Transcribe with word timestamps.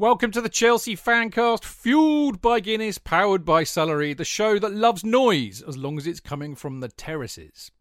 Welcome 0.00 0.30
to 0.30 0.40
the 0.40 0.48
Chelsea 0.48 0.94
Fancast, 0.94 1.64
fueled 1.64 2.40
by 2.40 2.60
Guinness, 2.60 2.98
powered 2.98 3.44
by 3.44 3.64
Celery, 3.64 4.14
the 4.14 4.24
show 4.24 4.56
that 4.60 4.72
loves 4.72 5.02
noise 5.02 5.60
as 5.60 5.76
long 5.76 5.98
as 5.98 6.06
it's 6.06 6.20
coming 6.20 6.54
from 6.54 6.78
the 6.78 6.86
terraces. 6.86 7.72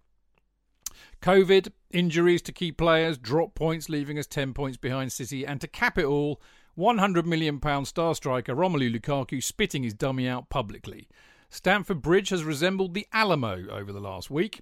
COVID, 1.22 1.72
injuries 1.92 2.42
to 2.42 2.52
key 2.52 2.72
players, 2.72 3.20
drop 3.20 3.54
points 3.54 3.88
leaving 3.88 4.18
us 4.18 4.26
10 4.26 4.56
points 4.56 4.78
behind 4.78 5.12
City, 5.12 5.45
and 5.45 5.62
to 5.62 5.68
cap 5.68 6.00
it 6.00 6.06
all, 6.06 6.42
£100 6.76 7.26
million 7.26 7.62
star 7.86 8.16
striker 8.16 8.56
Romelu 8.56 8.92
Lukaku 8.92 9.44
spitting 9.44 9.84
his 9.84 9.94
dummy 9.94 10.28
out 10.28 10.50
publicly. 10.50 11.08
Stamford 11.52 12.02
Bridge 12.02 12.30
has 12.30 12.44
resembled 12.44 12.95
the 12.95 13.06
Alamo 13.14 13.68
over 13.70 13.94
the 13.94 14.02
last 14.02 14.32
week. 14.32 14.62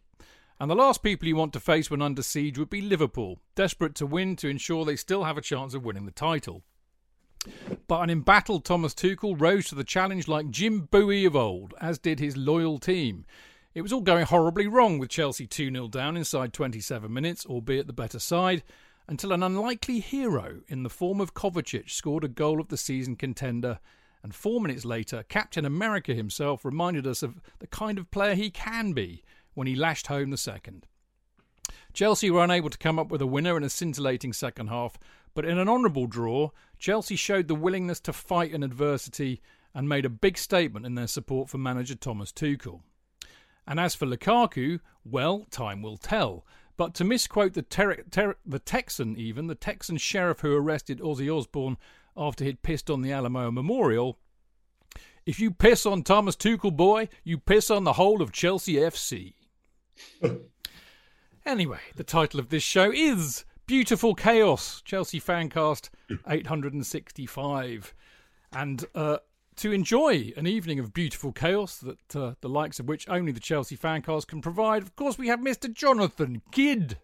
And 0.59 0.70
the 0.70 0.76
last 0.76 1.02
people 1.02 1.30
you 1.30 1.38
want 1.38 1.54
to 1.54 1.61
face 1.61 1.89
when 1.89 2.02
under 2.02 2.21
siege 2.21 2.60
would 2.60 2.70
be 2.70 2.82
Liverpool, 2.82 3.39
desperate 3.55 3.95
to 3.95 4.05
win 4.05 4.36
to 4.36 4.49
ensure 4.49 4.83
they 4.83 4.98
still 4.98 5.23
have 5.23 5.38
a 5.38 5.42
chance 5.42 5.73
of 5.73 5.86
winning 5.86 6.05
the 6.05 6.11
title. 6.11 6.65
But 7.88 8.02
an 8.02 8.10
embattled 8.10 8.66
Thomas 8.66 8.94
Tuchel 8.94 9.39
rose 9.39 9.67
to 9.67 9.76
the 9.76 9.83
challenge 9.83 10.28
like 10.28 10.50
Jim 10.50 10.82
Bowie 10.82 11.26
of 11.26 11.36
old, 11.36 11.73
as 11.80 12.00
did 12.00 12.20
his 12.20 12.38
loyal 12.38 12.80
team. 12.80 13.26
It 13.73 13.82
was 13.82 13.92
all 13.92 14.02
going 14.02 14.26
horribly 14.26 14.67
wrong 14.67 15.00
with 15.00 15.10
Chelsea 15.10 15.45
2 15.45 15.72
0 15.72 15.88
down 15.89 16.16
inside 16.16 16.54
27 16.54 17.11
minutes, 17.11 17.45
albeit 17.45 17.88
the 17.88 17.94
better 17.94 18.20
side, 18.20 18.64
until 19.08 19.33
an 19.33 19.44
unlikely 19.44 20.00
hero 20.00 20.61
in 20.67 20.83
the 20.83 20.89
form 20.89 21.20
of 21.20 21.33
Kovacic 21.33 21.89
scored 21.89 22.23
a 22.23 22.30
goal 22.30 22.61
of 22.61 22.70
the 22.70 22.78
season 22.78 23.16
contender. 23.16 23.80
And 24.23 24.33
four 24.33 24.62
minutes 24.62 24.86
later, 24.86 25.23
Captain 25.27 25.66
America 25.66 26.14
himself 26.14 26.66
reminded 26.66 27.06
us 27.06 27.22
of 27.22 27.42
the 27.60 27.67
kind 27.67 28.00
of 28.00 28.10
player 28.10 28.33
he 28.33 28.50
can 28.50 28.94
be 28.94 29.23
when 29.54 29.67
he 29.67 29.76
lashed 29.76 30.08
home 30.08 30.32
the 30.32 30.38
second. 30.38 30.88
Chelsea 31.94 32.32
were 32.32 32.44
unable 32.44 32.70
to 32.70 32.77
come 32.77 32.98
up 32.98 33.10
with 33.10 33.22
a 33.22 33.27
winner 33.27 33.56
in 33.58 33.64
a 33.64 33.70
scintillating 33.70 34.33
second 34.33 34.67
half, 34.67 34.98
but 35.33 35.45
in 35.45 35.58
an 35.58 35.70
honourable 35.70 36.08
draw, 36.08 36.50
Chelsea 36.85 37.15
showed 37.15 37.47
the 37.47 37.55
willingness 37.55 37.99
to 38.01 38.13
fight 38.13 38.51
in 38.51 38.61
adversity 38.61 39.41
and 39.73 39.89
made 39.89 40.05
a 40.05 40.09
big 40.09 40.37
statement 40.37 40.85
in 40.85 40.93
their 40.93 41.07
support 41.07 41.49
for 41.49 41.57
manager 41.57 41.95
Thomas 41.95 42.31
Tuchel. 42.31 42.81
And 43.65 43.79
as 43.79 43.95
for 43.95 44.05
Lukaku, 44.05 44.81
well, 45.03 45.47
time 45.49 45.81
will 45.81 45.97
tell. 45.97 46.45
But 46.77 46.93
to 46.93 47.03
misquote 47.03 47.53
the, 47.53 47.63
ter- 47.63 48.03
ter- 48.11 48.37
the 48.45 48.59
Texan, 48.59 49.17
even, 49.17 49.47
the 49.47 49.55
Texan 49.55 49.97
sheriff 49.97 50.41
who 50.41 50.55
arrested 50.55 50.99
Ozzy 50.99 51.27
Osbourne 51.27 51.77
after 52.15 52.45
he'd 52.45 52.61
pissed 52.61 52.91
on 52.91 53.02
the 53.02 53.11
Alamo 53.11 53.49
Memorial, 53.49 54.19
if 55.25 55.39
you 55.39 55.49
piss 55.49 55.87
on 55.87 56.03
Thomas 56.03 56.35
Tuchel, 56.35 56.77
boy, 56.77 57.09
you 57.23 57.39
piss 57.39 57.71
on 57.71 57.83
the 57.83 57.93
whole 57.93 58.21
of 58.21 58.31
Chelsea 58.31 58.75
FC. 58.75 59.33
anyway, 61.47 61.79
the 61.95 62.03
title 62.03 62.39
of 62.39 62.49
this 62.49 62.61
show 62.61 62.91
is 62.91 63.43
Beautiful 63.67 64.14
Chaos, 64.14 64.83
Chelsea 64.86 65.20
Fancast 65.20 65.89
865. 66.27 67.95
And 68.52 68.86
uh, 68.93 69.17
to 69.55 69.71
enjoy 69.71 70.31
an 70.37 70.45
evening 70.45 70.77
of 70.77 70.93
beautiful 70.93 71.31
chaos 71.31 71.77
that 71.77 72.15
uh, 72.15 72.36
the 72.42 72.49
likes 72.49 72.80
of 72.80 72.87
which 72.87 73.09
only 73.09 73.31
the 73.31 73.39
Chelsea 73.39 73.76
Fancast 73.76 74.27
can 74.27 74.39
provide, 74.39 74.83
of 74.83 74.95
course, 74.95 75.17
we 75.17 75.30
have 75.30 75.39
Mr. 75.39 75.73
Jonathan 75.73 76.43
Kidd. 76.52 76.99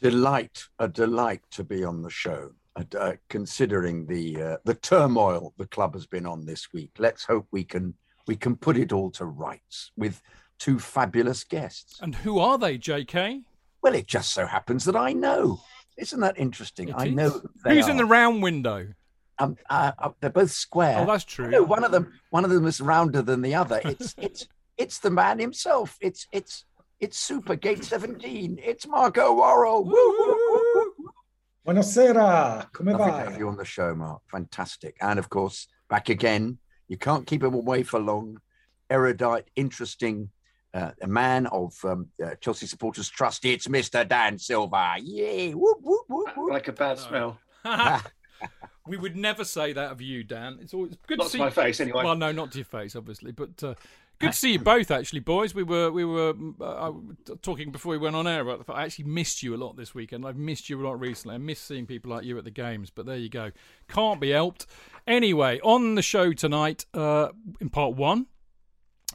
Delight, 0.00 0.64
a 0.80 0.88
delight 0.88 1.42
to 1.52 1.62
be 1.62 1.84
on 1.84 2.02
the 2.02 2.10
show. 2.10 2.50
Uh, 2.98 3.12
considering 3.28 4.06
the 4.06 4.42
uh, 4.42 4.56
the 4.64 4.74
turmoil 4.74 5.52
the 5.58 5.66
club 5.66 5.92
has 5.92 6.06
been 6.06 6.24
on 6.24 6.46
this 6.46 6.72
week, 6.72 6.90
let's 6.98 7.22
hope 7.22 7.46
we 7.52 7.62
can 7.62 7.92
we 8.26 8.34
can 8.34 8.56
put 8.56 8.78
it 8.78 8.92
all 8.92 9.10
to 9.10 9.26
rights 9.26 9.92
with 9.96 10.22
two 10.58 10.78
fabulous 10.78 11.44
guests. 11.44 12.00
And 12.00 12.14
who 12.14 12.38
are 12.38 12.56
they, 12.56 12.78
J.K.? 12.78 13.42
Well, 13.82 13.94
it 13.94 14.06
just 14.06 14.32
so 14.32 14.46
happens 14.46 14.86
that 14.86 14.96
I 14.96 15.12
know. 15.12 15.60
Isn't 15.98 16.20
that 16.20 16.38
interesting? 16.38 16.88
It 16.88 16.94
I 16.96 17.06
is. 17.06 17.14
know 17.14 17.40
Who's 17.64 17.86
are. 17.86 17.90
in 17.90 17.96
the 17.96 18.04
round 18.04 18.42
window? 18.42 18.88
Um, 19.38 19.56
uh, 19.68 19.92
uh, 19.98 20.10
they're 20.20 20.30
both 20.30 20.50
square. 20.50 20.98
Oh, 21.00 21.06
that's 21.06 21.24
true. 21.24 21.50
No, 21.50 21.62
one 21.62 21.84
of 21.84 21.90
them, 21.90 22.12
one 22.30 22.44
of 22.44 22.50
them 22.50 22.66
is 22.66 22.80
rounder 22.80 23.22
than 23.22 23.42
the 23.42 23.54
other. 23.54 23.80
It's 23.84 24.14
it's 24.18 24.48
it's 24.78 24.98
the 24.98 25.10
man 25.10 25.38
himself. 25.38 25.98
It's 26.00 26.26
it's 26.32 26.64
it's 27.00 27.18
Super 27.18 27.56
Gate 27.56 27.84
Seventeen. 27.84 28.58
It's 28.62 28.86
Marco 28.86 29.34
woo. 29.34 29.92
Buonasera, 31.66 32.72
come 32.72 32.86
Lovely 32.88 33.06
to 33.06 33.12
have 33.30 33.38
you 33.38 33.48
on 33.48 33.56
the 33.56 33.64
show, 33.64 33.94
Mark. 33.94 34.22
Fantastic, 34.30 34.96
and 35.00 35.18
of 35.18 35.28
course, 35.28 35.68
back 35.88 36.08
again. 36.08 36.58
You 36.88 36.96
can't 36.96 37.26
keep 37.26 37.42
him 37.42 37.54
away 37.54 37.84
for 37.84 38.00
long. 38.00 38.38
Erudite, 38.90 39.48
interesting. 39.56 40.30
Uh, 40.74 40.90
a 41.02 41.06
man 41.06 41.46
of 41.48 41.74
um, 41.84 42.08
uh, 42.24 42.34
Chelsea 42.40 42.66
supporters 42.66 43.10
trust. 43.10 43.44
It's 43.44 43.68
Mr. 43.68 44.08
Dan 44.08 44.38
Silva. 44.38 44.94
Yeah, 45.02 45.50
Whoop, 45.52 45.78
whoop, 45.82 46.04
whoop, 46.08 46.28
whoop. 46.36 46.50
like 46.50 46.68
a 46.68 46.72
bad 46.72 46.98
smell. 46.98 47.38
we 48.86 48.96
would 48.96 49.16
never 49.16 49.44
say 49.44 49.72
that 49.72 49.92
of 49.92 50.00
you, 50.00 50.24
Dan. 50.24 50.58
It's 50.60 50.74
always 50.74 50.96
good 51.06 51.18
Not 51.18 51.24
to 51.24 51.30
to 51.30 51.32
see 51.32 51.38
my 51.38 51.50
face, 51.50 51.80
anyway. 51.80 52.04
Well, 52.04 52.16
no, 52.16 52.32
not 52.32 52.52
to 52.52 52.58
your 52.58 52.64
face, 52.64 52.96
obviously, 52.96 53.32
but 53.32 53.62
uh, 53.62 53.74
good 54.18 54.32
to 54.32 54.38
see 54.38 54.52
you 54.52 54.58
both. 54.60 54.90
Actually, 54.90 55.20
boys, 55.20 55.54
we 55.54 55.62
were 55.62 55.90
we 55.90 56.04
were 56.04 56.34
uh, 56.60 56.92
talking 57.42 57.70
before 57.70 57.92
we 57.92 57.98
went 57.98 58.16
on 58.16 58.26
air. 58.26 58.40
About 58.40 58.58
the 58.58 58.64
fact 58.64 58.78
I 58.78 58.84
actually 58.84 59.04
missed 59.06 59.42
you 59.42 59.54
a 59.54 59.58
lot 59.58 59.76
this 59.76 59.94
weekend. 59.94 60.26
I've 60.26 60.36
missed 60.36 60.68
you 60.68 60.80
a 60.80 60.84
lot 60.84 60.98
recently. 60.98 61.34
I 61.36 61.38
miss 61.38 61.60
seeing 61.60 61.86
people 61.86 62.10
like 62.10 62.24
you 62.24 62.36
at 62.38 62.44
the 62.44 62.50
games. 62.50 62.90
But 62.90 63.06
there 63.06 63.16
you 63.16 63.28
go. 63.28 63.52
Can't 63.88 64.20
be 64.20 64.30
helped. 64.30 64.66
Anyway, 65.06 65.60
on 65.62 65.94
the 65.94 66.02
show 66.02 66.32
tonight, 66.32 66.86
uh, 66.94 67.28
in 67.60 67.68
part 67.70 67.94
one. 67.94 68.26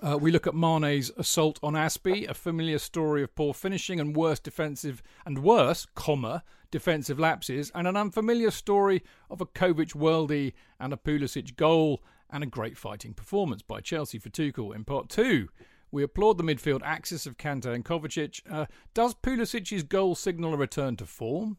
Uh, 0.02 0.16
we 0.16 0.30
look 0.30 0.46
at 0.46 0.54
Mane's 0.54 1.12
assault 1.18 1.60
on 1.64 1.74
Azpi, 1.74 2.30
a 2.30 2.34
familiar 2.36 2.78
story 2.78 3.24
of 3.24 3.34
poor 3.34 3.54
finishing 3.54 4.00
and 4.00 4.16
worse 4.16 4.40
defensive 4.40 5.02
and 5.26 5.40
worse, 5.40 5.88
comma, 5.96 6.44
defensive 6.70 7.18
lapses, 7.18 7.72
and 7.74 7.88
an 7.88 7.98
unfamiliar 7.98 8.52
story 8.52 9.02
of 9.32 9.42
a 9.42 9.46
Kovic 9.46 9.96
worldie 9.96 10.54
and 10.80 10.94
a 10.94 10.98
Pulisic 10.98 11.56
goal, 11.56 12.04
and 12.30 12.44
a 12.44 12.48
great 12.48 12.78
fighting 12.78 13.14
performance 13.14 13.64
by 13.64 13.82
Chelsea 13.82 14.20
for 14.20 14.30
Tuchel. 14.30 14.76
In 14.76 14.84
part 14.84 15.10
two, 15.10 15.48
we 15.90 16.04
applaud 16.04 16.38
the 16.38 16.44
midfield 16.44 16.82
axis 16.84 17.26
of 17.26 17.38
Kante 17.38 17.74
and 17.74 17.86
Kovacic. 17.86 18.42
Uh, 18.50 18.66
does 18.94 19.16
Pulisic's 19.16 19.84
goal 19.84 20.14
signal 20.14 20.54
a 20.54 20.58
return 20.58 20.96
to 20.98 21.06
form? 21.06 21.58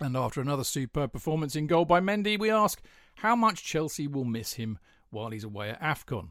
And 0.00 0.16
after 0.16 0.40
another 0.40 0.64
superb 0.64 1.12
performance 1.12 1.56
in 1.56 1.66
goal 1.66 1.86
by 1.86 2.00
Mendy, 2.00 2.38
we 2.38 2.52
ask, 2.52 2.80
how 3.16 3.34
much 3.34 3.64
Chelsea 3.64 4.06
will 4.06 4.24
miss 4.24 4.52
him 4.52 4.78
while 5.10 5.30
he's 5.30 5.42
away 5.42 5.70
at 5.70 5.82
AFCON. 5.82 6.28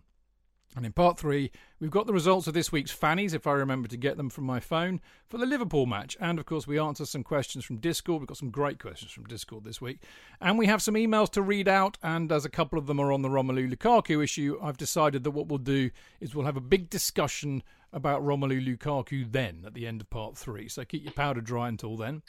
And 0.78 0.86
in 0.86 0.94
part 0.94 1.18
three, 1.18 1.52
we've 1.80 1.92
got 1.92 2.08
the 2.08 2.14
results 2.14 2.48
of 2.48 2.54
this 2.54 2.72
week's 2.72 2.92
fannies, 2.92 3.34
if 3.34 3.48
I 3.48 3.54
remember 3.54 3.88
to 3.88 3.98
get 3.98 4.18
them 4.18 4.30
from 4.30 4.46
my 4.46 4.60
phone, 4.60 5.00
for 5.28 5.38
the 5.38 5.46
Liverpool 5.46 5.86
match. 5.86 6.18
And 6.20 6.40
of 6.40 6.46
course, 6.46 6.68
we 6.68 6.80
answer 6.80 7.06
some 7.06 7.24
questions 7.24 7.66
from 7.66 7.78
Discord. 7.78 8.22
We've 8.22 8.28
got 8.28 8.38
some 8.38 8.50
great 8.50 8.80
questions 8.80 9.12
from 9.12 9.26
Discord 9.26 9.64
this 9.64 9.82
week. 9.82 10.00
And 10.42 10.58
we 10.58 10.68
have 10.68 10.82
some 10.82 10.96
emails 10.96 11.30
to 11.32 11.42
read 11.42 11.68
out. 11.68 11.98
And 12.02 12.32
as 12.32 12.46
a 12.46 12.50
couple 12.50 12.80
of 12.80 12.88
them 12.88 13.00
are 13.00 13.12
on 13.12 13.22
the 13.22 13.30
Romelu 13.30 13.72
Lukaku 13.74 14.24
issue, 14.24 14.58
I've 14.62 14.78
decided 14.78 15.24
that 15.24 15.32
what 15.32 15.48
we'll 15.48 15.60
do 15.60 15.92
is 16.20 16.34
we'll 16.34 16.46
have 16.46 16.58
a 16.58 16.62
big 16.62 16.90
discussion 16.90 17.64
about 17.94 18.24
Romelu 18.24 18.66
Lukaku 18.66 19.32
then 19.32 19.64
at 19.66 19.74
the 19.74 19.88
end 19.88 20.02
of 20.02 20.10
part 20.10 20.38
three. 20.38 20.68
So 20.68 20.84
keep 20.84 21.04
your 21.04 21.14
powder 21.14 21.42
dry 21.42 21.68
until 21.68 21.96
then. 21.96 22.22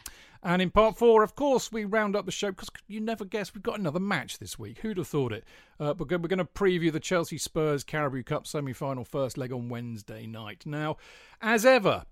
And 0.43 0.63
in 0.63 0.71
part 0.71 0.97
four, 0.97 1.25
of 1.25 1.35
course, 1.35 1.73
we 1.73 1.85
round 1.85 2.15
up 2.15 2.25
the 2.25 2.33
show 2.33 2.51
because 2.51 2.71
you 2.87 3.01
never 3.01 3.25
guess 3.25 3.55
we've 3.55 3.63
got 3.63 3.79
another 3.79 3.99
match 3.99 4.39
this 4.39 4.57
week. 4.57 4.79
Who'd 4.79 4.99
have 4.99 5.09
thought 5.09 5.33
it? 5.33 5.45
Uh, 5.81 5.95
but 5.95 6.11
we're 6.11 6.29
going 6.29 6.39
to 6.39 6.45
preview 6.45 6.93
the 6.93 7.01
Chelsea 7.01 7.39
Spurs 7.39 7.83
Carabao 7.83 8.23
Cup 8.23 8.47
semi 8.47 8.73
final 8.73 9.05
first 9.05 9.37
leg 9.39 9.53
on 9.53 9.69
Wednesday 9.69 10.27
night. 10.27 10.65
Now, 10.67 10.97
as 11.41 11.65
ever, 11.65 12.05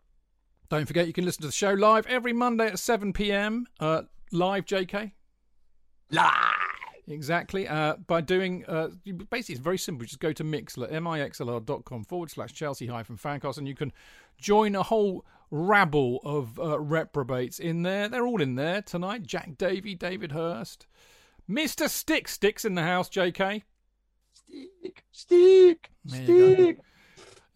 don't 0.68 0.86
forget 0.86 1.06
you 1.06 1.12
can 1.12 1.24
listen 1.24 1.42
to 1.42 1.48
the 1.48 1.52
show 1.52 1.72
live 1.72 2.06
every 2.06 2.32
Monday 2.32 2.66
at 2.66 2.78
7 2.78 3.12
pm. 3.12 3.66
Uh, 3.78 4.02
live, 4.32 4.64
JK? 4.64 5.12
Live! 6.10 6.32
Exactly. 7.08 7.68
Uh, 7.68 7.96
by 8.06 8.20
doing, 8.20 8.64
uh, 8.66 8.88
basically, 9.30 9.54
it's 9.54 9.60
very 9.60 9.78
simple. 9.78 10.04
Just 10.04 10.18
go 10.18 10.32
to 10.32 10.42
Mixlr, 10.42 10.90
mixlr.com 10.90 12.04
forward 12.04 12.30
slash 12.30 12.52
Chelsea 12.52 12.86
hyphen 12.86 13.16
fancast, 13.16 13.58
and 13.58 13.68
you 13.68 13.74
can 13.74 13.92
join 14.38 14.74
a 14.74 14.82
whole 14.82 15.24
rabble 15.50 16.20
of 16.24 16.58
uh, 16.58 16.78
reprobates 16.80 17.60
in 17.60 17.82
there. 17.82 18.08
They're 18.08 18.26
all 18.26 18.42
in 18.42 18.56
there 18.56 18.82
tonight. 18.82 19.22
Jack 19.24 19.56
Davey, 19.56 19.94
David 19.94 20.32
Hurst, 20.32 20.86
Mr. 21.48 21.88
Stick, 21.88 22.26
Sticks 22.26 22.64
in 22.64 22.74
the 22.74 22.82
house, 22.82 23.08
JK. 23.08 23.62
Stick, 24.32 25.04
stick, 25.12 25.90
stick. 26.06 26.78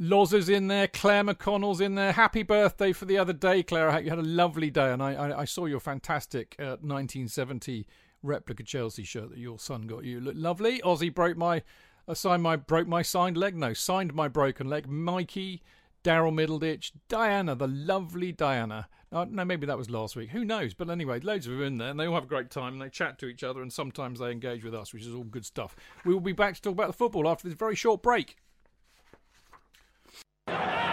Loz 0.02 0.32
is 0.32 0.48
in 0.48 0.68
there. 0.68 0.88
Claire 0.88 1.24
McConnell's 1.24 1.82
in 1.82 1.94
there. 1.94 2.12
Happy 2.12 2.42
birthday 2.42 2.90
for 2.90 3.04
the 3.04 3.18
other 3.18 3.34
day, 3.34 3.62
Claire. 3.62 3.90
I 3.90 3.92
hope 3.92 4.04
you 4.04 4.08
had 4.08 4.18
a 4.18 4.22
lovely 4.22 4.70
day, 4.70 4.92
and 4.92 5.02
I, 5.02 5.12
I, 5.12 5.40
I 5.40 5.44
saw 5.44 5.66
your 5.66 5.78
fantastic 5.78 6.54
1970 6.58 7.80
uh, 7.80 7.92
replica 8.22 8.62
Chelsea 8.62 9.04
shirt 9.04 9.28
that 9.28 9.38
your 9.38 9.58
son 9.58 9.82
got 9.82 10.04
you. 10.04 10.18
Look 10.18 10.36
lovely. 10.38 10.80
Ozzy 10.80 11.14
broke 11.14 11.36
my, 11.36 11.62
uh, 12.08 12.14
signed 12.14 12.42
my 12.42 12.56
broke 12.56 12.88
my 12.88 13.02
signed 13.02 13.36
leg. 13.36 13.54
No, 13.54 13.74
signed 13.74 14.14
my 14.14 14.26
broken 14.26 14.70
leg. 14.70 14.88
Mikey, 14.88 15.62
Daryl 16.02 16.32
Middleditch, 16.32 16.92
Diana, 17.10 17.54
the 17.54 17.68
lovely 17.68 18.32
Diana. 18.32 18.88
Uh, 19.12 19.26
no, 19.28 19.44
maybe 19.44 19.66
that 19.66 19.76
was 19.76 19.90
last 19.90 20.16
week. 20.16 20.30
Who 20.30 20.46
knows? 20.46 20.72
But 20.72 20.88
anyway, 20.88 21.20
loads 21.20 21.46
of 21.46 21.52
them 21.52 21.62
in 21.62 21.76
there, 21.76 21.90
and 21.90 22.00
they 22.00 22.06
all 22.06 22.14
have 22.14 22.24
a 22.24 22.26
great 22.26 22.50
time, 22.50 22.72
and 22.72 22.80
they 22.80 22.88
chat 22.88 23.18
to 23.18 23.26
each 23.26 23.44
other, 23.44 23.60
and 23.60 23.70
sometimes 23.70 24.18
they 24.20 24.30
engage 24.30 24.64
with 24.64 24.74
us, 24.74 24.94
which 24.94 25.04
is 25.04 25.14
all 25.14 25.24
good 25.24 25.44
stuff. 25.44 25.76
We 26.06 26.14
will 26.14 26.20
be 26.20 26.32
back 26.32 26.54
to 26.54 26.62
talk 26.62 26.72
about 26.72 26.86
the 26.86 26.94
football 26.94 27.28
after 27.28 27.46
this 27.46 27.58
very 27.58 27.76
short 27.76 28.02
break. 28.02 28.38
So, 30.50 30.89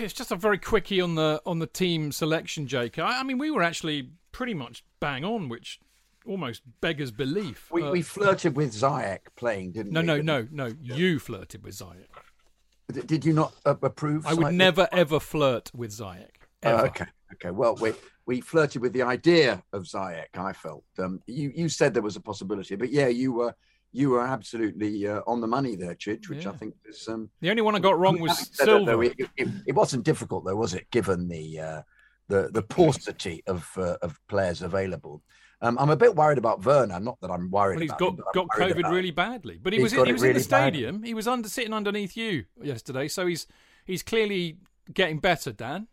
it's 0.00 0.12
just 0.12 0.30
a 0.32 0.36
very 0.36 0.58
quickie 0.58 1.00
on 1.00 1.14
the 1.14 1.40
on 1.46 1.58
the 1.58 1.66
team 1.66 2.12
selection, 2.12 2.66
Jake. 2.66 2.98
I, 2.98 3.20
I 3.20 3.22
mean, 3.22 3.38
we 3.38 3.50
were 3.50 3.62
actually 3.62 4.10
pretty 4.32 4.54
much 4.54 4.84
bang 5.00 5.24
on, 5.24 5.48
which 5.48 5.80
almost 6.26 6.62
beggars 6.80 7.10
belief. 7.10 7.70
We, 7.70 7.82
uh, 7.82 7.90
we 7.90 8.02
flirted 8.02 8.56
with 8.56 8.72
Ziyech 8.72 9.20
playing, 9.36 9.72
didn't 9.72 9.92
no, 9.92 10.00
we? 10.00 10.06
No, 10.06 10.16
no, 10.16 10.48
no, 10.50 10.68
no. 10.68 10.74
You 10.80 11.18
flirted 11.18 11.62
with 11.62 11.74
Ziyech. 11.78 13.06
Did 13.06 13.24
you 13.24 13.32
not 13.32 13.52
uh, 13.64 13.74
approve? 13.82 14.26
I 14.26 14.34
would 14.34 14.54
never 14.54 14.88
ever 14.92 15.18
flirt 15.18 15.70
with 15.74 15.90
Ziyech. 15.90 16.28
Uh, 16.64 16.84
okay, 16.86 17.06
okay. 17.34 17.50
Well, 17.50 17.74
we 17.76 17.92
we 18.26 18.40
flirted 18.40 18.82
with 18.82 18.92
the 18.92 19.02
idea 19.02 19.62
of 19.72 19.84
Ziyech. 19.84 20.36
I 20.36 20.52
felt 20.52 20.84
um, 20.98 21.20
you 21.26 21.52
you 21.54 21.68
said 21.68 21.94
there 21.94 22.02
was 22.02 22.16
a 22.16 22.20
possibility, 22.20 22.76
but 22.76 22.90
yeah, 22.90 23.08
you 23.08 23.32
were 23.32 23.54
you 23.96 24.10
were 24.10 24.26
absolutely 24.26 25.06
uh, 25.08 25.22
on 25.26 25.40
the 25.40 25.46
money 25.46 25.74
there, 25.74 25.94
Chidge, 25.94 26.28
which 26.28 26.44
yeah. 26.44 26.50
I 26.50 26.56
think 26.56 26.74
is 26.84 27.08
um, 27.08 27.30
the 27.40 27.48
only 27.48 27.62
one 27.62 27.74
I 27.74 27.78
got 27.78 27.98
wrong 27.98 28.20
was 28.20 28.50
Silva. 28.52 28.84
Though, 28.84 29.00
it, 29.00 29.14
it, 29.36 29.48
it, 29.66 29.74
wasn't 29.74 30.04
difficult, 30.04 30.44
though, 30.44 30.54
was 30.54 30.74
it? 30.74 30.90
Given 30.90 31.28
the 31.28 31.58
uh, 31.58 31.82
the 32.28 32.50
the 32.52 32.62
paucity 32.62 33.42
of 33.46 33.70
uh, 33.78 33.96
of 34.02 34.18
players 34.28 34.60
available. 34.60 35.22
Um, 35.62 35.78
I'm 35.78 35.88
a 35.88 35.96
bit 35.96 36.14
worried 36.14 36.36
about 36.36 36.62
Werner. 36.66 37.00
Not 37.00 37.18
that 37.22 37.30
I'm 37.30 37.50
worried. 37.50 37.76
Well, 37.76 37.82
he's 37.82 37.92
got 37.92 38.12
him, 38.12 38.20
got 38.34 38.48
COVID 38.48 38.90
really 38.90 39.10
badly, 39.10 39.58
but 39.62 39.72
he 39.72 39.80
was 39.80 39.94
in, 39.94 40.04
he 40.04 40.12
was 40.12 40.20
really 40.20 40.32
in 40.32 40.36
the 40.36 40.42
stadium. 40.42 40.98
Bad. 40.98 41.06
He 41.06 41.14
was 41.14 41.26
under 41.26 41.48
sitting 41.48 41.72
underneath 41.72 42.16
you 42.16 42.44
yesterday, 42.62 43.08
so 43.08 43.26
he's 43.26 43.46
he's 43.86 44.02
clearly 44.02 44.58
getting 44.92 45.20
better. 45.20 45.52
Dan. 45.52 45.88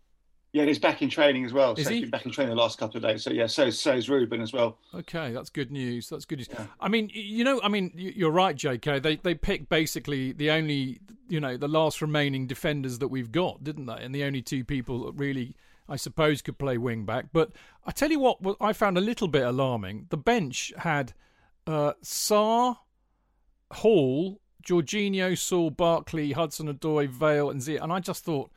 Yeah, 0.53 0.65
he's 0.65 0.77
back 0.77 1.01
in 1.01 1.09
training 1.09 1.45
as 1.45 1.51
well. 1.51 1.73
Is 1.73 1.85
so 1.85 1.89
he? 1.89 1.95
he's 1.95 2.03
been 2.03 2.11
back 2.11 2.27
in 2.27 2.31
training 2.31 2.55
the 2.55 2.61
last 2.61 2.77
couple 2.77 2.97
of 2.97 3.03
days. 3.03 3.23
So 3.23 3.31
yeah, 3.31 3.47
so 3.47 3.71
so 3.71 3.93
is 3.93 4.07
Ruben 4.07 4.39
as 4.39 4.53
well. 4.53 4.77
Okay, 4.93 5.31
that's 5.31 5.49
good 5.49 5.71
news. 5.71 6.09
That's 6.09 6.25
good 6.25 6.37
news. 6.37 6.47
Yeah. 6.53 6.67
I 6.79 6.89
mean, 6.89 7.09
you 7.11 7.43
know, 7.43 7.59
I 7.63 7.69
mean, 7.69 7.91
you're 7.95 8.29
right, 8.29 8.55
J.K. 8.55 8.99
They 8.99 9.15
they 9.15 9.33
picked 9.33 9.67
basically 9.69 10.31
the 10.31 10.51
only, 10.51 10.99
you 11.27 11.39
know, 11.39 11.57
the 11.57 11.67
last 11.67 12.03
remaining 12.03 12.45
defenders 12.45 12.99
that 12.99 13.07
we've 13.07 13.31
got, 13.31 13.63
didn't 13.63 13.87
they? 13.87 13.97
And 13.97 14.13
the 14.13 14.23
only 14.25 14.43
two 14.43 14.63
people 14.63 15.05
that 15.05 15.13
really, 15.13 15.55
I 15.89 15.95
suppose, 15.95 16.43
could 16.43 16.59
play 16.59 16.77
wing 16.77 17.03
back. 17.03 17.25
But 17.33 17.49
I 17.83 17.91
tell 17.91 18.11
you 18.11 18.19
what, 18.19 18.39
what 18.39 18.57
I 18.61 18.73
found 18.73 18.95
a 18.95 19.01
little 19.01 19.27
bit 19.27 19.41
alarming. 19.41 20.05
The 20.09 20.17
bench 20.17 20.71
had 20.77 21.13
uh, 21.65 21.93
Sarr, 22.03 22.77
Hall, 23.71 24.39
Jorginho, 24.63 25.35
Saul, 25.35 25.71
Barkley, 25.71 26.33
Hudson 26.33 26.71
Odoi, 26.71 27.07
Vale, 27.07 27.49
and 27.49 27.59
Zia, 27.59 27.81
and 27.81 27.91
I 27.91 27.99
just 27.99 28.23
thought 28.23 28.51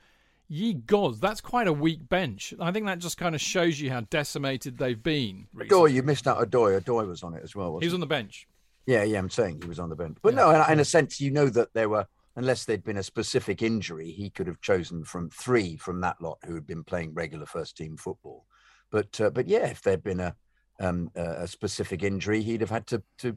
Ye 0.48 0.74
gods, 0.74 1.18
that's 1.18 1.40
quite 1.40 1.66
a 1.66 1.72
weak 1.72 2.08
bench. 2.08 2.54
I 2.60 2.70
think 2.70 2.86
that 2.86 2.98
just 2.98 3.16
kind 3.16 3.34
of 3.34 3.40
shows 3.40 3.80
you 3.80 3.90
how 3.90 4.02
decimated 4.02 4.78
they've 4.78 5.02
been. 5.02 5.48
Odoi, 5.56 5.92
you 5.92 6.02
missed 6.02 6.28
out 6.28 6.38
Odoi. 6.38 6.80
Odoi 6.80 7.06
was 7.06 7.22
on 7.24 7.34
it 7.34 7.42
as 7.42 7.56
well. 7.56 7.78
he 7.80 7.86
was 7.86 7.94
on 7.94 8.00
the 8.00 8.06
bench. 8.06 8.46
Yeah, 8.86 9.02
yeah, 9.02 9.18
I'm 9.18 9.30
saying 9.30 9.62
he 9.62 9.68
was 9.68 9.80
on 9.80 9.88
the 9.88 9.96
bench. 9.96 10.18
But 10.22 10.34
yeah. 10.34 10.40
no, 10.42 10.50
in, 10.50 10.72
in 10.74 10.80
a 10.80 10.84
sense, 10.84 11.20
you 11.20 11.32
know 11.32 11.48
that 11.48 11.74
there 11.74 11.88
were, 11.88 12.06
unless 12.36 12.64
there'd 12.64 12.84
been 12.84 12.98
a 12.98 13.02
specific 13.02 13.60
injury, 13.60 14.12
he 14.12 14.30
could 14.30 14.46
have 14.46 14.60
chosen 14.60 15.02
from 15.02 15.30
three 15.30 15.76
from 15.76 16.00
that 16.02 16.20
lot 16.20 16.38
who 16.44 16.54
had 16.54 16.66
been 16.66 16.84
playing 16.84 17.12
regular 17.14 17.46
first 17.46 17.76
team 17.76 17.96
football. 17.96 18.46
But 18.92 19.20
uh, 19.20 19.30
but 19.30 19.48
yeah, 19.48 19.66
if 19.66 19.82
there'd 19.82 20.04
been 20.04 20.20
a 20.20 20.36
um, 20.78 21.10
a 21.16 21.48
specific 21.48 22.04
injury, 22.04 22.42
he'd 22.42 22.60
have 22.60 22.70
had 22.70 22.86
to 22.88 23.02
to 23.18 23.36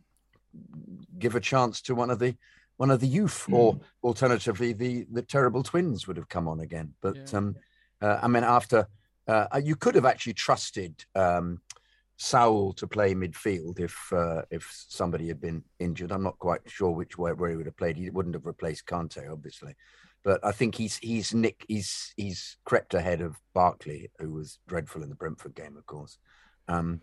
give 1.18 1.36
a 1.36 1.40
chance 1.40 1.82
to 1.82 1.96
one 1.96 2.12
of 2.12 2.20
the 2.20 2.36
one 2.80 2.92
of 2.92 3.02
the 3.02 3.08
youth, 3.08 3.46
mm. 3.50 3.56
or 3.56 3.80
alternatively, 4.04 4.72
the 4.72 5.06
the 5.12 5.22
terrible 5.22 5.64
twins 5.64 6.08
would 6.08 6.16
have 6.16 6.30
come 6.30 6.48
on 6.48 6.62
again. 6.62 6.94
But 7.02 7.18
yeah. 7.18 7.38
um, 7.38 7.56
uh, 8.02 8.20
I 8.24 8.28
mean, 8.30 8.46
after 8.46 8.88
uh, 9.28 9.60
you 9.62 9.76
could 9.76 9.96
have 9.96 10.06
actually 10.06 10.34
trusted 10.34 11.04
um, 11.14 11.60
Saul 12.16 12.72
to 12.74 12.88
play 12.88 13.14
midfield 13.14 13.82
if 13.82 13.98
uh, 14.14 14.44
if 14.50 14.66
somebody 14.88 15.28
had 15.28 15.42
been 15.42 15.62
injured. 15.80 16.14
I'm 16.14 16.24
not 16.24 16.40
quite 16.40 16.62
sure 16.68 16.92
which 16.92 17.18
way 17.18 17.34
where 17.34 17.50
he 17.50 17.58
would 17.58 17.66
have 17.66 17.76
played. 17.76 17.98
He 17.98 18.10
wouldn't 18.10 18.36
have 18.36 18.46
replaced 18.46 18.86
Kante, 18.86 19.30
obviously. 19.30 19.76
But 20.24 20.40
I 20.44 20.54
think 20.54 20.76
he's 20.76 20.98
he's 21.00 21.34
Nick 21.34 21.66
he's 21.68 22.14
he's 22.16 22.56
crept 22.64 22.94
ahead 22.94 23.20
of 23.20 23.36
Barkley, 23.54 24.10
who 24.20 24.32
was 24.32 24.60
dreadful 24.68 25.04
in 25.04 25.10
the 25.10 25.16
Brentford 25.16 25.54
game, 25.54 25.76
of 25.76 25.86
course. 25.86 26.18
Um, 26.70 27.02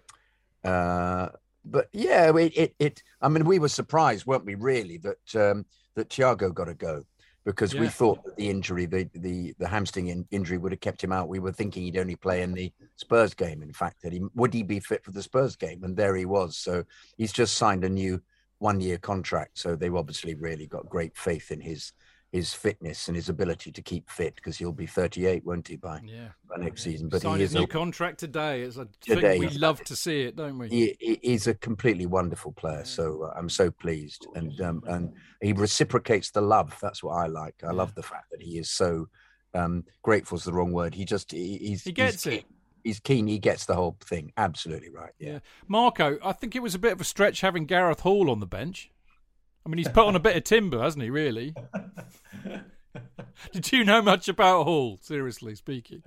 uh, 0.65 1.29
but 1.71 1.89
yeah, 1.93 2.35
it, 2.37 2.57
it, 2.57 2.75
it, 2.79 3.03
I 3.21 3.29
mean, 3.29 3.45
we 3.45 3.59
were 3.59 3.69
surprised, 3.69 4.27
weren't 4.27 4.45
we? 4.45 4.55
Really, 4.55 4.99
that 4.99 5.51
um, 5.51 5.67
that 5.95 6.09
Thiago 6.09 6.55
got 6.55 6.65
to 6.67 6.75
go 6.75 7.05
because 7.45 7.73
yeah. 7.73 7.81
we 7.81 7.89
thought 7.89 8.25
that 8.25 8.37
the 8.37 8.49
injury, 8.51 8.87
the 8.87 9.09
the 9.15 9.55
the 9.59 9.69
hamstring 9.69 10.09
in, 10.09 10.27
injury, 10.31 10.59
would 10.59 10.73
have 10.73 10.81
kept 10.81 11.03
him 11.03 11.13
out. 11.13 11.29
We 11.29 11.39
were 11.39 11.53
thinking 11.53 11.85
he'd 11.85 11.99
only 11.99 12.17
play 12.17 12.43
in 12.43 12.53
the 12.53 12.73
Spurs 12.97 13.35
game. 13.35 13.63
In 13.63 13.73
fact, 13.73 14.03
that 14.03 14.13
he 14.13 14.23
would 14.35 14.53
he 14.55 14.63
be 14.63 14.81
fit 14.81 15.05
for 15.05 15.13
the 15.13 15.23
Spurs 15.23 15.57
game, 15.57 15.85
and 15.85 15.97
there 15.97 16.17
he 16.17 16.25
was. 16.25 16.57
So 16.57 16.85
he's 17.17 17.33
just 17.33 17.57
signed 17.57 17.85
a 17.85 17.89
new 17.89 18.21
one 18.59 18.81
year 18.81 18.99
contract. 18.99 19.59
So 19.59 19.77
they've 19.77 19.95
obviously 19.95 20.35
really 20.35 20.67
got 20.67 20.89
great 20.89 21.17
faith 21.17 21.51
in 21.51 21.61
his 21.61 21.93
his 22.37 22.53
fitness 22.53 23.09
and 23.09 23.17
his 23.17 23.31
ability 23.31 23.73
to 23.73 23.81
keep 23.81 24.11
fit 24.11 24.35
because 24.37 24.59
he'll 24.59 24.71
be 24.71 24.87
38, 24.87 25.45
won't 25.45 25.67
he, 25.67 25.77
by, 25.77 26.01
yeah. 26.05 26.29
by 26.49 26.63
next 26.63 26.83
season? 26.83 27.09
But 27.09 27.23
Signed 27.23 27.39
he 27.39 27.45
is 27.45 27.55
a 27.55 27.59
new 27.59 27.65
a, 27.65 27.67
contract 27.67 28.19
today. 28.19 28.61
It's 28.61 28.77
a 28.77 28.87
today, 29.01 29.39
we 29.39 29.49
love 29.49 29.83
to 29.85 29.97
see 29.97 30.23
it, 30.23 30.37
don't 30.37 30.59
we? 30.59 30.69
He, 30.69 31.19
he's 31.23 31.47
a 31.47 31.55
completely 31.55 32.05
wonderful 32.05 32.53
player. 32.53 32.85
So 32.85 33.23
uh, 33.23 33.39
I'm 33.39 33.49
so 33.49 33.71
pleased, 33.71 34.27
and 34.35 34.61
um, 34.61 34.83
and 34.87 35.15
he 35.41 35.55
reciprocates 35.55 36.31
the 36.31 36.43
love. 36.43 36.77
That's 36.83 37.03
what 37.03 37.15
I 37.15 37.27
like. 37.27 37.55
I 37.63 37.69
yeah. 37.69 37.73
love 37.73 37.95
the 37.95 38.03
fact 38.03 38.31
that 38.31 38.43
he 38.43 38.59
is 38.59 38.71
so 38.71 39.09
um, 39.55 39.85
grateful. 40.03 40.37
Is 40.37 40.45
the 40.45 40.53
wrong 40.53 40.73
word. 40.73 40.95
He 40.95 41.07
just 41.07 41.33
he, 41.33 41.57
he's 41.57 41.85
he 41.85 41.93
gets 41.93 42.25
he's, 42.25 42.35
it. 42.35 42.45
he's 42.85 43.01
keen. 43.01 43.27
He 43.27 43.39
gets 43.39 43.65
the 43.65 43.75
whole 43.75 43.97
thing 44.05 44.31
absolutely 44.37 44.91
right. 44.91 45.13
Yeah. 45.19 45.33
Yeah. 45.33 45.39
Marco, 45.69 46.19
I 46.23 46.33
think 46.33 46.55
it 46.55 46.63
was 46.63 46.75
a 46.75 46.79
bit 46.79 46.93
of 46.93 47.01
a 47.01 47.05
stretch 47.05 47.41
having 47.41 47.65
Gareth 47.65 48.01
Hall 48.01 48.31
on 48.31 48.41
the 48.41 48.47
bench. 48.47 48.91
I 49.67 49.69
mean, 49.69 49.79
he's 49.79 49.89
put 49.89 50.07
on 50.07 50.15
a 50.15 50.21
bit 50.21 50.37
of 50.37 50.45
timber, 50.45 50.81
hasn't 50.81 51.03
he, 51.03 51.11
really? 51.11 51.53
Did 53.53 53.73
you 53.73 53.85
know 53.85 54.03
much 54.03 54.29
about 54.29 54.65
Hall, 54.65 54.99
seriously 55.03 55.55
speaking? 55.55 56.03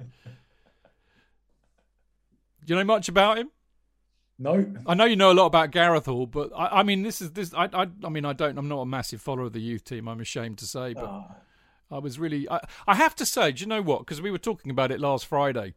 Do 2.65 2.73
you 2.73 2.75
know 2.75 2.83
much 2.83 3.09
about 3.09 3.37
him? 3.37 3.51
No, 4.41 4.65
I 4.87 4.93
know 4.93 5.03
you 5.03 5.17
know 5.17 5.31
a 5.31 5.33
lot 5.33 5.47
about 5.47 5.71
Gareth 5.71 6.05
Hall, 6.05 6.25
but 6.25 6.51
I, 6.55 6.79
I 6.79 6.83
mean, 6.83 7.03
this 7.03 7.21
is 7.21 7.31
this. 7.33 7.53
I, 7.53 7.65
I, 7.73 7.87
I 8.03 8.09
mean, 8.09 8.23
I 8.23 8.31
don't. 8.31 8.57
I'm 8.57 8.69
not 8.69 8.79
a 8.79 8.85
massive 8.85 9.21
follower 9.21 9.45
of 9.45 9.53
the 9.53 9.59
youth 9.59 9.83
team. 9.83 10.07
I'm 10.07 10.21
ashamed 10.21 10.59
to 10.59 10.65
say, 10.65 10.93
but 10.93 11.05
Ah, 11.05 11.35
I 11.91 11.97
was 11.97 12.17
really. 12.19 12.49
I, 12.49 12.61
I 12.87 12.95
have 12.95 13.15
to 13.15 13.25
say, 13.25 13.51
do 13.51 13.61
you 13.61 13.67
know 13.67 13.81
what? 13.81 13.99
Because 13.99 14.21
we 14.21 14.31
were 14.31 14.37
talking 14.37 14.71
about 14.71 14.91
it 14.91 15.01
last 15.01 15.25
Friday, 15.25 15.73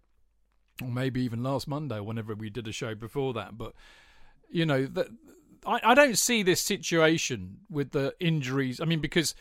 or 0.81 0.89
maybe 0.89 1.23
even 1.23 1.43
last 1.43 1.67
Monday, 1.67 1.97
or 1.97 2.05
whenever 2.05 2.35
we 2.35 2.51
did 2.51 2.69
a 2.69 2.73
show 2.73 2.95
before 2.95 3.33
that. 3.33 3.59
But 3.59 3.73
you 4.49 4.65
know 4.65 4.87
that 4.87 5.09
I, 5.67 5.81
I 5.83 5.95
don't 5.95 6.17
see 6.17 6.45
this 6.45 6.61
situation 6.61 7.59
with 7.69 7.91
the 7.91 8.15
injuries. 8.21 8.81
I 8.81 8.85
mean, 8.85 9.01
because 9.01 9.35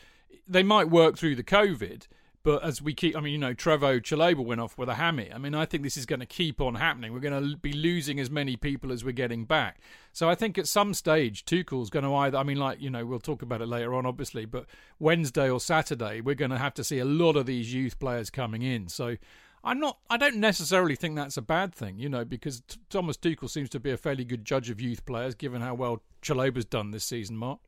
they 0.46 0.62
might 0.62 0.90
work 0.90 1.16
through 1.16 1.36
the 1.36 1.44
COVID, 1.44 2.06
but 2.44 2.64
as 2.64 2.82
we 2.82 2.92
keep, 2.92 3.16
I 3.16 3.20
mean, 3.20 3.32
you 3.32 3.38
know, 3.38 3.54
Trevoh 3.54 4.00
Chalobah 4.00 4.44
went 4.44 4.60
off 4.60 4.76
with 4.76 4.88
a 4.88 4.94
hammy. 4.94 5.30
I 5.32 5.38
mean, 5.38 5.54
I 5.54 5.64
think 5.64 5.84
this 5.84 5.96
is 5.96 6.06
going 6.06 6.20
to 6.20 6.26
keep 6.26 6.60
on 6.60 6.74
happening. 6.74 7.12
We're 7.12 7.20
going 7.20 7.50
to 7.50 7.56
be 7.56 7.72
losing 7.72 8.18
as 8.18 8.30
many 8.30 8.56
people 8.56 8.90
as 8.90 9.04
we're 9.04 9.12
getting 9.12 9.44
back. 9.44 9.78
So 10.12 10.28
I 10.28 10.34
think 10.34 10.58
at 10.58 10.66
some 10.66 10.92
stage, 10.92 11.44
Tuchel's 11.44 11.88
going 11.88 12.04
to 12.04 12.12
either, 12.14 12.36
I 12.36 12.42
mean, 12.42 12.56
like, 12.56 12.80
you 12.80 12.90
know, 12.90 13.06
we'll 13.06 13.20
talk 13.20 13.42
about 13.42 13.62
it 13.62 13.68
later 13.68 13.94
on, 13.94 14.06
obviously, 14.06 14.44
but 14.44 14.66
Wednesday 14.98 15.48
or 15.48 15.60
Saturday, 15.60 16.20
we're 16.20 16.34
going 16.34 16.50
to 16.50 16.58
have 16.58 16.74
to 16.74 16.84
see 16.84 16.98
a 16.98 17.04
lot 17.04 17.36
of 17.36 17.46
these 17.46 17.72
youth 17.72 18.00
players 18.00 18.28
coming 18.28 18.62
in. 18.62 18.88
So 18.88 19.16
I'm 19.62 19.78
not, 19.78 19.98
I 20.10 20.16
don't 20.16 20.36
necessarily 20.38 20.96
think 20.96 21.14
that's 21.14 21.36
a 21.36 21.42
bad 21.42 21.72
thing, 21.72 22.00
you 22.00 22.08
know, 22.08 22.24
because 22.24 22.64
Thomas 22.90 23.16
Tuchel 23.16 23.48
seems 23.48 23.70
to 23.70 23.78
be 23.78 23.92
a 23.92 23.96
fairly 23.96 24.24
good 24.24 24.44
judge 24.44 24.68
of 24.68 24.80
youth 24.80 25.06
players, 25.06 25.36
given 25.36 25.62
how 25.62 25.74
well 25.74 26.02
Chalobah's 26.22 26.64
done 26.64 26.90
this 26.90 27.04
season, 27.04 27.36
Mark. 27.36 27.60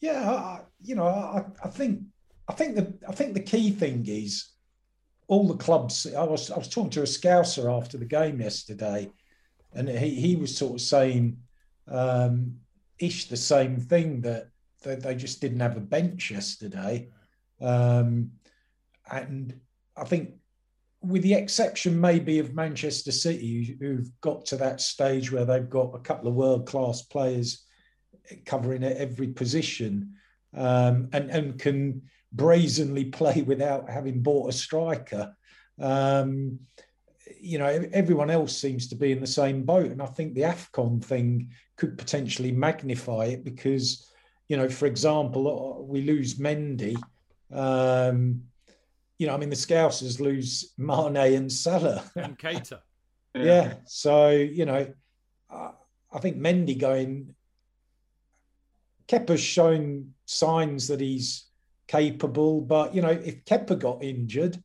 Yeah, 0.00 0.30
I, 0.30 0.60
you 0.82 0.94
know, 0.94 1.06
I, 1.06 1.44
I 1.64 1.68
think, 1.68 2.00
I 2.48 2.52
think 2.52 2.76
the, 2.76 2.94
I 3.08 3.12
think 3.12 3.34
the 3.34 3.40
key 3.40 3.70
thing 3.70 4.04
is 4.06 4.48
all 5.28 5.48
the 5.48 5.56
clubs. 5.56 6.06
I 6.14 6.24
was, 6.24 6.50
I 6.50 6.58
was 6.58 6.68
talking 6.68 6.90
to 6.90 7.02
a 7.02 7.06
Scouser 7.06 7.74
after 7.74 7.98
the 7.98 8.04
game 8.04 8.40
yesterday, 8.40 9.10
and 9.72 9.88
he, 9.88 10.14
he 10.14 10.36
was 10.36 10.56
sort 10.56 10.74
of 10.74 10.80
saying, 10.80 11.38
um, 11.88 12.56
ish 12.98 13.28
the 13.28 13.36
same 13.36 13.80
thing 13.80 14.20
that 14.22 14.48
they, 14.82 14.94
they 14.96 15.14
just 15.14 15.40
didn't 15.40 15.60
have 15.60 15.76
a 15.76 15.80
bench 15.80 16.30
yesterday, 16.30 17.08
um, 17.60 18.30
and 19.10 19.58
I 19.96 20.04
think. 20.04 20.30
With 21.06 21.20
the 21.20 21.34
exception 21.34 22.00
maybe 22.00 22.38
of 22.38 22.54
Manchester 22.54 23.12
City, 23.12 23.76
who've 23.78 24.08
got 24.22 24.46
to 24.46 24.56
that 24.56 24.80
stage 24.80 25.30
where 25.30 25.44
they've 25.44 25.68
got 25.68 25.94
a 25.94 25.98
couple 25.98 26.28
of 26.28 26.34
world 26.34 26.66
class 26.66 27.02
players 27.02 27.66
covering 28.46 28.84
every 28.84 29.28
position 29.28 30.14
um, 30.54 31.08
and, 31.12 31.30
and 31.30 31.58
can 31.58 32.02
brazenly 32.32 33.04
play 33.18 33.42
without 33.42 33.88
having 33.88 34.22
bought 34.22 34.50
a 34.50 34.52
striker. 34.52 35.36
Um, 35.80 36.60
you 37.40 37.58
know, 37.58 37.66
everyone 37.92 38.30
else 38.30 38.56
seems 38.56 38.88
to 38.88 38.96
be 38.96 39.12
in 39.12 39.20
the 39.20 39.26
same 39.26 39.64
boat. 39.64 39.90
And 39.90 40.02
I 40.02 40.06
think 40.06 40.34
the 40.34 40.42
AFCON 40.42 41.04
thing 41.04 41.50
could 41.76 41.98
potentially 41.98 42.52
magnify 42.52 43.26
it 43.26 43.44
because, 43.44 44.10
you 44.48 44.56
know, 44.56 44.68
for 44.68 44.86
example, 44.86 45.86
we 45.86 46.02
lose 46.02 46.38
Mendy. 46.38 46.96
Um, 47.52 48.44
you 49.18 49.26
know, 49.26 49.34
I 49.34 49.36
mean, 49.36 49.50
the 49.50 49.56
Scousers 49.56 50.20
lose 50.20 50.72
Mane 50.76 51.16
and 51.16 51.52
Salah. 51.52 52.04
And 52.16 52.38
Keita. 52.38 52.80
Yeah. 53.34 53.74
So, 53.86 54.30
you 54.30 54.64
know, 54.64 54.86
I 55.50 56.20
think 56.20 56.36
Mendy 56.36 56.78
going, 56.78 57.33
Kepa's 59.08 59.40
shown 59.40 60.14
signs 60.24 60.88
that 60.88 61.00
he's 61.00 61.46
capable, 61.86 62.60
but, 62.60 62.94
you 62.94 63.02
know, 63.02 63.10
if 63.10 63.44
Kepa 63.44 63.78
got 63.78 64.02
injured, 64.02 64.62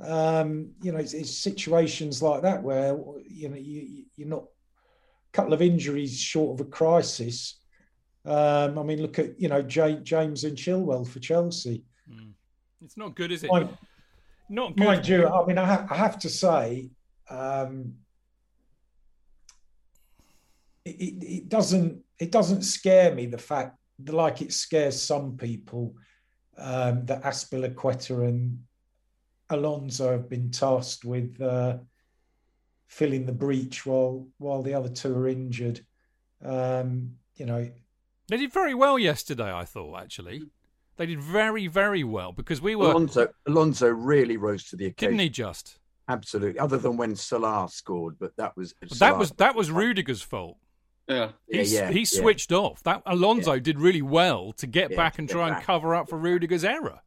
um, 0.00 0.70
you 0.82 0.92
know, 0.92 0.98
it's, 0.98 1.12
it's 1.12 1.36
situations 1.36 2.22
like 2.22 2.42
that 2.42 2.62
where, 2.62 2.96
you 3.28 3.48
know, 3.48 3.56
you, 3.56 4.04
you're 4.16 4.28
not 4.28 4.44
a 4.44 5.32
couple 5.32 5.52
of 5.52 5.62
injuries 5.62 6.18
short 6.18 6.60
of 6.60 6.66
a 6.66 6.70
crisis. 6.70 7.60
Um, 8.24 8.78
I 8.78 8.82
mean, 8.82 9.02
look 9.02 9.18
at, 9.18 9.40
you 9.40 9.48
know, 9.48 9.62
James, 9.62 10.02
James 10.02 10.44
and 10.44 10.56
Chilwell 10.56 11.06
for 11.06 11.18
Chelsea. 11.18 11.84
It's 12.84 12.96
not 12.96 13.14
good, 13.14 13.30
is 13.32 13.44
it? 13.44 13.50
Mind, 13.50 13.76
Not 14.48 14.76
good. 14.76 14.84
mind 14.84 15.08
you, 15.08 15.28
I 15.28 15.46
mean, 15.46 15.58
I, 15.58 15.64
ha- 15.64 15.86
I 15.90 15.96
have 15.96 16.18
to 16.20 16.28
say, 16.28 16.90
um, 17.30 17.94
it, 20.84 20.90
it, 20.90 21.24
it 21.24 21.48
doesn't 21.48 22.02
it 22.18 22.30
doesn't 22.30 22.62
scare 22.62 23.14
me 23.14 23.26
the 23.26 23.38
fact 23.38 23.76
that, 24.00 24.14
like 24.14 24.42
it 24.42 24.52
scares 24.52 25.00
some 25.00 25.36
people 25.36 25.94
um, 26.58 27.04
that 27.06 27.22
Azpilicueta 27.22 28.28
and 28.28 28.58
Alonso 29.50 30.12
have 30.12 30.28
been 30.28 30.50
tasked 30.50 31.04
with 31.04 31.40
uh, 31.40 31.78
filling 32.86 33.26
the 33.26 33.32
breach 33.32 33.86
while 33.86 34.26
while 34.38 34.62
the 34.62 34.74
other 34.74 34.88
two 34.88 35.14
are 35.14 35.28
injured. 35.28 35.80
Um, 36.44 37.12
you 37.36 37.46
know, 37.46 37.70
They 38.28 38.36
did 38.36 38.52
very 38.52 38.74
well 38.74 38.98
yesterday, 38.98 39.52
I 39.52 39.64
thought, 39.64 40.00
actually. 40.00 40.42
They 40.96 41.06
did 41.06 41.20
very, 41.20 41.66
very 41.68 42.04
well 42.04 42.32
because 42.32 42.60
we 42.60 42.74
were. 42.74 42.90
Alonso, 42.90 43.28
Alonso 43.46 43.88
really 43.88 44.36
rose 44.36 44.64
to 44.64 44.76
the 44.76 44.86
occasion. 44.86 45.12
Didn't 45.12 45.22
he 45.22 45.28
just? 45.30 45.78
Absolutely. 46.08 46.58
Other 46.58 46.78
than 46.78 46.96
when 46.96 47.16
Salah 47.16 47.68
scored, 47.70 48.16
but 48.18 48.36
that 48.36 48.56
was 48.56 48.74
But 48.80 48.98
that 48.98 49.16
was 49.16 49.30
that 49.32 49.54
was 49.54 49.70
Rudiger's 49.70 50.22
fault. 50.22 50.58
Yeah. 51.08 51.32
He, 51.50 51.58
Yeah, 51.62 51.62
yeah, 51.86 51.90
he 51.90 51.98
yeah. 52.00 52.04
switched 52.04 52.52
off. 52.52 52.82
That 52.84 53.02
Alonso 53.06 53.58
did 53.58 53.78
really 53.78 54.02
well 54.02 54.52
to 54.54 54.66
get 54.66 54.90
Yeah, 54.90 54.96
back 54.96 55.18
and 55.18 55.26
get 55.28 55.34
try 55.34 55.48
and 55.48 55.62
cover 55.64 55.94
up 55.94 56.08
for 56.08 56.18
Rudiger's 56.18 56.64
error. 56.64 57.00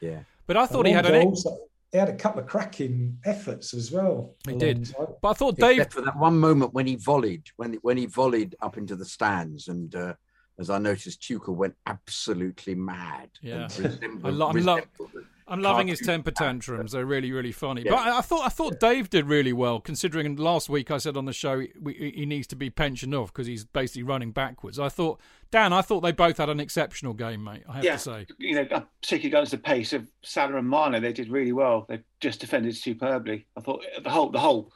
Yeah. 0.00 0.20
But 0.46 0.56
I 0.56 0.66
thought 0.66 0.86
he 0.86 0.92
had 0.92 1.06
an. 1.06 1.26
Also- 1.26 1.56
he 1.90 1.98
had 1.98 2.08
a 2.08 2.14
couple 2.16 2.40
of 2.40 2.46
cracking 2.48 3.18
efforts 3.26 3.74
as 3.74 3.92
well. 3.92 4.34
He 4.48 4.54
did. 4.56 4.94
But 5.20 5.28
I 5.28 5.32
thought 5.34 5.56
Dave. 5.58 5.72
Except 5.76 5.92
for 5.92 6.00
that 6.00 6.16
one 6.16 6.38
moment 6.38 6.72
when 6.72 6.86
he 6.86 6.96
volleyed, 6.96 7.42
when 7.56 7.74
when 7.82 7.98
he 7.98 8.06
volleyed 8.06 8.54
up 8.62 8.78
into 8.78 8.96
the 8.96 9.04
stands, 9.04 9.68
and 9.68 9.94
uh, 9.94 10.14
as 10.58 10.70
I 10.70 10.78
noticed, 10.78 11.20
Tuchel 11.20 11.54
went 11.54 11.74
absolutely 11.86 12.74
mad. 12.74 13.28
Yeah. 13.42 13.64
and 13.64 13.78
resembled- 13.78 14.24
I 14.24 14.28
lo- 14.30 14.48
I'm 14.48 14.64
lo- 14.64 14.74
resembled 14.76 15.10
the 15.12 15.24
I'm 15.52 15.60
loving 15.60 15.88
his 15.88 16.00
temper 16.00 16.30
tantrums. 16.30 16.92
They're 16.92 17.04
really, 17.04 17.30
really 17.30 17.52
funny. 17.52 17.82
Yeah. 17.82 17.90
But 17.90 17.98
I, 17.98 18.18
I 18.18 18.20
thought 18.22 18.46
I 18.46 18.48
thought 18.48 18.80
Dave 18.80 19.10
did 19.10 19.26
really 19.26 19.52
well, 19.52 19.80
considering 19.80 20.36
last 20.36 20.70
week 20.70 20.90
I 20.90 20.96
said 20.96 21.16
on 21.16 21.26
the 21.26 21.32
show 21.34 21.60
he, 21.60 22.12
he 22.16 22.26
needs 22.26 22.46
to 22.48 22.56
be 22.56 22.70
pensioned 22.70 23.14
off 23.14 23.32
because 23.32 23.46
he's 23.46 23.64
basically 23.64 24.02
running 24.02 24.32
backwards. 24.32 24.78
I 24.78 24.88
thought 24.88 25.20
Dan, 25.50 25.74
I 25.74 25.82
thought 25.82 26.00
they 26.00 26.12
both 26.12 26.38
had 26.38 26.48
an 26.48 26.58
exceptional 26.58 27.12
game, 27.12 27.44
mate. 27.44 27.64
I 27.68 27.74
have 27.74 27.84
yeah, 27.84 27.92
to 27.92 27.98
say. 27.98 28.26
you 28.38 28.54
know, 28.54 28.64
particularly 29.02 29.28
against 29.28 29.50
the 29.50 29.58
pace 29.58 29.92
of 29.92 30.08
Salah 30.22 30.56
and 30.56 30.70
Mane, 30.70 31.02
they 31.02 31.12
did 31.12 31.28
really 31.28 31.52
well. 31.52 31.84
They 31.86 32.00
just 32.20 32.40
defended 32.40 32.74
superbly. 32.74 33.44
I 33.54 33.60
thought 33.60 33.84
the 34.02 34.08
whole, 34.08 34.30
the 34.30 34.40
whole, 34.40 34.72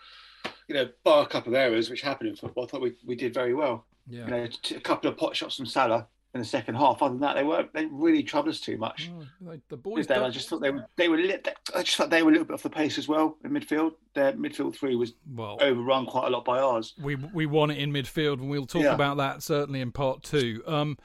you 0.68 0.75
know, 0.75 0.90
bar 1.02 1.23
a 1.23 1.26
couple 1.26 1.54
of 1.54 1.59
errors 1.59 1.88
which 1.88 2.02
happened 2.02 2.28
in 2.28 2.37
football. 2.37 2.64
I 2.64 2.66
thought 2.66 2.83
we, 2.83 2.92
we 3.06 3.16
did 3.16 3.33
very 3.33 3.54
well. 3.54 3.87
Yeah. 4.06 4.25
You 4.26 4.30
know, 4.30 4.49
a 4.76 4.80
couple 4.80 5.11
of 5.11 5.16
pot 5.16 5.35
shots 5.35 5.56
from 5.56 5.64
Salah 5.64 6.06
in 6.35 6.40
the 6.40 6.47
second 6.47 6.75
half. 6.75 7.00
Other 7.02 7.14
than 7.14 7.21
that, 7.23 7.35
they 7.35 7.45
weren't. 7.45 7.73
They 7.73 7.87
really 7.87 8.23
troubled 8.23 8.54
us 8.54 8.61
too 8.61 8.76
much. 8.76 9.11
Oh, 9.14 9.25
they- 9.40 9.61
the 9.68 9.76
boys. 9.76 10.11
I 10.11 10.28
just 10.28 10.49
thought 10.49 10.61
they 10.61 10.71
were. 10.71 10.85
They 10.97 11.09
were. 11.09 11.16
Lit, 11.16 11.49
I 11.75 11.83
just 11.83 11.97
thought 11.97 12.11
they 12.11 12.23
were 12.23 12.28
a 12.30 12.33
little 12.33 12.47
bit 12.47 12.54
off 12.54 12.62
the 12.62 12.71
pace 12.71 12.99
as 12.99 13.09
well 13.09 13.37
in 13.45 13.52
midfield. 13.52 13.92
Their 14.14 14.33
midfield 14.35 14.75
three 14.76 14.97
was 14.97 15.14
well, 15.35 15.56
overrun 15.61 16.06
quite 16.06 16.26
a 16.26 16.30
lot 16.30 16.45
by 16.45 16.59
ours. 16.59 16.95
we 17.02 17.14
we 17.16 17.47
won 17.47 17.71
it 17.71 17.78
in 17.78 17.92
midfield, 17.92 18.35
and 18.40 18.50
we'll 18.50 18.66
talk 18.66 18.83
Yeah. 18.83 18.95
about 18.95 19.16
that 19.18 19.42
certainly 19.42 19.80
in 19.80 19.92
part 19.92 20.23
two. 20.23 20.62
Um, 20.66 20.99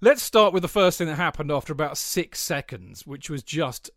let's 0.00 0.22
start 0.22 0.52
with 0.52 0.62
the 0.62 0.68
first 0.68 0.98
thing 0.98 1.06
that 1.08 1.16
happened 1.16 1.50
after 1.50 1.72
about 1.72 1.98
six 1.98 2.38
seconds, 2.40 3.06
which 3.06 3.30
was 3.30 3.42
just, 3.42 3.90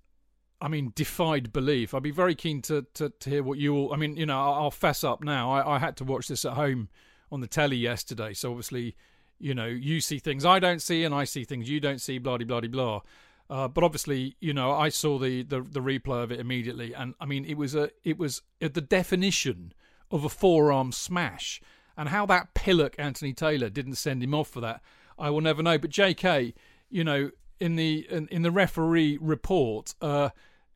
I 0.62 0.68
mean, 0.68 0.94
defied 0.96 1.52
belief. 1.54 1.94
I'd 1.94 2.04
be 2.04 2.12
very 2.12 2.36
keen 2.36 2.62
to 2.64 2.86
to, 2.96 3.10
to 3.10 3.30
hear 3.30 3.44
what 3.44 3.58
you 3.60 3.76
all. 3.76 3.94
I 3.94 3.98
mean, 3.98 4.16
you 4.18 4.26
know, 4.26 4.40
I'll, 4.40 4.54
I'll 4.54 4.72
fess 4.72 5.04
up 5.04 5.24
now. 5.24 5.52
I, 5.52 5.76
I 5.76 5.80
had 5.80 5.96
to 5.98 6.04
watch 6.04 6.28
this 6.28 6.46
at 6.46 6.54
home 6.54 6.90
on 7.32 7.42
the 7.42 7.48
telly 7.48 7.78
yesterday, 7.78 8.34
so 8.34 8.50
obviously, 8.50 8.96
you 9.40 9.54
know, 9.54 9.66
you 9.66 10.02
see 10.02 10.20
things 10.20 10.46
I 10.46 10.60
don't 10.60 10.82
see, 10.82 11.04
and 11.04 11.14
I 11.16 11.24
see 11.24 11.44
things 11.44 11.70
you 11.70 11.80
don't 11.80 12.02
see. 12.02 12.18
Blah 12.18 12.38
blah 12.38 12.62
blah 12.62 12.70
blah. 12.70 13.02
Uh, 13.50 13.68
but 13.68 13.84
obviously, 13.84 14.36
you 14.40 14.54
know, 14.54 14.72
I 14.72 14.90
saw 14.90 15.18
the, 15.18 15.42
the 15.42 15.62
the 15.62 15.80
replay 15.80 16.24
of 16.24 16.32
it 16.32 16.40
immediately, 16.40 16.94
and 16.94 17.16
I 17.20 17.26
mean, 17.26 17.46
it 17.46 17.58
was 17.58 17.74
a 17.74 17.90
it 18.04 18.18
was 18.20 18.44
the 18.60 18.70
definition 18.70 19.74
of 20.12 20.24
a 20.24 20.30
forearm 20.30 20.92
smash, 20.92 21.62
and 21.98 22.10
how 22.10 22.26
that 22.28 22.54
pillock 22.54 22.96
Anthony 23.00 23.34
Taylor 23.34 23.70
didn't 23.70 23.96
send 23.96 24.24
him 24.24 24.36
off 24.36 24.50
for 24.50 24.62
that, 24.62 24.82
I 25.18 25.30
will 25.32 25.42
never 25.42 25.64
know. 25.64 25.78
But 25.78 25.90
J.K., 25.90 26.54
you 26.90 27.04
know, 27.04 27.32
in 27.60 27.76
the 27.76 28.08
in, 28.10 28.28
in 28.28 28.44
the 28.44 28.52
referee 28.52 29.18
report, 29.20 29.96
uh, 30.02 30.30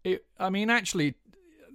it, 0.04 0.26
I 0.40 0.50
mean, 0.50 0.70
actually, 0.70 1.16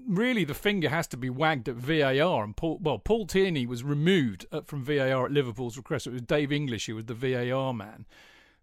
really, 0.09 0.45
the 0.45 0.55
finger 0.55 0.89
has 0.89 1.07
to 1.09 1.17
be 1.17 1.31
wagged 1.31 1.69
at 1.69 1.77
VAR, 1.77 2.43
and 2.43 2.57
Paul 2.57 2.79
well, 2.81 2.99
Paul 2.99 3.27
Tierney 3.27 3.67
was 3.67 3.85
removed 3.85 4.47
uh, 4.51 4.63
from 4.63 4.83
VAR 4.83 5.27
at 5.27 5.33
Liverpool's 5.33 5.77
request. 5.77 6.07
It 6.07 6.13
was 6.13 6.23
Dave 6.23 6.51
English 6.51 6.87
who 6.87 6.95
was 6.97 7.05
the 7.05 7.15
VAR 7.15 7.73
man. 7.75 8.07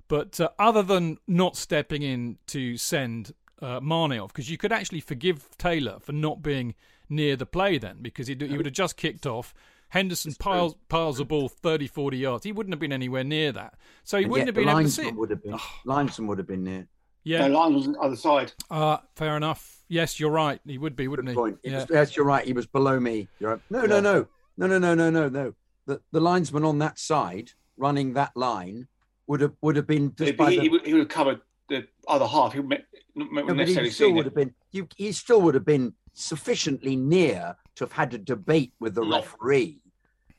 But 0.07 0.39
uh, 0.39 0.49
other 0.59 0.83
than 0.83 1.17
not 1.27 1.55
stepping 1.55 2.01
in 2.03 2.37
to 2.47 2.77
send 2.77 3.33
uh, 3.61 3.79
Mane 3.79 4.19
off, 4.19 4.33
because 4.33 4.49
you 4.49 4.57
could 4.57 4.71
actually 4.71 4.99
forgive 4.99 5.49
Taylor 5.57 5.99
for 5.99 6.11
not 6.11 6.41
being 6.41 6.75
near 7.09 7.35
the 7.35 7.45
play 7.45 7.77
then 7.77 7.97
because 8.01 8.27
he 8.27 8.35
he 8.35 8.57
would 8.57 8.65
have 8.65 8.73
just 8.73 8.97
kicked 8.97 9.25
off. 9.25 9.53
Henderson 9.89 10.33
piles 10.39 10.75
piles 10.89 11.17
the 11.19 11.25
ball 11.25 11.47
30, 11.47 11.87
40 11.87 12.17
yards. 12.17 12.43
He 12.43 12.51
wouldn't 12.51 12.73
have 12.73 12.79
been 12.79 12.91
anywhere 12.91 13.23
near 13.23 13.51
that, 13.51 13.75
so 14.03 14.17
he 14.17 14.23
And 14.23 14.31
wouldn't 14.31 14.47
have 14.49 14.55
been 14.55 14.69
able 14.69 14.81
to 14.81 14.89
see. 14.89 15.07
it. 15.07 15.15
Would 15.15 15.29
have 15.29 15.43
been, 15.43 15.57
linesman 15.85 16.27
would 16.27 16.37
have 16.39 16.47
been 16.47 16.63
near. 16.63 16.87
Yeah, 17.25 17.47
No, 17.47 17.59
line 17.59 17.73
was 17.73 17.87
on 17.87 17.93
the 17.93 17.99
other 17.99 18.15
side. 18.15 18.53
uh, 18.69 18.97
fair 19.15 19.35
enough. 19.35 19.79
Yes, 19.89 20.19
you're 20.19 20.29
right. 20.31 20.61
He 20.65 20.77
would 20.77 20.95
be, 20.95 21.07
wouldn't 21.07 21.25
Good 21.27 21.31
he? 21.31 21.35
point. 21.35 21.57
He 21.63 21.71
Yeah. 21.71 21.77
was- 21.77 21.87
yes, 21.89 22.15
you're 22.15 22.25
right. 22.25 22.45
He 22.45 22.53
was 22.53 22.67
below 22.67 22.99
me. 22.99 23.27
You're 23.39 23.51
right. 23.53 23.61
No, 23.69 23.81
no, 23.85 23.95
Yeah. 23.95 24.01
no, 24.01 24.27
no, 24.57 24.67
no, 24.67 24.77
no, 24.79 24.93
no, 24.95 25.09
no, 25.09 25.29
no. 25.29 25.53
The 25.87 26.01
the 26.11 26.19
linesman 26.21 26.63
on 26.63 26.79
that 26.79 26.97
side 26.97 27.51
running 27.77 28.13
that 28.13 28.35
line 28.37 28.87
would 29.27 29.41
have 29.41 29.53
would 29.61 29.75
have 29.75 29.85
been 29.87 30.13
just 30.15 30.31
He, 30.31 30.35
by 30.35 30.51
he, 30.51 30.55
the, 30.57 30.61
he 30.63 30.69
would, 30.69 30.85
he 30.85 30.93
would 30.93 30.99
have 31.01 31.09
covered 31.09 31.41
the 31.67 31.87
other 32.07 32.25
half. 32.27 32.53
He 32.53 32.59
wouldn't 32.59 32.85
No, 33.15 33.25
wouldn't 33.25 33.49
he 33.49 33.55
necessarily 33.55 33.89
still 33.91 34.11
would 34.13 34.21
it. 34.21 34.25
have 34.25 34.35
been. 34.35 34.53
You, 34.71 34.87
he 34.95 35.11
still 35.11 35.41
would 35.41 35.55
have 35.55 35.65
been 35.65 35.93
sufficiently 36.13 36.95
near 36.95 37.55
to 37.75 37.83
have 37.83 37.91
had 37.91 38.13
a 38.13 38.17
debate 38.17 38.73
with 38.79 38.95
the 38.95 39.01
No. 39.03 39.17
referee. 39.17 39.81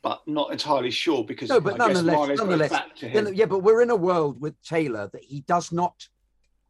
but 0.03 0.23
not 0.29 0.53
entirely 0.53 0.91
sure 0.91 1.25
because 1.25 1.49
No, 1.49 1.61
but 1.61 1.75
I 1.75 1.79
nonetheless, 1.79 2.29
Mane's 2.29 2.39
nonetheless, 2.39 2.71
back 2.71 2.95
to 2.97 3.09
him. 3.09 3.35
yeah, 3.35 3.45
but 3.47 3.59
we're 3.61 3.83
in 3.83 3.91
a 3.91 3.97
world 3.97 4.41
with 4.41 4.55
Taylor 4.63 5.09
that 5.13 5.25
he 5.25 5.41
does 5.41 5.73
not 5.73 6.09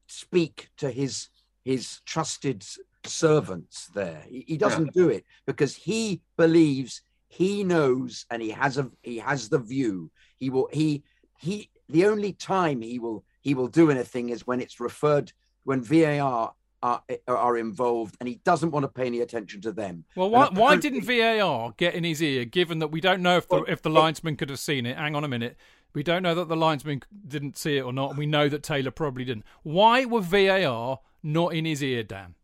speak 0.07 0.71
to 0.79 0.91
his 0.91 1.29
his 1.65 2.01
trusted 2.07 2.65
servants 3.05 3.89
there. 3.89 4.23
He, 4.29 4.45
he 4.47 4.57
doesn't 4.57 4.95
do 4.95 5.09
it 5.09 5.25
because 5.47 5.75
he 5.75 6.23
believes 6.37 7.03
he 7.29 7.65
knows 7.65 8.25
and 8.31 8.41
he 8.41 8.51
has 8.51 8.79
a 8.79 8.91
he 9.03 9.19
has 9.19 9.49
the 9.49 9.59
view. 9.59 10.11
He 10.37 10.51
will 10.51 10.69
he 10.73 11.03
he 11.39 11.71
the 11.89 12.07
only 12.07 12.33
time 12.33 12.81
he 12.81 12.99
will 12.99 13.25
he 13.41 13.55
will 13.55 13.69
do 13.69 13.91
anything 13.91 14.31
is 14.31 14.47
when 14.47 14.61
it's 14.61 14.81
referred 14.81 15.33
when 15.65 15.83
VAR 15.83 16.55
are 16.83 17.03
are 17.27 17.57
involved 17.57 18.17
and 18.21 18.29
he 18.29 18.37
doesn't 18.45 18.71
want 18.71 18.85
to 18.85 18.89
pay 18.89 19.07
any 19.07 19.21
attention 19.21 19.61
to 19.63 19.73
them. 19.73 20.05
Well, 20.15 20.31
why, 20.31 20.49
why 20.53 20.77
didn't 20.77 21.03
VAR 21.03 21.75
get 21.77 21.95
in 21.95 22.05
his 22.05 22.23
ear, 22.23 22.45
given 22.45 22.79
that 22.81 22.89
we 22.89 23.01
don't 23.01 23.23
know 23.23 23.39
if 23.39 23.49
the, 23.49 23.57
Well, 23.57 23.65
if 23.67 23.83
the 23.83 23.91
linesman 23.91 24.37
could 24.37 24.51
have 24.51 24.59
seen 24.59 24.87
it? 24.87 24.97
Hang 24.97 25.17
on 25.17 25.25
a 25.25 25.29
minute. 25.29 25.57
We 25.95 26.03
don't 26.03 26.23
know 26.23 26.35
that 26.35 26.49
the 26.49 26.57
linesman 26.57 27.03
didn't 27.27 27.57
see 27.57 27.77
it 27.79 27.83
or 27.83 27.93
not, 27.93 28.17
we 28.17 28.27
know 28.27 28.49
that 28.49 28.63
Taylor 28.63 28.91
probably 28.91 29.25
didn't. 29.25 29.45
Why 29.63 30.05
were 30.05 30.21
VAR 30.21 31.01
not 31.23 31.55
in 31.55 31.65
his 31.65 31.83
ear, 31.83 32.03
Dan? 32.03 32.35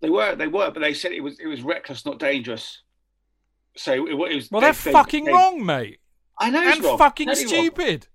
They 0.00 0.10
were, 0.10 0.34
they 0.34 0.48
were, 0.48 0.70
but 0.70 0.80
they 0.80 0.94
said 0.94 1.12
it 1.12 1.20
was 1.22 1.38
it 1.40 1.46
was 1.46 1.62
reckless, 1.62 2.04
not 2.06 2.18
dangerous. 2.18 2.82
So 3.76 3.92
it, 4.06 4.10
it 4.10 4.14
was. 4.14 4.50
Well, 4.50 4.60
they- 4.60 4.66
they're 4.66 4.72
they- 4.72 4.92
fucking 4.92 5.24
they- 5.24 5.32
wrong, 5.32 5.64
mate. 5.64 6.00
I 6.40 6.50
know, 6.50 6.62
it's 6.62 6.76
And 6.76 6.84
wrong. 6.84 6.98
fucking 6.98 7.26
Totally 7.28 7.44
wrong. 7.46 7.64
stupid. 7.64 8.06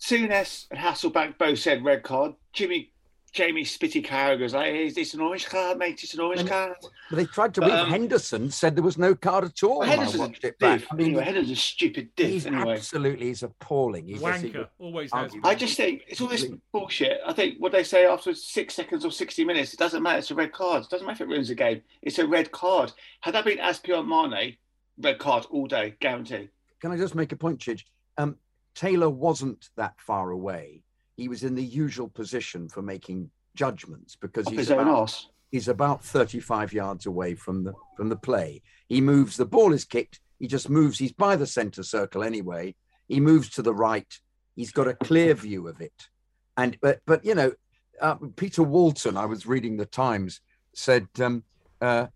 Souness 0.00 0.66
and 0.70 0.78
Hasselbaink 0.80 1.38
both 1.38 1.58
said 1.58 1.84
red 1.84 2.02
card. 2.04 2.34
Jimmy, 2.52 2.91
Jamie 3.32 3.64
Spitty 3.64 4.04
Carragher's 4.04 4.52
like, 4.52 4.74
is 4.74 4.94
this 4.94 5.14
an 5.14 5.20
orange 5.22 5.46
card, 5.46 5.78
mate? 5.78 6.02
It's 6.02 6.12
an 6.12 6.20
orange 6.20 6.46
card. 6.46 6.74
But 7.08 7.16
they 7.16 7.24
tried 7.24 7.54
to 7.54 7.62
But, 7.62 7.70
read. 7.70 7.78
um, 7.80 7.88
Henderson 7.88 8.50
said 8.50 8.76
there 8.76 8.84
was 8.84 8.98
no 8.98 9.14
card 9.14 9.44
at 9.44 9.62
all. 9.62 9.78
Well, 9.78 9.88
when 9.88 9.88
I 9.88 10.02
Henderson's 10.04 10.38
a 10.44 10.46
it 10.48 10.56
I 10.62 10.94
mean, 10.94 11.06
anyway, 11.08 11.24
Henderson's 11.24 11.52
a 11.58 11.60
stupid 11.60 12.10
div. 12.14 12.28
he's 12.28 12.46
Anyway, 12.46 12.74
absolutely 12.74 13.26
he's 13.28 13.42
appalling. 13.42 14.06
He's 14.06 14.20
just- 14.20 14.44
Wanker. 14.44 14.68
Always 14.78 15.10
has. 15.14 15.32
I 15.44 15.54
just 15.54 15.78
think 15.78 16.02
it's 16.08 16.20
all 16.20 16.28
this 16.28 16.44
bullshit. 16.72 17.20
I 17.26 17.32
think 17.32 17.56
what 17.58 17.72
they 17.72 17.84
say 17.84 18.04
after 18.04 18.34
six 18.34 18.74
seconds 18.74 19.04
or 19.04 19.10
sixty 19.10 19.44
minutes, 19.44 19.72
it 19.72 19.78
doesn't 19.78 20.02
matter. 20.02 20.18
It's 20.18 20.30
a 20.30 20.34
red 20.34 20.52
card. 20.52 20.84
It 20.84 20.90
doesn't 20.90 21.06
matter 21.06 21.24
if 21.24 21.28
it 21.28 21.32
ruins 21.32 21.48
the 21.48 21.54
game. 21.54 21.80
It's 22.02 22.18
a 22.18 22.26
red 22.26 22.52
card. 22.52 22.92
Had 23.22 23.34
that 23.34 23.46
been 23.46 23.58
Azpi 23.58 23.96
on 23.98 24.08
Mane, 24.08 24.56
red 24.98 25.18
card 25.18 25.46
all 25.50 25.66
day, 25.66 25.94
guarantee. 26.00 26.50
Can 26.80 26.92
I 26.92 26.98
just 26.98 27.14
make 27.14 27.32
a 27.32 27.36
point, 27.36 27.60
Chidge? 27.60 27.84
Um, 28.18 28.36
Taylor 28.74 29.08
wasn't 29.08 29.70
that 29.76 29.94
far 29.98 30.30
away. 30.30 30.82
He 31.16 31.28
was 31.28 31.44
in 31.44 31.54
the 31.54 31.64
usual 31.64 32.08
position 32.08 32.68
for 32.68 32.82
making 32.82 33.30
judgments 33.54 34.16
because 34.16 34.46
Up 34.46 34.54
he's 34.54 34.70
about, 34.70 35.26
he's 35.50 35.68
about 35.68 36.04
35 36.04 36.72
yards 36.72 37.06
away 37.06 37.34
from 37.34 37.64
the 37.64 37.74
from 37.96 38.08
the 38.08 38.16
play. 38.16 38.62
He 38.88 39.00
moves, 39.00 39.36
the 39.36 39.46
ball 39.46 39.72
is 39.72 39.84
kicked. 39.84 40.20
He 40.38 40.46
just 40.48 40.68
moves. 40.68 40.98
He's 40.98 41.12
by 41.12 41.36
the 41.36 41.46
center 41.46 41.82
circle 41.82 42.24
anyway. 42.24 42.74
He 43.08 43.20
moves 43.20 43.50
to 43.50 43.62
the 43.62 43.74
right. 43.74 44.12
He's 44.56 44.72
got 44.72 44.88
a 44.88 44.94
clear 44.94 45.34
view 45.34 45.68
of 45.68 45.80
it. 45.80 46.08
And 46.56 46.76
but 46.80 47.00
but 47.06 47.24
you 47.24 47.34
know, 47.34 47.52
uh, 48.00 48.16
Peter 48.36 48.62
Walton, 48.62 49.16
I 49.16 49.26
was 49.26 49.46
reading 49.46 49.76
the 49.76 49.86
Times, 49.86 50.40
said 50.74 51.08
um, 51.20 51.44
uh, 51.80 52.06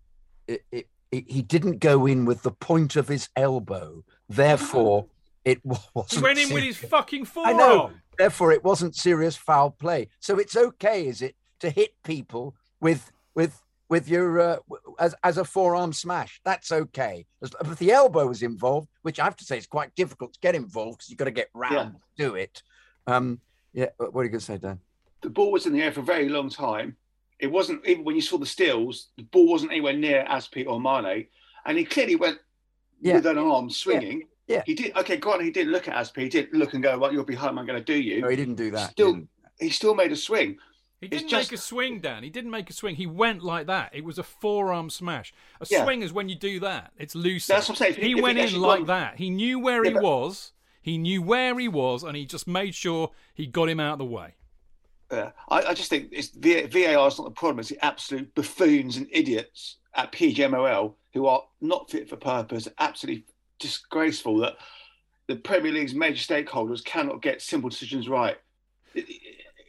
it, 0.48 0.64
it, 0.72 0.88
it, 1.12 1.30
he 1.30 1.42
didn't 1.42 1.78
go 1.78 2.06
in 2.06 2.24
with 2.24 2.42
the 2.42 2.50
point 2.50 2.96
of 2.96 3.09
his 3.09 3.28
elbow. 3.37 4.04
Therefore, 4.28 5.06
it 5.46 5.61
wasn't. 5.94 6.12
He 6.12 6.22
went 6.22 6.38
in 6.38 6.52
with 6.52 6.62
his 6.64 6.76
serious. 6.76 6.90
fucking 6.90 7.22
I 7.22 7.24
forearm. 7.24 7.56
know. 7.56 7.90
Therefore, 8.18 8.52
it 8.52 8.62
wasn't 8.64 8.94
serious 8.96 9.37
foul 9.37 9.70
play. 9.70 10.09
So 10.20 10.38
it's 10.38 10.56
okay, 10.56 11.06
is 11.06 11.22
it, 11.22 11.35
to 11.61 11.70
hit 11.70 11.94
people 12.02 12.54
with 12.80 13.11
with 13.35 13.62
with 13.88 14.09
your 14.09 14.40
uh, 14.40 14.56
as 14.98 15.14
as 15.22 15.38
a 15.38 15.44
forearm 15.44 15.92
smash? 15.92 16.40
That's 16.44 16.72
okay. 16.72 17.24
But 17.40 17.54
if 17.62 17.78
the 17.78 17.92
elbow 17.92 18.26
was 18.26 18.42
involved, 18.42 18.88
which 19.02 19.20
I 19.20 19.24
have 19.24 19.37
to 19.37 19.44
say 19.44 19.56
is 19.56 19.66
quite 19.66 19.94
difficult 19.94 20.35
to 20.35 20.40
get 20.40 20.54
involved 20.54 20.98
because 20.98 21.09
you've 21.11 21.18
got 21.18 21.26
to 21.26 21.30
get 21.30 21.48
round 21.54 21.94
to 21.94 22.00
do 22.22 22.35
it. 22.35 22.62
Um, 23.06 23.40
yeah. 23.72 23.87
What 23.98 24.20
are 24.20 24.24
you 24.24 24.30
going 24.30 24.40
to 24.40 24.44
say, 24.44 24.59
Dan? 24.59 24.80
The 25.22 25.30
ball 25.30 25.52
was 25.52 25.66
in 25.66 25.72
the 25.72 25.82
air 25.82 25.92
for 25.92 26.00
a 26.00 26.04
very 26.04 26.28
long 26.28 26.50
time. 26.50 26.96
It 27.38 27.48
wasn't 27.48 27.87
even 27.87 28.02
when 28.04 28.16
you 28.16 28.22
saw 28.22 28.38
the 28.38 28.46
stills. 28.46 29.09
The 29.18 29.22
ball 29.24 29.46
wasn't 29.50 29.72
anywhere 29.72 29.92
near 29.92 30.24
Azpi 30.28 30.66
or 30.66 30.80
Mane, 30.80 31.26
and 31.66 31.76
he 31.78 31.85
clearly 31.85 32.16
went 32.16 32.38
Yeah. 33.00 33.16
with 33.16 33.26
an 33.26 33.37
arm 33.38 33.68
swinging. 33.70 34.20
Yeah. 34.20 34.26
He 34.64 34.74
did. 34.74 34.96
Okay, 34.96 35.16
go 35.16 35.32
on. 35.32 35.42
he 35.44 35.50
didn't 35.50 35.72
look 35.72 35.88
at 35.88 35.94
Azpi. 35.96 36.22
He 36.22 36.28
didn't 36.28 36.54
look 36.59 36.74
and 36.74 36.82
go, 36.82 36.98
"Well, 36.98 37.12
you'll 37.12 37.24
be 37.24 37.35
home. 37.35 37.59
I'm 37.59 37.66
going 37.66 37.78
to 37.78 37.85
do 37.85 37.98
you." 38.00 38.20
No, 38.22 38.28
he 38.28 38.37
didn't 38.37 38.54
do 38.54 38.70
that. 38.70 38.88
He 38.88 38.92
Still- 38.92 39.12
didn't. 39.12 39.28
He 39.59 39.70
still 39.70 39.94
made 39.94 40.12
a 40.12 40.16
swing. 40.16 40.59
He 41.00 41.09
didn't 41.09 41.28
just- 41.28 41.50
make 41.50 41.59
a 41.59 41.61
swing, 41.62 42.00
Dan. 42.00 42.22
He 42.22 42.30
didn't 42.30 42.50
make 42.50 42.70
a 42.70 42.72
swing. 42.72 42.96
He 42.96 43.06
went 43.06 43.42
like 43.42 43.66
that. 43.66 43.90
It 43.94 44.04
was 44.04 44.18
a 44.18 44.22
forearm 44.22 44.88
smash. 44.90 45.32
A 45.61 45.66
Yeah. 45.70 45.85
swing 45.85 46.02
is 46.02 46.12
when 46.12 46.28
you 46.28 46.37
do 46.37 46.61
that. 46.61 46.92
It's 46.98 47.14
loose. 47.14 47.46
That's 47.46 47.68
what 47.68 47.74
I'm 47.74 47.78
saying. 47.78 47.90
If 47.92 47.96
He 47.98 48.06
he- 48.09 48.12
if 48.18 48.22
went 48.22 48.38
he 48.38 48.44
in 48.54 48.61
like 48.61 48.78
won- 48.80 48.87
that. 48.87 49.16
He 49.18 49.28
knew 49.30 49.59
where 49.59 49.85
Yeah, 49.85 49.90
he 49.90 49.94
but- 49.94 50.02
was. 50.02 50.52
He 50.80 50.98
knew 50.98 51.20
where 51.20 51.59
he 51.59 51.66
was, 51.68 52.04
and 52.04 52.16
he 52.16 52.24
just 52.24 52.46
made 52.46 52.74
sure 52.74 53.11
he 53.35 53.46
got 53.46 53.68
him 53.68 53.80
out 53.80 53.94
of 53.94 53.98
the 53.98 54.04
way. 54.04 54.35
Yeah, 55.11 55.32
I, 55.48 55.62
I 55.62 55.74
just 55.74 55.90
think 55.90 56.09
it's 56.12 56.28
VAR 56.28 57.09
is 57.09 57.18
not 57.18 57.24
the 57.24 57.30
problem. 57.32 57.59
It's 57.61 57.68
the 57.70 57.85
absolute 57.85 58.35
buffoons 58.35 58.96
and 58.96 59.09
idiots 59.11 59.76
at 59.94 60.12
PGMOL 60.12 60.94
who 61.12 61.26
are 61.26 61.42
not 61.61 61.90
fit 61.90 62.09
for 62.09 62.16
purpose, 62.16 62.68
absolutely 62.78 63.24
disgraceful 63.58 64.38
that 64.38 64.56
the 65.28 65.36
Premier 65.36 65.72
League's 65.72 65.94
major 65.94 66.22
stakeholders 66.22 66.84
cannot 66.84 67.20
get 67.22 67.42
simple 67.42 67.68
decisions 67.70 68.08
right. 68.08 68.36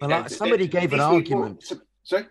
Well, 0.02 0.14
uh, 0.14 0.28
somebody 0.28 0.68
gave 0.68 0.94
an 0.94 1.00
these 1.00 1.24
people- 1.24 1.44
argument. 1.44 1.74
Sorry? 2.04 2.26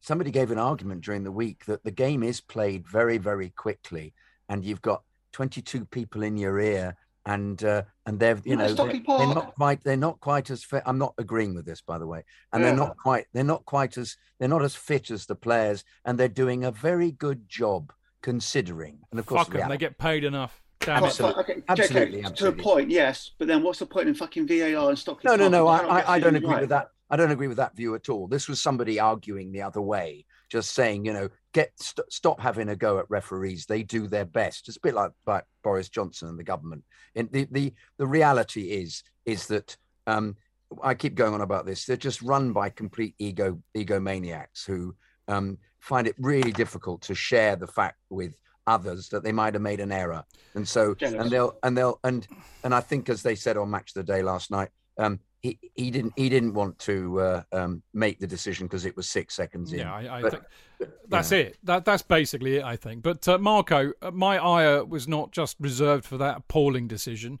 somebody 0.00 0.30
gave 0.30 0.52
an 0.52 0.58
argument 0.58 1.02
during 1.04 1.24
the 1.24 1.32
week 1.32 1.64
that 1.66 1.82
the 1.82 1.90
game 1.90 2.22
is 2.22 2.40
played 2.40 2.86
very 2.86 3.18
very 3.18 3.50
quickly 3.50 4.14
and 4.48 4.64
you've 4.64 4.80
got 4.80 5.02
22 5.32 5.84
people 5.86 6.22
in 6.22 6.36
your 6.36 6.60
ear 6.60 6.96
and 7.26 7.64
uh, 7.64 7.82
and 8.06 8.18
they're 8.20 8.38
you 8.44 8.54
No, 8.56 8.68
know 8.68 8.74
they're, 8.74 9.02
they're 9.18 9.34
not 9.34 9.54
quite 9.56 9.82
they're 9.82 9.96
not 9.96 10.20
quite 10.20 10.50
as 10.50 10.62
fit 10.62 10.84
i'm 10.86 10.98
not 10.98 11.14
agreeing 11.18 11.52
with 11.56 11.66
this 11.66 11.80
by 11.82 11.98
the 11.98 12.06
way 12.06 12.24
and 12.52 12.62
Yeah. 12.62 12.68
they're 12.68 12.76
not 12.78 12.96
quite 12.96 13.26
they're 13.34 13.42
not 13.42 13.64
quite 13.66 13.98
as 13.98 14.16
they're 14.38 14.48
not 14.48 14.62
as 14.62 14.76
fit 14.76 15.10
as 15.10 15.26
the 15.26 15.34
players 15.34 15.82
and 16.04 16.16
they're 16.16 16.28
doing 16.28 16.64
a 16.64 16.70
very 16.70 17.10
good 17.10 17.48
job 17.48 17.92
considering 18.22 19.00
and 19.10 19.18
of 19.18 19.26
course 19.26 19.46
Fuck 19.48 19.56
them. 19.56 19.68
They 19.68 19.78
get 19.78 19.98
paid 19.98 20.22
enough. 20.22 20.62
Damn 20.88 21.02
Well, 21.02 21.10
it. 21.10 21.20
Absolutely. 21.20 21.42
okay, 21.42 21.62
Absolutely, 21.68 22.22
JK, 22.22 22.26
absolutely. 22.26 22.62
To 22.62 22.62
a 22.62 22.64
point, 22.64 22.90
yes, 22.90 23.32
but 23.38 23.46
then 23.46 23.62
what's 23.62 23.78
the 23.78 23.86
point 23.86 24.08
in 24.08 24.14
fucking 24.14 24.46
VAR 24.46 24.88
and 24.88 24.98
Stockley 24.98 25.22
no 25.24 25.36
no 25.36 25.48
no 25.48 25.66
I, 25.66 26.00
I, 26.00 26.14
I 26.14 26.18
don't 26.18 26.34
agree 26.34 26.48
right. 26.48 26.60
with 26.62 26.70
that 26.70 26.88
i 27.10 27.16
don't 27.16 27.30
agree 27.30 27.48
with 27.48 27.58
that 27.58 27.76
view 27.76 27.94
at 27.94 28.08
all 28.08 28.26
this 28.26 28.48
was 28.48 28.62
somebody 28.62 28.98
arguing 28.98 29.52
the 29.52 29.62
other 29.62 29.80
way 29.82 30.24
just 30.50 30.74
saying 30.74 31.04
you 31.04 31.12
know 31.12 31.28
get 31.52 31.72
st- 31.76 32.10
stop 32.10 32.40
having 32.40 32.70
a 32.70 32.76
go 32.76 32.98
at 32.98 33.10
referees 33.10 33.66
they 33.66 33.82
do 33.82 34.06
their 34.06 34.24
best 34.24 34.68
it's 34.68 34.76
a 34.76 34.80
bit 34.80 34.94
like, 34.94 35.10
like 35.26 35.44
boris 35.62 35.88
johnson 35.88 36.28
and 36.28 36.38
the 36.38 36.44
government 36.44 36.82
and 37.14 37.30
the, 37.32 37.46
the 37.50 37.74
the 37.98 38.06
reality 38.06 38.70
is 38.70 39.02
is 39.26 39.46
that 39.46 39.76
um 40.06 40.36
i 40.82 40.94
keep 40.94 41.14
going 41.14 41.34
on 41.34 41.42
about 41.42 41.66
this 41.66 41.84
they're 41.84 41.96
just 41.96 42.22
run 42.22 42.52
by 42.52 42.68
complete 42.70 43.14
ego 43.18 43.60
egomaniacs 43.76 44.66
who 44.66 44.94
um 45.28 45.58
find 45.80 46.06
it 46.06 46.14
really 46.18 46.52
difficult 46.52 47.02
to 47.02 47.14
share 47.14 47.56
the 47.56 47.66
fact 47.66 47.96
with 48.10 48.34
others 48.68 49.08
that 49.08 49.22
they 49.22 49.32
might 49.32 49.54
have 49.54 49.62
made 49.62 49.80
an 49.80 49.90
error 49.92 50.22
and 50.54 50.66
so 50.68 50.94
Jealous. 50.94 51.20
and 51.22 51.30
they'll 51.30 51.56
and 51.62 51.76
they'll 51.76 51.98
and 52.04 52.26
and 52.64 52.74
i 52.74 52.80
think 52.80 53.08
as 53.08 53.22
they 53.22 53.34
said 53.34 53.56
on 53.56 53.70
match 53.70 53.90
of 53.90 53.94
the 54.06 54.12
day 54.12 54.22
last 54.22 54.50
night 54.50 54.68
um 54.98 55.18
he, 55.40 55.58
he 55.74 55.90
didn't 55.90 56.12
he 56.16 56.28
didn't 56.28 56.54
want 56.54 56.78
to 56.80 57.20
uh, 57.20 57.42
um, 57.52 57.82
make 57.94 58.18
the 58.18 58.26
decision 58.26 58.66
because 58.66 58.84
it 58.84 58.96
was 58.96 59.08
six 59.08 59.36
seconds 59.36 59.72
in. 59.72 59.78
Yeah, 59.80 59.94
I, 59.94 60.18
I 60.18 60.22
But- 60.22 60.30
think 60.32 60.42
but, 60.80 60.90
that's 61.08 61.30
yeah. 61.30 61.38
it. 61.38 61.58
That 61.62 61.84
that's 61.84 62.02
basically 62.02 62.56
it. 62.56 62.64
I 62.64 62.74
think. 62.74 63.02
But 63.04 63.26
uh, 63.28 63.38
Marco, 63.38 63.92
uh, 64.02 64.10
my 64.10 64.38
ire 64.38 64.84
was 64.84 65.06
not 65.06 65.30
just 65.30 65.56
reserved 65.60 66.04
for 66.04 66.18
that 66.18 66.38
appalling 66.38 66.88
decision. 66.88 67.38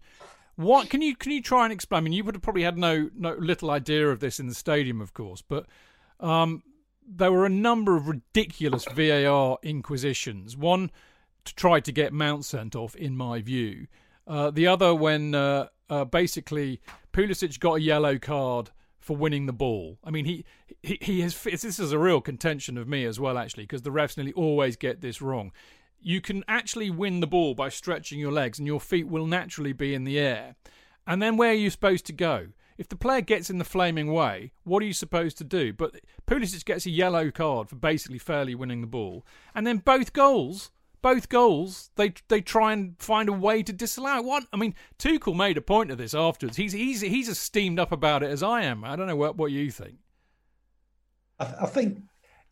What 0.54 0.90
can 0.90 1.02
you 1.02 1.16
can 1.16 1.32
you 1.32 1.42
try 1.42 1.64
and 1.64 1.72
explain? 1.72 1.98
I 1.98 2.00
mean, 2.04 2.12
you 2.12 2.22
would 2.24 2.36
have 2.36 2.42
probably 2.42 2.62
had 2.62 2.78
no 2.78 3.10
no 3.16 3.34
little 3.34 3.70
idea 3.70 4.08
of 4.10 4.20
this 4.20 4.38
in 4.38 4.46
the 4.46 4.54
stadium, 4.54 5.00
of 5.00 5.12
course, 5.12 5.42
but 5.42 5.66
um, 6.20 6.62
there 7.04 7.32
were 7.32 7.46
a 7.46 7.50
number 7.50 7.96
of 7.96 8.06
ridiculous 8.08 8.84
VAR 8.94 9.58
inquisitions. 9.62 10.56
One 10.56 10.90
to 11.44 11.54
try 11.54 11.80
to 11.80 11.92
get 11.92 12.12
Mount 12.12 12.44
sent 12.44 12.76
off, 12.76 12.94
in 12.96 13.16
my 13.16 13.40
view. 13.40 13.86
Uh, 14.26 14.50
the 14.50 14.66
other 14.66 14.94
when 14.94 15.34
uh, 15.34 15.68
uh, 15.88 16.04
basically 16.04 16.80
Pulisic 17.12 17.58
got 17.58 17.74
a 17.74 17.80
yellow 17.80 18.18
card 18.18 18.70
for 19.00 19.16
winning 19.16 19.46
the 19.46 19.52
ball. 19.54 19.98
I 20.04 20.10
mean, 20.10 20.26
he 20.26 20.44
he, 20.82 20.98
he 21.00 21.20
has. 21.22 21.42
This 21.42 21.78
is 21.78 21.92
a 21.92 21.98
real 21.98 22.20
contention 22.20 22.76
of 22.76 22.86
me 22.86 23.06
as 23.06 23.18
well, 23.18 23.38
actually, 23.38 23.64
because 23.64 23.82
the 23.82 23.90
refs 23.90 24.16
nearly 24.16 24.34
always 24.34 24.76
get 24.76 25.00
this 25.00 25.22
wrong. 25.22 25.52
you 26.00 26.20
can 26.20 26.44
actually 26.48 26.90
win 26.90 27.20
the 27.20 27.26
ball 27.26 27.54
by 27.54 27.68
stretching 27.68 28.18
your 28.18 28.32
legs, 28.32 28.58
and 28.58 28.66
your 28.66 28.80
feet 28.80 29.08
will 29.08 29.26
naturally 29.26 29.72
be 29.72 29.94
in 29.94 30.04
the 30.04 30.18
air. 30.18 30.56
And 31.06 31.22
then 31.22 31.36
where 31.36 31.50
are 31.50 31.54
you 31.54 31.70
supposed 31.70 32.06
to 32.06 32.12
go? 32.12 32.48
If 32.76 32.88
the 32.88 32.96
player 32.96 33.22
gets 33.22 33.50
in 33.50 33.58
the 33.58 33.64
flaming 33.64 34.12
way, 34.12 34.52
what 34.62 34.82
are 34.82 34.86
you 34.86 34.92
supposed 34.92 35.36
to 35.38 35.44
do? 35.44 35.72
But 35.72 35.96
Pulisic 36.26 36.64
gets 36.64 36.86
a 36.86 36.90
yellow 36.90 37.30
card 37.30 37.68
for 37.68 37.76
basically 37.76 38.18
fairly 38.18 38.54
winning 38.54 38.82
the 38.82 38.86
ball, 38.86 39.26
and 39.54 39.66
then 39.66 39.78
both 39.78 40.12
goals, 40.12 40.70
both 41.02 41.28
goals, 41.28 41.90
they 41.96 42.14
they 42.28 42.40
try 42.40 42.72
and 42.72 42.94
find 42.98 43.28
a 43.28 43.32
way 43.32 43.62
to 43.62 43.72
disallow. 43.72 44.22
What 44.22 44.44
I 44.52 44.56
mean, 44.56 44.74
Tuchel 44.98 45.36
made 45.36 45.56
a 45.56 45.62
point 45.62 45.90
of 45.90 45.98
this 45.98 46.14
afterwards. 46.14 46.56
He's 46.56 46.72
he's 46.72 47.00
he's 47.00 47.28
as 47.28 47.38
steamed 47.38 47.78
up 47.78 47.92
about 47.92 48.22
it 48.22 48.30
as 48.30 48.42
I 48.42 48.62
am. 48.62 48.84
I 48.84 48.96
don't 48.96 49.06
know 49.06 49.16
what 49.16 49.36
what 49.36 49.52
you 49.52 49.70
think. 49.70 49.96
I, 51.38 51.54
I 51.62 51.66
think, 51.66 52.02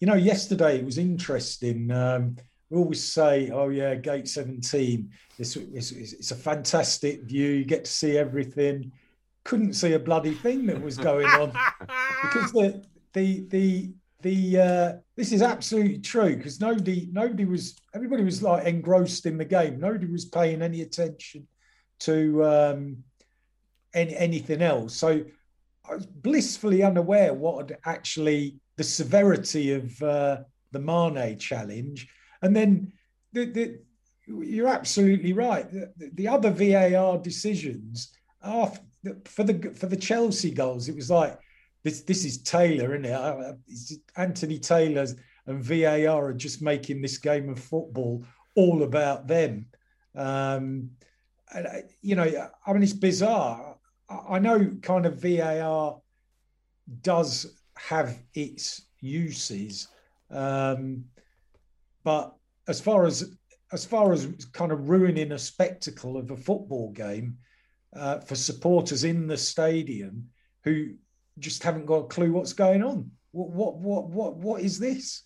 you 0.01 0.07
know, 0.07 0.15
yesterday 0.15 0.79
it 0.79 0.85
was 0.85 0.99
interesting. 0.99 1.91
Um, 1.91 2.37
we 2.71 2.79
always 2.79 3.03
say, 3.03 3.51
"Oh 3.51 3.69
yeah, 3.69 3.95
Gate 3.95 4.29
17. 4.29 5.11
It's, 5.39 5.57
it's, 5.57 5.93
it's 5.93 6.31
a 6.31 6.37
fantastic 6.37 7.23
view. 7.23 7.51
You 7.51 7.65
get 7.65 7.85
to 7.85 7.91
see 7.91 8.17
everything." 8.17 8.93
Couldn't 9.45 9.75
see 9.75 9.93
a 9.93 9.99
bloody 10.01 10.35
thing 10.35 10.67
that 10.67 10.83
was 10.83 10.97
going 10.97 11.27
on 11.27 11.53
because 12.23 12.51
the 12.51 12.85
the 13.13 13.47
the 13.49 13.93
the 14.23 14.61
uh, 14.61 14.93
this 15.17 15.33
is 15.33 15.43
absolutely 15.43 15.99
true 15.99 16.37
because 16.37 16.61
nobody 16.61 17.09
nobody 17.13 17.45
was 17.45 17.79
everybody 17.95 18.25
was 18.25 18.43
like 18.43 18.67
engrossed 18.67 19.27
in 19.27 19.39
the 19.39 19.45
game. 19.45 19.79
Nobody 19.79 20.07
was 20.07 20.25
paying 20.25 20.63
any 20.63 20.83
attention 20.83 21.47
to 22.01 22.45
um, 22.45 22.97
any, 23.95 24.17
anything 24.17 24.63
else. 24.63 24.95
So 24.97 25.25
I 25.89 25.95
was 25.95 26.07
blissfully 26.07 26.83
unaware 26.83 27.33
what 27.35 27.71
had 27.71 27.79
actually 27.85 28.57
the 28.77 28.85
severity 28.85 29.73
of 29.73 30.03
uh, 30.03 30.39
the 30.73 30.81
Mane 30.81 31.39
challenge 31.39 32.09
and 32.43 32.55
then 32.55 32.93
the, 33.33 33.45
the, 33.47 33.79
you're 34.27 34.69
absolutely 34.69 35.33
right. 35.33 35.71
The, 35.71 36.11
the, 36.15 36.29
other 36.29 36.51
VAR 36.51 37.19
decisions 37.19 38.13
are 38.43 38.73
for 39.25 39.45
the 39.45 39.73
for 39.73 39.87
the 39.87 39.97
Chelsea 39.97 40.51
goals. 40.51 40.89
It 40.89 40.97
was 40.97 41.11
like 41.11 41.39
this. 41.87 42.03
This 42.03 42.25
is 42.25 42.43
Taylor, 42.43 42.95
isn't 42.95 43.05
it? 43.05 43.13
Uh, 43.13 43.53
Anthony 44.17 44.59
Taylor's 44.59 45.15
and 45.47 45.63
VAR 45.63 46.27
are 46.27 46.33
just 46.35 46.61
making 46.61 47.01
this 47.01 47.19
game 47.19 47.49
of 47.49 47.59
football 47.59 48.25
all 48.57 48.83
about 48.83 49.29
them. 49.29 49.67
Um, 50.17 50.91
and, 51.55 51.67
uh, 51.67 51.71
you 52.03 52.17
know, 52.17 52.49
I 52.67 52.73
mean, 52.73 52.83
it's 52.83 52.93
bizarre. 52.93 53.77
I 54.09 54.39
know 54.41 54.73
kind 54.83 55.07
of 55.07 55.23
VAR 55.23 56.01
does 57.03 57.61
have 57.77 58.19
its 58.35 58.83
uses. 59.01 59.89
Um, 60.31 61.05
but 62.03 62.35
as 62.69 62.81
far 62.81 63.07
as 63.07 63.37
as 63.73 63.85
far 63.85 64.13
as 64.13 64.29
kind 64.53 64.71
of 64.71 64.89
ruining 64.89 65.33
a 65.33 65.39
spectacle 65.39 66.17
of 66.17 66.31
a 66.31 66.37
football 66.37 66.93
game 66.93 67.37
uh, 67.97 68.21
for 68.21 68.37
supporters 68.37 69.03
in 69.03 69.27
the 69.27 69.37
stadium 69.37 70.29
who 70.63 70.95
just 71.39 71.63
haven't 71.63 71.87
got 71.87 71.97
a 71.97 72.05
clue 72.05 72.33
what's 72.33 72.53
going 72.53 72.83
on. 72.83 73.11
What 73.33 73.51
what 73.51 73.77
what 73.77 74.09
what 74.09 74.37
what 74.37 74.63
is 74.63 74.79
this? 74.79 75.23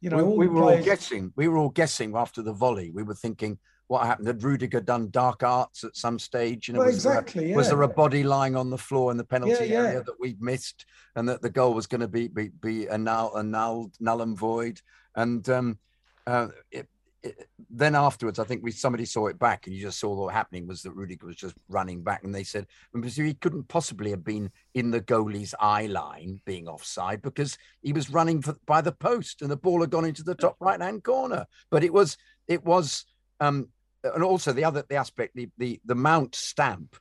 You 0.00 0.10
know, 0.10 0.24
we, 0.24 0.46
we 0.46 0.48
were 0.48 0.62
players... 0.62 0.78
all 0.80 0.84
guessing. 0.84 1.32
We 1.36 1.48
were 1.48 1.58
all 1.58 1.68
guessing 1.70 2.16
after 2.16 2.42
the 2.42 2.52
volley. 2.52 2.90
We 2.90 3.02
were 3.02 3.14
thinking, 3.14 3.58
what 3.86 4.06
happened? 4.06 4.28
Had 4.28 4.42
Rudiger 4.42 4.80
done 4.80 5.10
dark 5.10 5.42
arts 5.42 5.84
at 5.84 5.96
some 5.96 6.18
stage? 6.18 6.68
You 6.68 6.74
know, 6.74 6.80
well, 6.80 6.86
was 6.86 6.96
exactly. 6.96 7.40
There 7.40 7.48
a, 7.48 7.50
yeah. 7.50 7.56
Was 7.56 7.68
there 7.68 7.82
a 7.82 7.88
body 7.88 8.22
lying 8.22 8.56
on 8.56 8.70
the 8.70 8.78
floor 8.78 9.10
in 9.10 9.16
the 9.16 9.24
penalty 9.24 9.66
yeah, 9.66 9.72
yeah. 9.72 9.88
area 9.88 10.02
that 10.04 10.20
we'd 10.20 10.40
missed, 10.40 10.86
and 11.16 11.28
that 11.28 11.42
the 11.42 11.50
goal 11.50 11.74
was 11.74 11.86
going 11.86 12.00
to 12.00 12.08
be 12.08 12.28
be, 12.28 12.48
be 12.48 12.86
a 12.86 12.96
null, 12.96 13.34
a 13.34 13.42
null, 13.42 13.90
null 14.00 14.22
and 14.22 14.38
void? 14.38 14.80
And 15.16 15.46
um, 15.48 15.78
uh, 16.26 16.48
it, 16.70 16.88
it, 17.22 17.48
then 17.68 17.94
afterwards, 17.94 18.38
I 18.38 18.44
think 18.44 18.62
we 18.62 18.72
somebody 18.72 19.04
saw 19.04 19.26
it 19.26 19.38
back, 19.38 19.66
and 19.66 19.74
you 19.74 19.82
just 19.82 20.00
saw 20.00 20.14
what 20.14 20.34
happening 20.34 20.66
was 20.66 20.82
that 20.82 20.92
Rudiger 20.92 21.26
was 21.26 21.36
just 21.36 21.54
running 21.68 22.02
back, 22.02 22.24
and 22.24 22.34
they 22.34 22.44
said 22.44 22.66
he 22.92 23.34
couldn't 23.34 23.68
possibly 23.68 24.10
have 24.10 24.24
been 24.24 24.50
in 24.74 24.90
the 24.90 25.00
goalie's 25.00 25.54
eye 25.60 25.86
line, 25.86 26.40
being 26.44 26.68
offside, 26.68 27.22
because 27.22 27.58
he 27.82 27.92
was 27.92 28.10
running 28.10 28.42
for, 28.42 28.56
by 28.66 28.80
the 28.80 28.92
post, 28.92 29.42
and 29.42 29.50
the 29.50 29.56
ball 29.56 29.80
had 29.80 29.90
gone 29.90 30.04
into 30.04 30.24
the 30.24 30.34
top 30.34 30.56
right 30.60 30.80
hand 30.80 31.04
corner. 31.04 31.46
But 31.70 31.84
it 31.84 31.92
was 31.92 32.16
it 32.48 32.64
was, 32.64 33.04
um, 33.40 33.68
and 34.02 34.24
also 34.24 34.52
the 34.52 34.64
other 34.64 34.84
the 34.88 34.96
aspect 34.96 35.34
the 35.34 35.48
the 35.58 35.80
the 35.84 35.94
Mount 35.94 36.34
stamp. 36.34 36.96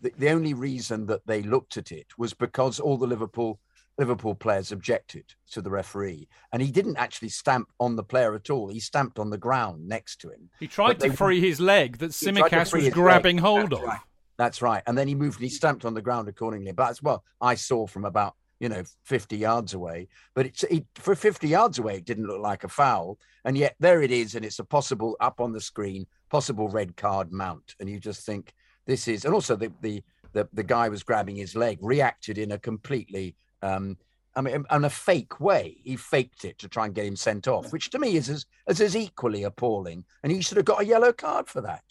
The, 0.00 0.12
the 0.18 0.30
only 0.30 0.54
reason 0.54 1.06
that 1.06 1.26
they 1.26 1.42
looked 1.42 1.76
at 1.76 1.92
it 1.92 2.06
was 2.18 2.34
because 2.34 2.80
all 2.80 2.96
the 2.96 3.06
Liverpool 3.06 3.60
Liverpool 3.98 4.34
players 4.34 4.72
objected 4.72 5.24
to 5.52 5.62
the 5.62 5.70
referee, 5.70 6.28
and 6.52 6.60
he 6.60 6.70
didn't 6.70 6.96
actually 6.96 7.28
stamp 7.28 7.68
on 7.78 7.96
the 7.96 8.02
player 8.02 8.34
at 8.34 8.50
all. 8.50 8.68
He 8.68 8.80
stamped 8.80 9.18
on 9.18 9.30
the 9.30 9.38
ground 9.38 9.86
next 9.86 10.20
to 10.22 10.30
him. 10.30 10.50
He 10.58 10.66
tried 10.66 10.98
to 11.00 11.12
free 11.12 11.40
his 11.40 11.60
leg 11.60 11.98
that 11.98 12.10
Tsimikas 12.10 12.72
was 12.72 12.88
grabbing 12.90 13.36
leg. 13.36 13.44
hold 13.44 13.70
That's 13.70 13.82
of. 13.82 13.88
Right. 13.88 14.00
That's 14.36 14.62
right. 14.62 14.82
And 14.86 14.98
then 14.98 15.06
he 15.06 15.14
moved 15.14 15.36
and 15.36 15.44
he 15.44 15.50
stamped 15.50 15.84
on 15.84 15.94
the 15.94 16.02
ground 16.02 16.28
accordingly. 16.28 16.72
But 16.72 16.90
as 16.90 17.02
well, 17.02 17.22
I 17.40 17.54
saw 17.54 17.86
from 17.86 18.04
about 18.04 18.34
you 18.58 18.68
know 18.68 18.82
50 19.04 19.36
yards 19.36 19.74
away. 19.74 20.08
But 20.34 20.46
it's 20.46 20.64
it, 20.64 20.86
for 20.96 21.14
50 21.14 21.48
yards 21.48 21.78
away, 21.78 21.96
it 21.96 22.04
didn't 22.04 22.26
look 22.26 22.40
like 22.40 22.64
a 22.64 22.68
foul, 22.68 23.18
and 23.44 23.56
yet 23.56 23.76
there 23.78 24.02
it 24.02 24.10
is, 24.10 24.34
and 24.34 24.44
it's 24.44 24.58
a 24.58 24.64
possible 24.64 25.16
up 25.20 25.40
on 25.40 25.52
the 25.52 25.60
screen, 25.60 26.06
possible 26.30 26.68
red 26.68 26.96
card 26.96 27.32
mount, 27.32 27.74
and 27.78 27.88
you 27.88 28.00
just 28.00 28.26
think 28.26 28.52
this 28.86 29.06
is, 29.06 29.24
and 29.24 29.34
also 29.34 29.54
the 29.56 29.72
the 29.82 30.02
the, 30.32 30.48
the 30.52 30.64
guy 30.64 30.88
was 30.88 31.04
grabbing 31.04 31.36
his 31.36 31.54
leg, 31.54 31.78
reacted 31.80 32.38
in 32.38 32.52
a 32.52 32.58
completely 32.58 33.36
um, 33.64 33.96
I 34.36 34.40
mean, 34.40 34.64
in 34.70 34.84
a 34.84 34.90
fake 34.90 35.40
way. 35.40 35.76
He 35.82 35.96
faked 35.96 36.44
it 36.44 36.58
to 36.58 36.68
try 36.68 36.86
and 36.86 36.94
get 36.94 37.06
him 37.06 37.16
sent 37.16 37.46
off, 37.46 37.72
which 37.72 37.90
to 37.90 37.98
me 37.98 38.16
is 38.16 38.28
as, 38.28 38.46
as, 38.66 38.80
as 38.80 38.96
equally 38.96 39.44
appalling. 39.44 40.04
And 40.22 40.32
he 40.32 40.40
should 40.42 40.56
have 40.56 40.66
got 40.66 40.82
a 40.82 40.86
yellow 40.86 41.12
card 41.12 41.48
for 41.48 41.60
that. 41.60 41.84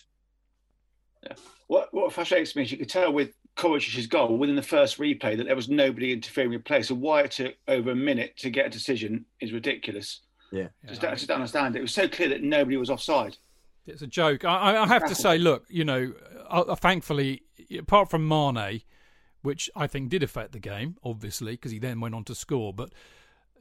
Yeah. 1.23 1.35
What 1.67 1.93
what 1.93 2.11
frustrates 2.11 2.55
me 2.55 2.63
is 2.63 2.71
you 2.71 2.77
could 2.77 2.89
tell 2.89 3.13
with 3.13 3.31
Kovacic's 3.55 4.07
goal 4.07 4.37
within 4.37 4.57
the 4.57 4.61
first 4.61 4.99
replay 4.99 5.37
that 5.37 5.45
there 5.45 5.55
was 5.55 5.69
nobody 5.69 6.11
interfering 6.11 6.51
with 6.51 6.65
play. 6.65 6.81
So 6.81 6.95
why 6.95 7.21
it 7.21 7.31
took 7.31 7.55
over 7.67 7.91
a 7.91 7.95
minute 7.95 8.35
to 8.37 8.49
get 8.49 8.65
a 8.65 8.69
decision 8.69 9.25
is 9.39 9.53
ridiculous. 9.53 10.21
Yeah, 10.51 10.67
just, 10.87 11.01
yeah. 11.01 11.11
I 11.11 11.15
just 11.15 11.27
don't 11.27 11.35
understand 11.35 11.75
it. 11.75 11.79
It 11.79 11.83
was 11.83 11.93
so 11.93 12.07
clear 12.07 12.29
that 12.29 12.43
nobody 12.43 12.77
was 12.77 12.89
offside. 12.89 13.37
It's 13.87 14.01
a 14.01 14.07
joke. 14.07 14.45
I, 14.45 14.77
I 14.77 14.87
have 14.87 15.07
to 15.07 15.15
say, 15.15 15.37
look, 15.37 15.65
you 15.69 15.83
know, 15.83 16.13
uh, 16.49 16.75
thankfully, 16.75 17.43
apart 17.77 18.09
from 18.09 18.27
Mane, 18.27 18.81
which 19.43 19.69
I 19.75 19.87
think 19.87 20.09
did 20.09 20.23
affect 20.23 20.53
the 20.53 20.59
game, 20.59 20.97
obviously, 21.03 21.53
because 21.53 21.71
he 21.71 21.79
then 21.79 21.99
went 21.99 22.15
on 22.15 22.23
to 22.25 22.35
score. 22.35 22.73
But 22.73 22.91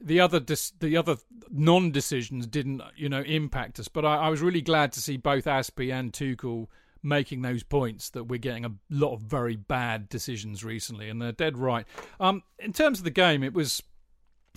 the 0.01 0.19
other 0.19 0.39
dis- 0.39 0.73
the 0.79 0.97
other 0.97 1.17
non 1.51 1.91
decisions 1.91 2.47
didn't, 2.47 2.81
you 2.95 3.09
know, 3.09 3.21
impact 3.21 3.79
us. 3.79 3.87
But 3.87 4.05
I, 4.05 4.15
I 4.15 4.29
was 4.29 4.41
really 4.41 4.61
glad 4.61 4.91
to 4.93 5.01
see 5.01 5.17
both 5.17 5.45
Azpi 5.45 5.93
and 5.93 6.11
Tuchel 6.11 6.67
making 7.03 7.41
those 7.41 7.63
points 7.63 8.09
that 8.11 8.23
we're 8.23 8.37
getting 8.39 8.63
a 8.63 8.71
lot 8.89 9.13
of 9.13 9.19
very 9.19 9.57
bad 9.57 10.07
decisions 10.07 10.63
recently, 10.63 11.09
and 11.09 11.21
they're 11.21 11.33
dead 11.33 11.57
right. 11.57 11.85
Um, 12.19 12.43
in 12.59 12.73
terms 12.73 12.99
of 12.99 13.03
the 13.03 13.11
game, 13.11 13.43
it 13.43 13.53
was. 13.53 13.83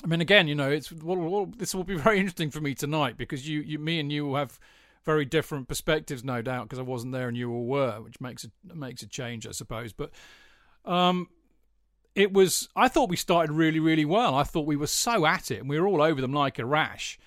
I 0.04 0.08
mean, 0.08 0.20
again, 0.20 0.46
you 0.46 0.54
know, 0.54 0.70
it's 0.70 0.92
well, 0.92 1.16
well, 1.16 1.46
this 1.56 1.74
will 1.74 1.84
be 1.84 1.94
very 1.98 2.18
interesting 2.18 2.50
for 2.50 2.60
me 2.60 2.74
tonight 2.74 3.16
because 3.16 3.48
you, 3.48 3.60
you, 3.60 3.78
me, 3.78 3.98
and 3.98 4.12
you 4.12 4.26
will 4.26 4.36
have 4.36 4.58
very 5.04 5.24
different 5.24 5.68
perspectives, 5.68 6.24
no 6.24 6.42
doubt, 6.42 6.64
because 6.64 6.78
I 6.78 6.82
wasn't 6.82 7.12
there 7.12 7.28
and 7.28 7.36
you 7.36 7.50
all 7.50 7.64
were, 7.64 8.00
which 8.00 8.20
makes 8.20 8.44
a 8.44 8.74
makes 8.74 9.02
a 9.02 9.06
change, 9.06 9.46
I 9.46 9.52
suppose. 9.52 9.92
But 9.92 10.10
um, 10.86 11.28
it 12.14 12.32
was. 12.32 12.68
I 12.74 12.88
thought 12.88 13.10
we 13.10 13.16
started 13.16 13.52
really, 13.52 13.78
really 13.78 14.04
well. 14.04 14.34
I 14.34 14.42
thought 14.42 14.66
we 14.66 14.76
were 14.76 14.86
so 14.86 15.26
at 15.26 15.50
it, 15.50 15.60
and 15.60 15.68
we 15.68 15.78
were 15.78 15.86
all 15.86 16.02
over 16.02 16.20
them 16.20 16.32
like 16.32 16.58
a 16.58 16.64
rash. 16.64 17.18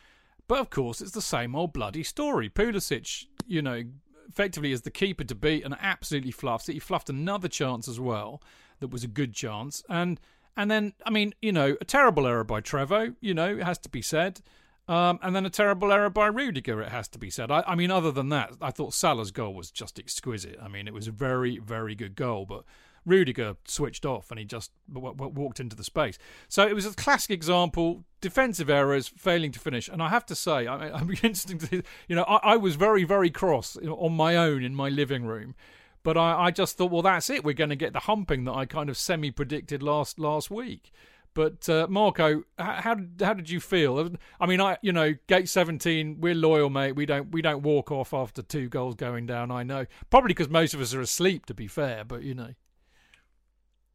But 0.47 0.59
of 0.59 0.69
course, 0.71 0.99
it's 0.99 1.11
the 1.11 1.21
same 1.21 1.55
old 1.55 1.73
bloody 1.73 2.03
story. 2.03 2.49
Pulisic, 2.49 3.25
you 3.45 3.61
know, 3.61 3.83
effectively 4.27 4.71
is 4.71 4.81
the 4.81 4.91
keeper 4.91 5.23
to 5.23 5.35
beat 5.35 5.63
and 5.63 5.75
absolutely 5.79 6.31
fluffs 6.31 6.67
it. 6.69 6.73
He 6.73 6.79
fluffed 6.79 7.09
another 7.09 7.47
chance 7.47 7.87
as 7.87 7.99
well 7.99 8.41
that 8.79 8.87
was 8.87 9.03
a 9.03 9.07
good 9.07 9.33
chance, 9.33 9.83
and 9.89 10.19
and 10.57 10.71
then 10.71 10.93
I 11.05 11.11
mean, 11.11 11.33
you 11.41 11.51
know, 11.51 11.77
a 11.79 11.85
terrible 11.85 12.25
error 12.25 12.43
by 12.43 12.61
Trevoh. 12.61 13.15
You 13.21 13.33
know, 13.35 13.57
it 13.57 13.63
has 13.63 13.77
to 13.79 13.89
be 13.89 14.01
said. 14.01 14.41
Um, 14.87 15.19
and 15.21 15.35
then 15.35 15.45
a 15.45 15.51
terrible 15.51 15.91
error 15.91 16.09
by 16.09 16.25
Rudiger, 16.25 16.81
it 16.81 16.89
has 16.89 17.07
to 17.09 17.19
be 17.19 17.29
said. 17.29 17.51
I, 17.51 17.63
I, 17.67 17.75
mean, 17.75 17.91
other 17.91 18.11
than 18.11 18.29
that, 18.29 18.53
I 18.59 18.71
thought 18.71 18.95
Salah's 18.95 19.29
goal 19.29 19.53
was 19.53 19.69
just 19.69 19.99
exquisite. 19.99 20.57
I 20.59 20.67
mean, 20.67 20.87
it 20.87 20.95
was 20.95 21.07
a 21.07 21.11
very, 21.11 21.59
very 21.59 21.93
good 21.93 22.15
goal. 22.15 22.47
But 22.47 22.63
Rudiger 23.09 23.55
switched 23.65 24.05
off 24.05 24.31
and 24.31 24.39
he 24.39 24.45
just 24.45 24.71
w- 24.91 25.13
w- 25.13 25.33
walked 25.33 25.59
into 25.59 25.75
the 25.75 25.83
space. 25.83 26.17
So 26.47 26.67
it 26.67 26.73
was 26.73 26.85
a 26.85 26.93
classic 26.93 27.31
example: 27.31 28.05
defensive 28.21 28.69
errors, 28.69 29.07
failing 29.07 29.51
to 29.51 29.59
finish. 29.59 29.87
And 29.89 30.01
I 30.01 30.09
have 30.09 30.25
to 30.27 30.35
say, 30.35 30.67
I, 30.67 30.91
I'm 30.97 31.09
interesting 31.09 31.59
to, 31.59 31.83
you 32.07 32.15
know, 32.15 32.23
I, 32.23 32.53
I 32.53 32.57
was 32.57 32.75
very, 32.75 33.03
very 33.03 33.29
cross 33.29 33.77
on 33.77 34.13
my 34.13 34.35
own 34.35 34.63
in 34.63 34.75
my 34.75 34.89
living 34.89 35.25
room. 35.25 35.55
But 36.03 36.17
I, 36.17 36.45
I 36.45 36.51
just 36.51 36.77
thought, 36.77 36.91
well, 36.91 37.01
that's 37.01 37.29
it. 37.29 37.43
We're 37.43 37.53
going 37.53 37.71
to 37.71 37.75
get 37.75 37.91
the 37.91 37.99
humping 37.99 38.45
that 38.45 38.53
I 38.53 38.65
kind 38.65 38.89
of 38.89 38.97
semi 38.97 39.31
predicted 39.31 39.83
last 39.83 40.17
last 40.17 40.49
week. 40.49 40.91
But 41.33 41.69
uh, 41.69 41.87
Marco, 41.89 42.43
how 42.57 42.97
how 43.19 43.33
did 43.33 43.49
you 43.49 43.59
feel? 43.59 44.09
I 44.39 44.45
mean, 44.45 44.59
I 44.59 44.77
you 44.81 44.91
know, 44.91 45.13
gate 45.27 45.47
seventeen, 45.47 46.19
we're 46.19 46.35
loyal, 46.35 46.69
mate. 46.69 46.93
We 46.93 47.05
don't 47.05 47.31
we 47.31 47.41
don't 47.41 47.61
walk 47.61 47.91
off 47.91 48.13
after 48.13 48.41
two 48.41 48.67
goals 48.67 48.95
going 48.95 49.25
down. 49.27 49.51
I 49.51 49.63
know, 49.63 49.85
probably 50.09 50.29
because 50.29 50.49
most 50.49 50.73
of 50.73 50.81
us 50.81 50.93
are 50.93 51.01
asleep, 51.01 51.45
to 51.47 51.53
be 51.53 51.67
fair. 51.67 52.03
But 52.03 52.23
you 52.23 52.33
know. 52.33 52.53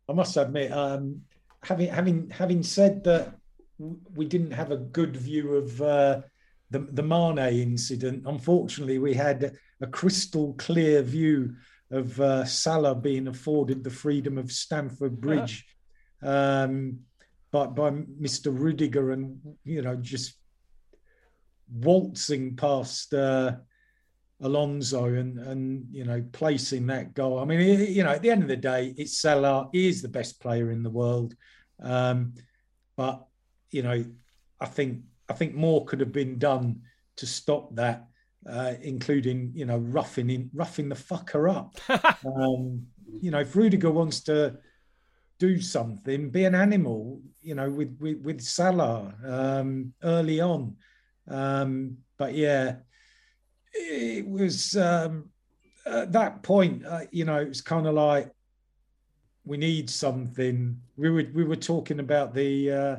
I 0.08 0.12
must 0.12 0.36
admit, 0.36 0.72
um, 0.72 1.22
having 1.62 1.88
having 1.88 2.30
having 2.30 2.62
said 2.62 3.04
that 3.04 3.34
we 4.14 4.26
didn't 4.26 4.52
have 4.52 4.70
a 4.70 4.76
good 4.76 5.16
view 5.16 5.54
of 5.54 5.80
uh, 5.82 6.20
the 6.70 6.80
the 6.80 7.02
Mane 7.02 7.38
incident. 7.38 8.24
Unfortunately, 8.26 8.98
we 8.98 9.14
had 9.14 9.56
a 9.80 9.86
crystal 9.86 10.54
clear 10.54 11.02
view 11.02 11.56
of 11.90 12.20
uh, 12.20 12.44
Salah 12.44 12.94
being 12.94 13.28
afforded 13.28 13.84
the 13.84 13.90
freedom 13.90 14.38
of 14.38 14.50
Stamford 14.50 15.20
Bridge 15.20 15.64
um, 16.22 17.00
by, 17.50 17.66
by 17.66 17.90
Mr. 17.90 18.46
Rudiger 18.46 19.12
and, 19.12 19.38
you 19.64 19.82
know, 19.82 19.94
just 19.96 20.34
waltzing 21.72 22.56
past 22.56 23.14
uh, 23.14 23.56
Alonso 24.44 25.06
and, 25.06 25.38
and, 25.38 25.86
you 25.90 26.04
know, 26.04 26.22
placing 26.32 26.86
that 26.86 27.14
goal. 27.14 27.40
I 27.40 27.44
mean, 27.44 27.60
you 27.92 28.04
know, 28.04 28.10
at 28.10 28.22
the 28.22 28.30
end 28.30 28.42
of 28.42 28.48
the 28.48 28.56
day, 28.56 28.94
it's 28.96 29.20
Salah. 29.20 29.68
He 29.72 29.88
is 29.88 30.02
the 30.02 30.08
best 30.08 30.40
player 30.40 30.70
in 30.70 30.82
the 30.82 30.90
world. 30.90 31.34
Um, 31.82 32.34
but, 32.96 33.26
you 33.70 33.82
know, 33.82 34.04
I 34.60 34.66
think 34.66 35.02
I 35.28 35.32
think 35.32 35.54
more 35.54 35.84
could 35.84 36.00
have 36.00 36.12
been 36.12 36.38
done 36.38 36.82
to 37.16 37.26
stop 37.26 37.74
that 37.76 38.06
uh, 38.48 38.74
including 38.82 39.52
you 39.54 39.64
know 39.64 39.78
roughing 39.78 40.30
in, 40.30 40.50
roughing 40.52 40.88
the 40.88 40.94
fucker 40.94 41.50
up. 41.50 41.76
um, 42.26 42.86
you 43.20 43.30
know, 43.30 43.40
if 43.40 43.56
Rudiger 43.56 43.90
wants 43.90 44.20
to 44.22 44.56
do 45.38 45.60
something, 45.60 46.30
be 46.30 46.44
an 46.44 46.54
animal. 46.54 47.20
You 47.42 47.54
know, 47.54 47.70
with 47.70 47.96
with, 48.00 48.20
with 48.20 48.40
Salah 48.40 49.14
um, 49.26 49.92
early 50.02 50.40
on. 50.40 50.76
Um, 51.28 51.98
but 52.18 52.34
yeah, 52.34 52.76
it 53.74 54.28
was 54.28 54.76
um, 54.76 55.30
at 55.86 56.12
that 56.12 56.42
point. 56.42 56.84
Uh, 56.86 57.02
you 57.10 57.24
know, 57.24 57.40
it 57.40 57.48
was 57.48 57.60
kind 57.60 57.86
of 57.86 57.94
like 57.94 58.30
we 59.44 59.56
need 59.56 59.90
something. 59.90 60.80
We 60.96 61.10
were 61.10 61.26
we 61.34 61.44
were 61.44 61.56
talking 61.56 62.00
about 62.00 62.34
the. 62.34 62.70
Uh, 62.70 62.96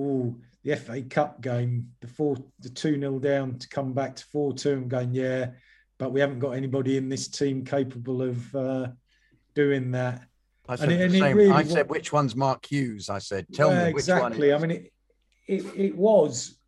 oh, 0.00 0.36
the 0.64 0.76
FA 0.76 1.02
Cup 1.02 1.42
game, 1.42 1.90
the 2.00 2.08
four, 2.08 2.36
the 2.60 2.70
two 2.70 2.98
0 2.98 3.18
down 3.18 3.58
to 3.58 3.68
come 3.68 3.92
back 3.92 4.16
to 4.16 4.24
four 4.24 4.52
two, 4.54 4.72
and 4.72 4.88
going, 4.88 5.14
yeah, 5.14 5.50
but 5.98 6.10
we 6.10 6.20
haven't 6.20 6.38
got 6.38 6.52
anybody 6.52 6.96
in 6.96 7.08
this 7.08 7.28
team 7.28 7.64
capable 7.64 8.22
of 8.22 8.54
uh, 8.54 8.88
doing 9.54 9.90
that. 9.92 10.24
I 10.66 10.76
said, 10.76 10.92
and 10.92 11.12
really 11.12 11.50
I 11.50 11.62
said, 11.64 11.90
which 11.90 12.12
one's 12.12 12.34
Mark 12.34 12.64
Hughes? 12.64 13.10
I 13.10 13.18
said, 13.18 13.46
tell 13.52 13.70
me 13.70 13.92
which 13.92 14.04
exactly. 14.04 14.50
one. 14.50 14.64
I 14.64 14.66
mean, 14.66 14.76
it, 14.78 14.92
it, 15.46 15.64
it 15.76 15.96
was. 15.96 16.58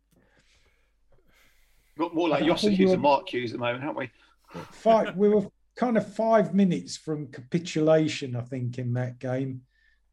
Got 1.97 2.13
more 2.13 2.29
like 2.29 2.45
Josip 2.45 2.73
Hughes 2.73 2.91
and 2.91 3.01
Mark 3.01 3.31
Hughes 3.31 3.51
at 3.51 3.59
the 3.59 3.59
moment, 3.59 3.83
haven't 3.83 3.97
we? 3.97 4.11
Five, 4.71 5.15
we 5.15 5.29
were 5.29 5.47
kind 5.75 5.97
of 5.97 6.13
five 6.13 6.53
minutes 6.53 6.97
from 6.97 7.27
capitulation, 7.27 8.35
I 8.35 8.41
think, 8.41 8.77
in 8.77 8.93
that 8.93 9.19
game. 9.19 9.61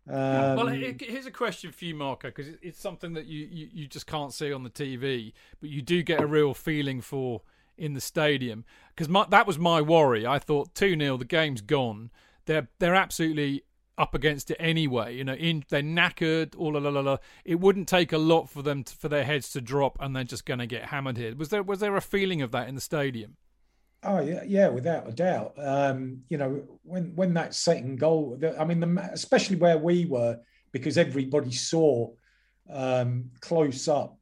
Um, 0.07 0.57
well, 0.57 0.67
here's 0.67 1.27
a 1.27 1.31
question 1.31 1.73
for 1.73 1.85
you, 1.87 1.95
Marco, 1.95 2.29
because 2.29 2.49
it's 2.61 2.79
something 2.79 3.15
that 3.15 3.27
you, 3.27 3.49
you, 3.51 3.69
you 3.73 3.87
just 3.87 4.07
can't 4.07 4.35
see 4.35 4.53
on 4.53 4.63
the 4.63 4.71
TV, 4.71 5.33
but 5.61 5.71
you 5.71 5.81
do 5.81 6.03
get 6.03 6.21
a 6.21 6.27
real 6.27 6.53
feeling 6.53 7.01
for 7.01 7.41
in 7.79 7.95
the 7.95 8.01
stadium. 8.01 8.65
Because 8.95 9.13
that 9.31 9.47
was 9.47 9.59
my 9.59 9.81
worry. 9.81 10.27
I 10.27 10.39
thought 10.39 10.75
two 10.75 10.99
0 10.99 11.17
the 11.17 11.25
game's 11.25 11.63
gone. 11.63 12.11
They're 12.47 12.69
they're 12.79 12.95
absolutely 12.95 13.65
up 13.97 14.15
against 14.15 14.51
it 14.51 14.57
anyway. 14.59 15.17
You 15.17 15.25
know, 15.25 15.35
in 15.35 15.65
they're 15.69 15.83
knackered. 15.83 16.55
All 16.57 16.73
la 16.73 16.81
la 16.81 16.91
la 16.91 17.01
la. 17.01 17.17
It 17.45 17.61
wouldn't 17.61 17.89
take 17.89 18.13
a 18.13 18.19
lot 18.19 18.49
for 18.49 18.63
them 18.63 18.85
to, 18.85 18.97
for 18.97 19.09
their 19.09 19.25
heads 19.25 19.51
to 19.53 19.61
drop, 19.61 19.97
and 20.01 20.15
they're 20.15 20.25
just 20.25 20.45
going 20.45 20.61
to 20.61 20.67
get 20.67 20.87
hammered 20.87 21.17
here. 21.17 21.35
Was 21.35 21.51
there 21.51 21.63
was 21.63 21.81
there 21.81 21.97
a 21.97 22.01
feeling 22.01 22.43
of 22.43 22.51
that 22.53 22.69
in 22.69 22.75
the 22.75 22.81
stadium? 22.81 23.37
Oh 24.03 24.21
yeah, 24.21 24.43
yeah, 24.47 24.69
without 24.69 25.09
a 25.09 25.13
doubt. 25.13 25.55
Um, 25.59 26.23
you 26.29 26.37
know, 26.37 26.63
when 26.83 27.15
when 27.15 27.35
that 27.35 27.55
second 27.55 27.99
goal, 27.99 28.39
I 28.59 28.65
mean, 28.65 28.81
the, 28.81 29.09
especially 29.13 29.57
where 29.57 29.79
we 29.79 30.05
were, 30.05 30.39
because 30.73 30.99
everybody 30.99 31.53
saw 31.53 32.11
um, 32.71 33.31
close 33.41 33.89
up. 33.89 34.19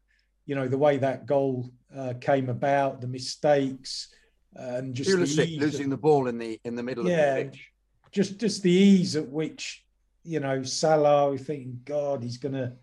You 0.47 0.55
know, 0.55 0.69
the 0.69 0.79
way 0.79 0.99
that 0.99 1.27
goal 1.27 1.73
uh, 1.97 2.15
came 2.21 2.49
about, 2.49 3.01
the 3.01 3.09
mistakes, 3.09 4.09
and 4.55 4.95
just 4.95 5.11
the 5.11 5.17
losing 5.17 5.85
of, 5.85 5.91
the 5.91 5.97
ball 5.97 6.29
in 6.29 6.39
the 6.39 6.61
in 6.65 6.77
the 6.77 6.83
middle 6.83 7.09
yeah, 7.09 7.35
of 7.35 7.37
the 7.37 7.51
pitch. 7.51 7.72
Just 8.13 8.39
just 8.39 8.63
the 8.63 8.71
ease 8.71 9.17
at 9.17 9.29
which 9.29 9.85
you 10.23 10.41
know 10.41 10.63
Salah, 10.63 11.37
thinking, 11.39 11.81
God, 11.85 12.23
he's 12.23 12.37
gonna 12.37 12.75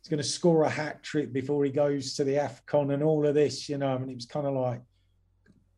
he's 0.00 0.08
gonna 0.08 0.22
score 0.22 0.64
a 0.64 0.68
hat 0.68 1.02
trick 1.02 1.32
before 1.32 1.64
he 1.64 1.70
goes 1.70 2.14
to 2.14 2.24
the 2.24 2.34
Afcon 2.34 2.92
and 2.92 3.02
all 3.02 3.26
of 3.26 3.34
this. 3.34 3.68
You 3.68 3.78
know, 3.78 3.94
I 3.94 3.98
mean, 3.98 4.10
it 4.10 4.16
was 4.16 4.26
kind 4.26 4.46
of 4.46 4.54
like 4.54 4.82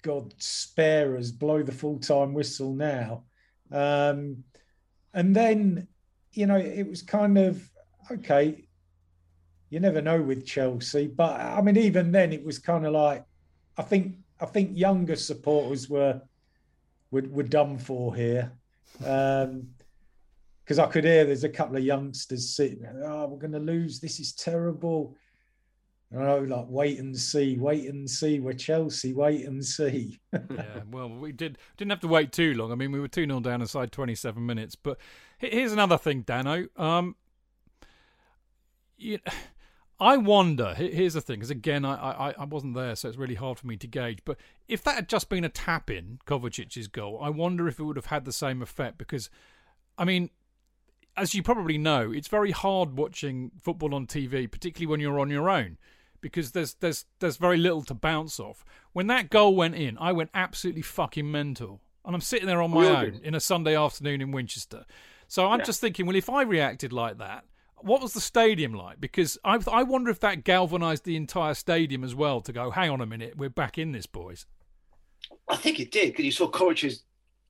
God 0.02 0.34
spare 0.38 1.16
us, 1.16 1.30
blow 1.30 1.62
the 1.62 1.72
full 1.72 1.98
time 1.98 2.32
whistle 2.32 2.74
now. 2.74 3.24
Um, 3.70 4.44
and 5.12 5.34
then, 5.34 5.88
you 6.32 6.46
know, 6.46 6.56
it 6.56 6.88
was 6.88 7.02
kind 7.02 7.38
of 7.38 7.62
okay. 8.10 8.66
You 9.68 9.78
never 9.78 10.02
know 10.02 10.20
with 10.20 10.46
Chelsea, 10.46 11.06
but 11.06 11.40
I 11.40 11.60
mean, 11.62 11.76
even 11.76 12.10
then, 12.10 12.32
it 12.32 12.44
was 12.44 12.58
kind 12.58 12.84
of 12.84 12.92
like 12.92 13.24
I 13.76 13.82
think 13.82 14.16
I 14.40 14.46
think 14.46 14.76
younger 14.76 15.16
supporters 15.16 15.88
were 15.88 16.20
were, 17.10 17.22
were 17.28 17.44
done 17.44 17.78
for 17.78 18.14
here. 18.14 18.52
Um, 19.04 19.68
because 20.70 20.78
I 20.78 20.86
could 20.86 21.02
hear 21.02 21.24
there's 21.24 21.42
a 21.42 21.48
couple 21.48 21.76
of 21.76 21.82
youngsters 21.82 22.54
sitting 22.54 22.86
oh, 23.04 23.26
we're 23.26 23.38
going 23.38 23.50
to 23.52 23.58
lose. 23.58 23.98
This 23.98 24.20
is 24.20 24.32
terrible. 24.32 25.16
Oh, 26.14 26.38
like 26.38 26.66
wait 26.68 26.98
and 27.00 27.16
see, 27.16 27.56
wait 27.56 27.88
and 27.88 28.08
see. 28.08 28.38
We're 28.38 28.52
Chelsea, 28.52 29.12
wait 29.12 29.46
and 29.46 29.64
see. 29.64 30.20
yeah, 30.32 30.82
well, 30.90 31.08
we 31.08 31.32
did 31.32 31.58
didn't 31.76 31.90
have 31.90 32.00
to 32.00 32.08
wait 32.08 32.30
too 32.30 32.54
long. 32.54 32.70
I 32.70 32.76
mean, 32.76 32.92
we 32.92 33.00
were 33.00 33.08
two 33.08 33.26
0 33.26 33.40
down 33.40 33.60
inside 33.60 33.90
twenty 33.90 34.14
seven 34.14 34.46
minutes. 34.46 34.76
But 34.76 34.98
here's 35.38 35.72
another 35.72 35.98
thing, 35.98 36.22
Dano. 36.22 36.66
Um, 36.76 37.16
you, 38.96 39.18
I 40.00 40.16
wonder. 40.16 40.74
Here's 40.74 41.14
the 41.14 41.20
thing, 41.20 41.36
because 41.36 41.50
again, 41.50 41.84
I, 41.84 41.94
I 41.94 42.34
I 42.38 42.44
wasn't 42.44 42.74
there, 42.74 42.96
so 42.96 43.08
it's 43.08 43.18
really 43.18 43.34
hard 43.34 43.58
for 43.58 43.66
me 43.66 43.76
to 43.76 43.86
gauge. 43.86 44.20
But 44.24 44.38
if 44.66 44.82
that 44.84 44.94
had 44.94 45.08
just 45.08 45.28
been 45.28 45.44
a 45.44 45.48
tap 45.50 45.90
in 45.90 46.18
Kovacic's 46.26 46.86
goal, 46.86 47.18
I 47.22 47.28
wonder 47.28 47.68
if 47.68 47.78
it 47.78 47.84
would 47.84 47.96
have 47.96 48.06
had 48.06 48.24
the 48.24 48.32
same 48.32 48.62
effect. 48.62 48.96
Because, 48.96 49.28
I 49.98 50.04
mean, 50.04 50.30
as 51.16 51.34
you 51.34 51.42
probably 51.42 51.76
know, 51.76 52.10
it's 52.10 52.28
very 52.28 52.50
hard 52.50 52.96
watching 52.96 53.50
football 53.60 53.94
on 53.94 54.06
TV, 54.06 54.50
particularly 54.50 54.90
when 54.90 55.00
you're 55.00 55.20
on 55.20 55.30
your 55.30 55.50
own 55.50 55.76
because 56.20 56.52
there's 56.52 56.74
there's 56.74 57.06
there's 57.18 57.36
very 57.36 57.56
little 57.56 57.82
to 57.82 57.94
bounce 57.94 58.38
off. 58.38 58.64
When 58.92 59.06
that 59.08 59.30
goal 59.30 59.54
went 59.54 59.74
in, 59.74 59.96
I 59.98 60.12
went 60.12 60.30
absolutely 60.34 60.82
fucking 60.82 61.30
mental, 61.30 61.80
and 62.04 62.14
I'm 62.14 62.20
sitting 62.20 62.46
there 62.46 62.62
on 62.62 62.70
my 62.70 62.82
really? 62.82 62.96
own 62.96 63.20
in 63.22 63.34
a 63.34 63.40
Sunday 63.40 63.76
afternoon 63.76 64.20
in 64.20 64.32
Winchester. 64.32 64.84
So 65.28 65.46
I'm 65.46 65.60
yeah. 65.60 65.66
just 65.66 65.80
thinking, 65.80 66.06
well, 66.06 66.16
if 66.16 66.28
I 66.28 66.42
reacted 66.42 66.92
like 66.92 67.18
that, 67.18 67.44
what 67.82 68.02
was 68.02 68.12
the 68.12 68.20
stadium 68.20 68.74
like? 68.74 69.00
Because 69.00 69.38
I 69.44 69.58
I 69.70 69.82
wonder 69.82 70.10
if 70.10 70.20
that 70.20 70.44
galvanised 70.44 71.04
the 71.04 71.16
entire 71.16 71.54
stadium 71.54 72.04
as 72.04 72.14
well 72.14 72.40
to 72.42 72.52
go, 72.52 72.70
hang 72.70 72.90
on 72.90 73.00
a 73.00 73.06
minute, 73.06 73.36
we're 73.36 73.50
back 73.50 73.78
in 73.78 73.92
this, 73.92 74.06
boys. 74.06 74.46
I 75.48 75.56
think 75.56 75.80
it 75.80 75.90
did 75.90 76.10
because 76.10 76.24
you 76.24 76.32
saw 76.32 76.50
Kovacic 76.50 77.00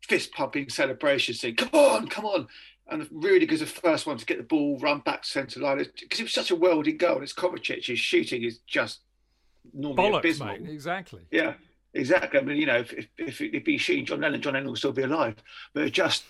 fist 0.03 0.33
pumping 0.33 0.69
celebration, 0.69 1.35
saying, 1.35 1.57
"Come 1.57 1.71
on, 1.73 2.09
come 2.09 2.25
on!" 2.25 2.49
and 2.91 3.09
Rudiger's 3.11 3.61
the 3.61 3.67
first 3.67 4.07
one 4.07 4.17
to 4.19 4.27
get 4.27 4.39
the 4.39 4.45
ball, 4.45 4.79
run 4.79 5.01
back 5.01 5.23
to 5.23 5.29
centre 5.29 5.61
line 5.61 5.79
because 5.79 6.21
it 6.21 6.25
was 6.25 6.35
such 6.35 6.51
a 6.51 6.57
worldly 6.57 6.93
goal. 6.93 7.23
It's 7.23 7.33
Kovacic's 7.33 7.99
shooting 7.99 8.43
is 8.43 8.59
just 8.67 9.01
normally 9.73 10.11
Bollocks, 10.11 10.19
abysmal. 10.19 10.49
Mate. 10.49 10.69
Exactly. 10.69 11.23
Yeah, 11.31 11.55
exactly. 11.95 12.41
I 12.41 12.43
mean, 12.43 12.57
you 12.57 12.67
know, 12.67 12.79
if 12.79 12.93
if, 12.93 13.09
if 13.17 13.39
he'd 13.39 13.65
been 13.65 13.79
shooting 13.79 14.05
John 14.05 14.21
Lennon, 14.21 14.43
John 14.43 14.55
Lennon 14.55 14.71
would 14.71 14.79
still 14.79 14.93
be 14.93 15.03
alive. 15.03 15.37
But 15.73 15.93
just 15.93 16.25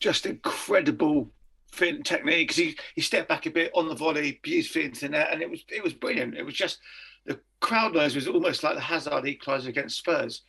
just 0.00 0.26
incredible 0.26 1.30
fin 1.72 2.02
technique 2.02 2.48
because 2.48 2.56
he, 2.56 2.76
he 2.94 3.00
stepped 3.00 3.28
back 3.28 3.46
a 3.46 3.50
bit 3.50 3.70
on 3.74 3.88
the 3.88 3.94
volley, 3.94 4.40
beautifully 4.42 4.84
into 4.84 5.08
net, 5.08 5.28
and 5.32 5.42
it 5.42 5.50
was 5.50 5.64
it 5.68 5.82
was 5.82 5.92
brilliant. 5.92 6.34
It 6.34 6.44
was 6.44 6.54
just 6.54 6.78
the 7.26 7.40
crowd 7.60 7.94
noise 7.94 8.14
was 8.14 8.28
almost 8.28 8.62
like 8.62 8.74
the 8.74 8.80
Hazard 8.80 9.24
equaliser 9.24 9.68
against 9.68 9.98
Spurs 9.98 10.42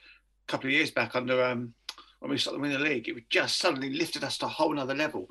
a 0.48 0.52
couple 0.52 0.68
of 0.68 0.74
years 0.74 0.92
back 0.92 1.16
under 1.16 1.44
um, 1.44 1.74
when 2.20 2.32
we 2.32 2.38
started 2.38 2.62
winning 2.62 2.78
the 2.78 2.84
league. 2.84 3.08
It 3.08 3.16
was 3.16 3.24
just 3.30 3.58
suddenly 3.58 3.92
lifted 3.92 4.24
us 4.24 4.38
to 4.40 4.46
a 4.46 4.50
whole 4.50 4.80
other 4.80 4.96
level. 4.96 5.28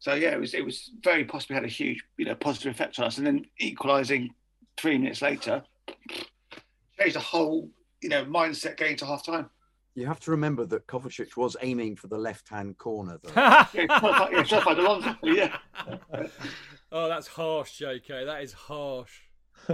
So 0.00 0.14
yeah, 0.14 0.30
it 0.30 0.40
was 0.40 0.54
it 0.54 0.64
was 0.64 0.90
very 1.02 1.24
possibly 1.24 1.54
had 1.54 1.64
a 1.64 1.68
huge 1.68 2.02
you 2.16 2.24
know 2.24 2.34
positive 2.34 2.72
effect 2.72 2.98
on 2.98 3.06
us, 3.06 3.18
and 3.18 3.26
then 3.26 3.44
equalising 3.60 4.34
three 4.76 4.98
minutes 4.98 5.22
later 5.22 5.62
changed 6.98 7.16
the 7.16 7.20
whole 7.20 7.70
you 8.00 8.08
know 8.08 8.24
mindset 8.24 8.76
going 8.76 8.96
to 8.96 9.06
half 9.06 9.24
time. 9.24 9.50
You 9.98 10.06
have 10.06 10.20
to 10.20 10.30
remember 10.30 10.64
that 10.66 10.86
Kovacic 10.86 11.36
was 11.36 11.56
aiming 11.60 11.96
for 11.96 12.06
the 12.06 12.18
left-hand 12.18 12.78
corner. 12.78 13.18
Though. 13.20 13.32
yeah, 13.34 13.98
yeah. 15.24 15.58
Oh, 16.90 17.08
that's 17.08 17.26
harsh, 17.26 17.82
JK. 17.82 18.24
That 18.24 18.42
is 18.42 18.52
harsh. 18.52 19.12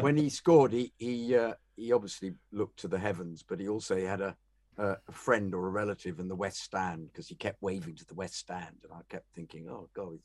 when 0.01 0.17
he 0.17 0.31
scored, 0.31 0.73
he 0.73 0.93
he 0.97 1.37
uh, 1.37 1.53
he 1.77 1.93
obviously 1.93 2.33
looked 2.53 2.79
to 2.81 2.89
the 2.89 2.99
heavens, 2.99 3.45
but 3.47 3.61
he 3.61 3.69
also 3.69 4.05
had 4.05 4.21
a 4.23 4.35
uh, 4.79 4.97
a 5.07 5.13
friend 5.13 5.55
or 5.55 5.67
a 5.67 5.71
relative 5.71 6.19
in 6.19 6.27
the 6.27 6.35
West 6.35 6.63
Stand 6.63 7.09
because 7.13 7.29
he 7.29 7.35
kept 7.35 7.63
waving 7.63 7.95
to 7.97 8.07
the 8.07 8.15
West 8.15 8.37
Stand, 8.37 8.79
and 8.83 8.93
I 8.93 9.03
kept 9.09 9.27
thinking, 9.35 9.69
"Oh 9.69 9.91
God, 9.95 10.19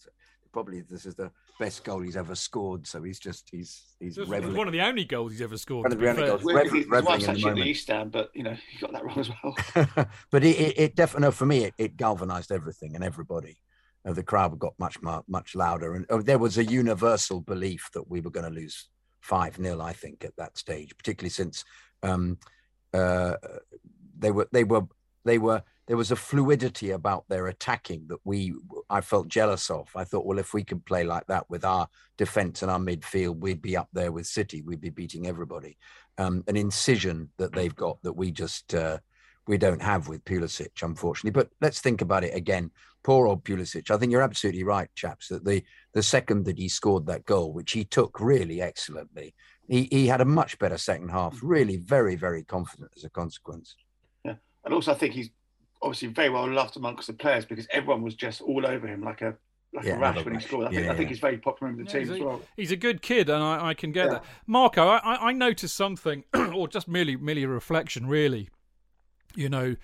probably 0.52 0.82
this 0.82 1.06
is 1.06 1.16
the 1.16 1.32
best 1.60 1.84
goal 1.84 2.02
he's 2.02 2.18
ever 2.18 2.36
scored." 2.36 2.88
So 2.88 3.02
he's 3.04 3.20
just 3.20 3.50
he's 3.52 3.96
he's 4.00 4.18
it's 4.18 4.30
one 4.30 4.68
of 4.68 4.74
the 4.74 4.82
only 4.82 5.06
goals 5.06 5.32
he's 5.32 5.42
ever 5.42 5.58
scored. 5.58 5.84
One 5.84 5.94
of 5.94 6.00
the 6.00 6.10
only 6.10 6.26
goals. 6.26 6.44
Rev- 6.44 6.72
His 6.72 6.86
actually 6.92 7.50
in 7.50 7.56
the 7.56 7.64
East 7.64 7.84
Stand, 7.84 8.12
but 8.12 8.30
you 8.34 8.44
know 8.44 8.56
he 8.70 8.80
got 8.80 8.92
that 8.94 9.04
wrong 9.04 9.20
as 9.20 9.30
well. 9.30 9.56
but 10.32 10.44
it, 10.44 10.60
it, 10.60 10.80
it 10.80 10.96
definitely 10.96 11.32
for 11.32 11.46
me 11.46 11.66
it, 11.66 11.74
it 11.78 11.98
galvanized 11.98 12.52
everything 12.52 12.96
and 12.96 13.04
everybody. 13.04 13.58
Uh, 14.06 14.14
the 14.14 14.24
crowd 14.24 14.58
got 14.60 14.74
much 14.80 14.98
much 15.28 15.56
louder, 15.56 15.94
and 15.96 16.06
uh, 16.10 16.22
there 16.22 16.40
was 16.40 16.58
a 16.58 16.64
universal 16.64 17.42
belief 17.42 17.90
that 17.94 18.10
we 18.10 18.22
were 18.22 18.32
going 18.32 18.46
to 18.46 18.60
lose 18.60 18.88
five 19.22 19.56
0 19.58 19.82
I 19.82 19.94
think, 19.94 20.24
at 20.24 20.36
that 20.38 20.58
stage, 20.58 20.96
particularly 20.98 21.30
since 21.30 21.64
um, 22.04 22.38
uh, 22.94 23.36
they 24.18 24.32
were 24.32 24.48
they 24.52 24.64
were 24.64 24.84
they 25.26 25.38
were 25.38 25.64
there 25.90 25.98
was 25.98 26.12
a 26.12 26.16
fluidity 26.16 26.92
about 26.92 27.28
their 27.30 27.48
attacking 27.48 28.06
that 28.10 28.20
we 28.24 28.54
I 28.92 29.02
felt 29.02 29.28
jealous 29.28 29.72
of. 29.72 29.90
I 29.96 30.04
thought, 30.04 30.24
well, 30.24 30.38
if 30.38 30.54
we 30.54 30.64
could 30.64 30.86
play 30.86 31.04
like 31.04 31.26
that 31.28 31.50
with 31.50 31.66
our 31.66 31.88
defence 32.16 32.62
and 32.62 32.70
our 32.70 32.78
midfield, 32.78 33.40
we'd 33.40 33.64
be 33.64 33.76
up 33.76 33.90
there 33.92 34.12
with 34.12 34.28
City. 34.28 34.62
We'd 34.62 34.82
be 34.82 34.92
beating 34.92 35.26
everybody. 35.26 35.80
Um, 36.20 36.44
an 36.48 36.56
incision 36.56 37.30
that 37.38 37.54
they've 37.54 37.76
got 37.76 38.00
that 38.04 38.14
we 38.14 38.30
just 38.30 38.76
uh, 38.76 39.00
we 39.48 39.58
don't 39.58 39.82
have 39.82 40.08
with 40.08 40.24
Pulisic, 40.26 40.84
unfortunately. 40.84 41.32
But 41.32 41.50
let's 41.60 41.82
think 41.82 42.02
about 42.02 42.24
it 42.24 42.36
again. 42.36 42.70
Poor 43.02 43.26
old 43.26 43.44
Pulisic. 43.44 43.90
I 43.90 43.98
think 43.98 44.12
you're 44.12 44.22
absolutely 44.22 44.64
right, 44.64 44.90
chaps. 44.94 45.30
That 45.30 45.44
the 45.44 45.64
the 45.94 46.04
second 46.04 46.46
that 46.46 46.60
he 46.60 46.70
scored 46.70 47.08
that 47.08 47.26
goal, 47.26 47.52
which 47.52 47.72
he 47.72 47.84
took 47.84 48.20
really 48.20 48.62
excellently, 48.62 49.34
he 49.68 49.88
he 49.90 50.06
had 50.06 50.22
a 50.22 50.26
much 50.26 50.60
better 50.60 50.78
second 50.78 51.10
half. 51.10 51.40
Really, 51.42 51.78
very 51.78 52.16
very 52.16 52.44
confident 52.44 52.92
as 52.96 53.06
a 53.06 53.10
consequence. 53.10 53.76
Yeah, 54.24 54.36
and 54.64 54.76
also 54.76 54.92
I 54.92 54.96
think 54.96 55.16
he's 55.16 55.32
obviously 55.82 56.10
very 56.10 56.30
well 56.30 56.50
loved 56.50 56.78
amongst 56.78 57.08
the 57.08 57.14
players 57.14 57.46
because 57.46 57.68
everyone 57.72 58.02
was 58.02 58.16
just 58.16 58.42
all 58.42 58.66
over 58.66 58.88
him 58.88 59.04
like 59.04 59.22
a 59.22 59.36
like 59.74 59.86
yeah, 59.86 59.98
a 59.98 60.00
rash 60.00 60.26
when 60.26 60.34
he 60.34 60.42
scored. 60.42 60.68
I 60.68 60.70
think, 60.72 60.86
yeah, 60.86 60.92
I 60.92 60.96
think 60.96 61.10
he's 61.10 61.20
very 61.20 61.38
popular 61.38 61.72
in 61.72 61.78
the 61.78 61.86
team 61.86 62.12
as 62.12 62.20
well. 62.20 62.42
He's 62.58 62.72
a 62.72 62.76
good 62.76 63.02
kid, 63.02 63.30
and 63.30 63.44
I, 63.44 63.70
I 63.70 63.74
can 63.76 63.92
get 63.92 64.10
that. 64.10 64.24
Marco, 64.48 64.88
I, 64.88 65.30
I 65.30 65.32
noticed 65.32 65.76
something, 65.76 66.24
or 66.34 66.68
just 66.68 66.88
merely 66.88 67.16
merely 67.16 67.44
a 67.44 67.48
reflection, 67.48 68.08
really. 68.08 68.50
You 69.36 69.48
know, 69.48 69.76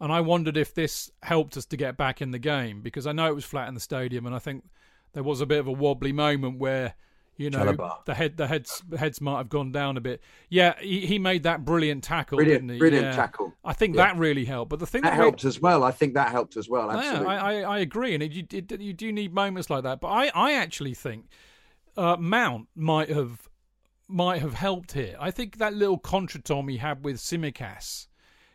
and 0.00 0.12
I 0.12 0.20
wondered 0.20 0.56
if 0.56 0.74
this 0.74 1.10
helped 1.22 1.56
us 1.56 1.66
to 1.66 1.76
get 1.76 1.96
back 1.96 2.22
in 2.22 2.30
the 2.30 2.38
game 2.38 2.82
because 2.82 3.06
I 3.06 3.12
know 3.12 3.26
it 3.26 3.34
was 3.34 3.44
flat 3.44 3.66
in 3.68 3.74
the 3.74 3.80
stadium, 3.80 4.26
and 4.26 4.34
I 4.34 4.38
think 4.38 4.64
there 5.12 5.24
was 5.24 5.40
a 5.40 5.46
bit 5.46 5.58
of 5.58 5.66
a 5.66 5.72
wobbly 5.72 6.12
moment 6.12 6.58
where 6.58 6.94
you 7.36 7.50
know, 7.50 7.58
Chalobah. 7.58 8.04
the 8.04 8.14
head, 8.14 8.36
the 8.36 8.46
heads, 8.46 8.82
heads 8.96 9.20
might 9.20 9.38
have 9.38 9.48
gone 9.48 9.72
down 9.72 9.96
a 9.96 10.00
bit. 10.00 10.20
Yeah, 10.48 10.74
he, 10.80 11.06
he 11.06 11.18
made 11.18 11.44
that 11.44 11.64
brilliant 11.64 12.04
tackle, 12.04 12.36
brilliant, 12.36 12.62
didn't 12.62 12.74
he? 12.74 12.78
Brilliant 12.78 13.06
yeah. 13.06 13.16
tackle. 13.16 13.54
I 13.64 13.72
think 13.72 13.96
yeah. 13.96 14.04
that 14.06 14.18
really 14.18 14.44
helped. 14.44 14.68
But 14.68 14.80
the 14.80 14.86
thing 14.86 15.02
that, 15.02 15.10
that 15.10 15.16
helped 15.16 15.44
as 15.44 15.60
well. 15.60 15.82
I 15.82 15.92
think 15.92 16.14
that 16.14 16.30
helped 16.30 16.56
as 16.56 16.68
well. 16.68 16.90
Absolutely. 16.90 17.26
Yeah, 17.26 17.42
I, 17.42 17.54
I, 17.54 17.60
I 17.60 17.78
agree, 17.78 18.14
and 18.14 18.22
it, 18.22 18.32
you, 18.32 18.46
it, 18.52 18.80
you 18.80 18.92
do 18.92 19.10
need 19.12 19.32
moments 19.32 19.70
like 19.70 19.84
that. 19.84 20.00
But 20.00 20.08
I, 20.08 20.30
I 20.34 20.52
actually 20.54 20.94
think 20.94 21.26
uh, 21.96 22.16
Mount 22.18 22.68
might 22.76 23.08
have 23.08 23.48
might 24.08 24.42
have 24.42 24.54
helped 24.54 24.92
here. 24.92 25.16
I 25.18 25.30
think 25.30 25.56
that 25.56 25.74
little 25.74 25.98
contretemps 25.98 26.70
he 26.70 26.76
had 26.76 27.02
with 27.04 27.16
Tsimikas, 27.16 28.08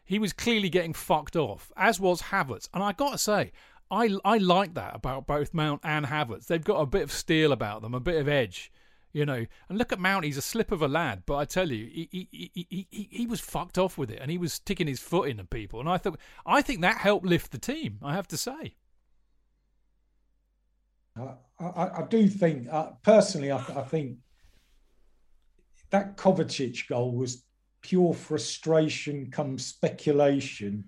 he 0.06 0.20
was 0.20 0.32
clearly 0.32 0.70
getting 0.70 0.94
fucked 0.94 1.36
off, 1.36 1.72
as 1.76 2.00
was 2.00 2.22
Havertz. 2.24 2.70
And 2.74 2.84
I 2.84 2.92
got 2.92 3.14
to 3.14 3.18
say, 3.18 3.52
I 3.90 4.18
I 4.26 4.38
like 4.38 4.74
that 4.76 4.96
about 4.96 5.28
both 5.28 5.54
Mount 5.54 5.82
and 5.84 6.06
Havertz. 6.06 6.48
They've 6.48 6.64
got 6.64 6.80
a 6.82 6.86
bit 6.86 7.04
of 7.04 7.12
steel 7.12 7.52
about 7.52 7.82
them, 7.82 7.94
a 7.94 8.00
bit 8.00 8.20
of 8.20 8.28
edge 8.28 8.72
you 9.14 9.26
know. 9.26 9.46
And 9.68 9.78
look 9.78 9.92
at 9.92 10.00
Mount; 10.00 10.26
he's 10.26 10.38
a 10.38 10.42
slip 10.42 10.72
of 10.72 10.82
a 10.82 10.88
lad, 10.88 11.24
but 11.26 11.38
I 11.38 11.46
tell 11.46 11.72
you, 11.72 11.86
he 11.88 12.08
he, 12.12 12.52
he, 12.54 12.88
he, 12.92 13.10
he 13.12 13.26
was 13.26 13.40
fucked 13.40 13.78
off 13.78 13.98
with 13.98 14.12
it, 14.12 14.20
and 14.22 14.30
he 14.30 14.38
was 14.38 14.54
sticking 14.54 14.88
his 14.88 15.00
foot 15.00 15.30
into 15.30 15.44
people. 15.44 15.80
And 15.80 15.90
I 15.90 15.98
thought, 15.98 16.20
I 16.46 16.62
think 16.62 16.82
that 16.82 16.98
helped 16.98 17.26
lift 17.26 17.52
the 17.52 17.58
team. 17.58 18.00
I 18.04 18.14
have 18.14 18.28
to 18.30 18.38
say. 18.38 18.76
I, 21.18 21.66
I 21.76 22.06
do 22.08 22.28
think, 22.28 22.68
uh, 22.72 22.92
personally, 23.02 23.52
I, 23.52 23.58
I 23.58 23.82
think 23.82 24.18
that 25.90 26.16
Kovacic 26.16 26.88
goal 26.88 27.16
was 27.16 27.44
pure 27.82 28.14
frustration, 28.14 29.32
come 29.32 29.58
speculation, 29.58 30.84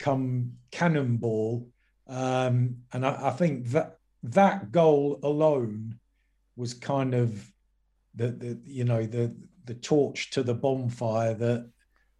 come 0.00 0.54
cannonball, 0.72 1.68
um, 2.12 2.76
and 2.92 3.06
I, 3.06 3.28
I, 3.28 3.30
think 3.30 3.68
that 3.68 3.96
that 4.22 4.70
goal 4.70 5.18
alone 5.22 5.98
was 6.56 6.74
kind 6.74 7.14
of 7.14 7.50
the, 8.14 8.28
the 8.28 8.58
you 8.66 8.84
know 8.84 9.06
the 9.06 9.34
the 9.64 9.74
torch 9.74 10.30
to 10.32 10.42
the 10.42 10.52
bonfire 10.52 11.32
that 11.32 11.70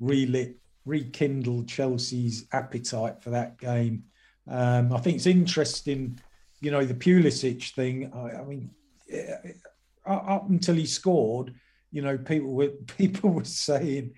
relit 0.00 0.57
rekindled 0.87 1.68
Chelsea's 1.68 2.46
appetite 2.52 3.22
for 3.22 3.31
that 3.31 3.59
game. 3.59 4.05
Um, 4.48 4.94
I 4.94 4.98
think 4.98 5.16
it's 5.16 5.26
interesting, 5.26 6.18
you 6.61 6.70
know, 6.70 6.85
the 6.85 6.94
Pulisic 6.94 7.74
thing. 7.74 8.11
I, 8.14 8.40
I 8.40 8.44
mean, 8.44 8.70
up 10.07 10.48
until 10.48 10.76
he 10.76 10.87
scored, 10.87 11.55
you 11.90 12.00
know, 12.00 12.16
people 12.16 12.55
were 12.55 12.68
people 12.96 13.28
were 13.28 13.44
saying 13.44 14.14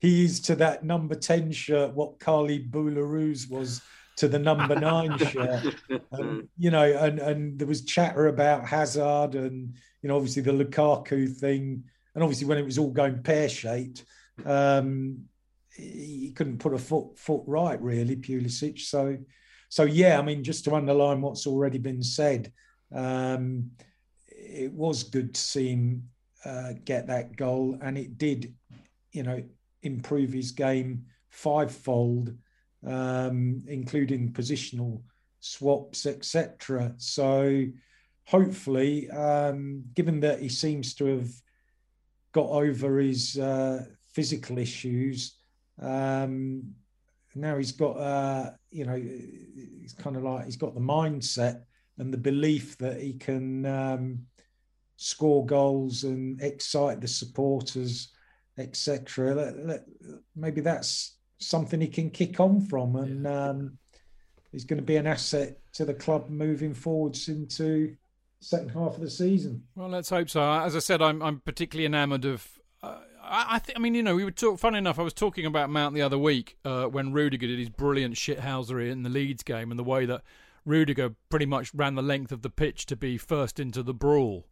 he 0.00 0.24
is 0.24 0.40
to 0.40 0.54
that 0.56 0.84
number 0.84 1.14
ten 1.14 1.52
shirt 1.52 1.92
what 1.92 2.18
Khalid 2.18 2.72
Boulahrouz 2.72 3.50
was 3.50 3.82
to 4.16 4.28
the 4.28 4.38
number 4.50 4.74
nine 4.74 5.18
shirt. 5.18 5.74
And, 6.12 6.48
you 6.56 6.70
know, 6.70 6.84
and, 6.84 7.18
and 7.18 7.58
there 7.58 7.66
was 7.66 7.84
chatter 7.84 8.28
about 8.28 8.66
Hazard 8.66 9.34
and, 9.34 9.74
you 10.02 10.08
know, 10.08 10.16
obviously 10.16 10.42
the 10.42 10.52
Lukaku 10.52 11.34
thing. 11.34 11.84
And 12.14 12.22
obviously 12.22 12.46
when 12.46 12.58
it 12.58 12.64
was 12.64 12.78
all 12.78 12.90
going 12.90 13.22
pear 13.22 13.48
shaped, 13.48 14.04
um, 14.44 15.24
he 15.76 16.32
couldn't 16.34 16.58
put 16.58 16.74
a 16.74 16.78
foot 16.78 17.18
foot 17.18 17.42
right 17.46 17.80
really, 17.80 18.16
Pulisic. 18.16 18.80
So, 18.80 19.18
so 19.68 19.82
yeah, 19.84 20.18
I 20.18 20.22
mean, 20.22 20.44
just 20.44 20.64
to 20.64 20.74
underline 20.74 21.20
what's 21.20 21.46
already 21.46 21.78
been 21.78 22.02
said, 22.02 22.52
um, 22.94 23.72
it 24.28 24.72
was 24.72 25.02
good 25.02 25.34
to 25.34 25.40
see 25.40 25.70
him 25.70 26.08
uh, 26.44 26.74
get 26.84 27.08
that 27.08 27.36
goal, 27.36 27.78
and 27.80 27.98
it 27.98 28.18
did, 28.18 28.54
you 29.12 29.22
know, 29.22 29.42
improve 29.82 30.32
his 30.32 30.52
game 30.52 31.06
fivefold 31.30 32.34
um, 32.86 33.62
including 33.66 34.32
positional 34.32 35.02
swaps, 35.40 36.06
etc. 36.06 36.94
So 36.96 37.66
hopefully, 38.26 39.10
um, 39.10 39.84
given 39.94 40.20
that 40.20 40.40
he 40.40 40.48
seems 40.48 40.94
to 40.94 41.06
have 41.18 41.30
got 42.32 42.48
over 42.48 42.98
his 42.98 43.38
uh, 43.38 43.84
physical 44.12 44.58
issues, 44.58 45.36
um, 45.80 46.74
now 47.34 47.56
he's 47.56 47.72
got, 47.72 47.96
uh, 47.96 48.50
you 48.70 48.86
know, 48.86 48.96
he's 48.96 49.94
kind 49.98 50.16
of 50.16 50.22
like 50.22 50.44
he's 50.44 50.56
got 50.56 50.74
the 50.74 50.80
mindset 50.80 51.62
and 51.98 52.12
the 52.12 52.18
belief 52.18 52.78
that 52.78 53.00
he 53.00 53.14
can 53.14 53.66
um, 53.66 54.20
score 54.96 55.44
goals 55.44 56.04
and 56.04 56.40
excite 56.40 57.00
the 57.00 57.08
supporters, 57.08 58.12
etc. 58.58 59.80
Maybe 60.36 60.60
that's 60.60 61.16
something 61.44 61.80
he 61.80 61.88
can 61.88 62.10
kick 62.10 62.40
on 62.40 62.60
from, 62.60 62.96
and 62.96 63.26
um, 63.26 63.78
he's 64.52 64.64
going 64.64 64.80
to 64.80 64.86
be 64.86 64.96
an 64.96 65.06
asset 65.06 65.58
to 65.74 65.84
the 65.84 65.94
club 65.94 66.28
moving 66.28 66.74
forwards 66.74 67.28
into 67.28 67.96
second 68.40 68.70
half 68.70 68.94
of 68.94 69.00
the 69.00 69.10
season. 69.10 69.64
Well, 69.74 69.88
let's 69.88 70.10
hope 70.10 70.28
so. 70.28 70.42
As 70.42 70.76
I 70.76 70.80
said, 70.80 71.02
I'm 71.02 71.22
I'm 71.22 71.40
particularly 71.40 71.86
enamoured 71.86 72.24
of. 72.24 72.48
Uh, 72.82 72.98
I, 73.22 73.46
I 73.50 73.58
think. 73.58 73.78
I 73.78 73.80
mean, 73.80 73.94
you 73.94 74.02
know, 74.02 74.14
we 74.14 74.24
were 74.24 74.30
talk. 74.30 74.58
Funny 74.58 74.78
enough, 74.78 74.98
I 74.98 75.02
was 75.02 75.14
talking 75.14 75.46
about 75.46 75.70
Mount 75.70 75.94
the 75.94 76.02
other 76.02 76.18
week 76.18 76.56
uh, 76.64 76.84
when 76.84 77.12
Rudiger 77.12 77.46
did 77.46 77.58
his 77.58 77.70
brilliant 77.70 78.14
shithousery 78.14 78.90
in 78.90 79.02
the 79.02 79.10
Leeds 79.10 79.42
game, 79.42 79.70
and 79.70 79.78
the 79.78 79.84
way 79.84 80.06
that 80.06 80.22
Rudiger 80.64 81.14
pretty 81.30 81.46
much 81.46 81.74
ran 81.74 81.94
the 81.94 82.02
length 82.02 82.32
of 82.32 82.42
the 82.42 82.50
pitch 82.50 82.86
to 82.86 82.96
be 82.96 83.18
first 83.18 83.58
into 83.58 83.82
the 83.82 83.94
brawl. 83.94 84.46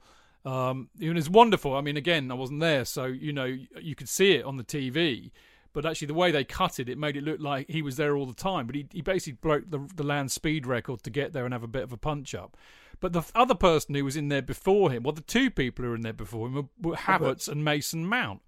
Um, 0.45 0.91
it 0.99 1.15
was 1.15 1.31
wonderful. 1.31 1.77
I 1.77 1.83
mean, 1.83 1.97
again, 1.97 2.31
I 2.33 2.35
wasn't 2.35 2.61
there, 2.61 2.85
so 2.85 3.05
you 3.05 3.33
know, 3.33 3.57
you 3.81 3.95
could 3.95 4.09
see 4.09 4.33
it 4.33 4.45
on 4.45 4.57
the 4.57 4.65
TV 4.65 5.31
but 5.73 5.87
actually 5.87 6.07
the 6.07 6.15
way 6.15 6.31
they 6.31 6.45
cut 6.45 6.79
it, 6.79 6.89
it 6.89 6.99
made 6.99 7.17
it 7.17 7.25
look 7.25 7.41
like 7.41 7.71
he 7.71 7.83
was 7.83 7.97
there 7.97 8.17
all 8.17 8.27
the 8.27 8.35
time. 8.35 8.67
But 8.67 8.77
he, 8.77 8.87
he 8.93 9.01
basically 9.01 9.39
broke 9.41 9.71
the, 9.71 9.89
the 9.95 10.03
land 10.03 10.31
speed 10.31 10.67
record 10.67 11.03
to 11.03 11.11
get 11.11 11.33
there 11.33 11.45
and 11.45 11.55
have 11.55 11.63
a 11.63 11.69
bit 11.69 11.83
of 11.83 11.93
a 11.93 11.97
punch 11.97 12.35
up. 12.35 12.57
But 13.01 13.13
the 13.13 13.25
other 13.35 13.55
person 13.55 13.95
who 13.95 14.05
was 14.05 14.17
in 14.17 14.29
there 14.29 14.43
before 14.43 14.91
him, 14.93 15.03
well, 15.03 15.13
the 15.13 15.23
two 15.23 15.51
people 15.51 15.83
who 15.85 15.91
were 15.91 15.97
in 15.97 16.03
there 16.03 16.13
before 16.13 16.47
him 16.47 16.69
were, 16.81 16.95
Havertz 16.95 17.49
and 17.49 17.65
Mason 17.65 18.07
Mount. 18.07 18.43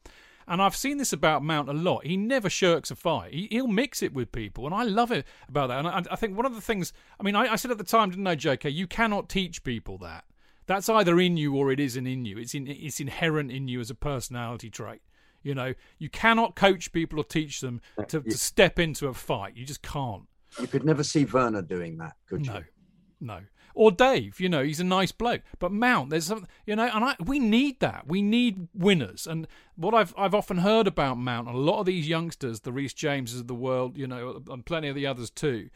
And 0.47 0.61
I've 0.61 0.77
seen 0.77 0.99
this 0.99 1.13
about 1.13 1.43
Mount 1.43 1.69
a 1.69 1.73
lot. 1.73 2.07
He 2.07 2.17
never 2.17 2.51
shirks 2.51 2.91
a 2.91 2.95
fight. 2.95 3.33
He, 3.33 3.61
will 3.61 3.69
mix 3.69 4.03
it 4.03 4.13
with 4.13 4.31
people, 4.31 4.67
and 4.67 4.75
I 4.75 4.83
love 4.83 5.11
it 5.11 5.27
about 5.49 5.69
that. 5.69 5.79
And 5.79 5.89
I, 5.89 6.03
I 6.11 6.17
think 6.17 6.37
one 6.37 6.47
of 6.47 6.55
the 6.55 6.61
things, 6.61 6.93
I 7.19 7.23
mean, 7.23 7.35
I, 7.35 7.53
I, 7.53 7.57
said 7.57 7.71
at 7.71 7.79
the 7.79 7.85
time, 7.85 8.11
didn't 8.11 8.27
I, 8.27 8.37
JK? 8.37 8.73
You 8.73 8.87
cannot 8.87 9.31
teach 9.31 9.65
people 9.65 9.97
that. 9.99 10.25
That's 10.67 10.89
either 10.89 11.19
in 11.19 11.37
you 11.37 11.57
or 11.57 11.73
it 11.73 11.81
isn't 11.81 12.07
in 12.07 12.25
you. 12.25 12.39
It's 12.39 12.55
in, 12.55 12.67
it's 12.67 13.01
inherent 13.01 13.51
in 13.51 13.69
you 13.69 13.81
as 13.81 13.91
a 13.91 13.95
personality 13.95 14.71
trait. 14.71 15.01
You 15.45 15.55
know, 15.55 15.75
you 15.99 16.09
cannot 16.09 16.57
coach 16.57 16.91
people 16.91 17.21
or 17.21 17.25
teach 17.25 17.61
them 17.61 17.81
uh, 17.97 18.03
to, 18.05 18.21
to 18.23 18.37
step 18.37 18.81
into 18.81 19.07
a 19.07 19.15
fight. 19.15 19.57
You 19.57 19.65
just 19.65 19.83
can't. 19.83 20.25
You 20.61 20.67
could 20.67 20.85
never 20.85 21.05
see 21.05 21.25
Werner 21.25 21.63
doing 21.63 21.99
that, 21.99 22.17
could 22.27 22.47
you? 22.47 22.53
No, 22.53 22.63
no. 23.21 23.41
Or 23.77 23.91
Dave, 23.91 24.39
you 24.39 24.49
know, 24.49 24.63
he's 24.63 24.79
a 24.79 24.85
nice 24.85 25.11
bloke. 25.11 25.43
But 25.59 25.73
Mount, 25.73 26.11
there's 26.11 26.27
some, 26.27 26.47
you 26.65 26.77
know, 26.77 26.89
and 26.93 27.05
I, 27.05 27.17
we 27.25 27.41
need 27.41 27.81
that. 27.81 28.07
We 28.07 28.23
need 28.23 28.69
winners. 28.73 29.27
And 29.27 29.49
what 29.77 29.95
I've 29.95 30.15
I've 30.17 30.35
often 30.35 30.59
heard 30.59 30.87
about 30.87 31.19
Mount, 31.19 31.49
and 31.49 31.57
a 31.57 31.61
lot 31.61 31.81
of 31.81 31.87
these 31.87 32.09
youngsters, 32.09 32.61
the 32.61 32.73
Reece 32.73 32.95
Jameses 32.95 33.41
of 33.41 33.49
the 33.49 33.55
world, 33.55 33.97
you 33.99 34.07
know, 34.07 34.43
and 34.49 34.65
plenty 34.65 34.89
of 34.89 34.95
the 34.95 35.07
others 35.07 35.29
too, 35.29 35.71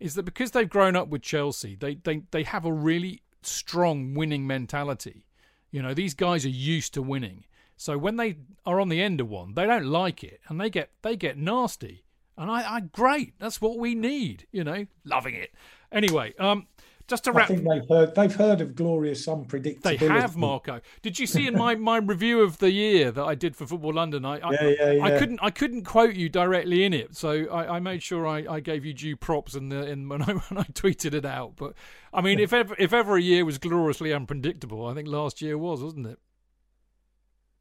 is 0.00 0.14
that 0.14 0.22
because 0.22 0.52
they've 0.52 0.68
grown 0.68 0.96
up 0.96 1.08
with 1.08 1.22
Chelsea, 1.22 1.76
they 1.76 1.96
they 1.96 2.22
they 2.30 2.42
have 2.42 2.64
a 2.64 2.72
really 2.72 3.22
strong 3.42 4.14
winning 4.14 4.46
mentality. 4.46 5.26
You 5.70 5.82
know, 5.82 5.92
these 5.94 6.14
guys 6.14 6.46
are 6.46 6.50
used 6.50 6.94
to 6.94 7.02
winning. 7.02 7.44
So 7.82 7.98
when 7.98 8.16
they 8.16 8.36
are 8.64 8.80
on 8.80 8.88
the 8.90 9.02
end 9.02 9.20
of 9.20 9.28
one, 9.28 9.54
they 9.54 9.66
don't 9.66 9.86
like 9.86 10.22
it 10.22 10.40
and 10.48 10.60
they 10.60 10.70
get 10.70 10.90
they 11.02 11.16
get 11.16 11.36
nasty. 11.36 12.04
And 12.38 12.48
I, 12.48 12.76
I 12.76 12.80
great, 12.80 13.34
that's 13.40 13.60
what 13.60 13.76
we 13.76 13.94
need, 13.94 14.46
you 14.52 14.62
know, 14.62 14.86
loving 15.04 15.34
it. 15.34 15.50
Anyway, 15.90 16.32
um, 16.38 16.68
Just 17.08 17.24
to 17.24 17.32
wrap, 17.32 17.50
I 17.50 17.54
think 17.56 17.68
they've 17.68 17.88
heard 17.88 18.14
they've 18.14 18.34
heard 18.34 18.60
of 18.60 18.76
glorious 18.76 19.26
unpredictability. 19.26 19.82
They 19.82 19.96
have, 19.96 20.36
Marco. 20.36 20.80
Did 21.02 21.18
you 21.18 21.26
see 21.26 21.48
in 21.48 21.56
my, 21.58 21.74
my 21.74 21.96
review 21.96 22.40
of 22.40 22.58
the 22.58 22.70
year 22.70 23.10
that 23.10 23.24
I 23.24 23.34
did 23.34 23.56
for 23.56 23.66
Football 23.66 23.94
London? 23.94 24.24
I 24.24 24.38
yeah, 24.38 24.68
yeah, 24.78 24.90
yeah. 24.92 25.04
I 25.04 25.18
couldn't 25.18 25.40
I 25.42 25.50
couldn't 25.50 25.82
quote 25.82 26.14
you 26.14 26.28
directly 26.28 26.84
in 26.84 26.94
it, 26.94 27.16
so 27.16 27.46
I, 27.50 27.76
I 27.76 27.80
made 27.80 28.02
sure 28.02 28.28
I, 28.28 28.44
I 28.48 28.60
gave 28.60 28.84
you 28.84 28.94
due 28.94 29.16
props 29.16 29.56
in 29.56 29.70
the 29.70 29.84
in 29.88 30.08
when 30.08 30.22
I 30.22 30.32
when 30.34 30.58
I 30.58 30.64
tweeted 30.70 31.14
it 31.14 31.24
out. 31.24 31.56
But 31.56 31.74
I 32.14 32.20
mean, 32.20 32.38
if 32.38 32.52
ever 32.52 32.76
if 32.78 32.92
ever 32.92 33.16
a 33.16 33.20
year 33.20 33.44
was 33.44 33.58
gloriously 33.58 34.12
unpredictable, 34.12 34.86
I 34.86 34.94
think 34.94 35.08
last 35.08 35.42
year 35.42 35.58
was, 35.58 35.82
wasn't 35.82 36.06
it? 36.06 36.20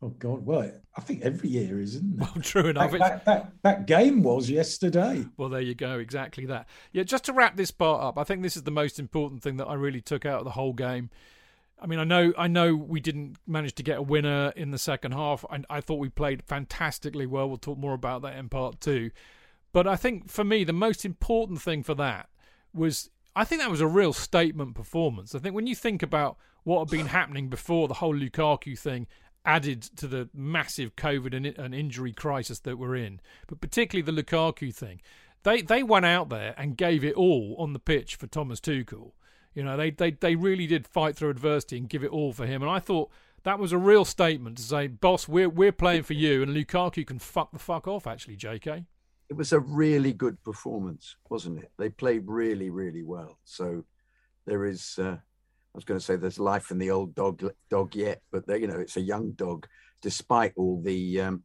Oh 0.04 0.10
God! 0.10 0.46
Well, 0.46 0.72
I 0.98 1.02
think 1.02 1.22
every 1.22 1.50
year 1.50 1.80
is, 1.80 1.96
isn't 1.96 2.14
it? 2.16 2.20
Well, 2.20 2.42
true 2.42 2.68
enough. 2.68 2.92
That, 2.92 3.00
that, 3.00 3.26
that, 3.26 3.52
that, 3.62 3.86
game 3.86 4.24
was 4.24 4.50
yesterday. 4.50 5.26
Well, 5.38 5.50
there 5.50 5.62
you 5.62 5.76
go. 5.76 6.00
Exactly 6.00 6.46
that. 6.48 6.68
Yeah. 6.92 7.04
Just 7.04 7.26
to 7.26 7.34
wrap 7.34 7.56
this 7.56 7.72
part 7.72 8.04
up, 8.04 8.18
I 8.18 8.24
think 8.24 8.42
this 8.42 8.58
is 8.58 8.64
the 8.64 8.72
most 8.72 9.00
important 9.00 9.44
thing 9.44 9.58
that 9.58 9.68
I 9.68 9.76
really 9.76 10.02
took 10.02 10.26
out 10.26 10.40
of 10.40 10.46
the 10.46 10.52
whole 10.52 10.74
game. 10.74 11.10
I 11.80 11.88
mean, 11.88 12.00
I 12.00 12.04
know, 12.04 12.32
I 12.38 12.48
know, 12.48 12.76
we 12.76 13.00
didn't 13.00 13.38
manage 13.48 13.74
to 13.76 13.84
get 13.84 13.98
a 13.98 14.04
winner 14.04 14.54
in 14.56 14.70
the 14.70 14.78
second 14.78 15.14
half. 15.14 15.44
I, 15.50 15.64
I 15.68 15.82
thought 15.82 15.96
we 15.96 16.10
played 16.10 16.44
fantastically 16.44 17.26
well. 17.26 17.48
We'll 17.48 17.58
talk 17.58 17.80
more 17.80 17.94
about 17.94 18.22
that 18.22 18.38
in 18.38 18.50
part 18.50 18.80
two. 18.80 19.10
But 19.74 19.88
I 19.88 19.96
think 19.96 20.30
for 20.30 20.44
me, 20.44 20.64
the 20.64 20.74
most 20.74 21.06
important 21.06 21.62
thing 21.62 21.82
for 21.82 21.96
that 21.96 22.30
was 22.74 23.10
I 23.36 23.46
think 23.46 23.62
that 23.62 23.72
was 23.72 23.82
a 23.82 23.88
real 23.88 24.14
statement 24.14 24.76
performance. 24.76 25.34
I 25.34 25.40
think 25.40 25.56
when 25.56 25.68
you 25.68 25.76
think 25.76 26.04
about 26.04 26.38
what 26.64 26.80
had 26.80 26.90
been 26.90 27.08
happening 27.08 27.50
before 27.50 27.88
the 27.88 27.96
whole 27.96 28.16
Lukaku 28.16 28.78
thing 28.78 29.08
added 29.46 29.82
to 29.82 30.08
the 30.08 30.30
massive 30.34 30.96
COVID 30.96 31.36
and, 31.36 31.46
and 31.46 31.74
injury 31.74 32.14
crisis 32.14 32.60
that 32.60 32.78
we're 32.78 32.96
in, 32.96 33.20
but 33.48 33.62
particularly 33.62 34.04
the 34.04 34.24
Lukaku 34.24 34.74
thing. 34.74 35.02
They 35.44 35.62
they 35.62 35.82
went 35.82 36.06
out 36.06 36.30
there 36.30 36.54
and 36.58 36.78
gave 36.78 37.04
it 37.04 37.16
all 37.16 37.56
on 37.58 37.74
the 37.74 37.80
pitch 37.80 38.16
for 38.16 38.28
Thomas 38.28 38.60
Tuchel. 38.60 39.14
You 39.54 39.64
know, 39.64 39.76
they, 39.76 39.90
they 39.90 40.12
they 40.12 40.36
really 40.36 40.68
did 40.68 40.88
fight 40.88 41.16
through 41.16 41.32
adversity 41.32 41.78
and 41.78 41.90
give 41.90 42.04
it 42.04 42.12
all 42.12 42.32
for 42.32 42.46
him. 42.46 42.62
And 42.62 42.70
I 42.70 42.80
thought 42.80 43.10
that 43.44 43.60
was 43.60 43.72
a 43.72 43.78
real 43.78 44.06
statement 44.06 44.58
to 44.58 44.64
say, 44.64 44.88
boss, 44.88 45.28
we're 45.28 45.50
we're 45.50 45.72
playing 45.72 46.04
for 46.04 46.14
you, 46.14 46.44
and 46.44 46.56
Lukaku 46.56 47.06
can 47.06 47.20
fuck 47.20 47.52
the 47.52 47.60
fuck 47.60 47.88
off. 47.88 48.06
Actually, 48.06 48.36
J.K. 48.36 48.86
It 49.30 49.38
was 49.38 49.54
a 49.54 49.60
really 49.60 50.14
good 50.14 50.44
performance, 50.44 51.16
wasn't 51.30 51.60
it? 51.60 51.72
They 51.78 51.90
played 51.90 52.28
really, 52.28 52.70
really 52.70 53.04
well. 53.04 53.40
So 53.44 53.86
there 54.46 54.66
is. 54.66 55.00
Uh, 55.00 55.18
was 55.78 55.86
going 55.86 56.00
to 56.00 56.06
say 56.06 56.16
there's 56.16 56.40
life 56.40 56.72
in 56.72 56.78
the 56.78 56.92
old 56.92 57.16
dog 57.16 57.44
dog 57.70 57.96
yet, 57.96 58.22
but 58.32 58.44
you 58.60 58.68
know 58.68 58.80
it's 58.80 58.98
a 58.98 59.02
young 59.02 59.32
dog, 59.32 59.68
despite 60.02 60.54
all 60.56 60.82
the 60.82 61.22
um, 61.22 61.44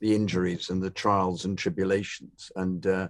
the 0.00 0.14
injuries 0.14 0.70
and 0.70 0.82
the 0.82 0.90
trials 0.90 1.44
and 1.44 1.56
tribulations, 1.56 2.52
and 2.56 2.86
uh, 2.86 3.08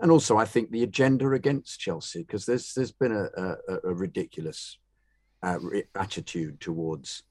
and 0.00 0.10
also 0.10 0.36
I 0.36 0.44
think 0.44 0.70
the 0.70 0.82
agenda 0.82 1.30
against 1.32 1.80
Chelsea 1.80 2.20
because 2.20 2.44
there's 2.44 2.74
there's 2.74 2.92
been 2.92 3.12
a, 3.12 3.28
a, 3.36 3.78
a 3.84 3.94
ridiculous 3.94 4.78
uh, 5.42 5.58
attitude 5.94 6.60
towards 6.60 7.22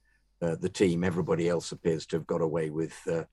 uh, 0.41 0.55
the 0.59 0.69
team. 0.69 1.03
Everybody 1.03 1.49
else 1.49 1.71
appears 1.71 2.05
to 2.07 2.17
have 2.17 2.27
got 2.27 2.41
away 2.41 2.69
with 2.69 2.99
uh, 3.07 3.23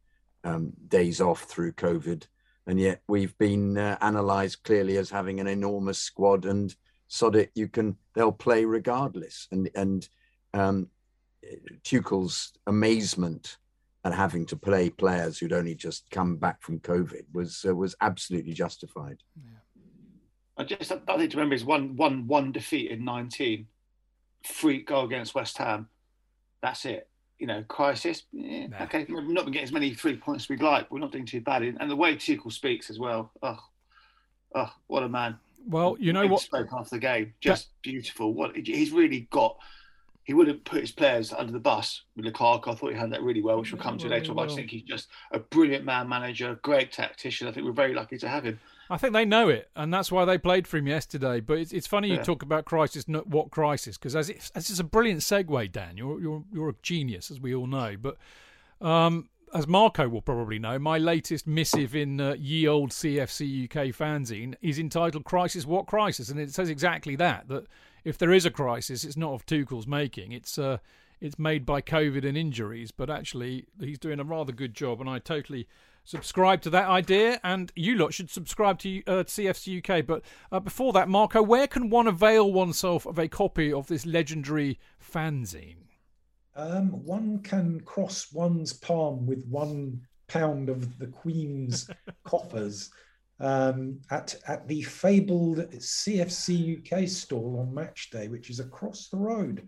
um, 0.45 0.72
days 0.88 1.20
off 1.20 1.45
through 1.45 1.72
COVID, 1.72 2.26
and 2.66 2.78
yet 2.78 3.01
we've 3.09 3.36
been 3.38 3.78
uh, 3.78 3.97
analysed 4.01 4.62
clearly 4.64 4.97
as 4.99 5.11
having 5.11 5.41
an 5.41 5.47
enormous 5.47 5.99
squad 5.99 6.45
and 6.45 6.74
sod 7.11 7.35
it, 7.37 7.51
you 7.55 7.69
can 7.69 7.97
they'll 8.15 8.33
play 8.33 8.65
regardless. 8.65 9.49
And 9.51 9.69
and 9.75 10.09
um, 10.55 10.89
Tuchel's 11.83 12.53
amazement 12.67 13.59
at 14.05 14.15
having 14.15 14.47
to 14.47 14.57
play 14.57 14.89
players 14.89 15.39
who'd 15.39 15.53
only 15.53 15.75
just 15.75 16.09
come 16.11 16.37
back 16.37 16.63
from 16.63 16.81
COVID 16.81 17.25
was 17.35 17.67
uh, 17.69 17.75
was 17.75 17.95
absolutely 18.01 18.55
justified. 18.55 19.19
Yeah. 19.37 19.59
I 20.57 20.65
just 20.65 20.93
I 20.93 21.17
think 21.17 21.31
to 21.33 21.37
remember 21.37 21.55
is 21.55 21.65
one 21.65 21.97
one 21.97 22.27
one 22.27 22.53
defeat 22.53 22.91
in 22.91 23.05
nineteen, 23.05 23.67
free 24.45 24.83
goal 24.83 25.05
against 25.05 25.35
West 25.35 25.59
Ham. 25.59 25.89
That's 26.63 26.85
it. 26.85 27.09
You 27.39 27.47
know, 27.47 27.65
crisis. 27.65 28.23
Yeah, 28.33 28.69
nah. 28.69 28.85
Okay, 28.85 29.07
we've 29.09 29.27
not 29.27 29.45
been 29.45 29.53
getting 29.53 29.69
as 29.69 29.73
many 29.73 29.95
three 29.95 30.17
points 30.17 30.45
as 30.45 30.49
we'd 30.49 30.63
like. 30.63 30.91
We're 30.91 30.99
not 31.01 31.13
doing 31.13 31.27
too 31.27 31.41
bad. 31.41 31.63
And 31.63 31.91
the 31.91 31.97
way 31.97 32.15
Tuchel 32.15 32.53
speaks 32.53 32.91
as 32.91 32.99
well. 32.99 33.33
Oh, 33.43 33.59
oh, 34.55 34.71
what 34.87 35.03
a 35.03 35.09
man! 35.09 35.39
Well, 35.67 35.97
you 36.01 36.13
know 36.13 36.27
what? 36.27 36.43
Spoke 36.43 36.69
after 36.73 36.97
the 36.97 37.01
game, 37.01 37.35
just 37.41 37.69
that... 37.69 37.83
beautiful. 37.83 38.35
What 38.35 38.57
he's 38.57 38.93
really 38.93 39.29
got. 39.31 39.57
He 40.25 40.35
wouldn't 40.35 40.65
put 40.65 40.83
his 40.83 40.93
players 40.93 41.33
under 41.33 41.51
the 41.51 41.59
bus 41.59 42.03
with 42.15 42.25
Lukaku. 42.25 42.69
I 42.69 42.75
thought 42.75 42.93
he 42.93 42.97
had 42.97 43.11
that 43.11 43.23
really 43.23 43.43
well, 43.43 43.59
which 43.59 43.73
we'll 43.73 43.83
come 43.83 43.99
to 43.99 44.07
later 44.07 44.31
on. 44.31 44.39
I 44.39 44.45
just 44.45 44.55
think 44.55 44.71
he's 44.71 44.83
just 44.83 45.09
a 45.33 45.41
brilliant 45.41 45.85
man 45.85 46.09
manager, 46.09 46.57
great 46.63 46.93
tactician. 46.93 47.49
I 47.49 47.53
think 47.53 47.67
we're 47.67 47.73
very 47.73 47.95
lucky 47.95 48.17
to 48.19 48.29
have 48.29 48.45
him. 48.45 48.61
I 48.91 48.97
think 48.97 49.13
they 49.13 49.25
know 49.25 49.49
it, 49.49 49.71
and 49.75 49.95
that's 49.95 50.11
why 50.11 50.25
they 50.25 50.37
played 50.37 50.67
for 50.67 50.77
him 50.77 50.89
yesterday. 50.89 51.41
But 51.41 51.59
it's, 51.59 51.73
it's 51.73 51.87
funny 51.87 52.11
you 52.11 52.19
talk 52.19 52.43
about 52.43 52.65
crisis, 52.65 53.09
not 53.09 53.29
what 53.29 53.51
crisis, 53.51 53.97
because 53.97 54.15
as 54.15 54.29
it's, 54.29 54.51
as 54.55 54.69
it's 54.69 54.81
a 54.81 54.85
brilliant 54.85 55.21
segue, 55.21 55.73
Dan. 55.73 55.97
You're 55.97 56.21
you're 56.21 56.45
you're 56.53 56.69
a 56.69 56.75
genius, 56.83 57.31
as 57.31 57.41
we 57.41 57.55
all 57.55 57.67
know. 57.67 57.97
But 58.01 58.17
um, 58.85 59.29
as 59.53 59.66
Marco 59.66 60.09
will 60.09 60.22
probably 60.22 60.59
know, 60.59 60.78
my 60.78 60.98
latest 60.98 61.46
missive 61.46 61.94
in 61.94 62.20
uh, 62.20 62.34
ye 62.38 62.66
old 62.66 62.90
CFC 62.90 63.64
UK 63.64 63.94
fanzine 63.94 64.55
is 64.62 64.78
entitled 64.78 65.24
"Crisis: 65.24 65.66
What 65.66 65.86
Crisis?" 65.86 66.28
and 66.28 66.38
it 66.38 66.53
says 66.53 66.70
exactly 66.70 67.16
that. 67.16 67.48
That 67.48 67.66
if 68.05 68.16
there 68.16 68.32
is 68.32 68.46
a 68.46 68.51
crisis, 68.51 69.05
it's 69.05 69.16
not 69.16 69.32
of 69.32 69.46
Tuchel's 69.46 69.86
making. 69.86 70.32
It's 70.32 70.59
uh, 70.59 70.78
it's 71.20 71.38
made 71.38 71.66
by 71.66 71.82
COVID 71.82 72.26
and 72.26 72.36
injuries. 72.36 72.90
But 72.90 73.11
actually, 73.11 73.66
he's 73.78 73.98
doing 73.98 74.20
a 74.20 74.24
rather 74.24 74.53
good 74.53 74.74
job, 74.74 75.01
and 75.01 75.11
I 75.11 75.18
totally 75.18 75.66
subscribe 76.05 76.62
to 76.62 76.70
that 76.70 76.88
idea. 76.88 77.40
And 77.42 77.72
you 77.74 77.96
lot 77.96 78.14
should 78.14 78.30
subscribe 78.30 78.78
to 78.80 79.03
uh, 79.07 79.24
CFC 79.24 79.78
UK. 79.78 80.07
But 80.07 80.22
uh, 80.51 80.61
before 80.61 80.92
that, 80.92 81.09
Marco, 81.09 81.42
where 81.42 81.66
can 81.66 81.90
one 81.90 82.07
avail 82.07 82.51
oneself 82.53 83.07
of 83.07 83.18
a 83.18 83.28
copy 83.28 83.72
of 83.72 83.88
this 83.88 84.07
legendary 84.07 84.78
fanzine? 85.01 85.89
Um, 86.61 86.91
one 87.07 87.39
can 87.39 87.81
cross 87.81 88.31
one's 88.35 88.75
palm 88.75 89.27
with 89.27 89.47
one 89.47 90.03
pound 90.29 90.69
of 90.69 90.99
the 90.99 91.07
Queen's 91.07 91.89
coffers 92.25 92.91
um, 93.41 93.99
at 94.11 94.35
at 94.47 94.69
the 94.69 94.83
fabled 94.83 95.57
CFC 95.57 96.81
UK 96.81 97.09
stall 97.09 97.61
on 97.61 97.73
Match 97.73 98.11
Day, 98.11 98.29
which 98.29 98.51
is 98.51 98.61
across 98.61 99.09
the 99.09 99.17
road 99.17 99.67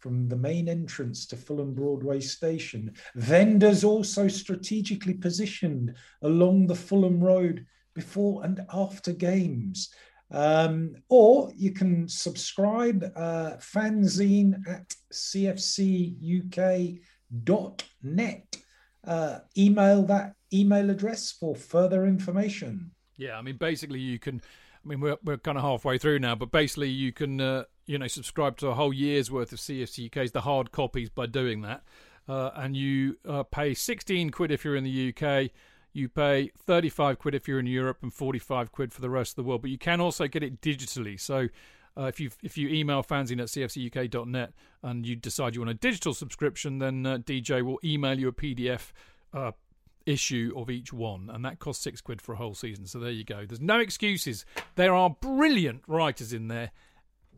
from 0.00 0.28
the 0.28 0.36
main 0.36 0.68
entrance 0.68 1.24
to 1.28 1.36
Fulham 1.36 1.72
Broadway 1.72 2.20
Station. 2.20 2.92
Vendors 3.14 3.82
also 3.82 4.28
strategically 4.28 5.14
positioned 5.14 5.94
along 6.20 6.66
the 6.66 6.74
Fulham 6.74 7.24
Road 7.24 7.64
before 7.94 8.44
and 8.44 8.60
after 8.70 9.14
games. 9.14 9.88
Um, 10.34 10.96
or 11.08 11.52
you 11.56 11.70
can 11.70 12.08
subscribe 12.08 13.04
uh, 13.14 13.52
fanzine 13.58 14.54
at 14.68 14.92
cfcuk.net. 15.12 15.76
Uh, 19.06 19.38
email 19.56 20.02
that 20.02 20.34
email 20.52 20.90
address 20.90 21.30
for 21.30 21.54
further 21.54 22.06
information. 22.06 22.90
Yeah, 23.16 23.38
I 23.38 23.42
mean, 23.42 23.58
basically, 23.58 24.00
you 24.00 24.18
can. 24.18 24.42
I 24.84 24.88
mean, 24.88 25.00
we're 25.00 25.18
we're 25.22 25.38
kind 25.38 25.56
of 25.56 25.62
halfway 25.62 25.98
through 25.98 26.18
now, 26.18 26.34
but 26.34 26.50
basically, 26.50 26.88
you 26.88 27.12
can 27.12 27.40
uh, 27.40 27.64
you 27.86 27.98
know 27.98 28.08
subscribe 28.08 28.56
to 28.58 28.68
a 28.68 28.74
whole 28.74 28.92
year's 28.92 29.30
worth 29.30 29.52
of 29.52 29.58
CFC 29.58 30.06
UK's 30.06 30.32
the 30.32 30.40
hard 30.40 30.72
copies 30.72 31.10
by 31.10 31.26
doing 31.26 31.60
that, 31.62 31.84
uh, 32.28 32.50
and 32.56 32.76
you 32.76 33.18
uh, 33.28 33.44
pay 33.44 33.72
sixteen 33.72 34.30
quid 34.30 34.50
if 34.50 34.64
you're 34.64 34.74
in 34.74 34.84
the 34.84 35.14
UK. 35.14 35.50
You 35.94 36.08
pay 36.08 36.50
35 36.58 37.18
quid 37.18 37.34
if 37.34 37.48
you're 37.48 37.60
in 37.60 37.66
Europe 37.66 37.98
and 38.02 38.12
45 38.12 38.72
quid 38.72 38.92
for 38.92 39.00
the 39.00 39.08
rest 39.08 39.32
of 39.32 39.36
the 39.36 39.44
world. 39.44 39.62
But 39.62 39.70
you 39.70 39.78
can 39.78 40.00
also 40.00 40.26
get 40.26 40.42
it 40.42 40.60
digitally. 40.60 41.18
So 41.18 41.48
uh, 41.96 42.04
if 42.04 42.18
you 42.18 42.30
if 42.42 42.58
you 42.58 42.68
email 42.68 43.02
fanzine 43.02 43.40
at 43.40 43.46
cfcuk.net 43.46 44.52
and 44.82 45.06
you 45.06 45.14
decide 45.16 45.54
you 45.54 45.60
want 45.60 45.70
a 45.70 45.74
digital 45.74 46.12
subscription, 46.12 46.78
then 46.78 47.06
uh, 47.06 47.18
DJ 47.18 47.62
will 47.62 47.78
email 47.84 48.18
you 48.18 48.28
a 48.28 48.32
PDF 48.32 48.92
uh, 49.32 49.52
issue 50.06 50.52
of 50.56 50.70
each 50.70 50.92
one, 50.92 51.30
and 51.32 51.44
that 51.44 51.58
costs 51.58 51.84
six 51.84 52.00
quid 52.00 52.20
for 52.20 52.32
a 52.32 52.36
whole 52.36 52.54
season. 52.54 52.86
So 52.86 52.98
there 52.98 53.10
you 53.10 53.24
go. 53.24 53.46
There's 53.46 53.60
no 53.60 53.78
excuses. 53.78 54.44
There 54.74 54.94
are 54.94 55.10
brilliant 55.10 55.82
writers 55.86 56.32
in 56.32 56.48
there, 56.48 56.72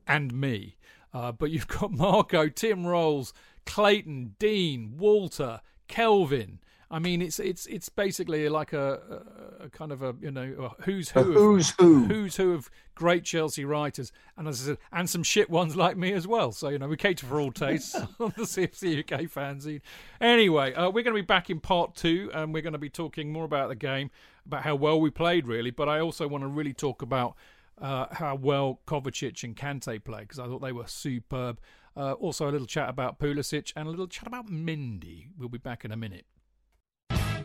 and 0.06 0.32
me. 0.32 0.76
Uh, 1.12 1.32
but 1.32 1.50
you've 1.50 1.68
got 1.68 1.92
Marco, 1.96 2.48
Tim 2.48 2.86
Rolls, 2.86 3.32
Clayton, 3.64 4.36
Dean, 4.38 4.94
Walter, 4.96 5.60
Kelvin. 5.88 6.60
I 6.88 7.00
mean, 7.00 7.20
it's 7.20 7.40
it's 7.40 7.66
it's 7.66 7.88
basically 7.88 8.48
like 8.48 8.72
a, 8.72 9.24
a, 9.60 9.64
a 9.64 9.70
kind 9.70 9.90
of 9.90 10.02
a 10.02 10.14
you 10.20 10.30
know 10.30 10.70
a 10.78 10.82
who's 10.82 11.08
who, 11.10 11.20
a 11.20 11.24
who's 11.24 11.70
of, 11.70 11.76
who, 11.78 12.04
who's 12.04 12.36
who 12.36 12.52
of 12.52 12.70
great 12.94 13.24
Chelsea 13.24 13.64
writers, 13.64 14.12
and 14.36 14.46
as 14.46 14.62
I 14.62 14.64
said, 14.66 14.78
and 14.92 15.10
some 15.10 15.24
shit 15.24 15.50
ones 15.50 15.74
like 15.74 15.96
me 15.96 16.12
as 16.12 16.28
well. 16.28 16.52
So 16.52 16.68
you 16.68 16.78
know, 16.78 16.86
we 16.86 16.96
cater 16.96 17.26
for 17.26 17.40
all 17.40 17.50
tastes 17.50 17.94
on 18.20 18.32
the 18.36 18.42
CFC 18.42 19.00
UK 19.00 19.22
fanzine. 19.22 19.80
Anyway, 20.20 20.74
uh, 20.74 20.88
we're 20.88 21.02
going 21.02 21.16
to 21.16 21.22
be 21.22 21.26
back 21.26 21.50
in 21.50 21.58
part 21.58 21.96
two, 21.96 22.30
and 22.32 22.54
we're 22.54 22.62
going 22.62 22.72
to 22.72 22.78
be 22.78 22.90
talking 22.90 23.32
more 23.32 23.44
about 23.44 23.68
the 23.68 23.74
game, 23.74 24.12
about 24.46 24.62
how 24.62 24.76
well 24.76 25.00
we 25.00 25.10
played, 25.10 25.48
really. 25.48 25.70
But 25.72 25.88
I 25.88 25.98
also 25.98 26.28
want 26.28 26.44
to 26.44 26.48
really 26.48 26.72
talk 26.72 27.02
about 27.02 27.34
uh, 27.80 28.06
how 28.12 28.36
well 28.36 28.80
Kovacic 28.86 29.42
and 29.42 29.56
Kante 29.56 30.02
played 30.04 30.22
because 30.22 30.38
I 30.38 30.46
thought 30.46 30.62
they 30.62 30.72
were 30.72 30.86
superb. 30.86 31.58
Uh, 31.96 32.12
also, 32.12 32.48
a 32.48 32.52
little 32.52 32.66
chat 32.66 32.88
about 32.88 33.18
Pulisic 33.18 33.72
and 33.74 33.88
a 33.88 33.90
little 33.90 34.06
chat 34.06 34.28
about 34.28 34.46
Mendy. 34.48 35.28
We'll 35.36 35.48
be 35.48 35.58
back 35.58 35.84
in 35.84 35.90
a 35.90 35.96
minute. 35.96 36.26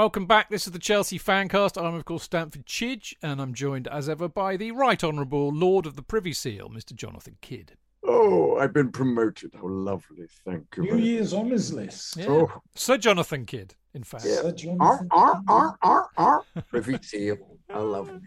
Welcome 0.00 0.24
back. 0.24 0.48
This 0.48 0.66
is 0.66 0.72
the 0.72 0.78
Chelsea 0.78 1.18
Fancast. 1.18 1.76
I'm, 1.76 1.92
of 1.92 2.06
course, 2.06 2.22
Stamford 2.22 2.64
Chidge, 2.64 3.12
and 3.22 3.38
I'm 3.38 3.52
joined, 3.52 3.86
as 3.86 4.08
ever, 4.08 4.30
by 4.30 4.56
the 4.56 4.70
Right 4.70 5.04
Honourable 5.04 5.52
Lord 5.52 5.84
of 5.84 5.94
the 5.94 6.02
Privy 6.02 6.32
Seal, 6.32 6.70
Mr. 6.70 6.94
Jonathan 6.94 7.36
Kidd. 7.42 7.76
Oh, 8.02 8.56
I've 8.56 8.72
been 8.72 8.92
promoted. 8.92 9.52
How 9.52 9.68
lovely. 9.68 10.24
Thank 10.46 10.64
you. 10.78 10.84
New 10.84 10.90
very 10.92 11.02
Year's 11.02 11.34
honours 11.34 11.74
list. 11.74 12.16
Yeah. 12.16 12.28
Oh. 12.30 12.62
Sir 12.74 12.96
Jonathan 12.96 13.44
Kidd, 13.44 13.74
in 13.92 14.02
fact. 14.02 14.24
Yeah. 14.24 14.36
Sir 14.36 14.46
Ar, 14.46 14.52
Jonathan 14.52 15.08
ar, 15.10 15.34
Kidd. 15.34 15.42
ar, 15.48 15.78
ar, 15.82 16.08
ar. 16.16 16.44
Privy 16.70 16.98
Seal. 17.02 17.36
How 17.68 17.82
lovely. 17.82 18.20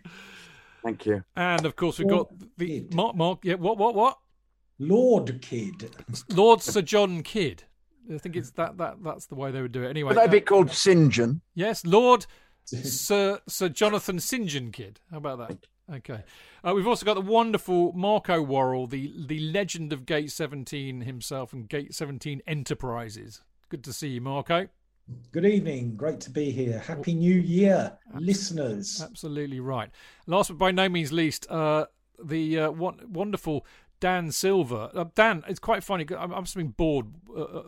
Thank 0.84 1.08
you. 1.08 1.24
And, 1.36 1.66
of 1.66 1.76
course, 1.76 1.98
we've 1.98 2.08
got 2.08 2.28
the 2.56 2.86
Mark, 2.94 3.16
Mark, 3.16 3.40
yeah, 3.42 3.56
what, 3.56 3.80
what, 3.80 3.96
what? 3.96 4.20
Lord 4.78 5.42
Kidd. 5.42 5.90
Lord 6.30 6.62
Sir 6.62 6.84
John 6.84 7.24
Kidd. 7.24 7.64
I 8.14 8.18
think 8.18 8.36
it's 8.36 8.52
that, 8.52 8.78
that 8.78 8.98
that's 9.04 9.28
the 9.28 9.36
way 9.36 9.52
they 9.52 9.62
would 9.62 9.72
do 9.72 9.84
it. 9.84 9.90
Anyway, 9.90 10.10
Would 10.10 10.18
I 10.18 10.28
be 10.28 10.42
uh, 10.42 10.46
called 10.46 10.72
St. 10.72 11.12
John? 11.12 11.42
yes, 11.56 11.86
Lord 11.86 12.26
Sir 12.66 13.40
Sir 13.48 13.70
Jonathan 13.70 14.20
St. 14.20 14.48
John 14.48 14.72
Kidd. 14.72 15.00
How 15.12 15.18
about 15.18 15.48
that? 15.48 15.68
Okay. 15.94 16.24
Uh, 16.66 16.74
we've 16.74 16.88
also 16.88 17.06
got 17.06 17.16
the 17.16 17.22
wonderful 17.22 17.92
Marco 17.94 18.42
Worrall, 18.42 18.88
the 18.88 19.14
the 19.28 19.40
legend 19.40 19.92
of 19.94 20.06
Gate 20.06 20.32
17 20.32 21.02
himself 21.02 21.54
and 21.54 21.68
Gate 21.68 21.94
17 21.94 22.42
Enterprises. 22.48 23.42
Good 23.70 23.84
to 23.84 23.94
see 23.94 24.10
you, 24.10 24.22
Marco. 24.22 24.68
Good 25.34 25.46
evening. 25.46 25.96
Great 25.98 26.22
to 26.22 26.30
be 26.30 26.52
here. 26.52 26.80
Happy 26.80 27.14
New 27.14 27.36
Year, 27.36 27.98
listeners. 28.18 29.02
Absolutely 29.04 29.60
right. 29.60 29.90
Last 30.28 30.48
but 30.48 30.58
by 30.58 30.72
no 30.72 30.88
means 30.88 31.12
least, 31.12 31.46
uh, 31.50 31.88
the 32.24 32.60
uh, 32.60 32.72
wonderful 32.72 33.66
Dan 34.04 34.34
Silver. 34.34 34.90
Uh, 34.94 35.06
Dan, 35.16 35.46
it's 35.48 35.62
quite 35.62 35.82
funny. 35.82 36.06
I'm, 36.20 36.34
I'm 36.34 36.44
just 36.44 36.58
been 36.58 36.72
bored 36.72 37.06
uh, 37.34 37.42
uh, 37.42 37.64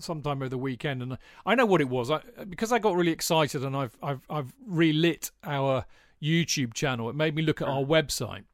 sometime 0.00 0.42
over 0.42 0.50
the 0.50 0.58
weekend, 0.58 1.02
and 1.02 1.16
I 1.46 1.54
know 1.54 1.64
what 1.64 1.80
it 1.80 1.88
was. 1.88 2.10
I, 2.10 2.20
because 2.46 2.72
I 2.72 2.78
got 2.78 2.94
really 2.94 3.10
excited, 3.10 3.64
and 3.64 3.74
I've 3.74 3.96
I've 4.02 4.20
I've 4.28 4.52
relit 4.66 5.30
our 5.42 5.86
YouTube 6.22 6.74
channel. 6.74 7.08
It 7.08 7.16
made 7.16 7.34
me 7.34 7.40
look 7.40 7.62
at 7.62 7.68
our 7.68 7.82
website, 7.82 8.44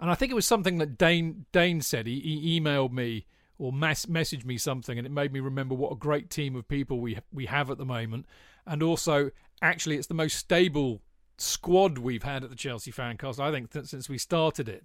and 0.00 0.10
I 0.10 0.16
think 0.16 0.32
it 0.32 0.34
was 0.34 0.46
something 0.46 0.78
that 0.78 0.98
Dane 0.98 1.46
Dane 1.52 1.80
said. 1.80 2.08
He, 2.08 2.18
he 2.18 2.60
emailed 2.60 2.90
me 2.90 3.26
or 3.56 3.72
mass 3.72 4.06
messaged 4.06 4.44
me 4.44 4.58
something, 4.58 4.98
and 4.98 5.06
it 5.06 5.12
made 5.12 5.32
me 5.32 5.38
remember 5.38 5.76
what 5.76 5.92
a 5.92 5.96
great 5.96 6.28
team 6.28 6.56
of 6.56 6.66
people 6.66 6.98
we 6.98 7.20
we 7.32 7.46
have 7.46 7.70
at 7.70 7.78
the 7.78 7.86
moment, 7.86 8.26
and 8.66 8.82
also 8.82 9.30
actually 9.62 9.94
it's 9.94 10.08
the 10.08 10.14
most 10.14 10.36
stable 10.36 11.02
squad 11.38 11.98
we've 11.98 12.24
had 12.24 12.42
at 12.42 12.50
the 12.50 12.56
Chelsea 12.56 12.90
Fancast. 12.90 13.38
I 13.38 13.52
think 13.52 13.70
th- 13.70 13.86
since 13.86 14.08
we 14.08 14.18
started 14.18 14.68
it. 14.68 14.84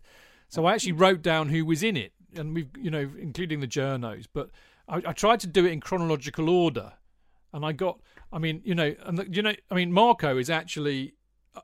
So 0.52 0.66
I 0.66 0.74
actually 0.74 0.92
wrote 0.92 1.22
down 1.22 1.48
who 1.50 1.66
was 1.66 1.82
in 1.82 1.96
it, 1.98 2.12
and 2.36 2.54
we've 2.54 2.70
you 2.78 2.92
know 2.92 3.10
including 3.20 3.62
the 3.62 3.68
journos, 3.68 4.26
but 4.32 4.50
I, 4.88 4.98
I 5.08 5.14
tried 5.14 5.40
to 5.42 5.48
do 5.48 5.66
it 5.66 5.72
in 5.72 5.80
chronological 5.80 6.50
order, 6.50 6.94
and 7.54 7.66
I 7.66 7.72
got. 7.72 8.00
I 8.34 8.38
mean, 8.40 8.62
you 8.64 8.76
know, 8.76 8.94
and 9.06 9.18
the, 9.18 9.30
you 9.30 9.42
know, 9.42 9.54
I 9.70 9.76
mean, 9.76 9.92
Marco 9.92 10.38
is 10.38 10.50
actually, 10.50 11.16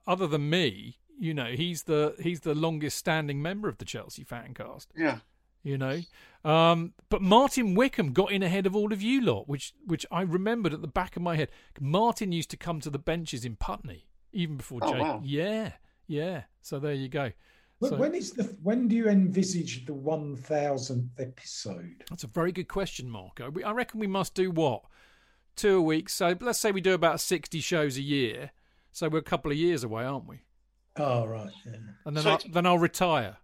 other 0.05 0.27
than 0.27 0.49
me, 0.49 0.97
you 1.17 1.33
know, 1.33 1.45
he's 1.45 1.83
the 1.83 2.15
he's 2.21 2.41
the 2.41 2.55
longest 2.55 2.97
standing 2.97 3.41
member 3.41 3.69
of 3.69 3.77
the 3.77 3.85
Chelsea 3.85 4.23
Fancast 4.25 4.88
Yeah. 4.95 5.19
you 5.63 5.77
know. 5.77 6.01
Um, 6.45 6.93
but 7.09 7.21
Martin 7.21 7.75
Wickham 7.75 8.13
got 8.13 8.31
in 8.31 8.41
ahead 8.43 8.65
of 8.65 8.75
all 8.75 8.91
of 8.93 9.01
you 9.01 9.19
lot, 9.21 9.47
which 9.49 9.73
which 9.85 10.05
I 10.11 10.21
remembered 10.21 10.73
at 10.73 10.81
the 10.81 10.88
back 10.88 11.15
of 11.17 11.21
my 11.21 11.35
head. 11.35 11.49
Martin 11.79 12.31
used 12.31 12.49
to 12.51 12.57
come 12.57 12.79
to 12.81 12.89
the 12.89 12.99
benches 12.99 13.43
in 13.43 13.55
Putney 13.57 14.07
even 14.31 14.55
before 14.57 14.79
Oh, 14.83 14.91
Jake. 14.91 15.01
wow. 15.01 15.21
Yeah, 15.23 15.71
yeah. 16.05 16.43
So 16.61 16.79
there 16.79 16.93
you 16.93 17.09
go. 17.09 17.31
But 17.80 17.89
So- 17.91 17.97
when 17.97 18.15
is 18.15 18.32
the 18.34 18.43
when 18.63 18.88
do 18.88 18.95
you 18.95 19.07
envisage 19.07 19.86
the 19.86 19.93
one 19.93 20.36
thousandth 20.36 21.19
episode? 21.19 22.03
That's 22.09 22.23
a 22.23 22.28
very 22.28 22.51
good 22.51 22.67
question, 22.67 23.09
Marco. 23.09 23.51
I 23.65 23.71
reckon 23.71 23.99
we 23.99 24.07
must 24.07 24.34
do 24.34 24.49
what 24.51 24.84
two 25.55 25.78
a 25.78 25.82
week. 25.82 26.09
So 26.09 26.36
let's 26.39 26.59
say 26.59 26.71
we 26.71 26.82
do 26.82 26.93
about 26.93 27.19
sixty 27.21 27.59
shows 27.59 27.97
a 27.97 28.01
year. 28.01 28.51
So 28.91 29.09
we're 29.09 29.19
a 29.19 29.23
couple 29.23 29.51
of 29.51 29.57
years 29.57 29.84
away, 29.84 30.05
aren't 30.05 30.28
we? 30.28 30.41
Oh 30.95 31.25
right, 31.28 31.51
yeah. 31.65 31.73
And 32.05 32.17
then 32.17 32.23
So 32.23 32.32
I'll, 32.32 32.41
then 32.51 32.65
I'll 32.65 32.80
retire. 32.80 33.38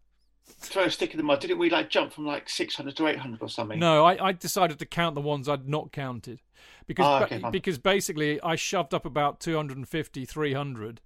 Throw 0.45 0.85
a 0.85 0.89
stick 0.89 1.11
in 1.11 1.17
the 1.17 1.23
mud. 1.23 1.39
Didn't 1.39 1.59
we 1.59 1.69
like 1.69 1.89
jump 1.89 2.11
from 2.11 2.25
like 2.25 2.49
600 2.49 2.95
to 2.97 3.07
800 3.07 3.41
or 3.41 3.49
something? 3.49 3.77
No, 3.79 4.03
I, 4.03 4.29
I 4.29 4.31
decided 4.31 4.79
to 4.79 4.85
count 4.85 5.13
the 5.15 5.21
ones 5.21 5.47
I'd 5.47 5.69
not 5.69 5.91
counted 5.91 6.41
because 6.87 7.05
ah, 7.05 7.19
ba- 7.19 7.25
okay, 7.35 7.49
because 7.51 7.77
basically 7.77 8.41
I 8.41 8.55
shoved 8.55 8.93
up 8.93 9.05
about 9.05 9.39
250, 9.39 10.25
300 10.25 11.01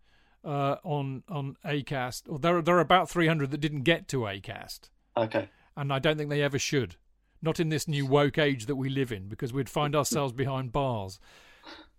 uh, 0.48 0.78
on 0.84 1.24
on 1.30 1.58
Acast. 1.66 2.24
Or 2.30 2.40
there 2.40 2.58
are- 2.58 2.62
there 2.62 2.78
are 2.78 2.80
about 2.80 3.10
300 3.10 3.52
that 3.52 3.58
didn't 3.60 3.82
get 3.84 4.08
to 4.10 4.20
Acast, 4.22 4.90
Okay. 5.16 5.50
and 5.76 5.92
I 5.94 6.00
don't 6.00 6.18
think 6.18 6.30
they 6.30 6.42
ever 6.42 6.58
should. 6.58 6.96
Not 7.42 7.60
in 7.60 7.70
this 7.70 7.88
new 7.88 8.06
woke 8.08 8.38
age 8.40 8.66
that 8.66 8.76
we 8.78 8.90
live 8.90 9.12
in, 9.12 9.28
because 9.28 9.54
we'd 9.54 9.70
find 9.70 9.96
ourselves 10.00 10.34
behind 10.34 10.72
bars. 10.72 11.20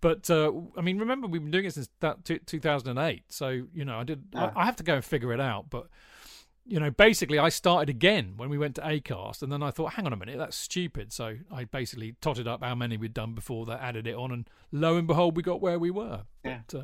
But 0.01 0.29
uh, 0.29 0.51
I 0.77 0.81
mean, 0.81 0.97
remember 0.97 1.27
we've 1.27 1.41
been 1.41 1.51
doing 1.51 1.65
it 1.65 1.73
since 1.75 1.89
that 1.99 2.25
t- 2.25 2.39
2008. 2.39 3.23
So 3.29 3.47
you 3.73 3.85
know, 3.85 3.99
I 3.99 4.03
did. 4.03 4.23
I, 4.33 4.51
I 4.55 4.65
have 4.65 4.75
to 4.77 4.83
go 4.83 4.95
and 4.95 5.05
figure 5.05 5.31
it 5.33 5.39
out, 5.39 5.69
but 5.69 5.87
you 6.69 6.79
know, 6.79 6.91
basically, 6.91 7.39
I 7.39 7.49
started 7.49 7.89
again 7.89 8.33
when 8.37 8.49
we 8.49 8.57
went 8.57 8.75
to 8.75 8.81
Acast, 8.81 9.41
and 9.41 9.51
then 9.51 9.61
I 9.63 9.71
thought, 9.71 9.93
hang 9.93 10.05
on 10.05 10.13
a 10.13 10.17
minute, 10.17 10.37
that's 10.37 10.55
stupid. 10.57 11.11
So 11.11 11.35
I 11.51 11.65
basically 11.65 12.15
totted 12.21 12.47
up 12.47 12.63
how 12.63 12.75
many 12.75 12.95
we'd 12.97 13.13
done 13.13 13.33
before 13.33 13.65
that, 13.65 13.81
added 13.81 14.07
it 14.07 14.15
on, 14.15 14.31
and 14.31 14.49
lo 14.71 14.95
and 14.97 15.07
behold, 15.07 15.35
we 15.35 15.43
got 15.43 15.61
where 15.61 15.79
we 15.79 15.91
were. 15.91 16.21
Yeah. 16.45 16.59
But, 16.67 16.79
uh, 16.79 16.83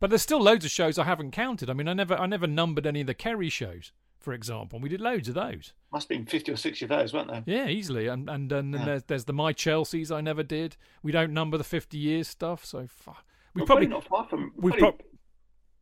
but 0.00 0.10
there's 0.10 0.22
still 0.22 0.40
loads 0.40 0.64
of 0.64 0.70
shows 0.70 0.98
I 0.98 1.04
haven't 1.04 1.30
counted. 1.32 1.68
I 1.70 1.74
mean, 1.74 1.88
I 1.88 1.92
never, 1.92 2.14
I 2.16 2.26
never 2.26 2.46
numbered 2.46 2.86
any 2.86 3.02
of 3.02 3.06
the 3.06 3.14
Kerry 3.14 3.48
shows, 3.50 3.92
for 4.18 4.32
example. 4.32 4.78
We 4.80 4.88
did 4.88 5.00
loads 5.00 5.28
of 5.28 5.34
those. 5.34 5.72
Must 5.92 6.04
have 6.08 6.18
been 6.18 6.26
50 6.26 6.52
or 6.52 6.56
60 6.56 6.84
of 6.84 6.88
those, 6.88 7.12
weren't 7.12 7.28
there? 7.30 7.42
Yeah, 7.46 7.68
easily. 7.68 8.06
And 8.08 8.28
and, 8.28 8.50
and 8.52 8.72
then 8.74 8.80
Yeah. 8.80 8.84
there's 8.86 9.02
there's 9.04 9.24
the 9.26 9.32
My 9.32 9.52
Chelseas 9.52 10.10
I 10.14 10.20
never 10.20 10.42
did. 10.42 10.76
We 11.02 11.12
don't 11.12 11.32
number 11.32 11.56
the 11.58 11.64
50 11.64 11.96
years 11.98 12.28
stuff, 12.28 12.64
so 12.64 12.86
fu- 12.88 13.12
we 13.54 13.62
We're 13.62 13.66
probably 13.66 13.86
not 13.86 14.04
far 14.04 14.26
from. 14.26 14.52
we 14.56 14.70
probably 14.72 14.80
prob- 14.80 15.02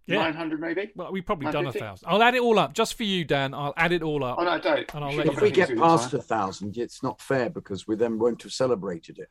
yeah. 0.06 0.18
900 0.18 0.60
maybe. 0.60 0.92
well, 0.94 1.12
we've 1.12 1.24
probably 1.24 1.50
done 1.50 1.66
a 1.66 1.72
thousand. 1.72 2.08
I'll 2.08 2.22
add 2.22 2.34
it 2.34 2.42
all 2.42 2.58
up 2.58 2.74
just 2.74 2.94
for 2.94 3.04
you, 3.04 3.24
Dan. 3.24 3.54
I'll 3.54 3.74
add 3.76 3.92
it 3.92 4.02
all 4.02 4.24
up. 4.24 4.38
Oh, 4.38 4.44
no, 4.44 4.58
don't. 4.58 4.94
And 4.94 5.04
I'll 5.04 5.10
You 5.10 5.18
let 5.18 5.26
If 5.28 5.40
we 5.40 5.50
get 5.50 5.76
past 5.76 6.14
a 6.14 6.22
thousand, 6.22 6.76
it's 6.76 7.02
not 7.02 7.20
fair 7.20 7.50
because 7.50 7.86
we 7.86 7.96
then 7.96 8.18
won't 8.18 8.42
have 8.42 8.52
celebrated 8.52 9.18
it. 9.18 9.30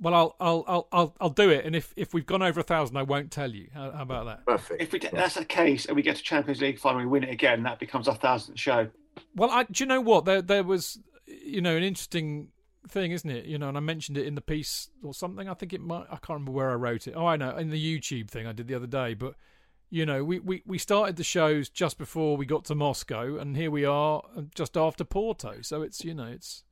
Well, 0.00 0.14
I'll 0.14 0.36
I'll 0.40 0.64
I'll 0.66 0.88
I'll, 0.90 1.16
I'll 1.20 1.30
do 1.30 1.50
it, 1.50 1.64
and 1.64 1.76
if, 1.76 1.92
if 1.96 2.12
we've 2.12 2.26
gone 2.26 2.42
over 2.42 2.58
a 2.58 2.64
thousand, 2.64 2.96
I 2.96 3.02
won't 3.02 3.30
tell 3.30 3.52
you. 3.52 3.68
How, 3.72 3.92
how 3.92 4.02
about 4.02 4.26
that? 4.26 4.46
Perfect. 4.46 4.82
If 4.82 4.92
we 4.92 4.98
that's 4.98 5.34
the 5.34 5.44
case 5.44 5.86
and 5.86 5.94
we 5.94 6.02
get 6.02 6.16
to 6.16 6.22
Champions 6.22 6.60
League 6.60 6.78
final 6.78 7.00
we 7.00 7.06
win 7.06 7.22
it 7.22 7.30
again, 7.30 7.62
that 7.64 7.78
becomes 7.78 8.08
our 8.08 8.16
thousandth 8.16 8.58
show. 8.58 8.88
Well, 9.36 9.50
I, 9.50 9.64
do 9.64 9.84
you 9.84 9.86
know 9.86 10.00
what? 10.00 10.24
There 10.24 10.42
there 10.42 10.64
was, 10.64 10.98
you 11.26 11.60
know, 11.60 11.76
an 11.76 11.84
interesting 11.84 12.48
thing, 12.88 13.12
isn't 13.12 13.30
it? 13.30 13.44
You 13.44 13.58
know, 13.58 13.68
and 13.68 13.76
I 13.76 13.80
mentioned 13.80 14.18
it 14.18 14.26
in 14.26 14.34
the 14.34 14.40
piece 14.40 14.88
or 15.04 15.14
something. 15.14 15.48
I 15.48 15.54
think 15.54 15.72
it 15.72 15.80
might. 15.80 16.06
I 16.10 16.16
can't 16.16 16.30
remember 16.30 16.52
where 16.52 16.70
I 16.70 16.74
wrote 16.74 17.06
it. 17.06 17.14
Oh, 17.16 17.26
I 17.26 17.36
know, 17.36 17.56
in 17.56 17.70
the 17.70 18.00
YouTube 18.00 18.28
thing 18.28 18.46
I 18.46 18.52
did 18.52 18.66
the 18.66 18.74
other 18.74 18.88
day. 18.88 19.14
But 19.14 19.34
you 19.92 20.06
know, 20.06 20.24
we 20.24 20.38
we 20.38 20.62
we 20.64 20.78
started 20.78 21.16
the 21.16 21.22
shows 21.22 21.68
just 21.68 21.98
before 21.98 22.38
we 22.38 22.46
got 22.46 22.64
to 22.64 22.74
Moscow, 22.74 23.36
and 23.36 23.54
here 23.54 23.70
we 23.70 23.84
are 23.84 24.22
uh, 24.34 24.40
just 24.54 24.74
after 24.74 25.04
Porto. 25.04 25.60
So 25.60 25.82
it's 25.82 26.02
you 26.02 26.14
know, 26.14 26.28
it's. 26.28 26.64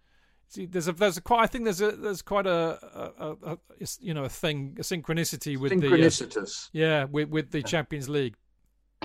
See, 0.49 0.65
there's 0.65 0.89
a 0.89 0.93
there's 0.95 1.19
a 1.19 1.21
quite 1.21 1.43
I 1.43 1.47
think 1.47 1.65
there's 1.65 1.83
a 1.83 1.93
there's 1.93 2.23
quite 2.23 2.47
a, 2.47 2.79
a, 3.21 3.37
a, 3.45 3.53
a 3.53 3.59
you 4.01 4.15
know 4.15 4.25
a 4.25 4.29
thing 4.31 4.75
a 4.79 4.83
synchronicity 4.83 5.59
with 5.59 5.79
the 5.81 6.41
uh, 6.41 6.47
yeah 6.73 7.05
with 7.05 7.29
with 7.29 7.51
the 7.51 7.63
Champions 7.63 8.09
League 8.09 8.37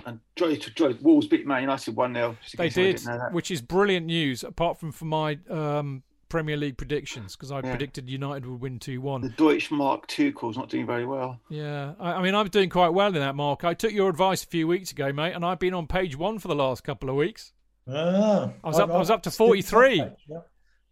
And 0.05 0.22
joy 0.38 0.55
to 0.55 0.72
joy, 0.72 0.95
Wolves 1.01 1.28
beat 1.28 1.45
Man 1.45 1.61
United 1.61 1.95
1 1.95 2.13
0. 2.13 2.38
They 2.57 2.70
did, 2.70 3.01
which 3.32 3.51
is 3.51 3.61
brilliant 3.61 4.05
news. 4.05 4.45
Apart 4.45 4.80
from 4.80 4.93
for 4.93 5.05
my 5.05 5.38
um, 5.49 6.03
Premier 6.30 6.57
League 6.57 6.78
predictions, 6.78 7.36
because 7.36 7.51
I 7.51 7.57
Yeah. 7.57 7.69
predicted 7.71 8.09
United 8.09 8.45
would 8.45 8.59
win 8.61 8.80
2 8.80 8.99
1. 9.01 9.21
The 9.21 9.28
one. 9.28 9.36
Deutsch 9.38 9.71
Mark 9.71 10.07
Tuchel's 10.07 10.57
not 10.57 10.69
doing 10.69 10.86
very 10.86 11.05
well. 11.05 11.39
Yeah, 11.49 11.93
I, 11.99 12.13
I 12.13 12.21
mean 12.21 12.36
I'm 12.36 12.47
doing 12.49 12.69
quite 12.69 12.89
well 12.89 13.07
in 13.07 13.13
that, 13.15 13.36
Mark. 13.36 13.63
I 13.63 13.73
took 13.73 13.91
your 13.91 14.09
advice 14.09 14.43
a 14.43 14.47
few 14.47 14.67
weeks 14.67 14.91
ago, 14.91 15.13
mate, 15.13 15.34
and 15.34 15.45
I've 15.45 15.59
been 15.59 15.73
on 15.73 15.88
page 15.88 16.17
one 16.17 16.39
for 16.39 16.47
the 16.47 16.55
last 16.55 16.84
couple 16.84 17.09
of 17.09 17.15
weeks. 17.15 17.53
Ah, 17.88 18.51
I 18.63 18.67
was 18.67 18.80
up- 18.80 18.89
I 18.89 18.97
was 18.97 19.09
up 19.11 19.21
to 19.23 19.32
43. 19.32 19.97
top, 19.99 20.17
yeah. 20.28 20.38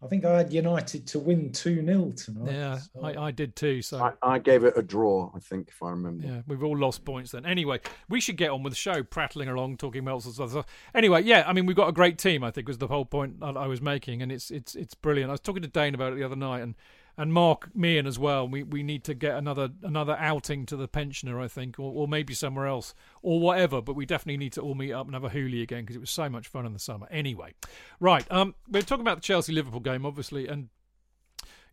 I 0.04 0.06
think 0.06 0.24
I 0.26 0.36
had 0.36 0.52
United 0.52 1.06
to 1.08 1.18
win 1.18 1.50
2 1.50 1.84
0 1.84 2.12
tonight. 2.14 2.52
Yeah, 2.52 2.78
so- 2.78 3.02
I, 3.02 3.26
I 3.26 3.30
did 3.30 3.56
too. 3.56 3.80
So 3.80 4.02
I, 4.22 4.34
I 4.34 4.38
gave 4.38 4.64
it 4.64 4.74
a 4.76 4.82
draw, 4.82 5.30
I 5.34 5.38
think, 5.38 5.68
if 5.68 5.82
I 5.82 5.90
remember. 5.90 6.26
Yeah, 6.26 6.42
we've 6.46 6.62
all 6.62 6.76
lost 6.76 7.04
points 7.04 7.30
then. 7.30 7.46
Anyway, 7.46 7.80
we 8.08 8.20
should 8.20 8.36
get 8.36 8.50
on 8.50 8.62
with 8.62 8.72
the 8.72 8.76
show, 8.78 9.02
prattling 9.02 9.48
along, 9.48 9.78
talking 9.78 10.00
about 10.00 10.14
all 10.14 10.20
sorts 10.20 10.38
of 10.38 10.50
stuff. 10.50 10.66
Anyway, 10.94 11.22
yeah, 11.22 11.44
I 11.46 11.54
mean, 11.54 11.64
we've 11.64 11.76
got 11.76 11.88
a 11.88 11.92
great 11.92 12.18
team. 12.18 12.44
I 12.44 12.50
think 12.50 12.68
was 12.68 12.78
the 12.78 12.88
whole 12.88 13.06
point 13.06 13.40
that 13.40 13.56
I 13.56 13.66
was 13.66 13.80
making, 13.80 14.20
and 14.20 14.30
it's 14.30 14.50
it's 14.50 14.74
it's 14.74 14.94
brilliant. 14.94 15.30
I 15.30 15.32
was 15.32 15.40
talking 15.40 15.62
to 15.62 15.68
Dane 15.68 15.94
about 15.94 16.12
it 16.12 16.16
the 16.16 16.24
other 16.24 16.36
night, 16.36 16.60
and 16.60 16.74
and 17.16 17.32
Mark 17.32 17.74
Meehan 17.74 18.06
as 18.06 18.18
well. 18.18 18.48
We 18.48 18.62
we 18.62 18.82
need 18.82 19.04
to 19.04 19.14
get 19.14 19.36
another 19.36 19.70
another 19.82 20.16
outing 20.18 20.66
to 20.66 20.76
the 20.76 20.88
pensioner, 20.88 21.40
I 21.40 21.48
think, 21.48 21.78
or, 21.78 21.92
or 21.94 22.08
maybe 22.08 22.34
somewhere 22.34 22.66
else 22.66 22.94
or 23.22 23.40
whatever. 23.40 23.80
But 23.80 23.94
we 23.94 24.06
definitely 24.06 24.38
need 24.38 24.52
to 24.54 24.60
all 24.60 24.74
meet 24.74 24.92
up 24.92 25.06
and 25.06 25.14
have 25.14 25.24
a 25.24 25.30
hoolie 25.30 25.62
again 25.62 25.82
because 25.82 25.96
it 25.96 26.00
was 26.00 26.10
so 26.10 26.28
much 26.28 26.48
fun 26.48 26.66
in 26.66 26.72
the 26.72 26.78
summer. 26.78 27.06
Anyway, 27.10 27.54
right. 28.00 28.26
Um, 28.30 28.54
we're 28.68 28.82
talking 28.82 29.02
about 29.02 29.18
the 29.18 29.22
Chelsea 29.22 29.52
Liverpool 29.52 29.80
game, 29.80 30.04
obviously, 30.04 30.48
and 30.48 30.68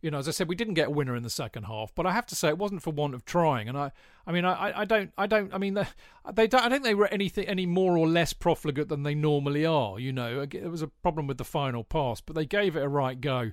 you 0.02 0.10
know, 0.10 0.18
as 0.18 0.26
I 0.26 0.32
said, 0.32 0.48
we 0.48 0.56
didn't 0.56 0.74
get 0.74 0.88
a 0.88 0.90
winner 0.90 1.14
in 1.14 1.22
the 1.22 1.30
second 1.30 1.64
half, 1.64 1.94
but 1.94 2.06
I 2.06 2.12
have 2.12 2.26
to 2.26 2.34
say 2.34 2.48
it 2.48 2.58
wasn't 2.58 2.82
for 2.82 2.90
want 2.90 3.14
of 3.14 3.24
trying. 3.24 3.68
And 3.68 3.78
I, 3.78 3.92
I 4.26 4.32
mean, 4.32 4.44
I, 4.44 4.80
I 4.80 4.84
don't, 4.84 5.12
I 5.16 5.28
don't, 5.28 5.54
I 5.54 5.58
mean, 5.58 5.74
they, 5.74 5.86
they 6.34 6.48
don't, 6.48 6.60
I 6.60 6.68
don't 6.68 6.82
think 6.82 6.84
they 6.84 6.94
were 6.96 7.06
anything 7.06 7.46
any 7.46 7.66
more 7.66 7.96
or 7.96 8.08
less 8.08 8.32
profligate 8.32 8.88
than 8.88 9.04
they 9.04 9.14
normally 9.14 9.64
are. 9.64 10.00
You 10.00 10.12
know, 10.12 10.40
it 10.40 10.68
was 10.68 10.82
a 10.82 10.88
problem 10.88 11.28
with 11.28 11.38
the 11.38 11.44
final 11.44 11.84
pass, 11.84 12.20
but 12.20 12.34
they 12.34 12.44
gave 12.44 12.74
it 12.74 12.82
a 12.82 12.88
right 12.88 13.18
go. 13.20 13.52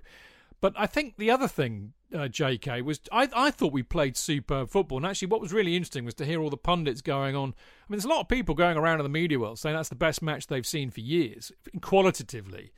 But 0.62 0.74
I 0.78 0.88
think 0.88 1.16
the 1.18 1.32
other 1.32 1.48
thing, 1.48 1.94
uh, 2.14 2.28
J.K., 2.28 2.82
was 2.82 3.00
I, 3.12 3.30
I 3.34 3.52
thought 3.52 3.72
we 3.72 3.84
played 3.84 4.18
superb 4.18 4.70
football. 4.70 4.98
And 4.98 5.06
actually, 5.06 5.30
what 5.30 5.42
was 5.42 5.54
really 5.54 5.76
interesting 5.76 6.06
was 6.06 6.16
to 6.16 6.26
hear 6.26 6.42
all 6.42 6.50
the 6.50 6.58
pundits 6.58 7.02
going 7.02 7.36
on. 7.36 7.50
I 7.50 7.86
mean, 7.88 7.98
there's 7.98 8.06
a 8.06 8.10
lot 8.10 8.22
of 8.22 8.28
people 8.28 8.56
going 8.56 8.78
around 8.78 9.00
in 9.00 9.04
the 9.04 9.10
media 9.10 9.40
world 9.40 9.60
saying 9.60 9.76
that's 9.76 9.90
the 9.90 9.96
best 9.96 10.22
match 10.22 10.48
they've 10.48 10.68
seen 10.68 10.90
for 10.90 11.02
years, 11.02 11.52
qualitatively 11.82 12.72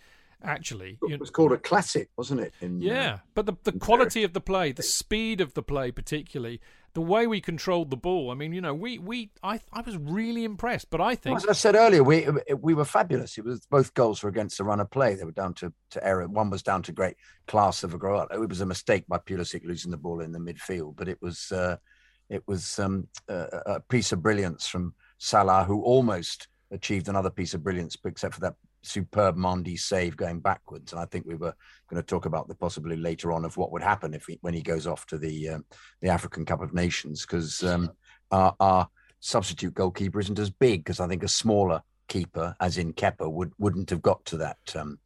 actually. 0.43 0.97
It 1.07 1.19
was 1.19 1.29
called 1.29 1.51
a 1.51 1.57
classic, 1.57 2.09
wasn't 2.17 2.41
it? 2.41 2.53
In, 2.61 2.81
yeah, 2.81 3.13
uh, 3.13 3.17
but 3.33 3.45
the, 3.45 3.53
the 3.63 3.73
quality 3.73 4.23
of 4.23 4.33
the 4.33 4.41
play, 4.41 4.71
the 4.71 4.83
speed 4.83 5.41
of 5.41 5.53
the 5.53 5.63
play, 5.63 5.91
particularly 5.91 6.61
the 6.93 7.01
way 7.01 7.27
we 7.27 7.41
controlled 7.41 7.89
the 7.89 7.97
ball. 7.97 8.31
I 8.31 8.35
mean, 8.35 8.53
you 8.53 8.61
know, 8.61 8.73
we 8.73 8.99
we 8.99 9.31
I 9.43 9.59
I 9.71 9.81
was 9.81 9.97
really 9.97 10.43
impressed. 10.43 10.89
But 10.89 11.01
I 11.01 11.15
think, 11.15 11.37
as 11.37 11.47
I 11.47 11.53
said 11.53 11.75
earlier, 11.75 12.03
we 12.03 12.27
we 12.57 12.73
were 12.73 12.85
fabulous. 12.85 13.37
It 13.37 13.45
was 13.45 13.65
both 13.67 13.93
goals 13.93 14.23
were 14.23 14.29
against 14.29 14.57
the 14.57 14.63
run 14.63 14.79
of 14.79 14.89
play. 14.89 15.15
They 15.15 15.23
were 15.23 15.31
down 15.31 15.53
to 15.55 15.73
to 15.91 16.05
error. 16.05 16.27
One 16.27 16.49
was 16.49 16.63
down 16.63 16.83
to 16.83 16.91
great 16.91 17.15
class 17.47 17.83
of 17.83 17.93
a 17.93 17.97
up. 17.97 18.29
It 18.33 18.49
was 18.49 18.61
a 18.61 18.65
mistake 18.65 19.05
by 19.07 19.17
Pulisic 19.17 19.65
losing 19.65 19.91
the 19.91 19.97
ball 19.97 20.21
in 20.21 20.31
the 20.31 20.39
midfield, 20.39 20.95
but 20.95 21.07
it 21.07 21.21
was 21.21 21.51
uh, 21.51 21.77
it 22.29 22.43
was 22.47 22.79
um, 22.79 23.07
a, 23.27 23.45
a 23.65 23.79
piece 23.79 24.11
of 24.11 24.23
brilliance 24.23 24.67
from 24.67 24.93
Salah, 25.17 25.63
who 25.63 25.81
almost 25.83 26.47
achieved 26.71 27.09
another 27.09 27.29
piece 27.29 27.53
of 27.53 27.63
brilliance, 27.63 27.97
except 28.05 28.33
for 28.33 28.41
that 28.41 28.55
superb 28.83 29.37
Mendy 29.37 29.79
save 29.79 30.17
going 30.17 30.39
backwards. 30.39 30.91
And 30.91 31.01
I 31.01 31.05
think 31.05 31.25
we 31.25 31.35
were 31.35 31.53
going 31.89 32.01
to 32.01 32.05
talk 32.05 32.25
about 32.25 32.47
the 32.47 32.55
possibility 32.55 33.01
later 33.01 33.31
on 33.31 33.45
of 33.45 33.57
what 33.57 33.71
would 33.71 33.83
happen 33.83 34.13
if 34.13 34.25
he, 34.25 34.37
when 34.41 34.53
he 34.53 34.61
goes 34.61 34.87
off 34.87 35.05
to 35.07 35.17
the 35.17 35.49
um, 35.49 35.65
the 36.01 36.09
African 36.09 36.45
Cup 36.45 36.61
of 36.61 36.73
Nations, 36.73 37.25
because 37.25 37.63
um, 37.63 37.91
our, 38.31 38.55
our, 38.59 38.87
substitute 39.23 39.75
goalkeeper 39.75 40.19
isn't 40.19 40.39
as 40.39 40.49
big. 40.49 40.83
Because 40.83 40.99
I 40.99 41.07
think 41.07 41.21
a 41.21 41.27
smaller 41.27 41.83
keeper, 42.07 42.55
as 42.59 42.77
in 42.77 42.93
Kepa, 42.93 43.31
would 43.31 43.53
wouldn't 43.59 43.89
have 43.91 44.01
got 44.01 44.25
to 44.25 44.37
that 44.37 44.57
um, 44.75 44.99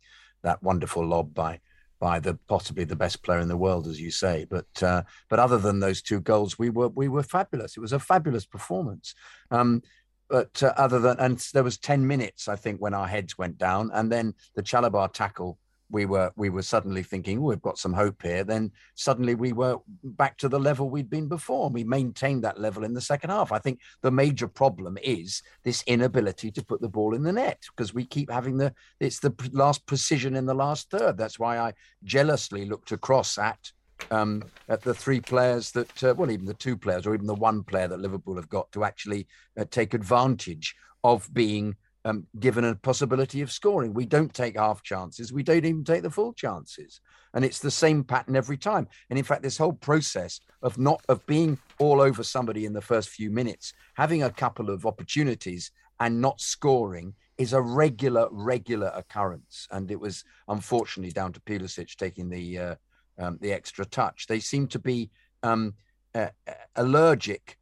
that 0.43 0.63
wonderful 0.63 1.05
lob 1.05 1.34
by 1.34 1.59
by 1.99 2.19
the 2.19 2.38
possibly 2.47 2.84
the 2.84 2.95
best 2.95 3.23
player 3.23 3.39
in 3.39 3.47
the 3.47 3.57
world, 3.57 3.88
as 3.88 3.99
you 3.99 4.11
say. 4.11 4.45
But 4.49 4.84
uh, 4.84 5.03
but 5.30 5.39
other 5.39 5.57
than 5.57 5.80
those 5.80 6.01
two 6.01 6.21
goals, 6.21 6.59
we 6.59 6.69
were 6.69 6.89
we 6.89 7.07
were 7.07 7.23
fabulous. 7.23 7.78
It 7.78 7.82
was 7.82 7.93
a 7.93 7.99
fabulous 7.99 8.45
performance. 8.45 9.15
Um, 9.51 9.82
but 10.30 10.63
uh, 10.63 10.73
other 10.78 10.99
than 10.99 11.19
and 11.19 11.38
there 11.53 11.63
was 11.63 11.78
10 11.78 12.05
minutes 12.05 12.47
i 12.47 12.55
think 12.55 12.80
when 12.82 12.93
our 12.93 13.07
heads 13.07 13.38
went 13.38 13.57
down 13.57 13.91
and 13.93 14.11
then 14.11 14.34
the 14.55 14.63
Chalobah 14.63 15.11
tackle 15.13 15.57
we 15.89 16.05
were 16.05 16.32
we 16.36 16.49
were 16.49 16.61
suddenly 16.61 17.03
thinking 17.03 17.38
oh, 17.38 17.41
we've 17.41 17.61
got 17.61 17.78
some 17.78 17.93
hope 17.93 18.21
here. 18.21 18.43
Then 18.43 18.71
suddenly 18.95 19.36
we 19.36 19.53
were 19.53 19.78
back 20.03 20.38
to 20.39 20.49
the 20.49 20.59
level 20.59 20.89
we'd 20.89 21.09
been 21.09 21.28
before 21.28 21.69
we 21.69 21.84
maintained 21.84 22.43
that 22.43 22.59
level 22.59 22.84
in 22.84 22.93
the 22.93 23.01
second 23.01 23.30
half. 23.30 23.51
I 23.51 23.59
think 23.59 23.80
the 24.01 24.11
major 24.11 24.47
problem 24.47 24.97
is 25.03 25.43
this 25.63 25.84
inability 25.88 26.51
to 26.51 26.65
put 26.65 26.82
the 26.82 26.89
ball 26.89 27.13
in 27.13 27.23
the 27.23 27.34
net 27.34 27.63
because 27.76 27.93
we 27.93 28.05
keep 28.05 28.32
having 28.32 28.57
the 28.57 28.73
it's 28.99 29.19
the 29.19 29.34
last 29.51 29.86
precision 29.86 30.36
in 30.36 30.45
the 30.45 30.55
last 30.55 30.89
third. 30.89 31.17
That's 31.17 31.39
why 31.39 31.57
i 31.57 31.73
jealously 32.03 32.65
looked 32.65 32.91
across 32.91 33.38
at 33.38 33.71
um, 34.12 34.43
at 34.70 34.82
the 34.82 34.93
three 34.93 35.20
players 35.20 35.72
that, 35.72 36.03
uh, 36.03 36.14
well, 36.16 36.32
even 36.32 36.45
the 36.45 36.53
two 36.53 36.78
players 36.78 37.06
or 37.06 37.14
even 37.14 37.28
the 37.28 37.36
one 37.36 37.64
player 37.64 37.88
that 37.88 37.99
Liverpool 37.99 38.36
have 38.36 38.49
got 38.49 38.72
to 38.72 38.84
actually 38.84 39.28
uh, 39.58 39.66
take 39.70 39.93
advantage 39.93 40.76
of 41.03 41.32
being 41.34 41.76
um, 42.06 42.28
given 42.39 42.64
a 42.64 42.76
possibility 42.76 43.41
of 43.41 43.51
scoring. 43.51 43.93
We 43.93 44.06
don't 44.06 44.34
take 44.34 44.58
half 44.58 44.84
chances. 44.84 45.34
We 45.34 45.43
don't 45.43 45.66
even 45.66 45.84
take 45.84 46.03
the 46.03 46.12
full 46.12 46.34
chances. 46.34 47.01
And 47.34 47.43
it's 47.43 47.60
the 47.60 47.72
same 47.72 48.03
pattern 48.03 48.36
every 48.36 48.58
time. 48.58 48.88
And 49.10 49.20
in 49.20 49.26
fact, 49.26 49.41
this 49.41 49.58
whole 49.58 49.74
process 49.74 50.39
of 50.62 50.78
not 50.78 51.01
of 51.10 51.26
being 51.26 51.58
all 51.80 51.99
over 51.99 52.24
somebody 52.24 52.66
in 52.66 52.74
the 52.74 52.82
first 52.82 53.10
few 53.10 53.30
minutes, 53.30 53.74
having 53.95 54.24
a 54.24 54.30
couple 54.30 54.70
of 54.70 54.86
opportunities 54.86 55.72
and 55.99 56.22
not 56.22 56.39
scoring 56.39 57.16
is 57.38 57.53
a 57.53 57.62
regular, 57.62 58.28
regular 58.32 58.91
occurrence. 58.95 59.68
And 59.72 59.91
it 59.91 59.99
was 59.99 60.24
unfortunately 60.47 61.12
down 61.12 61.34
to 61.34 61.41
Pulisic 61.41 61.95
taking 61.97 62.30
the 62.30 62.60
uh, 62.60 62.76
um, 63.18 63.38
the 63.41 63.53
extra 63.53 63.86
touch. 63.86 64.28
They 64.28 64.39
seem 64.39 64.68
to 64.68 64.80
be 64.80 65.09
um, 65.43 65.74
uh, 66.13 66.30
allergic 66.76 67.57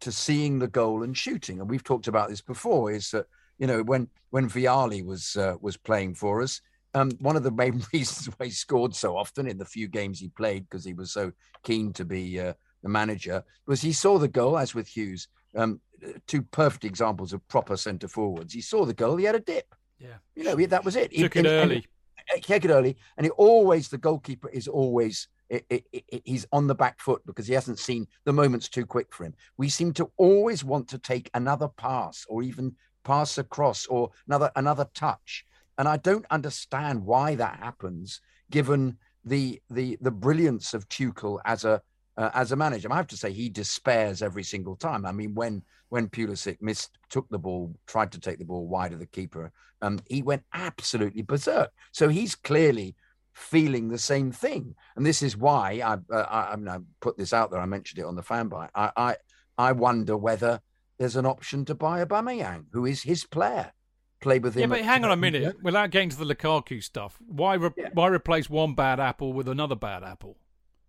to 0.00 0.12
seeing 0.12 0.58
the 0.58 0.68
goal 0.68 1.02
and 1.02 1.16
shooting. 1.16 1.60
And 1.60 1.70
we've 1.70 1.84
talked 1.84 2.08
about 2.08 2.28
this 2.28 2.40
before. 2.40 2.90
Is 2.90 3.10
that 3.10 3.26
you 3.58 3.66
know 3.66 3.82
when 3.82 4.08
when 4.30 4.48
Vialli 4.48 5.04
was 5.04 5.36
uh, 5.36 5.56
was 5.60 5.76
playing 5.76 6.14
for 6.14 6.42
us, 6.42 6.60
um, 6.94 7.10
one 7.20 7.36
of 7.36 7.42
the 7.42 7.50
main 7.50 7.82
reasons 7.92 8.26
why 8.36 8.46
he 8.46 8.52
scored 8.52 8.94
so 8.94 9.16
often 9.16 9.46
in 9.46 9.58
the 9.58 9.64
few 9.64 9.88
games 9.88 10.18
he 10.18 10.28
played 10.28 10.68
because 10.68 10.84
he 10.84 10.94
was 10.94 11.12
so 11.12 11.32
keen 11.62 11.92
to 11.94 12.04
be 12.04 12.40
uh, 12.40 12.54
the 12.82 12.88
manager 12.88 13.42
was 13.66 13.80
he 13.80 13.92
saw 13.92 14.18
the 14.18 14.28
goal 14.28 14.58
as 14.58 14.74
with 14.74 14.88
Hughes. 14.88 15.28
Um, 15.56 15.80
two 16.26 16.42
perfect 16.42 16.84
examples 16.84 17.32
of 17.32 17.46
proper 17.48 17.76
centre 17.76 18.08
forwards. 18.08 18.52
He 18.52 18.60
saw 18.60 18.84
the 18.84 18.92
goal, 18.92 19.16
he 19.16 19.24
had 19.24 19.36
a 19.36 19.40
dip. 19.40 19.74
Yeah, 19.98 20.16
you 20.34 20.44
know 20.44 20.56
that 20.66 20.84
was 20.84 20.96
it. 20.96 21.14
Took 21.14 21.34
he, 21.34 21.40
it 21.40 21.46
early 21.46 21.86
it 22.28 22.70
early, 22.70 22.96
and 23.16 23.26
it 23.26 23.32
always 23.36 23.88
the 23.88 23.98
goalkeeper 23.98 24.48
is 24.48 24.68
always 24.68 25.28
it, 25.50 25.64
it, 25.68 25.84
it, 25.92 26.22
he's 26.24 26.46
on 26.52 26.66
the 26.66 26.74
back 26.74 27.00
foot 27.00 27.22
because 27.26 27.46
he 27.46 27.54
hasn't 27.54 27.78
seen 27.78 28.06
the 28.24 28.32
moments 28.32 28.68
too 28.68 28.86
quick 28.86 29.12
for 29.12 29.24
him. 29.24 29.34
We 29.58 29.68
seem 29.68 29.92
to 29.94 30.10
always 30.16 30.64
want 30.64 30.88
to 30.88 30.98
take 30.98 31.30
another 31.34 31.68
pass 31.68 32.24
or 32.28 32.42
even 32.42 32.74
pass 33.04 33.36
across 33.38 33.86
or 33.86 34.10
another 34.26 34.50
another 34.56 34.86
touch, 34.94 35.44
and 35.78 35.88
I 35.88 35.98
don't 35.98 36.26
understand 36.30 37.04
why 37.04 37.34
that 37.34 37.58
happens 37.58 38.20
given 38.50 38.96
the 39.24 39.60
the 39.70 39.98
the 40.00 40.10
brilliance 40.10 40.74
of 40.74 40.88
Tuchel 40.88 41.40
as 41.44 41.64
a 41.64 41.82
uh, 42.16 42.30
as 42.34 42.52
a 42.52 42.56
manager. 42.56 42.92
I 42.92 42.96
have 42.96 43.06
to 43.08 43.16
say 43.16 43.32
he 43.32 43.48
despairs 43.48 44.22
every 44.22 44.44
single 44.44 44.76
time. 44.76 45.04
I 45.04 45.12
mean, 45.12 45.34
when 45.34 45.62
when 45.94 46.08
Pulisic 46.08 46.60
missed, 46.60 46.98
took 47.08 47.28
the 47.28 47.38
ball, 47.38 47.72
tried 47.86 48.10
to 48.10 48.18
take 48.18 48.40
the 48.40 48.44
ball 48.44 48.66
wide 48.66 48.92
of 48.92 48.98
the 48.98 49.06
keeper, 49.06 49.52
um, 49.80 50.00
he 50.08 50.22
went 50.22 50.42
absolutely 50.52 51.22
berserk. 51.22 51.70
So 51.92 52.08
he's 52.08 52.34
clearly 52.34 52.96
feeling 53.32 53.88
the 53.88 53.98
same 53.98 54.32
thing, 54.32 54.74
and 54.96 55.06
this 55.06 55.22
is 55.22 55.36
why 55.36 55.80
I 55.84 55.92
uh, 56.12 56.22
I, 56.22 56.52
I, 56.52 56.56
mean, 56.56 56.66
I 56.66 56.78
put 57.00 57.16
this 57.16 57.32
out 57.32 57.52
there. 57.52 57.60
I 57.60 57.66
mentioned 57.66 58.00
it 58.00 58.06
on 58.06 58.16
the 58.16 58.24
fan 58.24 58.48
bite. 58.48 58.70
I, 58.74 58.90
I 58.96 59.16
I 59.56 59.70
wonder 59.70 60.16
whether 60.16 60.60
there's 60.98 61.14
an 61.14 61.26
option 61.26 61.64
to 61.66 61.76
buy 61.76 62.00
a 62.00 62.06
Aubameyang, 62.06 62.64
who 62.72 62.86
is 62.86 63.04
his 63.04 63.24
player. 63.24 63.72
Play 64.20 64.40
with 64.40 64.56
him. 64.56 64.62
Yeah, 64.62 64.78
but 64.78 64.80
hang 64.80 65.04
on 65.04 65.12
a 65.12 65.16
minute. 65.16 65.62
Without 65.62 65.90
getting 65.90 66.08
to 66.08 66.16
the 66.16 66.24
Lukaku 66.24 66.82
stuff, 66.82 67.20
why 67.24 67.54
re- 67.54 67.70
yeah. 67.76 67.90
why 67.92 68.08
replace 68.08 68.50
one 68.50 68.74
bad 68.74 68.98
apple 68.98 69.32
with 69.32 69.48
another 69.48 69.76
bad 69.76 70.02
apple? 70.02 70.38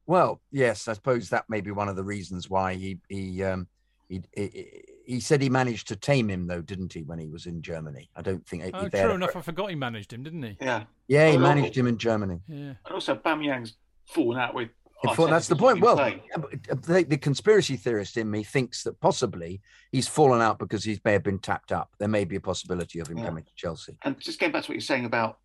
Well, 0.07 0.41
yes, 0.51 0.87
I 0.87 0.93
suppose 0.93 1.29
that 1.29 1.47
may 1.47 1.61
be 1.61 1.69
one 1.69 1.89
of 1.89 1.95
the 1.95 2.03
reasons 2.03 2.49
why 2.49 2.73
he 2.73 2.97
he 3.07 3.43
um, 3.43 3.67
he, 4.09 4.21
he, 4.35 4.83
he 5.05 5.19
said 5.19 5.41
he 5.41 5.49
managed 5.49 5.87
to 5.89 5.95
tame 5.95 6.29
him 6.29 6.47
though, 6.47 6.61
didn't 6.61 6.93
he, 6.93 7.03
when 7.03 7.19
he 7.19 7.27
was 7.27 7.45
in 7.45 7.61
Germany? 7.61 8.09
I 8.15 8.21
don't 8.21 8.45
think. 8.45 8.63
Oh, 8.73 8.87
true 8.89 9.11
enough. 9.11 9.35
I 9.35 9.41
forgot 9.41 9.69
he 9.69 9.75
managed 9.75 10.11
him, 10.13 10.23
didn't 10.23 10.43
he? 10.43 10.57
Yeah. 10.61 10.83
Yeah, 11.07 11.31
he 11.31 11.37
managed 11.37 11.75
him 11.75 11.87
in 11.87 11.97
Germany. 11.97 12.39
Yeah. 12.47 12.73
And 12.85 12.91
also, 12.91 13.15
Bamyang's 13.15 13.75
fallen 14.07 14.39
out 14.39 14.53
with. 14.53 14.69
Thought, 15.13 15.29
that's 15.29 15.47
the 15.47 15.55
point. 15.55 15.81
Well, 15.81 15.99
uh, 15.99 16.13
uh, 16.35 16.75
the, 16.81 17.05
the, 17.07 17.17
conspiracy 17.17 17.75
theorist 17.75 18.17
in 18.17 18.31
me 18.31 18.43
thinks 18.43 18.81
that 18.83 18.99
possibly 19.01 19.61
he's 19.91 20.07
fallen 20.07 20.41
out 20.41 20.57
because 20.57 20.83
he 20.83 20.99
may 21.05 21.11
have 21.11 21.21
been 21.21 21.37
tapped 21.37 21.71
up. 21.71 21.91
There 21.99 22.07
may 22.07 22.25
be 22.25 22.37
a 22.37 22.41
possibility 22.41 22.99
of 22.99 23.07
him 23.07 23.19
yeah. 23.19 23.25
coming 23.25 23.43
to 23.43 23.51
Chelsea. 23.55 23.95
And 24.03 24.19
just 24.19 24.39
getting 24.39 24.53
back 24.53 24.63
to 24.63 24.71
what 24.71 24.75
you're 24.75 24.81
saying 24.81 25.05
about 25.05 25.37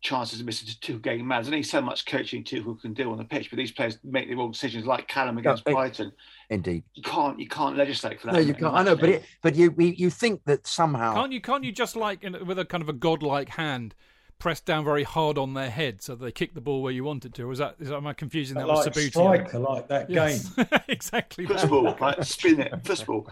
chances 0.00 0.40
of 0.40 0.46
missing 0.46 0.68
two 0.80 0.98
game 0.98 1.26
man. 1.26 1.42
There's 1.42 1.48
only 1.48 1.62
so 1.62 1.80
much 1.80 2.06
coaching 2.06 2.44
Tuchel 2.44 2.80
can 2.80 2.94
do 2.94 3.10
on 3.10 3.18
the 3.18 3.24
pitch, 3.24 3.50
but 3.50 3.56
these 3.56 3.72
players 3.72 3.98
make 4.04 4.28
the 4.28 4.34
wrong 4.34 4.52
decisions, 4.52 4.86
like 4.86 5.08
Callum 5.08 5.38
against 5.38 5.66
no, 5.66 5.72
eh, 5.72 5.74
Brighton. 5.74 6.12
Indeed, 6.50 6.84
you 6.94 7.02
can't 7.02 7.38
you 7.38 7.48
can't 7.48 7.76
legislate 7.76 8.20
for 8.20 8.28
that. 8.28 8.34
No, 8.34 8.38
you 8.40 8.54
can't. 8.54 8.74
I 8.74 8.82
know, 8.82 8.96
but 8.96 9.08
it, 9.08 9.24
but 9.42 9.54
you 9.54 9.74
you 9.78 10.10
think 10.10 10.44
that 10.44 10.66
somehow 10.66 11.14
can't 11.14 11.32
you 11.32 11.40
can't 11.40 11.64
you 11.64 11.72
just 11.72 11.96
like 11.96 12.22
in, 12.22 12.46
with 12.46 12.58
a 12.58 12.64
kind 12.64 12.82
of 12.82 12.88
a 12.88 12.92
godlike 12.92 13.50
hand 13.50 13.94
press 14.38 14.60
down 14.60 14.84
very 14.84 15.02
hard 15.02 15.38
on 15.38 15.54
their 15.54 15.70
head 15.70 16.02
so 16.02 16.14
they 16.14 16.30
kick 16.30 16.54
the 16.54 16.60
ball 16.60 16.82
where 16.82 16.92
you 16.92 17.04
want 17.04 17.24
it 17.24 17.34
to? 17.34 17.44
Or 17.44 17.52
is 17.52 17.58
that 17.58 17.76
is 17.80 17.88
that, 17.88 17.96
am 17.96 18.06
I 18.06 18.12
confusing 18.12 18.56
that 18.58 18.66
like 18.66 18.84
with 18.84 18.94
Subbuteo? 18.94 19.10
Striker 19.10 19.58
like 19.58 19.88
that 19.88 20.10
yes. 20.10 20.48
game, 20.50 20.66
exactly. 20.88 21.46
Football, 21.46 21.96
like 22.00 22.22
spin 22.24 22.60
it, 22.60 22.72
football. 22.84 23.28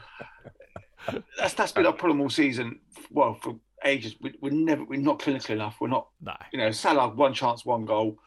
That's 1.39 1.55
that's 1.55 1.73
been 1.73 1.87
our 1.87 1.93
problem 1.93 2.21
all 2.21 2.31
season. 2.31 2.81
Well, 3.11 3.35
for 3.35 3.57
ages. 3.85 4.17
We, 4.21 4.31
are 4.43 4.51
never, 4.51 4.85
we're 4.85 5.01
not 5.01 5.19
clinical 5.19 5.55
enough. 5.55 5.77
We're 5.81 5.89
not, 5.89 6.09
no. 6.21 6.35
you 6.53 6.59
know, 6.59 6.71
Salah 6.71 7.09
one 7.09 7.35
chance, 7.35 7.65
one 7.65 7.85
goal, 7.85 8.19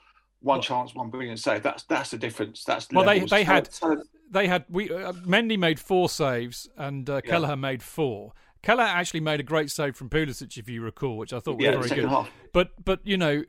one 0.41 0.57
well, 0.57 0.61
chance, 0.61 0.95
one 0.95 1.09
brilliant 1.09 1.39
save. 1.39 1.63
That's 1.63 1.83
that's 1.83 2.11
the 2.11 2.17
difference. 2.17 2.63
That's 2.63 2.87
well, 2.91 3.05
levels. 3.05 3.29
they 3.29 3.37
they 3.37 3.43
had 3.43 3.69
they 4.31 4.47
had 4.47 4.65
we 4.69 4.91
uh, 4.91 5.13
Mendy 5.13 5.57
made 5.57 5.79
four 5.79 6.09
saves 6.09 6.69
and 6.77 7.09
uh, 7.09 7.15
yeah. 7.15 7.31
Kelleher 7.31 7.55
made 7.55 7.81
four. 7.81 8.33
Kelleher 8.63 8.85
actually 8.87 9.21
made 9.21 9.39
a 9.39 9.43
great 9.43 9.71
save 9.71 9.95
from 9.95 10.09
Pulisic, 10.09 10.57
if 10.57 10.67
you 10.67 10.81
recall, 10.81 11.17
which 11.17 11.31
I 11.31 11.39
thought 11.39 11.57
was 11.57 11.63
yeah, 11.63 11.79
very 11.79 11.89
good. 12.01 12.09
Half. 12.09 12.29
But 12.53 12.71
but 12.83 12.99
you 13.03 13.17
know, 13.17 13.43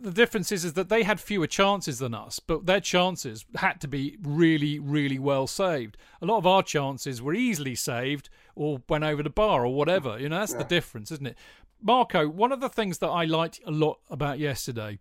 the 0.00 0.10
difference 0.10 0.52
is, 0.52 0.64
is 0.64 0.74
that 0.74 0.88
they 0.88 1.02
had 1.02 1.20
fewer 1.20 1.46
chances 1.46 1.98
than 1.98 2.14
us, 2.14 2.38
but 2.38 2.66
their 2.66 2.80
chances 2.80 3.44
had 3.56 3.80
to 3.80 3.88
be 3.88 4.16
really, 4.22 4.78
really 4.78 5.18
well 5.18 5.46
saved. 5.46 5.96
A 6.22 6.26
lot 6.26 6.38
of 6.38 6.46
our 6.46 6.62
chances 6.62 7.20
were 7.20 7.34
easily 7.34 7.74
saved 7.74 8.28
or 8.54 8.82
went 8.88 9.04
over 9.04 9.22
the 9.22 9.30
bar 9.30 9.64
or 9.64 9.74
whatever. 9.74 10.18
You 10.18 10.28
know, 10.28 10.38
that's 10.38 10.52
yeah. 10.52 10.58
the 10.58 10.64
difference, 10.64 11.10
isn't 11.10 11.26
it? 11.26 11.38
Marco, 11.80 12.28
one 12.28 12.52
of 12.52 12.60
the 12.60 12.68
things 12.68 12.98
that 12.98 13.08
I 13.08 13.24
liked 13.24 13.60
a 13.66 13.70
lot 13.70 13.98
about 14.10 14.38
yesterday 14.38 14.98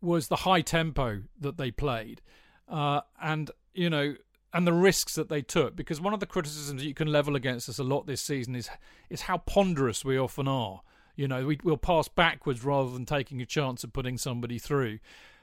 was 0.00 0.28
the 0.28 0.36
high 0.36 0.62
tempo 0.62 1.22
that 1.38 1.56
they 1.56 1.70
played, 1.70 2.22
uh, 2.68 3.02
and 3.20 3.50
you 3.74 3.90
know, 3.90 4.14
and 4.52 4.66
the 4.66 4.72
risks 4.72 5.14
that 5.14 5.28
they 5.28 5.42
took. 5.42 5.76
Because 5.76 6.00
one 6.00 6.14
of 6.14 6.20
the 6.20 6.26
criticisms 6.26 6.82
that 6.82 6.88
you 6.88 6.94
can 6.94 7.08
level 7.08 7.36
against 7.36 7.68
us 7.68 7.78
a 7.78 7.84
lot 7.84 8.06
this 8.06 8.22
season 8.22 8.56
is 8.56 8.68
is 9.10 9.22
how 9.22 9.38
ponderous 9.38 10.04
we 10.04 10.18
often 10.18 10.48
are. 10.48 10.80
You 11.20 11.28
know, 11.28 11.44
we, 11.44 11.58
will 11.62 11.76
pass 11.76 12.08
backwards 12.08 12.64
rather 12.64 12.90
than 12.90 13.04
taking 13.04 13.42
a 13.42 13.46
chance 13.46 13.84
of 13.84 13.92
putting 13.92 14.16
somebody 14.16 14.58
through. 14.58 15.00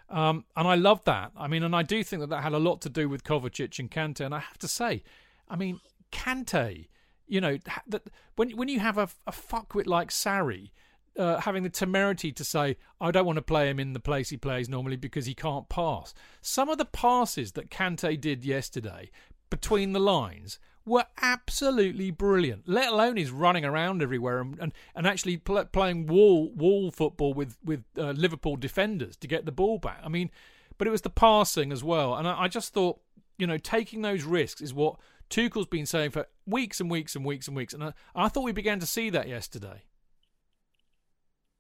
Um, 0.10 0.46
and 0.56 0.68
I 0.68 0.74
love 0.74 1.06
that. 1.06 1.34
I 1.38 1.48
mean, 1.48 1.62
and 1.62 1.76
I 1.76 1.84
do 1.84 2.04
think 2.04 2.22
that 2.22 2.32
that 2.32 2.42
had 2.42 2.54
a 2.54 2.58
lot 2.58 2.82
to 2.82 2.90
do 2.90 3.08
with 3.08 3.24
Kovacic 3.24 3.78
and 3.78 3.92
Kante. 3.92 4.26
And 4.26 4.34
I 4.34 4.40
have 4.40 4.58
to 4.58 4.68
say, 4.68 5.04
I 5.48 5.56
mean, 5.56 5.80
Kante, 6.12 6.88
you 7.28 7.40
know, 7.40 7.60
that 7.86 8.02
when 8.38 8.58
when 8.58 8.70
you 8.70 8.80
have 8.80 8.98
a, 8.98 9.08
a 9.28 9.32
fuckwit 9.32 9.86
like 9.86 10.10
Sarri, 10.10 10.72
uh, 11.16 11.42
having 11.42 11.62
the 11.62 11.70
temerity 11.70 12.32
to 12.32 12.44
say, 12.44 12.78
I 13.00 13.12
don't 13.12 13.28
want 13.28 13.38
to 13.38 13.44
play 13.44 13.70
him 13.70 13.80
in 13.80 13.94
the 13.94 14.00
place 14.00 14.30
he 14.30 14.38
plays 14.38 14.68
normally 14.68 14.98
because 14.98 15.28
he 15.28 15.36
can't 15.36 15.70
pass. 15.70 16.16
Some 16.42 16.70
of 16.70 16.80
the 16.80 16.86
passes 16.86 17.52
that 17.52 17.70
Kante 17.70 18.20
did 18.20 18.44
yesterday 18.44 19.12
between 19.52 19.94
the 19.94 20.00
lines 20.00 20.58
were 20.88 21.06
absolutely 21.22 22.12
brilliant. 22.12 22.68
Let 22.68 22.92
alone 22.92 23.18
his 23.18 23.32
running 23.32 23.66
around 23.66 24.02
everywhere 24.02 24.40
and 24.40 24.58
and, 24.60 24.74
and 24.96 25.06
actually 25.06 25.38
pl- 25.38 25.66
playing 25.66 26.08
wall 26.08 26.52
wall 26.56 26.92
football 26.92 27.34
with 27.34 27.58
with 27.64 27.84
uh, 27.98 28.12
Liverpool 28.12 28.56
defenders 28.56 29.16
to 29.18 29.28
get 29.28 29.46
the 29.46 29.52
ball 29.52 29.78
back. 29.78 30.00
I 30.04 30.10
mean, 30.10 30.32
but 30.78 30.88
it 30.88 30.92
was 30.92 31.02
the 31.02 31.10
passing 31.10 31.72
as 31.72 31.84
well, 31.84 32.16
and 32.16 32.28
I, 32.28 32.44
I 32.44 32.48
just 32.48 32.74
thought, 32.74 33.00
you 33.38 33.46
know, 33.46 33.58
taking 33.58 34.02
those 34.02 34.24
risks 34.24 34.62
is 34.62 34.74
what 34.74 34.96
Tuchel's 35.30 35.68
been 35.68 35.86
saying 35.86 36.12
for 36.12 36.28
weeks 36.46 36.80
and 36.80 36.90
weeks 36.90 37.16
and 37.16 37.26
weeks 37.26 37.48
and 37.48 37.58
weeks, 37.58 37.74
and 37.74 37.84
I, 37.84 37.94
I 38.16 38.30
thought 38.30 38.44
we 38.44 38.52
began 38.54 38.80
to 38.80 38.86
see 38.86 39.10
that 39.10 39.28
yesterday. 39.28 39.84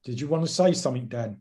Did 0.04 0.22
you 0.22 0.28
want 0.28 0.46
to 0.46 0.52
say 0.52 0.72
something, 0.72 1.08
Dan? 1.08 1.38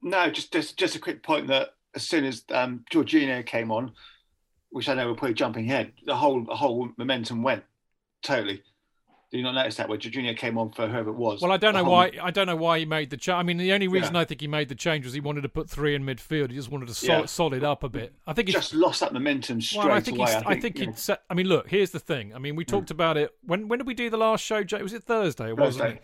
No, 0.00 0.30
just 0.30 0.52
just 0.52 0.78
just 0.78 0.96
a 0.96 0.98
quick 0.98 1.22
point 1.22 1.48
that 1.48 1.70
as 1.94 2.02
soon 2.02 2.24
as 2.24 2.44
um, 2.50 2.84
Jorginho 2.90 3.44
came 3.44 3.70
on, 3.72 3.92
which 4.70 4.88
I 4.88 4.94
know 4.94 5.08
we're 5.08 5.14
probably 5.14 5.34
jumping 5.34 5.70
ahead, 5.70 5.92
the 6.04 6.16
whole 6.16 6.44
the 6.44 6.56
whole 6.56 6.90
momentum 6.96 7.42
went 7.42 7.64
totally. 8.22 8.62
Did 9.30 9.38
you 9.38 9.42
not 9.42 9.56
notice 9.56 9.74
that 9.76 9.88
where 9.88 9.98
Jorginho 9.98 10.36
came 10.36 10.56
on 10.56 10.70
for 10.70 10.86
whoever 10.86 11.10
it 11.10 11.16
was? 11.16 11.42
Well, 11.42 11.50
I 11.50 11.56
don't 11.56 11.74
know 11.74 11.82
whole... 11.82 11.94
why. 11.94 12.12
I 12.22 12.30
don't 12.30 12.46
know 12.46 12.54
why 12.54 12.78
he 12.78 12.84
made 12.84 13.10
the 13.10 13.16
change. 13.16 13.34
I 13.34 13.42
mean, 13.42 13.56
the 13.56 13.72
only 13.72 13.88
reason 13.88 14.14
yeah. 14.14 14.20
I 14.20 14.24
think 14.24 14.40
he 14.40 14.46
made 14.46 14.68
the 14.68 14.76
change 14.76 15.04
was 15.04 15.14
he 15.14 15.20
wanted 15.20 15.40
to 15.40 15.48
put 15.48 15.68
three 15.68 15.96
in 15.96 16.04
midfield. 16.04 16.50
He 16.50 16.56
just 16.56 16.70
wanted 16.70 16.86
to 16.88 16.94
sol- 16.94 17.20
yeah. 17.20 17.26
solid 17.26 17.64
up 17.64 17.82
a 17.82 17.88
bit. 17.88 18.14
I 18.24 18.32
think 18.34 18.48
he 18.48 18.54
just 18.54 18.72
lost 18.72 19.00
that 19.00 19.12
momentum 19.12 19.60
straight 19.60 19.84
well, 19.84 19.92
I 19.92 20.00
think 20.00 20.18
away. 20.18 20.30
I 20.30 20.34
think, 20.34 20.46
I 20.46 20.60
think 20.60 20.78
he'd 20.78 20.98
set. 20.98 21.22
I 21.28 21.34
mean, 21.34 21.48
look. 21.48 21.68
Here's 21.68 21.90
the 21.90 21.98
thing. 21.98 22.34
I 22.36 22.38
mean, 22.38 22.54
we 22.54 22.64
talked 22.64 22.88
mm. 22.88 22.92
about 22.92 23.16
it 23.16 23.34
when 23.42 23.66
when 23.66 23.80
did 23.80 23.88
we 23.88 23.94
do 23.94 24.10
the 24.10 24.16
last 24.16 24.44
show? 24.44 24.62
Was 24.80 24.92
it 24.92 25.02
Thursday? 25.02 25.48
It 25.48 25.56
wasn't 25.56 25.94
it? 25.94 26.02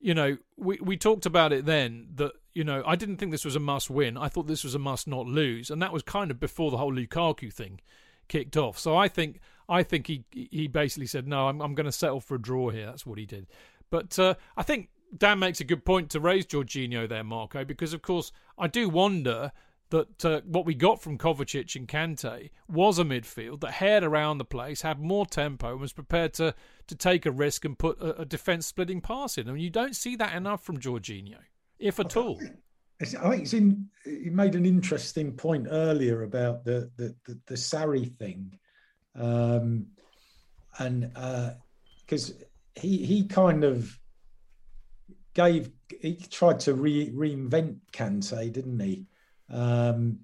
You 0.00 0.14
know, 0.14 0.38
we 0.56 0.78
we 0.80 0.96
talked 0.96 1.26
about 1.26 1.52
it 1.52 1.66
then 1.66 2.08
that 2.14 2.32
you 2.54 2.64
know 2.64 2.82
I 2.86 2.96
didn't 2.96 3.18
think 3.18 3.32
this 3.32 3.44
was 3.44 3.54
a 3.54 3.60
must 3.60 3.90
win. 3.90 4.16
I 4.16 4.28
thought 4.28 4.46
this 4.46 4.64
was 4.64 4.74
a 4.74 4.78
must 4.78 5.06
not 5.06 5.26
lose, 5.26 5.70
and 5.70 5.82
that 5.82 5.92
was 5.92 6.02
kind 6.02 6.30
of 6.30 6.40
before 6.40 6.70
the 6.70 6.78
whole 6.78 6.92
Lukaku 6.92 7.52
thing 7.52 7.80
kicked 8.28 8.56
off. 8.56 8.78
So 8.78 8.96
I 8.96 9.08
think 9.08 9.40
I 9.68 9.82
think 9.82 10.06
he 10.06 10.24
he 10.32 10.68
basically 10.68 11.06
said 11.06 11.26
no, 11.26 11.48
I'm 11.48 11.60
I'm 11.60 11.74
going 11.74 11.86
to 11.86 11.92
settle 11.92 12.20
for 12.20 12.34
a 12.34 12.42
draw 12.42 12.70
here. 12.70 12.86
That's 12.86 13.06
what 13.06 13.18
he 13.18 13.26
did. 13.26 13.46
But 13.90 14.18
uh, 14.18 14.34
I 14.56 14.62
think 14.62 14.88
Dan 15.16 15.38
makes 15.38 15.60
a 15.60 15.64
good 15.64 15.84
point 15.84 16.10
to 16.10 16.20
raise 16.20 16.46
Jorginho 16.46 17.08
there, 17.08 17.24
Marco, 17.24 17.64
because 17.64 17.92
of 17.92 18.02
course 18.02 18.32
I 18.58 18.66
do 18.66 18.88
wonder 18.88 19.52
that 19.92 20.24
uh, 20.24 20.40
what 20.46 20.64
we 20.64 20.74
got 20.74 21.02
from 21.02 21.18
Kovacic 21.18 21.76
and 21.76 21.86
Kante 21.86 22.48
was 22.66 22.98
a 22.98 23.04
midfield 23.04 23.60
that 23.60 23.72
haired 23.72 24.02
around 24.02 24.38
the 24.38 24.44
place, 24.44 24.80
had 24.80 24.98
more 24.98 25.26
tempo, 25.26 25.72
and 25.72 25.80
was 25.80 25.92
prepared 25.92 26.32
to 26.34 26.54
to 26.86 26.94
take 26.94 27.26
a 27.26 27.30
risk 27.30 27.64
and 27.64 27.78
put 27.78 28.00
a, 28.00 28.22
a 28.22 28.24
defence 28.24 28.66
splitting 28.66 29.02
pass 29.02 29.36
in. 29.36 29.46
I 29.46 29.50
and 29.50 29.54
mean, 29.56 29.64
you 29.64 29.70
don't 29.70 29.94
see 29.94 30.16
that 30.16 30.34
enough 30.34 30.64
from 30.64 30.78
Jorginho, 30.78 31.36
if 31.78 32.00
at 32.00 32.16
all. 32.16 32.40
I 33.00 33.04
think 33.04 33.42
it's 33.42 33.54
in. 33.54 33.88
You 34.04 34.30
made 34.32 34.54
an 34.54 34.66
interesting 34.66 35.32
point 35.32 35.68
earlier 35.70 36.22
about 36.22 36.64
the 36.64 36.90
the 36.96 37.14
the, 37.24 37.38
the 37.46 37.54
Sarri 37.54 38.16
thing, 38.16 38.58
um, 39.14 39.86
and 40.78 41.12
because 42.00 42.30
uh, 42.30 42.34
he 42.74 43.04
he 43.04 43.24
kind 43.24 43.64
of 43.64 43.98
gave 45.34 45.70
he 46.00 46.14
tried 46.14 46.60
to 46.60 46.74
re, 46.74 47.10
reinvent 47.10 47.78
Kante, 47.92 48.52
didn't 48.52 48.80
he? 48.80 49.06
Um, 49.50 50.20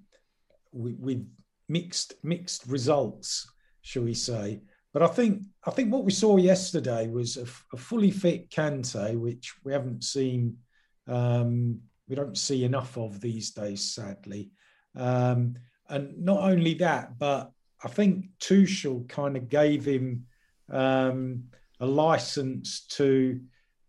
with, 0.73 0.99
with 0.99 1.29
mixed 1.69 2.14
mixed 2.23 2.66
results, 2.66 3.51
shall 3.83 4.05
we 4.05 4.14
say? 4.14 4.61
But 4.93 5.03
I 5.03 5.07
think 5.09 5.43
I 5.64 5.71
think 5.71 5.93
what 5.93 6.05
we 6.05 6.12
saw 6.12 6.37
yesterday 6.37 7.09
was 7.09 7.37
a, 7.37 7.47
a 7.75 7.79
fully 7.79 8.11
fit 8.11 8.51
Kante, 8.51 9.19
which 9.19 9.55
we 9.64 9.73
haven't 9.73 10.05
seen. 10.05 10.59
Um, 11.07 11.81
we 12.09 12.16
don't 12.16 12.38
see 12.38 12.64
enough 12.64 12.96
of 12.96 13.20
these 13.20 13.50
days, 13.50 13.94
sadly. 13.94 14.50
Um, 14.96 15.56
and 15.88 16.18
not 16.18 16.42
only 16.42 16.74
that, 16.74 17.18
but 17.18 17.52
I 17.84 17.88
think 17.88 18.26
Tuchel 18.40 19.09
kind 19.09 19.36
of 19.36 19.48
gave 19.48 19.84
him 19.84 20.26
um, 20.70 21.44
a 21.80 21.86
license 21.86 22.86
to 22.88 23.40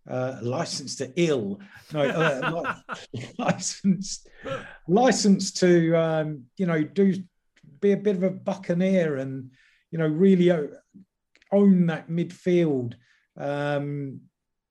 uh, 0.09 0.39
license 0.41 0.95
to 0.95 1.11
ill, 1.15 1.59
no, 1.93 2.01
uh, 2.01 2.75
license 3.37 4.25
license 4.87 5.51
to 5.51 5.93
um, 5.95 6.43
you 6.57 6.65
know 6.65 6.81
do 6.83 7.13
be 7.79 7.91
a 7.91 7.97
bit 7.97 8.15
of 8.15 8.23
a 8.23 8.29
buccaneer 8.29 9.17
and 9.17 9.51
you 9.91 9.99
know 9.99 10.07
really 10.07 10.51
own 11.51 11.85
that 11.87 12.09
midfield. 12.09 12.93
Um, 13.37 14.21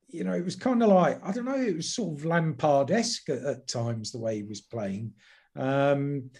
you 0.08 0.24
know, 0.24 0.32
it 0.32 0.44
was 0.44 0.56
kind 0.56 0.82
of 0.82 0.88
like 0.88 1.24
I 1.24 1.32
don't 1.32 1.44
know. 1.44 1.60
It 1.60 1.76
was 1.76 1.94
sort 1.94 2.18
of 2.18 2.24
Lampard-esque 2.24 3.28
at, 3.28 3.44
at 3.44 3.68
times 3.68 4.10
the 4.10 4.18
way 4.18 4.36
he 4.36 4.42
was 4.42 4.60
playing, 4.60 5.12
um, 5.56 6.30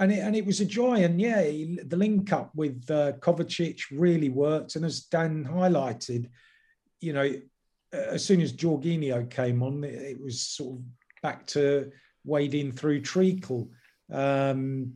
and 0.00 0.12
it 0.12 0.20
and 0.20 0.34
it 0.34 0.46
was 0.46 0.60
a 0.60 0.64
joy. 0.64 1.04
And 1.04 1.20
yeah, 1.20 1.42
he, 1.42 1.78
the 1.84 1.96
link 1.96 2.32
up 2.32 2.50
with 2.54 2.90
uh, 2.90 3.12
Kovacic 3.20 3.82
really 3.90 4.30
worked. 4.30 4.76
And 4.76 4.84
as 4.84 5.02
Dan 5.02 5.44
highlighted, 5.44 6.30
you 7.00 7.12
know, 7.12 7.30
as 7.92 8.24
soon 8.24 8.40
as 8.40 8.52
Jorginho 8.52 9.28
came 9.30 9.62
on, 9.62 9.84
it, 9.84 9.94
it 9.94 10.20
was 10.20 10.40
sort 10.40 10.78
of 10.78 10.84
back 11.22 11.46
to 11.48 11.90
wading 12.24 12.72
through 12.72 13.02
treacle. 13.02 13.70
Um, 14.10 14.94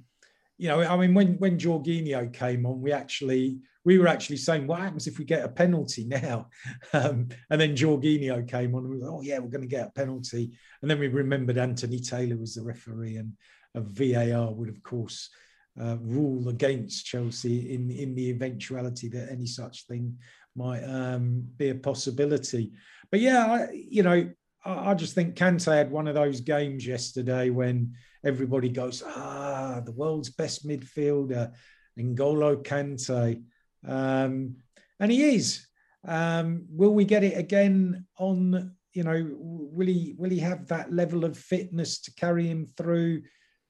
you 0.58 0.68
know, 0.68 0.80
I 0.82 0.96
mean, 0.96 1.14
when 1.14 1.38
when 1.38 1.58
Jorginho 1.58 2.32
came 2.32 2.66
on, 2.66 2.80
we 2.80 2.92
actually 2.92 3.60
we 3.84 3.98
were 3.98 4.08
actually 4.08 4.36
saying, 4.36 4.66
what 4.66 4.80
happens 4.80 5.06
if 5.06 5.18
we 5.18 5.24
get 5.24 5.44
a 5.44 5.48
penalty 5.48 6.04
now? 6.04 6.48
Um, 6.92 7.28
and 7.50 7.60
then 7.60 7.76
Jorginho 7.76 8.46
came 8.46 8.74
on 8.74 8.84
and 8.84 8.92
we 8.92 8.98
were, 8.98 9.08
oh, 9.08 9.22
yeah, 9.22 9.38
we're 9.38 9.48
going 9.48 9.62
to 9.62 9.76
get 9.76 9.88
a 9.88 9.90
penalty. 9.90 10.50
And 10.80 10.90
then 10.90 10.98
we 10.98 11.08
remembered 11.08 11.58
Anthony 11.58 12.00
Taylor 12.00 12.36
was 12.36 12.54
the 12.54 12.62
referee 12.62 13.16
and 13.16 13.32
a 13.74 13.80
VAR 13.80 14.52
would, 14.52 14.68
of 14.68 14.82
course, 14.82 15.30
uh, 15.80 15.96
rule 16.00 16.48
against 16.48 17.06
Chelsea 17.06 17.74
in, 17.74 17.90
in 17.90 18.14
the 18.14 18.30
eventuality 18.30 19.08
that 19.08 19.30
any 19.30 19.46
such 19.46 19.86
thing 19.86 20.18
might 20.56 20.82
um, 20.82 21.46
be 21.56 21.70
a 21.70 21.74
possibility. 21.74 22.72
But 23.10 23.20
yeah, 23.20 23.46
I, 23.46 23.68
you 23.72 24.02
know, 24.02 24.30
I, 24.64 24.90
I 24.90 24.94
just 24.94 25.14
think 25.14 25.34
Kante 25.34 25.72
had 25.72 25.90
one 25.90 26.08
of 26.08 26.14
those 26.14 26.40
games 26.40 26.86
yesterday 26.86 27.50
when 27.50 27.94
everybody 28.24 28.68
goes, 28.68 29.02
ah, 29.06 29.80
the 29.84 29.92
world's 29.92 30.30
best 30.30 30.66
midfielder, 30.66 31.52
N'Golo 31.98 32.62
Kante. 32.62 33.42
Um, 33.86 34.56
and 35.00 35.12
he 35.12 35.34
is. 35.34 35.66
Um, 36.06 36.66
will 36.70 36.94
we 36.94 37.04
get 37.04 37.24
it 37.24 37.36
again 37.36 38.06
on? 38.18 38.74
You 38.92 39.04
know, 39.04 39.28
will 39.38 39.86
he 39.86 40.14
will 40.18 40.30
he 40.30 40.38
have 40.38 40.66
that 40.68 40.92
level 40.92 41.24
of 41.24 41.36
fitness 41.36 42.00
to 42.02 42.14
carry 42.14 42.46
him 42.46 42.66
through 42.76 43.22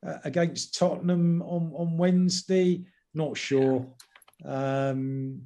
uh, 0.07 0.19
against 0.25 0.79
Tottenham 0.79 1.43
on 1.43 1.73
on 1.75 1.99
Wednesday? 1.99 2.85
Not 3.15 3.37
sure. 3.37 3.87
Um, 4.45 5.43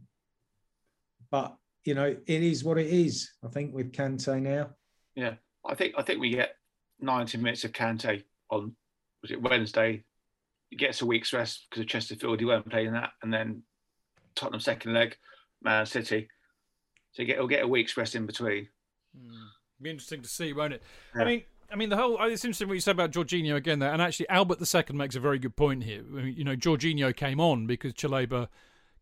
but 1.30 1.56
you 1.84 1.94
know, 1.94 2.16
it 2.26 2.42
is 2.42 2.62
what 2.62 2.78
it 2.78 2.88
is. 2.88 3.32
I 3.44 3.48
think 3.48 3.74
with 3.74 3.92
Kante 3.92 4.40
now. 4.40 4.70
Yeah, 5.14 5.34
I 5.66 5.74
think 5.74 5.94
I 5.96 6.02
think 6.02 6.20
we 6.20 6.30
get 6.30 6.54
90 7.00 7.38
minutes 7.38 7.64
of 7.64 7.72
Kante 7.72 8.22
on 8.50 8.76
was 9.22 9.30
it 9.30 9.40
Wednesday? 9.40 10.04
He 10.70 10.76
gets 10.76 11.02
a 11.02 11.06
week's 11.06 11.32
rest 11.32 11.66
because 11.68 11.82
of 11.82 11.88
Chesterfield. 11.88 12.40
He 12.40 12.46
won't 12.46 12.68
play 12.68 12.86
in 12.86 12.94
that, 12.94 13.10
and 13.22 13.32
then 13.32 13.62
Tottenham 14.34 14.60
second 14.60 14.94
leg, 14.94 15.16
Man 15.62 15.86
City. 15.86 16.28
So 17.12 17.24
get, 17.24 17.36
he'll 17.36 17.46
get 17.46 17.62
a 17.62 17.68
week's 17.68 17.96
rest 17.96 18.14
in 18.14 18.26
between. 18.26 18.68
Mm. 19.16 19.48
Be 19.80 19.90
interesting 19.90 20.22
to 20.22 20.28
see, 20.28 20.52
won't 20.52 20.72
it? 20.72 20.82
Yeah. 21.14 21.22
I 21.22 21.24
mean, 21.24 21.42
I 21.70 21.76
mean, 21.76 21.88
the 21.88 21.96
whole. 21.96 22.22
It's 22.22 22.44
interesting 22.44 22.68
what 22.68 22.74
you 22.74 22.80
said 22.80 22.92
about 22.92 23.12
Jorginho 23.12 23.56
again 23.56 23.78
there, 23.78 23.92
and 23.92 24.02
actually 24.02 24.28
Albert 24.28 24.58
II 24.62 24.96
makes 24.96 25.16
a 25.16 25.20
very 25.20 25.38
good 25.38 25.56
point 25.56 25.84
here. 25.84 26.00
I 26.00 26.22
mean, 26.22 26.34
you 26.36 26.44
know, 26.44 26.56
Jorginho 26.56 27.14
came 27.14 27.40
on 27.40 27.66
because 27.66 27.94
Chalobah 27.94 28.48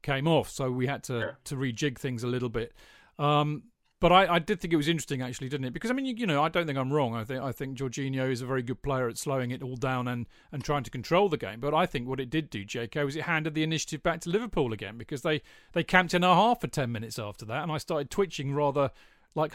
came 0.02 0.26
off, 0.26 0.50
so 0.50 0.70
we 0.70 0.86
had 0.86 1.02
to 1.04 1.18
yeah. 1.18 1.30
to 1.44 1.56
rejig 1.56 1.98
things 1.98 2.22
a 2.22 2.28
little 2.28 2.48
bit. 2.48 2.72
Um, 3.18 3.64
but 4.00 4.12
I, 4.12 4.34
I, 4.34 4.38
did 4.38 4.60
think 4.60 4.72
it 4.72 4.78
was 4.78 4.88
interesting, 4.88 5.20
actually, 5.20 5.50
didn't 5.50 5.66
it? 5.66 5.74
Because 5.74 5.90
I 5.90 5.94
mean, 5.94 6.06
you, 6.06 6.14
you, 6.16 6.26
know, 6.26 6.42
I 6.42 6.48
don't 6.48 6.66
think 6.66 6.78
I'm 6.78 6.92
wrong. 6.92 7.14
I 7.14 7.22
think 7.22 7.42
I 7.42 7.52
think 7.52 7.76
Jorginho 7.76 8.30
is 8.30 8.40
a 8.40 8.46
very 8.46 8.62
good 8.62 8.82
player 8.82 9.08
at 9.08 9.18
slowing 9.18 9.50
it 9.50 9.62
all 9.62 9.76
down 9.76 10.08
and, 10.08 10.26
and 10.50 10.64
trying 10.64 10.84
to 10.84 10.90
control 10.90 11.28
the 11.28 11.36
game. 11.36 11.60
But 11.60 11.74
I 11.74 11.84
think 11.84 12.08
what 12.08 12.18
it 12.18 12.30
did 12.30 12.48
do, 12.48 12.64
JK, 12.64 13.04
was 13.04 13.14
it 13.14 13.24
handed 13.24 13.54
the 13.54 13.62
initiative 13.62 14.02
back 14.02 14.20
to 14.22 14.30
Liverpool 14.30 14.72
again 14.72 14.96
because 14.96 15.20
they 15.20 15.42
they 15.72 15.84
camped 15.84 16.14
in 16.14 16.24
our 16.24 16.34
half 16.34 16.62
for 16.62 16.66
ten 16.66 16.90
minutes 16.90 17.18
after 17.18 17.44
that, 17.44 17.62
and 17.62 17.70
I 17.70 17.78
started 17.78 18.10
twitching 18.10 18.54
rather 18.54 18.90
like 19.34 19.52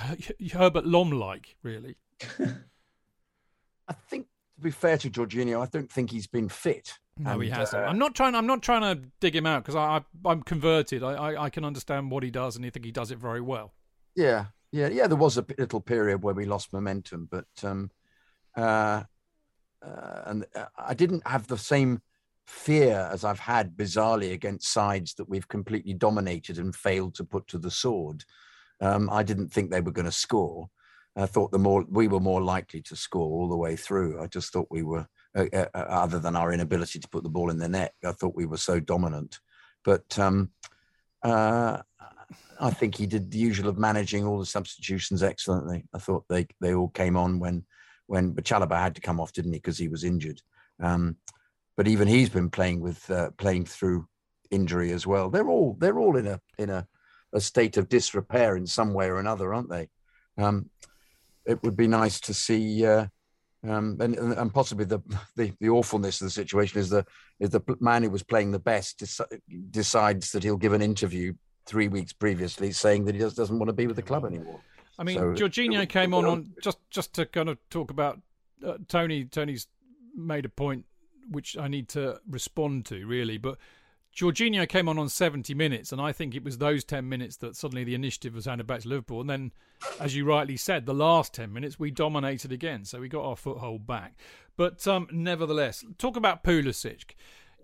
Herbert 0.54 0.86
Lom 0.86 1.12
like, 1.12 1.56
really. 1.64 1.96
I 3.88 3.94
think 3.94 4.28
to 4.58 4.62
be 4.62 4.72
fair 4.72 4.98
to 5.00 5.10
Jorginho, 5.10 5.62
I 5.62 5.66
don't 5.66 5.92
think 5.92 6.12
he's 6.12 6.28
been 6.28 6.50
fit. 6.50 7.00
No, 7.18 7.32
and, 7.32 7.44
he 7.44 7.50
hasn't. 7.50 7.84
Uh, 7.84 7.88
I'm 7.88 7.98
not 7.98 8.14
trying. 8.14 8.36
I'm 8.36 8.48
not 8.48 8.62
trying 8.62 8.82
to 8.82 9.08
dig 9.20 9.36
him 9.36 9.46
out 9.46 9.64
because 9.64 9.76
I, 9.76 10.04
I 10.26 10.32
am 10.32 10.44
converted. 10.44 11.04
I, 11.04 11.14
I, 11.14 11.44
I 11.46 11.50
can 11.50 11.66
understand 11.66 12.12
what 12.12 12.24
he 12.24 12.30
does, 12.30 12.56
and 12.56 12.66
I 12.66 12.70
think 12.70 12.86
he 12.86 12.92
does 12.92 13.12
it 13.12 13.18
very 13.18 13.42
well. 13.42 13.74
Yeah, 14.16 14.46
yeah, 14.72 14.88
yeah. 14.88 15.08
There 15.08 15.18
was 15.18 15.38
a 15.38 15.46
little 15.58 15.82
period 15.82 16.24
where 16.24 16.34
we 16.34 16.46
lost 16.46 16.74
momentum, 16.74 17.28
but 17.30 17.48
um, 17.64 17.92
uh, 18.56 19.04
uh, 19.86 20.22
and 20.26 20.46
uh, 20.56 20.66
I 20.78 20.94
didn't 20.94 21.28
have 21.28 21.48
the 21.48 21.58
same 21.58 22.02
fear 22.46 23.10
as 23.12 23.24
I've 23.24 23.40
had 23.40 23.76
bizarrely 23.76 24.32
against 24.32 24.72
sides 24.72 25.16
that 25.16 25.30
we've 25.30 25.48
completely 25.48 25.94
dominated 25.94 26.60
and 26.60 26.76
failed 26.76 27.16
to 27.16 27.24
put 27.24 27.48
to 27.48 27.58
the 27.58 27.72
sword. 27.72 28.24
Um, 28.82 29.10
I 29.10 29.24
didn't 29.24 29.50
think 29.52 29.72
they 29.72 29.82
were 29.82 29.92
going 29.92 30.06
to 30.06 30.12
score. 30.12 30.70
I 31.16 31.26
thought 31.26 31.52
the 31.52 31.60
more 31.60 31.86
we 31.90 32.08
were 32.08 32.20
more 32.20 32.42
likely 32.42 32.82
to 32.84 32.96
score 32.96 33.30
all 33.30 33.48
the 33.48 33.56
way 33.56 33.76
through. 33.78 34.22
I 34.22 34.28
just 34.28 34.52
thought 34.52 34.68
we 34.70 34.84
were, 34.84 35.08
uh, 35.36 35.46
uh, 35.54 35.66
uh, 35.74 35.78
other 35.78 36.20
than 36.20 36.36
our 36.36 36.52
inability 36.52 37.00
to 37.00 37.08
put 37.08 37.24
the 37.24 37.30
ball 37.30 37.50
in 37.50 37.58
the 37.58 37.70
net, 37.70 37.94
I 38.04 38.12
thought 38.12 38.36
we 38.36 38.46
were 38.46 38.58
so 38.58 38.80
dominant. 38.82 39.40
But 39.86 40.20
um, 40.20 40.52
uh, 41.24 41.82
I 42.60 42.70
think 42.70 42.96
he 42.96 43.06
did 43.06 43.32
the 43.32 43.38
usual 43.38 43.70
of 43.70 43.78
managing 43.78 44.26
all 44.26 44.40
the 44.40 44.46
substitutions 44.46 45.24
excellently. 45.24 45.86
I 45.94 46.00
thought 46.00 46.26
they 46.30 46.48
they 46.62 46.74
all 46.74 46.90
came 46.90 47.18
on 47.18 47.40
when 47.40 47.66
when 48.08 48.32
but 48.32 48.46
Chalobah 48.46 48.80
had 48.80 48.96
to 48.96 49.02
come 49.02 49.20
off, 49.20 49.34
didn't 49.34 49.54
he, 49.54 49.60
because 49.60 49.78
he 49.78 49.88
was 49.88 50.04
injured. 50.04 50.42
Um, 50.82 51.18
but 51.78 51.88
even 51.88 52.08
he's 52.08 52.30
been 52.30 52.50
playing 52.50 52.82
with 52.82 53.10
uh, 53.10 53.32
playing 53.38 53.66
through 53.66 54.08
injury 54.52 54.92
as 54.92 55.06
well. 55.06 55.30
They're 55.30 55.50
all 55.50 55.76
they're 55.80 56.00
all 56.00 56.18
in 56.18 56.28
a 56.28 56.40
in 56.58 56.70
a, 56.70 56.88
a 57.34 57.42
state 57.42 57.78
of 57.78 57.90
disrepair 57.90 58.56
in 58.56 58.66
some 58.66 58.94
way 58.94 59.08
or 59.08 59.20
another, 59.20 59.54
aren't 59.54 59.70
they? 59.70 59.90
Um, 60.38 60.70
it 61.46 61.62
would 61.64 61.76
be 61.76 61.88
nice 61.88 62.20
to 62.22 62.34
see. 62.34 62.86
Uh, 62.86 63.08
um, 63.68 63.98
and, 64.00 64.16
and 64.16 64.54
possibly 64.54 64.86
the, 64.86 65.00
the, 65.36 65.52
the 65.60 65.70
awfulness 65.70 66.22
of 66.22 66.26
the 66.26 66.32
situation 66.32 66.80
is 66.80 66.90
the 66.90 67.04
is 67.40 67.50
the 67.50 67.62
man 67.80 68.04
who 68.04 68.12
was 68.12 68.22
playing 68.22 68.52
the 68.52 68.60
best 68.60 69.04
decides 69.72 70.32
that 70.32 70.44
he'll 70.44 70.56
give 70.56 70.74
an 70.74 70.84
interview 70.84 71.34
three 71.66 71.88
weeks 71.88 72.14
previously 72.14 72.72
saying 72.72 73.06
that 73.06 73.16
he 73.16 73.22
just 73.22 73.36
doesn't 73.36 73.58
want 73.58 73.70
to 73.70 73.74
be 73.74 73.88
with 73.88 73.96
the 73.96 74.02
club 74.02 74.26
anymore. 74.26 74.60
I 74.98 75.04
mean, 75.04 75.18
so, 75.18 75.34
Jorginho 75.34 75.88
came 75.88 76.14
on 76.14 76.26
on 76.26 76.54
just 76.62 76.78
just 76.90 77.14
to 77.16 77.26
kind 77.26 77.50
of 77.50 77.58
talk 77.70 77.92
about 77.92 78.22
uh, 78.66 78.78
Tony. 78.88 79.26
Tony's 79.26 79.68
made 80.16 80.46
a 80.46 80.50
point 80.50 80.86
which 81.30 81.58
I 81.58 81.68
need 81.68 81.90
to 81.90 82.20
respond 82.30 82.86
to 82.86 83.06
really, 83.06 83.38
but 83.38 83.58
Jorginho 84.16 84.68
came 84.70 84.88
on 84.88 84.98
on 84.98 85.10
70 85.10 85.54
minutes, 85.54 85.92
and 85.92 86.00
I 86.00 86.14
think 86.14 86.36
it 86.36 86.44
was 86.44 86.58
those 86.58 86.86
10 86.86 87.10
minutes 87.10 87.38
that 87.38 87.58
suddenly 87.58 87.84
the 87.84 87.96
initiative 87.96 88.34
was 88.34 88.46
handed 88.46 88.66
back 88.66 88.82
to 88.82 88.88
Liverpool. 88.88 89.20
And 89.20 89.30
then, 89.30 89.52
as 90.00 90.16
you 90.16 90.24
rightly 90.24 90.56
said, 90.56 90.86
the 90.86 90.94
last 90.94 91.34
10 91.34 91.52
minutes 91.52 91.78
we 91.78 91.92
dominated 91.92 92.54
again, 92.54 92.86
so 92.86 93.02
we 93.02 93.10
got 93.10 93.26
our 93.26 93.36
foothold 93.36 93.86
back. 93.86 94.18
But 94.56 94.88
um, 94.88 95.08
nevertheless, 95.12 95.84
talk 95.98 96.16
about 96.16 96.46
Pulisic. 96.46 97.16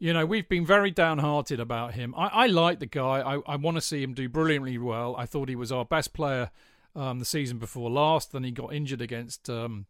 You 0.02 0.14
know, 0.14 0.26
we've 0.26 0.49
been 0.49 0.66
very 0.66 0.89
downhearted 0.89 1.60
about 1.60 1.93
him. 1.93 2.16
I, 2.18 2.28
I 2.28 2.47
like 2.47 2.80
the 2.80 2.88
guy. 2.88 3.20
I, 3.20 3.39
I 3.45 3.56
want 3.56 3.78
to 3.78 3.82
see 3.82 4.02
him 4.02 4.16
do 4.16 4.28
brilliantly 4.28 4.80
well. 4.80 5.16
I 5.16 5.28
thought 5.28 5.47
he 5.47 5.56
was 5.56 5.72
our 5.72 5.86
best 5.86 6.12
player 6.12 6.49
um, 6.95 7.20
the 7.20 7.26
season 7.26 7.60
before 7.60 7.88
last. 7.88 8.32
Then 8.32 8.43
he 8.43 8.49
got 8.49 8.74
injured 8.74 8.99
against 8.99 9.47
um, 9.47 9.86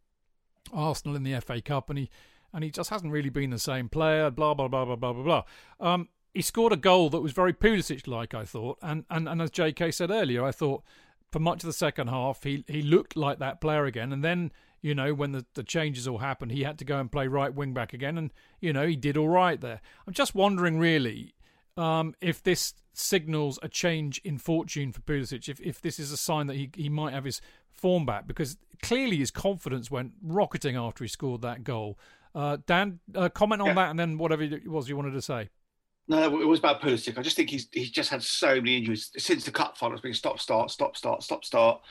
Arsenal 0.73 1.15
in 1.15 1.23
the 1.23 1.39
FA 1.39 1.61
Cup, 1.61 1.89
and 1.89 1.97
he 1.97 2.09
and 2.53 2.61
he 2.61 2.69
just 2.69 2.89
hasn't 2.89 3.13
really 3.13 3.29
been 3.29 3.51
the 3.51 3.57
same 3.57 3.87
player. 3.87 4.29
Blah 4.29 4.53
blah 4.53 4.67
blah 4.67 4.83
blah 4.83 4.97
blah 4.97 5.13
blah 5.13 5.23
blah. 5.23 5.93
Um, 5.93 6.09
he 6.33 6.41
scored 6.41 6.73
a 6.73 6.77
goal 6.77 7.09
that 7.11 7.21
was 7.21 7.31
very 7.31 7.53
Pulisic 7.53 8.05
like, 8.05 8.33
I 8.33 8.43
thought. 8.43 8.79
And, 8.81 9.05
and, 9.09 9.29
and 9.29 9.41
as 9.41 9.49
JK 9.49 9.93
said 9.93 10.11
earlier, 10.11 10.43
I 10.43 10.51
thought 10.51 10.83
for 11.31 11.39
much 11.39 11.63
of 11.63 11.67
the 11.67 11.73
second 11.73 12.09
half, 12.09 12.43
he, 12.43 12.65
he 12.67 12.81
looked 12.81 13.15
like 13.15 13.39
that 13.39 13.61
player 13.61 13.85
again. 13.85 14.11
And 14.11 14.25
then, 14.25 14.51
you 14.81 14.95
know, 14.95 15.13
when 15.13 15.31
the, 15.31 15.45
the 15.53 15.63
changes 15.63 16.07
all 16.07 16.17
happened, 16.17 16.51
he 16.51 16.63
had 16.63 16.77
to 16.79 16.85
go 16.85 16.99
and 16.99 17.11
play 17.11 17.27
right 17.27 17.53
wing 17.53 17.73
back 17.73 17.93
again. 17.93 18.17
And, 18.17 18.31
you 18.59 18.73
know, 18.73 18.87
he 18.87 18.95
did 18.95 19.17
all 19.17 19.29
right 19.29 19.59
there. 19.59 19.81
I'm 20.07 20.13
just 20.13 20.33
wondering, 20.35 20.79
really, 20.79 21.35
um, 21.77 22.15
if 22.21 22.41
this 22.41 22.73
signals 22.93 23.59
a 23.61 23.69
change 23.69 24.19
in 24.23 24.37
fortune 24.37 24.91
for 24.91 25.01
Pulisic, 25.01 25.47
if, 25.47 25.59
if 25.61 25.81
this 25.81 25.99
is 25.99 26.11
a 26.11 26.17
sign 26.17 26.47
that 26.47 26.55
he, 26.55 26.69
he 26.75 26.89
might 26.89 27.13
have 27.13 27.25
his 27.25 27.41
form 27.71 28.05
back, 28.05 28.27
because 28.27 28.57
clearly 28.81 29.17
his 29.17 29.31
confidence 29.31 29.91
went 29.91 30.13
rocketing 30.21 30.75
after 30.75 31.03
he 31.03 31.07
scored 31.07 31.41
that 31.41 31.63
goal. 31.63 31.97
Uh, 32.33 32.57
Dan, 32.65 32.99
uh, 33.15 33.29
comment 33.29 33.61
on 33.61 33.69
yeah. 33.69 33.73
that 33.75 33.89
and 33.91 33.99
then 33.99 34.17
whatever 34.17 34.43
it 34.43 34.67
was 34.67 34.89
you 34.89 34.95
wanted 34.95 35.11
to 35.11 35.21
say. 35.21 35.49
No, 36.07 36.41
it 36.41 36.47
was 36.47 36.59
about 36.59 36.81
Pulisic. 36.81 37.17
I 37.17 37.21
just 37.21 37.37
think 37.37 37.49
he's 37.49 37.69
he's 37.71 37.91
just 37.91 38.09
had 38.09 38.23
so 38.23 38.55
many 38.55 38.77
injuries 38.77 39.11
since 39.17 39.45
the 39.45 39.51
cup 39.51 39.77
final. 39.77 39.93
It's 39.93 40.01
been 40.01 40.13
stop, 40.13 40.39
start, 40.39 40.71
stop, 40.71 40.97
start, 40.97 41.23
stop, 41.23 41.45
start. 41.45 41.81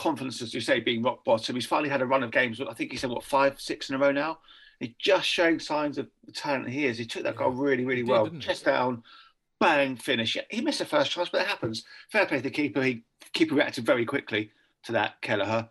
Confidence, 0.00 0.40
as 0.40 0.54
you 0.54 0.62
say, 0.62 0.80
being 0.80 1.02
rock 1.02 1.24
bottom. 1.26 1.54
He's 1.54 1.66
finally 1.66 1.90
had 1.90 2.00
a 2.00 2.06
run 2.06 2.22
of 2.22 2.30
games. 2.30 2.58
I 2.58 2.72
think 2.72 2.90
he 2.90 2.96
said 2.96 3.10
what 3.10 3.22
five, 3.22 3.60
six 3.60 3.90
in 3.90 3.96
a 3.96 3.98
row 3.98 4.12
now. 4.12 4.38
He's 4.78 4.94
just 4.98 5.28
showing 5.28 5.60
signs 5.60 5.98
of 5.98 6.08
the 6.24 6.32
talent 6.32 6.70
he 6.70 6.86
is. 6.86 6.96
He 6.96 7.04
took 7.04 7.22
that 7.24 7.36
goal 7.36 7.50
really, 7.50 7.84
really 7.84 8.02
well. 8.02 8.30
Chest 8.38 8.64
down, 8.64 9.02
bang, 9.58 9.96
finish. 9.96 10.38
He 10.48 10.62
missed 10.62 10.78
the 10.78 10.86
first 10.86 11.10
chance, 11.10 11.28
but 11.28 11.42
it 11.42 11.46
happens. 11.48 11.84
Fair 12.10 12.24
play 12.24 12.38
to 12.38 12.42
the 12.42 12.50
keeper. 12.50 12.80
He 12.82 13.04
keeper 13.34 13.54
reacted 13.54 13.84
very 13.84 14.06
quickly 14.06 14.50
to 14.84 14.92
that. 14.92 15.20
Kelleher. 15.20 15.68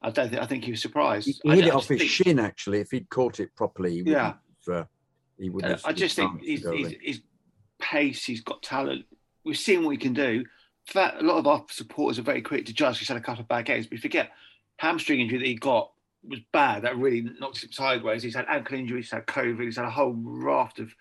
I 0.00 0.10
don't 0.10 0.30
think. 0.30 0.40
I 0.40 0.46
think 0.46 0.64
he 0.64 0.70
was 0.70 0.80
surprised. 0.80 1.26
He, 1.26 1.50
hit 1.50 1.66
it 1.66 1.74
off 1.74 1.88
his 1.88 1.98
think, 1.98 2.10
shin. 2.10 2.38
Actually, 2.38 2.78
if 2.78 2.92
he'd 2.92 3.10
caught 3.10 3.40
it 3.40 3.52
properly, 3.56 3.94
he 3.94 4.02
yeah. 4.08 4.34
Uh, 4.70 4.84
he 5.38 5.50
would 5.50 5.64
have. 5.64 5.82
I 5.84 5.92
just 5.92 6.14
think 6.14 6.40
he's, 6.40 6.64
he's, 6.68 6.94
he's 7.00 7.20
pace, 7.80 8.24
he's 8.24 8.42
got 8.42 8.62
talent. 8.62 9.06
We've 9.44 9.58
seen 9.58 9.82
what 9.84 9.90
he 9.90 9.96
can 9.96 10.14
do. 10.14 10.44
That, 10.94 11.20
a 11.20 11.22
lot 11.22 11.38
of 11.38 11.46
our 11.46 11.64
supporters 11.70 12.18
are 12.18 12.22
very 12.22 12.42
quick 12.42 12.66
to 12.66 12.72
judge. 12.72 12.98
He's 12.98 13.08
had 13.08 13.16
a 13.16 13.20
couple 13.20 13.42
of 13.42 13.48
bad 13.48 13.66
games, 13.66 13.86
but 13.86 14.00
forget 14.00 14.32
hamstring 14.78 15.20
injury 15.20 15.38
that 15.38 15.46
he 15.46 15.54
got 15.54 15.92
was 16.24 16.40
bad. 16.52 16.82
That 16.82 16.96
really 16.96 17.28
knocked 17.38 17.62
him 17.62 17.72
sideways. 17.72 18.22
He's 18.22 18.34
had 18.34 18.46
ankle 18.48 18.78
injuries, 18.78 19.06
he's 19.06 19.12
had 19.12 19.26
COVID, 19.26 19.62
he's 19.62 19.76
had 19.76 19.86
a 19.86 19.90
whole 19.90 20.14
raft 20.16 20.80
of 20.80 20.92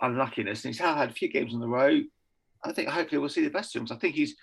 unluckiness, 0.00 0.64
and 0.64 0.74
he's 0.74 0.80
had 0.80 1.10
a 1.10 1.12
few 1.12 1.28
games 1.28 1.54
on 1.54 1.60
the 1.60 1.68
road. 1.68 2.04
I 2.64 2.72
think 2.72 2.88
hopefully 2.88 3.18
we'll 3.18 3.28
see 3.28 3.44
the 3.44 3.50
best 3.50 3.74
of 3.74 3.82
him. 3.82 3.88
I 3.90 3.96
think 3.96 4.14
he's. 4.14 4.36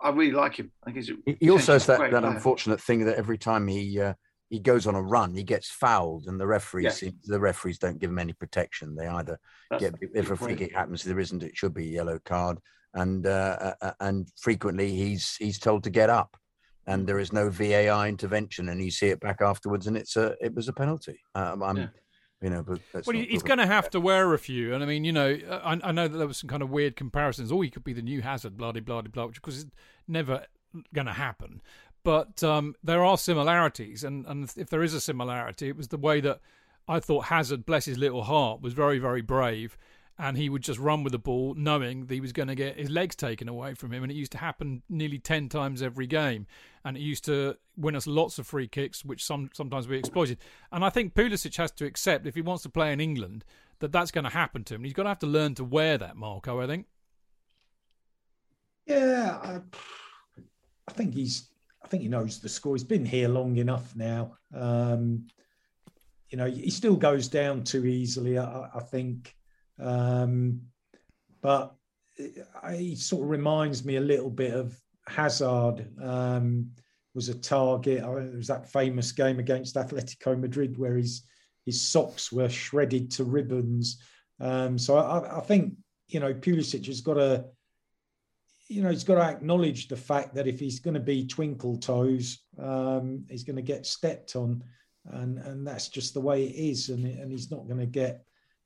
I 0.00 0.10
really 0.10 0.32
like 0.32 0.56
him. 0.56 0.72
I 0.82 0.90
think 0.90 0.96
he's. 0.96 1.38
He 1.40 1.50
also 1.50 1.74
has 1.74 1.86
that, 1.86 2.10
that 2.10 2.24
unfortunate 2.24 2.80
thing 2.80 3.04
that 3.04 3.16
every 3.16 3.38
time 3.38 3.68
he 3.68 4.00
uh, 4.00 4.14
he 4.52 4.58
goes 4.58 4.86
on 4.86 4.94
a 4.94 5.02
run, 5.02 5.34
he 5.34 5.44
gets 5.44 5.70
fouled, 5.70 6.26
and 6.26 6.38
the 6.38 6.46
referees 6.46 7.02
the 7.24 7.40
referees 7.40 7.78
don't 7.78 7.98
give 7.98 8.10
him 8.10 8.18
any 8.18 8.32
protection. 8.32 8.94
They 8.96 9.06
either 9.06 9.38
That's 9.70 9.82
get 9.82 9.94
if 10.14 10.30
a 10.30 10.36
free 10.36 10.56
kick 10.56 10.74
happens, 10.74 11.04
there 11.04 11.20
isn't. 11.20 11.42
It 11.42 11.56
should 11.56 11.72
be 11.72 11.88
a 11.88 11.92
yellow 11.92 12.18
card, 12.24 12.58
and 12.94 13.26
uh, 13.26 13.56
uh, 13.60 13.74
uh, 13.80 13.92
and 14.00 14.28
frequently 14.40 14.94
he's 14.94 15.36
he's 15.36 15.58
told 15.58 15.84
to 15.84 15.90
get 15.90 16.10
up, 16.10 16.36
and 16.86 17.06
there 17.06 17.18
is 17.18 17.32
no 17.32 17.50
VAR 17.50 18.06
intervention, 18.06 18.68
and 18.68 18.82
you 18.82 18.90
see 18.90 19.08
it 19.08 19.20
back 19.20 19.40
afterwards, 19.40 19.86
and 19.86 19.96
it's 19.96 20.16
a 20.16 20.36
it 20.40 20.54
was 20.54 20.68
a 20.68 20.72
penalty. 20.72 21.20
Um, 21.34 21.62
I'm. 21.62 21.76
Yeah. 21.76 21.88
You 22.44 22.50
know, 22.50 22.64
but 22.64 22.80
well, 23.06 23.16
he's 23.16 23.44
going 23.44 23.60
to 23.60 23.66
have 23.66 23.88
to 23.90 24.00
wear 24.00 24.34
a 24.34 24.38
few, 24.38 24.74
and 24.74 24.82
I 24.82 24.86
mean, 24.86 25.04
you 25.04 25.12
know, 25.12 25.38
I, 25.48 25.78
I, 25.80 25.92
know 25.92 26.08
that 26.08 26.18
there 26.18 26.26
was 26.26 26.38
some 26.38 26.48
kind 26.48 26.60
of 26.60 26.70
weird 26.70 26.96
comparisons. 26.96 27.52
Oh, 27.52 27.60
he 27.60 27.70
could 27.70 27.84
be 27.84 27.92
the 27.92 28.02
new 28.02 28.20
Hazard, 28.20 28.56
blah 28.56 28.72
blah 28.72 28.80
blah 28.80 29.02
blah, 29.02 29.26
which 29.26 29.36
because 29.36 29.62
it's 29.62 29.70
never 30.08 30.46
going 30.92 31.06
to 31.06 31.12
happen 31.12 31.62
but 32.04 32.42
um, 32.42 32.74
there 32.82 33.04
are 33.04 33.16
similarities, 33.16 34.02
and, 34.04 34.26
and 34.26 34.52
if 34.56 34.68
there 34.68 34.82
is 34.82 34.94
a 34.94 35.00
similarity, 35.00 35.68
it 35.68 35.76
was 35.76 35.88
the 35.88 35.98
way 35.98 36.20
that 36.20 36.40
I 36.88 36.98
thought 36.98 37.26
Hazard, 37.26 37.64
bless 37.64 37.84
his 37.84 37.98
little 37.98 38.24
heart, 38.24 38.60
was 38.60 38.72
very 38.72 38.98
very 38.98 39.22
brave, 39.22 39.78
and 40.22 40.36
he 40.36 40.48
would 40.48 40.62
just 40.62 40.78
run 40.78 41.02
with 41.02 41.10
the 41.10 41.18
ball, 41.18 41.52
knowing 41.58 42.06
that 42.06 42.14
he 42.14 42.20
was 42.20 42.32
going 42.32 42.46
to 42.46 42.54
get 42.54 42.78
his 42.78 42.88
legs 42.88 43.16
taken 43.16 43.48
away 43.48 43.74
from 43.74 43.92
him, 43.92 44.04
and 44.04 44.12
it 44.12 44.14
used 44.14 44.30
to 44.30 44.38
happen 44.38 44.80
nearly 44.88 45.18
ten 45.18 45.48
times 45.48 45.82
every 45.82 46.06
game, 46.06 46.46
and 46.84 46.96
it 46.96 47.00
used 47.00 47.24
to 47.24 47.56
win 47.76 47.96
us 47.96 48.06
lots 48.06 48.38
of 48.38 48.46
free 48.46 48.68
kicks, 48.68 49.04
which 49.04 49.24
some 49.24 49.50
sometimes 49.52 49.88
we 49.88 49.98
exploited. 49.98 50.38
And 50.70 50.84
I 50.84 50.90
think 50.90 51.14
Pulisic 51.14 51.56
has 51.56 51.72
to 51.72 51.86
accept 51.86 52.24
if 52.24 52.36
he 52.36 52.40
wants 52.40 52.62
to 52.62 52.68
play 52.68 52.92
in 52.92 53.00
England 53.00 53.44
that 53.80 53.90
that's 53.90 54.12
going 54.12 54.22
to 54.22 54.30
happen 54.30 54.62
to 54.62 54.76
him. 54.76 54.84
He's 54.84 54.92
going 54.92 55.06
to 55.06 55.10
have 55.10 55.18
to 55.18 55.26
learn 55.26 55.56
to 55.56 55.64
wear 55.64 55.98
that, 55.98 56.16
Marco. 56.16 56.60
I 56.60 56.68
think. 56.68 56.86
Yeah, 58.86 59.38
I, 59.42 59.60
I 60.86 60.92
think 60.92 61.14
he's 61.14 61.48
I 61.84 61.88
think 61.88 62.04
he 62.04 62.08
knows 62.08 62.38
the 62.38 62.48
score. 62.48 62.76
He's 62.76 62.84
been 62.84 63.04
here 63.04 63.28
long 63.28 63.56
enough 63.56 63.96
now. 63.96 64.36
Um, 64.54 65.26
you 66.30 66.38
know, 66.38 66.46
he 66.46 66.70
still 66.70 66.94
goes 66.94 67.26
down 67.26 67.64
too 67.64 67.86
easily, 67.86 68.38
I, 68.38 68.68
I 68.72 68.80
think. 68.80 69.34
Um, 69.82 70.62
but 71.40 71.74
he 72.70 72.94
sort 72.94 73.24
of 73.24 73.30
reminds 73.30 73.84
me 73.84 73.96
a 73.96 74.00
little 74.00 74.30
bit 74.30 74.54
of 74.54 74.76
Hazard. 75.06 75.88
Um, 76.00 76.70
was 77.14 77.28
a 77.28 77.34
target. 77.34 78.02
It 78.02 78.36
was 78.36 78.46
that 78.46 78.70
famous 78.70 79.12
game 79.12 79.38
against 79.38 79.74
Atletico 79.76 80.38
Madrid 80.38 80.78
where 80.78 80.96
his 80.96 81.22
his 81.66 81.80
socks 81.80 82.32
were 82.32 82.48
shredded 82.48 83.10
to 83.12 83.24
ribbons. 83.24 83.98
Um, 84.40 84.78
so 84.78 84.96
I, 84.96 85.38
I, 85.38 85.40
think 85.40 85.74
you 86.08 86.20
know 86.20 86.32
Pulisic 86.32 86.86
has 86.86 87.02
got 87.02 87.14
to 87.14 87.44
you 88.72 88.82
know, 88.82 88.90
he's 88.90 89.04
got 89.04 89.16
to 89.16 89.22
acknowledge 89.22 89.88
the 89.88 89.96
fact 89.96 90.34
that 90.34 90.46
if 90.46 90.58
he's 90.58 90.80
going 90.80 90.94
to 90.94 91.00
be 91.00 91.26
twinkle 91.26 91.76
toes, 91.76 92.38
um, 92.58 93.24
he's 93.28 93.44
going 93.44 93.56
to 93.56 93.62
get 93.62 93.84
stepped 93.84 94.34
on, 94.34 94.64
and 95.10 95.38
and 95.38 95.66
that's 95.66 95.88
just 95.88 96.14
the 96.14 96.20
way 96.20 96.44
it 96.44 96.54
is, 96.54 96.88
and 96.88 97.04
and 97.04 97.30
he's 97.30 97.50
not 97.50 97.66
going 97.66 97.80
to 97.80 97.86
get 97.86 98.24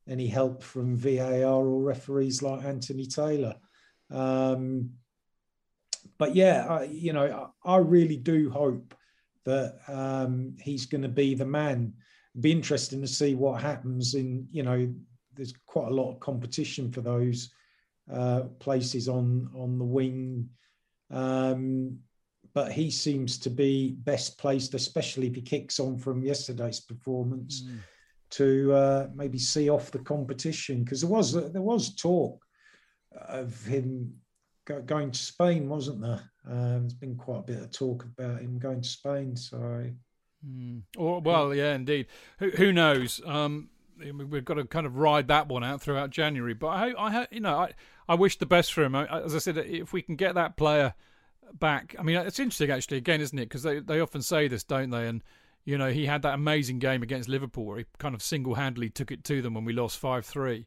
any 0.09 0.27
help 0.27 0.63
from 0.63 0.97
VAR 0.97 1.45
or 1.45 1.83
referees 1.83 2.43
like 2.43 2.65
Anthony 2.65 3.07
Taylor. 3.07 3.55
Um, 4.11 4.91
but 6.19 6.35
yeah, 6.35 6.67
I, 6.69 6.85
you 6.85 7.13
know, 7.13 7.51
I, 7.65 7.75
I, 7.75 7.79
really 7.79 8.17
do 8.17 8.49
hope 8.51 8.95
that 9.45 9.79
um, 9.89 10.57
he's 10.61 10.87
going 10.87 11.03
to 11.03 11.09
be 11.09 11.35
the 11.35 11.45
man. 11.45 11.93
be 12.41 12.53
interesting 12.53 13.01
to 13.01 13.09
see 13.09 13.35
what 13.35 13.61
happens 13.61 14.15
in, 14.15 14.47
you 14.53 14.63
know, 14.63 14.93
there's 15.35 15.55
quite 15.67 15.89
a 15.89 15.95
lot 15.95 16.13
of 16.13 16.21
competition 16.21 16.91
for 16.91 17.01
those 17.01 17.51
uh, 18.13 18.43
places 18.61 19.09
on 19.09 19.51
on 19.55 19.79
the 19.79 19.85
wing. 19.85 20.49
Um, 21.11 21.99
but 22.55 22.73
he 22.73 22.91
seems 22.91 23.37
to 23.39 23.51
be 23.51 23.97
best 23.99 24.39
placed, 24.39 24.73
especially 24.73 25.27
if 25.27 25.35
he 25.35 25.43
kicks 25.43 25.79
on 25.79 25.99
from 25.99 26.25
yesterday's 26.25 26.81
performance, 26.81 27.63
mm. 27.63 27.79
To 28.31 28.73
uh, 28.73 29.09
maybe 29.15 29.39
see 29.39 29.69
off 29.69 29.91
the 29.91 29.99
competition. 29.99 30.85
Because 30.85 31.01
there 31.01 31.11
was 31.11 31.33
there 31.33 31.63
was 31.63 31.95
talk 31.95 32.45
of 33.29 33.65
him 33.65 34.15
go, 34.67 34.83
going 34.83 35.11
to 35.11 35.19
Spain, 35.19 35.69
wasn't 35.69 36.03
there? 36.03 36.31
Um, 36.49 36.83
there's 36.83 36.95
been 36.95 37.17
quite 37.17 37.41
a 37.41 37.43
bit 37.43 37.63
of 37.63 37.71
talk 37.73 38.05
about 38.05 38.41
him 38.41 38.59
going 38.59 38.83
to 38.83 38.89
Spain. 38.89 39.37
So, 39.37 39.91
mm. 40.47 40.83
well, 40.97 41.55
yeah, 41.55 41.75
indeed. 41.75 42.07
Who, 42.39 42.51
who 42.51 42.73
knows? 42.73 43.21
Um, 43.25 43.71
we've 43.99 44.45
got 44.45 44.55
to 44.55 44.65
kind 44.65 44.87
of 44.87 44.97
ride 44.97 45.29
that 45.29 45.49
one 45.49 45.65
out 45.65 45.81
throughout 45.81 46.11
January. 46.11 46.55
But 46.55 46.69
I, 46.69 46.91
I, 46.93 47.27
you 47.31 47.41
know, 47.41 47.57
I, 47.57 47.73
I 48.09 48.15
wish 48.15 48.39
the 48.39 48.47
best 48.47 48.73
for 48.73 48.85
him. 48.85 48.95
As 48.95 49.35
I 49.35 49.39
said, 49.39 49.57
if 49.57 49.93
we 49.93 50.03
can 50.03 50.17
get 50.17 50.35
that 50.35 50.57
player 50.57 50.95
back, 51.59 51.97
I 51.99 52.03
mean, 52.03 52.17
it's 52.17 52.39
interesting 52.39 52.71
actually. 52.71 52.99
Again, 52.99 53.21
isn't 53.21 53.39
it? 53.39 53.47
Because 53.47 53.63
they 53.63 53.81
they 53.81 54.01
often 54.01 54.23
say 54.23 54.49
this, 54.49 54.65
don't 54.65 54.91
they? 54.91 55.07
And 55.09 55.23
you 55.67 55.77
know, 55.77 55.91
he 55.91 56.07
had 56.07 56.23
that 56.23 56.33
amazing 56.33 56.79
game 56.79 57.03
against 57.03 57.29
Liverpool 57.29 57.67
where 57.67 57.77
he 57.77 57.85
kind 57.99 58.15
of 58.15 58.23
single 58.23 58.55
handedly 58.55 58.89
took 58.89 59.13
it 59.13 59.25
to 59.25 59.43
them 59.43 59.53
when 59.53 59.67
we 59.67 59.75
lost 59.75 59.99
five 59.99 60.25
three. 60.25 60.67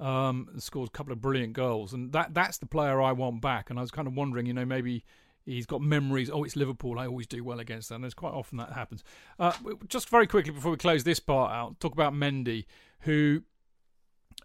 Um, 0.00 0.46
and 0.52 0.62
scored 0.62 0.90
a 0.90 0.92
couple 0.92 1.12
of 1.12 1.20
brilliant 1.20 1.54
goals, 1.54 1.92
and 1.92 2.12
that 2.12 2.32
that's 2.32 2.58
the 2.58 2.66
player 2.66 3.02
I 3.02 3.10
want 3.10 3.40
back. 3.42 3.68
And 3.68 3.80
I 3.80 3.82
was 3.82 3.90
kind 3.90 4.06
of 4.06 4.14
wondering, 4.14 4.46
you 4.46 4.52
know, 4.52 4.64
maybe 4.64 5.04
he's 5.44 5.66
got 5.66 5.80
memories. 5.80 6.30
Oh, 6.30 6.44
it's 6.44 6.54
Liverpool. 6.54 7.00
I 7.00 7.06
always 7.08 7.26
do 7.26 7.42
well 7.42 7.58
against 7.58 7.88
them. 7.88 7.96
And 7.96 8.04
there's 8.04 8.14
quite 8.14 8.32
often 8.32 8.58
that 8.58 8.74
happens. 8.74 9.02
Uh, 9.40 9.54
just 9.88 10.08
very 10.08 10.28
quickly 10.28 10.52
before 10.52 10.70
we 10.70 10.76
close 10.76 11.02
this 11.02 11.18
part 11.18 11.50
out, 11.50 11.80
talk 11.80 11.94
about 11.94 12.12
Mendy, 12.12 12.66
who, 13.00 13.42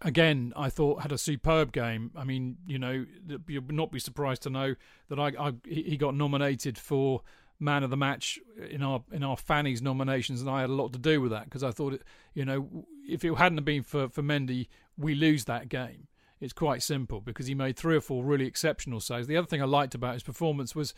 again, 0.02 0.52
I 0.56 0.70
thought 0.70 1.02
had 1.02 1.12
a 1.12 1.18
superb 1.18 1.70
game. 1.70 2.10
I 2.16 2.24
mean, 2.24 2.56
you 2.66 2.80
know, 2.80 3.06
you'll 3.46 3.62
not 3.68 3.92
be 3.92 4.00
surprised 4.00 4.42
to 4.42 4.50
know 4.50 4.74
that 5.08 5.20
I, 5.20 5.32
I 5.38 5.52
he 5.68 5.96
got 5.96 6.16
nominated 6.16 6.78
for 6.78 7.22
man 7.60 7.82
of 7.82 7.90
the 7.90 7.96
match 7.96 8.38
in 8.70 8.82
our 8.82 9.02
in 9.12 9.22
our 9.22 9.36
Fanny's 9.36 9.82
nominations, 9.82 10.40
and 10.40 10.50
I 10.50 10.62
had 10.62 10.70
a 10.70 10.74
lot 10.74 10.92
to 10.92 10.98
do 10.98 11.20
with 11.20 11.30
that 11.30 11.44
because 11.44 11.62
I 11.62 11.70
thought, 11.70 11.94
it, 11.94 12.02
you 12.34 12.44
know, 12.44 12.86
if 13.08 13.24
it 13.24 13.34
hadn't 13.34 13.64
been 13.64 13.82
for 13.82 14.08
for 14.08 14.22
Mendy, 14.22 14.68
we 14.96 15.14
lose 15.14 15.44
that 15.44 15.68
game. 15.68 16.08
It's 16.40 16.52
quite 16.52 16.82
simple 16.82 17.20
because 17.20 17.46
he 17.46 17.54
made 17.54 17.76
three 17.76 17.96
or 17.96 18.00
four 18.00 18.24
really 18.24 18.46
exceptional 18.46 19.00
saves. 19.00 19.26
The 19.26 19.36
other 19.36 19.46
thing 19.46 19.62
I 19.62 19.66
liked 19.66 19.94
about 19.94 20.14
his 20.14 20.22
performance 20.22 20.74
was 20.74 20.92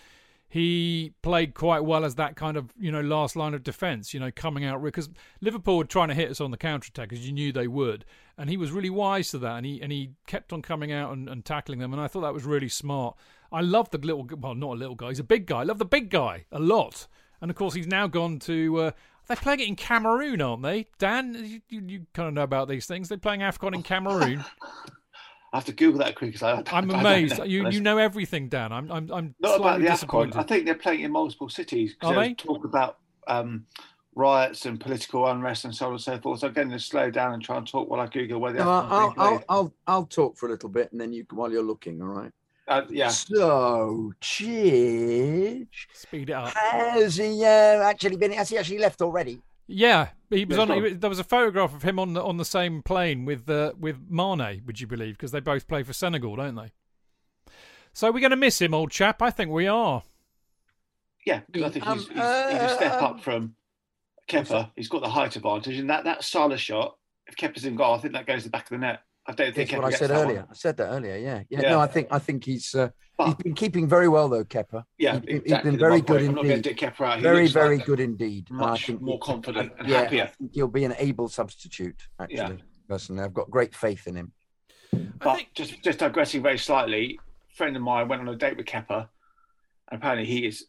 he 0.48 1.12
played 1.22 1.54
quite 1.54 1.84
well 1.84 2.04
as 2.04 2.14
that 2.14 2.36
kind 2.36 2.56
of 2.56 2.72
you 2.78 2.92
know 2.92 3.00
last 3.00 3.36
line 3.36 3.54
of 3.54 3.62
defence. 3.62 4.14
You 4.14 4.20
know, 4.20 4.30
coming 4.30 4.64
out 4.64 4.82
because 4.82 5.08
Liverpool 5.40 5.78
were 5.78 5.84
trying 5.84 6.08
to 6.08 6.14
hit 6.14 6.30
us 6.30 6.40
on 6.40 6.50
the 6.50 6.56
counter 6.56 6.88
attack 6.88 7.12
as 7.12 7.26
you 7.26 7.32
knew 7.32 7.52
they 7.52 7.68
would, 7.68 8.04
and 8.38 8.48
he 8.48 8.56
was 8.56 8.70
really 8.72 8.90
wise 8.90 9.30
to 9.30 9.38
that, 9.38 9.56
and 9.56 9.66
he 9.66 9.80
and 9.80 9.92
he 9.92 10.10
kept 10.26 10.52
on 10.52 10.62
coming 10.62 10.92
out 10.92 11.12
and, 11.12 11.28
and 11.28 11.44
tackling 11.44 11.78
them, 11.78 11.92
and 11.92 12.00
I 12.00 12.08
thought 12.08 12.22
that 12.22 12.34
was 12.34 12.44
really 12.44 12.68
smart. 12.68 13.16
I 13.52 13.60
love 13.60 13.90
the 13.90 13.98
little 13.98 14.28
well, 14.38 14.54
not 14.54 14.72
a 14.72 14.78
little 14.78 14.94
guy, 14.94 15.08
he's 15.08 15.18
a 15.18 15.24
big 15.24 15.46
guy. 15.46 15.60
I 15.60 15.64
love 15.64 15.78
the 15.78 15.84
big 15.84 16.10
guy 16.10 16.46
a 16.52 16.58
lot, 16.58 17.06
and 17.40 17.50
of 17.50 17.56
course 17.56 17.74
he's 17.74 17.86
now 17.86 18.06
gone 18.06 18.38
to. 18.40 18.76
Uh, 18.76 18.90
they're 19.26 19.36
playing 19.36 19.60
it 19.60 19.68
in 19.68 19.76
Cameroon, 19.76 20.40
aren't 20.40 20.62
they? 20.62 20.86
Dan, 20.98 21.34
you, 21.34 21.60
you, 21.68 21.82
you 21.86 22.06
kind 22.14 22.28
of 22.28 22.34
know 22.34 22.42
about 22.42 22.68
these 22.68 22.86
things. 22.86 23.08
They're 23.08 23.18
playing 23.18 23.40
AFCON 23.40 23.74
in 23.74 23.82
Cameroon. 23.82 24.44
I 25.52 25.58
have 25.58 25.64
to 25.64 25.72
Google 25.72 26.00
that 26.00 26.14
quick 26.16 26.32
because 26.32 26.64
I, 26.70 26.78
am 26.78 26.90
amazed. 26.90 27.40
You 27.44 27.68
you 27.70 27.80
know 27.80 27.98
everything, 27.98 28.48
Dan. 28.48 28.72
I'm 28.72 28.90
I'm 28.90 29.10
I'm 29.12 29.34
not 29.40 29.60
about 29.60 29.80
the 29.80 29.86
AFCON. 29.86 30.36
I 30.36 30.42
think 30.42 30.64
they're 30.64 30.74
playing 30.74 31.00
in 31.00 31.12
multiple 31.12 31.48
cities. 31.48 31.96
Are 32.02 32.14
they? 32.14 32.34
Talk 32.34 32.64
about 32.64 32.98
um, 33.26 33.64
riots 34.14 34.66
and 34.66 34.80
political 34.80 35.26
unrest 35.26 35.64
and 35.64 35.74
so 35.74 35.86
on 35.86 35.92
and 35.92 36.00
so 36.00 36.18
forth. 36.18 36.40
So 36.40 36.48
I'm 36.48 36.52
going 36.52 36.70
to 36.70 36.78
slow 36.78 37.10
down 37.10 37.34
and 37.34 37.42
try 37.42 37.56
and 37.56 37.66
talk 37.66 37.88
while 37.88 38.00
I 38.00 38.06
Google 38.06 38.40
where 38.40 38.52
the 38.52 38.58
no, 38.58 38.70
I'll, 38.70 39.14
I'll, 39.16 39.44
I'll, 39.48 39.74
I'll 39.86 40.06
talk 40.06 40.36
for 40.36 40.46
a 40.46 40.50
little 40.50 40.68
bit 40.70 40.90
and 40.90 41.00
then 41.00 41.12
you 41.12 41.24
while 41.30 41.52
you're 41.52 41.62
looking. 41.62 42.02
All 42.02 42.08
right. 42.08 42.32
Uh, 42.68 42.82
yeah. 42.90 43.08
So, 43.08 44.12
Chidge. 44.20 45.68
Speed 45.92 46.30
it 46.30 46.32
up. 46.32 46.52
Has 46.54 47.16
he 47.16 47.44
uh, 47.44 47.82
actually 47.82 48.16
been? 48.16 48.32
Has 48.32 48.48
he 48.48 48.58
actually 48.58 48.78
left 48.78 49.00
already? 49.02 49.40
Yeah, 49.68 50.08
he 50.30 50.44
was 50.44 50.58
on. 50.58 50.70
He, 50.70 50.94
there 50.94 51.10
was 51.10 51.18
a 51.18 51.24
photograph 51.24 51.74
of 51.74 51.82
him 51.82 51.98
on 51.98 52.12
the 52.12 52.22
on 52.22 52.36
the 52.36 52.44
same 52.44 52.82
plane 52.82 53.24
with 53.24 53.48
uh, 53.48 53.72
with 53.78 53.98
Mane. 54.08 54.62
Would 54.66 54.80
you 54.80 54.86
believe? 54.86 55.14
Because 55.14 55.32
they 55.32 55.40
both 55.40 55.66
play 55.68 55.82
for 55.82 55.92
Senegal, 55.92 56.36
don't 56.36 56.54
they? 56.54 56.72
So 57.92 58.10
we're 58.12 58.20
going 58.20 58.30
to 58.30 58.36
miss 58.36 58.60
him, 58.60 58.74
old 58.74 58.90
chap. 58.90 59.22
I 59.22 59.30
think 59.30 59.50
we 59.50 59.66
are. 59.66 60.02
Yeah, 61.24 61.40
because 61.50 61.62
I 61.62 61.72
think 61.72 61.86
um, 61.86 61.98
he's, 61.98 62.08
he's, 62.08 62.18
uh, 62.18 62.48
he's, 62.52 62.72
a 62.72 62.74
step 62.74 63.02
up 63.02 63.20
from 63.20 63.54
Kepa. 64.28 64.70
He's 64.76 64.88
got 64.88 65.02
the 65.02 65.08
height 65.08 65.34
advantage, 65.34 65.78
and 65.78 65.90
that 65.90 66.04
that 66.04 66.22
Salah 66.22 66.58
shot. 66.58 66.96
If 67.26 67.36
Kepa's 67.36 67.64
in 67.64 67.74
goal, 67.74 67.94
I 67.94 67.98
think 67.98 68.12
that 68.14 68.26
goes 68.26 68.42
to 68.42 68.48
the 68.48 68.52
back 68.52 68.64
of 68.64 68.70
the 68.70 68.78
net. 68.78 69.00
I 69.28 69.32
don't 69.32 69.54
think 69.54 69.70
That's 69.70 69.82
what 69.82 69.92
I 69.92 69.96
said 69.96 70.10
earlier. 70.10 70.40
One. 70.40 70.48
I 70.50 70.54
said 70.54 70.76
that 70.76 70.86
earlier. 70.86 71.16
Yeah. 71.16 71.42
yeah, 71.48 71.60
yeah. 71.62 71.70
No, 71.70 71.80
I 71.80 71.86
think 71.86 72.08
I 72.10 72.18
think 72.18 72.44
he's 72.44 72.74
uh, 72.74 72.90
but, 73.18 73.26
he's 73.26 73.34
been 73.36 73.54
keeping 73.54 73.88
very 73.88 74.08
well 74.08 74.28
though, 74.28 74.44
Kepa. 74.44 74.84
Yeah, 74.98 75.20
he, 75.26 75.36
exactly. 75.36 75.40
He's 75.42 75.62
been 75.62 75.78
very 75.78 76.00
good 76.00 76.22
indeed. 76.22 76.66
Very, 77.20 77.48
very 77.48 77.76
like 77.78 77.86
good 77.86 78.00
indeed. 78.00 78.50
Much 78.50 78.88
more 78.90 79.18
confident 79.18 79.72
and 79.78 79.88
yeah, 79.88 80.02
happier. 80.02 80.30
he'll 80.52 80.68
be 80.68 80.84
an 80.84 80.94
able 80.98 81.28
substitute. 81.28 82.06
Actually, 82.20 82.36
yeah. 82.36 82.52
personally, 82.88 83.24
I've 83.24 83.34
got 83.34 83.50
great 83.50 83.74
faith 83.74 84.06
in 84.06 84.14
him. 84.14 84.32
But 85.18 85.36
think... 85.36 85.54
just 85.54 85.82
just 85.82 85.98
digressing 85.98 86.42
very 86.42 86.58
slightly, 86.58 87.18
a 87.50 87.56
friend 87.56 87.74
of 87.74 87.82
mine 87.82 88.06
went 88.06 88.20
on 88.20 88.28
a 88.28 88.36
date 88.36 88.56
with 88.56 88.66
Kepa, 88.66 89.08
and 89.90 90.00
apparently 90.00 90.26
he 90.26 90.46
is 90.46 90.66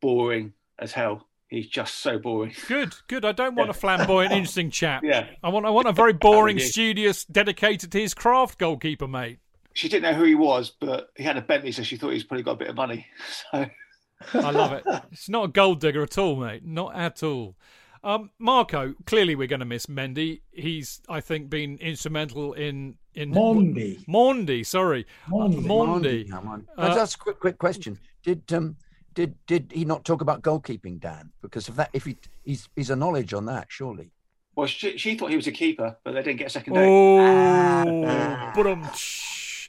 boring 0.00 0.54
as 0.78 0.92
hell. 0.92 1.28
He's 1.52 1.66
just 1.66 1.96
so 1.96 2.18
boring. 2.18 2.54
Good, 2.66 2.94
good. 3.08 3.26
I 3.26 3.32
don't 3.32 3.54
want 3.54 3.66
yeah. 3.66 3.72
a 3.72 3.74
flamboyant, 3.74 4.32
interesting 4.32 4.70
chap. 4.70 5.04
Yeah. 5.04 5.26
I 5.42 5.50
want, 5.50 5.66
I 5.66 5.70
want 5.70 5.86
a 5.86 5.92
very 5.92 6.14
boring, 6.14 6.58
studious, 6.58 7.26
dedicated 7.26 7.92
to 7.92 8.00
his 8.00 8.14
craft 8.14 8.58
goalkeeper, 8.58 9.06
mate. 9.06 9.38
She 9.74 9.90
didn't 9.90 10.10
know 10.10 10.18
who 10.18 10.24
he 10.24 10.34
was, 10.34 10.70
but 10.70 11.10
he 11.14 11.22
had 11.22 11.36
a 11.36 11.42
Bentley, 11.42 11.70
so 11.72 11.82
she 11.82 11.98
thought 11.98 12.14
he's 12.14 12.24
probably 12.24 12.42
got 12.42 12.52
a 12.52 12.56
bit 12.56 12.68
of 12.68 12.76
money. 12.76 13.06
So. 13.52 14.38
I 14.40 14.50
love 14.50 14.72
it. 14.72 14.84
It's 15.12 15.28
not 15.28 15.44
a 15.46 15.48
gold 15.48 15.80
digger 15.80 16.02
at 16.02 16.16
all, 16.16 16.36
mate. 16.36 16.64
Not 16.64 16.94
at 16.94 17.22
all. 17.22 17.56
Um, 18.02 18.30
Marco, 18.38 18.94
clearly 19.04 19.34
we're 19.34 19.48
going 19.48 19.60
to 19.60 19.66
miss 19.66 19.86
Mendy. 19.86 20.40
He's, 20.52 21.02
I 21.08 21.20
think, 21.20 21.50
been 21.50 21.76
instrumental 21.78 22.54
in 22.54 22.96
in 23.14 23.32
Mondi. 23.32 24.06
Mondi, 24.06 24.64
sorry, 24.64 25.06
Mondi. 25.28 25.66
Mondi. 25.66 26.28
Mondi. 26.28 26.64
Uh, 26.78 26.94
That's 26.94 27.14
a 27.14 27.18
quick, 27.18 27.40
quick 27.40 27.58
question. 27.58 27.98
Did 28.22 28.50
um, 28.52 28.76
did 29.14 29.34
did 29.46 29.72
he 29.74 29.84
not 29.84 30.04
talk 30.04 30.20
about 30.20 30.42
goalkeeping, 30.42 31.00
Dan? 31.00 31.30
Because 31.40 31.68
of 31.68 31.76
that, 31.76 31.90
if 31.92 32.04
he 32.04 32.16
he's 32.44 32.68
he's 32.76 32.90
a 32.90 32.96
knowledge 32.96 33.32
on 33.34 33.46
that, 33.46 33.66
surely. 33.68 34.10
Well, 34.54 34.66
she, 34.66 34.98
she 34.98 35.16
thought 35.16 35.30
he 35.30 35.36
was 35.36 35.46
a 35.46 35.52
keeper, 35.52 35.96
but 36.04 36.12
they 36.12 36.22
didn't 36.22 36.38
get 36.38 36.48
a 36.48 36.50
second 36.50 36.74
day. 36.74 36.86
Oh, 36.86 38.52
but 38.54 38.66
um, 38.66 38.86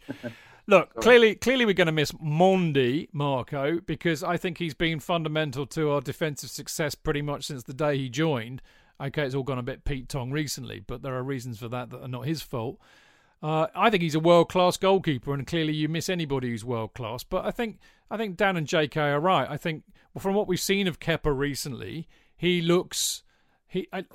look, 0.67 0.93
clearly, 0.95 1.35
clearly, 1.35 1.65
we're 1.65 1.73
going 1.73 1.85
to 1.85 1.93
miss 1.93 2.11
Mondi 2.11 3.07
Marco 3.13 3.79
because 3.79 4.23
I 4.23 4.35
think 4.35 4.57
he's 4.57 4.73
been 4.73 4.99
fundamental 4.99 5.65
to 5.67 5.91
our 5.91 6.01
defensive 6.01 6.49
success 6.49 6.95
pretty 6.95 7.21
much 7.21 7.45
since 7.45 7.63
the 7.63 7.73
day 7.73 7.97
he 7.97 8.09
joined. 8.09 8.61
Okay, 9.01 9.23
it's 9.23 9.35
all 9.35 9.43
gone 9.43 9.57
a 9.57 9.63
bit 9.63 9.85
Pete 9.85 10.09
Tong 10.09 10.31
recently, 10.31 10.81
but 10.81 11.01
there 11.01 11.15
are 11.15 11.23
reasons 11.23 11.59
for 11.59 11.69
that 11.69 11.89
that 11.89 12.01
are 12.01 12.07
not 12.09 12.25
his 12.25 12.41
fault. 12.41 12.77
Uh, 13.43 13.67
I 13.75 13.89
think 13.89 14.01
he's 14.01 14.15
a 14.15 14.21
world 14.21 14.47
class 14.47 14.77
goalkeeper, 14.77 15.33
and 15.33 15.45
clearly 15.45 15.73
you 15.73 15.89
miss 15.89 16.07
anybody 16.07 16.49
who's 16.49 16.63
world 16.63 16.93
class. 16.93 17.25
But 17.25 17.45
I 17.45 17.51
think 17.51 17.79
I 18.09 18.15
think 18.15 18.37
Dan 18.37 18.55
and 18.55 18.65
J.K. 18.65 19.01
are 19.01 19.19
right. 19.19 19.47
I 19.49 19.57
think 19.57 19.83
from 20.17 20.33
what 20.33 20.47
we've 20.47 20.59
seen 20.59 20.87
of 20.87 21.01
Kepa 21.01 21.37
recently, 21.37 22.07
he 22.37 22.61
looks. 22.61 23.23
He, 23.67 23.87
I, 23.91 24.05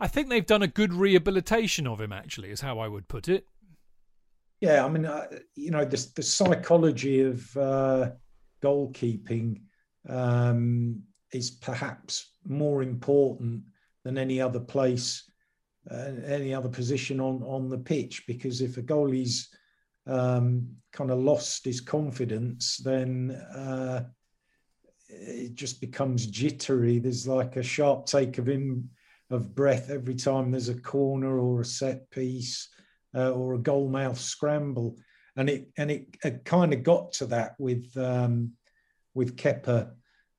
I 0.00 0.06
think 0.08 0.28
they've 0.28 0.44
done 0.44 0.62
a 0.62 0.66
good 0.66 0.92
rehabilitation 0.92 1.86
of 1.86 1.98
him. 2.00 2.12
Actually, 2.12 2.50
is 2.50 2.60
how 2.60 2.78
I 2.78 2.88
would 2.88 3.08
put 3.08 3.26
it. 3.26 3.46
Yeah, 4.60 4.84
I 4.84 4.88
mean, 4.88 5.06
uh, 5.06 5.26
you 5.54 5.70
know, 5.70 5.84
the, 5.84 6.06
the 6.16 6.22
psychology 6.22 7.20
of 7.20 7.56
uh, 7.56 8.10
goalkeeping 8.62 9.60
um, 10.08 11.02
is 11.32 11.50
perhaps 11.50 12.32
more 12.46 12.82
important 12.82 13.62
than 14.04 14.18
any 14.18 14.40
other 14.40 14.60
place, 14.60 15.30
uh, 15.90 16.12
any 16.26 16.54
other 16.54 16.68
position 16.68 17.20
on 17.20 17.42
on 17.42 17.68
the 17.68 17.78
pitch. 17.78 18.24
Because 18.26 18.60
if 18.60 18.76
a 18.76 18.82
goalie's 18.82 19.48
um, 20.06 20.68
kind 20.92 21.10
of 21.10 21.18
lost 21.18 21.64
his 21.64 21.80
confidence, 21.80 22.78
then 22.78 23.30
uh, 23.54 24.04
it 25.08 25.54
just 25.54 25.80
becomes 25.80 26.26
jittery. 26.26 26.98
There's 26.98 27.26
like 27.26 27.56
a 27.56 27.62
sharp 27.62 28.06
take 28.06 28.38
of 28.38 28.48
him 28.48 28.90
of 29.30 29.54
breath 29.54 29.90
every 29.90 30.14
time 30.14 30.50
there's 30.50 30.68
a 30.68 30.80
corner 30.80 31.38
or 31.38 31.60
a 31.60 31.64
set 31.64 32.08
piece 32.10 32.68
uh, 33.14 33.30
or 33.30 33.54
a 33.54 33.58
goal 33.58 33.88
mouth 33.88 34.18
scramble. 34.18 34.96
and 35.36 35.48
it 35.48 35.70
and 35.76 35.90
it, 35.90 36.16
it 36.24 36.44
kind 36.44 36.72
of 36.72 36.82
got 36.82 37.12
to 37.12 37.26
that 37.26 37.54
with 37.58 37.96
um, 37.96 38.52
with 39.14 39.36
Kepa 39.36 39.90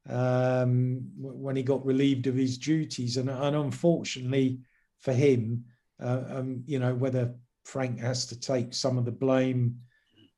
um, 0.08 1.10
when 1.18 1.56
he 1.56 1.64
got 1.64 1.86
relieved 1.86 2.28
of 2.28 2.36
his 2.36 2.58
duties, 2.58 3.18
and, 3.18 3.30
and 3.30 3.56
unfortunately 3.56 4.60
for 5.06 5.14
him, 5.14 5.64
uh, 6.03 6.24
um, 6.28 6.64
you 6.66 6.80
know 6.80 6.95
whether 6.95 7.34
Frank 7.64 7.99
has 7.99 8.26
to 8.26 8.39
take 8.39 8.74
some 8.74 8.97
of 8.97 9.06
the 9.06 9.12
blame 9.12 9.78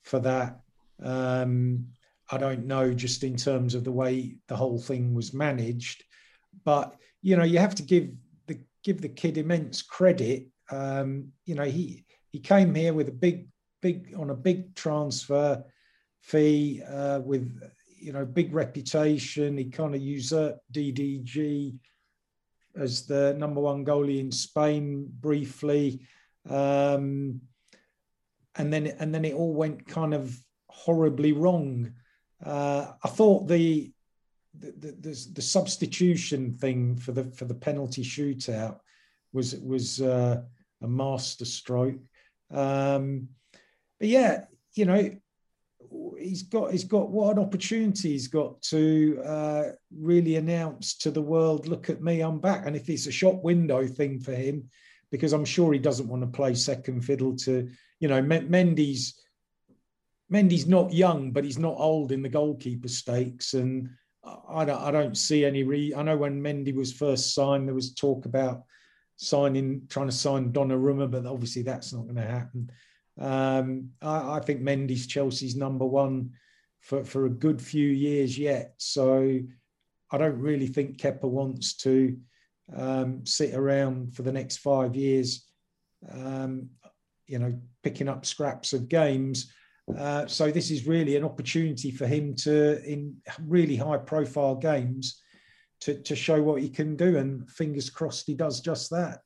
for 0.04 0.20
that. 0.20 0.60
Um, 1.02 1.88
I 2.30 2.38
don't 2.38 2.66
know, 2.66 2.94
just 2.94 3.24
in 3.24 3.38
terms 3.38 3.74
of 3.74 3.86
the 3.86 3.92
way 3.92 4.36
the 4.50 4.58
whole 4.58 4.78
thing 4.78 5.14
was 5.14 5.34
managed, 5.34 6.04
but 6.66 6.96
you 7.22 7.38
know 7.38 7.46
you 7.46 7.60
have 7.60 7.76
to 7.76 7.84
give 7.84 8.10
the 8.48 8.60
give 8.84 9.02
the 9.02 9.10
kid 9.10 9.38
immense 9.38 9.82
credit. 9.82 10.48
Um, 10.70 11.30
you 11.46 11.56
know 11.56 11.64
he 11.64 12.04
he 12.34 12.40
came 12.40 12.76
here 12.76 12.94
with 12.94 13.08
a 13.08 13.20
big 13.26 13.48
big 13.82 14.14
on 14.18 14.32
a 14.32 14.36
big 14.36 14.76
transfer 14.76 15.64
fee 16.22 16.84
uh, 16.84 17.22
with 17.22 17.58
you 17.98 18.12
know 18.12 18.26
big 18.26 18.54
reputation. 18.54 19.58
He 19.58 19.66
kind 19.66 19.96
of 19.96 20.02
usurped 20.02 20.60
DDG 20.74 21.80
as 22.78 23.06
the 23.06 23.34
number 23.38 23.62
one 23.62 23.86
goalie 23.86 24.20
in 24.20 24.32
Spain 24.32 25.10
briefly, 25.20 26.02
um, 26.50 27.42
and 28.56 28.74
then 28.74 28.88
and 29.00 29.14
then 29.14 29.26
it 29.26 29.34
all 29.34 29.54
went 29.54 29.88
kind 29.88 30.14
of 30.14 30.38
horribly 30.70 31.34
wrong. 31.34 31.94
Uh, 32.44 32.92
I 33.04 33.08
thought 33.10 33.48
the 33.48 33.92
the, 34.60 34.96
the 35.00 35.28
the, 35.34 35.42
substitution 35.42 36.54
thing 36.54 36.98
for 36.98 37.12
the 37.12 37.26
for 37.26 37.46
the 37.46 37.56
penalty 37.56 38.04
shootout 38.04 38.80
was 39.34 39.56
was 39.56 40.02
uh, 40.02 40.42
a 40.82 40.88
master 40.88 41.46
stroke. 41.46 42.00
Um, 42.52 43.30
but 44.00 44.10
yeah, 44.10 44.46
you 44.76 44.86
know, 44.86 45.12
he's 46.20 46.44
got 46.44 46.72
he's 46.72 46.84
got 46.84 47.10
what 47.10 47.36
an 47.36 47.44
opportunity 47.44 48.12
he's 48.12 48.28
got 48.28 48.62
to 48.62 49.22
uh, 49.26 49.64
really 49.96 50.36
announce 50.36 50.98
to 50.98 51.12
the 51.12 51.22
world, 51.22 51.68
look 51.68 51.90
at 51.90 52.02
me, 52.02 52.22
I'm 52.22 52.40
back. 52.40 52.66
And 52.66 52.76
if 52.76 52.90
it's 52.90 53.08
a 53.08 53.12
shop 53.12 53.44
window 53.44 53.86
thing 53.86 54.20
for 54.20 54.34
him, 54.34 54.70
because 55.12 55.34
I'm 55.34 55.46
sure 55.46 55.74
he 55.74 55.80
doesn't 55.80 56.10
want 56.10 56.24
to 56.24 56.28
play 56.28 56.54
second 56.54 57.02
fiddle 57.02 57.36
to, 57.38 57.70
you 58.00 58.08
know, 58.08 58.22
Mendy's 58.22 59.22
Mendy's 60.32 60.68
not 60.68 60.94
young, 60.94 61.32
but 61.32 61.46
he's 61.46 61.60
not 61.60 61.76
old 61.78 62.12
in 62.12 62.22
the 62.22 62.30
goalkeeper 62.30 62.90
stakes. 62.90 63.54
And 63.54 63.90
I 64.50 64.66
don't 64.66 64.82
I 64.82 64.92
don't 64.92 65.18
see 65.18 65.46
any 65.46 65.64
re 65.64 65.94
I 65.96 66.04
know 66.04 66.18
when 66.18 66.42
Mendy 66.42 66.76
was 66.76 66.92
first 66.92 67.34
signed, 67.34 67.68
there 67.68 67.76
was 67.76 67.94
talk 67.94 68.26
about 68.26 68.64
signing, 69.16 69.84
trying 69.90 70.08
to 70.08 70.16
sign 70.16 70.52
Donnarumma, 70.52 71.10
but 71.10 71.26
obviously 71.26 71.64
that's 71.64 71.94
not 71.94 72.04
going 72.04 72.16
to 72.16 72.22
happen. 72.22 72.70
Um, 73.20 73.90
I, 74.02 74.38
I, 74.38 74.40
think 74.40 74.62
Mendy's 74.62 75.08
Chelsea's 75.08 75.56
number 75.56 75.86
one 75.86 76.32
for, 76.82 77.04
for 77.04 77.26
a 77.26 77.30
good 77.30 77.62
few 77.62 77.88
years 77.88 78.38
yet. 78.38 78.76
So 78.78 79.40
I 80.12 80.18
don't 80.18 80.40
really 80.40 80.68
think 80.68 80.98
Kepa 80.98 81.24
wants 81.24 81.76
to 81.78 82.16
um, 82.76 83.26
sit 83.26 83.54
around 83.54 84.16
for 84.16 84.22
the 84.22 84.32
next 84.32 84.58
five 84.58 84.96
years, 84.96 85.46
um, 86.12 86.70
you 87.26 87.40
know, 87.40 87.60
picking 87.84 88.08
up 88.08 88.26
scraps 88.26 88.74
of 88.74 88.88
games. 88.88 89.52
Uh, 89.98 90.28
so 90.28 90.52
this 90.52 90.70
is 90.70 90.86
really 90.86 91.16
an 91.16 91.24
opportunity 91.24 91.92
for 91.92 92.06
him 92.06 92.36
to, 92.36 92.84
in 92.84 93.16
really 93.46 93.76
high 93.76 93.98
profile 93.98 94.56
games, 94.56 95.22
to, 95.80 96.02
to 96.04 96.16
show 96.16 96.42
what 96.42 96.62
he 96.62 96.70
can 96.70 96.96
do. 96.96 97.18
And 97.18 97.50
fingers 97.50 97.90
crossed 97.90 98.28
he 98.28 98.34
does 98.34 98.62
just 98.62 98.90
that. 98.92 99.20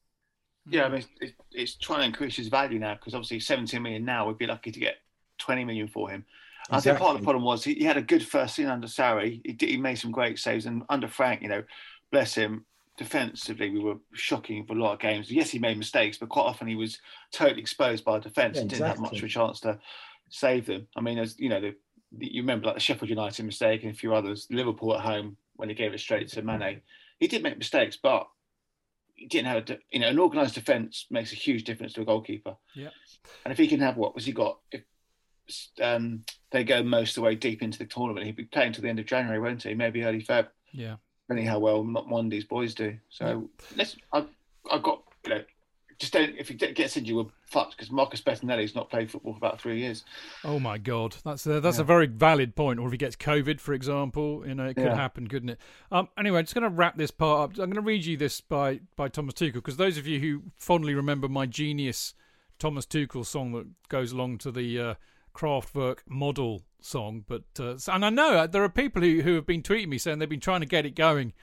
Yeah, 0.70 0.84
I 0.84 0.88
hmm. 0.88 0.93
mean, 0.95 1.05
it's, 1.20 1.34
it's 1.51 1.76
trying 1.76 1.99
to 1.99 2.05
increase 2.05 2.36
his 2.36 2.47
value 2.47 2.80
now 2.80 2.95
because 2.95 3.14
obviously 3.14 3.39
17 3.39 3.82
million 3.82 4.05
now 4.05 4.28
would 4.28 4.38
be 4.38 4.47
lucky 4.47 4.72
to 4.72 4.80
get 4.80 4.97
20 5.39 5.66
million 5.66 5.88
for 5.88 6.09
him. 6.09 6.26
Exactly. 6.70 6.78
I 6.78 6.82
think 6.82 6.99
part 6.99 7.16
of 7.16 7.22
the 7.22 7.26
problem 7.26 7.43
was 7.43 7.64
he, 7.64 7.74
he 7.74 7.84
had 7.84 7.97
a 7.97 8.01
good 8.01 8.26
first 8.26 8.55
season 8.55 8.72
under 8.72 8.88
Sarri. 8.88 9.41
He, 9.43 9.53
did, 9.53 9.70
he 9.70 9.78
made 9.78 9.95
some 9.95 10.12
great 10.12 10.38
saves, 10.38 10.68
and 10.68 10.84
under 10.89 11.07
Frank, 11.07 11.41
you 11.41 11.49
know, 11.49 11.64
bless 12.12 12.36
him, 12.36 12.66
defensively 12.97 13.72
we 13.72 13.80
were 13.80 13.97
shocking 14.14 14.64
for 14.66 14.74
a 14.74 14.76
lot 14.76 14.93
of 14.93 14.99
games. 14.99 15.32
Yes, 15.32 15.49
he 15.49 15.57
made 15.57 15.78
mistakes, 15.78 16.18
but 16.20 16.30
quite 16.30 16.43
often 16.43 16.68
he 16.68 16.76
was 16.76 16.99
totally 17.32 17.59
exposed 17.59 18.05
by 18.05 18.20
defence 18.20 18.55
yeah, 18.55 18.62
and 18.62 18.70
didn't 18.70 18.86
exactly. 18.86 19.03
have 19.03 19.12
much 19.12 19.20
of 19.20 19.26
a 19.26 19.28
chance 19.28 19.59
to 19.62 19.80
save 20.30 20.68
them. 20.68 20.88
I 20.95 21.01
mean, 21.01 21.18
as 21.18 21.36
you 21.39 21.49
know, 21.49 21.59
the, 21.59 21.76
the, 22.12 22.32
you 22.32 22.41
remember 22.43 22.68
like 22.68 22.76
the 22.76 22.82
Sheffield 22.82 23.09
United 23.09 23.43
mistake 23.43 23.84
and 23.84 23.91
a 23.91 23.95
few 23.95 24.14
others. 24.14 24.47
Liverpool 24.51 24.93
at 24.93 25.01
home 25.01 25.38
when 25.55 25.70
he 25.70 25.76
gave 25.76 25.93
it 25.93 25.99
straight 25.99 26.28
to 26.28 26.41
Mane. 26.43 26.82
He 27.20 27.28
did 27.28 27.41
make 27.41 27.57
mistakes, 27.57 27.97
but 28.01 28.28
didn't 29.30 29.47
have 29.47 29.69
a, 29.69 29.78
you 29.91 29.99
know, 29.99 30.07
an 30.07 30.19
organised 30.19 30.55
defence 30.55 31.05
makes 31.09 31.32
a 31.32 31.36
huge 31.36 31.63
difference 31.63 31.93
to 31.93 32.01
a 32.01 32.05
goalkeeper. 32.05 32.55
Yeah. 32.76 32.89
And 33.45 33.51
if 33.51 33.57
he 33.57 33.67
can 33.67 33.80
have 33.80 33.97
what 33.97 34.15
was 34.15 34.26
he 34.26 34.32
got? 34.32 34.59
If 34.72 34.82
um, 35.82 36.24
they 36.51 36.63
go 36.63 36.84
most 36.84 37.11
of 37.11 37.15
the 37.15 37.22
way 37.22 37.36
deep 37.36 37.61
into 37.61 37.80
the 37.80 37.86
tournament, 37.86 38.26
he'd 38.26 38.36
be 38.36 38.45
playing 38.45 38.74
to 38.74 38.82
the 38.82 38.89
end 38.89 38.99
of 38.99 39.05
January, 39.05 39.39
won't 39.39 39.63
he? 39.63 39.74
Maybe 39.74 40.03
early 40.03 40.22
Feb. 40.22 40.47
Yeah. 40.72 40.95
Depending 41.28 41.47
how 41.47 41.59
well 41.59 41.84
Mondy's 41.84 42.45
boys 42.45 42.74
do. 42.74 42.97
So 43.09 43.26
yeah. 43.26 43.65
let's. 43.78 43.95
I've, 44.11 44.28
I've 44.72 44.84
got 44.84 45.03
you 45.26 45.30
know 45.36 45.43
just 46.01 46.13
don't 46.13 46.35
if 46.35 46.47
he 46.47 46.55
gets 46.55 46.97
injured, 46.97 47.15
we're 47.15 47.25
fucked 47.45 47.77
because 47.77 47.91
Marcus 47.91 48.21
Bettinelli's 48.21 48.73
not 48.73 48.89
played 48.89 49.11
football 49.11 49.33
for 49.33 49.37
about 49.37 49.61
three 49.61 49.79
years. 49.79 50.03
Oh 50.43 50.59
my 50.59 50.79
god, 50.79 51.15
that's 51.23 51.45
a, 51.45 51.61
that's 51.61 51.77
yeah. 51.77 51.83
a 51.83 51.85
very 51.85 52.07
valid 52.07 52.55
point. 52.55 52.79
Or 52.79 52.87
if 52.87 52.91
he 52.91 52.97
gets 52.97 53.15
COVID, 53.15 53.59
for 53.59 53.73
example, 53.73 54.43
you 54.45 54.55
know, 54.55 54.65
it 54.65 54.73
could 54.73 54.85
yeah. 54.85 54.95
happen, 54.95 55.27
couldn't 55.27 55.49
it? 55.49 55.59
Um, 55.91 56.09
anyway, 56.17 56.39
I'm 56.39 56.45
just 56.45 56.55
going 56.55 56.63
to 56.63 56.75
wrap 56.75 56.97
this 56.97 57.11
part 57.11 57.51
up. 57.51 57.51
I'm 57.51 57.69
going 57.69 57.75
to 57.75 57.81
read 57.81 58.03
you 58.03 58.17
this 58.17 58.41
by 58.41 58.79
by 58.95 59.09
Thomas 59.09 59.35
Tuchel 59.35 59.53
because 59.53 59.77
those 59.77 59.99
of 59.99 60.07
you 60.07 60.19
who 60.19 60.41
fondly 60.57 60.95
remember 60.95 61.29
my 61.29 61.45
genius 61.45 62.15
Thomas 62.57 62.87
Tuchel 62.87 63.23
song 63.23 63.51
that 63.51 63.67
goes 63.87 64.11
along 64.11 64.39
to 64.39 64.51
the 64.51 64.79
uh, 64.79 64.93
Kraftwerk 65.35 65.99
model 66.09 66.63
song, 66.81 67.25
but 67.27 67.43
uh, 67.59 67.75
and 67.87 68.03
I 68.03 68.09
know 68.09 68.37
uh, 68.37 68.47
there 68.47 68.63
are 68.63 68.69
people 68.69 69.03
who 69.03 69.21
who 69.21 69.35
have 69.35 69.45
been 69.45 69.61
tweeting 69.61 69.89
me 69.89 69.99
saying 69.99 70.17
they've 70.17 70.27
been 70.27 70.39
trying 70.39 70.61
to 70.61 70.65
get 70.65 70.87
it 70.87 70.95
going 70.95 71.33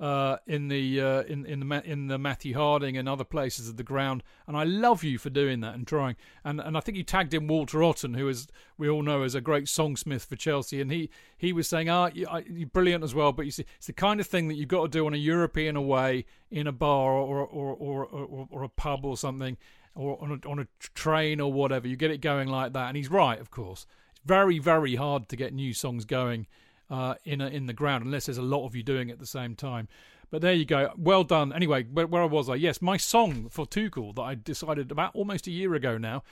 uh, 0.00 0.38
in 0.46 0.68
the 0.68 0.98
uh, 0.98 1.22
in 1.24 1.44
in 1.44 1.60
the 1.60 1.82
in 1.84 2.06
the 2.06 2.18
Matthew 2.18 2.54
Harding 2.54 2.96
and 2.96 3.06
other 3.06 3.22
places 3.22 3.68
of 3.68 3.76
the 3.76 3.82
ground, 3.82 4.22
and 4.46 4.56
I 4.56 4.64
love 4.64 5.04
you 5.04 5.18
for 5.18 5.28
doing 5.28 5.60
that 5.60 5.74
and 5.74 5.86
trying. 5.86 6.16
And 6.42 6.58
and 6.58 6.76
I 6.76 6.80
think 6.80 6.96
you 6.96 7.04
tagged 7.04 7.34
in 7.34 7.46
Walter 7.46 7.82
Otten, 7.82 8.14
who 8.14 8.26
is 8.26 8.48
we 8.78 8.88
all 8.88 9.02
know 9.02 9.22
is 9.22 9.34
a 9.34 9.42
great 9.42 9.64
songsmith 9.64 10.24
for 10.26 10.36
Chelsea, 10.36 10.80
and 10.80 10.90
he 10.90 11.10
he 11.36 11.52
was 11.52 11.68
saying, 11.68 11.90
"Ah, 11.90 12.10
you, 12.14 12.26
are 12.28 12.42
brilliant 12.72 13.04
as 13.04 13.14
well." 13.14 13.32
But 13.32 13.44
you 13.44 13.50
see, 13.50 13.66
it's 13.76 13.88
the 13.88 13.92
kind 13.92 14.20
of 14.20 14.26
thing 14.26 14.48
that 14.48 14.54
you've 14.54 14.68
got 14.68 14.84
to 14.84 14.88
do 14.88 15.04
on 15.04 15.12
a 15.12 15.18
European 15.18 15.76
away 15.76 16.24
in 16.50 16.66
a 16.66 16.72
bar 16.72 17.12
or 17.12 17.44
or 17.46 17.74
or 17.74 18.06
or, 18.06 18.48
or 18.50 18.62
a 18.62 18.70
pub 18.70 19.04
or 19.04 19.18
something, 19.18 19.58
or 19.94 20.16
on 20.22 20.40
a, 20.42 20.48
on 20.48 20.60
a 20.60 20.66
train 20.94 21.42
or 21.42 21.52
whatever. 21.52 21.86
You 21.86 21.96
get 21.96 22.10
it 22.10 22.22
going 22.22 22.48
like 22.48 22.72
that, 22.72 22.88
and 22.88 22.96
he's 22.96 23.10
right, 23.10 23.38
of 23.38 23.50
course. 23.50 23.84
It's 24.12 24.20
very 24.24 24.58
very 24.58 24.94
hard 24.94 25.28
to 25.28 25.36
get 25.36 25.52
new 25.52 25.74
songs 25.74 26.06
going 26.06 26.46
uh, 26.90 27.14
in 27.24 27.40
a, 27.40 27.46
in 27.46 27.66
the 27.66 27.72
ground 27.72 28.04
unless 28.04 28.26
there's 28.26 28.38
a 28.38 28.42
lot 28.42 28.66
of 28.66 28.74
you 28.74 28.82
doing 28.82 29.08
it 29.08 29.14
at 29.14 29.18
the 29.18 29.26
same 29.26 29.54
time. 29.54 29.88
But 30.30 30.42
there 30.42 30.52
you 30.52 30.64
go. 30.64 30.92
Well 30.96 31.24
done. 31.24 31.52
Anyway, 31.52 31.84
where, 31.84 32.06
where 32.06 32.26
was 32.26 32.48
I? 32.48 32.54
Yes, 32.54 32.80
my 32.80 32.96
song 32.96 33.48
for 33.48 33.66
Tuchel 33.66 34.14
that 34.14 34.22
I 34.22 34.34
decided 34.34 34.90
about 34.90 35.14
almost 35.14 35.46
a 35.46 35.50
year 35.50 35.74
ago 35.74 35.98
now. 35.98 36.22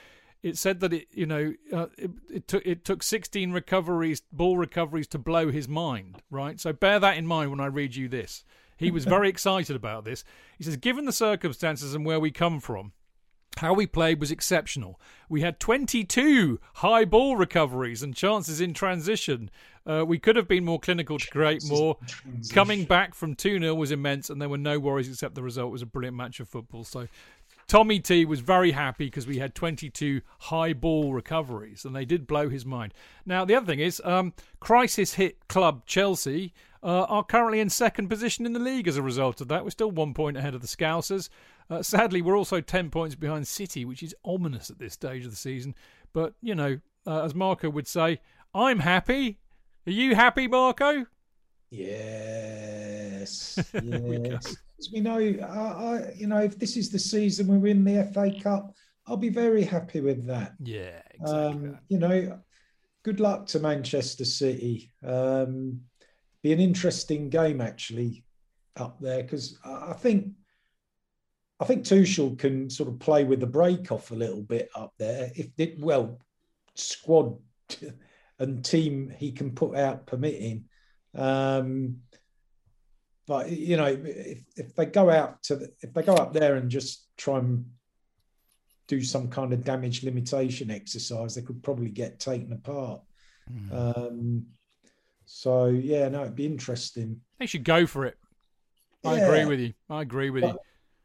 It 0.41 0.57
said 0.57 0.79
that 0.81 0.93
it, 0.93 1.09
you 1.11 1.27
know, 1.27 1.55
uh, 1.73 1.87
it, 1.97 2.11
it 2.33 2.49
took 2.49 2.65
it 2.65 2.85
took 2.85 3.03
16 3.03 3.51
recoveries, 3.51 4.23
ball 4.31 4.57
recoveries, 4.57 5.09
to 5.09 5.19
blow 5.19 5.51
his 5.51 5.69
mind. 5.69 6.23
Right. 6.31 6.61
So 6.61 6.73
bear 6.73 7.01
that 7.01 7.17
in 7.17 7.27
mind 7.27 7.51
when 7.51 7.61
I 7.61 7.67
read 7.67 7.97
you 7.97 8.09
this. 8.09 8.45
He 8.77 8.93
was 8.93 9.05
very 9.05 9.29
excited 9.31 9.75
about 9.75 10.05
this. 10.05 10.23
He 10.57 10.63
says, 10.63 10.77
given 10.77 11.05
the 11.05 11.13
circumstances 11.13 11.93
and 11.93 12.07
where 12.07 12.21
we 12.21 12.31
come 12.31 12.61
from, 12.61 12.93
how 13.59 13.73
we 13.73 13.87
played 13.87 14.21
was 14.21 14.31
exceptional. 14.31 15.01
We 15.29 15.43
had 15.43 15.61
22 15.61 16.59
high 16.75 17.05
ball 17.05 17.37
recoveries 17.37 18.03
and 18.03 18.15
chances 18.15 18.61
in 18.61 18.75
transition. 18.75 19.51
Uh, 19.87 20.05
we 20.07 20.19
could 20.19 20.37
have 20.37 20.49
been 20.49 20.65
more 20.65 20.81
clinical 20.81 21.19
to 21.19 21.31
create 21.31 21.63
more. 21.69 21.97
Coming 22.51 22.85
back 22.85 23.15
from 23.15 23.35
2 23.35 23.61
0 23.61 23.75
was 23.75 23.91
immense, 23.91 24.31
and 24.31 24.41
there 24.41 24.49
were 24.49 24.59
no 24.59 24.79
worries 24.79 25.09
except 25.09 25.35
the 25.35 25.43
result 25.43 25.73
was 25.73 25.83
a 25.83 25.87
brilliant 25.87 26.17
match 26.17 26.41
of 26.41 26.49
football. 26.49 26.85
So 26.85 27.09
Tommy 27.69 28.01
T 28.01 28.25
was 28.25 28.41
very 28.41 28.71
happy 28.73 29.07
because 29.07 29.27
we 29.27 29.39
had 29.39 29.55
22 29.55 30.23
high 30.39 30.73
ball 30.73 31.13
recoveries, 31.13 31.85
and 31.85 31.95
they 31.95 32.07
did 32.07 32.27
blow 32.27 32.49
his 32.49 32.65
mind. 32.65 32.95
Now, 33.27 33.45
the 33.45 33.55
other 33.55 33.67
thing 33.67 33.81
is, 33.81 34.01
um, 34.05 34.33
crisis 34.59 35.15
hit 35.15 35.47
club 35.49 35.85
Chelsea 35.85 36.55
uh, 36.83 37.05
are 37.05 37.25
currently 37.25 37.61
in 37.61 37.69
second 37.69 38.09
position 38.09 38.47
in 38.47 38.55
the 38.55 38.59
league 38.59 38.89
as 38.89 38.97
a 38.97 39.03
result 39.03 39.41
of 39.41 39.49
that. 39.49 39.65
We're 39.65 39.71
still 39.71 39.91
one 39.91 40.15
point 40.15 40.37
ahead 40.37 40.55
of 40.55 40.63
the 40.63 40.67
Scousers. 40.67 41.29
Uh, 41.71 41.83
sadly, 41.83 42.23
we're 42.23 42.37
also 42.37 42.61
10 42.61 42.91
points 42.91 43.15
behind 43.15 43.47
City, 43.47 43.85
which 43.85 44.03
is 44.03 44.15
ominous 44.25 44.71
at 44.71 44.79
this 44.79 44.95
stage 44.95 45.25
of 45.25 45.31
the 45.31 45.37
season. 45.37 45.75
But, 46.13 46.35
you 46.41 46.55
know, 46.55 46.81
uh, 47.07 47.25
as 47.25 47.35
Marco 47.35 47.69
would 47.69 47.87
say, 47.87 48.21
I'm 48.55 48.79
happy. 48.79 49.39
Are 49.87 49.93
you 49.93 50.15
happy, 50.15 50.49
Marco? 50.49 51.07
Yes. 51.71 53.59
yes. 53.83 54.57
We 54.93 55.01
know, 55.01 55.19
I, 55.19 55.59
I, 55.59 56.13
you 56.17 56.27
know, 56.27 56.39
if 56.39 56.59
this 56.59 56.77
is 56.77 56.91
the 56.91 56.99
season 56.99 57.49
we 57.49 57.59
win 57.59 57.85
the 57.85 58.11
FA 58.13 58.33
Cup, 58.41 58.75
I'll 59.07 59.17
be 59.17 59.29
very 59.29 59.65
happy 59.65 60.01
with 60.01 60.27
that. 60.27 60.53
Yeah, 60.61 61.01
exactly. 61.11 61.31
Um, 61.31 61.79
you 61.89 61.99
know, 61.99 62.39
good 63.03 63.21
luck 63.21 63.47
to 63.47 63.59
Manchester 63.59 64.25
City. 64.25 64.93
Um, 65.05 65.81
be 66.43 66.53
an 66.53 66.61
interesting 66.61 67.29
game 67.29 67.61
actually 67.61 68.25
up 68.77 69.01
there 69.01 69.23
because 69.23 69.59
I 69.65 69.95
think 69.95 70.29
I 71.61 71.65
think 71.65 71.85
Tuchel 71.85 72.39
can 72.39 72.71
sort 72.71 72.89
of 72.89 72.99
play 72.99 73.25
with 73.25 73.41
the 73.41 73.47
break 73.47 73.91
off 73.91 74.11
a 74.11 74.15
little 74.15 74.43
bit 74.43 74.71
up 74.77 74.93
there. 74.99 75.33
If 75.35 75.49
it, 75.59 75.81
well, 75.81 76.21
squad 76.75 77.37
and 78.39 78.65
team 78.65 79.13
he 79.17 79.33
can 79.33 79.51
put 79.51 79.77
out 79.77 80.07
permitting. 80.07 80.65
Um, 81.15 81.99
but 83.27 83.51
you 83.51 83.77
know, 83.77 83.87
if, 83.87 84.43
if 84.57 84.75
they 84.75 84.87
go 84.87 85.11
out 85.11 85.43
to 85.45 85.57
the, 85.57 85.73
if 85.83 85.93
they 85.93 86.03
go 86.03 86.15
up 86.15 86.33
there 86.33 86.57
and 86.57 86.71
just 86.71 87.07
try 87.17 87.39
and 87.39 87.67
do 88.87 89.03
some 89.03 89.29
kind 89.29 89.53
of 89.53 89.65
damage 89.65 90.03
limitation 90.03 90.71
exercise, 90.71 91.35
they 91.35 91.43
could 91.43 91.63
probably 91.63 91.91
get 91.91 92.21
taken 92.21 92.53
apart. 92.53 93.03
Mm. 93.53 93.97
Um, 93.97 94.47
so 95.27 95.67
yeah, 95.67 96.09
no, 96.09 96.23
it'd 96.23 96.37
be 96.37 96.47
interesting. 96.47 97.21
They 97.39 97.47
should 97.47 97.65
go 97.65 97.87
for 97.87 98.07
it. 98.07 98.17
I 99.05 99.17
yeah. 99.17 99.27
agree 99.27 99.45
with 99.45 99.61
you. 99.61 99.75
I 99.91 100.01
agree 100.03 100.31
with 100.31 100.43
but, 100.43 100.55
you. 100.55 100.59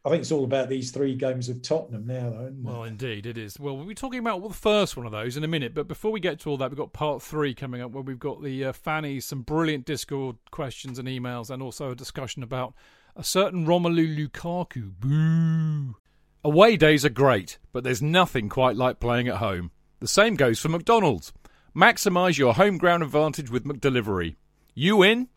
I 0.06 0.10
think 0.10 0.20
it's 0.20 0.32
all 0.32 0.44
about 0.44 0.68
these 0.68 0.90
three 0.90 1.14
games 1.14 1.48
of 1.48 1.62
Tottenham 1.62 2.06
now, 2.06 2.28
though. 2.28 2.52
Well, 2.62 2.82
indeed, 2.84 3.24
it 3.24 3.38
is. 3.38 3.58
Well, 3.58 3.74
we'll 3.74 3.86
be 3.86 3.94
talking 3.94 4.18
about 4.20 4.42
the 4.42 4.52
first 4.52 4.98
one 4.98 5.06
of 5.06 5.12
those 5.12 5.38
in 5.38 5.44
a 5.44 5.48
minute. 5.48 5.72
But 5.72 5.88
before 5.88 6.12
we 6.12 6.20
get 6.20 6.40
to 6.40 6.50
all 6.50 6.58
that, 6.58 6.70
we've 6.70 6.76
got 6.76 6.92
part 6.92 7.22
three 7.22 7.54
coming 7.54 7.80
up 7.80 7.92
where 7.92 8.02
we've 8.02 8.18
got 8.18 8.42
the 8.42 8.66
uh, 8.66 8.72
some 9.20 9.40
brilliant 9.40 9.86
Discord 9.86 10.36
questions 10.50 10.98
and 10.98 11.08
emails, 11.08 11.48
and 11.48 11.62
also 11.62 11.90
a 11.90 11.94
discussion 11.94 12.42
about 12.42 12.74
a 13.16 13.24
certain 13.24 13.66
Romelu 13.66 14.28
Lukaku. 14.28 14.92
Boo. 15.00 15.96
Away 16.44 16.76
days 16.76 17.06
are 17.06 17.10
great, 17.10 17.56
but 17.72 17.82
there's 17.82 18.02
nothing 18.02 18.50
quite 18.50 18.76
like 18.76 19.00
playing 19.00 19.28
at 19.28 19.36
home. 19.36 19.70
The 20.00 20.08
same 20.08 20.36
goes 20.36 20.60
for 20.60 20.68
McDonald's. 20.68 21.32
Maximise 21.74 22.36
your 22.36 22.52
home 22.52 22.76
ground 22.76 23.02
advantage 23.02 23.48
with 23.48 23.64
McDelivery. 23.64 24.36
You 24.74 25.02
in? 25.02 25.28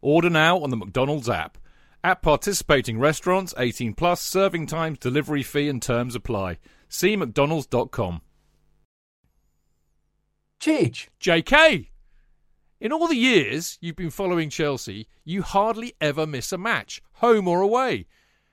Order 0.00 0.30
now 0.30 0.58
on 0.60 0.70
the 0.70 0.78
McDonald's 0.78 1.28
app. 1.28 1.58
At 2.02 2.22
participating 2.22 2.98
restaurants, 2.98 3.52
18 3.58 3.92
plus, 3.92 4.22
serving 4.22 4.66
times, 4.66 4.98
delivery 4.98 5.42
fee 5.42 5.68
and 5.68 5.82
terms 5.82 6.14
apply. 6.14 6.56
See 6.88 7.14
mcdonalds.com. 7.14 8.22
Chidge. 10.58 11.08
JK. 11.20 11.88
In 12.80 12.92
all 12.92 13.06
the 13.06 13.16
years 13.16 13.76
you've 13.82 13.96
been 13.96 14.10
following 14.10 14.48
Chelsea, 14.48 15.08
you 15.24 15.42
hardly 15.42 15.92
ever 16.00 16.26
miss 16.26 16.52
a 16.52 16.58
match, 16.58 17.02
home 17.14 17.46
or 17.46 17.60
away. 17.60 18.06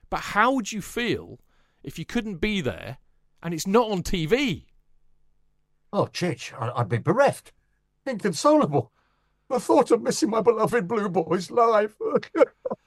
But 0.09 0.19
how 0.19 0.51
would 0.51 0.73
you 0.73 0.81
feel 0.81 1.39
if 1.83 1.97
you 1.97 2.03
couldn't 2.03 2.37
be 2.37 2.59
there 2.59 2.97
and 3.41 3.53
it's 3.53 3.67
not 3.67 3.89
on 3.89 4.03
TV? 4.03 4.65
Oh, 5.93 6.07
Chidge, 6.07 6.51
I'd 6.75 6.89
be 6.89 6.97
bereft, 6.97 7.53
inconsolable. 8.05 8.91
The 9.49 9.61
thought 9.61 9.91
of 9.91 10.01
missing 10.01 10.29
my 10.29 10.41
beloved 10.41 10.85
Blue 10.85 11.07
Boys 11.07 11.49
live. 11.49 11.95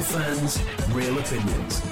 Real 0.00 0.08
fans, 0.08 0.56
real 0.94 1.18
opinions. 1.18 1.82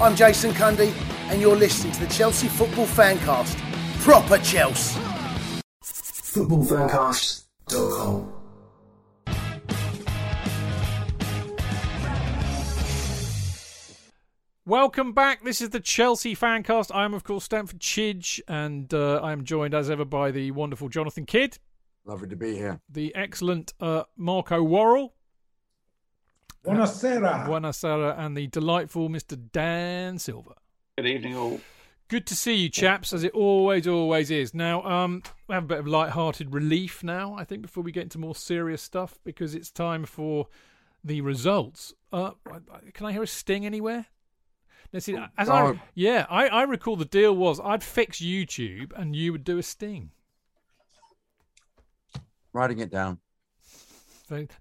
I'm 0.00 0.16
Jason 0.16 0.50
Cundy, 0.50 0.92
and 1.30 1.40
you're 1.40 1.54
listening 1.54 1.92
to 1.92 2.00
the 2.00 2.08
Chelsea 2.08 2.48
Football 2.48 2.86
Fancast. 2.86 3.56
Proper 4.00 4.38
Chelsea. 4.38 5.00
Footballfancast.com. 5.84 8.32
Welcome 14.66 15.12
back. 15.12 15.44
This 15.44 15.60
is 15.60 15.70
the 15.70 15.78
Chelsea 15.78 16.34
Fancast. 16.34 16.92
I 16.92 17.04
am, 17.04 17.14
of 17.14 17.22
course, 17.22 17.44
Stamford 17.44 17.78
Chidge, 17.78 18.40
and 18.48 18.92
uh, 18.92 19.20
I 19.22 19.30
am 19.30 19.44
joined 19.44 19.74
as 19.74 19.88
ever 19.88 20.04
by 20.04 20.32
the 20.32 20.50
wonderful 20.50 20.88
Jonathan 20.88 21.26
Kidd. 21.26 21.58
Lovely 22.04 22.26
to 22.26 22.34
be 22.34 22.56
here. 22.56 22.80
The 22.88 23.14
excellent 23.14 23.72
uh, 23.78 24.02
Marco 24.16 24.64
Worrall. 24.64 25.14
Buonasera. 26.64 27.46
Buonasera, 27.46 28.18
and 28.18 28.36
the 28.36 28.46
delightful 28.48 29.08
Mr. 29.08 29.38
Dan 29.52 30.18
Silver. 30.18 30.54
Good 30.98 31.06
evening, 31.06 31.36
all. 31.36 31.60
Good 32.08 32.26
to 32.26 32.36
see 32.36 32.54
you, 32.54 32.68
chaps, 32.68 33.12
as 33.12 33.22
it 33.22 33.32
always, 33.32 33.86
always 33.86 34.30
is. 34.30 34.52
Now, 34.52 34.82
um, 34.82 35.22
we 35.48 35.54
have 35.54 35.64
a 35.64 35.68
bit 35.68 35.78
of 35.78 35.86
light-hearted 35.86 36.52
relief 36.52 37.02
now, 37.02 37.34
I 37.34 37.44
think, 37.44 37.62
before 37.62 37.82
we 37.82 37.92
get 37.92 38.02
into 38.02 38.18
more 38.18 38.34
serious 38.34 38.82
stuff, 38.82 39.18
because 39.24 39.54
it's 39.54 39.70
time 39.70 40.04
for 40.04 40.48
the 41.02 41.20
results. 41.20 41.94
Uh, 42.12 42.32
can 42.92 43.06
I 43.06 43.12
hear 43.12 43.22
a 43.22 43.26
sting 43.26 43.64
anywhere? 43.64 44.06
Now, 44.92 44.98
see, 44.98 45.16
as 45.38 45.48
I, 45.48 45.80
yeah, 45.94 46.26
I, 46.28 46.48
I 46.48 46.62
recall 46.64 46.96
the 46.96 47.04
deal 47.04 47.34
was 47.34 47.60
I'd 47.60 47.84
fix 47.84 48.18
YouTube 48.20 48.92
and 48.96 49.14
you 49.14 49.30
would 49.32 49.44
do 49.44 49.56
a 49.58 49.62
sting. 49.62 50.10
Writing 52.52 52.80
it 52.80 52.90
down. 52.90 53.18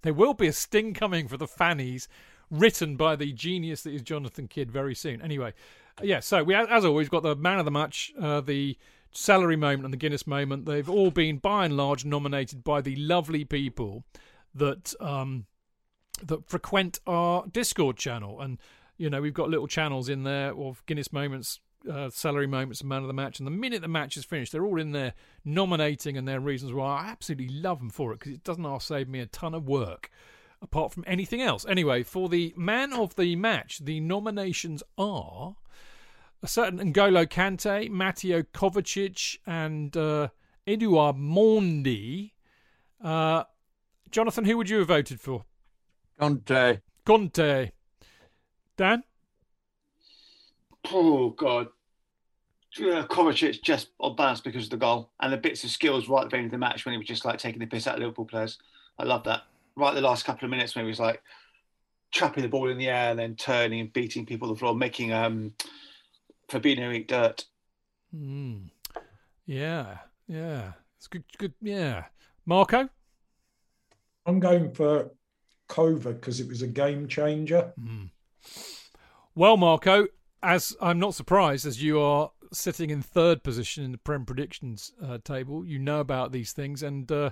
There 0.02 0.14
will 0.14 0.34
be 0.34 0.48
a 0.48 0.54
sting 0.54 0.94
coming 0.94 1.28
for 1.28 1.38
the 1.38 1.48
fannies, 1.48 2.08
written 2.50 2.96
by 2.96 3.16
the 3.16 3.32
genius 3.32 3.84
that 3.84 3.94
is 3.94 4.02
Jonathan 4.02 4.48
Kidd 4.48 4.72
very 4.72 4.96
soon. 4.96 5.22
Anyway, 5.22 5.54
yeah. 6.02 6.20
So 6.20 6.44
we, 6.44 6.56
as 6.56 6.86
always, 6.86 7.10
got 7.10 7.24
the 7.24 7.36
man 7.36 7.60
of 7.60 7.66
the 7.66 7.72
match, 7.72 8.12
uh, 8.20 8.42
the 8.42 8.78
celery 9.12 9.56
moment, 9.56 9.86
and 9.86 9.94
the 9.94 9.98
Guinness 9.98 10.28
moment. 10.28 10.66
They've 10.66 10.90
all 10.90 11.12
been, 11.12 11.38
by 11.38 11.66
and 11.66 11.78
large, 11.78 12.06
nominated 12.06 12.64
by 12.64 12.82
the 12.82 12.96
lovely 12.96 13.46
people 13.46 14.04
that 14.56 14.94
um, 15.00 15.46
that 16.24 16.50
frequent 16.50 17.00
our 17.08 17.46
Discord 17.48 17.98
channel, 17.98 18.42
and 18.42 18.58
you 18.98 19.10
know 19.10 19.22
we've 19.22 19.34
got 19.34 19.50
little 19.50 19.68
channels 19.68 20.10
in 20.10 20.24
there 20.24 20.54
of 20.56 20.86
Guinness 20.86 21.14
moments 21.14 21.60
uh, 21.90 22.10
celery 22.10 22.48
moments 22.48 22.82
and 22.82 22.90
man 22.90 23.02
of 23.02 23.08
the 23.08 23.14
match. 23.14 23.40
And 23.40 23.48
the 23.48 23.52
minute 23.52 23.82
the 23.82 23.88
match 23.88 24.18
is 24.18 24.26
finished, 24.26 24.52
they're 24.52 24.66
all 24.66 24.80
in 24.80 24.92
there 24.92 25.14
nominating 25.46 26.18
and 26.18 26.28
their 26.28 26.40
reasons 26.40 26.74
why. 26.74 27.02
I 27.02 27.08
absolutely 27.08 27.50
love 27.50 27.80
them 27.80 27.90
for 27.90 28.12
it 28.12 28.20
because 28.20 28.34
it 28.34 28.44
doesn't 28.44 28.64
half 28.64 28.82
save 28.82 29.08
me 29.08 29.20
a 29.20 29.26
ton 29.26 29.54
of 29.54 29.68
work 29.68 30.10
apart 30.62 30.92
from 30.92 31.04
anything 31.08 31.42
else. 31.42 31.66
Anyway, 31.68 32.04
for 32.04 32.30
the 32.30 32.54
man 32.58 32.94
of 32.94 33.16
the 33.16 33.36
match, 33.36 33.80
the 33.80 34.00
nominations 34.00 34.84
are 34.98 35.56
a 36.42 36.48
certain 36.48 36.94
N'Golo 36.94 37.26
Kante, 37.28 37.90
Matteo 37.90 38.44
Kovacic, 38.44 39.38
and 39.46 39.96
uh, 39.96 40.30
Edouard 40.66 41.16
Mendy. 41.16 42.32
Uh, 43.04 43.44
Jonathan, 44.12 44.46
who 44.46 44.58
would 44.58 44.70
you 44.70 44.80
have 44.80 44.88
voted 44.88 45.20
for? 45.22 45.46
Kante. 46.20 46.82
Kante. 47.06 47.72
Dan? 48.78 49.04
Oh 50.92 51.30
God, 51.32 51.68
uh, 52.78 53.06
Kovacic 53.08 53.62
just 53.62 53.90
on 54.00 54.16
balance 54.16 54.42
because 54.42 54.66
of 54.66 54.70
the 54.70 54.78
goal 54.78 55.12
and 55.20 55.34
the 55.34 55.38
bits 55.38 55.64
of 55.64 55.70
skills 55.70 56.08
right 56.08 56.24
at 56.24 56.30
the 56.30 56.38
end 56.38 56.46
of 56.46 56.52
the 56.52 56.58
match 56.58 56.86
when 56.86 56.94
he 56.94 56.98
was 56.98 57.08
just 57.08 57.26
like 57.26 57.40
taking 57.40 57.60
the 57.60 57.66
piss 57.66 57.88
out 57.88 57.96
of 57.96 58.00
Liverpool 58.02 58.26
players. 58.26 58.58
I 58.98 59.04
love 59.04 59.24
that. 59.24 59.44
Right 59.76 59.94
the 59.94 60.02
last 60.02 60.26
couple 60.26 60.46
of 60.46 60.52
minutes 60.52 60.76
when 60.76 60.86
he 60.86 60.90
was 60.90 61.00
like 61.00 61.22
trapping 62.12 62.44
the 62.44 62.50
ball 62.50 62.70
in 62.70 62.78
the 62.78 62.88
air 62.88 63.12
and 63.12 63.20
then 63.20 63.36
turning 63.36 63.80
and 63.80 63.94
beating 63.94 64.26
people 64.26 64.48
on 64.48 64.54
the 64.54 64.60
floor, 64.60 64.76
making 64.76 65.14
um, 65.14 65.54
Fabinho 66.50 66.94
eat 66.94 67.08
dirt. 67.08 67.46
Mm. 68.16 68.70
Yeah, 69.46 69.98
yeah, 70.28 70.74
it's 70.98 71.08
good. 71.08 71.24
Good, 71.38 71.54
yeah. 71.62 72.06
Marco, 72.46 72.90
I'm 74.26 74.40
going 74.40 74.72
for 74.74 75.12
Kova 75.70 76.14
because 76.14 76.40
it 76.40 76.48
was 76.48 76.62
a 76.62 76.68
game 76.68 77.08
changer. 77.08 77.74
Well, 79.36 79.58
Marco, 79.58 80.08
as 80.42 80.76
I'm 80.82 81.00
not 81.00 81.16
surprised, 81.16 81.66
as 81.66 81.82
you 81.82 82.00
are 82.00 82.32
sitting 82.52 82.90
in 82.90 83.02
third 83.02 83.44
position 83.44 83.84
in 83.84 83.92
the 83.92 83.98
Prem 83.98 84.26
predictions 84.26 84.94
uh, 85.04 85.20
table, 85.24 85.66
you 85.66 85.80
know 85.80 86.00
about 86.00 86.32
these 86.32 86.52
things, 86.52 86.82
and 86.84 87.12
uh, 87.12 87.32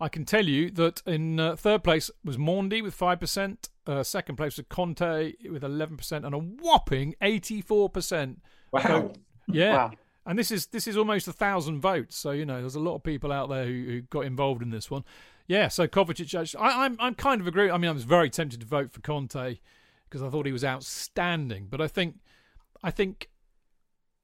I 0.00 0.08
can 0.08 0.24
tell 0.24 0.46
you 0.46 0.70
that 0.72 1.02
in 1.06 1.38
uh, 1.40 1.56
third 1.56 1.84
place 1.84 2.10
was 2.24 2.36
Mondi 2.36 2.82
with 2.82 2.94
five 2.94 3.20
percent, 3.20 3.68
uh, 3.86 4.02
second 4.02 4.36
place 4.36 4.56
was 4.56 4.66
Kante 4.66 5.50
with 5.50 5.64
eleven 5.64 5.96
percent, 5.96 6.24
and 6.24 6.34
a 6.34 6.38
whopping 6.38 7.14
eighty-four 7.20 7.90
percent. 7.90 8.40
Wow. 8.72 9.12
Yeah. 9.46 9.76
Wow. 9.76 9.90
And 10.26 10.38
this 10.38 10.50
is 10.50 10.66
this 10.66 10.86
is 10.86 10.96
almost 10.96 11.26
a 11.28 11.32
thousand 11.32 11.80
votes, 11.80 12.16
so 12.16 12.30
you 12.30 12.44
know 12.44 12.60
there's 12.60 12.74
a 12.74 12.80
lot 12.80 12.94
of 12.94 13.02
people 13.02 13.32
out 13.32 13.48
there 13.48 13.64
who, 13.64 13.84
who 13.84 14.00
got 14.02 14.26
involved 14.26 14.62
in 14.62 14.70
this 14.70 14.90
one. 14.90 15.04
Yeah, 15.48 15.66
so 15.66 15.88
Kovacic, 15.88 16.38
actually, 16.38 16.60
I, 16.60 16.84
I'm 16.84 16.96
I'm 17.00 17.14
kind 17.14 17.40
of 17.40 17.46
agree. 17.46 17.70
I 17.70 17.78
mean, 17.78 17.88
I 17.88 17.92
was 17.92 18.04
very 18.04 18.30
tempted 18.30 18.60
to 18.60 18.66
vote 18.66 18.92
for 18.92 19.00
Kante 19.00 19.58
because 20.04 20.22
I 20.22 20.28
thought 20.28 20.46
he 20.46 20.52
was 20.52 20.64
outstanding, 20.64 21.68
but 21.70 21.80
I 21.80 21.88
think 21.88 22.16
I 22.82 22.90
think 22.90 23.28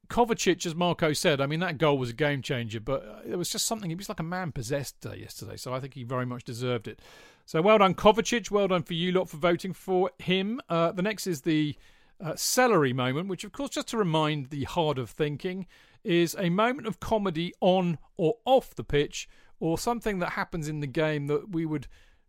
Kovacic, 0.09 0.65
as 0.67 0.75
Marco 0.75 1.13
said, 1.13 1.41
I 1.41 1.47
mean 1.47 1.61
that 1.61 1.79
goal 1.79 1.99
was 1.99 2.11
a 2.11 2.15
game 2.15 2.43
changer, 2.43 2.81
but 2.81 3.03
uh, 3.03 3.31
it 3.31 3.37
was 3.37 3.51
just 3.51 3.67
something. 3.67 3.91
He 3.91 3.97
was 3.97 4.09
like 4.09 4.21
a 4.21 4.25
man 4.25 4.53
possessed 4.53 5.05
yesterday, 5.05 5.57
so 5.57 5.75
I 5.75 5.81
think 5.81 5.95
he 5.95 6.05
very 6.05 6.27
much 6.27 6.45
deserved 6.45 6.89
it. 6.89 7.01
So 7.45 7.63
well 7.63 7.79
done, 7.79 7.95
Kovacic. 7.95 8.51
Well 8.51 8.69
done 8.69 8.83
for 8.83 8.95
you 8.95 9.13
lot 9.13 9.29
for 9.29 9.37
voting 9.37 9.73
for 9.73 10.11
him. 10.19 10.61
Uh, 10.69 10.93
the 10.93 11.03
next 11.03 11.27
is 11.27 11.43
the 11.43 11.77
uh, 12.21 12.35
celery 12.35 12.93
moment, 12.93 13.29
which, 13.29 13.45
of 13.45 13.53
course, 13.53 13.71
just 13.71 13.89
to 13.89 13.99
remind 13.99 14.51
the 14.51 14.65
hard 14.65 14.99
of 14.99 15.11
thinking, 15.11 15.67
is 16.03 16.37
a 16.39 16.51
moment 16.51 16.87
of 16.87 17.01
comedy 17.01 17.53
on 17.61 17.99
or 18.17 18.37
off 18.45 18.75
the 18.75 18.85
pitch, 18.85 19.29
or 19.61 19.79
something 19.79 20.19
that 20.21 20.31
happens 20.31 20.69
in 20.69 20.81
the 20.81 20.87
game 20.87 21.27
that 21.27 21.51
we 21.51 21.67
would 21.67 21.89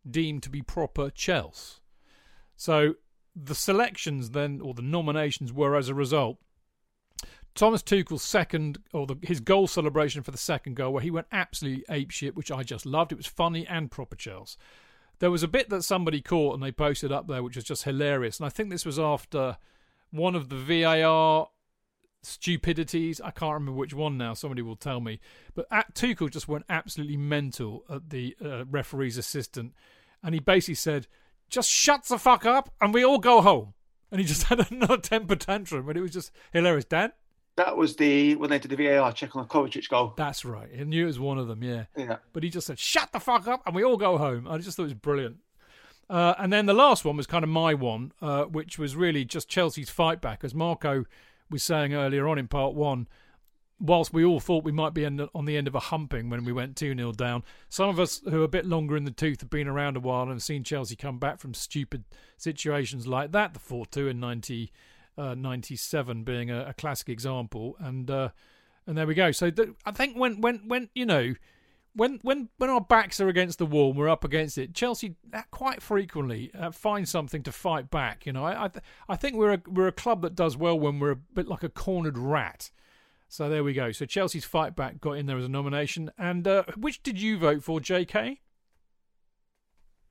deem 0.09 0.39
to 0.41 0.49
be 0.49 0.61
proper 0.61 1.09
Chelsea. 1.09 1.79
So 2.55 2.95
the 3.43 3.55
selections 3.55 4.31
then, 4.31 4.61
or 4.61 4.73
the 4.73 4.81
nominations, 4.81 5.53
were 5.53 5.76
as 5.76 5.89
a 5.89 5.93
result. 5.93 6.38
Thomas 7.53 7.81
Tuchel's 7.81 8.23
second, 8.23 8.77
or 8.93 9.07
the, 9.07 9.15
his 9.23 9.39
goal 9.39 9.68
celebration 9.68 10.23
for 10.23 10.31
the 10.31 10.38
second 10.38 10.76
goal, 10.76 10.93
where 10.93 11.01
he 11.01 11.11
went 11.11 11.27
absolutely 11.31 11.84
apeshit, 11.89 12.35
which 12.35 12.51
I 12.51 12.64
just 12.64 12.85
loved. 12.85 13.11
It 13.11 13.18
was 13.18 13.26
funny 13.26 13.65
and 13.68 13.89
proper 13.89 14.15
Chelsea. 14.15 14.57
There 15.19 15.31
was 15.31 15.41
a 15.41 15.47
bit 15.47 15.69
that 15.69 15.84
somebody 15.84 16.22
caught 16.22 16.53
and 16.53 16.61
they 16.61 16.72
posted 16.72 17.11
up 17.11 17.27
there, 17.27 17.41
which 17.41 17.55
was 17.55 17.65
just 17.65 17.84
hilarious. 17.84 18.39
And 18.39 18.45
I 18.45 18.49
think 18.49 18.69
this 18.69 18.85
was 18.85 18.99
after 18.99 19.57
one 20.11 20.35
of 20.35 20.49
the 20.49 20.55
VAR 20.55 21.47
stupidities. 22.22 23.19
I 23.22 23.31
can't 23.31 23.55
remember 23.55 23.80
which 23.80 23.93
one 23.95 24.18
now. 24.18 24.35
Somebody 24.35 24.61
will 24.61 24.76
tell 24.76 24.99
me. 24.99 25.19
But 25.55 25.65
at 25.72 25.95
Tuchel 25.95 26.30
just 26.30 26.47
went 26.47 26.65
absolutely 26.69 27.18
mental 27.18 27.84
at 27.89 28.11
the 28.11 28.35
uh, 28.43 28.65
referee's 28.65 29.18
assistant, 29.18 29.73
and 30.22 30.35
he 30.35 30.39
basically 30.39 30.76
said, 30.76 31.07
"Just 31.49 31.69
shut 31.69 32.06
the 32.06 32.18
fuck 32.18 32.45
up, 32.45 32.74
and 32.82 32.94
we 32.94 33.03
all 33.06 33.19
go 33.19 33.41
home." 33.41 33.74
And 34.11 34.22
he 34.22 34.26
just 34.28 34.44
had 34.49 34.72
another 34.72 34.98
temper 34.98 35.36
tantrum, 35.36 35.88
and 35.90 35.98
it 35.98 36.02
was 36.02 36.11
just 36.11 36.32
hilarious. 36.53 36.86
Dan, 36.86 37.11
That 37.57 37.76
was 37.78 37.95
the 37.95 38.36
when 38.36 38.49
they 38.49 38.60
did 38.60 38.72
the 38.72 38.78
VAR 38.78 39.11
check 39.11 39.36
on 39.36 39.44
the 39.44 39.48
Kovacic 39.49 39.90
goal. 39.90 40.14
that's 40.15 40.45
right. 40.45 40.69
He 40.74 40.84
knew 40.84 41.03
it 41.03 41.07
was 41.07 41.19
one 41.19 41.38
of 41.38 41.48
them. 41.48 41.64
Yeah. 41.64 41.86
Yeah. 41.98 42.18
But 42.34 42.44
he 42.44 42.49
just 42.49 42.68
said, 42.68 42.80
"Shut 42.80 43.11
the 43.11 43.19
fuck 43.19 43.48
up," 43.48 43.61
and 43.65 43.76
we 43.76 43.84
all 43.84 43.98
go 43.98 44.18
home. 44.18 44.48
I 44.48 44.57
just 44.60 44.78
thought 44.78 44.84
it 44.84 44.86
was 44.86 44.94
brilliant. 44.94 45.38
Uh, 46.10 46.34
and 46.38 46.53
then 46.53 46.68
the 46.68 46.74
last 46.74 47.03
one 47.03 47.18
was 47.18 47.28
kind 47.28 47.44
of 47.44 47.49
my 47.49 47.74
one, 47.74 48.14
uh, 48.22 48.44
which 48.45 48.80
was 48.80 48.95
really 48.95 49.26
just 49.26 49.49
Chelsea's 49.49 49.90
fight 49.90 50.22
back, 50.22 50.41
as 50.44 50.56
Marco 50.56 51.03
was 51.49 51.64
saying 51.64 51.94
earlier 51.94 52.28
on 52.30 52.38
in 52.38 52.48
part 52.48 52.74
one. 52.76 53.07
Whilst 53.79 54.11
we 54.11 54.25
all 54.25 54.39
thought 54.39 54.63
we 54.63 54.71
might 54.71 54.95
be 54.95 55.05
on 55.05 55.45
the 55.45 55.55
end 55.55 55.67
of 55.67 55.75
a 55.75 55.79
humping 55.79 56.31
when 56.31 56.43
we 56.43 56.51
went 56.51 56.75
2 56.75 56.95
0 56.95 57.11
down, 57.11 57.43
some 57.69 57.89
of 57.89 57.99
us 57.99 58.21
who 58.27 58.41
are 58.41 58.45
a 58.45 58.47
bit 58.47 58.65
longer 58.65 58.97
in 58.97 59.05
the 59.05 59.11
tooth 59.11 59.41
have 59.41 59.51
been 59.51 59.67
around 59.67 59.95
a 59.95 59.99
while 59.99 60.23
and 60.23 60.31
have 60.31 60.41
seen 60.41 60.63
Chelsea 60.63 60.95
come 60.95 61.19
back 61.19 61.39
from 61.39 61.53
stupid 61.53 62.03
situations 62.37 63.05
like 63.05 63.31
that, 63.33 63.53
the 63.53 63.59
4 63.59 63.85
2 63.85 64.07
in 64.07 64.19
90, 64.19 64.71
uh, 65.15 65.35
97 65.35 66.23
being 66.23 66.49
a, 66.49 66.69
a 66.69 66.73
classic 66.73 67.07
example. 67.07 67.75
And 67.79 68.09
uh, 68.09 68.29
and 68.87 68.97
there 68.97 69.05
we 69.05 69.13
go. 69.13 69.31
So 69.31 69.51
th- 69.51 69.69
I 69.85 69.91
think 69.91 70.17
when, 70.17 70.41
when, 70.41 70.67
when 70.67 70.89
you 70.95 71.05
know, 71.05 71.35
when 71.93 72.19
when 72.21 72.49
when 72.57 72.69
our 72.69 72.79
backs 72.79 73.19
are 73.19 73.27
against 73.27 73.57
the 73.57 73.65
wall 73.65 73.89
and 73.89 73.99
we're 73.99 74.09
up 74.09 74.23
against 74.23 74.57
it, 74.57 74.73
Chelsea 74.73 75.15
uh, 75.33 75.41
quite 75.51 75.81
frequently 75.81 76.51
uh, 76.57 76.71
find 76.71 77.09
something 77.09 77.43
to 77.43 77.51
fight 77.51 77.89
back. 77.89 78.25
You 78.25 78.33
know, 78.33 78.45
I 78.45 78.65
I, 78.65 78.67
th- 78.69 78.83
I 79.09 79.15
think 79.15 79.35
we're 79.35 79.53
a 79.53 79.61
we're 79.67 79.87
a 79.87 79.91
club 79.91 80.21
that 80.21 80.35
does 80.35 80.55
well 80.55 80.79
when 80.79 80.99
we're 80.99 81.11
a 81.11 81.15
bit 81.15 81.47
like 81.47 81.63
a 81.63 81.69
cornered 81.69 82.17
rat. 82.17 82.71
So 83.29 83.49
there 83.49 83.63
we 83.63 83.73
go. 83.73 83.91
So 83.91 84.05
Chelsea's 84.05 84.45
fight 84.45 84.75
back 84.75 85.01
got 85.01 85.13
in 85.13 85.25
there 85.25 85.37
as 85.37 85.45
a 85.45 85.49
nomination. 85.49 86.11
And 86.17 86.47
uh, 86.47 86.63
which 86.77 87.03
did 87.03 87.19
you 87.19 87.37
vote 87.37 87.63
for, 87.63 87.79
J.K.? 87.79 88.39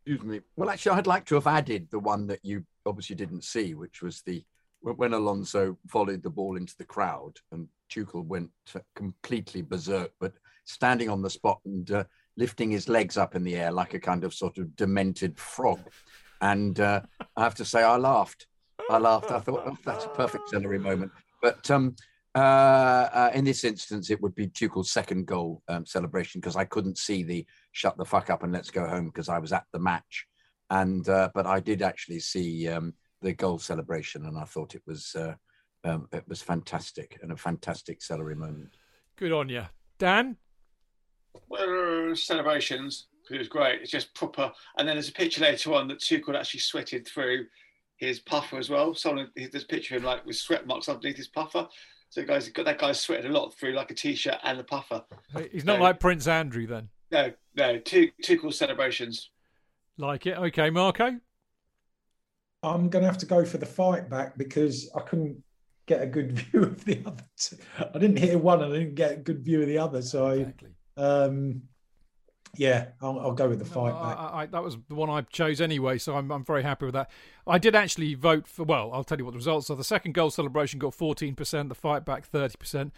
Excuse 0.05 0.23
me. 0.23 0.41
Well, 0.57 0.71
actually, 0.71 0.93
I'd 0.93 1.07
like 1.07 1.25
to 1.27 1.35
have 1.35 1.47
added 1.47 1.89
the 1.91 1.99
one 1.99 2.27
that 2.29 2.41
you 2.45 2.65
obviously 2.85 3.17
didn't 3.17 3.45
see, 3.45 3.75
which 3.75 4.03
was 4.03 4.23
the 4.23 4.45
when 4.83 5.15
Alonso 5.15 5.77
volleyed 5.87 6.23
the 6.23 6.31
ball 6.31 6.57
into 6.57 6.77
the 6.77 6.85
crowd 6.85 7.33
and 7.51 7.67
Tuchel 7.91 8.25
went 8.25 8.51
completely 8.95 9.63
berserk, 9.63 10.13
but 10.21 10.35
standing 10.65 11.09
on 11.09 11.23
the 11.23 11.31
spot 11.31 11.61
and 11.65 11.91
uh, 11.91 12.05
lifting 12.37 12.71
his 12.71 12.89
legs 12.89 13.17
up 13.17 13.35
in 13.35 13.43
the 13.43 13.57
air 13.57 13.73
like 13.73 13.95
a 13.95 14.01
kind 14.01 14.23
of 14.23 14.35
sort 14.35 14.59
of 14.59 14.77
demented 14.77 15.39
frog. 15.39 15.81
And 16.41 16.79
uh, 16.79 17.01
I 17.37 17.43
have 17.43 17.55
to 17.57 17.65
say, 17.65 17.83
I 17.83 17.97
laughed. 17.97 18.47
I 18.91 18.99
laughed. 18.99 19.31
I 19.31 19.41
thought, 19.41 19.65
oh, 19.67 19.79
that's 19.85 20.05
a 20.05 20.09
perfect 20.09 20.51
celery 20.51 20.79
moment. 20.79 21.11
But 21.43 21.69
um, 21.71 21.97
uh, 22.37 23.09
uh, 23.13 23.31
in 23.35 23.45
this 23.45 23.65
instance, 23.65 24.11
it 24.11 24.21
would 24.21 24.35
be 24.35 24.47
Tuchel's 24.47 24.91
second 24.91 25.27
goal 25.27 25.63
um, 25.69 25.87
celebration 25.87 26.41
because 26.41 26.55
I 26.55 26.65
couldn't 26.65 26.99
see 26.99 27.23
the 27.23 27.47
shut 27.73 27.97
the 27.97 28.05
fuck 28.05 28.29
up 28.29 28.43
and 28.43 28.53
let's 28.53 28.71
go 28.71 28.87
home 28.87 29.07
because 29.07 29.31
I 29.31 29.39
was 29.39 29.53
at 29.53 29.65
the 29.73 29.79
match. 29.79 30.27
And 30.69 31.09
uh, 31.09 31.31
but 31.35 31.47
I 31.47 31.61
did 31.61 31.81
actually 31.81 32.21
see 32.21 32.69
um, 32.69 32.93
the 33.23 33.33
goal 33.33 33.59
celebration, 33.59 34.27
and 34.27 34.37
I 34.39 34.45
thought 34.45 34.75
it 34.75 34.83
was 34.87 35.15
uh, 35.15 35.35
um, 35.85 36.09
it 36.13 36.29
was 36.29 36.43
fantastic 36.43 37.19
and 37.23 37.33
a 37.33 37.37
fantastic 37.37 38.03
celery 38.03 38.35
moment. 38.37 38.77
Good 39.17 39.33
on 39.33 39.49
you, 39.49 39.65
Dan. 39.99 40.37
Well, 41.49 42.15
celebrations. 42.17 43.07
'cause 43.27 43.35
It 43.35 43.39
was 43.39 43.49
great. 43.49 43.81
It's 43.81 43.91
just 43.91 44.15
proper. 44.15 44.53
And 44.79 44.87
then 44.87 44.97
there's 44.97 45.09
a 45.09 45.13
picture 45.13 45.41
later 45.41 45.75
on 45.75 45.89
that 45.89 46.01
Tuchel 46.01 46.37
actually 46.37 46.61
sweated 46.61 47.07
through 47.07 47.47
his 47.97 48.21
puffer 48.21 48.59
as 48.59 48.71
well. 48.71 48.95
Someone 48.95 49.31
there's 49.35 49.65
a 49.65 49.67
picture 49.67 49.97
of 49.97 50.03
him 50.03 50.07
like 50.07 50.25
with 50.27 50.37
sweat 50.37 50.67
marks 50.67 50.89
underneath 50.89 51.17
his 51.17 51.29
puffer. 51.29 51.67
So 52.09 52.25
guys, 52.25 52.49
got 52.49 52.65
that 52.67 52.79
guy 52.79 52.93
sweated 52.93 53.27
a 53.31 53.33
lot 53.35 53.55
through 53.59 53.73
like 53.73 53.91
a 53.91 53.95
t-shirt 53.95 54.37
and 54.43 54.59
the 54.59 54.65
puffer. 54.65 55.03
He's 55.53 55.65
not 55.65 55.79
No. 55.79 55.85
like 55.85 56.01
Prince 56.01 56.27
Andrew 56.27 56.67
then. 56.67 56.89
No, 57.11 57.33
no, 57.55 57.79
Tu- 57.79 58.11
Tuchel's 58.23 58.59
celebrations. 58.59 59.31
Like 59.99 60.27
it. 60.27 60.37
Okay, 60.39 60.71
Marco. 60.71 61.19
I'm 62.63 62.89
going 62.89 63.03
to 63.03 63.09
have 63.09 63.19
to 63.19 63.27
go 63.27 63.45
for 63.45 63.59
the 63.59 63.67
fight 63.67 64.09
back 64.09 64.37
because 64.37 64.91
I 64.97 65.01
couldn't 65.01 65.43
get 65.87 66.03
a 66.03 66.07
good 66.07 66.33
view 66.39 66.63
of 66.63 66.85
the 66.85 67.03
other 67.07 67.25
two. 67.37 67.57
I 67.79 67.99
didn't 67.99 68.19
hear 68.19 68.39
one 68.39 68.63
and 68.63 68.73
I 68.73 68.79
didn't 68.79 68.95
get 68.95 69.13
a 69.13 69.17
good 69.17 69.45
view 69.45 69.61
of 69.63 69.69
the 69.69 69.79
other. 69.79 70.03
So, 70.03 70.29
Exactly. 70.31 70.71
um, 70.97 71.63
yeah, 72.57 72.87
I'll, 73.01 73.19
I'll 73.19 73.33
go 73.33 73.49
with 73.49 73.59
the 73.59 73.65
fight 73.65 73.95
No, 73.95 74.01
back. 74.01 74.19
I, 74.19 74.43
I, 74.43 74.47
that 74.47 74.63
was 74.63 74.77
the 74.89 74.95
one 74.95 75.11
I 75.11 75.23
chose 75.23 75.61
anyway, 75.61 75.99
so 75.99 76.17
I'm, 76.17 76.31
I'm 76.31 76.45
very 76.45 76.63
happy 76.63 76.87
with 76.87 76.95
that. 76.95 77.11
I 77.47 77.59
did 77.59 77.75
actually 77.75 78.15
vote 78.15 78.47
for, 78.47 78.65
well, 78.65 78.91
I'll 78.93 79.05
tell 79.05 79.19
you 79.19 79.25
what 79.25 79.33
the 79.33 79.39
results 79.39 79.71
are. 79.71 79.77
The 79.77 79.85
second 79.85 80.13
goal 80.13 80.31
celebration 80.31 80.79
got 80.79 80.97
14%, 80.97 81.69
the 81.69 81.75
fight 81.75 82.05
back 82.05 82.31
30%, 82.31 82.91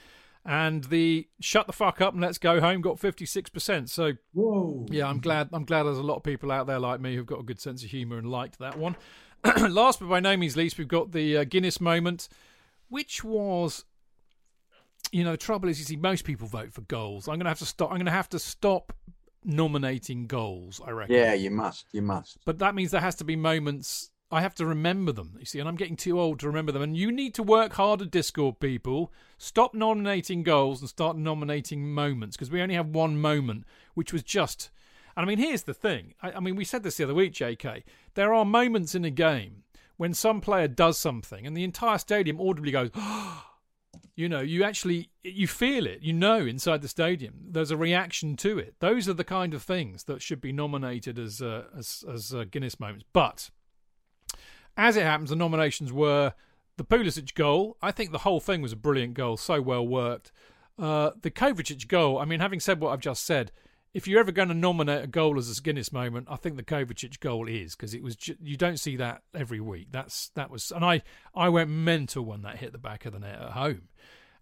and 0.45 0.85
the 0.85 1.29
shut 1.41 1.67
the 1.67 1.73
fuck 1.73 2.01
up 2.01 2.15
and 2.15 2.23
let's 2.23 2.39
go 2.39 2.61
home 2.61 2.81
got 2.81 2.97
56%. 2.97 3.89
So, 3.89 4.13
Whoa. 4.33 4.87
yeah, 4.91 5.07
I'm 5.07 5.21
glad 5.21 5.51
I'm 5.53 5.65
glad 5.65 5.83
there's 5.83 5.99
a 5.99 6.03
lot 6.03 6.17
of 6.17 6.23
people 6.23 6.51
out 6.51 6.67
there 6.67 6.79
like 6.79 7.01
me 7.01 7.17
who've 7.17 7.27
got 7.27 7.41
a 7.41 7.43
good 7.43 7.61
sense 7.61 7.85
of 7.85 7.91
humour 7.91 8.19
and 8.19 8.31
liked 8.31 8.59
that 8.61 8.79
one. 8.79 8.97
Last 9.69 10.01
but 10.01 10.09
by 10.09 10.21
no 10.21 10.37
means 10.37 10.57
least, 10.57 10.79
we've 10.79 10.89
got 10.89 11.13
the 11.13 11.39
uh, 11.39 11.45
Guinness 11.45 11.81
moment, 11.81 12.29
which 12.89 13.23
was 13.23 13.85
you 15.13 15.25
know, 15.25 15.33
the 15.33 15.37
trouble 15.37 15.69
is, 15.69 15.79
you 15.79 15.85
see, 15.85 15.97
most 15.97 16.25
people 16.25 16.47
vote 16.47 16.73
for 16.73 16.83
goals. 16.83 17.29
I'm 17.29 17.35
going 17.35 17.45
to 17.45 17.51
have 17.51 17.59
to 17.61 17.67
stop. 17.67 17.91
I'm 17.91 17.97
going 17.97 18.07
to 18.07 18.13
have 18.13 18.29
to 18.31 18.39
stop 18.39 18.93
nominating 19.45 20.27
goals. 20.27 20.81
I 20.85 20.91
reckon. 20.91 21.15
Yeah, 21.15 21.35
you 21.35 21.51
must. 21.51 21.87
You 21.93 22.03
must. 22.03 22.39
But 22.45 22.59
that 22.59 22.75
means 22.75 22.91
there 22.91 23.01
has 23.01 23.15
to 23.17 23.25
be 23.25 23.37
moments. 23.37 24.11
I 24.31 24.43
have 24.43 24.55
to 24.57 24.67
remember 24.67 25.13
them. 25.13 25.37
You 25.39 25.47
see, 25.47 25.59
and 25.59 25.69
I'm 25.69 25.77
getting 25.77 25.97
too 25.97 26.21
old 26.21 26.41
to 26.41 26.47
remember 26.47 26.73
them. 26.73 26.83
And 26.83 26.97
you 26.97 27.11
need 27.11 27.35
to 27.35 27.43
work 27.43 27.75
harder, 27.75 28.05
Discord 28.05 28.61
people. 28.61 29.13
Stop 29.39 29.75
nominating 29.75 30.43
goals 30.43 30.81
and 30.81 30.89
start 30.89 31.17
nominating 31.17 31.93
moments 31.93 32.37
because 32.37 32.51
we 32.51 32.61
only 32.61 32.75
have 32.75 32.89
one 32.89 33.21
moment, 33.21 33.65
which 33.95 34.13
was 34.13 34.23
just. 34.23 34.71
And 35.17 35.25
I 35.25 35.27
mean, 35.27 35.39
here's 35.39 35.63
the 35.63 35.75
thing. 35.75 36.15
I, 36.23 36.33
I 36.33 36.41
mean, 36.41 36.57
we 36.57 36.65
said 36.65 36.83
this 36.83 36.97
the 36.97 37.05
other 37.05 37.15
week, 37.15 37.33
J.K. 37.33 37.85
There 38.15 38.35
are 38.35 38.45
moments 38.45 38.95
in 38.95 39.05
a 39.05 39.11
game 39.11 39.65
when 39.97 40.15
some 40.15 40.41
player 40.41 40.69
does 40.69 40.97
something 40.97 41.47
and 41.47 41.57
the 41.57 41.65
entire 41.65 41.99
stadium 41.99 42.41
audibly 42.41 42.73
goes. 42.73 42.91
Oh, 43.01 43.45
you 44.17 44.29
know 44.29 44.41
you 44.41 44.65
actually 44.65 45.11
you 45.23 45.47
feel 45.47 45.87
it 45.87 46.01
you 46.03 46.13
know 46.13 46.45
inside 46.47 46.83
the 46.83 46.89
stadium 46.89 47.35
there's 47.51 47.71
a 47.71 47.77
reaction 47.77 48.37
to 48.37 48.59
it. 48.59 48.75
Those 48.81 49.09
are 49.09 49.15
the 49.15 49.25
kind 49.25 49.55
of 49.55 49.63
things 49.63 50.05
that 50.05 50.23
should 50.23 50.41
be 50.41 50.53
nominated 50.53 51.19
as 51.19 51.41
uh, 51.43 51.65
as 51.77 52.05
as 52.13 52.35
uh, 52.35 52.45
Guinness 52.51 52.81
moments. 52.81 53.05
But 53.13 53.51
as 54.77 54.97
it 54.97 55.03
happens 55.03 55.31
the 55.31 55.37
nominations 55.37 55.93
were 55.93 56.35
the 56.77 56.85
Pulisic 56.85 57.35
goal. 57.35 57.77
I 57.83 57.91
think 57.91 58.13
the 58.13 58.19
whole 58.19 58.41
thing 58.41 58.63
was 58.63 58.73
a 58.73 58.77
brilliant 58.77 59.15
goal 59.15 59.37
so 59.37 59.61
well 59.61 59.87
worked. 59.87 60.31
Uh, 60.79 61.11
the 61.23 61.31
Kovacic 61.31 61.89
goal 61.89 62.19
I 62.19 62.25
mean 62.25 62.41
having 62.41 62.61
said 62.61 62.81
what 62.81 62.93
I've 62.93 63.01
just 63.01 63.25
said 63.25 63.53
if 63.95 64.07
you're 64.07 64.21
ever 64.21 64.33
going 64.33 64.49
to 64.49 64.55
nominate 64.55 65.05
a 65.05 65.09
goal 65.09 65.39
as 65.39 65.57
a 65.57 65.63
Guinness 65.63 65.93
moment, 65.93 66.29
I 66.31 66.37
think 66.37 66.57
the 66.57 66.63
Kovacic 66.63 67.21
goal 67.21 67.49
is 67.49 67.75
because 67.75 67.95
it 67.95 68.03
was 68.03 68.17
ju- 68.17 68.37
you 68.41 68.57
don't 68.57 68.79
see 68.79 68.97
that 68.97 69.23
every 69.35 69.61
week. 69.61 69.89
That's 69.91 70.29
that 70.31 70.51
was, 70.51 70.71
and 70.71 70.85
I 70.85 71.03
I 71.35 71.49
went 71.49 71.71
mental 71.71 72.25
when 72.25 72.43
that 72.43 72.59
hit 72.59 72.73
the 72.73 72.79
back 72.79 73.07
of 73.07 73.13
the 73.13 73.21
net 73.21 73.41
at 73.41 73.53
home. 73.53 73.89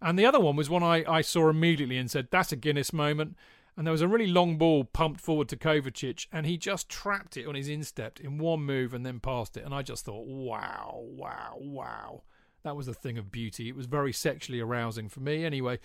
And 0.01 0.19
the 0.19 0.27
other 0.27 0.41
one 0.41 0.57
was 0.57 0.69
one 0.69 0.83
I, 0.83 1.05
I 1.11 1.21
saw 1.23 1.49
immediately 1.49 1.97
and 1.97 2.11
said 2.11 2.29
that's 2.31 2.53
a 2.53 2.57
Guinness 2.57 2.93
moment. 2.93 3.37
And 3.77 3.87
there 3.87 3.93
was 3.93 4.03
a 4.03 4.09
really 4.09 4.27
long 4.27 4.57
ball 4.57 4.85
pumped 4.85 5.21
forward 5.21 5.51
to 5.51 5.57
Kovacic, 5.57 6.27
and 6.33 6.47
he 6.47 6.57
just 6.57 6.89
trapped 6.89 7.37
it 7.37 7.47
on 7.47 7.55
his 7.55 7.69
instep 7.69 8.19
in 8.21 8.39
one 8.39 8.61
move 8.61 8.95
and 8.95 9.05
then 9.05 9.21
passed 9.21 9.57
it. 9.59 9.65
And 9.67 9.75
I 9.75 9.83
just 9.83 10.07
thought, 10.07 10.27
wow, 10.27 11.03
wow, 11.03 11.57
wow. 11.59 12.23
That 12.63 12.75
was 12.75 12.89
a 12.89 12.95
thing 12.95 13.19
of 13.19 13.31
beauty. 13.31 13.69
It 13.69 13.77
was 13.77 13.85
very 13.85 14.15
sexually 14.15 14.61
arousing 14.61 15.11
for 15.11 15.21
me. 15.21 15.45
Anyway, 15.45 15.79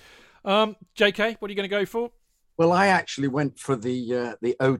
um, 0.46 0.78
JK, 0.96 1.36
what 1.40 1.50
are 1.50 1.52
you 1.52 1.56
going 1.56 1.70
to 1.70 1.76
go 1.76 1.86
for? 1.86 2.12
Well, 2.62 2.74
I 2.74 2.90
actually 2.90 3.28
went 3.28 3.58
for 3.58 3.76
the 3.76 4.16
uh, 4.16 4.36
the 4.40 4.56
O 4.60 4.78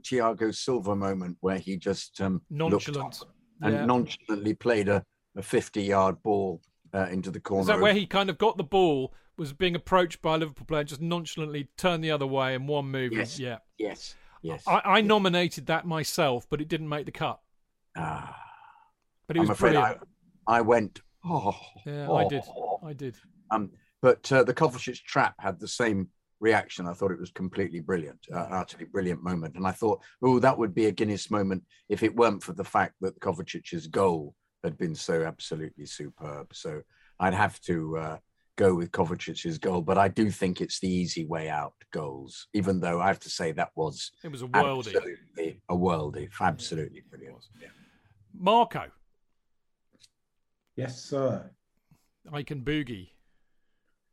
Silva 0.52 0.96
moment 0.96 1.38
where 1.40 1.58
he 1.58 1.78
just 1.78 2.22
um, 2.22 2.44
Nonchalant. 2.52 3.24
and 3.64 3.74
Yeah. 3.74 3.86
nonchalantly 3.86 4.54
played 4.54 4.88
a, 4.88 5.04
a 5.36 5.42
50 5.42 5.82
yard 5.82 6.22
ball 6.22 6.62
uh, 6.94 7.08
into 7.10 7.32
the 7.32 7.40
corner. 7.40 7.62
Is 7.62 7.68
that 7.70 7.80
where 7.80 7.96
he 7.96 8.06
kind 8.06 8.30
of 8.30 8.38
got 8.38 8.58
the 8.58 8.64
ball, 8.64 9.16
was 9.36 9.52
being 9.52 9.76
approached 9.76 10.22
by 10.22 10.36
a 10.36 10.38
Liverpool 10.38 10.68
player, 10.68 10.82
and 10.82 10.90
just 10.90 11.02
nonchalantly 11.02 11.70
turned 11.76 12.04
the 12.04 12.12
other 12.12 12.28
way 12.28 12.54
in 12.54 12.68
one 12.68 12.86
move? 12.86 13.14
Yes. 13.14 13.40
Yeah. 13.40 13.58
Yes, 13.80 14.14
yes. 14.44 14.64
I, 14.68 14.82
I 14.86 15.02
nominated 15.02 15.66
that 15.66 15.88
myself, 15.88 16.46
but 16.52 16.62
it 16.62 16.68
didn't 16.68 16.88
make 16.90 17.08
the 17.08 17.12
cut. 17.12 17.40
Ah, 17.98 18.40
But 19.26 19.38
it 19.38 19.40
I'm 19.40 19.48
was 19.48 19.58
afraid 19.58 19.76
I, 19.76 19.82
brilliant. 19.82 20.08
I 20.46 20.62
went. 20.62 21.02
Oh, 21.26 21.56
Yeah, 21.88 22.12
I 22.12 22.28
did. 22.28 22.44
oh. 22.48 22.80
I 22.86 22.94
did. 22.94 23.16
Um, 23.50 23.72
but 24.04 24.32
uh, 24.32 24.44
the 24.44 24.54
Kovacic 24.54 25.02
trap 25.04 25.34
had 25.40 25.60
the 25.60 25.68
same 25.68 26.10
reaction. 26.42 26.88
I 26.88 26.94
thought 26.94 27.12
it 27.12 27.20
was 27.20 27.32
completely 27.32 27.80
brilliant, 27.80 28.20
uh, 28.34 28.48
utterly 28.52 28.86
brilliant 28.86 29.24
moment. 29.24 29.56
And 29.56 29.66
I 29.66 29.72
thought, 29.72 30.02
oh, 30.22 30.40
that 30.40 30.58
would 30.58 30.74
be 30.76 30.88
a 30.88 30.92
Guinness 30.92 31.32
moment 31.32 31.64
if 31.88 32.04
it 32.04 32.16
weren't 32.16 32.44
for 32.44 32.54
the 32.54 32.64
fact 32.64 32.96
that 33.02 33.20
Kovacic's 33.22 33.88
goal 33.88 34.36
had 34.64 34.78
been 34.78 34.96
so 34.96 35.24
absolutely 35.24 35.86
superb. 35.86 36.48
So 36.54 36.82
I'd 37.20 37.34
have 37.34 37.60
to 37.62 37.98
uh, 37.98 38.18
go 38.58 38.74
with 38.76 38.92
Kovacic's 38.92 39.58
goal. 39.58 39.82
But 39.82 39.98
I 39.98 40.08
do 40.08 40.30
think 40.30 40.60
it's 40.60 40.80
the 40.80 40.90
easy 40.90 41.26
way 41.26 41.48
out 41.50 41.74
goals, 41.94 42.48
even 42.54 42.80
though 42.82 43.00
I 43.00 43.08
have 43.08 43.20
to 43.20 43.30
say 43.30 43.52
that 43.54 43.70
was 43.76 44.12
It 44.24 44.32
was 44.32 44.42
a 44.42 44.48
worldie. 44.48 44.88
absolutely 44.88 45.62
a 45.70 45.76
worldie, 45.76 46.30
absolutely 46.42 47.00
It 47.00 47.10
brilliant. 47.10 47.36
was. 47.36 47.50
Marco, 48.34 48.86
Yes, 50.78 51.04
sir. 51.04 51.52
I 52.32 52.44
can 52.44 52.62
boogie. 52.64 53.10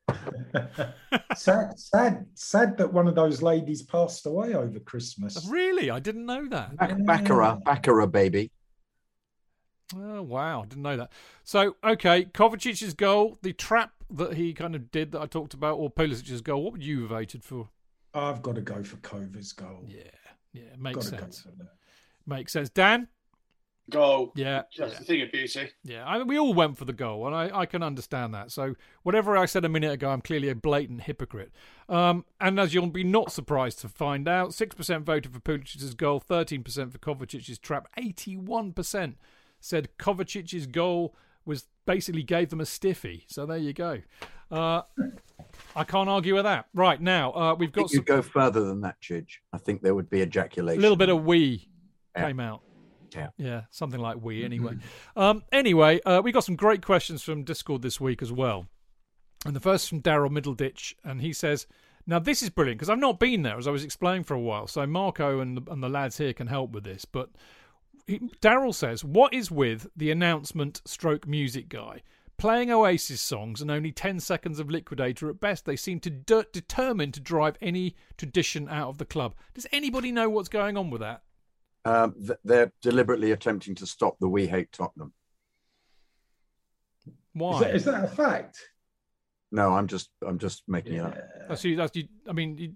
sad, 1.36 1.78
sad, 1.78 2.26
sad 2.34 2.76
that 2.78 2.92
one 2.92 3.08
of 3.08 3.14
those 3.14 3.42
ladies 3.42 3.82
passed 3.82 4.26
away 4.26 4.54
over 4.54 4.78
Christmas. 4.80 5.46
Really? 5.48 5.90
I 5.90 5.98
didn't 5.98 6.26
know 6.26 6.46
that. 6.48 6.76
Bac- 6.76 7.04
Baccara, 7.04 7.58
Baccara, 7.64 8.06
baby. 8.06 8.50
Oh 9.96 10.22
wow, 10.22 10.64
didn't 10.68 10.82
know 10.82 10.96
that. 10.96 11.10
So 11.44 11.76
okay, 11.82 12.26
Kovacic's 12.26 12.92
goal, 12.94 13.38
the 13.42 13.52
trap 13.52 13.92
that 14.10 14.34
he 14.34 14.52
kind 14.52 14.74
of 14.74 14.90
did 14.90 15.12
that 15.12 15.20
I 15.20 15.26
talked 15.26 15.54
about, 15.54 15.78
or 15.78 15.90
Pulisic's 15.90 16.40
goal. 16.42 16.62
What 16.62 16.72
would 16.74 16.84
you 16.84 17.00
have 17.02 17.10
voted 17.10 17.42
for? 17.44 17.70
I've 18.14 18.42
got 18.42 18.54
to 18.56 18.60
go 18.60 18.82
for 18.82 18.96
Kova's 18.98 19.52
goal. 19.52 19.84
Yeah, 19.86 20.02
yeah, 20.52 20.62
makes 20.78 21.08
Got 21.10 21.20
sense. 21.20 21.42
go 21.42 21.50
for 21.50 21.56
that. 21.58 21.72
Makes 22.26 22.52
sense. 22.52 22.68
Dan, 22.68 23.08
Goal. 23.90 24.32
yeah, 24.36 24.62
Just 24.70 24.94
yeah. 24.94 25.00
a 25.00 25.04
thing 25.04 25.22
of 25.22 25.32
beauty. 25.32 25.70
Yeah, 25.82 26.06
I 26.06 26.18
mean, 26.18 26.26
we 26.26 26.38
all 26.38 26.52
went 26.52 26.76
for 26.76 26.84
the 26.84 26.92
goal, 26.92 27.26
and 27.26 27.34
I, 27.34 27.60
I 27.60 27.66
can 27.66 27.82
understand 27.82 28.34
that. 28.34 28.50
So, 28.52 28.74
whatever 29.02 29.36
I 29.36 29.46
said 29.46 29.64
a 29.64 29.68
minute 29.68 29.92
ago, 29.92 30.10
I'm 30.10 30.20
clearly 30.20 30.48
a 30.50 30.54
blatant 30.54 31.02
hypocrite. 31.02 31.52
Um, 31.88 32.24
and 32.40 32.60
as 32.60 32.74
you'll 32.74 32.88
be 32.88 33.04
not 33.04 33.32
surprised 33.32 33.78
to 33.80 33.88
find 33.88 34.28
out, 34.28 34.50
6% 34.50 35.02
voted 35.04 35.32
for 35.32 35.40
Pulisic's 35.40 35.94
goal, 35.94 36.20
13% 36.20 36.92
for 36.92 36.98
Kovacic's 36.98 37.58
trap, 37.58 37.88
81% 37.98 39.14
said 39.60 39.88
Kovacic's 39.98 40.66
goal 40.66 41.14
was 41.44 41.66
basically 41.86 42.22
gave 42.22 42.50
them 42.50 42.60
a 42.60 42.66
stiffy. 42.66 43.24
So, 43.28 43.46
there 43.46 43.56
you 43.58 43.72
go. 43.72 44.02
Uh, 44.50 44.82
I 45.74 45.84
can't 45.84 46.08
argue 46.08 46.34
with 46.34 46.44
that. 46.44 46.66
Right, 46.74 47.00
now, 47.00 47.32
uh, 47.32 47.54
we've 47.54 47.72
got 47.72 47.82
think 47.88 47.92
you 47.92 47.96
some, 47.98 48.04
go 48.16 48.22
further 48.22 48.64
than 48.64 48.80
that, 48.82 49.00
Chidge. 49.00 49.38
I 49.52 49.58
think 49.58 49.82
there 49.82 49.94
would 49.94 50.10
be 50.10 50.20
ejaculation. 50.22 50.78
a 50.78 50.82
little 50.82 50.96
bit 50.96 51.08
of 51.08 51.24
we 51.24 51.68
Yeah. 52.16 52.26
came 52.26 52.40
out. 52.40 52.62
Yeah. 53.14 53.28
Yeah, 53.36 53.62
something 53.70 54.00
like 54.00 54.16
we 54.20 54.44
anyway. 54.44 54.76
um, 55.16 55.42
anyway, 55.52 56.00
uh, 56.02 56.20
we 56.22 56.32
got 56.32 56.44
some 56.44 56.56
great 56.56 56.82
questions 56.84 57.22
from 57.22 57.44
Discord 57.44 57.82
this 57.82 58.00
week 58.00 58.22
as 58.22 58.32
well. 58.32 58.66
And 59.46 59.54
the 59.54 59.60
first 59.60 59.88
from 59.88 60.02
Daryl 60.02 60.30
Middleditch, 60.30 60.94
and 61.04 61.20
he 61.20 61.32
says, 61.32 61.66
"Now 62.06 62.18
this 62.18 62.42
is 62.42 62.50
brilliant 62.50 62.78
because 62.78 62.90
I've 62.90 62.98
not 62.98 63.20
been 63.20 63.42
there, 63.42 63.56
as 63.56 63.68
I 63.68 63.70
was 63.70 63.84
explaining 63.84 64.24
for 64.24 64.34
a 64.34 64.40
while. 64.40 64.66
So 64.66 64.86
Marco 64.86 65.40
and 65.40 65.56
the, 65.56 65.72
and 65.72 65.82
the 65.82 65.88
lads 65.88 66.18
here 66.18 66.32
can 66.32 66.48
help 66.48 66.72
with 66.72 66.84
this. 66.84 67.04
But 67.04 67.30
Daryl 68.40 68.74
says, 68.74 69.04
what 69.04 69.34
is 69.34 69.50
with 69.50 69.86
the 69.94 70.10
announcement 70.10 70.80
stroke 70.86 71.26
music 71.26 71.68
guy 71.68 72.02
playing 72.38 72.70
Oasis 72.70 73.20
songs 73.20 73.60
and 73.60 73.70
only 73.70 73.92
ten 73.92 74.18
seconds 74.18 74.58
of 74.58 74.70
Liquidator 74.70 75.28
at 75.28 75.40
best? 75.40 75.66
They 75.66 75.76
seem 75.76 76.00
to 76.00 76.10
de- 76.10 76.46
determined 76.52 77.14
to 77.14 77.20
drive 77.20 77.56
any 77.60 77.94
tradition 78.16 78.68
out 78.68 78.88
of 78.88 78.98
the 78.98 79.04
club. 79.04 79.34
Does 79.54 79.66
anybody 79.72 80.10
know 80.10 80.28
what's 80.30 80.48
going 80.48 80.76
on 80.76 80.90
with 80.90 81.00
that? 81.00 81.22
Um, 81.84 82.14
th- 82.14 82.38
they're 82.44 82.72
deliberately 82.82 83.32
attempting 83.32 83.74
to 83.76 83.86
stop 83.86 84.16
the 84.20 84.28
We 84.28 84.46
Hate 84.46 84.72
Tottenham. 84.72 85.12
Why? 87.32 87.52
Is 87.54 87.60
that, 87.60 87.74
is 87.76 87.84
that 87.84 88.04
a 88.04 88.08
fact? 88.08 88.58
No, 89.50 89.74
I'm 89.74 89.86
just 89.86 90.10
I'm 90.26 90.38
just 90.38 90.64
making 90.68 90.94
it 90.94 91.00
up. 91.00 91.16
That's 91.48 91.64
you. 91.64 91.76
That's 91.76 91.96
you. 91.96 92.08
I 92.28 92.32
mean, 92.32 92.58
you, 92.58 92.72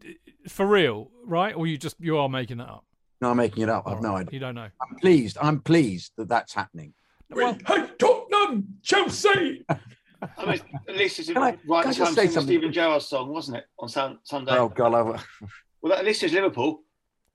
for 0.49 0.65
real, 0.67 1.11
right? 1.25 1.55
Or 1.55 1.67
you 1.67 1.77
just 1.77 1.97
you 2.01 2.17
are 2.17 2.29
making 2.29 2.59
that 2.59 2.69
up? 2.69 2.85
No, 3.21 3.31
I'm 3.31 3.37
making 3.37 3.65
it 3.65 3.69
up. 3.69 3.85
I've 3.87 3.97
All 3.97 4.03
no 4.03 4.17
idea. 4.17 4.31
You 4.33 4.41
don't 4.41 4.55
know. 4.55 4.69
I'm 4.81 4.97
pleased. 5.01 5.37
I'm 5.41 5.61
pleased 5.61 6.13
that 6.17 6.29
that's 6.29 6.55
happening. 6.55 6.95
Well, 7.31 7.57
Hey, 7.67 7.89
Tottenham, 7.99 8.79
Chelsea. 8.83 9.65
I 9.69 10.47
mean, 10.47 10.61
at 10.89 10.97
least 10.97 11.19
it's 11.19 11.29
a 11.29 11.35
right 11.35 11.59
can 11.67 11.73
I 11.75 11.83
time 11.83 11.93
say 11.93 11.95
to 11.95 12.05
sing 12.15 12.15
the 12.15 12.33
something? 12.33 12.43
Steven 12.47 12.73
Gerrard 12.73 13.03
song, 13.03 13.33
wasn't 13.33 13.59
it, 13.59 13.65
on 13.79 13.89
Sunday? 13.89 14.53
Oh 14.57 14.69
God, 14.69 14.95
I, 14.95 15.21
Well, 15.83 15.93
at 15.93 16.05
least 16.05 16.23
it's 16.23 16.33
Liverpool. 16.33 16.83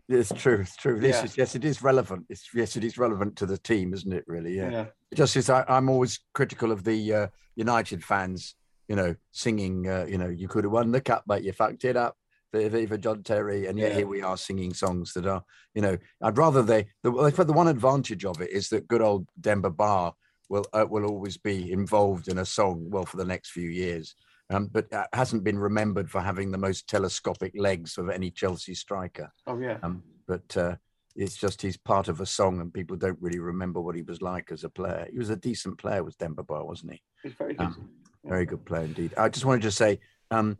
It's 0.09 0.31
true. 0.31 0.59
It's 0.61 0.75
true. 0.75 0.99
This 0.99 1.17
Yeah. 1.17 1.25
is 1.25 1.37
yes, 1.37 1.55
it 1.55 1.65
is 1.65 1.81
relevant. 1.81 2.25
It's 2.29 2.47
yes, 2.53 2.77
it 2.77 2.83
is 2.83 2.97
relevant 2.97 3.35
to 3.37 3.45
the 3.45 3.57
team, 3.57 3.93
isn't 3.93 4.13
it? 4.13 4.23
Really? 4.27 4.55
Yeah. 4.55 4.69
Yeah. 4.71 4.85
Just 5.13 5.35
as 5.35 5.49
I, 5.49 5.65
I'm 5.67 5.89
always 5.89 6.19
critical 6.33 6.71
of 6.71 6.83
the 6.83 7.13
uh, 7.13 7.27
United 7.55 8.03
fans, 8.03 8.55
you 8.87 8.95
know, 8.95 9.15
singing, 9.31 9.87
uh, 9.89 10.05
you 10.07 10.17
know, 10.17 10.29
you 10.29 10.47
could 10.47 10.63
have 10.63 10.71
won 10.73 10.91
the 10.91 11.01
cup, 11.01 11.23
but 11.27 11.43
you 11.43 11.51
fucked 11.51 11.83
it 11.85 11.97
up. 11.97 12.15
Viva 12.53 12.97
John 12.97 13.21
Terry, 13.21 13.67
and 13.67 13.77
yet 13.77 13.91
Yeah. 13.91 13.97
here 13.97 14.07
we 14.07 14.21
are 14.21 14.37
singing 14.37 14.73
songs 14.73 15.13
that 15.13 15.27
are, 15.27 15.43
you 15.75 15.81
know, 15.81 15.97
I'd 16.21 16.37
rather 16.37 16.63
they. 16.63 16.87
The, 17.03 17.11
the 17.11 17.53
one 17.53 17.67
advantage 17.67 18.25
of 18.25 18.41
it 18.41 18.49
is 18.49 18.69
that 18.69 18.87
good 18.87 19.01
old 19.01 19.27
Demba 19.39 19.69
Ba 19.69 20.13
will 20.49 20.65
uh, 20.73 20.85
will 20.89 21.05
always 21.05 21.37
be 21.37 21.71
involved 21.71 22.29
in 22.29 22.37
a 22.37 22.45
song 22.45 22.89
well 22.89 23.05
for 23.05 23.17
the 23.17 23.25
next 23.25 23.51
few 23.51 23.69
years, 23.69 24.15
um, 24.49 24.69
but 24.71 24.91
uh, 24.93 25.05
hasn't 25.13 25.43
been 25.43 25.59
remembered 25.59 26.09
for 26.09 26.21
having 26.21 26.51
the 26.51 26.57
most 26.57 26.87
telescopic 26.87 27.53
legs 27.55 27.97
of 27.97 28.09
any 28.09 28.31
Chelsea 28.31 28.73
striker. 28.73 29.31
Oh, 29.45 29.59
yeah. 29.59 29.77
Um, 29.83 30.03
but 30.27 30.57
uh, 30.57 30.75
it's 31.15 31.35
just 31.35 31.61
he's 31.61 31.77
part 31.77 32.07
of 32.07 32.21
a 32.21 32.25
song, 32.25 32.61
and 32.61 32.73
people 32.73 32.97
don't 32.97 33.21
really 33.21 33.39
remember 33.39 33.81
what 33.81 33.95
he 33.95 34.03
was 34.03 34.21
like 34.21 34.51
as 34.51 34.63
a 34.63 34.69
player. 34.69 35.07
He 35.11 35.17
was 35.17 35.29
a 35.29 35.35
decent 35.35 35.77
player, 35.77 36.03
was 36.03 36.15
Demba 36.15 36.43
Ba, 36.43 36.63
wasn't 36.63 36.93
he? 36.93 37.01
It's 37.23 37.35
very 37.35 37.53
good. 37.53 37.67
Um, 37.67 37.89
Very 38.25 38.45
good 38.45 38.65
player 38.65 38.83
indeed. 38.83 39.13
I 39.17 39.29
just 39.29 39.45
wanted 39.45 39.61
to 39.61 39.71
say, 39.71 39.99
um, 40.31 40.57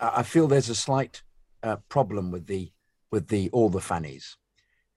I 0.00 0.20
I 0.20 0.22
feel 0.22 0.46
there's 0.46 0.68
a 0.68 0.76
slight 0.76 1.22
uh, 1.62 1.76
problem 1.88 2.30
with 2.30 2.46
the 2.46 2.70
with 3.10 3.26
the 3.28 3.50
all 3.50 3.68
the 3.68 3.80
fannies, 3.80 4.36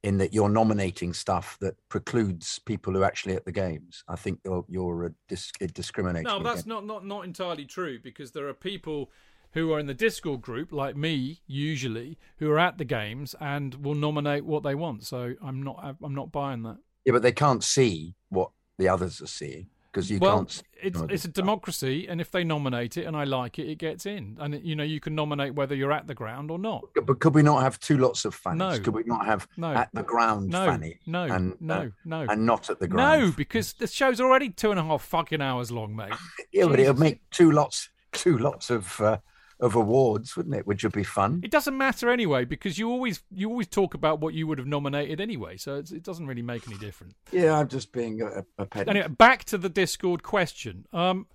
in 0.04 0.18
that 0.18 0.34
you're 0.34 0.50
nominating 0.50 1.14
stuff 1.14 1.58
that 1.62 1.76
precludes 1.90 2.60
people 2.60 2.94
who 2.94 3.02
are 3.02 3.06
actually 3.06 3.36
at 3.36 3.46
the 3.46 3.52
games. 3.52 4.04
I 4.08 4.16
think 4.16 4.40
you're 4.44 4.66
you're 4.68 5.06
uh, 5.06 5.10
dis- 5.28 5.52
discriminating. 5.74 6.26
no, 6.26 6.44
that's 6.44 6.66
not, 6.66 6.86
not 6.86 7.06
not 7.06 7.26
entirely 7.26 7.66
true 7.66 8.00
because 8.04 8.32
there 8.32 8.48
are 8.48 8.54
people 8.54 9.10
who 9.54 9.72
are 9.72 9.80
in 9.80 9.86
the 9.86 9.94
Discord 9.94 10.42
group, 10.42 10.72
like 10.72 10.96
me, 10.96 11.42
usually, 11.46 12.18
who 12.38 12.50
are 12.50 12.60
at 12.60 12.80
the 12.80 12.86
games 12.86 13.36
and 13.40 13.76
will 13.86 13.96
nominate 13.96 14.46
what 14.46 14.64
they 14.64 14.76
want. 14.76 15.06
So 15.06 15.36
I'm 15.42 15.64
not 15.64 15.96
I'm 16.04 16.16
not 16.16 16.32
buying 16.32 16.64
that. 16.64 16.78
Yeah, 17.06 17.14
but 17.14 17.22
they 17.22 17.32
can't 17.32 17.64
see 17.64 18.16
what 18.30 18.52
the 18.78 18.90
others 18.90 19.22
are 19.22 19.28
seeing 19.28 19.68
because 19.94 20.10
you 20.10 20.18
well, 20.18 20.38
can't. 20.38 20.64
it's 20.82 21.02
it's 21.02 21.14
a 21.14 21.18
stuff. 21.20 21.34
democracy, 21.34 22.08
and 22.10 22.20
if 22.20 22.32
they 22.32 22.44
nominate 22.44 22.98
it 22.98 23.06
and 23.06 23.16
I 23.16 23.26
like 23.26 23.60
it, 23.60 23.70
it 23.70 23.78
gets 23.78 24.06
in. 24.08 24.38
And 24.40 24.60
you 24.66 24.76
know, 24.76 24.84
you 24.84 25.00
can 25.00 25.14
nominate 25.14 25.54
whether 25.54 25.76
you're 25.76 25.92
at 25.92 26.08
the 26.08 26.16
ground 26.16 26.50
or 26.50 26.58
not. 26.58 26.84
But 27.06 27.20
could 27.20 27.36
we 27.36 27.44
not 27.44 27.62
have 27.62 27.80
two 27.80 27.98
lots 27.98 28.26
of 28.26 28.34
fannies? 28.34 28.60
No. 28.60 28.80
Could 28.80 28.96
we 28.96 29.04
not 29.06 29.26
have 29.26 29.48
No. 29.56 29.72
at 29.74 29.90
the 29.94 30.04
ground 30.04 30.50
No, 30.50 30.66
fanny 30.66 30.98
no, 31.06 31.24
and 31.26 31.56
no, 31.62 31.76
uh, 31.76 31.90
no, 32.06 32.26
and 32.28 32.46
not 32.46 32.70
at 32.70 32.80
the 32.80 32.88
ground? 32.88 33.22
no, 33.22 33.32
because 33.32 33.74
the 33.74 33.88
show's 33.88 34.20
already 34.20 34.50
two 34.50 34.72
and 34.72 34.80
a 34.80 34.84
half 34.84 35.04
fucking 35.04 35.42
hours 35.42 35.72
long, 35.72 35.96
mate. 35.96 36.14
yeah, 36.52 36.66
but 36.66 36.80
it'll 36.80 36.96
make 36.96 37.22
two 37.30 37.52
lots, 37.52 37.90
two 38.12 38.38
lots 38.40 38.70
of 38.72 39.00
uh, 39.00 39.18
of 39.60 39.76
awards, 39.76 40.36
wouldn't 40.36 40.56
it? 40.56 40.66
Which 40.68 40.84
would 40.84 40.94
be 40.94 41.04
fun. 41.04 41.40
It 41.44 41.52
doesn't 41.52 41.78
matter 41.78 42.10
anyway 42.10 42.46
because 42.46 42.78
you 42.78 42.90
always 42.90 43.22
you 43.32 43.50
always 43.50 43.68
talk 43.68 43.94
about 43.94 44.20
what 44.20 44.34
you 44.34 44.48
would 44.48 44.58
have 44.58 44.68
nominated 44.68 45.22
anyway, 45.22 45.58
so 45.58 45.76
it's, 45.76 45.92
it 45.92 46.04
doesn't 46.04 46.28
really 46.28 46.42
make 46.42 46.68
any 46.68 46.78
difference. 46.78 47.14
Yeah, 47.32 47.58
I'm 47.58 47.68
just 47.68 47.92
being 47.92 48.22
a, 48.22 48.44
a 48.58 48.66
pedant. 48.66 48.90
Anyway, 48.90 49.08
back 49.10 49.44
to 49.46 49.58
the 49.58 49.70
Discord 49.70 50.24
question. 50.24 50.86
Um, 50.92 51.28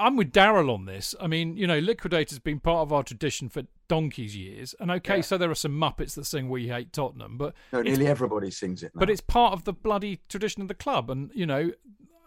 I'm 0.00 0.16
with 0.16 0.30
Daryl 0.32 0.72
on 0.72 0.84
this. 0.84 1.14
I 1.20 1.26
mean, 1.26 1.56
you 1.56 1.66
know, 1.66 1.80
Liquidator's 1.80 2.38
been 2.38 2.60
part 2.60 2.82
of 2.86 2.92
our 2.92 3.02
tradition 3.02 3.48
for 3.48 3.64
donkey's 3.88 4.36
years, 4.36 4.74
and 4.78 4.90
okay, 4.92 5.16
Yeah. 5.16 5.22
so 5.22 5.36
there 5.38 5.50
are 5.50 5.56
some 5.56 5.72
Muppets 5.72 6.14
that 6.14 6.24
sing 6.24 6.48
"We 6.48 6.68
Hate 6.68 6.92
Tottenham," 6.92 7.36
but 7.36 7.52
No, 7.72 7.82
nearly 7.82 8.06
everybody 8.06 8.50
sings 8.52 8.84
it. 8.84 8.92
Now. 8.94 9.00
but 9.00 9.10
it's 9.10 9.20
part 9.20 9.54
of 9.54 9.64
the 9.64 9.72
bloody 9.72 10.20
tradition 10.28 10.62
of 10.62 10.68
the 10.68 10.74
club, 10.74 11.10
and 11.10 11.32
you 11.34 11.46
know, 11.46 11.72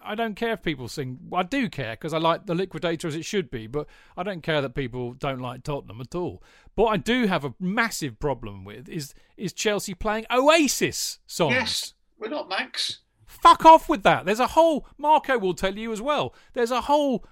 I 0.04 0.16
don't 0.16 0.36
care 0.36 0.54
if 0.54 0.62
people 0.62 0.88
sing. 0.88 1.20
I 1.34 1.44
do 1.44 1.70
care 1.70 1.94
because 1.94 2.14
I 2.14 2.18
like 2.18 2.46
the 2.46 2.56
Liquidator 2.56 3.08
as 3.08 3.16
it 3.16 3.26
should 3.26 3.50
be, 3.52 3.68
but 3.68 3.88
I 4.18 4.24
don't 4.24 4.42
care 4.42 4.62
that 4.62 4.76
people 4.76 5.14
don't 5.14 5.40
like 5.40 5.64
Tottenham 5.64 6.02
at 6.02 6.16
all. 6.16 6.44
But 6.76 6.86
I 6.86 6.98
do 6.98 7.28
have 7.28 7.46
a 7.46 7.54
massive 7.60 8.20
problem 8.20 8.64
with 8.64 8.90
is 8.90 9.14
is 9.38 9.54
Chelsea 9.54 9.94
playing 9.94 10.26
Oasis 10.32 11.20
songs. 11.26 11.54
Yes, 11.54 11.94
we're 12.18 12.30
not 12.30 12.50
Max. 12.50 13.00
Fuck 13.26 13.66
off 13.66 13.88
with 13.88 14.04
that. 14.04 14.26
There's 14.26 14.40
a 14.40 14.48
whole 14.48 14.86
Marco 14.98 15.38
will 15.38 15.54
tell 15.54 15.78
you 15.78 15.92
as 15.92 16.02
well. 16.02 16.36
There's 16.54 16.72
a 16.72 16.82
whole 16.82 17.26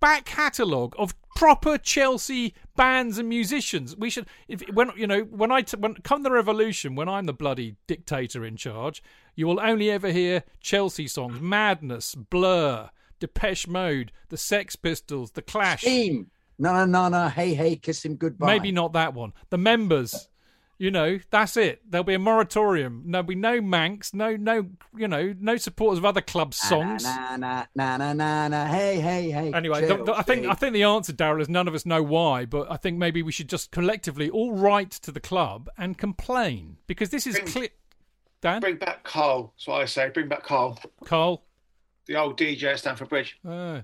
back 0.00 0.24
catalogue 0.26 0.94
of 0.98 1.14
proper 1.36 1.78
Chelsea 1.78 2.54
bands 2.74 3.18
and 3.18 3.28
musicians. 3.28 3.96
We 3.96 4.10
should 4.10 4.26
if 4.48 4.62
when 4.72 4.90
you 4.96 5.06
know 5.06 5.20
when 5.20 5.52
I 5.52 5.62
t- 5.62 5.76
when 5.76 5.94
come 5.94 6.22
the 6.22 6.30
revolution 6.30 6.96
when 6.96 7.08
I'm 7.08 7.26
the 7.26 7.32
bloody 7.32 7.76
dictator 7.86 8.44
in 8.44 8.56
charge, 8.56 9.02
you 9.36 9.46
will 9.46 9.60
only 9.60 9.90
ever 9.90 10.10
hear 10.10 10.42
Chelsea 10.60 11.06
songs: 11.06 11.40
Madness, 11.40 12.14
Blur, 12.14 12.90
Depeche 13.20 13.68
Mode, 13.68 14.10
the 14.30 14.36
Sex 14.36 14.74
Pistols, 14.74 15.32
the 15.32 15.42
Clash. 15.42 15.82
Steam. 15.82 16.30
No, 16.58 16.72
no, 16.72 16.84
no, 16.86 17.08
no. 17.08 17.28
Hey, 17.28 17.52
hey, 17.52 17.76
kiss 17.76 18.04
him 18.04 18.16
goodbye. 18.16 18.46
Maybe 18.46 18.72
not 18.72 18.94
that 18.94 19.14
one. 19.14 19.34
The 19.50 19.58
members. 19.58 20.28
You 20.78 20.90
know, 20.90 21.18
that's 21.30 21.56
it. 21.56 21.80
There'll 21.90 22.04
be 22.04 22.12
a 22.12 22.18
moratorium. 22.18 23.04
There'll 23.06 23.26
be 23.26 23.34
no 23.34 23.62
Manx, 23.62 24.12
no, 24.12 24.36
no, 24.36 24.68
you 24.94 25.08
know, 25.08 25.34
no 25.40 25.56
supporters 25.56 25.98
of 25.98 26.04
other 26.04 26.20
clubs' 26.20 26.58
songs. 26.58 27.02
Na 27.02 27.36
na 27.38 27.64
na 27.74 27.96
na 27.96 28.12
na 28.12 28.48
na. 28.48 28.66
Hey, 28.66 29.00
hey, 29.00 29.30
hey. 29.30 29.52
Anyway, 29.54 29.86
the, 29.86 29.96
the- 30.04 30.12
I 30.14 30.20
think 30.20 30.46
I 30.46 30.52
think 30.52 30.74
the 30.74 30.82
answer, 30.82 31.14
Daryl, 31.14 31.40
is 31.40 31.48
none 31.48 31.66
of 31.66 31.74
us 31.74 31.86
know 31.86 32.02
why, 32.02 32.44
but 32.44 32.70
I 32.70 32.76
think 32.76 32.98
maybe 32.98 33.22
we 33.22 33.32
should 33.32 33.48
just 33.48 33.70
collectively 33.70 34.28
all 34.28 34.52
write 34.52 34.90
to 34.90 35.10
the 35.10 35.20
club 35.20 35.70
and 35.78 35.96
complain 35.96 36.76
because 36.86 37.08
this 37.08 37.26
is 37.26 37.38
clear. 37.38 37.68
Dan, 38.42 38.60
Bring 38.60 38.76
back 38.76 39.02
Carl. 39.02 39.54
That's 39.56 39.66
what 39.66 39.80
I 39.80 39.86
say. 39.86 40.10
Bring 40.10 40.28
back 40.28 40.42
Carl, 40.42 40.78
Carl. 41.06 41.42
the 42.06 42.16
old 42.16 42.38
DJ 42.38 42.64
at 42.64 42.78
Stamford 42.80 43.08
Bridge. 43.08 43.38
Uh, 43.48 43.80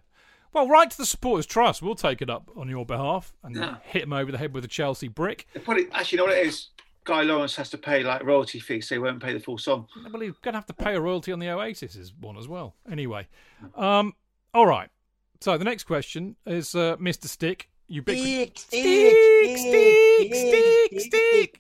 well, 0.53 0.69
write 0.69 0.91
to 0.91 0.99
the 0.99 1.07
supporters 1.07 1.47
trust. 1.47 1.81
We'll 1.81 1.95
take 1.95 2.21
it 2.21 2.29
up 2.29 2.51
on 2.55 2.69
your 2.69 2.85
behalf 2.85 3.33
and 3.43 3.57
Yeah. 3.57 3.77
hit 3.83 4.03
him 4.03 4.13
over 4.13 4.31
the 4.31 4.37
head 4.37 4.53
with 4.53 4.63
a 4.67 4.69
Chelsea 4.69 5.09
brick. 5.09 5.47
They 5.55 5.61
probably 5.61 5.87
actually, 5.93 6.17
you 6.19 6.25
know 6.27 6.31
what 6.31 6.37
it 6.39 6.47
is? 6.47 6.69
Guy 7.05 7.23
Laurence 7.23 7.57
has 7.57 7.69
to 7.71 7.79
pay 7.79 8.03
like 8.03 8.23
royalty 8.25 8.61
fees, 8.61 8.89
so 8.89 8.95
he 8.95 8.99
won't 9.01 9.23
pay 9.23 9.33
the 9.33 9.41
full 9.41 9.59
sum. 9.59 9.87
Well, 10.13 10.23
he's 10.23 10.33
going 10.39 10.53
to 10.53 10.59
have 10.59 10.67
to 10.67 10.75
pay 10.75 10.95
a 10.95 11.01
royalty 11.01 11.33
on 11.33 11.39
the 11.41 11.49
Oasis 11.51 11.97
is 11.97 12.13
one 12.21 12.37
as 12.37 12.47
well. 12.49 12.75
Anyway, 12.91 13.27
um, 13.75 14.15
all 14.55 14.67
right. 14.67 14.89
So 15.41 15.59
the 15.59 15.65
next 15.65 15.85
question 15.85 16.37
is 16.47 16.75
uh, 16.75 16.97
Mr. 16.99 17.27
Stick. 17.27 17.69
Ubiqui- 17.91 18.57
Stick, 18.57 18.59
stick, 18.59 19.59
stick, 19.59 20.35
stick, 20.35 21.01
stick. 21.01 21.59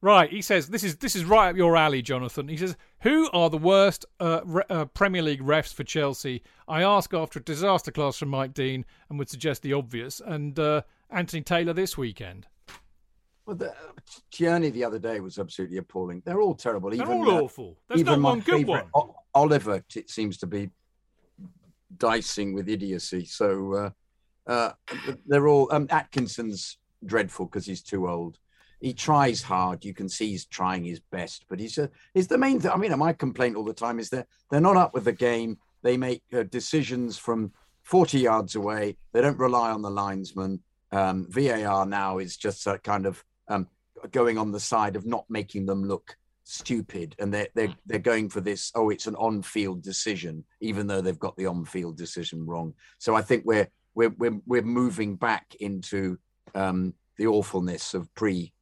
Right, 0.00 0.30
he 0.30 0.42
says 0.42 0.68
this 0.68 0.82
is 0.82 0.96
this 0.96 1.14
is 1.14 1.24
right 1.24 1.50
up 1.50 1.56
your 1.56 1.76
alley, 1.76 2.02
Jonathan. 2.02 2.48
He 2.48 2.56
says, 2.56 2.76
"Who 3.02 3.30
are 3.32 3.48
the 3.50 3.58
worst 3.58 4.04
uh, 4.18 4.40
re- 4.44 4.64
uh, 4.68 4.86
Premier 4.86 5.22
League 5.22 5.42
refs 5.42 5.72
for 5.72 5.84
Chelsea?" 5.84 6.42
I 6.66 6.82
ask 6.82 7.14
after 7.14 7.38
a 7.38 7.42
disaster 7.42 7.92
class 7.92 8.16
from 8.18 8.30
Mike 8.30 8.52
Dean, 8.52 8.84
and 9.08 9.18
would 9.18 9.28
suggest 9.28 9.62
the 9.62 9.72
obvious, 9.74 10.20
and 10.24 10.58
uh, 10.58 10.82
Anthony 11.08 11.42
Taylor 11.42 11.72
this 11.72 11.96
weekend. 11.96 12.48
Well, 13.46 13.56
the, 13.56 13.74
Tierney 14.30 14.70
the 14.70 14.84
other 14.84 14.98
day 14.98 15.20
was 15.20 15.38
absolutely 15.38 15.78
appalling. 15.78 16.22
They're 16.24 16.40
all 16.40 16.54
terrible. 16.54 16.90
They're 16.90 17.02
even, 17.02 17.18
all 17.18 17.30
uh, 17.30 17.40
awful. 17.42 17.76
There's 17.88 18.00
even 18.00 18.22
not 18.22 18.30
one 18.30 18.40
good 18.40 18.66
one. 18.66 18.84
O- 18.94 19.16
Oliver 19.34 19.84
t- 19.88 20.04
seems 20.06 20.38
to 20.38 20.46
be 20.46 20.70
dicing 21.96 22.54
with 22.54 22.68
idiocy. 22.68 23.24
So 23.24 23.74
uh, 23.74 23.90
uh, 24.46 24.72
they're 25.26 25.48
all. 25.48 25.68
Um, 25.72 25.88
Atkinson's 25.90 26.78
dreadful 27.04 27.46
because 27.46 27.66
he's 27.66 27.82
too 27.82 28.08
old. 28.08 28.38
He 28.80 28.92
tries 28.92 29.42
hard. 29.42 29.84
You 29.84 29.94
can 29.94 30.08
see 30.08 30.30
he's 30.30 30.44
trying 30.44 30.84
his 30.84 31.00
best, 31.00 31.46
but 31.48 31.58
he's 31.58 31.78
uh, 31.78 31.88
is 32.14 32.28
the 32.28 32.38
main 32.38 32.60
thing. 32.60 32.70
I 32.70 32.76
mean, 32.76 32.96
my 32.98 33.12
complaint 33.12 33.56
all 33.56 33.64
the 33.64 33.72
time 33.72 33.98
is 33.98 34.10
that 34.10 34.26
they're 34.50 34.60
not 34.60 34.76
up 34.76 34.94
with 34.94 35.04
the 35.04 35.12
game. 35.12 35.58
They 35.82 35.96
make 35.96 36.22
uh, 36.32 36.44
decisions 36.44 37.18
from 37.18 37.52
40 37.82 38.20
yards 38.20 38.54
away. 38.54 38.96
They 39.12 39.20
don't 39.20 39.38
rely 39.38 39.70
on 39.70 39.82
the 39.82 39.90
linesman. 39.90 40.62
Um, 40.92 41.26
VAR 41.30 41.86
now 41.86 42.18
is 42.18 42.36
just 42.36 42.66
a 42.66 42.78
kind 42.78 43.06
of 43.06 43.24
um, 43.52 43.68
going 44.10 44.38
on 44.38 44.50
the 44.50 44.60
side 44.60 44.96
of 44.96 45.06
not 45.06 45.24
making 45.28 45.66
them 45.66 45.84
look 45.84 46.16
stupid, 46.44 47.14
and 47.18 47.32
they're 47.32 47.48
they're 47.54 47.74
they're 47.86 47.98
going 47.98 48.28
for 48.28 48.40
this. 48.40 48.72
Oh, 48.74 48.90
it's 48.90 49.06
an 49.06 49.16
on-field 49.16 49.82
decision, 49.82 50.44
even 50.60 50.86
though 50.86 51.00
they've 51.00 51.18
got 51.18 51.36
the 51.36 51.46
on-field 51.46 51.96
decision 51.96 52.46
wrong. 52.46 52.74
So 52.98 53.14
I 53.14 53.22
think 53.22 53.44
we're 53.44 53.68
we're 53.94 54.14
we're 54.18 54.40
we're 54.46 54.62
moving 54.62 55.16
back 55.16 55.54
into 55.60 56.18
um, 56.54 56.94
the 57.18 57.26
awfulness 57.26 57.94
of 57.94 58.12
pre 58.14 58.52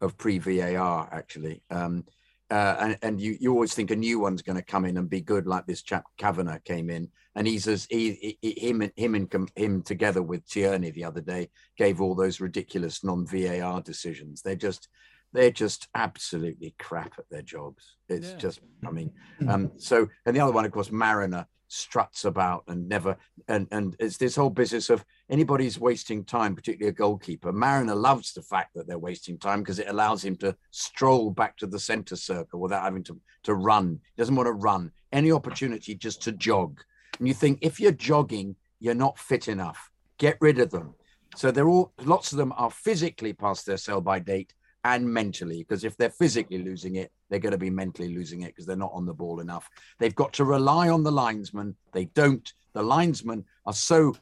of 0.00 0.16
pre 0.16 0.38
VAR 0.38 1.08
actually. 1.12 1.62
Um, 1.70 2.04
uh, 2.50 2.76
and, 2.80 2.98
and 3.02 3.20
you, 3.20 3.36
you 3.38 3.52
always 3.52 3.74
think 3.74 3.92
a 3.92 3.96
new 3.96 4.18
one's 4.18 4.42
going 4.42 4.56
to 4.56 4.62
come 4.62 4.84
in 4.84 4.96
and 4.96 5.08
be 5.08 5.20
good, 5.20 5.46
like 5.46 5.66
this 5.66 5.82
chap 5.82 6.04
Kavanagh 6.18 6.58
came 6.64 6.90
in, 6.90 7.08
and 7.34 7.46
he's 7.46 7.68
as 7.68 7.86
he, 7.90 8.36
he, 8.40 8.68
him 8.68 8.82
and 8.82 8.92
him 8.96 9.14
and 9.14 9.50
him 9.54 9.82
together 9.82 10.22
with 10.22 10.48
Tierney 10.48 10.90
the 10.90 11.04
other 11.04 11.20
day 11.20 11.48
gave 11.76 12.00
all 12.00 12.14
those 12.14 12.40
ridiculous 12.40 13.04
non 13.04 13.26
VAR 13.26 13.80
decisions. 13.80 14.42
They're 14.42 14.56
just 14.56 14.88
they're 15.32 15.50
just 15.52 15.88
absolutely 15.94 16.74
crap 16.78 17.14
at 17.18 17.28
their 17.30 17.42
jobs. 17.42 17.96
It's 18.08 18.30
Yeah. 18.30 18.36
just, 18.36 18.60
I 18.84 18.90
mean, 18.90 19.12
um, 19.48 19.70
so 19.78 20.08
and 20.26 20.34
the 20.34 20.40
other 20.40 20.52
one, 20.52 20.64
of 20.64 20.72
course, 20.72 20.90
Mariner 20.90 21.46
struts 21.72 22.24
about 22.24 22.64
and 22.66 22.88
never 22.88 23.16
and 23.46 23.68
and 23.70 23.94
it's 24.00 24.16
this 24.16 24.34
whole 24.34 24.50
business 24.50 24.90
of 24.90 25.04
anybody's 25.30 25.78
wasting 25.78 26.24
time, 26.24 26.56
particularly 26.56 26.90
a 26.90 26.92
goalkeeper. 26.92 27.52
Mariner 27.52 27.94
loves 27.94 28.32
the 28.32 28.42
fact 28.42 28.74
that 28.74 28.88
they're 28.88 28.98
wasting 28.98 29.38
time 29.38 29.60
because 29.60 29.78
it 29.78 29.88
allows 29.88 30.24
him 30.24 30.34
to 30.34 30.56
stroll 30.72 31.30
back 31.30 31.56
to 31.58 31.68
the 31.68 31.78
centre 31.78 32.16
circle 32.16 32.58
without 32.58 32.82
having 32.82 33.04
to 33.04 33.20
to 33.44 33.54
run. 33.54 34.00
He 34.16 34.20
doesn't 34.20 34.34
want 34.34 34.48
to 34.48 34.52
run. 34.52 34.90
Any 35.12 35.30
opportunity 35.30 35.94
just 35.94 36.20
to 36.22 36.32
jog. 36.32 36.80
And 37.20 37.28
you 37.28 37.34
think 37.34 37.58
if 37.60 37.78
you're 37.78 37.92
jogging, 37.92 38.56
you're 38.80 38.94
not 38.94 39.18
fit 39.18 39.46
enough. 39.46 39.90
Get 40.18 40.38
rid 40.40 40.58
of 40.58 40.70
them. 40.70 40.94
So 41.36 41.52
they're 41.52 41.68
all 41.68 41.92
lots 42.02 42.32
of 42.32 42.38
them 42.38 42.52
are 42.56 42.70
physically 42.70 43.32
past 43.32 43.66
their 43.66 43.76
sell 43.76 44.00
by 44.00 44.18
date 44.18 44.52
and 44.82 45.06
mentally 45.06 45.58
because 45.58 45.84
if 45.84 45.96
they're 45.96 46.10
physically 46.10 46.58
losing 46.58 46.96
it, 46.96 47.12
they're 47.28 47.38
going 47.38 47.52
to 47.52 47.58
be 47.58 47.70
mentally 47.70 48.14
losing 48.14 48.42
it 48.42 48.46
because 48.46 48.66
they're 48.66 48.74
not 48.74 48.92
on 48.94 49.06
the 49.06 49.14
ball 49.14 49.40
enough. 49.40 49.68
They've 49.98 50.14
got 50.14 50.32
to 50.34 50.44
rely 50.44 50.88
on 50.88 51.04
the 51.04 51.12
linesman. 51.12 51.76
They 51.92 52.06
don't. 52.06 52.52
The 52.72 52.82
linesmen 52.82 53.44
are 53.66 53.74
so 53.74 54.16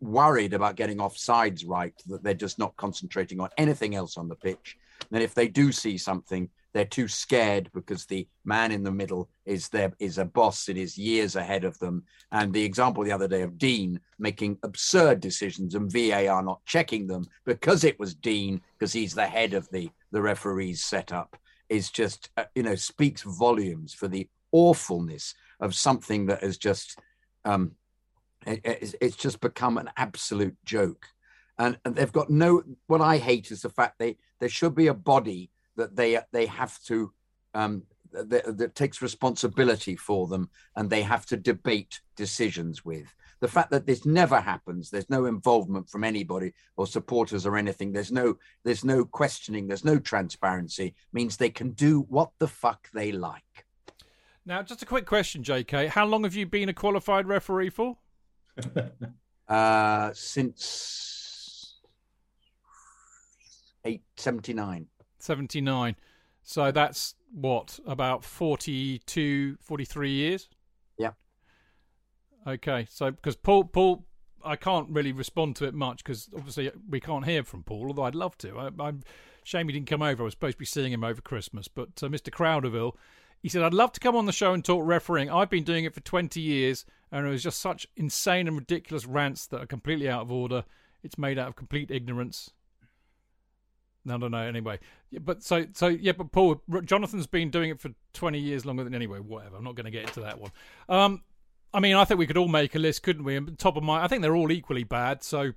worried 0.00 0.54
about 0.54 0.76
getting 0.76 0.98
offsides 0.98 1.64
right 1.66 1.94
that 2.06 2.22
they're 2.22 2.34
just 2.34 2.58
not 2.58 2.76
concentrating 2.76 3.40
on 3.40 3.50
anything 3.58 3.94
else 3.94 4.16
on 4.16 4.28
the 4.28 4.36
pitch. 4.36 4.78
And 5.12 5.22
if 5.22 5.34
they 5.34 5.48
do 5.48 5.72
see 5.72 5.98
something, 5.98 6.48
they're 6.76 6.84
too 6.84 7.08
scared 7.08 7.70
because 7.72 8.04
the 8.04 8.28
man 8.44 8.70
in 8.70 8.82
the 8.82 8.90
middle 8.90 9.30
is 9.46 9.70
there 9.70 9.94
is 9.98 10.18
a 10.18 10.26
boss 10.26 10.66
that 10.66 10.76
is 10.76 10.98
years 10.98 11.34
ahead 11.34 11.64
of 11.64 11.78
them. 11.78 12.04
And 12.32 12.52
the 12.52 12.62
example 12.62 13.02
the 13.02 13.12
other 13.12 13.28
day 13.28 13.40
of 13.40 13.56
Dean 13.56 13.98
making 14.18 14.58
absurd 14.62 15.20
decisions 15.20 15.74
and 15.74 15.90
VAR 15.90 16.42
not 16.42 16.62
checking 16.66 17.06
them 17.06 17.24
because 17.46 17.82
it 17.82 17.98
was 17.98 18.14
Dean 18.14 18.60
because 18.78 18.92
he's 18.92 19.14
the 19.14 19.26
head 19.26 19.54
of 19.54 19.66
the 19.70 19.88
the 20.12 20.20
referees 20.20 20.84
setup 20.84 21.38
is 21.70 21.90
just 21.90 22.28
uh, 22.36 22.44
you 22.54 22.62
know 22.62 22.74
speaks 22.74 23.22
volumes 23.22 23.94
for 23.94 24.06
the 24.06 24.28
awfulness 24.52 25.34
of 25.60 25.74
something 25.74 26.26
that 26.26 26.42
has 26.42 26.58
just 26.58 26.98
um 27.46 27.72
it- 28.46 28.60
it's, 28.64 28.94
it's 29.00 29.16
just 29.16 29.40
become 29.40 29.78
an 29.78 29.90
absolute 29.96 30.56
joke 30.64 31.06
and, 31.58 31.78
and 31.84 31.96
they've 31.96 32.12
got 32.12 32.30
no 32.30 32.62
what 32.86 33.00
i 33.00 33.16
hate 33.18 33.50
is 33.50 33.62
the 33.62 33.68
fact 33.68 33.98
they 33.98 34.16
there 34.38 34.48
should 34.48 34.74
be 34.74 34.86
a 34.86 34.94
body 34.94 35.50
that 35.76 35.96
they 35.96 36.18
they 36.32 36.46
have 36.46 36.78
to 36.84 37.12
um 37.54 37.82
that, 38.12 38.56
that 38.56 38.74
takes 38.74 39.02
responsibility 39.02 39.96
for 39.96 40.26
them 40.26 40.48
and 40.76 40.88
they 40.88 41.02
have 41.02 41.26
to 41.26 41.36
debate 41.36 42.00
decisions 42.16 42.84
with 42.84 43.14
the 43.40 43.48
fact 43.48 43.70
that 43.70 43.86
this 43.86 44.06
never 44.06 44.40
happens 44.40 44.90
there's 44.90 45.10
no 45.10 45.26
involvement 45.26 45.88
from 45.88 46.04
anybody 46.04 46.52
or 46.76 46.86
supporters 46.86 47.44
or 47.44 47.56
anything 47.56 47.92
there's 47.92 48.12
no 48.12 48.36
there's 48.64 48.84
no 48.84 49.04
questioning 49.04 49.66
there's 49.66 49.84
no 49.84 49.98
transparency 49.98 50.94
means 51.12 51.36
they 51.36 51.50
can 51.50 51.70
do 51.72 52.06
what 52.08 52.30
the 52.38 52.48
fuck 52.48 52.88
they 52.94 53.12
like 53.12 53.66
Now, 54.46 54.62
just 54.62 54.82
a 54.82 54.86
quick 54.86 55.06
question, 55.06 55.42
JK. 55.42 55.88
How 55.88 56.06
long 56.06 56.22
have 56.22 56.36
you 56.36 56.46
been 56.46 56.68
a 56.68 56.72
qualified 56.72 57.26
referee 57.26 57.70
for? 57.70 57.98
uh 59.48 60.10
since 60.14 61.80
879 63.84 64.86
79. 65.18 65.96
So 66.42 66.70
that's 66.70 67.14
what, 67.32 67.80
about 67.86 68.24
42, 68.24 69.58
43 69.60 70.10
years? 70.10 70.48
Yeah. 70.98 71.10
Okay. 72.46 72.86
So, 72.90 73.10
because 73.10 73.36
Paul, 73.36 73.64
Paul, 73.64 74.04
I 74.44 74.56
can't 74.56 74.88
really 74.90 75.12
respond 75.12 75.56
to 75.56 75.64
it 75.66 75.74
much 75.74 76.04
because 76.04 76.28
obviously 76.36 76.70
we 76.88 77.00
can't 77.00 77.24
hear 77.24 77.42
from 77.42 77.64
Paul, 77.64 77.88
although 77.88 78.04
I'd 78.04 78.14
love 78.14 78.38
to. 78.38 78.58
I, 78.58 78.70
I'm 78.78 79.02
shame 79.46 79.68
he 79.68 79.72
didn't 79.72 79.88
come 79.88 80.02
over. 80.02 80.22
I 80.22 80.24
was 80.24 80.34
supposed 80.34 80.54
to 80.54 80.58
be 80.58 80.66
seeing 80.66 80.92
him 80.92 81.04
over 81.04 81.20
Christmas. 81.20 81.68
But 81.68 82.02
uh, 82.02 82.08
Mr. 82.08 82.30
Crowderville, 82.30 82.94
He 83.42 83.48
said, 83.48 83.62
I'd 83.62 83.74
love 83.74 83.92
to 83.92 84.00
come 84.00 84.16
on 84.16 84.26
the 84.26 84.32
show 84.32 84.52
and 84.52 84.64
talk 84.64 84.82
refereeing. 84.84 85.30
I've 85.30 85.50
been 85.50 85.64
doing 85.64 85.84
it 85.84 85.94
for 85.94 86.00
20 86.00 86.40
years, 86.40 86.84
and 87.12 87.26
it 87.26 87.30
was 87.30 87.42
just 87.42 87.60
such 87.60 87.86
insane 87.96 88.48
and 88.48 88.56
ridiculous 88.56 89.06
rants 89.06 89.46
that 89.48 89.62
are 89.62 89.66
completely 89.66 90.08
out 90.08 90.22
of 90.22 90.32
order. 90.32 90.64
It's 91.02 91.16
made 91.16 91.38
out 91.38 91.48
of 91.48 91.56
complete 91.56 91.90
ignorance. 91.90 92.50
No, 94.06 94.16
no, 94.16 94.28
no. 94.28 94.38
Anyway, 94.38 94.78
yeah, 95.10 95.18
but 95.18 95.42
so, 95.42 95.66
so 95.72 95.88
yeah, 95.88 96.12
but 96.12 96.30
Paul, 96.30 96.62
Jonathan's 96.84 97.26
been 97.26 97.50
doing 97.50 97.70
it 97.70 97.80
for 97.80 97.90
20 98.14 98.38
years 98.38 98.64
longer 98.64 98.84
than 98.84 98.94
anyway. 98.94 99.18
Whatever. 99.18 99.56
I'm 99.56 99.64
not 99.64 99.74
going 99.74 99.86
to 99.86 99.90
get 99.90 100.04
into 100.04 100.20
that 100.20 100.40
one. 100.40 100.52
Um, 100.88 101.22
I 101.74 101.80
mean, 101.80 101.96
I 101.96 102.04
think 102.04 102.18
we 102.18 102.26
could 102.26 102.36
all 102.36 102.48
make 102.48 102.74
a 102.76 102.78
list, 102.78 103.02
couldn't 103.02 103.24
we? 103.24 103.36
And 103.36 103.58
top 103.58 103.76
of 103.76 103.82
my, 103.82 104.02
I 104.02 104.08
think 104.08 104.22
they're 104.22 104.36
all 104.36 104.52
equally 104.52 104.84
bad. 104.84 105.24
So, 105.24 105.52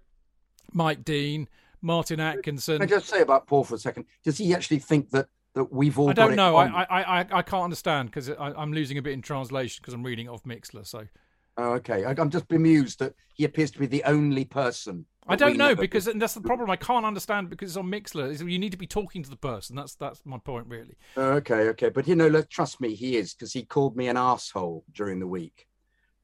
Mike 0.73 1.05
Dean, 1.05 1.47
Martin 1.81 2.19
Atkinson. 2.19 2.79
Can 2.79 2.87
I 2.87 2.89
just 2.89 3.07
say 3.07 3.21
about 3.21 3.45
Paul 3.45 3.63
for 3.63 3.75
a 3.75 3.79
second? 3.79 4.05
Does 4.23 4.39
he 4.39 4.53
actually 4.55 4.79
think 4.79 5.11
that 5.11 5.29
that 5.53 5.71
we've 5.71 5.97
all? 5.99 6.09
I 6.09 6.13
don't 6.13 6.35
know. 6.35 6.55
I, 6.55 6.83
I, 6.83 7.01
I 7.01 7.19
I 7.31 7.41
can't 7.43 7.63
understand 7.63 8.09
because 8.09 8.29
I'm 8.39 8.73
losing 8.73 8.97
a 8.97 9.01
bit 9.03 9.13
in 9.13 9.21
translation 9.21 9.79
because 9.81 9.93
I'm 9.93 10.03
reading 10.03 10.27
off 10.27 10.43
Mixlr. 10.43 10.85
So. 10.85 11.07
Oh, 11.59 11.73
okay. 11.73 12.05
I, 12.05 12.11
I'm 12.17 12.29
just 12.29 12.47
bemused 12.47 12.99
that 12.99 13.13
he 13.33 13.43
appears 13.43 13.69
to 13.71 13.79
be 13.79 13.85
the 13.85 14.03
only 14.05 14.45
person. 14.45 15.05
I 15.27 15.35
don't 15.35 15.57
know 15.57 15.75
because 15.75 16.07
and 16.07 16.19
that's 16.19 16.33
the 16.33 16.41
problem. 16.41 16.69
I 16.69 16.77
can't 16.77 17.05
understand 17.05 17.49
because 17.49 17.71
it's 17.71 17.77
on 17.77 17.91
Mixlr. 17.91 18.49
You 18.49 18.57
need 18.57 18.71
to 18.71 18.77
be 18.77 18.87
talking 18.87 19.21
to 19.23 19.29
the 19.29 19.35
person. 19.35 19.75
That's 19.75 19.93
that's 19.93 20.21
my 20.25 20.37
point, 20.37 20.67
really. 20.67 20.95
Oh, 21.17 21.33
okay, 21.33 21.67
okay. 21.69 21.89
But 21.89 22.07
you 22.07 22.15
know, 22.15 22.27
let, 22.27 22.49
trust 22.49 22.79
me, 22.81 22.95
he 22.95 23.17
is 23.17 23.33
because 23.33 23.51
he 23.53 23.63
called 23.63 23.95
me 23.95 24.07
an 24.07 24.17
asshole 24.17 24.85
during 24.93 25.19
the 25.19 25.27
week, 25.27 25.67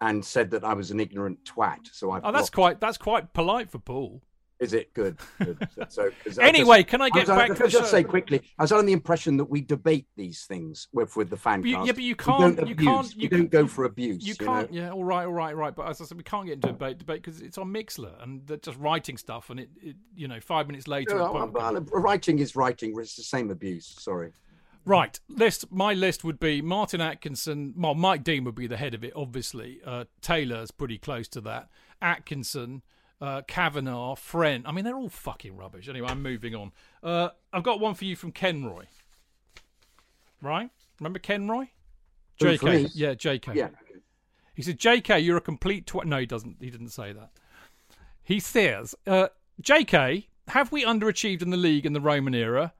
and 0.02 0.24
said 0.26 0.49
that 0.52 0.64
I 0.64 0.74
was 0.74 0.90
an 0.90 0.99
ignorant 0.99 1.40
twat. 1.44 1.88
So 1.91 2.12
I. 2.12 2.22
Oh, 2.24 2.32
that's 2.32 2.49
quite 2.49 2.80
that's 2.80 2.98
quite 2.98 3.34
polite 3.34 3.70
for 3.70 3.80
Paul. 3.80 4.24
Is 4.60 4.73
it 4.73 4.94
good? 4.94 5.18
good. 5.40 5.68
So, 5.90 6.10
anyway, 6.40 6.77
I 6.77 6.82
just, 6.82 6.90
can 6.90 7.02
I 7.02 7.10
get 7.10 7.30
I 7.30 7.36
back 7.36 7.49
was, 7.49 7.57
to 7.57 7.64
just, 7.65 7.77
just 7.77 7.91
say 7.91 8.03
quickly? 8.03 8.41
I 8.57 8.64
was 8.64 8.72
under 8.72 8.86
the 8.86 8.94
impression 8.94 9.36
that 9.38 9.45
we 9.45 9.61
debate 9.61 10.07
these 10.15 10.45
things 10.45 10.88
with 10.94 11.15
with 11.15 11.30
the 11.30 11.38
fan. 11.38 11.61
yeah, 11.65 11.84
but 11.86 11.98
you 11.99 12.15
can't. 12.15 12.60
You, 12.61 12.68
you 12.68 12.76
can't. 12.76 13.15
You, 13.15 13.30
don't 13.30 13.52
go 13.52 13.68
for 13.68 13.84
abuse. 13.84 14.26
You 14.26 14.36
can't. 14.36 14.72
Know? 14.72 14.82
Yeah, 14.82 14.91
all 14.91 15.03
right, 15.03 15.26
all 15.26 15.34
right, 15.34 15.56
right. 15.56 15.76
But 15.76 15.90
as 15.90 15.99
I 15.99 16.06
said, 16.06 16.18
we 16.18 16.23
can't 16.23 16.45
get 16.45 16.53
into 16.53 16.69
a 16.69 16.72
debate 16.72 16.99
debate 16.99 17.23
because 17.23 17.41
it's 17.41 17.57
on 17.57 17.73
Mixlr 17.73 18.22
and 18.23 18.48
they're 18.48 18.57
just 18.57 18.77
writing 18.77 19.18
stuff, 19.18 19.49
and 19.49 19.60
it, 19.60 19.69
it 19.82 19.95
you 20.15 20.27
know, 20.27 20.40
five 20.40 20.68
minutes 20.68 20.88
later. 20.88 21.15
No, 21.15 21.52
writing 21.91 22.40
is 22.40 22.56
writing. 22.56 22.95
It's 22.98 23.15
the 23.15 23.23
same 23.23 23.52
abuse. 23.52 23.94
Sorry. 23.99 24.32
Right, 24.86 25.19
list. 25.27 25.72
My 25.72 25.94
list 25.94 26.23
would 26.23 26.40
be 26.40 26.61
Martin 26.61 27.02
Atkinson. 27.02 27.73
Well, 27.76 27.95
Mike 27.95 28.23
Dean 28.23 28.44
would 28.44 28.56
be 28.56 28.68
the 28.68 28.77
head 28.77 28.94
of 28.94 29.03
it, 29.03 29.14
obviously. 29.15 29.80
Uh, 29.84 30.06
Taylor's 30.22 30.69
pretty 30.69 30.99
close 30.99 31.27
to 31.30 31.41
that. 31.41 31.69
Atkinson, 32.02 32.84
uh, 33.22 33.42
Kavanagh, 33.48 34.16
Friend. 34.16 34.66
I 34.68 34.72
mean, 34.72 34.86
they're 34.86 34.98
all 34.98 35.10
fucking 35.10 35.56
rubbish. 35.56 35.88
Anyway, 35.88 36.08
I'm 36.10 36.22
moving 36.22 36.56
on. 36.56 36.72
Uh, 37.02 37.30
I've 37.54 37.64
got 37.64 37.80
one 37.80 37.94
for 37.96 38.06
you 38.06 38.16
from 38.16 38.32
Ken 38.32 38.66
Roy. 38.66 38.86
Right? 40.42 40.70
Remember 41.00 41.20
Ken 41.20 41.48
Roy? 41.48 41.70
JK. 42.40 42.92
Yeah, 42.94 43.14
JK. 43.14 43.56
Yeah. 43.56 43.70
He 44.54 44.62
said, 44.62 44.80
JK, 44.80 45.24
you're 45.24 45.38
a 45.38 45.42
complete 45.42 45.86
twat. 45.86 46.06
No, 46.06 46.18
he 46.18 46.26
doesn't. 46.26 46.58
He 46.60 46.70
didn't 46.70 46.90
say 46.90 47.14
that. 47.14 47.32
He 48.24 48.40
says, 48.40 48.96
uh, 49.06 49.28
JK, 49.62 50.28
have 50.48 50.72
we 50.72 50.84
underachieved 50.84 51.42
in 51.42 51.50
the 51.50 51.58
league 51.58 51.86
in 51.86 51.94
the 51.94 52.02
Roman 52.02 52.34
era? 52.34 52.74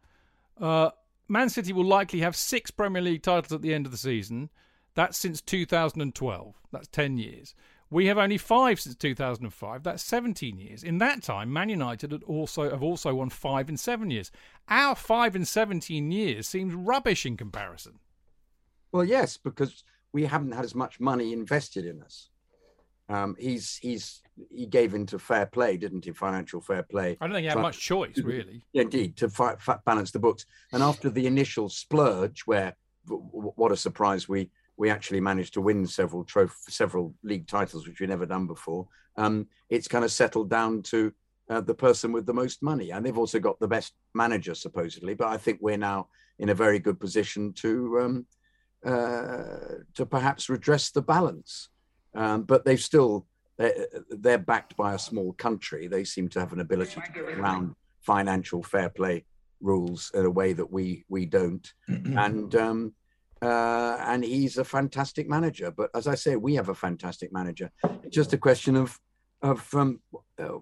Uh, 0.60 0.92
Man 1.28 1.50
City 1.50 1.74
will 1.74 1.86
likely 1.86 2.20
have 2.20 2.36
six 2.36 2.72
Premier 2.72 3.02
League 3.02 3.24
titles 3.24 3.52
at 3.52 3.62
the 3.62 3.74
end 3.74 3.86
of 3.86 3.92
the 3.92 3.98
season. 3.98 4.50
That's 4.96 5.18
since 5.18 5.42
2012. 5.42 6.56
That's 6.72 6.88
10 6.88 7.18
years. 7.18 7.56
We 7.90 8.08
have 8.08 8.18
only 8.18 8.38
five 8.38 8.80
since 8.80 8.96
2005. 8.96 9.84
That's 9.84 10.04
17 10.04 10.58
years. 10.58 10.84
In 10.84 10.98
that 10.98 11.22
time, 11.22 11.54
Man 11.54 11.70
United 11.70 12.12
had 12.12 12.24
also 12.24 12.70
have 12.70 12.84
also 12.84 13.14
won 13.16 13.30
five 13.30 13.70
in 13.70 13.78
seven 13.78 14.10
years. 14.10 14.32
Our 14.68 14.96
five 14.96 15.36
in 15.36 15.46
17 15.46 16.12
years 16.12 16.48
seems 16.48 16.74
rubbish 16.74 17.26
in 17.26 17.38
comparison. 17.38 18.00
Well, 18.92 19.04
yes, 19.04 19.38
because 19.38 19.84
we 20.14 20.26
haven't 20.26 20.54
had 20.54 20.66
as 20.66 20.74
much 20.74 21.00
money 21.00 21.32
invested 21.34 21.86
in 21.86 22.02
us. 22.02 22.30
Um, 23.08 23.36
he's 23.38 23.78
he's 23.78 24.22
he 24.50 24.66
gave 24.66 24.94
into 24.96 25.20
fair 25.20 25.46
play, 25.46 25.78
didn't 25.78 26.06
he? 26.06 26.12
Financial 26.12 26.60
fair 26.60 26.82
play. 26.84 27.18
I 27.22 27.28
don't 27.28 27.36
think 27.36 27.44
he 27.44 27.50
had 27.50 27.60
much 27.60 27.80
choice, 27.80 28.18
really. 28.18 28.64
Indeed, 28.74 29.16
to 29.18 29.30
fi- 29.30 29.56
balance 29.86 30.12
the 30.12 30.20
books. 30.20 30.46
And 30.72 30.82
after 30.82 31.10
the 31.10 31.28
initial 31.28 31.70
splurge, 31.70 32.42
where 32.42 32.76
w- 33.08 33.24
what 33.56 33.72
a 33.72 33.78
surprise 33.78 34.28
we 34.28 34.50
we 34.78 34.90
actually 34.90 35.22
managed 35.22 35.54
to 35.54 35.62
win 35.62 35.86
several 35.88 36.24
trophy, 36.24 36.56
several 36.70 37.14
league 37.24 37.48
titles, 37.48 37.88
which 37.88 38.00
we've 38.00 38.10
never 38.10 38.26
done 38.26 38.48
before. 38.48 38.88
Um, 39.18 39.48
it's 39.70 39.88
kind 39.88 40.04
of 40.04 40.12
settled 40.12 40.50
down 40.50 40.82
to 40.84 41.14
uh, 41.50 41.62
the 41.62 41.74
person 41.74 42.12
with 42.12 42.26
the 42.26 42.34
most 42.34 42.62
money, 42.62 42.92
and 42.92 43.06
they've 43.06 43.18
also 43.18 43.40
got 43.40 43.60
the 43.60 43.68
best 43.68 43.94
manager 44.14 44.56
supposedly. 44.56 45.14
But 45.14 45.28
I 45.28 45.38
think 45.38 45.60
we're 45.62 45.78
now 45.78 46.08
in 46.40 46.50
a 46.50 46.56
very 46.56 46.80
good 46.80 47.00
position 47.00 47.54
to 47.54 48.00
um, 48.02 48.26
uh, 48.86 49.82
to 49.96 50.06
perhaps 50.06 50.50
redress 50.50 50.92
the 50.92 51.02
balance. 51.02 51.70
Um, 52.14 52.44
but 52.44 52.66
they've 52.66 52.82
still 52.82 53.28
they're, 53.58 53.88
they're, 54.10 54.38
backed 54.38 54.76
by 54.76 54.94
a 54.94 55.00
small 55.00 55.34
country. 55.34 55.88
They 55.88 56.04
seem 56.04 56.30
to 56.30 56.40
have 56.40 56.54
an 56.54 56.60
ability 56.60 57.02
to 57.02 57.12
get 57.12 57.40
around 57.40 57.76
financial 58.02 58.62
fair 58.64 58.90
play 58.90 59.26
rules 59.62 60.12
in 60.14 60.26
a 60.26 60.30
way 60.30 60.54
that 60.54 60.72
we 60.72 61.06
we 61.10 61.26
don't, 61.26 61.72
and 61.88 62.56
um, 62.56 62.94
uh, 63.46 63.98
and 64.08 64.24
he's 64.24 64.58
a 64.58 64.64
fantastic 64.64 65.30
manager. 65.30 65.72
But 65.72 65.92
as 65.94 66.08
I 66.08 66.16
say, 66.16 66.36
we 66.36 66.56
have 66.56 66.70
a 66.70 66.76
fantastic 66.76 67.32
manager. 67.32 67.72
It's 68.04 68.16
just 68.16 68.34
a 68.34 68.38
question 68.38 68.76
of 68.76 69.00
of 69.42 69.74
um, 69.76 70.00
uh, 70.40 70.58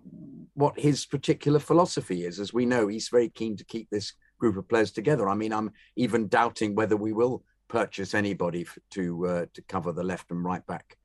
what 0.56 0.78
his 0.78 1.06
particular 1.06 1.60
philosophy 1.60 2.26
is. 2.26 2.40
As 2.40 2.54
we 2.54 2.66
know, 2.66 2.88
he's 2.88 3.08
very 3.08 3.30
keen 3.30 3.56
to 3.58 3.64
keep 3.64 3.90
this 3.90 4.14
group 4.40 4.58
of 4.58 4.68
players 4.68 4.92
together. 4.92 5.30
I 5.30 5.36
mean, 5.36 5.54
I'm 5.54 5.72
even 5.96 6.28
doubting 6.28 6.76
whether 6.76 6.98
we 6.98 7.14
will 7.14 7.44
purchase 7.70 8.14
anybody 8.14 8.68
to 8.92 9.28
uh, 9.28 9.46
to 9.54 9.62
cover 9.64 9.92
the 9.92 10.04
left 10.04 10.32
and 10.32 10.44
right 10.44 10.66
back, 10.68 10.98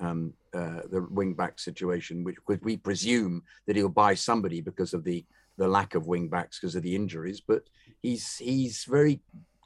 um, 0.00 0.34
uh, 0.52 0.82
the 0.90 1.06
wing 1.10 1.34
back 1.34 1.58
situation, 1.58 2.24
which 2.24 2.36
we 2.62 2.76
presume 2.76 3.42
that 3.66 3.76
he'll 3.76 3.88
buy 3.88 4.14
somebody 4.14 4.60
because 4.60 4.94
of 4.94 5.04
the 5.04 5.24
the 5.56 5.68
lack 5.68 5.94
of 5.94 6.06
wing 6.06 6.28
backs 6.28 6.60
because 6.60 6.76
of 6.76 6.82
the 6.82 6.94
injuries. 6.94 7.40
But 7.40 7.62
he's 8.02 8.36
he's 8.36 8.84
very 8.84 9.20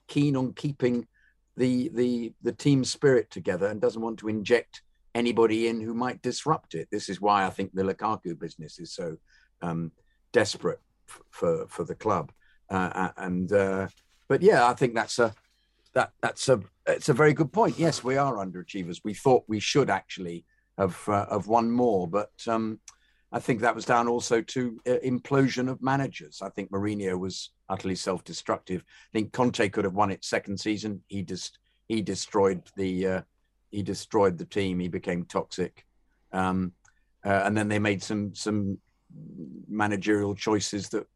keen 0.06 0.36
on 0.36 0.54
keeping 0.54 1.06
the 1.58 1.90
the 1.94 2.32
the 2.42 2.52
team 2.52 2.84
spirit 2.84 3.30
together 3.30 3.66
and 3.66 3.80
doesn't 3.80 4.02
want 4.02 4.18
to 4.20 4.28
inject 4.28 4.82
anybody 5.14 5.68
in 5.68 5.80
who 5.80 5.94
might 5.94 6.22
disrupt 6.22 6.74
it. 6.74 6.88
This 6.90 7.08
is 7.08 7.20
why 7.20 7.44
I 7.44 7.50
think 7.50 7.72
the 7.72 7.82
Lukaku 7.82 8.38
business 8.38 8.78
is 8.78 8.94
so 8.94 9.16
um, 9.60 9.92
desperate 10.32 10.80
for 11.30 11.66
for 11.68 11.84
the 11.84 11.94
club. 11.94 12.32
Uh, 12.70 13.10
and 13.16 13.52
uh, 13.52 13.88
but 14.28 14.42
yeah, 14.42 14.66
I 14.66 14.74
think 14.74 14.94
that's 14.94 15.18
a 15.18 15.34
that 15.94 16.12
that's 16.22 16.48
a 16.48 16.60
it's 16.86 17.08
a 17.08 17.14
very 17.14 17.32
good 17.32 17.52
point. 17.52 17.78
Yes, 17.78 18.04
we 18.04 18.16
are 18.16 18.36
underachievers. 18.36 19.00
We 19.04 19.14
thought 19.14 19.44
we 19.48 19.60
should 19.60 19.90
actually 19.90 20.44
have 20.78 20.96
uh, 21.08 21.26
have 21.30 21.48
won 21.48 21.70
more, 21.70 22.06
but 22.06 22.30
um, 22.46 22.78
I 23.32 23.40
think 23.40 23.60
that 23.60 23.74
was 23.74 23.84
down 23.84 24.08
also 24.08 24.40
to 24.40 24.80
uh, 24.86 24.96
implosion 25.04 25.68
of 25.68 25.82
managers. 25.82 26.40
I 26.42 26.50
think 26.50 26.70
Mourinho 26.70 27.18
was 27.18 27.50
utterly 27.68 27.94
self-destructive. 27.94 28.82
I 28.82 29.10
think 29.12 29.32
Conte 29.32 29.68
could 29.68 29.84
have 29.84 29.94
won 29.94 30.10
it 30.10 30.24
second 30.24 30.58
season. 30.58 31.02
He 31.08 31.22
just 31.22 31.58
he 31.88 32.02
destroyed 32.02 32.62
the 32.76 33.06
uh, 33.06 33.22
he 33.70 33.82
destroyed 33.82 34.38
the 34.38 34.44
team. 34.44 34.78
He 34.78 34.88
became 34.88 35.24
toxic, 35.24 35.84
um, 36.32 36.72
uh, 37.24 37.42
and 37.44 37.56
then 37.56 37.68
they 37.68 37.78
made 37.78 38.02
some 38.02 38.34
some 38.34 38.78
managerial 39.68 40.34
choices 40.34 40.88
that 40.90 41.06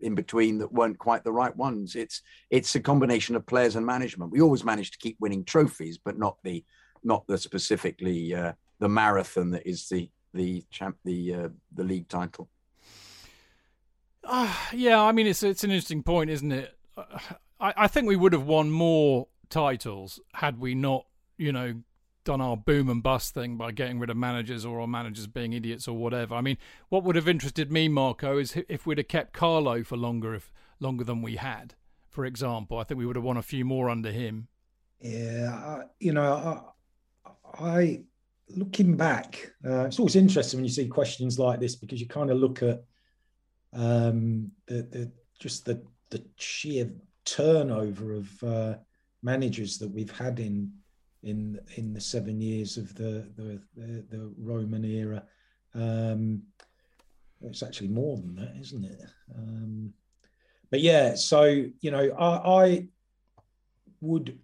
in 0.00 0.14
between 0.14 0.58
that 0.58 0.72
weren't 0.72 0.98
quite 0.98 1.24
the 1.24 1.32
right 1.32 1.56
ones. 1.56 1.96
It's 1.96 2.22
it's 2.50 2.74
a 2.74 2.80
combination 2.80 3.36
of 3.36 3.46
players 3.46 3.76
and 3.76 3.84
management. 3.84 4.32
We 4.32 4.40
always 4.40 4.64
managed 4.64 4.92
to 4.94 4.98
keep 4.98 5.16
winning 5.20 5.44
trophies, 5.44 5.98
but 5.98 6.18
not 6.18 6.38
the 6.44 6.64
not 7.02 7.26
the 7.26 7.38
specifically 7.38 8.34
uh, 8.34 8.52
the 8.78 8.88
marathon 8.88 9.50
that 9.50 9.66
is 9.66 9.88
the 9.88 10.10
the 10.34 10.64
champ 10.70 10.96
the 11.04 11.34
uh, 11.34 11.48
the 11.74 11.84
league 11.84 12.08
title. 12.08 12.48
Uh, 14.30 14.54
yeah, 14.74 15.02
I 15.02 15.12
mean 15.12 15.26
it's 15.26 15.42
it's 15.42 15.64
an 15.64 15.70
interesting 15.70 16.02
point, 16.02 16.28
isn't 16.28 16.52
it? 16.52 16.76
I, 17.58 17.72
I 17.76 17.88
think 17.88 18.06
we 18.06 18.16
would 18.16 18.34
have 18.34 18.46
won 18.46 18.70
more 18.70 19.28
titles 19.48 20.20
had 20.34 20.60
we 20.60 20.74
not, 20.74 21.06
you 21.38 21.50
know, 21.50 21.80
done 22.24 22.42
our 22.42 22.56
boom 22.56 22.90
and 22.90 23.02
bust 23.02 23.32
thing 23.32 23.56
by 23.56 23.72
getting 23.72 23.98
rid 23.98 24.10
of 24.10 24.16
managers 24.18 24.66
or 24.66 24.82
our 24.82 24.86
managers 24.86 25.26
being 25.26 25.54
idiots 25.54 25.88
or 25.88 25.96
whatever. 25.96 26.34
I 26.34 26.42
mean, 26.42 26.58
what 26.90 27.04
would 27.04 27.16
have 27.16 27.26
interested 27.26 27.72
me, 27.72 27.88
Marco, 27.88 28.36
is 28.36 28.54
if 28.68 28.86
we'd 28.86 28.98
have 28.98 29.08
kept 29.08 29.32
Carlo 29.32 29.82
for 29.82 29.96
longer, 29.96 30.34
if 30.34 30.52
longer 30.78 31.04
than 31.04 31.22
we 31.22 31.36
had. 31.36 31.74
For 32.06 32.26
example, 32.26 32.78
I 32.78 32.84
think 32.84 32.98
we 32.98 33.06
would 33.06 33.16
have 33.16 33.24
won 33.24 33.38
a 33.38 33.42
few 33.42 33.64
more 33.64 33.88
under 33.88 34.10
him. 34.10 34.48
Yeah, 35.00 35.54
I, 35.54 35.82
you 36.00 36.12
know, 36.12 36.70
I, 37.24 37.64
I 37.64 38.00
looking 38.50 38.94
back, 38.94 39.52
uh, 39.64 39.84
it's 39.84 39.98
always 39.98 40.16
interesting 40.16 40.58
when 40.58 40.64
you 40.66 40.70
see 40.70 40.86
questions 40.86 41.38
like 41.38 41.60
this 41.60 41.76
because 41.76 41.98
you 41.98 42.08
kind 42.08 42.30
of 42.30 42.36
look 42.36 42.62
at 42.62 42.84
um, 43.72 44.50
the, 44.66 44.82
the 44.82 45.12
just 45.38 45.64
the 45.64 45.82
the 46.10 46.24
sheer 46.36 46.90
turnover 47.24 48.14
of 48.14 48.42
uh, 48.42 48.74
managers 49.22 49.78
that 49.78 49.90
we've 49.90 50.16
had 50.16 50.40
in 50.40 50.72
in 51.22 51.58
in 51.76 51.92
the 51.92 52.00
seven 52.00 52.40
years 52.40 52.76
of 52.76 52.94
the 52.94 53.28
the, 53.36 53.60
the, 53.76 54.04
the 54.10 54.32
Roman 54.38 54.84
era. 54.84 55.22
Um, 55.74 56.42
it's 57.42 57.62
actually 57.62 57.88
more 57.88 58.16
than 58.16 58.34
that, 58.36 58.56
isn't 58.60 58.84
it? 58.84 59.00
Um, 59.36 59.92
but 60.70 60.80
yeah, 60.80 61.14
so 61.14 61.44
you 61.80 61.90
know, 61.90 62.10
I, 62.18 62.64
I 62.64 62.88
would 64.00 64.38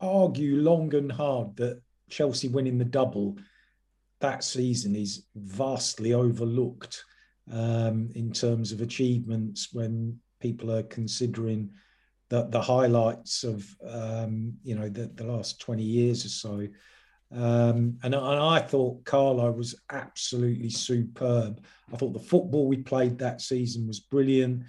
argue 0.00 0.56
long 0.56 0.94
and 0.94 1.12
hard 1.12 1.56
that 1.56 1.80
Chelsea 2.10 2.48
winning 2.48 2.78
the 2.78 2.84
double 2.84 3.36
that 4.20 4.44
season 4.44 4.94
is 4.94 5.26
vastly 5.34 6.14
overlooked 6.14 7.04
um, 7.50 8.10
in 8.14 8.32
terms 8.32 8.72
of 8.72 8.80
achievements 8.80 9.68
when 9.72 10.18
people 10.40 10.70
are 10.70 10.82
considering 10.84 11.70
the, 12.28 12.44
the 12.44 12.60
highlights 12.60 13.44
of 13.44 13.64
um, 13.86 14.54
you 14.62 14.74
know 14.74 14.88
the, 14.88 15.10
the 15.14 15.24
last 15.24 15.60
20 15.60 15.82
years 15.82 16.24
or 16.24 16.28
so. 16.28 16.68
Um, 17.34 17.98
and, 18.02 18.14
and, 18.14 18.16
I 18.16 18.58
thought 18.58 19.04
Carlo 19.06 19.50
was 19.52 19.74
absolutely 19.90 20.68
superb. 20.68 21.64
I 21.92 21.96
thought 21.96 22.12
the 22.12 22.18
football 22.18 22.66
we 22.66 22.76
played 22.76 23.18
that 23.18 23.40
season 23.40 23.86
was 23.86 24.00
brilliant. 24.00 24.64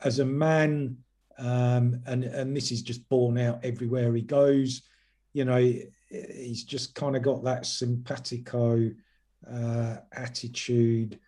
As 0.00 0.20
a 0.20 0.24
man, 0.24 0.98
um, 1.38 2.00
and 2.06 2.24
and 2.24 2.56
this 2.56 2.70
is 2.70 2.82
just 2.82 3.08
borne 3.08 3.38
out 3.38 3.64
everywhere 3.64 4.14
he 4.14 4.22
goes. 4.22 4.82
You 5.32 5.44
know, 5.44 5.74
he's 6.08 6.64
just 6.64 6.94
kind 6.94 7.16
of 7.16 7.22
got 7.22 7.44
that 7.44 7.66
simpatico 7.66 8.90
uh, 9.50 9.96
attitude, 10.12 11.18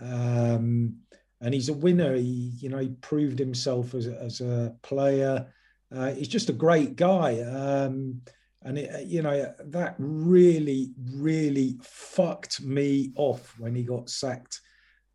um, 0.00 0.96
and 1.40 1.54
he's 1.54 1.68
a 1.68 1.74
winner. 1.74 2.14
He, 2.14 2.52
you 2.58 2.68
know, 2.68 2.78
he 2.78 2.88
proved 2.88 3.38
himself 3.38 3.94
as 3.94 4.06
a, 4.06 4.20
as 4.20 4.40
a 4.40 4.74
player. 4.82 5.52
Uh, 5.94 6.12
he's 6.12 6.28
just 6.28 6.50
a 6.50 6.54
great 6.54 6.96
guy, 6.96 7.40
um, 7.40 8.20
and 8.62 8.78
it, 8.78 9.06
you 9.06 9.22
know 9.22 9.54
that 9.66 9.94
really, 9.98 10.92
really 11.14 11.78
fucked 11.82 12.60
me 12.60 13.12
off 13.16 13.54
when 13.58 13.74
he 13.74 13.84
got 13.84 14.10
sacked 14.10 14.60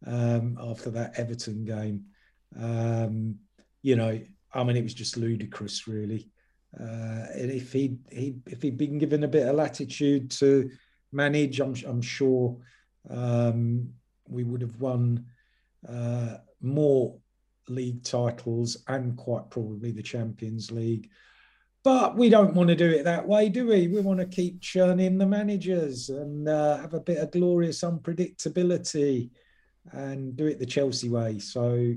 um, 0.08 0.58
after 0.60 0.90
that 0.90 1.20
Everton 1.20 1.64
game. 1.66 2.06
Um, 2.60 3.36
you 3.84 3.96
know, 3.96 4.20
I 4.54 4.64
mean, 4.64 4.78
it 4.78 4.84
was 4.84 4.94
just 4.94 5.18
ludicrous, 5.18 5.88
really. 5.88 6.30
Uh, 6.80 7.28
and 7.36 7.52
if 7.52 7.72
he 7.72 7.98
he 8.12 8.36
if 8.48 8.64
he'd 8.64 8.78
been 8.78 8.98
given 8.98 9.24
a 9.24 9.28
bit 9.28 9.48
of 9.48 9.56
latitude 9.56 10.32
to 10.32 10.72
manage, 11.12 11.60
I'm 11.60 11.76
I'm 11.86 12.02
sure 12.02 12.58
um, 13.10 13.90
we 14.28 14.44
would 14.44 14.62
have 14.62 14.80
won 14.80 15.26
uh, 15.88 16.38
more 16.62 17.18
league 17.70 18.04
titles 18.04 18.84
and 18.88 19.18
quite 19.18 19.50
probably 19.50 19.92
the 19.92 20.04
Champions 20.04 20.72
League. 20.72 21.10
But 21.84 22.16
we 22.16 22.30
don't 22.30 22.54
want 22.54 22.70
to 22.70 22.76
do 22.76 22.90
it 22.90 23.04
that 23.04 23.28
way, 23.28 23.50
do 23.50 23.68
we? 23.68 23.90
We 23.90 24.00
want 24.00 24.20
to 24.20 24.26
keep 24.26 24.62
churning 24.62 25.18
the 25.18 25.26
managers 25.26 26.10
and 26.10 26.48
uh, 26.48 26.78
have 26.78 26.94
a 26.94 27.02
bit 27.02 27.18
of 27.18 27.32
glorious 27.32 27.82
unpredictability 27.82 29.32
and 29.92 30.36
do 30.36 30.46
it 30.46 30.60
the 30.60 30.66
Chelsea 30.66 31.10
way. 31.10 31.40
So 31.40 31.94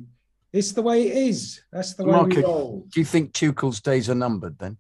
it's 0.52 0.72
the 0.72 0.82
way 0.82 1.06
it 1.06 1.16
is. 1.16 1.60
That's 1.72 1.94
the 1.94 2.04
way 2.04 2.12
Marco, 2.12 2.36
we 2.36 2.42
roll. 2.42 2.86
Do 2.90 3.00
you 3.00 3.06
think 3.06 3.32
Tuchel's 3.32 3.80
days 3.80 4.10
are 4.10 4.16
numbered 4.16 4.58
then, 4.58 4.76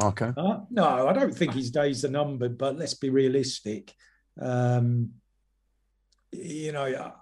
Marco? 0.00 0.32
Uh, 0.34 0.60
no, 0.70 1.08
I 1.08 1.12
don't 1.12 1.34
think 1.34 1.52
his 1.52 1.70
days 1.70 2.02
are 2.06 2.10
numbered. 2.10 2.56
But 2.56 2.78
let's 2.78 2.94
be 2.94 3.10
realistic. 3.10 3.92
Um, 4.40 5.10
you 6.32 6.72
know, 6.72 7.12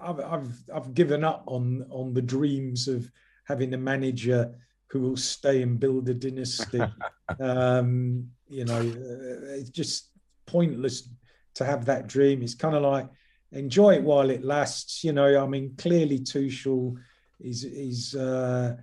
I've, 0.00 0.20
I've 0.20 0.54
I've 0.74 0.94
given 0.94 1.24
up 1.24 1.44
on 1.46 1.86
on 1.90 2.14
the 2.14 2.22
dreams 2.22 2.88
of 2.88 3.10
having 3.44 3.74
a 3.74 3.78
manager 3.78 4.54
who 4.88 5.00
will 5.00 5.16
stay 5.16 5.62
and 5.62 5.78
build 5.78 6.08
a 6.08 6.14
dynasty. 6.14 6.80
um, 7.40 8.28
you 8.48 8.64
know, 8.64 8.80
uh, 8.80 9.54
it's 9.54 9.70
just 9.70 10.10
pointless 10.46 11.08
to 11.54 11.64
have 11.64 11.84
that 11.84 12.06
dream. 12.06 12.42
It's 12.42 12.54
kind 12.54 12.74
of 12.74 12.82
like 12.82 13.08
enjoy 13.52 13.94
it 13.94 14.02
while 14.02 14.30
it 14.30 14.44
lasts. 14.44 15.04
You 15.04 15.12
know, 15.12 15.42
I 15.42 15.46
mean, 15.46 15.74
clearly 15.76 16.20
Tuchel 16.20 16.96
is 17.40 17.64
is 17.64 18.14
uh, 18.14 18.76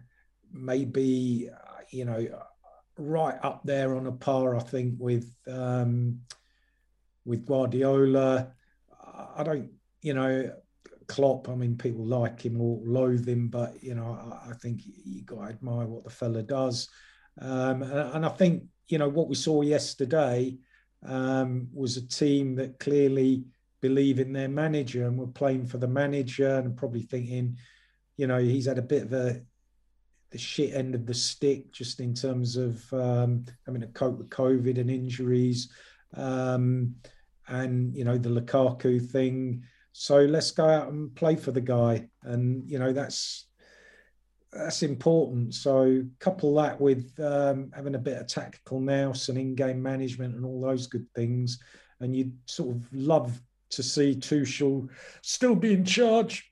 maybe 0.52 1.50
you 1.92 2.06
know 2.06 2.28
right 2.98 3.38
up 3.44 3.62
there 3.64 3.96
on 3.96 4.08
a 4.08 4.12
par, 4.12 4.56
I 4.56 4.60
think, 4.60 4.96
with 4.98 5.32
um, 5.48 6.22
with 7.26 7.46
Guardiola. 7.46 8.52
I 9.36 9.44
don't, 9.44 9.70
you 10.08 10.14
know, 10.14 10.50
Klopp. 11.08 11.50
I 11.50 11.56
mean, 11.56 11.78
people 11.78 12.06
like 12.06 12.42
him 12.42 12.62
or 12.62 12.80
loathe 12.86 13.28
him, 13.28 13.50
but 13.50 13.84
you 13.84 13.94
know, 13.94 14.18
I, 14.46 14.52
I 14.52 14.54
think 14.54 14.82
you 14.86 15.24
got 15.24 15.42
to 15.42 15.50
admire 15.50 15.86
what 15.86 16.06
the 16.06 16.10
fella 16.10 16.44
does. 16.44 16.88
Um, 17.42 17.84
and, 17.84 18.16
and, 18.16 18.26
I 18.26 18.30
think 18.30 18.64
you 18.88 18.98
know 18.98 19.10
what 19.10 19.28
we 19.28 19.36
saw 19.36 19.62
yesterday 19.62 20.58
um, 21.06 21.68
was 21.74 21.98
a 21.98 22.08
team 22.08 22.56
that 22.56 22.80
clearly 22.80 23.44
believe 23.82 24.20
in 24.20 24.34
their 24.34 24.48
manager 24.48 25.06
and 25.06 25.18
were 25.18 25.28
playing 25.28 25.68
for 25.68 25.78
the 25.78 25.88
manager 25.88 26.56
and 26.56 26.78
probably 26.78 27.04
thinking, 27.04 27.58
you 28.16 28.28
know, 28.28 28.40
he's 28.40 28.66
had 28.66 28.80
a 28.80 28.82
bit 28.94 29.04
of 29.04 29.14
a 29.14 29.42
the 30.32 30.38
shit 30.38 30.74
end 30.74 30.96
of 30.96 31.06
the 31.06 31.14
stick 31.14 31.72
just 31.72 32.00
in 32.00 32.14
terms 32.14 32.58
of 32.58 32.82
um, 32.94 33.46
having 33.66 33.82
to 33.82 33.88
cope 33.88 34.18
with 34.18 34.30
COVID 34.30 34.80
and 34.80 34.90
injuries, 34.90 35.70
um, 36.16 36.96
and 37.50 37.96
you 37.96 38.06
know 38.06 38.18
the 38.18 38.30
Lukaku 38.30 39.06
thing. 39.06 39.64
So 40.00 40.20
let's 40.26 40.52
go 40.52 40.70
out 40.70 40.90
and 40.90 41.14
play 41.16 41.36
for 41.36 41.52
the 41.52 41.60
guy, 41.60 42.08
and 42.22 42.70
you 42.70 42.78
know 42.78 42.94
that's 42.94 43.48
that's 44.54 44.84
important. 44.84 45.56
So 45.56 46.04
couple 46.20 46.54
that 46.58 46.80
with 46.80 47.20
um, 47.20 47.72
having 47.76 47.96
a 47.96 48.00
bit 48.00 48.20
of 48.20 48.28
tactical 48.28 48.80
nous 48.80 49.28
and 49.28 49.40
in-game 49.40 49.82
management 49.82 50.36
and 50.36 50.46
all 50.46 50.62
those 50.62 50.86
good 50.86 51.08
things, 51.16 51.58
and 52.00 52.16
you 52.16 52.32
sort 52.46 52.76
of 52.76 52.94
love 52.94 53.42
to 53.72 53.82
see 53.82 54.14
Tuchel 54.14 54.88
still 55.24 55.56
be 55.56 55.74
in 55.74 55.84
charge 55.84 56.48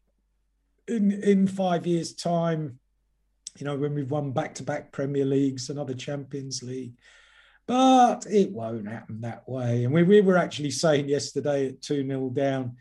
in 0.88 1.11
in 1.11 1.45
five 1.45 1.85
years' 1.85 2.15
time, 2.15 2.80
you 3.59 3.65
know, 3.65 3.77
when 3.77 3.93
we've 3.93 4.09
won 4.09 4.31
back-to-back 4.31 4.91
Premier 4.91 5.23
Leagues 5.23 5.69
and 5.69 5.77
other 5.77 5.93
Champions 5.93 6.63
League. 6.63 6.95
But 7.67 8.26
it 8.26 8.51
won't 8.51 8.88
happen 8.88 9.22
that 9.22 9.47
way. 9.47 9.84
And 9.84 9.93
we, 9.93 10.01
we 10.01 10.22
were 10.22 10.38
actually 10.38 10.72
saying 10.72 11.09
yesterday 11.09 11.67
at 11.67 11.84
2 11.84 12.07
0 12.07 12.30
down, 12.30 12.77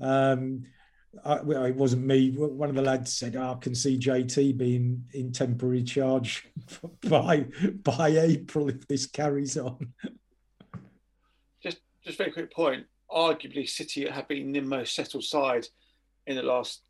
um, 0.00 0.64
I, 1.24 1.40
well, 1.40 1.64
it 1.64 1.74
wasn't 1.74 2.04
me. 2.04 2.30
One 2.30 2.68
of 2.68 2.74
the 2.74 2.82
lads 2.82 3.12
said, 3.12 3.36
oh, 3.36 3.52
"I 3.52 3.58
can 3.60 3.74
see 3.74 3.98
JT 3.98 4.56
being 4.56 5.04
in 5.12 5.32
temporary 5.32 5.82
charge 5.82 6.46
by 7.08 7.46
by 7.82 8.08
April 8.08 8.68
if 8.68 8.86
this 8.86 9.06
carries 9.06 9.56
on." 9.56 9.92
Just, 11.62 11.78
just 12.04 12.18
very 12.18 12.30
quick 12.30 12.52
point. 12.52 12.86
Arguably, 13.10 13.68
City 13.68 14.08
have 14.08 14.28
been 14.28 14.52
the 14.52 14.60
most 14.60 14.94
settled 14.94 15.24
side 15.24 15.66
in 16.26 16.36
the 16.36 16.42
last 16.42 16.82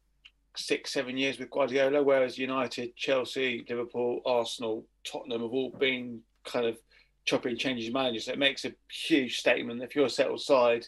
six, 0.56 0.92
seven 0.92 1.16
years 1.16 1.38
with 1.38 1.50
Guardiola, 1.50 2.02
whereas 2.02 2.36
United, 2.36 2.96
Chelsea, 2.96 3.64
Liverpool, 3.68 4.20
Arsenal, 4.26 4.84
Tottenham 5.04 5.42
have 5.42 5.52
all 5.52 5.70
been 5.70 6.20
kind 6.44 6.66
of 6.66 6.76
chopping 7.24 7.56
changes 7.56 7.92
managers. 7.92 8.26
It 8.26 8.38
makes 8.38 8.64
a 8.64 8.72
huge 8.90 9.38
statement. 9.38 9.82
If 9.82 9.94
you're 9.94 10.06
a 10.06 10.10
settled 10.10 10.40
side, 10.40 10.86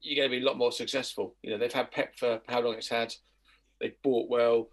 you're 0.00 0.16
going 0.16 0.30
to 0.30 0.36
be 0.36 0.42
a 0.42 0.46
lot 0.46 0.58
more 0.58 0.72
successful. 0.72 1.34
You 1.42 1.50
know, 1.50 1.58
they've 1.58 1.72
had 1.72 1.90
Pep 1.90 2.16
for 2.16 2.40
how 2.48 2.60
long 2.60 2.74
it's 2.74 2.88
had. 2.88 3.14
They 3.80 3.94
bought 4.02 4.30
well. 4.30 4.68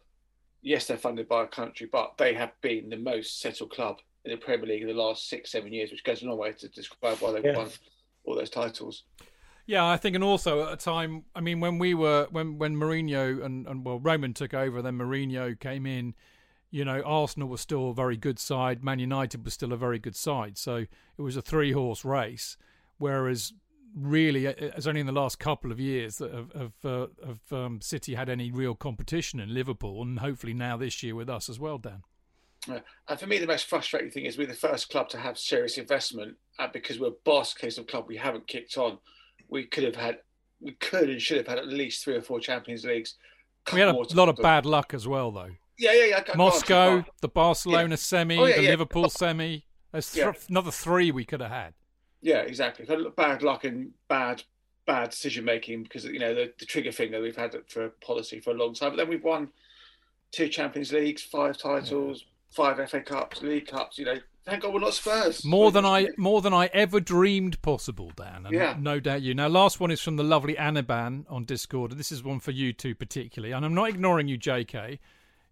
Yes, 0.61 0.87
they're 0.87 0.97
funded 0.97 1.27
by 1.27 1.43
a 1.43 1.47
country, 1.47 1.87
but 1.91 2.17
they 2.17 2.33
have 2.33 2.51
been 2.61 2.89
the 2.89 2.97
most 2.97 3.39
settled 3.39 3.71
club 3.71 3.97
in 4.23 4.31
the 4.31 4.37
Premier 4.37 4.67
League 4.67 4.81
in 4.81 4.87
the 4.87 4.93
last 4.93 5.29
six, 5.29 5.51
seven 5.51 5.71
years, 5.71 5.91
which 5.91 6.03
goes 6.03 6.23
a 6.23 6.25
long 6.25 6.37
way 6.37 6.51
to 6.51 6.67
describe 6.69 7.17
why 7.19 7.31
they've 7.31 7.45
yeah. 7.45 7.57
won 7.57 7.69
all 8.25 8.35
those 8.35 8.49
titles. 8.49 9.03
Yeah, 9.67 9.85
I 9.85 9.97
think, 9.97 10.15
and 10.15 10.23
also 10.23 10.63
at 10.63 10.73
a 10.73 10.77
time, 10.77 11.23
I 11.33 11.41
mean, 11.41 11.59
when 11.59 11.79
we 11.79 11.93
were 11.93 12.27
when 12.29 12.57
when 12.57 12.75
Mourinho 12.75 13.43
and, 13.43 13.65
and 13.67 13.83
well 13.83 13.99
Roman 13.99 14.33
took 14.33 14.53
over, 14.53 14.81
then 14.81 14.97
Mourinho 14.97 15.59
came 15.59 15.85
in. 15.85 16.13
You 16.69 16.83
know, 16.83 17.01
Arsenal 17.01 17.47
was 17.47 17.61
still 17.61 17.91
a 17.91 17.93
very 17.93 18.17
good 18.17 18.37
side. 18.37 18.83
Man 18.83 18.99
United 18.99 19.45
was 19.45 19.53
still 19.53 19.71
a 19.71 19.77
very 19.77 19.97
good 19.97 20.15
side. 20.15 20.57
So 20.57 20.75
it 20.75 21.21
was 21.21 21.37
a 21.37 21.41
three 21.41 21.71
horse 21.71 22.03
race. 22.03 22.57
Whereas 22.97 23.53
really, 23.95 24.45
it's 24.45 24.85
only 24.85 24.99
in 24.99 25.07
the 25.07 25.13
last 25.13 25.39
couple 25.39 25.71
of 25.71 25.79
years 25.79 26.17
that 26.17 26.33
have, 26.33 26.51
have, 26.53 26.73
uh, 26.85 27.07
have 27.25 27.53
um, 27.53 27.81
City 27.81 28.15
had 28.15 28.29
any 28.29 28.51
real 28.51 28.75
competition 28.75 29.39
in 29.39 29.53
Liverpool, 29.53 30.01
and 30.01 30.19
hopefully 30.19 30.53
now 30.53 30.77
this 30.77 31.01
year 31.01 31.15
with 31.15 31.29
us 31.29 31.49
as 31.49 31.59
well, 31.59 31.77
Dan. 31.77 32.03
Yeah. 32.67 32.79
And 33.07 33.19
for 33.19 33.27
me, 33.27 33.37
the 33.37 33.47
most 33.47 33.67
frustrating 33.67 34.11
thing 34.11 34.25
is 34.25 34.37
we're 34.37 34.47
the 34.47 34.53
first 34.53 34.89
club 34.89 35.09
to 35.09 35.17
have 35.17 35.37
serious 35.37 35.77
investment, 35.77 36.35
uh, 36.59 36.67
because 36.71 36.99
we're 36.99 37.07
a 37.07 37.23
basket 37.25 37.61
case 37.61 37.77
of 37.77 37.87
club 37.87 38.05
we 38.07 38.17
haven't 38.17 38.47
kicked 38.47 38.77
on 38.77 38.97
we 39.49 39.65
could 39.65 39.83
have 39.83 39.95
had, 39.95 40.19
we 40.59 40.71
could 40.73 41.09
and 41.09 41.21
should 41.21 41.37
have 41.37 41.47
had 41.47 41.57
at 41.57 41.67
least 41.67 42.03
three 42.03 42.15
or 42.15 42.21
four 42.21 42.39
Champions 42.39 42.85
Leagues. 42.85 43.15
We 43.73 43.79
had 43.79 43.89
a 43.89 44.15
lot 44.15 44.29
of 44.29 44.35
bad 44.37 44.65
luck 44.65 44.93
as 44.93 45.07
well, 45.07 45.31
though. 45.31 45.51
Yeah, 45.77 45.93
yeah, 45.93 46.05
yeah. 46.05 46.35
Moscow, 46.35 47.03
the 47.21 47.27
Barcelona 47.27 47.89
yeah. 47.89 47.95
semi, 47.95 48.37
oh, 48.37 48.45
yeah, 48.45 48.57
the. 48.57 48.69
Liverpool 48.69 49.09
semi. 49.09 49.65
There's 49.91 50.11
th- 50.11 50.35
another 50.49 50.71
three 50.71 51.11
we 51.11 51.25
could 51.25 51.41
have 51.41 51.51
had. 51.51 51.73
Yeah, 52.25 52.39
exactly. 52.39 52.87
Bad 53.15 53.43
luck 53.43 53.65
and 53.65 53.91
bad 54.07 54.41
bad 54.87 55.11
decision 55.11 55.45
making 55.45 55.83
because 55.83 56.05
you 56.05 56.17
know 56.17 56.33
the, 56.33 56.51
the 56.57 56.65
trigger 56.65 56.91
finger 56.91 57.21
we've 57.21 57.35
had 57.35 57.55
for 57.67 57.89
policy 58.03 58.39
for 58.39 58.49
a 58.49 58.55
long 58.55 58.73
time. 58.73 58.89
But 58.89 58.95
then 58.95 59.09
we've 59.09 59.23
won 59.23 59.49
two 60.31 60.47
Champions 60.47 60.91
Leagues, 60.91 61.21
five 61.21 61.55
titles, 61.55 62.25
five 62.49 62.89
FA 62.89 63.01
Cups, 63.01 63.43
League 63.43 63.67
Cups. 63.67 63.99
You 63.99 64.05
know, 64.05 64.17
Thank 64.43 64.63
God 64.63 64.73
we're 64.73 64.79
not 64.79 64.95
Spurs. 64.95 65.45
More 65.45 65.71
than 65.71 65.85
I 65.85 66.09
more 66.17 66.41
than 66.41 66.51
I 66.51 66.65
ever 66.73 66.99
dreamed 66.99 67.61
possible, 67.61 68.11
Dan. 68.15 68.47
And 68.47 68.55
yeah. 68.55 68.75
No 68.79 68.99
doubt 68.99 69.21
you. 69.21 69.35
Now, 69.35 69.47
last 69.47 69.79
one 69.79 69.91
is 69.91 70.01
from 70.01 70.15
the 70.15 70.23
lovely 70.23 70.55
Anaban 70.55 71.25
on 71.29 71.45
Discord, 71.45 71.91
and 71.91 71.99
this 71.99 72.11
is 72.11 72.23
one 72.23 72.39
for 72.39 72.51
you 72.51 72.73
two 72.73 72.95
particularly. 72.95 73.53
And 73.53 73.63
I'm 73.63 73.75
not 73.75 73.89
ignoring 73.89 74.27
you, 74.27 74.39
JK. 74.39 74.97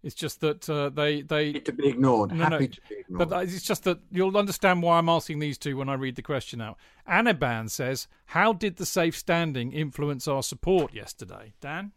It's 0.03 0.15
just 0.15 0.41
that 0.41 0.69
uh, 0.69 0.89
they 0.89 1.21
they 1.21 1.53
to 1.53 1.71
be 1.71 1.88
ignored. 1.88 2.34
No, 2.34 2.43
Happy 2.43 2.65
no. 2.65 2.67
to 2.67 2.81
be 2.89 2.95
ignored. 2.95 3.30
But 3.30 3.43
it's 3.43 3.63
just 3.63 3.85
that 3.85 3.99
you'll 4.11 4.38
understand 4.38 4.84
why 4.84 4.97
I'm 4.97 5.07
asking 5.07 5.39
these 5.39 5.57
two 5.57 5.77
when 5.77 5.88
I 5.88 5.93
read 5.93 6.17
the 6.17 6.21
question 6.21 6.59
out. 6.59 6.77
Anaban 7.07 7.69
says, 7.69 8.07
"How 8.27 8.51
did 8.51 8.75
the 8.75 8.85
safe 8.85 9.15
standing 9.17 9.71
influence 9.71 10.27
our 10.27 10.43
support 10.43 10.93
yesterday?" 10.93 11.53
Dan, 11.61 11.93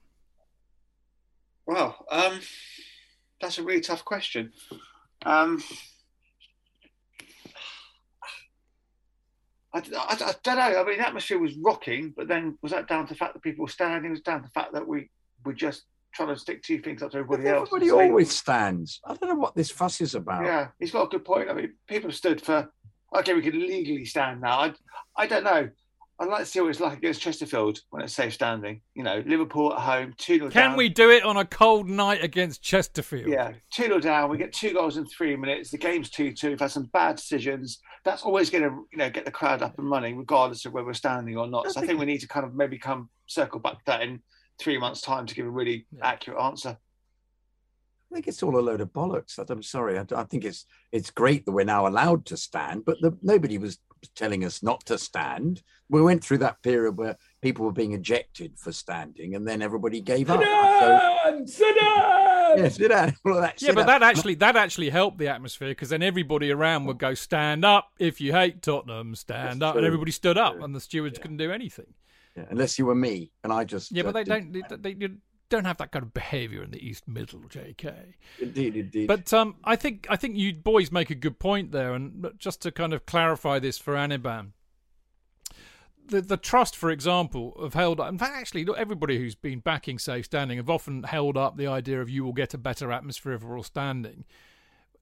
Well, 1.66 2.06
um, 2.10 2.40
that's 3.40 3.58
a 3.58 3.64
really 3.64 3.80
tough 3.80 4.04
question. 4.04 4.52
Um, 5.24 5.60
I, 9.74 9.78
I, 9.78 10.16
I 10.20 10.34
don't 10.44 10.56
know. 10.56 10.80
I 10.80 10.84
mean, 10.84 10.98
the 10.98 11.06
atmosphere 11.06 11.38
was 11.38 11.56
rocking, 11.56 12.14
but 12.16 12.28
then 12.28 12.56
was 12.62 12.70
that 12.72 12.86
down 12.86 13.06
to 13.06 13.14
the 13.14 13.18
fact 13.18 13.34
that 13.34 13.42
people 13.42 13.64
were 13.64 13.70
standing? 13.70 14.10
Was 14.12 14.20
it 14.20 14.24
down 14.24 14.42
to 14.42 14.46
the 14.46 14.52
fact 14.52 14.72
that 14.74 14.86
we 14.86 15.10
were 15.44 15.52
just 15.52 15.84
trying 16.16 16.28
to 16.28 16.36
stick 16.36 16.62
two 16.62 16.80
things 16.80 17.02
up 17.02 17.10
to 17.12 17.18
everybody 17.18 17.48
else? 17.48 17.68
Everybody 17.68 17.90
and 17.90 17.98
say- 17.98 18.08
always 18.08 18.34
stands. 18.34 19.00
I 19.04 19.14
don't 19.14 19.28
know 19.28 19.36
what 19.36 19.54
this 19.54 19.70
fuss 19.70 20.00
is 20.00 20.14
about. 20.14 20.44
Yeah, 20.44 20.68
he's 20.78 20.90
got 20.90 21.04
a 21.04 21.08
good 21.08 21.24
point. 21.24 21.50
I 21.50 21.52
mean, 21.52 21.74
people 21.86 22.10
have 22.10 22.16
stood 22.16 22.40
for. 22.40 22.70
Okay, 23.16 23.34
we 23.34 23.42
can 23.42 23.58
legally 23.58 24.04
stand 24.04 24.40
now. 24.40 24.58
I, 24.60 24.74
I 25.16 25.26
don't 25.26 25.44
know. 25.44 25.68
I'd 26.18 26.28
like 26.28 26.40
to 26.40 26.46
see 26.46 26.60
what 26.60 26.70
it's 26.70 26.80
like 26.80 26.96
against 26.96 27.20
Chesterfield 27.20 27.80
when 27.90 28.02
it's 28.02 28.14
safe 28.14 28.32
standing. 28.32 28.80
You 28.94 29.02
know, 29.02 29.22
Liverpool 29.26 29.74
at 29.74 29.80
home, 29.80 30.14
2 30.16 30.38
0 30.38 30.50
can 30.50 30.70
down. 30.70 30.76
we 30.76 30.88
do 30.88 31.10
it 31.10 31.22
on 31.22 31.36
a 31.36 31.44
cold 31.44 31.90
night 31.90 32.24
against 32.24 32.62
Chesterfield? 32.62 33.28
Yeah, 33.28 33.52
2 33.74 33.82
0 33.82 34.00
down. 34.00 34.30
We 34.30 34.38
get 34.38 34.52
two 34.52 34.72
goals 34.72 34.96
in 34.96 35.04
three 35.06 35.36
minutes. 35.36 35.70
The 35.70 35.78
game's 35.78 36.08
2 36.08 36.32
2. 36.32 36.50
We've 36.50 36.60
had 36.60 36.70
some 36.70 36.88
bad 36.94 37.16
decisions. 37.16 37.80
That's 38.04 38.22
always 38.22 38.48
going 38.48 38.64
to 38.64 38.70
you 38.92 38.98
know, 38.98 39.10
get 39.10 39.26
the 39.26 39.30
crowd 39.30 39.60
up 39.60 39.78
and 39.78 39.90
running, 39.90 40.16
regardless 40.16 40.64
of 40.64 40.72
where 40.72 40.84
we're 40.84 40.94
standing 40.94 41.36
or 41.36 41.46
not. 41.48 41.70
So 41.70 41.82
I 41.82 41.86
think 41.86 42.00
we 42.00 42.06
need 42.06 42.20
to 42.20 42.28
kind 42.28 42.46
of 42.46 42.54
maybe 42.54 42.78
come 42.78 43.10
circle 43.26 43.60
back 43.60 43.74
to 43.74 43.84
that 43.86 44.00
in 44.00 44.22
three 44.58 44.78
months' 44.78 45.00
time 45.00 45.26
to 45.26 45.34
give 45.34 45.46
a 45.46 45.50
really 45.50 45.86
accurate 46.02 46.40
answer. 46.40 46.78
I 48.10 48.14
think 48.14 48.28
it's 48.28 48.42
all 48.42 48.58
a 48.58 48.60
load 48.60 48.80
of 48.80 48.92
bollocks. 48.92 49.38
I'm 49.50 49.62
sorry. 49.62 49.98
I, 49.98 50.04
I 50.14 50.24
think 50.24 50.44
it's 50.44 50.64
it's 50.92 51.10
great 51.10 51.44
that 51.44 51.52
we're 51.52 51.64
now 51.64 51.86
allowed 51.86 52.24
to 52.26 52.36
stand, 52.36 52.84
but 52.84 53.00
the, 53.00 53.16
nobody 53.20 53.58
was 53.58 53.78
telling 54.14 54.44
us 54.44 54.62
not 54.62 54.84
to 54.86 54.96
stand. 54.96 55.62
We 55.88 56.00
went 56.02 56.22
through 56.22 56.38
that 56.38 56.62
period 56.62 56.96
where 56.96 57.16
people 57.42 57.64
were 57.64 57.72
being 57.72 57.92
ejected 57.92 58.58
for 58.58 58.70
standing, 58.70 59.34
and 59.34 59.46
then 59.46 59.60
everybody 59.60 60.00
gave 60.00 60.30
up. 60.30 60.40
So, 60.42 61.42
sit 61.46 61.76
down. 61.80 62.58
yeah, 62.58 62.68
sit 62.68 62.88
down. 62.88 63.16
All 63.24 63.34
of 63.34 63.42
that, 63.42 63.60
Yeah, 63.60 63.72
but 63.72 63.86
down. 63.86 64.00
that 64.00 64.02
actually 64.04 64.34
that 64.36 64.54
actually 64.56 64.90
helped 64.90 65.18
the 65.18 65.28
atmosphere 65.28 65.68
because 65.68 65.88
then 65.88 66.02
everybody 66.02 66.52
around 66.52 66.84
would 66.84 66.98
go 66.98 67.14
stand 67.14 67.64
up 67.64 67.88
if 67.98 68.20
you 68.20 68.32
hate 68.32 68.62
Tottenham, 68.62 69.16
stand 69.16 69.62
That's 69.62 69.70
up, 69.70 69.76
and 69.76 69.84
everybody 69.84 70.12
stood 70.12 70.38
up, 70.38 70.60
and 70.60 70.74
the 70.76 70.80
stewards 70.80 71.18
couldn't 71.18 71.38
do 71.38 71.50
anything. 71.50 71.86
Yeah, 72.36 72.44
unless 72.50 72.78
you 72.78 72.86
were 72.86 72.94
me, 72.94 73.30
and 73.42 73.52
I 73.52 73.64
just 73.64 73.92
Yeah, 73.92 74.02
uh, 74.02 74.12
but 74.12 74.14
they 74.14 74.24
don't 74.24 74.52
they, 74.52 74.94
they 74.94 75.08
don't 75.48 75.64
have 75.64 75.78
that 75.78 75.92
kind 75.92 76.02
of 76.02 76.12
behaviour 76.12 76.62
in 76.62 76.70
the 76.70 76.84
East 76.84 77.06
Middle, 77.06 77.40
J.K. 77.48 78.16
Indeed, 78.40 78.76
indeed. 78.76 79.06
But 79.06 79.32
um, 79.32 79.56
I 79.64 79.76
think 79.76 80.06
I 80.10 80.16
think 80.16 80.36
you 80.36 80.54
boys 80.54 80.90
make 80.90 81.10
a 81.10 81.14
good 81.14 81.38
point 81.38 81.72
there, 81.72 81.94
and 81.94 82.26
just 82.38 82.62
to 82.62 82.72
kind 82.72 82.92
of 82.92 83.06
clarify 83.06 83.58
this 83.58 83.78
for 83.78 83.94
Aniban, 83.94 84.52
the 86.08 86.20
the 86.20 86.36
trust, 86.36 86.76
for 86.76 86.90
example, 86.90 87.56
have 87.62 87.74
held 87.74 88.00
up. 88.00 88.08
In 88.08 88.18
fact, 88.18 88.34
actually, 88.34 88.64
look, 88.64 88.78
everybody 88.78 89.18
who's 89.18 89.34
been 89.34 89.60
backing 89.60 89.98
safe 89.98 90.26
standing 90.26 90.58
have 90.58 90.70
often 90.70 91.04
held 91.04 91.36
up 91.36 91.56
the 91.56 91.66
idea 91.66 92.00
of 92.00 92.10
you 92.10 92.24
will 92.24 92.32
get 92.32 92.54
a 92.54 92.58
better 92.58 92.92
atmosphere 92.92 93.32
if 93.32 93.42
we're 93.42 93.56
all 93.56 93.62
standing, 93.62 94.24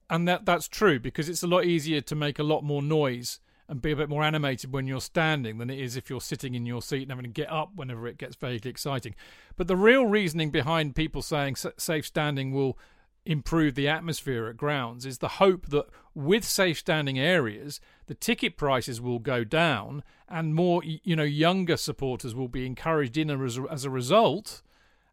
and 0.09 0.27
that 0.27 0.45
that's 0.45 0.67
true 0.67 0.99
because 0.99 1.29
it's 1.29 1.43
a 1.43 1.47
lot 1.47 1.65
easier 1.65 2.01
to 2.01 2.15
make 2.15 2.39
a 2.39 2.43
lot 2.43 2.63
more 2.63 2.81
noise 2.81 3.39
and 3.67 3.81
be 3.81 3.91
a 3.91 3.95
bit 3.95 4.09
more 4.09 4.23
animated 4.23 4.71
when 4.71 4.87
you're 4.87 5.01
standing 5.01 5.57
than 5.57 5.69
it 5.69 5.79
is 5.79 5.95
if 5.95 6.09
you're 6.09 6.21
sitting 6.21 6.53
in 6.53 6.65
your 6.65 6.81
seat 6.81 7.03
and 7.03 7.11
having 7.11 7.23
to 7.23 7.29
get 7.29 7.51
up 7.51 7.71
whenever 7.75 8.07
it 8.07 8.17
gets 8.17 8.35
vaguely 8.35 8.69
exciting. 8.69 9.15
But 9.55 9.67
the 9.67 9.75
real 9.75 10.05
reasoning 10.05 10.51
behind 10.51 10.95
people 10.95 11.21
saying 11.21 11.55
safe 11.77 12.05
standing 12.05 12.53
will 12.53 12.77
improve 13.25 13.73
the 13.73 13.87
atmosphere 13.87 14.47
at 14.47 14.57
grounds 14.57 15.05
is 15.05 15.17
the 15.17 15.27
hope 15.27 15.67
that 15.67 15.85
with 16.13 16.43
safe 16.43 16.77
standing 16.77 17.17
areas 17.17 17.81
the 18.05 18.13
ticket 18.13 18.55
prices 18.55 19.01
will 19.01 19.17
go 19.17 19.43
down 19.43 20.03
and 20.29 20.53
more 20.53 20.81
you 20.83 21.15
know 21.15 21.23
younger 21.23 21.75
supporters 21.75 22.35
will 22.35 22.47
be 22.47 22.67
encouraged 22.67 23.17
in 23.17 23.31
as 23.31 23.57
a, 23.57 23.63
as 23.71 23.83
a 23.83 23.89
result 23.89 24.61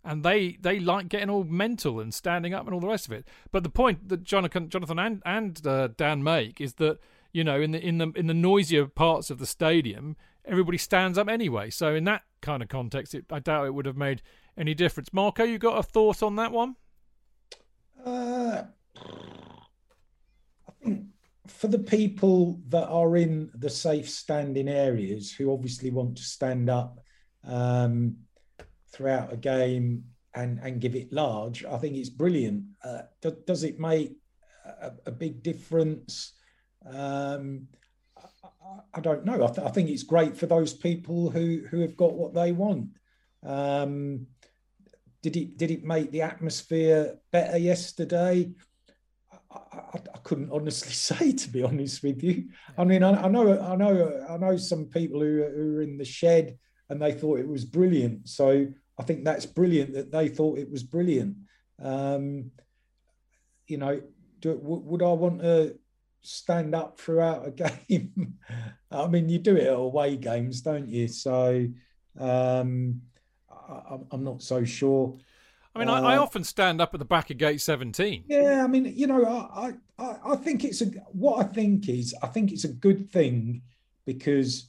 and 0.05 0.23
they 0.23 0.59
they 0.61 0.79
like 0.79 1.09
getting 1.09 1.31
all 1.31 1.45
mental 1.45 2.01
and 2.01 2.13
standing 2.13 2.53
up 2.53 2.67
and 2.67 2.75
all 2.75 2.81
the 2.81 2.87
rest 2.87 3.07
of 3.07 3.13
it 3.13 3.27
but 3.51 3.63
the 3.63 3.71
point 3.71 4.09
that 4.11 4.23
Jonathan 4.23 4.69
Jonathan 4.69 4.99
and 4.99 5.23
and 5.25 5.67
uh, 5.67 5.89
Dan 5.97 6.23
make 6.23 6.61
is 6.61 6.75
that 6.75 6.99
you 7.33 7.45
know 7.45 7.61
in 7.61 7.73
the 7.73 7.81
in 7.81 7.99
the 7.99 8.13
in 8.15 8.27
the 8.27 8.35
noisier 8.35 8.87
parts 8.87 9.31
of 9.31 9.39
the 9.39 9.47
stadium 9.47 10.17
everybody 10.45 10.79
stands 10.79 11.17
up 11.17 11.29
anyway 11.29 11.71
so 11.71 11.95
in 11.95 12.05
that 12.05 12.23
kind 12.41 12.63
of 12.63 12.69
context 12.69 13.15
it, 13.15 13.25
I 13.31 13.39
doubt 13.39 13.67
it 13.67 13.75
would 13.75 13.87
have 13.87 13.97
made 13.97 14.23
any 14.57 14.75
difference 14.75 15.13
Marco 15.13 15.45
you 15.45 15.59
got 15.59 15.79
a 15.79 15.83
thought 15.83 16.23
on 16.23 16.37
that 16.37 16.53
one 16.53 16.77
Uh, 18.05 18.65
I 20.69 20.73
think 20.83 21.07
for 21.47 21.69
the 21.69 21.79
people 21.79 22.61
that 22.69 22.89
are 22.89 23.17
in 23.17 23.51
the 23.55 23.71
safe 23.71 24.09
standing 24.09 24.69
areas 24.69 25.33
who 25.33 25.53
obviously 25.53 25.91
want 25.91 26.17
to 26.17 26.23
stand 26.23 26.71
up 26.71 27.01
um, 27.45 28.17
throughout 28.93 29.33
a 29.33 29.37
game 29.37 30.05
and, 30.35 30.59
and 30.63 30.81
give 30.81 30.95
it 30.95 31.13
large, 31.13 31.65
I 31.65 31.79
think 31.79 31.97
it's 31.97 32.09
brilliant. 32.09 32.65
Uh, 32.83 33.03
do, 33.21 33.37
does 33.47 33.65
it 33.65 33.79
make 33.79 34.13
a, 34.65 34.93
a 35.07 35.11
big 35.11 35.43
difference? 35.43 36.33
Um, 36.87 37.69
I, 38.17 38.81
I- 38.95 39.01
don't 39.01 39.25
know. 39.25 39.45
I, 39.45 39.49
th- 39.49 39.67
I 39.67 39.71
think 39.71 39.91
it's 39.91 40.03
great 40.03 40.37
for 40.37 40.47
those 40.47 40.73
people 40.73 41.31
who, 41.31 41.63
who 41.71 41.81
have 41.81 41.97
got 41.97 42.15
what 42.15 42.35
they 42.35 42.53
want. 42.53 42.89
Um, 43.45 44.27
did 45.23 45.37
it 45.37 45.57
did 45.57 45.71
it 45.71 45.85
make 45.85 46.11
the 46.11 46.23
atmosphere 46.23 47.17
better 47.31 47.57
yesterday? 47.57 48.51
I, 49.51 49.99
I, 50.15 50.19
couldn't 50.25 50.51
honestly 50.51 50.93
say, 50.93 51.33
to 51.33 51.49
be 51.49 51.63
honest 51.63 52.03
with 52.03 52.23
you. 52.23 52.49
I 52.79 52.85
mean, 52.85 53.03
I, 53.03 53.25
I 53.25 53.29
know, 53.29 53.61
I 53.61 53.77
know, 53.77 54.27
I 54.29 54.37
know 54.37 54.57
some 54.57 54.87
people 54.87 55.21
who, 55.21 55.43
are- 55.43 55.51
who 55.51 55.77
are 55.77 55.83
in 55.83 55.99
the 55.99 56.05
shed 56.05 56.59
and 56.89 57.01
they 57.01 57.13
thought 57.13 57.41
it 57.41 57.49
was 57.49 57.65
brilliant. 57.65 58.29
So 58.29 58.67
I 58.99 59.03
think 59.03 59.25
that's 59.25 59.47
brilliant 59.47 59.95
that 59.95 60.11
they 60.13 60.29
thought 60.29 60.59
it 60.59 60.71
was 60.71 60.83
brilliant. 60.83 61.37
Um, 61.83 62.51
you 63.67 63.79
know, 63.79 64.01
do, 64.41 64.59
would 64.63 65.03
I 65.03 65.13
want 65.13 65.41
to 65.41 65.79
stand 66.23 66.75
up 66.75 66.99
throughout 66.99 67.47
a 67.47 67.51
game? 67.89 68.35
I 68.91 69.07
mean, 69.09 69.29
you 69.29 69.39
do 69.39 69.57
it 69.57 69.67
at 69.67 69.75
away 69.75 70.17
games, 70.17 70.61
don't 70.63 70.89
you? 70.89 71.09
So 71.09 71.67
um, 72.19 73.01
I, 73.51 73.73
I'm- 73.91 74.07
I'm 74.11 74.25
not 74.25 74.43
so 74.43 74.65
sure. 74.65 75.17
I 75.75 75.79
mean, 75.79 75.89
I, 75.89 76.01
I 76.01 76.17
Uh, 76.17 76.23
often 76.23 76.45
stand 76.45 76.81
up 76.83 76.93
at 76.95 76.99
the 76.99 77.07
back 77.07 77.31
of 77.31 77.39
gate 77.39 77.61
17. 77.61 78.25
Yeah, 78.29 78.63
I 78.63 78.67
mean, 78.67 78.93
you 78.95 79.07
know, 79.07 79.25
I, 79.25 79.73
I, 79.99 80.17
I 80.33 80.37
think 80.37 80.65
it's 80.65 80.83
a 80.83 80.87
what 81.13 81.41
I 81.45 81.49
think 81.49 81.89
is 81.89 82.15
I 82.23 82.27
think 82.27 82.53
it's 82.53 82.65
a 82.65 82.73
good 82.73 83.11
thing 83.11 83.63
because, 84.05 84.69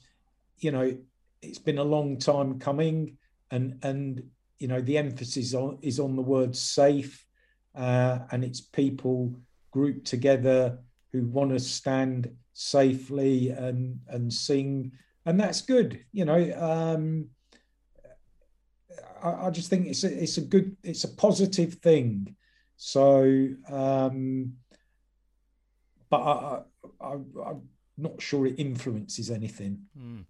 you 0.60 0.72
know, 0.72 0.98
it's 1.42 1.60
been 1.60 1.78
a 1.78 1.84
long 1.84 2.18
time 2.20 2.58
coming, 2.60 3.18
and 3.52 3.80
and 3.84 4.24
you 4.60 4.68
know 4.70 4.80
the 4.82 4.98
emphasis 4.98 5.54
on 5.54 5.78
is 5.82 6.00
on 6.00 6.16
the 6.16 6.22
word 6.22 6.56
safe, 6.56 7.26
uh, 7.76 8.20
and 8.32 8.44
it's 8.46 8.62
people 8.62 9.36
grouped 9.72 10.06
together 10.08 10.80
who 11.14 11.24
want 11.28 11.52
to 11.52 11.60
stand 11.60 12.36
safely 12.54 13.50
and 13.50 14.00
and 14.08 14.34
sing, 14.34 14.92
and 15.26 15.40
that's 15.40 15.62
good. 15.62 16.04
You 16.12 16.26
know, 16.26 16.52
um, 16.58 17.30
I, 19.24 19.48
I 19.48 19.50
just 19.52 19.70
think 19.70 19.88
it's 19.88 20.04
a, 20.04 20.24
it's 20.24 20.38
a 20.38 20.42
good 20.42 20.76
it's 20.84 21.04
a 21.04 21.10
positive 21.10 21.76
thing. 21.76 22.36
So, 22.76 23.48
um, 23.72 24.54
but 26.10 26.18
I, 26.18 26.62
I, 27.00 27.14
I'm 27.14 27.70
not 27.98 28.22
sure 28.22 28.46
it 28.48 28.56
influences 28.58 29.30
anything. 29.30 29.84
Hmm. 29.98 30.22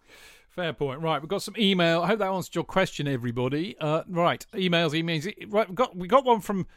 Fair 0.50 0.74
point. 0.74 1.02
Right, 1.02 1.20
we've 1.20 1.30
got 1.30 1.42
some 1.42 1.56
email. 1.58 2.04
I 2.04 2.08
hope 2.08 2.20
that 2.20 2.30
answered 2.30 2.54
your 2.54 2.64
question, 2.64 3.08
everybody. 3.08 3.76
Uh, 3.80 4.04
right, 4.08 4.46
emails, 4.54 4.92
emails. 4.92 5.34
Right, 5.52 5.68
we 5.68 5.74
got 5.74 5.96
we 5.96 6.08
got 6.08 6.26
one 6.26 6.42
from 6.42 6.68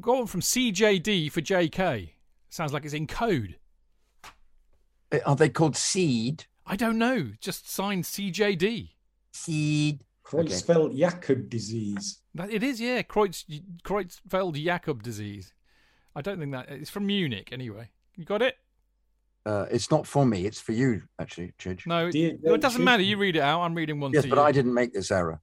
got 0.00 0.16
one 0.16 0.26
from 0.26 0.40
CJD 0.40 1.30
for 1.30 1.42
JK. 1.42 2.10
Sounds 2.50 2.72
like 2.72 2.84
it's 2.84 2.94
in 2.94 3.06
code. 3.06 3.56
Are 5.24 5.36
they 5.36 5.48
called 5.48 5.76
seed? 5.76 6.44
I 6.66 6.76
don't 6.76 6.98
know. 6.98 7.30
Just 7.40 7.70
signed 7.70 8.04
CJD. 8.04 8.90
Seed. 9.32 10.04
Creutzfeldt 10.24 10.96
Jakob 10.96 11.48
disease. 11.48 12.18
That 12.34 12.52
it 12.52 12.62
is, 12.62 12.80
yeah. 12.80 13.02
Kreutz, 13.02 13.44
Creutzfeldt 13.82 14.62
Jakob 14.62 15.02
disease. 15.02 15.52
I 16.14 16.22
don't 16.22 16.38
think 16.38 16.52
that 16.52 16.68
it's 16.68 16.90
from 16.90 17.06
Munich 17.06 17.48
anyway. 17.52 17.90
You 18.16 18.24
got 18.24 18.42
it? 18.42 18.56
Uh, 19.46 19.66
it's 19.70 19.90
not 19.90 20.06
for 20.06 20.26
me. 20.26 20.44
It's 20.44 20.60
for 20.60 20.72
you, 20.72 21.02
actually, 21.18 21.52
Chidge. 21.58 21.86
No, 21.86 22.10
Dear- 22.10 22.34
it, 22.34 22.40
it 22.44 22.60
doesn't 22.60 22.84
matter. 22.84 23.02
You 23.02 23.16
read 23.16 23.36
it 23.36 23.40
out. 23.42 23.62
I'm 23.62 23.74
reading 23.74 23.98
one 23.98 24.12
Yes, 24.12 24.24
to 24.24 24.28
but 24.30 24.36
you. 24.36 24.42
I 24.42 24.52
didn't 24.52 24.74
make 24.74 24.92
this 24.92 25.10
error. 25.10 25.40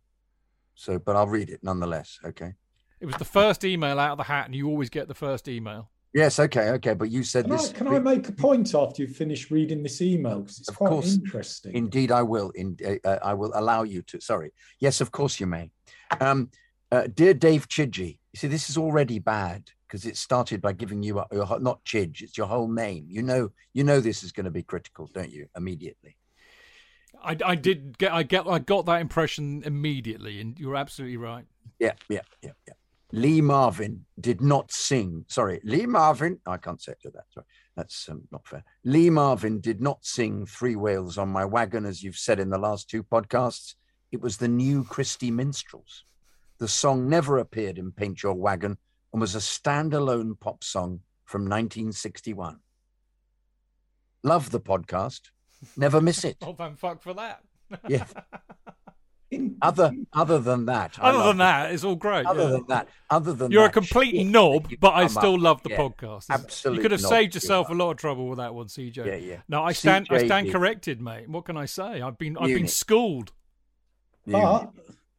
So, 0.76 1.00
but 1.00 1.16
I'll 1.16 1.28
read 1.28 1.50
it 1.50 1.62
nonetheless. 1.64 2.20
Okay. 2.24 2.54
It 3.00 3.06
was 3.06 3.16
the 3.16 3.26
first 3.26 3.66
email 3.66 4.00
out 4.00 4.12
of 4.12 4.18
the 4.18 4.24
hat, 4.26 4.46
and 4.46 4.56
you 4.56 4.68
always 4.70 4.90
get 4.90 5.08
the 5.08 5.16
first 5.16 5.48
email. 5.48 5.90
Yes. 6.14 6.40
Okay. 6.40 6.70
Okay. 6.72 6.94
But 6.94 7.10
you 7.12 7.24
said 7.24 7.46
Can 7.46 7.54
I, 7.54 7.58
this. 7.58 7.72
can 7.72 7.88
I 7.88 8.00
make 8.00 8.28
a 8.28 8.32
point 8.32 8.74
after 8.74 9.02
you've 9.02 9.16
finished 9.16 9.52
reading 9.52 9.84
this 9.84 10.02
email 10.02 10.42
because 10.42 10.60
it's 10.60 10.70
Of 10.70 10.78
quite 10.78 10.90
course. 10.90 11.14
interesting. 11.16 11.76
Indeed, 11.76 12.12
I 12.12 12.24
will. 12.24 12.50
In, 12.52 12.78
uh, 12.86 13.08
uh, 13.08 13.20
I 13.24 13.34
will 13.34 13.52
allow 13.56 13.84
you 13.84 14.02
to. 14.04 14.20
Sorry. 14.22 14.52
Yes, 14.80 15.02
of 15.02 15.12
course 15.12 15.40
you 15.40 15.48
may. 15.48 15.70
Um, 16.20 16.50
uh, 16.92 17.08
dear 17.14 17.34
Dave 17.34 17.68
Chidgey, 17.68 18.18
you 18.34 18.38
see, 18.38 18.48
this 18.48 18.70
is 18.70 18.78
already 18.78 19.20
bad. 19.20 19.70
because 19.88 20.06
it 20.06 20.18
started 20.18 20.62
by 20.62 20.74
giving 20.74 21.02
you 21.04 21.20
a, 21.20 21.28
your, 21.32 21.60
not 21.60 21.84
Chidge, 21.86 22.22
it's 22.22 22.38
your 22.38 22.48
whole 22.48 22.68
name. 22.70 23.06
You 23.10 23.22
know, 23.24 23.52
you 23.74 23.84
know 23.84 24.00
this 24.00 24.24
is 24.24 24.32
going 24.32 24.46
to 24.46 24.52
be 24.52 24.64
critical, 24.64 25.10
don't 25.14 25.32
you? 25.32 25.48
Immediately. 25.56 26.18
I, 27.24 27.38
I 27.46 27.56
did 27.56 27.98
get 27.98 28.12
I 28.14 28.24
get 28.24 28.48
I 28.48 28.60
got 28.60 28.86
that 28.86 29.02
impression 29.02 29.64
immediately, 29.66 30.40
and 30.40 30.60
you're 30.60 30.76
absolutely 30.76 31.18
right. 31.18 31.46
Yeah, 31.80 31.94
yeah, 32.10 32.22
yeah, 32.44 32.52
yeah. 32.68 32.74
Lee 33.12 33.42
Marvin 33.42 34.06
did 34.20 34.42
not 34.42 34.72
sing. 34.72 35.26
Sorry, 35.28 35.62
Lee 35.64 35.86
Marvin. 35.86 36.40
I 36.46 36.58
can't 36.58 36.82
say 36.82 36.92
it 36.94 37.02
to 37.04 37.12
that. 37.12 37.26
Sorry, 37.34 37.46
that's 37.76 38.10
um, 38.10 38.24
not 38.32 38.46
fair. 38.46 38.64
Lee 38.84 39.10
Marvin 39.10 39.60
did 39.62 39.82
not 39.82 40.06
sing 40.06 40.46
Three 40.46 40.76
Wheels 40.76 41.18
on 41.18 41.30
My 41.30 41.46
Wagon, 41.46 41.86
as 41.86 42.04
you've 42.04 42.18
said 42.18 42.40
in 42.40 42.50
the 42.50 42.58
last 42.58 42.90
two 42.90 43.04
podcasts. 43.04 43.76
It 44.12 44.22
was 44.22 44.38
the 44.38 44.48
new 44.48 44.84
Christy 44.84 45.32
Minstrels. 45.32 46.04
The 46.60 46.68
song 46.68 47.08
never 47.08 47.38
appeared 47.38 47.78
in 47.78 47.92
Paint 47.92 48.24
Your 48.24 48.34
Wagon 48.34 48.78
and 49.14 49.22
was 49.22 49.36
a 49.36 49.40
standalone 49.40 50.40
pop 50.40 50.64
song 50.64 51.02
from 51.24 51.44
1961. 51.44 52.60
Love 54.24 54.50
the 54.50 54.60
podcast. 54.60 55.22
Never 55.76 56.02
miss 56.02 56.24
it. 56.24 56.38
Oh, 56.42 56.54
thank 56.54 56.78
fuck 56.78 57.02
for 57.02 57.14
that. 57.14 57.42
Yeah. 57.88 58.06
In- 59.30 59.58
Other 59.62 59.92
other 60.14 60.40
than 60.40 60.66
that, 60.68 60.98
Other 61.00 61.18
love 61.18 61.28
than 61.28 61.38
that, 61.40 61.72
it's 61.74 61.84
all 61.84 61.96
great. 61.98 62.26
Other 62.26 62.44
yeah. 62.44 62.50
than 62.50 62.66
that, 62.70 62.88
other 63.10 63.34
than 63.34 63.52
You're 63.52 63.66
a 63.66 63.70
complete 63.70 64.16
shit 64.16 64.28
knob, 64.28 64.72
but 64.80 64.94
I 64.94 65.08
still 65.08 65.36
up- 65.36 65.42
love 65.42 65.64
the 65.64 65.72
yeah, 65.72 65.78
podcast. 65.78 66.26
Absolute 66.30 66.76
You 66.76 66.82
could 66.82 66.92
have 66.92 67.02
knob 67.02 67.10
saved 67.10 67.36
yourself 67.36 67.70
are. 67.70 67.74
a 67.74 67.76
lot 67.76 67.92
of 67.92 67.98
trouble 67.98 68.30
with 68.30 68.38
that 68.38 68.54
one, 68.56 68.68
CJ. 68.68 69.06
Yeah, 69.06 69.16
yeah. 69.16 69.42
No, 69.50 69.64
I 69.64 69.74
stand. 69.74 70.08
I 70.10 70.26
stand 70.26 70.46
did. 70.46 70.54
corrected, 70.54 71.02
mate. 71.02 71.28
What 71.28 71.44
can 71.44 71.58
I 71.58 71.66
say? 71.66 72.02
I've 72.02 72.18
been. 72.18 72.38
I've 72.38 72.48
been 72.48 72.68
schooled. 72.70 73.34
But, 74.26 74.70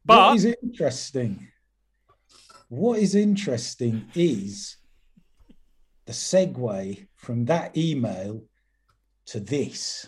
But- 0.05 0.17
what 0.29 0.35
is 0.37 0.45
interesting? 0.45 1.47
What 2.69 2.99
is 2.99 3.13
interesting 3.15 4.05
is 4.15 4.77
the 6.05 6.13
segue 6.13 7.07
from 7.15 7.45
that 7.45 7.75
email 7.77 8.43
to 9.27 9.39
this. 9.39 10.07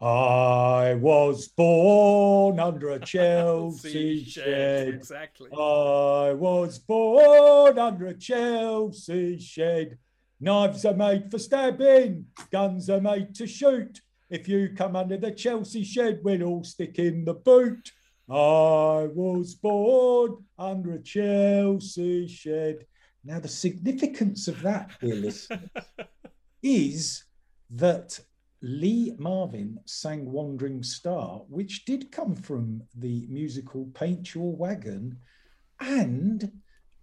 I 0.00 0.94
was 0.94 1.48
born 1.48 2.58
under 2.58 2.90
a 2.90 2.98
Chelsea 3.04 4.24
shed. 4.24 4.88
Exactly. 4.88 5.50
I 5.52 6.32
was 6.32 6.78
born 6.78 7.78
under 7.78 8.06
a 8.06 8.14
Chelsea 8.14 9.38
shed. 9.38 9.98
Knives 10.40 10.86
are 10.86 10.94
made 10.94 11.30
for 11.30 11.38
stabbing, 11.38 12.24
guns 12.50 12.88
are 12.88 13.00
made 13.00 13.34
to 13.34 13.46
shoot. 13.46 14.00
If 14.30 14.48
you 14.48 14.70
come 14.74 14.96
under 14.96 15.18
the 15.18 15.32
Chelsea 15.32 15.84
shed, 15.84 16.20
we'll 16.22 16.44
all 16.44 16.64
stick 16.64 16.98
in 16.98 17.26
the 17.26 17.34
boot. 17.34 17.92
I 18.30 19.08
was 19.12 19.54
born 19.56 20.44
under 20.58 20.94
a 20.94 21.02
Chelsea 21.02 22.26
shed. 22.26 22.86
Now, 23.22 23.40
the 23.40 23.48
significance 23.48 24.48
of 24.48 24.62
that, 24.62 24.92
dear 25.00 25.14
listeners, 25.16 25.68
is 26.62 27.24
that 27.70 28.18
Lee 28.62 29.14
Marvin 29.18 29.78
sang 29.86 30.30
Wandering 30.30 30.82
Star, 30.82 31.42
which 31.48 31.84
did 31.84 32.12
come 32.12 32.34
from 32.34 32.82
the 32.94 33.26
musical 33.28 33.86
Paint 33.94 34.34
Your 34.34 34.54
Wagon, 34.54 35.18
and 35.80 36.52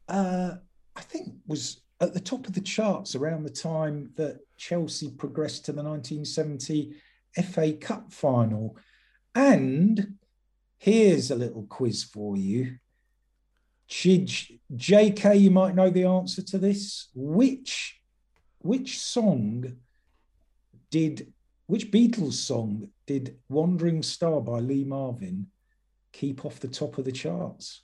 uh, 0.07 0.51
I 0.95 1.01
think 1.01 1.33
was 1.47 1.81
at 1.99 2.13
the 2.13 2.19
top 2.19 2.47
of 2.47 2.53
the 2.53 2.61
charts 2.61 3.15
around 3.15 3.43
the 3.43 3.49
time 3.49 4.11
that 4.15 4.39
Chelsea 4.57 5.09
progressed 5.09 5.65
to 5.65 5.71
the 5.71 5.81
1970 5.81 6.93
FA 7.51 7.73
Cup 7.73 8.13
final. 8.13 8.77
And 9.33 10.15
here's 10.77 11.31
a 11.31 11.35
little 11.35 11.63
quiz 11.63 12.03
for 12.03 12.37
you. 12.37 12.77
JK, 13.89 15.39
you 15.39 15.49
might 15.49 15.75
know 15.75 15.89
the 15.89 16.03
answer 16.03 16.41
to 16.43 16.57
this. 16.57 17.09
Which 17.15 17.99
which 18.59 18.99
song 18.99 19.77
did 20.91 21.33
which 21.67 21.91
Beatles 21.91 22.33
song 22.33 22.89
did 23.05 23.37
Wandering 23.49 24.01
Star 24.01 24.41
by 24.41 24.59
Lee 24.59 24.83
Marvin 24.83 25.47
keep 26.11 26.45
off 26.45 26.59
the 26.59 26.67
top 26.67 26.97
of 26.97 27.05
the 27.05 27.11
charts? 27.11 27.81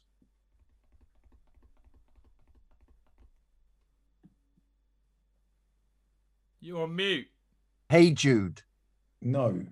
You're 6.59 6.83
on 6.83 6.95
mute. 6.95 7.27
Hey 7.89 8.11
Jude, 8.11 8.61
No. 9.21 9.65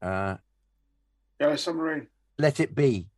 uh, 0.00 0.36
Yellow 1.38 1.56
Submarine. 1.56 2.08
let 2.38 2.58
it 2.60 2.74
be. 2.74 3.08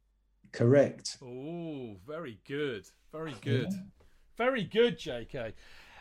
Correct. 0.52 1.18
Oh, 1.22 1.96
very 2.06 2.38
good. 2.46 2.86
Very 3.12 3.34
good. 3.40 3.68
Very 4.36 4.64
good, 4.64 4.98
JK. 4.98 5.52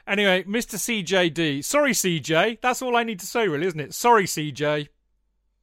Anyway, 0.08 0.44
Mr. 0.44 0.76
CJD. 0.76 1.64
Sorry, 1.64 1.92
CJ. 1.92 2.60
That's 2.62 2.82
all 2.82 2.96
I 2.96 3.04
need 3.04 3.20
to 3.20 3.26
say, 3.26 3.48
really, 3.48 3.68
isn't 3.68 3.80
it? 3.80 3.94
Sorry, 3.94 4.26
CJ. 4.26 4.90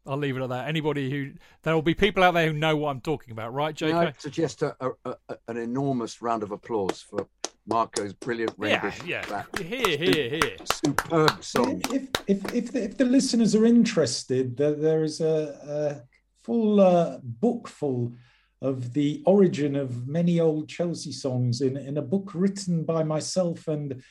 I'll 0.07 0.17
leave 0.17 0.37
it 0.37 0.43
at 0.43 0.49
that. 0.49 0.67
Anybody 0.67 1.11
who 1.11 1.33
there 1.62 1.75
will 1.75 1.83
be 1.83 1.95
people 1.95 2.23
out 2.23 2.33
there 2.33 2.47
who 2.47 2.55
know 2.55 2.75
what 2.75 2.91
I'm 2.91 3.01
talking 3.01 3.33
about, 3.33 3.53
right, 3.53 3.75
JK? 3.75 3.95
I 3.95 4.12
suggest 4.17 4.62
a, 4.62 4.75
a, 4.81 4.91
a, 5.05 5.37
an 5.49 5.59
enormous 5.59 6.23
round 6.23 6.43
of 6.43 6.53
applause 6.53 7.03
for 7.03 7.27
Marco's 7.69 8.15
brilliant 8.15 8.55
yeah, 8.59 8.81
rendition 8.81 9.07
yeah. 9.07 9.21
of 9.21 9.29
that 9.29 9.59
Here, 9.59 9.99
here, 9.99 10.31
here. 10.31 10.57
superb 10.73 11.45
song. 11.45 11.83
If 11.93 12.09
if 12.27 12.55
if 12.55 12.73
the, 12.73 12.85
if 12.85 12.97
the 12.97 13.05
listeners 13.05 13.55
are 13.55 13.67
interested, 13.67 14.57
there, 14.57 14.75
there 14.75 15.05
is 15.05 15.21
a, 15.21 16.03
a 16.03 16.09
full 16.43 16.81
uh, 16.81 17.19
book 17.23 17.69
full 17.69 18.15
of 18.62 18.93
the 18.95 19.23
origin 19.27 19.77
of 19.77 20.09
many 20.09 20.41
old 20.41 20.69
Chelsea 20.69 21.12
songs 21.12 21.61
in 21.61 21.77
in 21.77 21.99
a 21.99 22.03
book 22.03 22.31
written 22.35 22.85
by 22.85 23.05
myself 23.05 23.69
and 23.69 24.03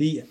the 0.00 0.22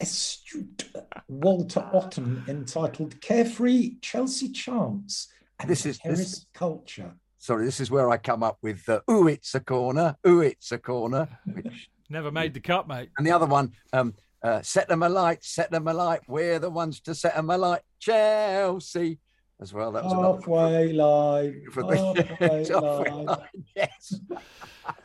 astute 0.00 0.84
Walter 1.28 1.84
Otten 1.92 2.44
entitled 2.46 3.20
"Carefree 3.20 3.96
Chelsea 4.00 4.48
Chants 4.48 5.26
and 5.58 5.68
This 5.68 5.84
is- 5.84 5.98
this- 5.98 6.02
Terrace 6.16 6.46
Culture." 6.54 7.14
Sorry, 7.38 7.64
this 7.64 7.80
is 7.80 7.90
where 7.90 8.08
I 8.08 8.16
come 8.16 8.44
up 8.44 8.58
with 8.62 8.88
uh, 8.88 9.00
"Ooh, 9.10 9.26
it's 9.26 9.56
a 9.56 9.60
corner, 9.60 10.16
ooh, 10.24 10.40
it's 10.40 10.70
a 10.70 10.78
corner," 10.78 11.26
which, 11.44 11.90
Never 12.08 12.30
made 12.30 12.54
the 12.54 12.60
cut, 12.60 12.86
mate. 12.86 13.10
and 13.18 13.26
the 13.26 13.32
other 13.32 13.46
one, 13.46 13.72
um, 13.92 14.14
uh, 14.44 14.62
"Set 14.62 14.86
them 14.88 15.02
alight, 15.02 15.42
set 15.42 15.72
them 15.72 15.88
alight, 15.88 16.20
we're 16.28 16.60
the 16.60 16.70
ones 16.70 17.00
to 17.00 17.12
set 17.16 17.34
them 17.34 17.50
alight." 17.50 17.80
Chelsea, 17.98 19.18
as 19.62 19.72
well. 19.72 19.90
That 19.92 20.04
was 20.04 20.12
another 20.12 20.38
Halfway 20.38 20.92
line, 20.92 21.62
for 21.72 21.82
the 21.84 21.96
halfway 21.96 22.46
halfway 22.68 23.10
line. 23.10 23.24
line, 23.26 23.38
Yes, 23.74 24.20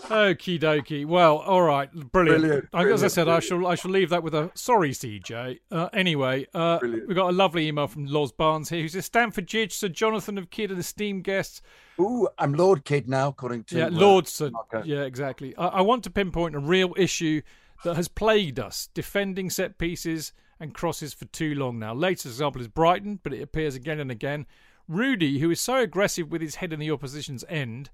Okie 0.05 0.59
dokie. 0.59 1.05
Well, 1.05 1.37
all 1.37 1.61
right, 1.61 1.91
brilliant. 2.11 2.41
Brilliant, 2.41 2.63
As 2.65 2.69
I 2.73 2.81
brilliant, 2.83 3.11
said, 3.11 3.29
I 3.29 3.39
shall 3.39 3.67
I 3.67 3.75
shall 3.75 3.91
leave 3.91 4.09
that 4.09 4.23
with 4.23 4.33
a 4.33 4.51
sorry, 4.55 4.91
CJ. 4.91 5.59
Uh, 5.71 5.89
anyway, 5.93 6.47
uh, 6.53 6.79
Brilliant. 6.79 7.07
we 7.07 7.13
got 7.13 7.29
a 7.29 7.33
lovely 7.33 7.67
email 7.67 7.87
from 7.87 8.05
Loz 8.07 8.31
Barnes 8.31 8.69
here, 8.69 8.81
who 8.81 8.87
says 8.87 9.05
Stanford 9.05 9.47
Jidge, 9.47 9.73
Sir 9.73 9.89
Jonathan 9.89 10.37
of 10.37 10.49
Kidd, 10.49 10.71
and 10.71 10.79
esteemed 10.79 11.23
guests. 11.23 11.61
ooh, 11.99 12.27
I'm 12.39 12.53
Lord 12.53 12.85
Kid 12.85 13.07
now, 13.07 13.29
according 13.29 13.65
to 13.65 13.77
yeah, 13.77 13.87
uh, 13.87 14.21
Sir. 14.25 14.49
Marco. 14.49 14.81
Yeah, 14.83 15.01
exactly. 15.03 15.55
I, 15.57 15.67
I 15.67 15.81
want 15.81 16.03
to 16.05 16.09
pinpoint 16.09 16.55
a 16.55 16.59
real 16.59 16.93
issue 16.97 17.41
that 17.83 17.95
has 17.95 18.07
plagued 18.07 18.59
us: 18.59 18.89
defending 18.93 19.49
set 19.49 19.77
pieces 19.77 20.33
and 20.59 20.73
crosses 20.73 21.13
for 21.13 21.25
too 21.25 21.53
long 21.55 21.79
now. 21.79 21.93
Latest 21.93 22.25
example 22.25 22.61
is 22.61 22.67
Brighton, 22.67 23.19
but 23.23 23.33
it 23.33 23.41
appears 23.41 23.75
again 23.75 23.99
and 23.99 24.11
again. 24.11 24.45
Rudy, 24.87 25.39
who 25.39 25.51
is 25.51 25.59
so 25.59 25.77
aggressive 25.77 26.31
with 26.31 26.41
his 26.41 26.55
head 26.55 26.71
in 26.71 26.79
the 26.79 26.91
opposition's 26.91 27.43
end, 27.49 27.89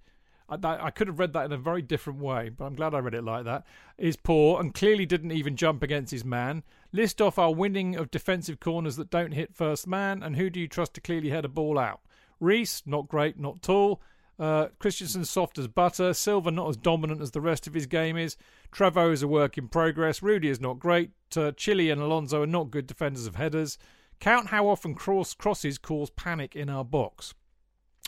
I, 0.47 0.57
I 0.85 0.91
could 0.91 1.07
have 1.07 1.19
read 1.19 1.33
that 1.33 1.45
in 1.45 1.51
a 1.51 1.57
very 1.57 1.81
different 1.81 2.19
way, 2.19 2.49
but 2.49 2.65
I'm 2.65 2.75
glad 2.75 2.93
I 2.93 2.99
read 2.99 3.15
it 3.15 3.23
like 3.23 3.45
that. 3.45 3.65
Is 3.97 4.15
poor 4.15 4.59
and 4.59 4.73
clearly 4.73 5.05
didn't 5.05 5.31
even 5.31 5.55
jump 5.55 5.81
against 5.81 6.11
his 6.11 6.25
man. 6.25 6.63
List 6.91 7.21
off 7.21 7.39
our 7.39 7.53
winning 7.53 7.95
of 7.95 8.11
defensive 8.11 8.59
corners 8.59 8.95
that 8.97 9.09
don't 9.09 9.31
hit 9.31 9.55
first 9.55 9.87
man, 9.87 10.21
and 10.21 10.35
who 10.35 10.49
do 10.49 10.59
you 10.59 10.67
trust 10.67 10.93
to 10.93 11.01
clearly 11.01 11.29
head 11.29 11.45
a 11.45 11.49
ball 11.49 11.79
out? 11.79 12.01
Reece, 12.39 12.83
not 12.85 13.07
great, 13.07 13.39
not 13.39 13.61
tall. 13.61 14.01
Uh, 14.43 14.67
Christensen 14.77 15.23
soft 15.23 15.57
as 15.57 15.69
butter. 15.69 16.13
Silva 16.13 16.51
not 16.51 16.67
as 16.67 16.75
dominant 16.75 17.21
as 17.21 17.31
the 17.31 17.39
rest 17.39 17.65
of 17.65 17.73
his 17.73 17.85
game 17.85 18.17
is. 18.17 18.35
Trevoh 18.73 19.13
is 19.13 19.23
a 19.23 19.27
work 19.27 19.57
in 19.57 19.69
progress. 19.69 20.21
Rudy 20.21 20.49
is 20.49 20.59
not 20.59 20.79
great. 20.79 21.11
Uh, 21.33 21.53
Chilly 21.53 21.89
and 21.89 22.01
Alonso 22.01 22.41
are 22.41 22.45
not 22.45 22.69
good 22.69 22.85
defenders 22.85 23.25
of 23.25 23.35
headers. 23.35 23.77
Count 24.19 24.47
how 24.47 24.67
often 24.67 24.95
cross 24.95 25.33
crosses 25.33 25.77
cause 25.77 26.09
panic 26.09 26.57
in 26.57 26.67
our 26.67 26.83
box. 26.83 27.33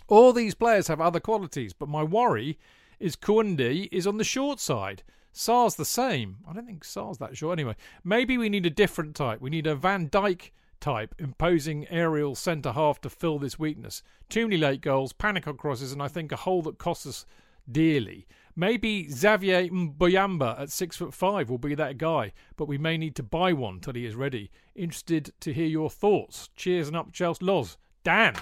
All 0.09 0.33
these 0.33 0.55
players 0.55 0.89
have 0.89 0.99
other 0.99 1.21
qualities, 1.21 1.71
but 1.71 1.87
my 1.87 2.03
worry 2.03 2.59
is 2.99 3.15
Koundé 3.15 3.87
is 3.93 4.05
on 4.05 4.17
the 4.17 4.25
short 4.25 4.59
side. 4.59 5.03
Sarr's 5.31 5.75
the 5.75 5.85
same. 5.85 6.39
I 6.45 6.51
don't 6.51 6.65
think 6.65 6.83
Sarr's 6.83 7.17
that 7.19 7.37
short. 7.37 7.57
Anyway, 7.57 7.77
maybe 8.03 8.37
we 8.37 8.49
need 8.49 8.65
a 8.65 8.69
different 8.69 9.15
type. 9.15 9.39
We 9.39 9.51
need 9.51 9.67
a 9.67 9.75
Van 9.75 10.09
Dijk 10.09 10.51
type, 10.79 11.15
imposing 11.19 11.87
aerial 11.89 12.35
centre 12.35 12.71
half 12.71 13.01
to 13.01 13.09
fill 13.09 13.39
this 13.39 13.59
weakness. 13.59 14.03
Too 14.29 14.47
many 14.47 14.57
late 14.57 14.81
goals, 14.81 15.13
panic 15.13 15.47
on 15.47 15.57
crosses, 15.57 15.91
and 15.91 16.01
I 16.01 16.07
think 16.07 16.31
a 16.31 16.37
hole 16.37 16.61
that 16.63 16.77
costs 16.77 17.05
us 17.05 17.25
dearly. 17.71 18.27
Maybe 18.55 19.09
Xavier 19.09 19.67
Mbuyamba 19.67 20.61
at 20.61 20.71
six 20.71 20.95
foot 20.95 21.13
five 21.13 21.49
will 21.49 21.57
be 21.57 21.75
that 21.75 21.97
guy, 21.97 22.31
but 22.55 22.67
we 22.67 22.77
may 22.77 22.97
need 22.97 23.15
to 23.15 23.23
buy 23.23 23.51
one 23.51 23.79
till 23.81 23.93
he 23.93 24.05
is 24.05 24.15
ready. 24.15 24.49
Interested 24.75 25.33
to 25.41 25.51
hear 25.51 25.67
your 25.67 25.89
thoughts. 25.89 26.49
Cheers 26.55 26.87
and 26.87 26.95
up, 26.95 27.11
Chelsea. 27.11 27.43
Loz. 27.43 27.77
Dan. 28.03 28.35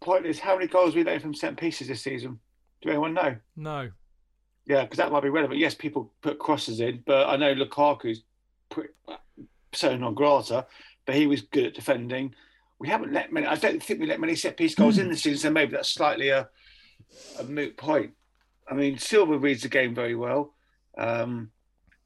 Point 0.00 0.26
is, 0.26 0.38
how 0.38 0.54
many 0.54 0.68
goals 0.68 0.94
we 0.94 1.04
let 1.04 1.20
from 1.20 1.34
set 1.34 1.56
pieces 1.56 1.88
this 1.88 2.02
season? 2.02 2.38
Do 2.80 2.88
anyone 2.88 3.14
know? 3.14 3.36
No. 3.56 3.90
Yeah, 4.66 4.82
because 4.82 4.98
that 4.98 5.12
might 5.12 5.22
be 5.22 5.28
relevant. 5.28 5.60
Yes, 5.60 5.74
people 5.74 6.10
put 6.22 6.38
crosses 6.38 6.80
in, 6.80 7.02
but 7.04 7.28
I 7.28 7.36
know 7.36 7.54
Lukaku's 7.54 8.22
pretty, 8.70 8.90
uh, 9.08 9.16
so 9.72 9.96
non 9.96 10.14
grata, 10.14 10.66
but 11.06 11.14
he 11.14 11.26
was 11.26 11.42
good 11.42 11.64
at 11.64 11.74
defending. 11.74 12.34
We 12.78 12.88
haven't 12.88 13.12
let 13.12 13.32
many. 13.32 13.46
I 13.46 13.54
don't 13.54 13.82
think 13.82 14.00
we 14.00 14.06
let 14.06 14.20
many 14.20 14.34
set 14.34 14.56
piece 14.56 14.74
goals 14.74 14.98
in 14.98 15.08
this 15.08 15.22
season, 15.22 15.38
so 15.38 15.50
maybe 15.50 15.72
that's 15.72 15.90
slightly 15.90 16.30
a, 16.30 16.48
a 17.38 17.44
moot 17.44 17.76
point. 17.76 18.12
I 18.68 18.74
mean, 18.74 18.98
Silva 18.98 19.38
reads 19.38 19.62
the 19.62 19.68
game 19.68 19.94
very 19.94 20.14
well. 20.14 20.54
Um, 20.96 21.50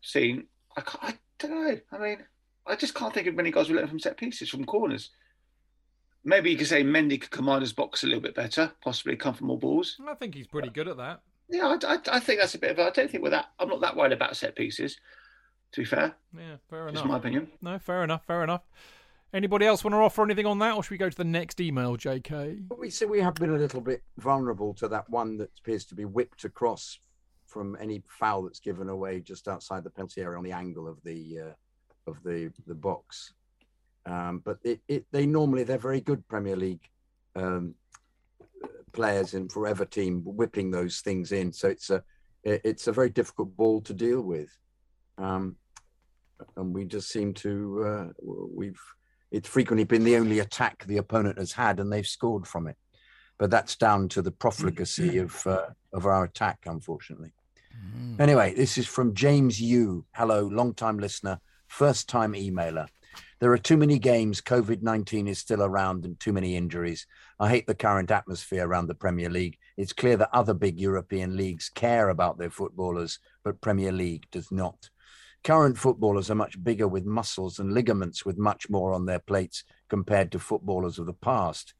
seen, 0.00 0.46
I, 0.76 0.80
can't, 0.80 1.04
I 1.04 1.14
don't 1.38 1.50
know. 1.50 1.80
I 1.92 1.98
mean, 1.98 2.18
I 2.66 2.76
just 2.76 2.94
can't 2.94 3.14
think 3.14 3.26
of 3.26 3.34
many 3.34 3.50
goals 3.50 3.68
we 3.68 3.76
let 3.76 3.88
from 3.88 3.98
set 3.98 4.16
pieces 4.16 4.50
from 4.50 4.64
corners. 4.64 5.10
Maybe 6.24 6.50
you 6.50 6.58
could 6.58 6.66
say 6.66 6.82
Mendy 6.82 7.20
could 7.20 7.30
command 7.30 7.62
his 7.62 7.72
box 7.72 8.02
a 8.02 8.06
little 8.06 8.20
bit 8.20 8.34
better, 8.34 8.72
possibly 8.82 9.16
come 9.16 9.34
for 9.34 9.44
more 9.44 9.58
balls. 9.58 9.96
I 10.06 10.14
think 10.14 10.34
he's 10.34 10.46
pretty 10.46 10.70
good 10.70 10.88
at 10.88 10.96
that. 10.96 11.20
Yeah, 11.48 11.66
I, 11.82 11.94
I, 11.94 11.98
I 12.12 12.20
think 12.20 12.40
that's 12.40 12.54
a 12.54 12.58
bit 12.58 12.72
of. 12.72 12.78
A, 12.78 12.88
I 12.88 12.90
don't 12.90 13.10
think 13.10 13.22
we're 13.22 13.30
that. 13.30 13.46
I'm 13.58 13.68
not 13.68 13.80
that 13.80 13.96
worried 13.96 14.12
about 14.12 14.36
set 14.36 14.54
pieces. 14.54 14.98
To 15.72 15.80
be 15.82 15.84
fair, 15.84 16.14
Yeah, 16.36 16.56
fair 16.70 16.82
enough. 16.88 16.94
just 16.94 17.04
enough. 17.04 17.12
my 17.12 17.18
opinion. 17.18 17.48
No, 17.60 17.78
fair 17.78 18.02
enough, 18.04 18.24
fair 18.26 18.42
enough. 18.42 18.62
Anybody 19.34 19.66
else 19.66 19.84
want 19.84 19.92
to 19.92 19.98
offer 19.98 20.22
anything 20.22 20.46
on 20.46 20.58
that, 20.60 20.74
or 20.74 20.82
should 20.82 20.92
we 20.92 20.96
go 20.96 21.10
to 21.10 21.16
the 21.16 21.24
next 21.24 21.60
email, 21.60 21.96
JK? 21.98 22.62
We 22.78 22.88
say 22.88 23.04
we 23.04 23.20
have 23.20 23.34
been 23.34 23.50
a 23.50 23.58
little 23.58 23.82
bit 23.82 24.02
vulnerable 24.16 24.72
to 24.74 24.88
that 24.88 25.08
one 25.10 25.36
that 25.36 25.50
appears 25.58 25.84
to 25.86 25.94
be 25.94 26.06
whipped 26.06 26.44
across 26.44 26.98
from 27.46 27.76
any 27.80 28.02
foul 28.08 28.42
that's 28.44 28.60
given 28.60 28.88
away 28.88 29.20
just 29.20 29.46
outside 29.48 29.84
the 29.84 29.90
penalty 29.90 30.22
area 30.22 30.38
on 30.38 30.44
the 30.44 30.52
angle 30.52 30.88
of 30.88 31.02
the 31.04 31.38
uh, 31.40 32.10
of 32.10 32.22
the 32.22 32.50
the 32.66 32.74
box. 32.74 33.34
Um, 34.06 34.40
but 34.42 34.58
it, 34.64 34.80
it 34.88 35.04
they 35.12 35.26
normally 35.26 35.64
they're 35.64 35.76
very 35.76 36.00
good 36.00 36.26
Premier 36.28 36.56
League 36.56 36.88
um, 37.36 37.74
players 38.92 39.34
and 39.34 39.52
forever 39.52 39.84
team 39.84 40.22
whipping 40.24 40.70
those 40.70 41.00
things 41.00 41.32
in. 41.32 41.52
So 41.52 41.68
it's 41.68 41.90
a 41.90 42.02
it- 42.44 42.62
it's 42.64 42.86
a 42.86 42.92
very 42.92 43.10
difficult 43.10 43.54
ball 43.58 43.82
to 43.82 43.92
deal 43.92 44.22
with, 44.22 44.56
um, 45.18 45.56
and 46.56 46.74
we 46.74 46.84
just 46.84 47.10
seem 47.10 47.34
to 47.34 47.84
uh, 47.84 48.06
we've 48.22 48.80
it's 49.30 49.48
frequently 49.48 49.84
been 49.84 50.04
the 50.04 50.16
only 50.16 50.38
attack 50.38 50.84
the 50.86 50.96
opponent 50.96 51.38
has 51.38 51.52
had, 51.52 51.80
and 51.80 51.92
they've 51.92 52.06
scored 52.06 52.46
from 52.46 52.66
it. 52.66 52.76
But 53.38 53.50
that's 53.50 53.76
down 53.76 54.08
to 54.10 54.22
the 54.22 54.30
profligacy 54.30 55.18
of 55.18 55.46
uh, 55.46 55.66
of 55.92 56.06
our 56.06 56.24
attack, 56.24 56.60
unfortunately. 56.66 57.32
Anyway, 58.18 58.54
this 58.54 58.78
is 58.78 58.86
from 58.86 59.14
James 59.14 59.60
Yu. 59.60 60.04
Hello, 60.12 60.46
long 60.46 60.74
time 60.74 60.98
listener, 60.98 61.40
first 61.68 62.08
time 62.08 62.32
emailer. 62.32 62.88
There 63.40 63.52
are 63.52 63.58
too 63.58 63.76
many 63.76 64.00
games. 64.00 64.40
COVID 64.40 64.82
19 64.82 65.28
is 65.28 65.38
still 65.38 65.62
around 65.62 66.04
and 66.04 66.18
too 66.18 66.32
many 66.32 66.56
injuries. 66.56 67.06
I 67.38 67.48
hate 67.48 67.68
the 67.68 67.74
current 67.74 68.10
atmosphere 68.10 68.66
around 68.66 68.88
the 68.88 68.94
Premier 68.94 69.30
League. 69.30 69.58
It's 69.76 69.92
clear 69.92 70.16
that 70.16 70.30
other 70.32 70.54
big 70.54 70.80
European 70.80 71.36
leagues 71.36 71.68
care 71.68 72.08
about 72.08 72.38
their 72.38 72.50
footballers, 72.50 73.20
but 73.44 73.60
Premier 73.60 73.92
League 73.92 74.26
does 74.32 74.50
not. 74.50 74.90
Current 75.44 75.78
footballers 75.78 76.30
are 76.30 76.34
much 76.34 76.62
bigger 76.62 76.88
with 76.88 77.06
muscles 77.06 77.58
and 77.58 77.72
ligaments 77.72 78.24
with 78.24 78.38
much 78.38 78.68
more 78.68 78.92
on 78.92 79.06
their 79.06 79.18
plates 79.18 79.64
compared 79.88 80.32
to 80.32 80.38
footballers 80.38 80.98
of 80.98 81.06
the 81.06 81.14
past. 81.14 81.74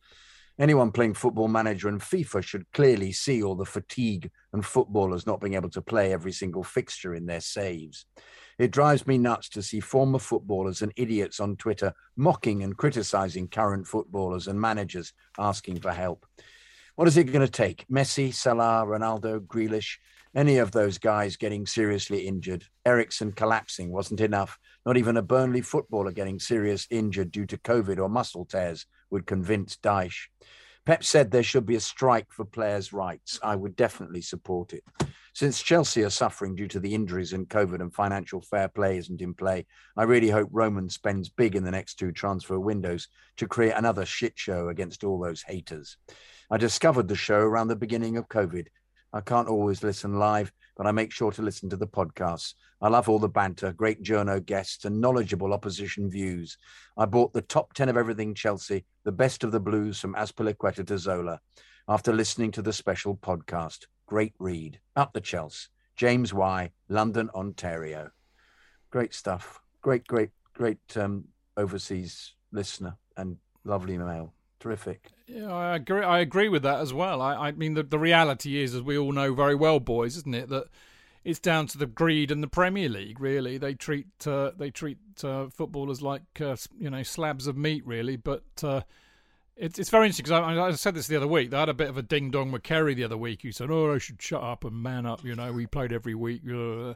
Anyone 0.59 0.90
playing 0.90 1.14
football 1.14 1.47
manager 1.47 1.89
and 1.89 2.01
FIFA 2.01 2.43
should 2.43 2.72
clearly 2.72 3.12
see 3.12 3.43
all 3.43 3.55
the 3.55 3.64
fatigue 3.64 4.30
and 4.52 4.66
footballers 4.66 5.24
not 5.24 5.40
being 5.40 5.55
able 5.55 5.70
to 5.70 5.82
play 5.82 6.12
every 6.12 6.32
single 6.32 6.64
fixture 6.64 7.14
in 7.14 7.26
their 7.26 7.40
saves. 7.40 8.06
It 8.59 8.72
drives 8.72 9.06
me 9.06 9.18
nuts 9.18 9.48
to 9.51 9.62
see 9.62 9.78
former 9.78 10.18
footballers 10.18 10.82
and 10.82 10.93
idiots 10.97 11.39
on 11.39 11.56
Twitter 11.56 11.93
mocking 12.16 12.64
and 12.64 12.76
criticizing 12.76 13.47
current 13.47 13.86
footballers 13.86 14.48
and 14.48 14.60
managers 14.60 15.12
asking 15.39 15.78
for 15.78 15.93
help. 15.93 16.26
What 16.97 17.06
is 17.06 17.16
it 17.16 17.24
going 17.24 17.47
to 17.47 17.52
take? 17.52 17.86
Messi, 17.89 18.35
Salah, 18.35 18.85
Ronaldo, 18.85 19.39
Grealish, 19.39 19.98
any 20.34 20.59
of 20.59 20.72
those 20.72 20.98
guys 20.98 21.36
getting 21.36 21.66
seriously 21.66 22.26
injured? 22.26 22.64
Eriksen 22.84 23.32
collapsing 23.32 23.90
wasn't 23.90 24.20
enough. 24.20 24.59
Not 24.84 24.96
even 24.96 25.16
a 25.16 25.22
Burnley 25.22 25.62
footballer 25.62 26.12
getting 26.12 26.38
serious 26.38 26.86
injured 26.90 27.30
due 27.30 27.46
to 27.46 27.59
COVID 27.59 27.98
or 27.98 28.09
muscle 28.09 28.44
tears 28.44 28.86
would 29.10 29.26
convince 29.26 29.76
Daesh. 29.76 30.28
Pep 30.84 31.05
said 31.05 31.30
there 31.30 31.42
should 31.42 31.66
be 31.66 31.76
a 31.76 31.80
strike 31.80 32.26
for 32.30 32.44
players' 32.44 32.92
rights. 32.92 33.38
I 33.42 33.56
would 33.56 33.76
definitely 33.76 34.22
support 34.22 34.72
it. 34.72 34.84
Since 35.34 35.62
Chelsea 35.62 36.02
are 36.02 36.10
suffering 36.10 36.55
due 36.55 36.66
to 36.68 36.80
the 36.80 36.94
injuries 36.94 37.32
and 37.32 37.48
COVID 37.48 37.80
and 37.80 37.94
financial 37.94 38.40
fair 38.40 38.68
play 38.68 38.96
isn't 38.96 39.20
in 39.20 39.34
play, 39.34 39.66
I 39.96 40.05
really 40.05 40.30
hope 40.30 40.48
Roman 40.50 40.88
spends 40.88 41.28
big 41.28 41.55
in 41.55 41.62
the 41.62 41.70
next 41.70 41.94
two 41.94 42.10
transfer 42.10 42.59
windows 42.59 43.09
to 43.36 43.46
create 43.46 43.74
another 43.76 44.05
shit 44.05 44.32
show 44.36 44.68
against 44.68 45.05
all 45.05 45.20
those 45.20 45.42
haters. 45.42 45.96
I 46.50 46.56
discovered 46.56 47.09
the 47.09 47.14
show 47.14 47.38
around 47.38 47.68
the 47.68 47.76
beginning 47.76 48.16
of 48.16 48.28
COVID. 48.28 48.66
I 49.12 49.20
can't 49.20 49.48
always 49.48 49.82
listen 49.82 50.18
live, 50.18 50.52
but 50.76 50.86
I 50.86 50.93
make 50.93 51.12
sure 51.12 51.32
to 51.32 51.43
listen 51.43 51.70
to 51.70 51.76
the 51.76 51.86
podcasts. 51.86 52.55
I 52.80 52.89
love 52.89 53.09
all 53.09 53.18
the 53.18 53.28
banter, 53.28 53.72
great 53.72 54.02
journo 54.02 54.44
guests, 54.44 54.85
and 54.85 55.01
knowledgeable 55.01 55.52
opposition 55.52 56.10
views. 56.10 56.59
I 56.97 57.06
bought 57.06 57.32
the 57.32 57.43
top 57.43 57.72
10 57.72 57.89
of 57.89 57.97
everything 57.97 58.35
Chelsea, 58.35 58.85
the 59.05 59.12
best 59.12 59.44
of 59.44 59.52
the 59.52 59.60
blues 59.60 59.98
from 59.98 60.14
Azpilicueta 60.14 60.86
to 60.86 60.98
Zola, 60.98 61.40
after 61.89 62.12
listening 62.12 62.51
to 62.52 62.62
the 62.62 62.72
special 62.72 63.16
podcast. 63.16 63.86
Great 64.06 64.35
read. 64.39 64.78
Up 64.94 65.12
the 65.12 65.20
Chelsea. 65.20 65.68
James 65.97 66.32
Y., 66.32 66.70
London, 66.89 67.28
Ontario. 67.35 68.10
Great 68.90 69.12
stuff. 69.12 69.60
Great, 69.82 70.06
great, 70.06 70.30
great 70.55 70.78
um, 70.97 71.24
overseas 71.56 72.35
listener 72.52 72.97
and 73.16 73.36
lovely 73.64 73.98
mail. 73.98 74.32
Terrific. 74.60 75.10
Yeah, 75.26 75.52
I 75.52 75.76
agree. 75.76 76.02
I 76.02 76.18
agree 76.20 76.48
with 76.48 76.62
that 76.62 76.80
as 76.80 76.93
well. 76.93 77.22
I, 77.22 77.48
I 77.48 77.52
mean, 77.52 77.74
the, 77.74 77.82
the 77.82 77.98
reality 77.98 78.60
is, 78.60 78.74
as 78.74 78.82
we 78.82 78.98
all 78.98 79.12
know 79.12 79.35
very 79.35 79.55
well, 79.55 79.78
boys, 79.78 80.16
isn't 80.16 80.35
it, 80.35 80.48
that 80.48 80.64
it's 81.24 81.39
down 81.39 81.66
to 81.68 81.78
the 81.78 81.86
greed 81.86 82.30
and 82.30 82.43
the 82.43 82.48
Premier 82.48 82.89
League. 82.89 83.20
Really, 83.20 83.59
they 83.59 83.74
treat 83.74 84.06
uh, 84.26 84.52
they 84.56 84.70
treat 84.70 84.98
uh, 85.22 85.48
footballers 85.48 86.02
like 86.02 86.22
uh, 86.40 86.56
you 86.78 86.90
know 86.90 87.02
slabs 87.02 87.47
of 87.47 87.56
meat, 87.56 87.86
really. 87.86 88.16
But 88.16 88.44
uh, 88.62 88.80
it's 89.56 89.78
it's 89.78 89.90
very 89.90 90.06
interesting 90.06 90.24
because 90.24 90.59
I, 90.59 90.66
I 90.66 90.70
said 90.72 90.94
this 90.94 91.06
the 91.06 91.16
other 91.16 91.28
week. 91.28 91.51
They 91.51 91.59
had 91.59 91.68
a 91.68 91.74
bit 91.74 91.89
of 91.89 91.98
a 91.98 92.02
ding 92.02 92.30
dong 92.30 92.51
with 92.51 92.62
Kerry 92.62 92.94
the 92.94 93.05
other 93.05 93.18
week. 93.18 93.43
Who 93.43 93.52
said, 93.52 93.70
"Oh, 93.70 93.94
I 93.94 93.98
should 93.98 94.20
shut 94.22 94.43
up 94.43 94.64
and 94.64 94.82
man 94.82 95.06
up." 95.06 95.24
You 95.24 95.35
know, 95.36 95.52
we 95.52 95.66
played 95.66 95.93
every 95.93 96.14
week. 96.14 96.43
Uh, 96.51 96.94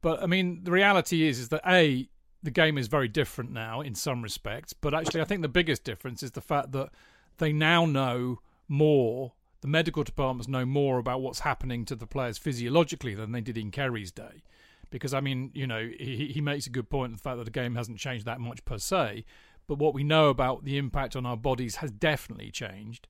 but 0.00 0.22
I 0.22 0.26
mean, 0.26 0.64
the 0.64 0.70
reality 0.70 1.26
is, 1.26 1.38
is 1.38 1.48
that 1.50 1.62
a 1.66 2.08
the 2.42 2.50
game 2.50 2.76
is 2.76 2.88
very 2.88 3.08
different 3.08 3.52
now 3.52 3.80
in 3.80 3.94
some 3.94 4.22
respects. 4.22 4.72
But 4.72 4.94
actually, 4.94 5.20
I 5.20 5.24
think 5.24 5.42
the 5.42 5.48
biggest 5.48 5.84
difference 5.84 6.22
is 6.22 6.32
the 6.32 6.40
fact 6.40 6.72
that 6.72 6.90
they 7.38 7.52
now 7.52 7.86
know 7.86 8.40
more. 8.68 9.32
The 9.60 9.68
medical 9.68 10.02
departments 10.02 10.48
know 10.48 10.66
more 10.66 10.98
about 10.98 11.22
what's 11.22 11.40
happening 11.40 11.84
to 11.84 11.94
the 11.94 12.06
players 12.06 12.36
physiologically 12.36 13.14
than 13.14 13.30
they 13.30 13.40
did 13.40 13.56
in 13.56 13.70
Kerry's 13.70 14.10
day. 14.10 14.42
Because 14.90 15.14
I 15.14 15.20
mean, 15.20 15.50
you 15.54 15.66
know, 15.66 15.88
he 15.98 16.32
he 16.34 16.40
makes 16.40 16.66
a 16.66 16.70
good 16.70 16.90
point. 16.90 17.12
The 17.12 17.18
fact 17.18 17.38
that 17.38 17.44
the 17.44 17.50
game 17.50 17.76
hasn't 17.76 17.98
changed 17.98 18.26
that 18.26 18.40
much 18.40 18.64
per 18.64 18.78
se, 18.78 19.24
but 19.66 19.78
what 19.78 19.94
we 19.94 20.04
know 20.04 20.28
about 20.28 20.64
the 20.64 20.76
impact 20.76 21.16
on 21.16 21.24
our 21.24 21.36
bodies 21.36 21.76
has 21.76 21.90
definitely 21.90 22.50
changed. 22.50 23.06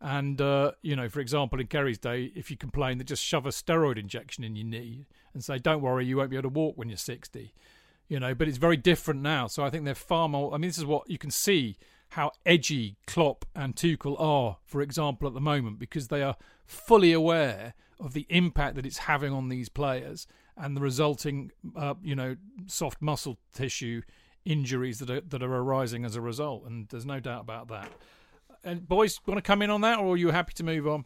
And 0.00 0.40
uh, 0.40 0.72
you 0.82 0.96
know, 0.96 1.08
for 1.08 1.20
example, 1.20 1.60
in 1.60 1.66
Kerry's 1.66 1.98
day, 1.98 2.32
if 2.34 2.50
you 2.50 2.56
complain, 2.56 2.98
they 2.98 3.04
just 3.04 3.22
shove 3.22 3.44
a 3.44 3.50
steroid 3.50 3.98
injection 3.98 4.42
in 4.42 4.56
your 4.56 4.66
knee 4.66 5.06
and 5.34 5.44
say, 5.44 5.58
"Don't 5.58 5.82
worry, 5.82 6.06
you 6.06 6.16
won't 6.16 6.30
be 6.30 6.36
able 6.36 6.50
to 6.50 6.54
walk 6.54 6.76
when 6.78 6.88
you're 6.88 6.96
60." 6.96 7.52
You 8.10 8.18
know, 8.18 8.34
but 8.34 8.48
it's 8.48 8.58
very 8.58 8.76
different 8.76 9.22
now. 9.22 9.46
So 9.46 9.64
I 9.64 9.70
think 9.70 9.84
they're 9.84 9.94
far 9.94 10.28
more. 10.28 10.52
I 10.52 10.58
mean, 10.58 10.68
this 10.68 10.78
is 10.78 10.84
what 10.84 11.08
you 11.08 11.16
can 11.16 11.30
see 11.30 11.78
how 12.08 12.32
edgy 12.44 12.96
Klopp 13.06 13.44
and 13.54 13.76
Tuchel 13.76 14.20
are, 14.20 14.58
for 14.64 14.82
example, 14.82 15.28
at 15.28 15.34
the 15.34 15.40
moment, 15.40 15.78
because 15.78 16.08
they 16.08 16.20
are 16.20 16.34
fully 16.66 17.12
aware 17.12 17.74
of 18.00 18.12
the 18.12 18.26
impact 18.28 18.74
that 18.74 18.84
it's 18.84 18.98
having 18.98 19.32
on 19.32 19.48
these 19.48 19.68
players 19.68 20.26
and 20.56 20.76
the 20.76 20.80
resulting, 20.80 21.52
uh, 21.76 21.94
you 22.02 22.16
know, 22.16 22.34
soft 22.66 23.00
muscle 23.00 23.38
tissue 23.52 24.02
injuries 24.44 24.98
that 24.98 25.08
are 25.08 25.20
that 25.20 25.40
are 25.40 25.56
arising 25.56 26.04
as 26.04 26.16
a 26.16 26.20
result. 26.20 26.64
And 26.66 26.88
there's 26.88 27.06
no 27.06 27.20
doubt 27.20 27.42
about 27.42 27.68
that. 27.68 27.92
And 28.64 28.88
boys, 28.88 29.20
want 29.24 29.38
to 29.38 29.42
come 29.42 29.62
in 29.62 29.70
on 29.70 29.82
that, 29.82 30.00
or 30.00 30.14
are 30.14 30.16
you 30.16 30.30
happy 30.30 30.54
to 30.54 30.64
move 30.64 30.88
on? 30.88 31.04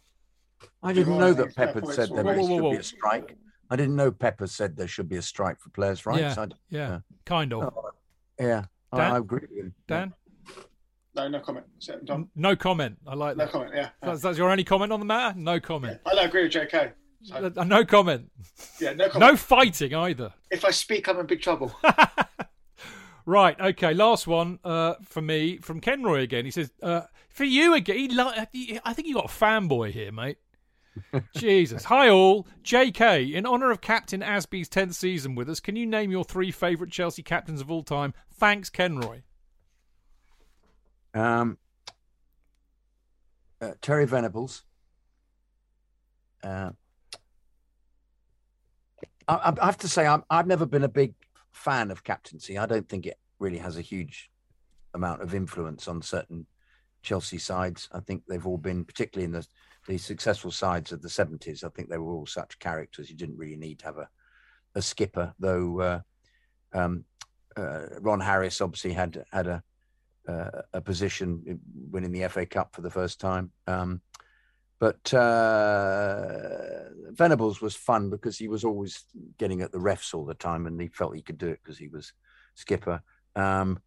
I 0.83 0.95
didn't 0.95 1.19
know 1.19 1.35
that 1.35 1.55
Pep 1.55 1.75
had 1.75 1.87
said 1.89 2.09
there 2.15 2.25
Whoa, 2.25 2.33
whoa, 2.35 2.71
should 2.71 2.71
be 2.71 2.77
a 2.79 2.83
strike. 2.83 3.37
I 3.71 3.77
didn't 3.77 3.97
know 3.97 4.11
Pepper 4.11 4.47
said 4.47 4.77
there 4.77 4.89
should 4.89 5.09
be 5.09 5.17
a 5.17 5.23
strike 5.23 5.59
for 5.61 5.71
players' 5.71 6.05
rights. 6.07 6.21
yeah, 6.21 6.35
I, 6.39 6.47
yeah, 6.71 6.99
kind 7.25 7.53
of. 7.53 7.63
Oh, 7.65 7.91
yeah, 8.39 8.65
I, 8.93 8.97
Dan? 8.97 9.13
I 9.13 9.17
agree 9.19 9.41
with 9.41 9.51
you. 9.51 9.73
Dan, 9.89 10.13
No, 11.15 11.29
no 11.29 11.41
comment. 11.41 11.67
So, 11.79 11.99
Dom, 12.05 12.29
no 12.37 12.55
comment. 12.57 12.99
I 13.07 13.15
like 13.15 13.37
no 13.37 13.45
that. 13.47 13.53
No 13.55 13.59
comment. 13.61 13.73
Yeah, 13.75 13.89
That's, 14.03 14.21
that's 14.23 14.37
your 14.39 14.51
only 14.51 14.65
comment 14.65 14.93
on 14.93 14.99
the 15.01 15.07
matter. 15.07 15.39
No 15.39 15.61
comment. 15.61 16.01
I 16.07 16.15
don't 16.15 16.27
agree 16.27 16.43
with 16.45 16.53
JK. 16.53 16.93
So, 17.23 17.53
Uh, 17.57 17.65
No 17.65 17.85
comment. 17.85 18.31
yeah, 18.81 18.93
no 18.93 19.09
comment. 19.09 19.33
No 19.33 19.37
fighting 19.37 19.95
either. 19.95 20.33
If 20.51 20.65
I 20.65 20.71
speak, 20.71 21.09
I'm 21.09 21.19
in 21.21 21.27
big 21.27 21.41
trouble. 21.43 21.75
Right, 23.27 23.59
okay. 23.59 23.95
Last 23.95 24.27
one 24.27 24.59
uh, 24.65 24.97
for 25.03 25.23
me 25.23 25.57
from 25.57 25.81
Kenroy 25.81 26.23
again. 26.23 26.45
He 26.45 26.51
says, 26.51 26.71
uh, 26.83 27.03
"For 27.31 27.45
you 27.45 27.73
again, 27.73 27.97
he 27.97 28.09
li- 28.09 28.81
I 28.85 28.93
think 28.93 29.09
you 29.09 29.15
got 29.15 29.25
a 29.25 29.29
fanboy 29.29 29.93
here, 29.93 30.13
mate." 30.13 30.37
Jesus. 31.35 31.85
Hi 31.85 32.09
all. 32.09 32.47
JK, 32.63 33.33
in 33.33 33.47
honour 33.47 33.71
of 33.71 33.81
Captain 33.81 34.21
Azpi's 34.21 34.69
10th 34.69 34.95
season 34.95 35.35
with 35.35 35.49
us, 35.49 35.61
can 35.61 35.77
you 35.77 35.87
name 35.87 36.11
your 36.11 36.25
three 36.25 36.51
favourite 36.51 36.93
Chelsea 36.93 37.23
captains 37.23 37.61
of 37.61 37.71
all 37.71 37.83
time? 37.83 38.15
Thanks, 38.33 38.71
Kenroy. 38.71 39.23
Um, 41.15 41.59
uh, 43.61 43.73
Terry 43.81 44.07
Venables, 44.07 44.65
uh, 46.43 46.71
I, 49.29 49.55
I 49.61 49.65
have 49.65 49.79
to 49.79 49.89
say, 49.89 50.07
I'm, 50.07 50.25
I've 50.29 50.47
never 50.47 50.67
been 50.67 50.85
a 50.85 50.89
big 50.89 51.15
fan 51.53 51.91
of 51.91 52.05
captaincy. 52.05 52.59
I 52.59 52.67
don't 52.67 52.89
think 52.89 53.07
it 53.07 53.19
really 53.39 53.59
has 53.59 53.79
a 53.79 53.83
huge 53.83 54.31
amount 54.93 55.23
of 55.23 55.35
influence 55.35 55.89
on 55.89 56.03
certain 56.03 56.47
Chelsea 57.03 57.39
sides. 57.39 57.89
I 57.93 58.01
think 58.01 58.25
they've 58.27 58.47
all 58.47 58.59
been, 58.59 58.85
particularly 58.85 59.25
in 59.25 59.33
the 59.33 59.47
the 59.87 59.99
successful 59.99 60.51
sides 60.51 60.93
of 60.93 61.03
the 61.03 61.09
70s. 61.09 61.65
I 61.65 61.69
think 61.69 61.89
they 61.89 61.99
were 61.99 62.13
all 62.13 62.27
such 62.27 62.59
characters. 62.59 63.11
You 63.11 63.17
didn't 63.17 63.39
really 63.39 63.57
need 63.57 63.81
to 63.81 63.87
have 63.87 63.99
a, 63.99 64.09
a 64.75 64.83
skipper, 64.83 65.35
though. 65.39 65.81
Uh, 65.81 66.01
um, 66.73 67.05
uh, 67.57 67.87
Ron 68.01 68.21
Harris 68.21 68.61
obviously 68.61 68.93
had 68.93 69.25
had 69.31 69.47
a 69.47 69.63
uh, 70.29 70.63
a 70.73 70.81
position 70.81 71.61
winning 71.91 72.13
the 72.13 72.29
FA 72.29 72.47
Cup 72.47 72.75
for 72.75 72.81
the 72.81 72.91
first 72.91 73.21
time. 73.21 73.51
Um, 73.67 74.01
but 74.79 75.15
uh, 75.15 76.91
Venables 77.11 77.61
was 77.61 77.77
fun 77.77 78.11
because 78.11 78.39
he 78.39 78.49
was 78.49 78.65
always 78.65 79.05
getting 79.39 79.63
at 79.63 79.73
the 79.73 79.79
refs 79.79 80.15
all 80.15 80.25
the 80.25 80.35
time, 80.35 80.67
and 80.67 80.81
he 80.81 80.89
felt 80.89 81.15
he 81.15 81.23
could 81.23 81.39
do 81.39 81.49
it 81.49 81.61
because 81.63 81.79
he 81.79 81.89
was 81.89 82.13
skipper. 82.55 83.01
Um, 83.37 83.79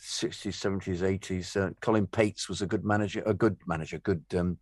60s, 0.00 0.52
70s, 0.52 0.98
80s. 0.98 1.56
Uh, 1.56 1.70
Colin 1.80 2.06
Pates 2.06 2.48
was 2.48 2.62
a 2.62 2.66
good 2.66 2.84
manager, 2.84 3.22
a 3.24 3.34
good 3.34 3.56
manager, 3.66 3.98
good 3.98 4.24
um, 4.36 4.58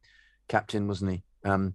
captain, 0.53 0.87
wasn't 0.87 1.13
he? 1.13 1.25
Um, 1.45 1.75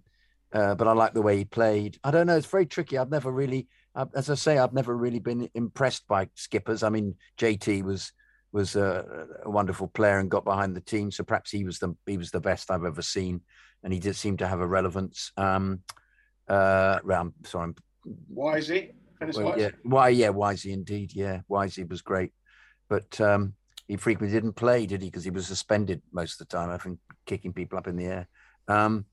uh, 0.52 0.74
but 0.76 0.86
I 0.86 0.92
like 0.92 1.12
the 1.12 1.20
way 1.20 1.36
he 1.36 1.44
played. 1.44 1.98
I 2.04 2.12
don't 2.12 2.28
know. 2.28 2.36
It's 2.36 2.46
very 2.46 2.64
tricky. 2.64 2.96
I've 2.96 3.10
never 3.10 3.30
really, 3.30 3.66
uh, 3.94 4.06
as 4.14 4.30
I 4.30 4.34
say, 4.34 4.56
I've 4.56 4.72
never 4.72 4.96
really 4.96 5.18
been 5.18 5.50
impressed 5.54 6.06
by 6.06 6.28
skippers. 6.34 6.82
I 6.82 6.88
mean, 6.88 7.16
JT 7.38 7.82
was 7.82 8.12
was 8.50 8.76
a, 8.76 9.26
a, 9.44 9.50
wonderful 9.50 9.88
player 9.88 10.18
and 10.18 10.30
got 10.30 10.44
behind 10.44 10.74
the 10.74 10.80
team, 10.80 11.10
so 11.10 11.22
perhaps 11.22 11.50
he 11.50 11.64
was 11.64 11.78
the 11.80 11.94
he 12.06 12.16
was 12.16 12.30
the 12.30 12.40
best 12.40 12.70
I've 12.70 12.84
ever 12.84 13.02
seen, 13.02 13.42
and 13.82 13.92
he 13.92 13.98
did 13.98 14.16
seem 14.16 14.38
to 14.38 14.46
have 14.46 14.60
a 14.60 14.66
relevance. 14.66 15.32
Um, 15.36 15.80
uh, 16.48 17.00
I'm 17.10 17.34
sorry, 17.44 17.74
Wisey. 18.32 18.92
Well, 19.20 19.58
yeah, 19.58 19.70
why? 19.82 20.08
Yeah, 20.10 20.28
Wisey 20.28 20.72
indeed. 20.72 21.12
Yeah, 21.14 21.40
Wisey 21.50 21.86
was 21.90 22.00
great, 22.00 22.32
but 22.88 23.20
um, 23.20 23.54
he 23.86 23.96
frequently 23.96 24.34
didn't 24.34 24.54
play, 24.54 24.86
did 24.86 25.02
he? 25.02 25.08
Because 25.08 25.24
he 25.24 25.30
was 25.30 25.46
suspended 25.46 26.00
most 26.10 26.40
of 26.40 26.48
the 26.48 26.56
time. 26.56 26.70
I 26.70 26.78
think 26.78 27.00
kicking 27.26 27.52
people 27.52 27.76
up 27.76 27.88
in 27.88 27.96
the 27.96 28.06
air. 28.06 28.28
Um, 28.68 29.06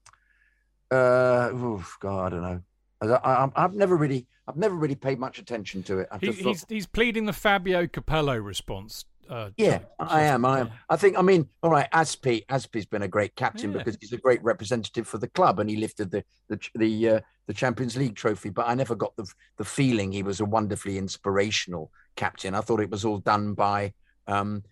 uh, 0.92 1.50
oof, 1.54 1.98
God, 2.00 2.26
I 2.26 2.30
don't 2.30 2.42
know. 2.42 2.62
I, 3.02 3.50
have 3.56 3.74
never 3.74 3.96
really, 3.96 4.28
I've 4.48 4.58
never 4.58 4.76
really 4.76 4.96
paid 4.96 5.20
much 5.20 5.40
attention 5.40 5.84
to 5.84 6.00
it. 6.00 6.10
He, 6.22 6.32
he's 6.32 6.66
he's 6.70 6.86
pleading 6.88 7.26
the 7.26 7.34
Fabio 7.34 7.88
Capello 7.88 8.42
response. 8.42 9.06
Uh, 9.30 9.50
yeah, 9.58 9.80
I 10.00 10.24
am. 10.24 10.46
I 10.46 10.60
am. 10.60 10.72
I 10.90 10.96
think. 10.98 11.18
I 11.18 11.22
mean, 11.22 11.50
all 11.64 11.72
right. 11.72 11.90
Azpi, 11.92 12.46
Azpi's 12.46 12.86
been 12.86 13.02
a 13.02 13.08
great 13.08 13.36
captain 13.36 13.72
yeah. 13.72 13.80
because 13.80 13.98
he's 14.00 14.14
a 14.14 14.18
great 14.18 14.44
representative 14.44 15.08
for 15.08 15.18
the 15.18 15.28
club, 15.28 15.60
and 15.60 15.70
he 15.70 15.78
lifted 15.78 16.12
the 16.12 16.24
the 16.48 16.60
the 16.76 17.10
uh, 17.10 17.20
the 17.48 17.54
Champions 17.54 17.98
League 17.98 18.16
trophy. 18.16 18.50
But 18.50 18.68
I 18.68 18.76
never 18.76 18.96
got 18.96 19.16
the 19.16 19.26
the 19.58 19.66
feeling 19.66 20.12
he 20.12 20.24
was 20.24 20.40
a 20.40 20.46
wonderfully 20.46 20.98
inspirational 20.98 21.92
captain. 22.16 22.54
I 22.54 22.62
thought 22.62 22.82
it 22.82 22.92
was 22.92 23.04
all 23.04 23.18
done 23.18 23.54
by 23.54 23.94
um, 24.28 24.64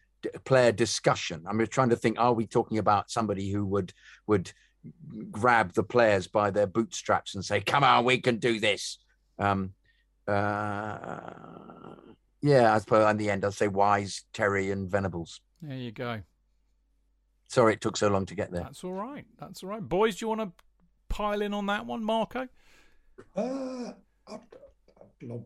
player 0.45 0.71
discussion. 0.71 1.43
I'm 1.47 1.65
trying 1.67 1.89
to 1.89 1.95
think: 1.95 2.19
Are 2.19 2.33
we 2.33 2.45
talking 2.45 2.77
about 2.77 3.09
somebody 3.09 3.49
who 3.49 3.65
would 3.65 3.91
would 4.27 4.51
grab 5.31 5.73
the 5.73 5.83
players 5.83 6.27
by 6.27 6.51
their 6.51 6.67
bootstraps 6.67 7.35
and 7.35 7.43
say, 7.43 7.61
"Come 7.61 7.83
on, 7.83 8.05
we 8.05 8.19
can 8.19 8.37
do 8.37 8.59
this." 8.59 8.99
Um, 9.39 9.73
uh, 10.27 11.29
yeah, 12.41 12.73
I 12.73 12.77
suppose 12.79 13.09
in 13.11 13.17
the 13.17 13.29
end, 13.29 13.45
I'd 13.45 13.53
say 13.53 13.67
Wise, 13.67 14.23
Terry, 14.33 14.71
and 14.71 14.89
Venables. 14.89 15.41
There 15.61 15.77
you 15.77 15.91
go. 15.91 16.21
Sorry 17.47 17.73
it 17.73 17.81
took 17.81 17.97
so 17.97 18.09
long 18.09 18.25
to 18.25 18.35
get 18.35 18.51
there. 18.51 18.63
That's 18.63 18.83
all 18.83 18.93
right. 18.93 19.25
That's 19.39 19.63
all 19.63 19.69
right. 19.69 19.81
Boys, 19.81 20.17
do 20.17 20.25
you 20.25 20.29
want 20.29 20.41
to 20.41 20.51
pile 21.07 21.41
in 21.41 21.53
on 21.53 21.67
that 21.67 21.85
one, 21.85 22.03
Marco? 22.03 22.47
Uh, 23.35 23.91
I'd, 24.27 24.39
I'd 24.99 25.27
love 25.27 25.45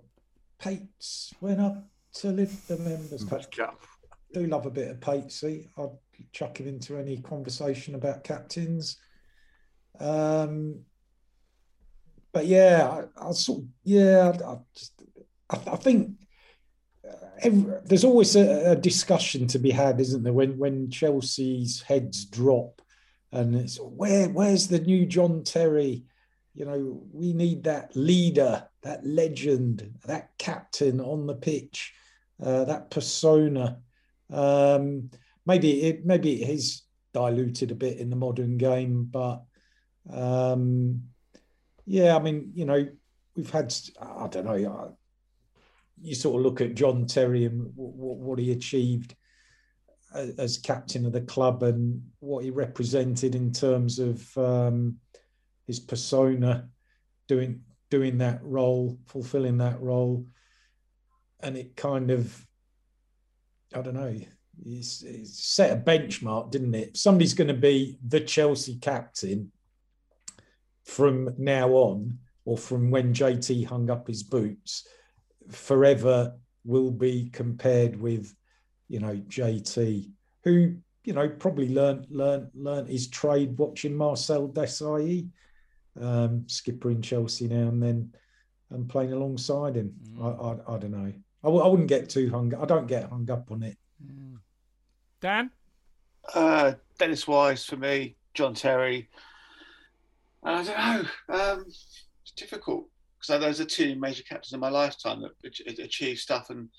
Pates 0.59 1.34
went 1.39 1.59
up 1.59 1.88
to 2.14 2.30
lift 2.30 2.68
the 2.68 2.77
members 2.77 3.23
cup. 3.23 3.81
Do 4.34 4.45
love 4.47 4.65
a 4.65 4.72
bit 4.72 4.89
of 4.89 4.99
Patesy. 4.99 5.68
I'd 5.77 5.91
chuck 6.31 6.59
him 6.59 6.68
into 6.68 6.97
any 6.97 7.18
conversation 7.18 7.95
about 7.95 8.23
captains. 8.23 8.97
Um, 9.99 10.82
but 12.34 12.45
yeah, 12.45 13.03
I, 13.18 13.30
I 13.30 13.32
sort 13.32 13.61
of, 13.61 13.65
yeah, 13.84 14.32
I, 14.45 14.57
just, 14.76 15.02
I, 15.49 15.72
I 15.72 15.76
think 15.78 16.11
uh, 17.07 17.15
every, 17.40 17.74
there's 17.86 18.03
always 18.03 18.36
a, 18.36 18.72
a, 18.72 18.76
discussion 18.76 19.48
to 19.48 19.60
be 19.60 19.72
had, 19.72 19.99
isn't 19.99 20.24
there? 20.24 20.34
When 20.34 20.57
when 20.57 20.91
Chelsea's 20.91 21.82
heads 21.82 22.26
drop, 22.26 22.82
and 23.32 23.56
it's 23.56 23.78
where 23.78 24.30
where's 24.30 24.68
the 24.68 24.80
new 24.80 25.06
John 25.06 25.44
Terry? 25.44 26.03
You 26.53 26.65
know, 26.65 27.02
we 27.11 27.34
need 27.34 27.64
that 27.64 27.95
leader, 27.95 28.68
that 28.84 29.06
legend, 29.06 29.94
that 30.06 30.30
captain 30.38 30.99
on 30.99 31.28
the 31.28 31.36
pitch, 31.36 31.94
uh, 32.44 32.65
that 32.65 32.91
persona. 32.91 33.80
Um, 34.32 35.10
maybe 35.45 35.84
it 35.84 36.06
maybe 36.06 36.44
it 36.44 36.49
is 36.49 36.84
diluted 37.14 37.72
a 37.72 37.76
bit 37.76 37.98
in 37.98 38.10
the 38.10 38.15
modern 38.15 38.57
game, 38.57 39.07
but 39.10 39.44
um, 40.12 41.04
yeah, 41.86 42.16
I 42.16 42.20
mean, 42.20 42.52
you 42.54 42.66
know, 42.66 42.88
we've 43.36 43.50
had, 43.50 43.74
I 44.02 44.28
don't 44.28 44.46
know, 44.46 44.96
you 46.02 46.16
sort 46.16 46.36
of 46.36 46.42
look 46.42 46.62
at 46.62 46.76
John 46.76 47.06
Terry 47.06 47.46
and 47.46 47.72
what, 47.76 48.18
what 48.18 48.40
he 48.40 48.52
achieved 48.52 49.16
as 50.14 50.58
captain 50.58 51.06
of 51.06 51.12
the 51.12 51.22
club 51.22 51.64
and 51.64 52.02
what 52.20 52.44
he 52.44 52.50
represented 52.50 53.36
in 53.36 53.52
terms 53.52 54.00
of 54.00 54.38
um, 54.38 54.98
his 55.66 55.80
persona, 55.80 56.68
doing 57.28 57.62
doing 57.90 58.18
that 58.18 58.44
role, 58.44 58.98
fulfilling 59.06 59.60
that 59.60 59.80
role, 59.82 60.26
and 61.40 61.56
it 61.56 61.76
kind 61.78 62.12
of, 62.12 62.46
I 63.74 63.82
don't 63.82 63.94
know, 63.94 64.14
it's, 64.66 65.04
it's 65.04 65.46
set 65.46 65.72
a 65.72 65.82
benchmark, 65.82 66.52
didn't 66.52 66.76
it? 66.76 66.98
Somebody's 66.98 67.34
going 67.34 67.48
to 67.48 67.54
be 67.54 67.98
the 68.06 68.20
Chelsea 68.20 68.76
captain 68.76 69.52
from 70.88 71.35
now 71.38 71.69
on, 71.72 72.18
or 72.45 72.57
from 72.57 72.89
when 72.89 73.14
JT 73.14 73.65
hung 73.65 73.89
up 73.89 74.07
his 74.07 74.23
boots, 74.23 74.88
forever 75.49 76.34
will 76.64 76.91
be 76.91 77.30
compared 77.31 77.99
with, 77.99 78.34
you 78.88 78.99
know, 78.99 79.15
JT, 79.27 80.09
who 80.43 80.76
you 81.03 81.14
know 81.14 81.27
probably 81.27 81.69
learned 81.69 82.07
learned 82.09 82.49
learned 82.53 82.88
his 82.88 83.09
trade 83.09 83.57
watching 83.57 83.95
Marcel 83.95 84.47
Desailly, 84.47 85.27
um, 85.99 86.47
skipper 86.47 86.89
in 86.89 87.01
Chelsea 87.01 87.47
now 87.49 87.68
and 87.68 87.84
then, 87.84 88.14
and 88.69 88.88
playing 88.88 89.11
alongside 89.11 89.76
him. 89.76 89.93
Mm. 90.14 90.23
I, 90.23 90.72
I, 90.72 90.76
I 90.76 90.80
don't 90.80 90.91
know. 90.91 91.14
I 91.43 91.47
w- 91.47 91.64
I 91.64 91.68
wouldn't 91.68 91.89
get 91.89 92.09
too 92.09 92.30
hung. 92.30 92.53
I 92.55 92.65
don't 92.65 92.88
get 92.88 93.09
hung 93.09 93.30
up 93.30 93.51
on 93.51 93.64
it. 93.64 93.77
Mm. 94.03 94.38
Dan, 95.19 95.51
uh, 96.34 96.73
Dennis 96.97 97.27
Wise 97.27 97.65
for 97.65 97.76
me. 97.76 98.15
John 98.34 98.53
Terry. 98.53 99.09
I 100.48 100.64
don't 100.64 100.78
know. 101.30 101.36
Um, 101.36 101.65
it's 101.68 102.32
difficult 102.38 102.88
because 103.19 103.41
those 103.41 103.60
are 103.60 103.65
two 103.65 103.95
major 103.95 104.24
captains 104.24 104.53
in 104.53 104.60
my 104.60 104.69
lifetime 104.69 105.22
that 105.22 105.80
achieved 105.80 106.19
stuff 106.19 106.49
and 106.49 106.69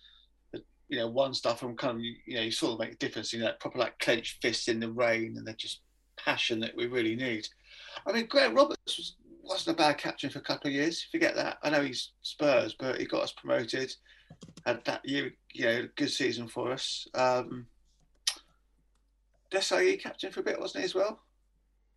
you 0.88 0.98
know 0.98 1.08
won 1.08 1.34
stuff 1.34 1.62
and 1.62 1.76
kind 1.76 1.98
of 1.98 2.02
you 2.02 2.34
know 2.34 2.40
you 2.40 2.50
sort 2.50 2.72
of 2.72 2.78
make 2.80 2.94
a 2.94 2.96
difference. 2.96 3.32
You 3.32 3.40
know, 3.40 3.52
proper 3.60 3.78
like 3.78 3.98
clenched 3.98 4.40
fists 4.40 4.68
in 4.68 4.80
the 4.80 4.90
rain 4.90 5.34
and 5.36 5.46
they're 5.46 5.54
just 5.54 5.82
passion 6.16 6.60
that 6.60 6.76
we 6.76 6.86
really 6.86 7.14
need. 7.14 7.46
I 8.06 8.12
mean, 8.12 8.26
Graham 8.26 8.54
Roberts 8.54 8.96
was, 8.96 9.16
wasn't 9.42 9.76
a 9.76 9.82
bad 9.82 9.98
captain 9.98 10.30
for 10.30 10.38
a 10.38 10.42
couple 10.42 10.68
of 10.68 10.74
years. 10.74 11.06
Forget 11.12 11.34
that. 11.36 11.58
I 11.62 11.68
know 11.68 11.82
he's 11.82 12.12
Spurs, 12.22 12.74
but 12.78 12.98
he 12.98 13.04
got 13.04 13.22
us 13.22 13.32
promoted. 13.32 13.94
Had 14.66 14.84
that 14.86 15.06
year, 15.06 15.32
you 15.52 15.64
know, 15.64 15.88
good 15.96 16.10
season 16.10 16.48
for 16.48 16.72
us. 16.72 17.06
Um, 17.14 17.66
Desailly 19.50 20.00
captain 20.00 20.30
for 20.30 20.40
a 20.40 20.44
bit, 20.44 20.60
wasn't 20.60 20.82
he 20.82 20.84
as 20.86 20.94
well? 20.94 21.20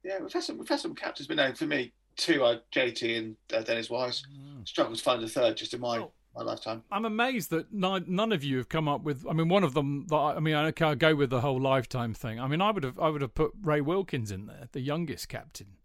Yeah, 0.04 0.20
we've 0.20 0.34
had 0.34 0.44
some 0.44 0.58
we've 0.58 0.68
had 0.68 0.80
some 0.80 0.96
captains, 0.96 1.28
but 1.28 1.38
no, 1.38 1.54
for 1.54 1.66
me, 1.66 1.94
two 2.16 2.44
are 2.44 2.58
JT 2.74 3.18
and 3.18 3.36
uh, 3.54 3.62
Dennis 3.62 3.90
Wise. 3.90 4.24
Mm. 4.34 4.68
Struggled 4.68 4.98
to 4.98 5.04
find 5.04 5.24
a 5.24 5.28
third 5.28 5.58
just 5.58 5.74
in 5.74 5.82
my. 5.82 6.00
Oh. 6.00 6.12
My 6.34 6.44
lifetime. 6.44 6.84
I'm 6.90 7.04
amazed 7.04 7.50
that 7.50 7.74
none, 7.74 8.06
none 8.08 8.32
of 8.32 8.42
you 8.42 8.56
have 8.56 8.70
come 8.70 8.88
up 8.88 9.04
with. 9.04 9.26
I 9.30 9.34
mean, 9.34 9.50
one 9.50 9.66
of 9.66 9.74
them. 9.74 10.06
That 10.08 10.16
I, 10.16 10.36
I 10.36 10.40
mean, 10.40 10.56
I 10.56 10.72
can't 10.72 10.98
go 10.98 11.14
with 11.14 11.30
the 11.30 11.42
whole 11.42 11.60
lifetime 11.60 12.14
thing. 12.14 12.40
I 12.40 12.48
mean, 12.48 12.62
I 12.62 12.72
would 12.72 12.86
have, 12.86 12.98
I 12.98 13.10
would 13.10 13.22
have 13.22 13.36
put 13.36 13.52
Ray 13.62 13.82
Wilkins 13.82 14.32
in 14.32 14.46
there, 14.46 14.70
the 14.72 14.80
youngest 14.80 15.28
captain, 15.28 15.76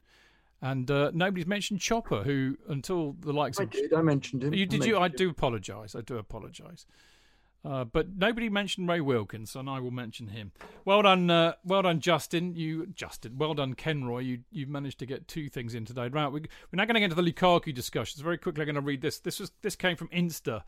and 0.63 0.89
uh, 0.89 1.11
nobody's 1.13 1.49
mentioned 1.49 1.81
Chopper, 1.81 2.23
who 2.23 2.57
until 2.69 3.17
the 3.19 3.33
likes 3.33 3.59
I 3.59 3.65
of. 3.65 3.71
I 3.71 3.73
did. 3.73 3.93
I 3.93 4.03
mentioned 4.03 4.45
him. 4.45 4.55
You 4.55 4.67
did 4.67 4.83
I 4.83 4.87
you? 4.87 4.99
I 4.99 5.09
do 5.09 5.31
apologise. 5.31 5.97
I 5.97 6.01
do 6.03 6.17
apologise. 6.17 6.87
Uh, 7.67 7.83
but 7.85 8.17
nobody 8.17 8.49
mentioned 8.49 8.89
Ray 8.89 9.01
Wilkins, 9.01 9.57
and 9.57 9.69
I 9.69 9.81
will 9.81 9.91
mention 9.91 10.29
him. 10.29 10.53
Well 10.85 11.03
done, 11.03 11.29
uh, 11.29 11.55
well 11.65 11.83
done, 11.83 11.99
Justin. 11.99 12.55
You 12.55 12.87
Justin. 12.87 13.39
Well 13.39 13.55
done, 13.55 13.75
Kenroy. 13.75 14.25
You 14.25 14.39
you've 14.53 14.69
managed 14.69 15.01
to 15.01 15.07
get 15.07 15.27
two 15.27 15.49
things 15.49 15.75
in 15.75 15.85
today. 15.85 16.07
Right, 16.07 16.29
we, 16.29 16.41
we're 16.43 16.77
now 16.77 16.85
going 16.85 16.95
to 16.95 17.01
get 17.01 17.11
into 17.11 17.21
the 17.21 17.29
Lukaku 17.29 17.75
discussions. 17.75 18.21
Very 18.23 18.39
quickly, 18.39 18.63
I'm 18.63 18.67
going 18.67 18.77
to 18.77 18.81
read 18.83 19.01
this. 19.01 19.19
This 19.19 19.41
was 19.41 19.51
this 19.63 19.75
came 19.75 19.97
from 19.97 20.09
Insta, 20.09 20.63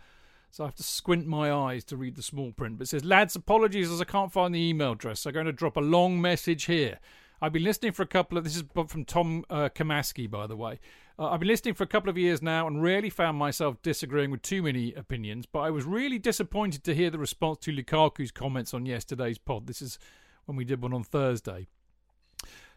so 0.51 0.65
I 0.65 0.66
have 0.66 0.75
to 0.75 0.83
squint 0.83 1.29
my 1.29 1.53
eyes 1.53 1.85
to 1.85 1.97
read 1.97 2.16
the 2.16 2.23
small 2.23 2.51
print. 2.51 2.79
But 2.79 2.89
it 2.89 2.89
says, 2.89 3.05
"Lads, 3.05 3.37
apologies 3.37 3.93
as 3.93 4.01
I 4.01 4.05
can't 4.05 4.33
find 4.33 4.53
the 4.53 4.69
email 4.69 4.93
address. 4.93 5.20
So 5.20 5.31
I'm 5.31 5.35
going 5.35 5.47
to 5.47 5.53
drop 5.53 5.77
a 5.77 5.81
long 5.81 6.20
message 6.20 6.65
here." 6.65 6.99
I've 7.41 7.53
been 7.53 7.62
listening 7.62 7.93
for 7.93 8.03
a 8.03 8.07
couple 8.07 8.37
of. 8.37 8.43
This 8.43 8.57
is 8.57 8.65
from 8.89 9.05
Tom 9.05 9.45
uh, 9.49 9.69
Kamaski, 9.69 10.29
by 10.29 10.49
the 10.49 10.57
way. 10.57 10.81
Uh, 11.19 11.31
I've 11.31 11.40
been 11.40 11.49
listening 11.49 11.74
for 11.74 11.82
a 11.82 11.89
couple 11.89 12.09
of 12.09 12.16
years 12.16 12.40
now 12.40 12.69
and 12.69 12.81
rarely 12.81 13.11
found 13.11 13.36
myself 13.39 13.82
disagreeing 13.82 14.31
with 14.31 14.43
too 14.43 14.62
many 14.62 14.95
opinions, 14.95 15.47
but 15.47 15.61
I 15.61 15.70
was 15.70 15.85
really 15.85 16.19
disappointed 16.19 16.85
to 16.85 16.95
hear 16.95 17.11
the 17.11 17.19
response 17.19 17.59
to 17.62 17.73
Lukaku's 17.73 18.31
comments 18.31 18.73
on 18.73 18.86
yesterday's 18.86 19.39
pod. 19.39 19.66
This 19.66 19.82
is 19.82 19.99
when 20.45 20.57
we 20.57 20.65
did 20.65 20.81
one 20.81 20.93
on 20.93 21.03
Thursday. 21.03 21.66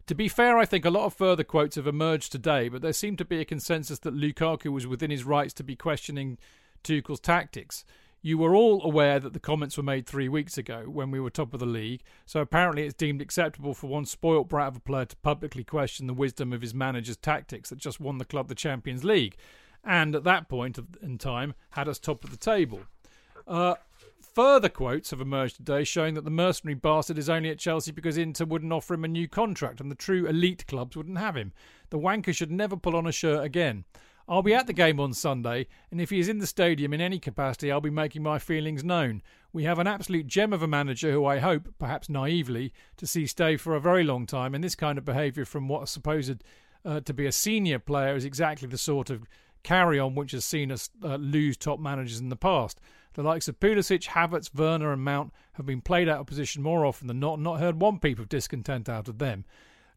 To 0.07 0.15
be 0.15 0.27
fair, 0.27 0.57
I 0.57 0.65
think 0.65 0.85
a 0.85 0.89
lot 0.89 1.05
of 1.05 1.13
further 1.13 1.43
quotes 1.43 1.75
have 1.75 1.85
emerged 1.85 2.31
today, 2.31 2.67
but 2.67 2.81
there 2.81 2.93
seemed 2.93 3.19
to 3.19 3.25
be 3.25 3.39
a 3.39 3.45
consensus 3.45 3.99
that 3.99 4.15
Lukaku 4.15 4.71
was 4.71 4.87
within 4.87 5.11
his 5.11 5.23
rights 5.23 5.53
to 5.53 5.63
be 5.63 5.75
questioning 5.75 6.39
Tuchel's 6.83 7.19
tactics. 7.19 7.85
You 8.23 8.37
were 8.37 8.55
all 8.55 8.83
aware 8.83 9.19
that 9.19 9.33
the 9.33 9.39
comments 9.39 9.77
were 9.77 9.83
made 9.83 10.05
three 10.05 10.29
weeks 10.29 10.55
ago 10.55 10.83
when 10.85 11.09
we 11.09 11.19
were 11.19 11.31
top 11.31 11.55
of 11.55 11.59
the 11.59 11.65
league, 11.65 12.03
so 12.27 12.39
apparently 12.39 12.83
it's 12.83 12.93
deemed 12.93 13.19
acceptable 13.19 13.73
for 13.73 13.87
one 13.87 14.05
spoilt 14.05 14.47
brat 14.47 14.67
of 14.67 14.77
a 14.77 14.79
player 14.79 15.05
to 15.05 15.15
publicly 15.17 15.63
question 15.63 16.05
the 16.05 16.13
wisdom 16.13 16.53
of 16.53 16.61
his 16.61 16.73
manager's 16.73 17.17
tactics 17.17 17.69
that 17.69 17.79
just 17.79 17.99
won 17.99 18.19
the 18.19 18.25
club 18.25 18.47
the 18.47 18.53
Champions 18.53 19.03
League, 19.03 19.37
and 19.83 20.15
at 20.15 20.23
that 20.23 20.49
point 20.49 20.77
in 21.01 21.17
time 21.17 21.55
had 21.71 21.87
us 21.87 21.97
top 21.97 22.23
of 22.23 22.29
the 22.29 22.37
table. 22.37 22.81
Uh, 23.47 23.73
further 24.21 24.69
quotes 24.69 25.09
have 25.09 25.19
emerged 25.19 25.55
today 25.55 25.83
showing 25.83 26.13
that 26.13 26.23
the 26.23 26.29
mercenary 26.29 26.75
bastard 26.75 27.17
is 27.17 27.27
only 27.27 27.49
at 27.49 27.57
Chelsea 27.57 27.91
because 27.91 28.17
Inter 28.17 28.45
wouldn't 28.45 28.71
offer 28.71 28.93
him 28.93 29.03
a 29.03 29.07
new 29.07 29.27
contract 29.27 29.81
and 29.81 29.89
the 29.89 29.95
true 29.95 30.27
elite 30.27 30.67
clubs 30.67 30.95
wouldn't 30.95 31.17
have 31.17 31.35
him. 31.35 31.53
The 31.89 31.97
wanker 31.97 32.35
should 32.35 32.51
never 32.51 32.77
pull 32.77 32.95
on 32.95 33.07
a 33.07 33.11
shirt 33.11 33.43
again. 33.43 33.83
I'll 34.27 34.41
be 34.41 34.53
at 34.53 34.67
the 34.67 34.73
game 34.73 34.99
on 34.99 35.13
Sunday, 35.13 35.67
and 35.89 35.99
if 35.99 36.09
he 36.09 36.19
is 36.19 36.29
in 36.29 36.39
the 36.39 36.47
stadium 36.47 36.93
in 36.93 37.01
any 37.01 37.19
capacity, 37.19 37.71
I'll 37.71 37.81
be 37.81 37.89
making 37.89 38.23
my 38.23 38.39
feelings 38.39 38.83
known. 38.83 39.21
We 39.53 39.63
have 39.63 39.79
an 39.79 39.87
absolute 39.87 40.27
gem 40.27 40.53
of 40.53 40.61
a 40.61 40.67
manager 40.67 41.11
who 41.11 41.25
I 41.25 41.39
hope, 41.39 41.67
perhaps 41.79 42.09
naively, 42.09 42.73
to 42.97 43.07
see 43.07 43.25
stay 43.27 43.57
for 43.57 43.75
a 43.75 43.81
very 43.81 44.03
long 44.03 44.25
time, 44.25 44.55
and 44.55 44.63
this 44.63 44.75
kind 44.75 44.97
of 44.97 45.05
behaviour 45.05 45.45
from 45.45 45.67
what 45.67 45.83
is 45.83 45.89
supposed 45.89 46.43
uh, 46.85 46.99
to 47.01 47.13
be 47.13 47.25
a 47.25 47.31
senior 47.31 47.79
player 47.79 48.15
is 48.15 48.25
exactly 48.25 48.67
the 48.67 48.77
sort 48.77 49.09
of 49.09 49.27
carry 49.63 49.99
on 49.99 50.15
which 50.15 50.31
has 50.31 50.45
seen 50.45 50.71
us 50.71 50.89
uh, 51.03 51.15
lose 51.15 51.57
top 51.57 51.79
managers 51.79 52.19
in 52.19 52.29
the 52.29 52.35
past. 52.35 52.79
The 53.13 53.23
likes 53.23 53.47
of 53.47 53.59
Pulisic, 53.59 54.07
Havertz, 54.07 54.53
Werner, 54.55 54.93
and 54.93 55.03
Mount 55.03 55.33
have 55.53 55.65
been 55.65 55.81
played 55.81 56.07
out 56.07 56.21
of 56.21 56.27
position 56.27 56.63
more 56.63 56.85
often 56.85 57.07
than 57.07 57.19
not, 57.19 57.35
and 57.35 57.43
not 57.43 57.59
heard 57.59 57.81
one 57.81 57.99
peep 57.99 58.19
of 58.19 58.29
discontent 58.29 58.87
out 58.87 59.09
of 59.09 59.17
them. 59.17 59.43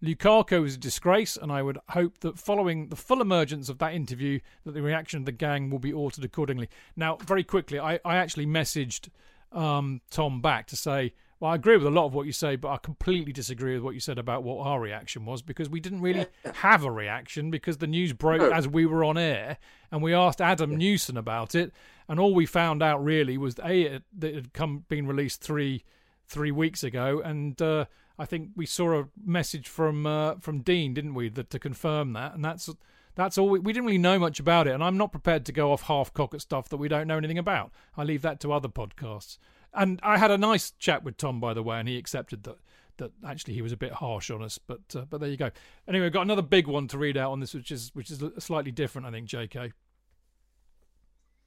Lukaku 0.05 0.67
is 0.67 0.75
a 0.75 0.79
disgrace, 0.79 1.37
and 1.37 1.51
I 1.51 1.63
would 1.63 1.79
hope 1.91 2.19
that 2.21 2.39
following 2.39 2.89
the 2.89 2.97
full 2.97 3.21
emergence 3.21 3.69
of 3.69 3.79
that 3.79 3.95
interview, 3.95 4.41
that 4.65 4.73
the 4.73 4.83
reaction 4.83 5.21
of 5.21 5.27
the 5.27 5.33
gang 5.33 5.71
will 5.71 5.79
be 5.79 5.93
altered 5.93 6.25
accordingly. 6.25 6.69
Now, 6.95 7.17
very 7.17 7.43
quickly, 7.43 7.81
I, 7.81 7.99
I 8.05 8.17
actually 8.17 8.47
messaged 8.47 9.09
um, 9.51 10.03
Tom 10.11 10.43
back 10.43 10.67
to 10.69 10.77
say, 10.77 11.15
well, 11.41 11.53
I 11.53 11.55
agree 11.57 11.77
with 11.77 11.87
a 11.87 11.91
lot 11.91 12.07
of 12.07 12.15
what 12.15 12.27
you 12.27 12.33
say, 12.33 12.57
but 12.57 12.71
I 12.71 12.77
completely 12.77 13.33
disagree 13.33 13.75
with 13.75 13.83
what 13.83 13.95
you 13.95 14.01
said 14.01 14.19
about 14.19 14.45
what 14.45 14.65
our 14.67 14.81
reaction 14.81 15.25
was 15.25 15.43
because 15.43 15.69
we 15.69 15.81
didn't 15.81 16.01
really 16.01 16.27
have 16.55 16.85
a 16.85 16.91
reaction 16.91 17.51
because 17.51 17.79
the 17.79 17.87
news 17.87 18.13
broke 18.13 18.41
no. 18.41 18.51
as 18.51 18.69
we 18.69 18.87
were 18.87 19.05
on 19.05 19.17
air, 19.17 19.59
and 19.91 20.03
we 20.03 20.15
asked 20.15 20.41
Adam 20.41 20.73
yeah. 20.73 20.79
Newson 20.79 21.17
about 21.17 21.55
it, 21.55 21.73
and 22.09 22.21
all 22.21 22.35
we 22.35 22.47
found 22.47 22.83
out 22.83 23.03
really 23.03 23.39
was 23.39 23.57
a 23.65 23.83
it, 23.83 24.03
it 24.21 24.35
had 24.35 24.53
come 24.53 24.85
been 24.89 25.07
released 25.07 25.41
three 25.41 25.83
three 26.27 26.51
weeks 26.51 26.83
ago, 26.83 27.21
and 27.25 27.61
uh, 27.61 27.85
I 28.19 28.27
think 28.27 28.51
we 28.55 28.66
saw 28.66 29.01
a 29.01 29.09
message 29.24 29.69
from 29.69 30.07
uh, 30.07 30.36
from 30.36 30.61
Dean, 30.61 30.95
didn't 30.95 31.15
we, 31.15 31.28
that 31.31 31.51
to 31.51 31.59
confirm 31.59 32.12
that, 32.12 32.35
and 32.35 32.45
that's 32.45 32.70
that's 33.15 33.39
all. 33.39 33.49
We, 33.49 33.59
we, 33.59 33.73
didn't 33.73 33.86
really 33.86 33.99
know 33.99 34.19
much 34.19 34.39
about 34.39 34.66
it, 34.66 34.73
and 34.73 34.82
I'm 34.82 34.97
not 34.97 35.12
prepared 35.12 35.45
to 35.47 35.53
go 35.53 35.73
off 35.73 35.82
half 35.82 36.12
cock 36.12 36.35
at 36.35 36.41
stuff 36.41 36.69
that 36.69 36.77
we 36.77 36.89
don't 36.89 37.09
know 37.09 37.16
anything 37.16 37.39
about. 37.39 37.73
I 37.97 38.05
leave 38.05 38.23
that 38.23 38.41
to 38.41 38.53
other 38.53 38.69
podcasts. 38.69 39.39
And 39.73 39.99
I 40.05 40.19
had 40.19 40.31
a 40.31 40.39
nice 40.39 40.70
chat 40.78 41.03
with 41.03 41.16
Tom, 41.16 41.41
by 41.41 41.53
the 41.53 41.62
way, 41.62 41.81
and 41.81 41.89
he 41.89 41.99
accepted 41.99 42.45
that 42.45 42.59
that 42.99 43.11
actually 43.27 43.55
he 43.55 43.62
was 43.62 43.73
a 43.73 43.77
bit 43.77 43.93
harsh 43.93 44.31
on 44.31 44.43
us. 44.43 44.59
But 44.59 44.82
uh, 44.95 45.05
but 45.11 45.20
there 45.20 45.28
you 45.28 45.36
go. 45.36 45.51
Anyway, 45.89 46.07
we've 46.07 46.12
got 46.12 46.23
another 46.23 46.43
big 46.43 46.69
one 46.69 46.86
to 46.89 46.99
read 46.99 47.16
out 47.16 47.32
on 47.32 47.41
this, 47.41 47.55
which 47.55 47.73
is 47.73 47.91
which 47.95 48.11
is 48.11 48.23
slightly 48.39 48.70
different, 48.70 49.07
I 49.07 49.11
think. 49.11 49.27
J.K. 49.27 49.73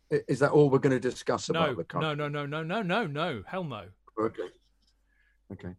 Is 0.10 0.40
that 0.40 0.52
all 0.52 0.70
we're 0.70 0.80
going 0.80 1.00
to 1.00 1.00
discuss 1.00 1.50
about 1.50 1.70
no, 1.70 1.76
the 1.76 1.84
country? 1.84 2.16
No, 2.16 2.16
no, 2.16 2.30
no, 2.30 2.46
no, 2.46 2.64
no, 2.64 2.82
no, 2.82 3.08
no. 3.08 3.44
Hell 3.46 3.66
no. 3.66 3.86
Okay. 4.20 4.48
Okay. 5.52 5.76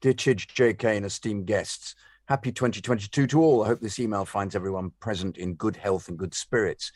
Dear 0.00 0.14
Chidge, 0.14 0.46
JK, 0.46 0.96
and 0.96 1.04
esteemed 1.04 1.46
guests, 1.46 1.94
happy 2.26 2.52
2022 2.52 3.26
to 3.26 3.42
all. 3.42 3.62
I 3.62 3.66
hope 3.66 3.80
this 3.80 3.98
email 3.98 4.24
finds 4.24 4.56
everyone 4.56 4.92
present 4.98 5.36
in 5.36 5.56
good 5.56 5.76
health 5.76 6.08
and 6.08 6.16
good 6.16 6.32
spirits. 6.32 6.90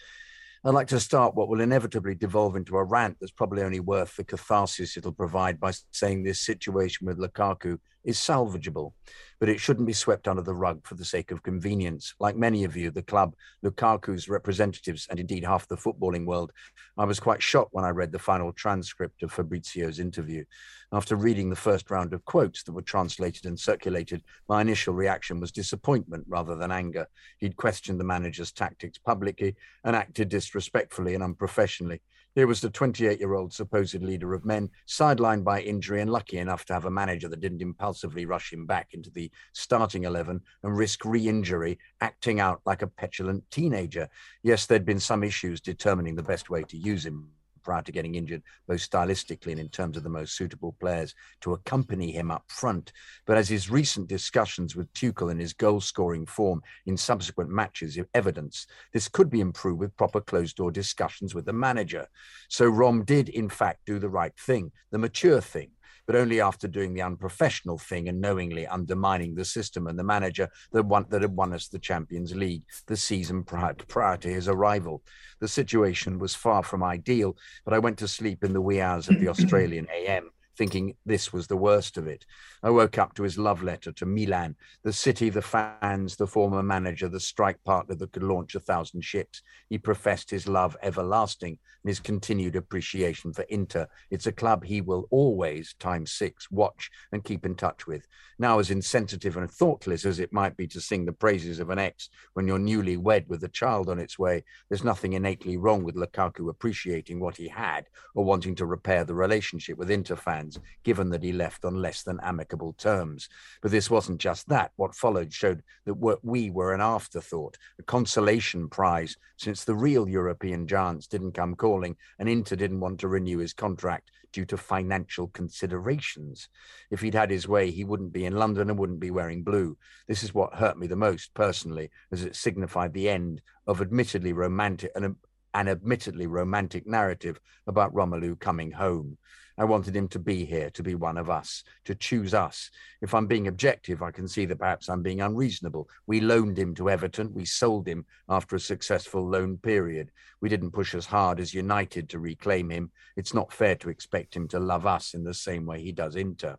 I'd 0.64 0.72
like 0.72 0.86
to 0.86 0.98
start 0.98 1.34
what 1.34 1.48
will 1.48 1.60
inevitably 1.60 2.14
devolve 2.14 2.56
into 2.56 2.78
a 2.78 2.82
rant 2.82 3.18
that's 3.20 3.30
probably 3.30 3.62
only 3.62 3.80
worth 3.80 4.16
the 4.16 4.24
catharsis 4.24 4.96
it'll 4.96 5.12
provide 5.12 5.60
by 5.60 5.72
saying 5.90 6.22
this 6.22 6.40
situation 6.40 7.06
with 7.06 7.18
Lukaku 7.18 7.76
is 8.04 8.18
salvageable, 8.18 8.92
but 9.40 9.48
it 9.48 9.60
shouldn't 9.60 9.86
be 9.86 9.92
swept 9.92 10.28
under 10.28 10.42
the 10.42 10.54
rug 10.54 10.86
for 10.86 10.94
the 10.94 11.04
sake 11.04 11.30
of 11.30 11.42
convenience. 11.42 12.14
Like 12.20 12.36
many 12.36 12.64
of 12.64 12.76
you, 12.76 12.90
the 12.90 13.02
club, 13.02 13.34
Lukaku's 13.62 14.28
representatives, 14.28 15.06
and 15.10 15.18
indeed 15.18 15.44
half 15.44 15.66
the 15.68 15.76
footballing 15.76 16.26
world, 16.26 16.52
I 16.96 17.04
was 17.04 17.20
quite 17.20 17.42
shocked 17.42 17.72
when 17.72 17.84
I 17.84 17.90
read 17.90 18.12
the 18.12 18.18
final 18.18 18.52
transcript 18.52 19.22
of 19.22 19.32
Fabrizio's 19.32 19.98
interview. 19.98 20.44
After 20.92 21.16
reading 21.16 21.50
the 21.50 21.56
first 21.56 21.90
round 21.90 22.12
of 22.12 22.24
quotes 22.24 22.62
that 22.62 22.72
were 22.72 22.82
translated 22.82 23.46
and 23.46 23.58
circulated, 23.58 24.22
my 24.48 24.60
initial 24.60 24.94
reaction 24.94 25.40
was 25.40 25.50
disappointment 25.50 26.24
rather 26.28 26.54
than 26.54 26.70
anger. 26.70 27.06
He'd 27.38 27.56
questioned 27.56 27.98
the 27.98 28.04
manager's 28.04 28.52
tactics 28.52 28.98
publicly 28.98 29.56
and 29.82 29.96
acted 29.96 30.28
disrespectfully 30.28 31.14
and 31.14 31.24
unprofessionally. 31.24 32.00
Here 32.34 32.48
was 32.48 32.60
the 32.60 32.70
28 32.70 33.20
year 33.20 33.34
old 33.34 33.52
supposed 33.52 34.02
leader 34.02 34.34
of 34.34 34.44
men, 34.44 34.70
sidelined 34.88 35.44
by 35.44 35.60
injury 35.60 36.00
and 36.00 36.10
lucky 36.10 36.38
enough 36.38 36.64
to 36.64 36.72
have 36.72 36.84
a 36.84 36.90
manager 36.90 37.28
that 37.28 37.40
didn't 37.40 37.62
impulsively 37.62 38.26
rush 38.26 38.52
him 38.52 38.66
back 38.66 38.92
into 38.92 39.08
the 39.08 39.30
starting 39.52 40.02
11 40.02 40.40
and 40.64 40.76
risk 40.76 41.04
re 41.04 41.28
injury, 41.28 41.78
acting 42.00 42.40
out 42.40 42.60
like 42.66 42.82
a 42.82 42.88
petulant 42.88 43.48
teenager. 43.52 44.08
Yes, 44.42 44.66
there'd 44.66 44.84
been 44.84 44.98
some 44.98 45.22
issues 45.22 45.60
determining 45.60 46.16
the 46.16 46.24
best 46.24 46.50
way 46.50 46.64
to 46.64 46.76
use 46.76 47.06
him 47.06 47.30
prior 47.64 47.82
to 47.82 47.92
getting 47.92 48.14
injured, 48.14 48.42
both 48.68 48.78
stylistically 48.78 49.52
and 49.52 49.60
in 49.60 49.68
terms 49.68 49.96
of 49.96 50.02
the 50.02 50.08
most 50.08 50.36
suitable 50.36 50.76
players 50.78 51.14
to 51.40 51.54
accompany 51.54 52.12
him 52.12 52.30
up 52.30 52.44
front. 52.48 52.92
But 53.26 53.36
as 53.36 53.48
his 53.48 53.70
recent 53.70 54.08
discussions 54.08 54.76
with 54.76 54.92
Tuchel 54.92 55.30
and 55.30 55.40
his 55.40 55.52
goal 55.52 55.80
scoring 55.80 56.26
form 56.26 56.62
in 56.86 56.96
subsequent 56.96 57.50
matches 57.50 57.98
evidence, 58.14 58.66
this 58.92 59.08
could 59.08 59.30
be 59.30 59.40
improved 59.40 59.80
with 59.80 59.96
proper 59.96 60.20
closed 60.20 60.56
door 60.56 60.70
discussions 60.70 61.34
with 61.34 61.46
the 61.46 61.52
manager. 61.52 62.06
So 62.48 62.66
Rom 62.66 63.04
did, 63.04 63.28
in 63.28 63.48
fact, 63.48 63.86
do 63.86 63.98
the 63.98 64.08
right 64.08 64.36
thing, 64.38 64.70
the 64.90 64.98
mature 64.98 65.40
thing 65.40 65.70
but 66.06 66.16
only 66.16 66.40
after 66.40 66.68
doing 66.68 66.94
the 66.94 67.02
unprofessional 67.02 67.78
thing 67.78 68.08
and 68.08 68.20
knowingly 68.20 68.66
undermining 68.66 69.34
the 69.34 69.44
system 69.44 69.86
and 69.86 69.98
the 69.98 70.04
manager 70.04 70.48
that, 70.72 70.84
won, 70.84 71.06
that 71.08 71.22
had 71.22 71.36
won 71.36 71.52
us 71.52 71.68
the 71.68 71.78
Champions 71.78 72.34
League 72.34 72.62
the 72.86 72.96
season 72.96 73.42
prior, 73.42 73.74
prior 73.74 74.16
to 74.18 74.28
his 74.28 74.48
arrival. 74.48 75.02
The 75.40 75.48
situation 75.48 76.18
was 76.18 76.34
far 76.34 76.62
from 76.62 76.82
ideal, 76.82 77.36
but 77.64 77.74
I 77.74 77.78
went 77.78 77.98
to 77.98 78.08
sleep 78.08 78.44
in 78.44 78.52
the 78.52 78.60
wee 78.60 78.80
hours 78.80 79.08
of 79.08 79.18
the 79.18 79.28
Australian 79.34 79.86
AM 79.94 80.30
thinking 80.56 80.94
this 81.04 81.32
was 81.32 81.46
the 81.46 81.56
worst 81.56 81.96
of 81.96 82.06
it. 82.06 82.24
I 82.62 82.70
woke 82.70 82.98
up 82.98 83.14
to 83.14 83.22
his 83.22 83.38
love 83.38 83.62
letter 83.62 83.92
to 83.92 84.06
Milan, 84.06 84.56
the 84.82 84.92
city, 84.92 85.30
the 85.30 85.42
fans, 85.42 86.16
the 86.16 86.26
former 86.26 86.62
manager, 86.62 87.08
the 87.08 87.20
strike 87.20 87.62
partner 87.64 87.94
that 87.96 88.12
could 88.12 88.22
launch 88.22 88.54
a 88.54 88.60
thousand 88.60 89.02
ships. 89.02 89.42
He 89.68 89.78
professed 89.78 90.30
his 90.30 90.48
love 90.48 90.76
everlasting 90.82 91.58
and 91.84 91.88
his 91.88 92.00
continued 92.00 92.56
appreciation 92.56 93.32
for 93.32 93.42
Inter. 93.42 93.86
It's 94.10 94.26
a 94.26 94.32
club 94.32 94.64
he 94.64 94.80
will 94.80 95.06
always, 95.10 95.74
times 95.78 96.12
six, 96.12 96.50
watch 96.50 96.90
and 97.12 97.24
keep 97.24 97.44
in 97.44 97.54
touch 97.54 97.86
with. 97.86 98.06
Now, 98.38 98.58
as 98.58 98.70
insensitive 98.70 99.36
and 99.36 99.50
thoughtless 99.50 100.04
as 100.04 100.18
it 100.18 100.32
might 100.32 100.56
be 100.56 100.66
to 100.68 100.80
sing 100.80 101.04
the 101.04 101.12
praises 101.12 101.60
of 101.60 101.70
an 101.70 101.78
ex 101.78 102.08
when 102.32 102.46
you're 102.46 102.58
newly 102.58 102.96
wed 102.96 103.26
with 103.28 103.44
a 103.44 103.48
child 103.48 103.88
on 103.88 103.98
its 103.98 104.18
way, 104.18 104.44
there's 104.68 104.84
nothing 104.84 105.12
innately 105.12 105.56
wrong 105.56 105.84
with 105.84 105.94
Lukaku 105.96 106.48
appreciating 106.48 107.20
what 107.20 107.36
he 107.36 107.48
had 107.48 107.86
or 108.14 108.24
wanting 108.24 108.54
to 108.56 108.66
repair 108.66 109.04
the 109.04 109.14
relationship 109.14 109.78
with 109.78 109.90
Inter 109.90 110.16
fans, 110.16 110.43
given 110.82 111.10
that 111.10 111.22
he 111.22 111.32
left 111.32 111.64
on 111.64 111.80
less 111.80 112.02
than 112.02 112.20
amicable 112.22 112.74
terms. 112.74 113.28
But 113.62 113.70
this 113.70 113.90
wasn't 113.90 114.20
just 114.20 114.48
that. 114.48 114.72
What 114.76 114.94
followed 114.94 115.32
showed 115.32 115.62
that 115.86 116.18
we 116.22 116.50
were 116.50 116.74
an 116.74 116.80
afterthought, 116.80 117.56
a 117.78 117.82
consolation 117.82 118.68
prize, 118.68 119.16
since 119.36 119.64
the 119.64 119.74
real 119.74 120.08
European 120.08 120.66
giants 120.66 121.06
didn't 121.06 121.32
come 121.32 121.54
calling 121.54 121.96
and 122.18 122.28
Inter 122.28 122.56
didn't 122.56 122.80
want 122.80 123.00
to 123.00 123.08
renew 123.08 123.38
his 123.38 123.52
contract 123.52 124.10
due 124.32 124.44
to 124.44 124.56
financial 124.56 125.28
considerations. 125.28 126.48
If 126.90 127.00
he'd 127.00 127.14
had 127.14 127.30
his 127.30 127.46
way, 127.46 127.70
he 127.70 127.84
wouldn't 127.84 128.12
be 128.12 128.26
in 128.26 128.36
London 128.36 128.68
and 128.68 128.78
wouldn't 128.78 129.00
be 129.00 129.12
wearing 129.12 129.44
blue. 129.44 129.78
This 130.08 130.24
is 130.24 130.34
what 130.34 130.54
hurt 130.54 130.76
me 130.76 130.88
the 130.88 130.96
most 130.96 131.32
personally, 131.34 131.90
as 132.10 132.24
it 132.24 132.34
signified 132.34 132.92
the 132.92 133.08
end 133.08 133.40
of 133.66 133.80
admittedly 133.80 134.32
romantic 134.32 134.90
an, 134.96 135.16
an 135.54 135.68
admittedly 135.68 136.26
romantic 136.26 136.84
narrative 136.86 137.40
about 137.68 137.94
Romelu 137.94 138.38
coming 138.38 138.72
home. 138.72 139.16
I 139.56 139.64
wanted 139.64 139.94
him 139.94 140.08
to 140.08 140.18
be 140.18 140.44
here, 140.44 140.70
to 140.70 140.82
be 140.82 140.94
one 140.94 141.16
of 141.16 141.30
us, 141.30 141.62
to 141.84 141.94
choose 141.94 142.34
us. 142.34 142.70
If 143.00 143.14
I'm 143.14 143.26
being 143.26 143.46
objective, 143.46 144.02
I 144.02 144.10
can 144.10 144.26
see 144.26 144.46
that 144.46 144.58
perhaps 144.58 144.88
I'm 144.88 145.02
being 145.02 145.20
unreasonable. 145.20 145.88
We 146.06 146.20
loaned 146.20 146.58
him 146.58 146.74
to 146.76 146.90
Everton. 146.90 147.32
We 147.32 147.44
sold 147.44 147.86
him 147.86 148.04
after 148.28 148.56
a 148.56 148.60
successful 148.60 149.28
loan 149.28 149.58
period. 149.58 150.10
We 150.40 150.48
didn't 150.48 150.72
push 150.72 150.94
as 150.94 151.06
hard 151.06 151.38
as 151.38 151.54
United 151.54 152.08
to 152.10 152.18
reclaim 152.18 152.68
him. 152.70 152.90
It's 153.16 153.34
not 153.34 153.52
fair 153.52 153.76
to 153.76 153.90
expect 153.90 154.34
him 154.34 154.48
to 154.48 154.58
love 154.58 154.86
us 154.86 155.14
in 155.14 155.22
the 155.22 155.34
same 155.34 155.66
way 155.66 155.80
he 155.80 155.92
does 155.92 156.16
Inter. 156.16 156.56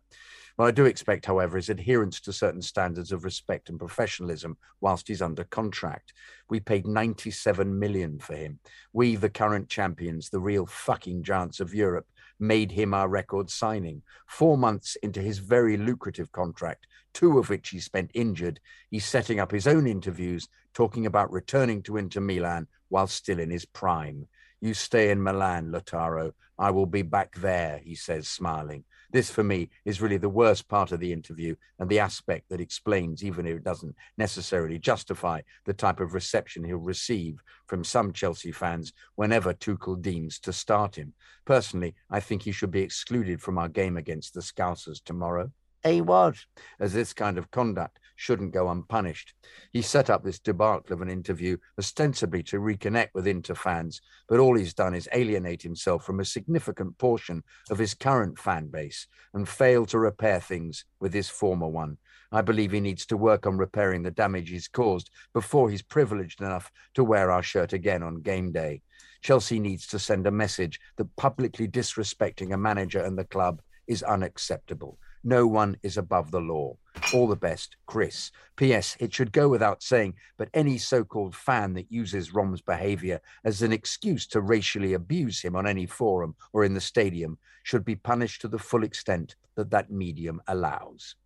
What 0.56 0.68
I 0.68 0.70
do 0.70 0.86
expect, 0.86 1.26
however, 1.26 1.58
is 1.58 1.68
adherence 1.68 2.18
to 2.20 2.32
certain 2.32 2.62
standards 2.62 3.12
of 3.12 3.24
respect 3.24 3.68
and 3.68 3.78
professionalism 3.78 4.56
whilst 4.80 5.06
he's 5.06 5.20
under 5.20 5.44
contract. 5.44 6.14
We 6.48 6.60
paid 6.60 6.86
97 6.86 7.78
million 7.78 8.18
for 8.18 8.34
him. 8.34 8.58
We, 8.94 9.16
the 9.16 9.28
current 9.28 9.68
champions, 9.68 10.30
the 10.30 10.40
real 10.40 10.64
fucking 10.64 11.24
giants 11.24 11.60
of 11.60 11.74
Europe, 11.74 12.06
made 12.38 12.72
him 12.72 12.94
our 12.94 13.08
record 13.08 13.50
signing. 13.50 14.02
Four 14.26 14.58
months 14.58 14.96
into 14.96 15.20
his 15.20 15.38
very 15.38 15.76
lucrative 15.76 16.32
contract, 16.32 16.86
two 17.12 17.38
of 17.38 17.48
which 17.48 17.70
he 17.70 17.80
spent 17.80 18.10
injured, 18.14 18.60
he's 18.90 19.04
setting 19.04 19.40
up 19.40 19.50
his 19.50 19.66
own 19.66 19.86
interviews, 19.86 20.48
talking 20.74 21.06
about 21.06 21.32
returning 21.32 21.82
to 21.82 21.96
Inter 21.96 22.20
Milan 22.20 22.66
while 22.88 23.06
still 23.06 23.38
in 23.38 23.50
his 23.50 23.64
prime. 23.64 24.28
You 24.60 24.74
stay 24.74 25.10
in 25.10 25.22
Milan, 25.22 25.70
Lautaro. 25.70 26.32
I 26.58 26.70
will 26.70 26.86
be 26.86 27.02
back 27.02 27.34
there, 27.36 27.78
he 27.82 27.94
says, 27.94 28.28
smiling. 28.28 28.84
This, 29.12 29.30
for 29.30 29.44
me, 29.44 29.70
is 29.84 30.00
really 30.00 30.16
the 30.16 30.28
worst 30.28 30.68
part 30.68 30.92
of 30.92 31.00
the 31.00 31.12
interview 31.12 31.54
and 31.78 31.88
the 31.88 32.00
aspect 32.00 32.48
that 32.48 32.60
explains, 32.60 33.24
even 33.24 33.46
if 33.46 33.56
it 33.56 33.64
doesn't 33.64 33.94
necessarily 34.18 34.78
justify, 34.78 35.40
the 35.64 35.74
type 35.74 36.00
of 36.00 36.14
reception 36.14 36.64
he'll 36.64 36.76
receive 36.78 37.42
from 37.66 37.84
some 37.84 38.12
Chelsea 38.12 38.52
fans 38.52 38.92
whenever 39.14 39.54
Tuchel 39.54 40.00
deems 40.00 40.38
to 40.40 40.52
start 40.52 40.96
him. 40.96 41.14
Personally, 41.44 41.94
I 42.10 42.20
think 42.20 42.42
he 42.42 42.52
should 42.52 42.70
be 42.70 42.82
excluded 42.82 43.40
from 43.40 43.58
our 43.58 43.68
game 43.68 43.96
against 43.96 44.34
the 44.34 44.40
Scousers 44.40 45.02
tomorrow. 45.02 45.50
A 45.86 46.00
was, 46.00 46.44
as 46.80 46.92
this 46.92 47.12
kind 47.12 47.38
of 47.38 47.52
conduct 47.52 48.00
shouldn't 48.16 48.52
go 48.52 48.70
unpunished. 48.70 49.34
He 49.72 49.82
set 49.82 50.10
up 50.10 50.24
this 50.24 50.40
debacle 50.40 50.92
of 50.92 51.00
an 51.00 51.08
interview 51.08 51.58
ostensibly 51.78 52.42
to 52.44 52.58
reconnect 52.58 53.10
with 53.14 53.28
Inter 53.28 53.54
fans, 53.54 54.00
but 54.28 54.40
all 54.40 54.56
he's 54.56 54.74
done 54.74 54.94
is 54.94 55.08
alienate 55.12 55.62
himself 55.62 56.04
from 56.04 56.18
a 56.18 56.24
significant 56.24 56.98
portion 56.98 57.44
of 57.70 57.78
his 57.78 57.94
current 57.94 58.36
fan 58.36 58.66
base 58.66 59.06
and 59.32 59.48
fail 59.48 59.86
to 59.86 59.98
repair 60.00 60.40
things 60.40 60.84
with 60.98 61.14
his 61.14 61.28
former 61.28 61.68
one. 61.68 61.98
I 62.32 62.42
believe 62.42 62.72
he 62.72 62.80
needs 62.80 63.06
to 63.06 63.16
work 63.16 63.46
on 63.46 63.56
repairing 63.56 64.02
the 64.02 64.10
damage 64.10 64.50
he's 64.50 64.66
caused 64.66 65.10
before 65.32 65.70
he's 65.70 65.82
privileged 65.82 66.40
enough 66.40 66.72
to 66.94 67.04
wear 67.04 67.30
our 67.30 67.44
shirt 67.44 67.72
again 67.72 68.02
on 68.02 68.22
game 68.22 68.50
day. 68.50 68.82
Chelsea 69.22 69.60
needs 69.60 69.86
to 69.88 70.00
send 70.00 70.26
a 70.26 70.32
message 70.32 70.80
that 70.96 71.14
publicly 71.14 71.68
disrespecting 71.68 72.52
a 72.52 72.56
manager 72.56 73.00
and 73.00 73.16
the 73.16 73.24
club 73.24 73.62
is 73.86 74.02
unacceptable. 74.02 74.98
No 75.24 75.46
one 75.46 75.76
is 75.82 75.96
above 75.96 76.30
the 76.30 76.40
law. 76.40 76.76
All 77.12 77.26
the 77.26 77.36
best, 77.36 77.76
Chris. 77.86 78.30
P.S. 78.56 78.96
It 78.98 79.12
should 79.12 79.32
go 79.32 79.48
without 79.48 79.82
saying, 79.82 80.14
but 80.36 80.48
any 80.54 80.78
so 80.78 81.04
called 81.04 81.34
fan 81.34 81.74
that 81.74 81.90
uses 81.90 82.32
Rom's 82.32 82.62
behavior 82.62 83.20
as 83.44 83.62
an 83.62 83.72
excuse 83.72 84.26
to 84.28 84.40
racially 84.40 84.94
abuse 84.94 85.42
him 85.42 85.54
on 85.54 85.66
any 85.66 85.86
forum 85.86 86.34
or 86.52 86.64
in 86.64 86.74
the 86.74 86.80
stadium 86.80 87.38
should 87.62 87.84
be 87.84 87.96
punished 87.96 88.40
to 88.40 88.48
the 88.48 88.58
full 88.58 88.84
extent 88.84 89.36
that 89.56 89.70
that 89.70 89.90
medium 89.90 90.40
allows. 90.46 91.16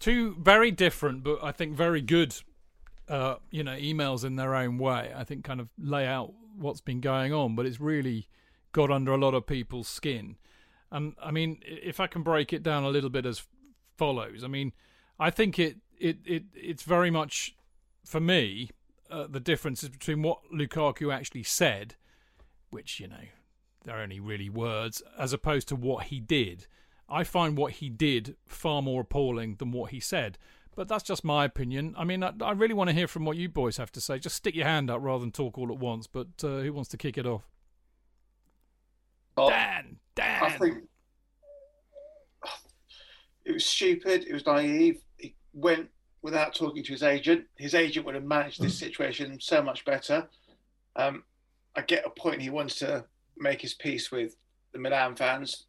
Two 0.00 0.36
very 0.40 0.70
different, 0.70 1.24
but 1.24 1.38
I 1.42 1.52
think 1.52 1.76
very 1.76 2.00
good, 2.00 2.34
uh, 3.08 3.36
you 3.50 3.64
know, 3.64 3.76
emails 3.76 4.24
in 4.24 4.36
their 4.36 4.54
own 4.54 4.78
way. 4.78 5.12
I 5.14 5.24
think 5.24 5.44
kind 5.44 5.60
of 5.60 5.68
lay 5.78 6.06
out 6.06 6.32
what's 6.56 6.80
been 6.80 7.00
going 7.00 7.32
on, 7.32 7.54
but 7.54 7.66
it's 7.66 7.80
really 7.80 8.28
got 8.72 8.90
under 8.90 9.12
a 9.12 9.18
lot 9.18 9.34
of 9.34 9.46
people's 9.46 9.88
skin. 9.88 10.36
And 10.90 11.14
I 11.22 11.30
mean, 11.30 11.60
if 11.62 12.00
I 12.00 12.06
can 12.06 12.22
break 12.22 12.52
it 12.52 12.62
down 12.62 12.84
a 12.84 12.88
little 12.88 13.10
bit 13.10 13.26
as 13.26 13.46
follows, 13.96 14.42
I 14.42 14.48
mean, 14.48 14.72
I 15.18 15.30
think 15.30 15.58
it 15.58 15.76
it, 15.98 16.18
it 16.24 16.44
it's 16.54 16.82
very 16.82 17.10
much 17.10 17.54
for 18.04 18.20
me 18.20 18.70
uh, 19.10 19.26
the 19.26 19.40
differences 19.40 19.88
between 19.88 20.22
what 20.22 20.40
Lukaku 20.52 21.14
actually 21.14 21.42
said, 21.42 21.96
which 22.70 23.00
you 23.00 23.08
know 23.08 23.26
they're 23.84 23.98
only 23.98 24.20
really 24.20 24.48
words, 24.48 25.02
as 25.18 25.32
opposed 25.32 25.68
to 25.68 25.76
what 25.76 26.04
he 26.04 26.20
did. 26.20 26.66
I 27.08 27.24
find 27.24 27.56
what 27.56 27.72
he 27.72 27.88
did 27.88 28.36
far 28.46 28.82
more 28.82 29.00
appalling 29.00 29.56
than 29.56 29.72
what 29.72 29.92
he 29.92 30.00
said. 30.00 30.36
But 30.76 30.86
that's 30.86 31.02
just 31.02 31.24
my 31.24 31.44
opinion. 31.44 31.94
I 31.98 32.04
mean, 32.04 32.22
I, 32.22 32.32
I 32.40 32.52
really 32.52 32.74
want 32.74 32.88
to 32.88 32.94
hear 32.94 33.08
from 33.08 33.24
what 33.24 33.36
you 33.36 33.48
boys 33.48 33.78
have 33.78 33.90
to 33.92 34.00
say. 34.00 34.18
Just 34.20 34.36
stick 34.36 34.54
your 34.54 34.66
hand 34.66 34.90
up 34.90 35.00
rather 35.02 35.20
than 35.20 35.32
talk 35.32 35.58
all 35.58 35.72
at 35.72 35.78
once. 35.78 36.06
But 36.06 36.28
uh, 36.44 36.60
who 36.60 36.72
wants 36.72 36.90
to 36.90 36.96
kick 36.96 37.18
it 37.18 37.26
off? 37.26 37.48
Oh, 39.36 39.50
Dan, 39.50 39.96
Dan. 40.18 40.42
I 40.42 40.50
think 40.50 40.78
it 43.44 43.52
was 43.52 43.64
stupid. 43.64 44.26
It 44.28 44.32
was 44.32 44.44
naive. 44.44 45.00
He 45.16 45.34
went 45.54 45.88
without 46.22 46.54
talking 46.54 46.82
to 46.82 46.92
his 46.92 47.04
agent. 47.04 47.44
His 47.56 47.74
agent 47.74 48.04
would 48.04 48.16
have 48.16 48.24
managed 48.24 48.60
this 48.60 48.76
situation 48.76 49.38
so 49.40 49.62
much 49.62 49.84
better. 49.84 50.28
Um, 50.96 51.22
I 51.76 51.82
get 51.82 52.04
a 52.04 52.10
point. 52.10 52.42
He 52.42 52.50
wants 52.50 52.74
to 52.80 53.04
make 53.36 53.62
his 53.62 53.74
peace 53.74 54.10
with 54.10 54.34
the 54.72 54.80
Milan 54.80 55.14
fans. 55.14 55.66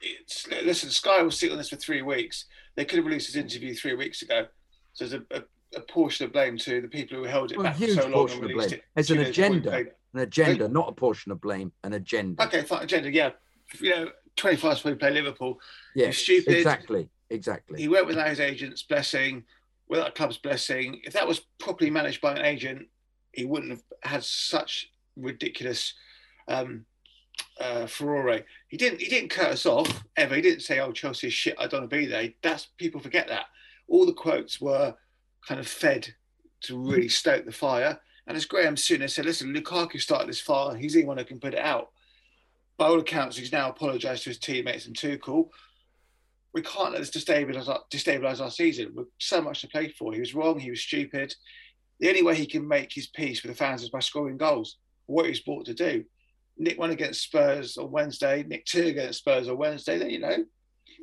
It's, 0.00 0.46
listen, 0.48 0.88
Sky 0.90 1.22
will 1.22 1.30
sit 1.30 1.52
on 1.52 1.58
this 1.58 1.68
for 1.68 1.76
three 1.76 2.02
weeks. 2.02 2.46
They 2.76 2.86
could 2.86 2.96
have 2.96 3.06
released 3.06 3.26
his 3.26 3.36
interview 3.36 3.74
three 3.74 3.94
weeks 3.94 4.22
ago. 4.22 4.46
So 4.94 5.06
there's 5.06 5.22
a, 5.30 5.36
a, 5.38 5.42
a 5.76 5.80
portion 5.82 6.24
of 6.24 6.32
blame 6.32 6.56
to 6.58 6.80
the 6.80 6.88
people 6.88 7.18
who 7.18 7.24
held 7.24 7.52
it 7.52 7.58
Well, 7.58 7.64
back 7.64 7.76
for 7.76 7.88
so 7.88 8.02
long 8.04 8.12
portion 8.12 8.38
and 8.38 8.48
released 8.48 8.68
blame. 8.70 8.80
it. 8.80 8.84
There's 8.94 9.10
an 9.10 9.16
days 9.18 9.36
before 9.36 9.52
he 9.52 9.58
agenda, 9.60 9.90
an 10.14 10.20
agenda, 10.20 10.68
not 10.68 10.88
a 10.88 10.92
portion 10.92 11.32
of 11.32 11.40
blame, 11.42 11.72
an 11.84 11.92
agenda. 11.92 12.42
Okay, 12.44 12.62
fine, 12.62 12.82
agenda. 12.82 13.10
Yeah, 13.10 13.30
you 13.80 13.90
know, 13.90 14.10
25 14.36 14.76
before 14.76 14.92
we 14.92 14.98
play 14.98 15.10
Liverpool. 15.10 15.60
Yeah, 15.94 16.10
stupid. 16.10 16.56
exactly, 16.56 17.08
exactly. 17.30 17.80
He 17.80 17.88
went 17.88 18.06
without 18.06 18.28
his 18.28 18.40
agent's 18.40 18.82
blessing, 18.82 19.44
without 19.88 20.08
a 20.08 20.12
club's 20.12 20.38
blessing. 20.38 21.00
If 21.04 21.12
that 21.14 21.26
was 21.26 21.40
properly 21.58 21.90
managed 21.90 22.20
by 22.20 22.32
an 22.32 22.44
agent, 22.44 22.86
he 23.32 23.44
wouldn't 23.44 23.72
have 23.72 23.82
had 24.02 24.24
such 24.24 24.90
ridiculous 25.16 25.94
um, 26.48 26.84
uh, 27.60 27.86
furore. 27.86 28.40
He 28.68 28.76
didn't. 28.76 29.00
He 29.00 29.08
didn't 29.08 29.30
cut 29.30 29.50
us 29.50 29.66
off 29.66 30.04
ever. 30.16 30.34
He 30.34 30.42
didn't 30.42 30.62
say, 30.62 30.80
"Oh, 30.80 30.92
Chelsea 30.92 31.30
shit. 31.30 31.56
I 31.58 31.66
don't 31.66 31.82
want 31.82 31.90
to 31.90 31.96
be 31.96 32.06
there." 32.06 32.28
That's 32.42 32.66
people 32.76 33.00
forget 33.00 33.28
that. 33.28 33.46
All 33.88 34.06
the 34.06 34.12
quotes 34.12 34.60
were 34.60 34.94
kind 35.46 35.60
of 35.60 35.68
fed 35.68 36.14
to 36.62 36.78
really 36.78 37.08
stoke 37.20 37.44
the 37.44 37.52
fire. 37.52 38.00
And 38.26 38.36
as 38.36 38.44
Graham 38.44 38.74
Souness 38.74 39.10
said, 39.10 39.26
"Listen, 39.26 39.54
Lukaku 39.54 40.00
started 40.00 40.28
this 40.28 40.40
fire. 40.40 40.76
He's 40.76 40.94
the 40.94 41.04
one 41.04 41.18
who 41.18 41.24
can 41.24 41.40
put 41.40 41.54
it 41.54 41.60
out." 41.60 41.90
By 42.78 42.88
all 42.88 43.00
accounts, 43.00 43.36
he's 43.36 43.52
now 43.52 43.70
apologised 43.70 44.24
to 44.24 44.30
his 44.30 44.38
teammates 44.38 44.86
and 44.86 44.96
Tuchel. 44.96 45.48
We 46.52 46.62
can't 46.62 46.92
let 46.92 47.00
this 47.00 47.10
destabilise 47.10 47.68
our, 47.68 47.80
destabilise 47.90 48.40
our 48.40 48.50
season. 48.50 48.92
We've 48.94 49.06
so 49.18 49.40
much 49.40 49.60
to 49.60 49.68
play 49.68 49.88
for. 49.88 50.12
He 50.12 50.20
was 50.20 50.34
wrong. 50.34 50.58
He 50.58 50.70
was 50.70 50.80
stupid. 50.80 51.34
The 52.00 52.08
only 52.08 52.22
way 52.22 52.34
he 52.34 52.46
can 52.46 52.66
make 52.66 52.92
his 52.92 53.06
peace 53.06 53.42
with 53.42 53.52
the 53.52 53.56
fans 53.56 53.82
is 53.82 53.90
by 53.90 54.00
scoring 54.00 54.36
goals. 54.36 54.78
What 55.06 55.24
he 55.24 55.30
was 55.30 55.40
brought 55.40 55.66
to 55.66 55.74
do. 55.74 56.04
Nick 56.58 56.78
one 56.78 56.90
against 56.90 57.22
Spurs 57.22 57.76
on 57.76 57.90
Wednesday. 57.90 58.42
Nick 58.46 58.64
two 58.64 58.86
against 58.86 59.20
Spurs 59.20 59.48
on 59.48 59.58
Wednesday. 59.58 59.98
Then 59.98 60.10
you 60.10 60.20
know, 60.20 60.44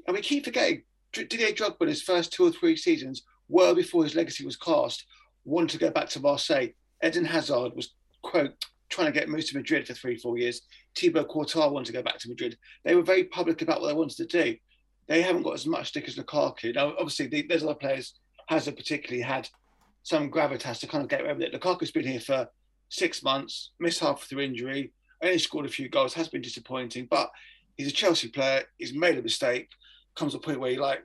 and 0.07 0.15
we 0.15 0.21
keep 0.21 0.45
forgetting 0.45 0.83
Didier 1.13 1.51
Drogba 1.51 1.87
his 1.87 2.01
first 2.01 2.33
two 2.33 2.45
or 2.45 2.51
three 2.51 2.75
seasons, 2.75 3.23
well 3.47 3.75
before 3.75 4.03
his 4.03 4.15
legacy 4.15 4.45
was 4.45 4.55
cast, 4.55 5.05
wanted 5.45 5.69
to 5.69 5.77
go 5.77 5.91
back 5.91 6.09
to 6.09 6.19
Marseille. 6.19 6.69
Eden 7.03 7.25
Hazard 7.25 7.75
was 7.75 7.93
quote 8.23 8.53
trying 8.93 9.11
to 9.11 9.19
get 9.19 9.27
moved 9.27 9.47
to 9.47 9.57
Madrid 9.57 9.87
for 9.87 9.93
three, 9.93 10.17
four 10.17 10.37
years. 10.37 10.61
Thibaut 10.95 11.27
Courtois 11.27 11.67
wanted 11.67 11.87
to 11.87 11.93
go 11.93 12.03
back 12.03 12.19
to 12.19 12.29
Madrid. 12.29 12.57
They 12.85 12.95
were 12.95 13.01
very 13.01 13.23
public 13.23 13.61
about 13.61 13.81
what 13.81 13.87
they 13.87 13.93
wanted 13.93 14.17
to 14.17 14.25
do. 14.25 14.55
They 15.07 15.21
haven't 15.21 15.43
got 15.43 15.55
as 15.55 15.65
much 15.65 15.87
stick 15.87 16.07
as 16.07 16.15
Lukaku. 16.15 16.75
Now, 16.75 16.93
obviously, 16.99 17.27
the, 17.27 17.45
there's 17.47 17.63
other 17.63 17.73
players. 17.73 18.13
Hazard 18.47 18.77
particularly 18.77 19.21
had 19.21 19.49
some 20.03 20.29
gravitas 20.29 20.79
to 20.81 20.87
kind 20.87 21.03
of 21.03 21.09
get 21.09 21.25
with 21.25 21.41
it. 21.41 21.53
Lukaku's 21.53 21.91
been 21.91 22.05
here 22.05 22.19
for 22.19 22.47
six 22.89 23.23
months, 23.23 23.71
missed 23.79 24.01
half 24.01 24.21
through 24.23 24.41
injury, 24.41 24.91
only 25.23 25.39
scored 25.39 25.65
a 25.65 25.69
few 25.69 25.89
goals, 25.89 26.13
has 26.13 26.27
been 26.27 26.41
disappointing, 26.41 27.07
but 27.09 27.31
he's 27.77 27.87
a 27.87 27.91
Chelsea 27.91 28.27
player. 28.27 28.63
He's 28.77 28.93
made 28.93 29.17
a 29.17 29.23
mistake. 29.23 29.69
Comes 30.15 30.33
to 30.33 30.37
a 30.37 30.41
point 30.41 30.59
where 30.59 30.71
you're 30.71 30.81
like, 30.81 31.01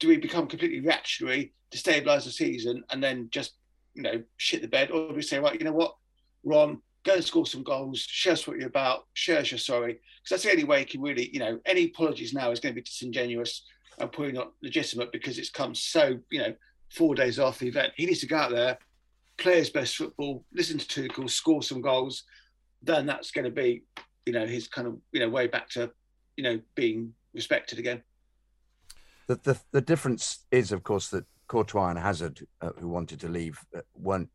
do 0.00 0.08
we 0.08 0.16
become 0.16 0.46
completely 0.46 0.80
reactionary, 0.80 1.52
destabilise 1.70 2.24
the 2.24 2.30
season, 2.30 2.82
and 2.90 3.02
then 3.02 3.28
just 3.30 3.52
you 3.94 4.02
know 4.02 4.22
shit 4.38 4.62
the 4.62 4.68
bed, 4.68 4.90
or 4.90 5.08
do 5.08 5.14
we 5.14 5.22
say 5.22 5.38
right, 5.38 5.58
you 5.58 5.66
know 5.66 5.72
what, 5.72 5.94
Ron, 6.44 6.80
go 7.04 7.14
and 7.14 7.24
score 7.24 7.46
some 7.46 7.62
goals, 7.62 8.00
show 8.00 8.32
us 8.32 8.46
what 8.46 8.58
you're 8.58 8.68
about, 8.68 9.06
show 9.14 9.36
us 9.36 9.50
you're 9.50 9.58
sorry, 9.58 9.94
because 9.94 10.30
that's 10.30 10.42
the 10.44 10.50
only 10.50 10.64
way 10.64 10.80
you 10.80 10.86
can 10.86 11.02
really, 11.02 11.30
you 11.32 11.40
know, 11.40 11.58
any 11.66 11.86
apologies 11.86 12.32
now 12.32 12.50
is 12.50 12.60
going 12.60 12.74
to 12.74 12.80
be 12.80 12.84
disingenuous 12.84 13.64
and 13.98 14.12
probably 14.12 14.32
not 14.32 14.52
legitimate 14.62 15.12
because 15.12 15.38
it's 15.38 15.50
come 15.50 15.74
so, 15.74 16.18
you 16.30 16.38
know, 16.40 16.54
four 16.90 17.14
days 17.14 17.38
after 17.38 17.64
the 17.64 17.70
event. 17.70 17.92
He 17.96 18.06
needs 18.06 18.20
to 18.20 18.26
go 18.26 18.36
out 18.36 18.50
there, 18.50 18.78
play 19.36 19.56
his 19.56 19.70
best 19.70 19.96
football, 19.96 20.44
listen 20.52 20.78
to 20.78 21.08
Tuchel, 21.08 21.28
score 21.28 21.62
some 21.62 21.80
goals. 21.80 22.24
Then 22.82 23.06
that's 23.06 23.30
going 23.30 23.44
to 23.44 23.50
be, 23.50 23.84
you 24.26 24.32
know, 24.32 24.46
his 24.46 24.68
kind 24.68 24.86
of, 24.86 24.98
you 25.12 25.20
know, 25.20 25.28
way 25.28 25.46
back 25.46 25.68
to, 25.70 25.90
you 26.36 26.44
know, 26.44 26.60
being 26.74 27.14
respected 27.34 27.78
again. 27.78 28.02
The, 29.28 29.36
the 29.42 29.60
the 29.70 29.80
difference 29.80 30.46
is, 30.50 30.72
of 30.72 30.82
course, 30.82 31.08
that 31.10 31.24
Courtois 31.46 31.90
and 31.90 31.98
Hazard, 31.98 32.46
uh, 32.60 32.70
who 32.78 32.88
wanted 32.88 33.20
to 33.20 33.28
leave, 33.28 33.58
uh, 33.76 33.80
weren't 33.94 34.30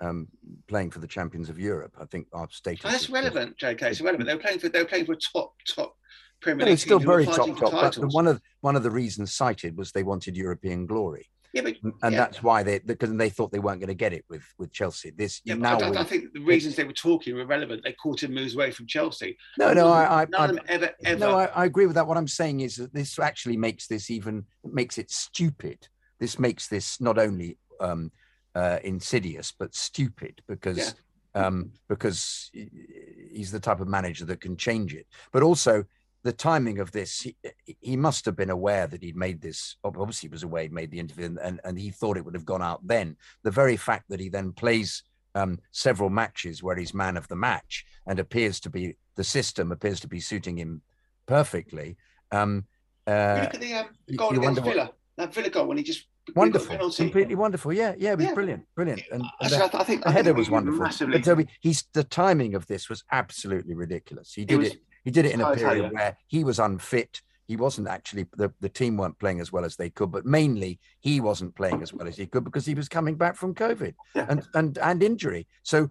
um, 0.00 0.28
playing 0.68 0.90
for 0.90 0.98
the 0.98 1.06
champions 1.06 1.48
of 1.48 1.58
Europe. 1.58 1.92
I 2.00 2.04
think 2.06 2.28
our 2.32 2.48
status. 2.50 2.84
Oh, 2.84 2.90
that's 2.90 3.04
is- 3.04 3.10
relevant, 3.10 3.56
JK. 3.58 3.82
It's 3.82 4.00
relevant. 4.00 4.28
They 4.28 4.34
were 4.34 4.40
playing 4.40 4.58
for 4.58 4.68
they 4.68 4.80
were 4.80 4.88
playing 4.88 5.06
for 5.06 5.12
a 5.12 5.16
top 5.16 5.54
top 5.66 5.96
Premier 6.40 6.66
League. 6.66 6.78
still 6.78 6.98
team 6.98 7.06
who 7.06 7.12
were 7.12 7.22
very 7.22 7.36
top 7.36 7.58
top. 7.58 7.72
But 7.72 8.12
one 8.12 8.26
of 8.26 8.40
one 8.60 8.76
of 8.76 8.82
the 8.82 8.90
reasons 8.90 9.34
cited 9.34 9.76
was 9.76 9.92
they 9.92 10.02
wanted 10.02 10.36
European 10.36 10.86
glory, 10.86 11.26
yeah, 11.52 11.62
but, 11.62 11.76
and 12.02 12.12
yeah. 12.12 12.18
that's 12.18 12.42
why 12.42 12.62
they 12.62 12.80
because 12.80 13.12
they 13.12 13.30
thought 13.30 13.52
they 13.52 13.58
weren't 13.60 13.80
going 13.80 13.88
to 13.88 13.94
get 13.94 14.12
it 14.12 14.24
with 14.28 14.42
with 14.58 14.72
Chelsea. 14.72 15.10
This 15.10 15.40
Yeah, 15.44 15.54
now. 15.54 15.76
I, 15.76 15.78
don't- 15.78 15.96
I 15.96 16.04
think 16.04 16.32
the 16.32 16.40
reasons 16.40 16.76
they 16.76 16.84
were 16.84 16.92
talking 16.92 17.34
were 17.36 17.46
relevant. 17.46 17.82
They 17.84 17.92
caught 17.92 18.22
him 18.22 18.34
moves 18.34 18.54
away 18.54 18.72
from 18.72 18.86
Chelsea. 18.86 19.36
no, 19.58 19.72
no, 19.72 19.88
I, 19.88 20.22
I, 20.22 20.26
none 20.26 20.40
I 20.40 20.44
of 20.44 20.56
them 20.56 20.64
ever 20.68 20.90
ever. 21.04 21.20
No, 21.20 21.38
I, 21.38 21.44
I 21.46 21.64
agree 21.64 21.86
with 21.86 21.94
that. 21.94 22.06
What 22.06 22.18
I'm 22.18 22.28
saying 22.28 22.60
is 22.60 22.76
that 22.76 22.92
this 22.92 23.18
actually 23.18 23.56
makes 23.56 23.86
this 23.86 24.10
even 24.10 24.44
makes 24.64 24.98
it 24.98 25.10
stupid. 25.10 25.88
This 26.20 26.38
makes 26.38 26.68
this 26.68 27.00
not 27.00 27.18
only 27.18 27.58
um, 27.80 28.10
uh, 28.54 28.78
insidious 28.84 29.52
but 29.58 29.74
stupid 29.74 30.42
because 30.46 30.94
um, 31.34 31.72
because 31.88 32.50
he's 32.52 33.50
the 33.50 33.60
type 33.60 33.80
of 33.80 33.88
manager 33.88 34.24
that 34.26 34.40
can 34.40 34.56
change 34.56 34.94
it. 34.94 35.06
But 35.32 35.42
also 35.42 35.84
the 36.22 36.32
timing 36.32 36.78
of 36.78 36.92
this, 36.92 37.20
he, 37.22 37.36
he 37.80 37.96
must 37.96 38.24
have 38.24 38.36
been 38.36 38.50
aware 38.50 38.86
that 38.86 39.02
he'd 39.02 39.16
made 39.16 39.40
this. 39.42 39.76
Obviously, 39.84 40.28
he 40.28 40.32
was 40.32 40.42
aware 40.44 40.62
he 40.62 40.68
made 40.68 40.90
the 40.90 41.00
interview, 41.00 41.26
and, 41.26 41.38
and, 41.38 41.60
and 41.64 41.78
he 41.78 41.90
thought 41.90 42.16
it 42.16 42.24
would 42.24 42.34
have 42.34 42.46
gone 42.46 42.62
out 42.62 42.86
then. 42.86 43.16
The 43.42 43.50
very 43.50 43.76
fact 43.76 44.04
that 44.08 44.20
he 44.20 44.28
then 44.28 44.52
plays 44.52 45.02
um, 45.34 45.58
several 45.72 46.08
matches 46.10 46.62
where 46.62 46.76
he's 46.76 46.94
man 46.94 47.16
of 47.16 47.26
the 47.28 47.36
match 47.36 47.84
and 48.06 48.18
appears 48.20 48.60
to 48.60 48.70
be 48.70 48.96
the 49.16 49.24
system 49.24 49.72
appears 49.72 50.00
to 50.00 50.08
be 50.08 50.20
suiting 50.20 50.56
him 50.56 50.80
perfectly. 51.26 51.96
Um, 52.30 52.64
You 53.06 53.12
uh, 53.12 53.40
look 53.42 53.54
at 53.54 53.60
the 53.60 53.74
um, 53.74 53.86
you- 54.06 54.16
goal 54.16 54.30
against 54.30 54.44
wonder 54.44 54.60
what- 54.62 54.74
Villa. 54.74 54.90
That 55.16 55.32
Villa 55.32 55.48
goal 55.50 55.66
when 55.66 55.76
he 55.76 55.82
just 55.84 56.06
wonderful, 56.34 56.90
completely 56.90 57.34
wonderful. 57.36 57.72
Yeah, 57.72 57.94
yeah, 57.96 58.12
it 58.12 58.18
was 58.18 58.26
Yeah. 58.26 58.34
brilliant, 58.34 58.64
brilliant. 58.74 59.02
And, 59.12 59.22
I, 59.22 59.28
and 59.42 59.50
the, 59.52 59.56
I 59.80 59.84
think 59.84 60.02
the 60.02 60.08
I 60.08 60.12
think 60.12 60.16
header 60.16 60.30
it 60.30 60.36
was 60.36 60.50
wonderful. 60.50 60.80
Massively. 60.80 61.18
But 61.18 61.24
Toby, 61.24 61.46
he's 61.60 61.84
the 61.92 62.02
timing 62.04 62.54
of 62.54 62.66
this 62.66 62.88
was 62.88 63.04
absolutely 63.12 63.74
ridiculous. 63.74 64.32
He 64.34 64.44
did 64.44 64.58
was- 64.58 64.68
it. 64.72 64.78
He 65.04 65.10
did 65.10 65.26
it 65.26 65.32
in 65.32 65.42
a 65.42 65.54
period 65.54 65.92
where 65.92 66.16
he 66.28 66.44
was 66.44 66.58
unfit. 66.58 67.20
He 67.46 67.56
wasn't 67.56 67.88
actually 67.88 68.24
the, 68.38 68.50
the 68.60 68.70
team 68.70 68.96
weren't 68.96 69.18
playing 69.18 69.38
as 69.38 69.52
well 69.52 69.66
as 69.66 69.76
they 69.76 69.90
could, 69.90 70.10
but 70.10 70.24
mainly 70.24 70.80
he 71.00 71.20
wasn't 71.20 71.54
playing 71.54 71.82
as 71.82 71.92
well 71.92 72.08
as 72.08 72.16
he 72.16 72.24
could 72.26 72.42
because 72.42 72.64
he 72.64 72.72
was 72.74 72.88
coming 72.88 73.16
back 73.16 73.36
from 73.36 73.54
COVID 73.54 73.92
Yeah. 74.14 74.24
and 74.30 74.42
and 74.54 74.78
and 74.78 75.02
injury. 75.02 75.46
So 75.62 75.90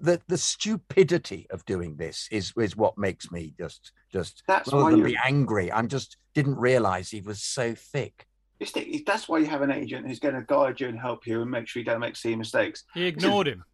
the 0.00 0.20
the 0.28 0.38
stupidity 0.38 1.48
of 1.50 1.64
doing 1.64 1.96
this 1.96 2.28
is 2.30 2.52
is 2.56 2.76
what 2.76 2.96
makes 2.96 3.32
me 3.32 3.52
just 3.58 3.90
just 4.12 4.44
That's 4.46 4.72
rather 4.72 4.92
than 4.92 5.02
be 5.04 5.18
angry. 5.24 5.72
I'm 5.72 5.88
just 5.88 6.16
didn't 6.34 6.56
realize 6.56 7.10
he 7.10 7.20
was 7.20 7.42
so 7.42 7.74
thick. 7.74 8.26
It's 8.62 8.70
the- 8.72 9.02
that's 9.04 9.28
why 9.28 9.38
you 9.38 9.46
have 9.46 9.62
an 9.62 9.72
agent 9.72 10.06
who's 10.06 10.20
going 10.20 10.36
to 10.36 10.42
guide 10.42 10.80
you 10.80 10.86
and 10.88 10.98
help 10.98 11.26
you 11.26 11.42
and 11.42 11.50
make 11.50 11.66
sure 11.66 11.80
you 11.80 11.84
don't 11.84 11.98
make 12.00 12.14
silly 12.14 12.36
mistakes. 12.36 12.84
He 12.94 13.06
ignored 13.06 13.48
him. 13.48 13.64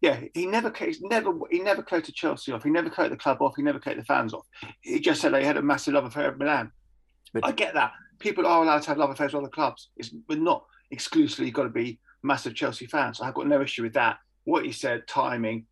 Yeah, 0.00 0.18
he 0.32 0.46
never, 0.46 0.72
he's 0.78 1.02
never, 1.02 1.32
he 1.50 1.58
never 1.60 1.82
closed 1.82 2.12
Chelsea 2.14 2.50
off. 2.52 2.64
He 2.64 2.70
never 2.70 2.88
cut 2.88 3.10
the 3.10 3.18
club 3.18 3.42
off. 3.42 3.52
He 3.56 3.62
never 3.62 3.78
cut 3.78 3.98
the 3.98 4.04
fans 4.04 4.32
off. 4.32 4.46
He 4.80 4.98
just 4.98 5.20
said 5.20 5.34
they 5.34 5.44
had 5.44 5.58
a 5.58 5.62
massive 5.62 5.92
love 5.92 6.06
affair 6.06 6.30
with 6.30 6.38
Milan. 6.38 6.72
But- 7.34 7.44
I 7.44 7.52
get 7.52 7.74
that. 7.74 7.92
People 8.18 8.46
are 8.46 8.62
allowed 8.62 8.80
to 8.82 8.88
have 8.88 8.98
love 8.98 9.10
affairs 9.10 9.34
with 9.34 9.42
other 9.42 9.50
clubs. 9.50 9.90
It's 9.96 10.08
but 10.08 10.38
not 10.38 10.64
exclusively 10.90 11.50
got 11.50 11.64
to 11.64 11.68
be 11.68 12.00
massive 12.22 12.54
Chelsea 12.54 12.86
fans. 12.86 13.20
I've 13.20 13.34
got 13.34 13.46
no 13.46 13.60
issue 13.60 13.82
with 13.82 13.92
that. 13.94 14.18
What 14.44 14.64
he 14.64 14.72
said, 14.72 15.06
timing, 15.06 15.66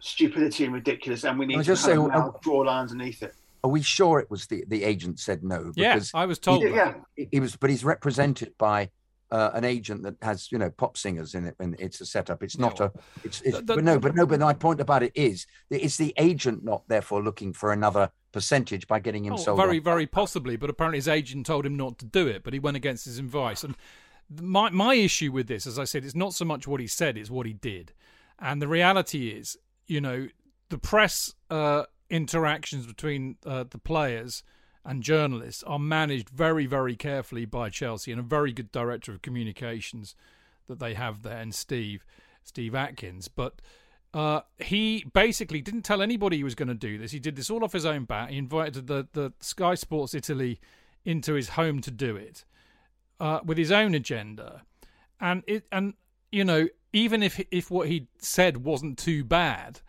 stupidity, 0.00 0.64
and 0.66 0.74
ridiculous, 0.74 1.24
and 1.24 1.38
we 1.38 1.46
need 1.46 1.56
I'll 1.56 1.62
to 1.62 1.66
just 1.66 1.86
kind 1.86 1.98
say, 2.02 2.06
now 2.18 2.34
draw 2.42 2.58
lines 2.58 2.92
underneath 2.92 3.22
it. 3.22 3.34
Are 3.68 3.72
we 3.72 3.82
sure 3.82 4.18
it 4.18 4.30
was 4.30 4.46
the 4.46 4.64
the 4.66 4.84
agent 4.84 5.20
said 5.20 5.44
no? 5.44 5.72
Yeah, 5.76 5.94
Because 5.94 6.10
I 6.14 6.24
was 6.26 6.38
told. 6.38 6.62
Yeah, 6.62 6.68
yeah. 6.70 6.94
he 7.16 7.28
he 7.32 7.40
was, 7.40 7.54
but 7.56 7.70
he's 7.70 7.84
represented 7.84 8.54
by 8.58 8.90
uh, 9.30 9.50
an 9.52 9.64
agent 9.64 10.02
that 10.04 10.16
has 10.22 10.50
you 10.50 10.56
know 10.58 10.70
pop 10.70 10.96
singers 10.96 11.34
in 11.34 11.44
it, 11.46 11.54
and 11.58 11.76
it's 11.78 12.00
a 12.00 12.06
setup. 12.06 12.42
It's 12.42 12.58
not 12.58 12.80
a. 12.80 12.90
It's, 13.24 13.40
it's 13.42 13.56
The- 13.58 13.62
the- 13.62 13.74
but 13.76 13.84
no, 13.84 13.98
but 13.98 14.14
no, 14.14 14.24
but 14.26 14.40
my 14.40 14.54
point 14.54 14.80
about 14.80 15.02
it 15.02 15.12
is 15.14 15.46
that 15.70 15.84
it's 15.84 15.96
the 15.98 16.14
agent 16.16 16.64
not 16.64 16.88
therefore 16.88 17.22
looking 17.22 17.52
for 17.52 17.72
another 17.72 18.10
percentage 18.32 18.86
by 18.88 18.98
getting 19.00 19.24
him 19.26 19.34
Oh, 19.34 19.36
sold. 19.36 19.58
very, 19.58 19.78
on. 19.78 19.84
very 19.84 20.06
possibly. 20.06 20.56
But 20.56 20.70
apparently, 20.70 20.98
his 20.98 21.08
agent 21.08 21.44
told 21.46 21.66
him 21.66 21.76
not 21.76 21.98
to 21.98 22.06
do 22.06 22.26
it, 22.26 22.42
but 22.42 22.52
he 22.54 22.58
went 22.58 22.76
against 22.78 23.04
his 23.04 23.18
advice. 23.18 23.62
And 23.64 23.74
my 24.40 24.70
my 24.70 24.94
issue 24.94 25.30
with 25.30 25.46
this, 25.46 25.66
as 25.66 25.78
I 25.78 25.84
said, 25.84 26.04
it's 26.04 26.14
not 26.14 26.32
so 26.34 26.44
much 26.46 26.66
what 26.66 26.80
he 26.80 26.86
said; 26.86 27.18
it's 27.18 27.30
what 27.30 27.44
he 27.46 27.52
did. 27.52 27.92
And 28.38 28.62
the 28.62 28.68
reality 28.68 29.28
is, 29.28 29.56
you 29.86 30.00
know, 30.00 30.28
the 30.70 30.78
press 30.78 31.34
uh, 31.50 31.84
interactions 32.10 32.86
between 32.86 33.36
uh, 33.44 33.64
the 33.68 33.78
players 33.78 34.42
and 34.84 35.02
journalists 35.02 35.62
are 35.64 35.78
managed 35.78 36.30
very, 36.30 36.66
very 36.66 36.96
carefully 36.96 37.44
by 37.44 37.68
Chelsea 37.68 38.10
and 38.10 38.20
a 38.20 38.24
very 38.24 38.52
good 38.52 38.72
director 38.72 39.12
of 39.12 39.22
communications 39.22 40.14
that 40.66 40.78
they 40.78 40.94
have 40.94 41.22
there, 41.22 41.38
and 41.38 41.54
Steve, 41.54 42.04
Steve 42.42 42.74
Atkins. 42.74 43.28
But 43.28 43.60
uh, 44.14 44.40
he 44.58 45.04
basically 45.12 45.60
didn't 45.60 45.82
tell 45.82 46.00
anybody 46.00 46.38
he 46.38 46.44
was 46.44 46.54
going 46.54 46.68
to 46.68 46.74
do 46.74 46.98
this. 46.98 47.12
He 47.12 47.18
did 47.18 47.36
this 47.36 47.50
all 47.50 47.64
off 47.64 47.72
his 47.72 47.86
own 47.86 48.04
bat. 48.04 48.30
He 48.30 48.38
invited 48.38 48.86
the, 48.86 49.06
the 49.12 49.32
Sky 49.40 49.74
Sports 49.74 50.14
Italy 50.14 50.60
into 51.04 51.34
his 51.34 51.50
home 51.50 51.80
to 51.82 51.90
do 51.90 52.16
it 52.16 52.44
uh, 53.20 53.40
with 53.44 53.58
his 53.58 53.72
own 53.72 53.94
agenda, 53.94 54.62
and 55.20 55.42
it 55.46 55.64
and 55.72 55.94
you 56.30 56.44
know 56.44 56.68
even 56.92 57.22
if 57.22 57.40
if 57.50 57.70
what 57.70 57.88
he 57.88 58.08
said 58.18 58.64
wasn't 58.64 58.98
too 58.98 59.24
bad, 59.24 59.80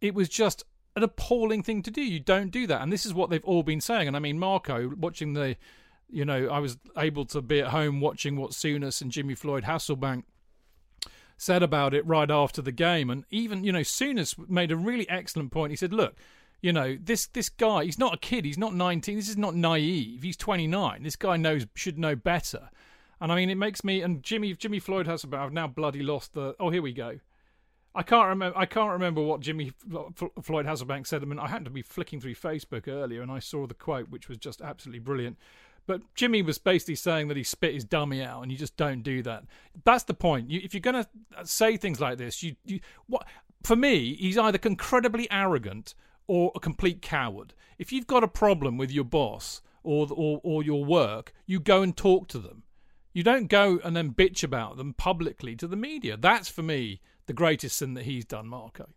it 0.00 0.14
was 0.14 0.28
just 0.28 0.64
an 0.96 1.02
appalling 1.02 1.62
thing 1.62 1.82
to 1.82 1.90
do. 1.90 2.02
You 2.02 2.20
don't 2.20 2.50
do 2.50 2.66
that, 2.66 2.82
and 2.82 2.92
this 2.92 3.04
is 3.04 3.14
what 3.14 3.30
they've 3.30 3.44
all 3.44 3.62
been 3.62 3.80
saying. 3.80 4.08
And 4.08 4.16
I 4.16 4.20
mean, 4.20 4.38
Marco, 4.38 4.92
watching 4.96 5.34
the, 5.34 5.56
you 6.08 6.24
know, 6.24 6.48
I 6.48 6.58
was 6.58 6.76
able 6.96 7.24
to 7.26 7.42
be 7.42 7.60
at 7.60 7.68
home 7.68 8.00
watching 8.00 8.36
what 8.36 8.52
Souness 8.52 9.02
and 9.02 9.10
Jimmy 9.10 9.34
Floyd 9.34 9.64
Hasselbaink 9.64 10.24
said 11.36 11.62
about 11.62 11.94
it 11.94 12.06
right 12.06 12.30
after 12.30 12.62
the 12.62 12.72
game, 12.72 13.10
and 13.10 13.24
even 13.30 13.64
you 13.64 13.72
know, 13.72 13.80
Souness 13.80 14.36
made 14.48 14.70
a 14.70 14.76
really 14.76 15.08
excellent 15.08 15.52
point. 15.52 15.70
He 15.70 15.76
said, 15.76 15.92
"Look." 15.92 16.14
You 16.62 16.72
know 16.72 16.96
this 16.98 17.26
this 17.26 17.50
guy. 17.50 17.84
He's 17.84 17.98
not 17.98 18.14
a 18.14 18.16
kid. 18.16 18.46
He's 18.46 18.56
not 18.56 18.74
nineteen. 18.74 19.16
This 19.16 19.28
is 19.28 19.36
not 19.36 19.54
naive. 19.54 20.22
He's 20.22 20.38
twenty 20.38 20.66
nine. 20.66 21.02
This 21.02 21.14
guy 21.14 21.36
knows 21.36 21.66
should 21.74 21.98
know 21.98 22.16
better. 22.16 22.70
And 23.20 23.30
I 23.30 23.36
mean, 23.36 23.50
it 23.50 23.56
makes 23.56 23.84
me 23.84 24.00
and 24.00 24.22
Jimmy 24.22 24.54
Jimmy 24.54 24.78
Floyd 24.78 25.06
has 25.06 25.24
about. 25.24 25.44
I've 25.44 25.52
now 25.52 25.66
bloody 25.66 26.02
lost 26.02 26.32
the. 26.32 26.56
Oh, 26.58 26.70
here 26.70 26.80
we 26.80 26.94
go. 26.94 27.18
I 27.94 28.02
can't 28.02 28.28
remember. 28.28 28.58
I 28.58 28.66
can't 28.66 28.90
remember 28.90 29.22
what 29.22 29.40
Jimmy 29.40 29.72
Floyd 30.42 30.66
Hasselbaink 30.66 31.06
said. 31.06 31.22
I 31.22 31.26
mean, 31.26 31.38
I 31.38 31.46
happened 31.46 31.66
to 31.66 31.70
be 31.70 31.82
flicking 31.82 32.20
through 32.20 32.34
Facebook 32.34 32.88
earlier, 32.88 33.22
and 33.22 33.30
I 33.30 33.38
saw 33.38 33.66
the 33.66 33.74
quote, 33.74 34.10
which 34.10 34.28
was 34.28 34.38
just 34.38 34.60
absolutely 34.60 34.98
brilliant. 34.98 35.38
But 35.86 36.02
Jimmy 36.14 36.42
was 36.42 36.58
basically 36.58 36.96
saying 36.96 37.28
that 37.28 37.36
he 37.36 37.44
spit 37.44 37.74
his 37.74 37.84
dummy 37.84 38.22
out, 38.22 38.42
and 38.42 38.50
you 38.50 38.58
just 38.58 38.76
don't 38.76 39.02
do 39.02 39.22
that. 39.22 39.44
That's 39.84 40.04
the 40.04 40.14
point. 40.14 40.50
You, 40.50 40.60
if 40.64 40.74
you're 40.74 40.80
going 40.80 41.04
to 41.04 41.08
uh, 41.36 41.44
say 41.44 41.76
things 41.76 42.00
like 42.00 42.18
this, 42.18 42.42
you, 42.42 42.56
you 42.64 42.80
what 43.06 43.26
for 43.62 43.76
me, 43.76 44.14
he's 44.14 44.38
either 44.38 44.58
incredibly 44.64 45.30
arrogant 45.30 45.94
or 46.26 46.50
a 46.54 46.60
complete 46.60 47.00
coward. 47.00 47.54
If 47.78 47.92
you've 47.92 48.06
got 48.06 48.24
a 48.24 48.28
problem 48.28 48.76
with 48.76 48.90
your 48.90 49.04
boss 49.04 49.62
or 49.84 50.08
or, 50.10 50.40
or 50.42 50.64
your 50.64 50.84
work, 50.84 51.32
you 51.46 51.60
go 51.60 51.82
and 51.82 51.96
talk 51.96 52.26
to 52.28 52.38
them. 52.38 52.64
You 53.12 53.22
don't 53.22 53.46
go 53.46 53.78
and 53.84 53.94
then 53.94 54.12
bitch 54.12 54.42
about 54.42 54.76
them 54.76 54.94
publicly 54.94 55.54
to 55.56 55.68
the 55.68 55.76
media. 55.76 56.16
That's 56.16 56.48
for 56.48 56.62
me 56.62 57.00
the 57.26 57.32
greatest 57.32 57.76
sin 57.78 57.94
that 57.94 58.04
he's 58.04 58.24
done, 58.24 58.46
Marco. 58.46 58.88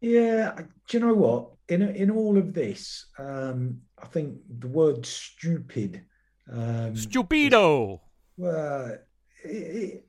Yeah, 0.00 0.54
do 0.88 0.96
you 0.96 1.00
know 1.04 1.14
what? 1.14 1.50
In 1.68 1.82
in 1.82 2.10
all 2.10 2.38
of 2.38 2.54
this, 2.54 3.06
um, 3.18 3.80
I 4.02 4.06
think 4.06 4.38
the 4.58 4.68
word 4.68 5.04
"stupid." 5.04 6.02
Um, 6.50 6.94
Stupido. 6.94 8.00
well, 8.36 8.96
it, 9.44 9.48
it, 9.48 10.06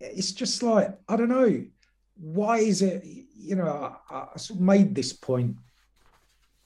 it's 0.00 0.32
just 0.32 0.62
like 0.62 0.96
I 1.08 1.16
don't 1.16 1.30
know. 1.30 1.64
Why 2.16 2.58
is 2.58 2.82
it? 2.82 3.04
You 3.34 3.56
know, 3.56 3.96
I, 4.10 4.26
I 4.34 4.36
sort 4.36 4.60
of 4.60 4.64
made 4.64 4.94
this 4.94 5.12
point 5.12 5.56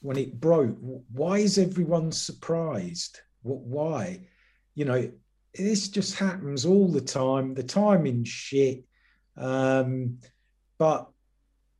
when 0.00 0.16
it 0.18 0.40
broke. 0.40 0.76
Why 1.12 1.38
is 1.38 1.56
everyone 1.56 2.10
surprised? 2.10 3.20
What? 3.42 3.60
Why? 3.60 4.26
You 4.74 4.84
know, 4.84 5.10
this 5.54 5.88
just 5.88 6.18
happens 6.18 6.64
all 6.64 6.88
the 6.88 7.00
time. 7.00 7.54
The 7.54 7.62
timing 7.62 8.24
shit. 8.24 8.84
Um, 9.36 10.18
but 10.78 11.08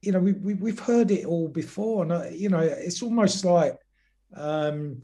you 0.03 0.12
know, 0.12 0.20
we, 0.20 0.32
we 0.32 0.55
we've 0.55 0.78
heard 0.78 1.11
it 1.11 1.27
all 1.27 1.49
before, 1.49 2.03
and 2.03 2.12
uh, 2.12 2.24
you 2.31 2.49
know, 2.49 2.61
it's 2.61 3.03
almost 3.03 3.45
like 3.45 3.77
um, 4.35 5.03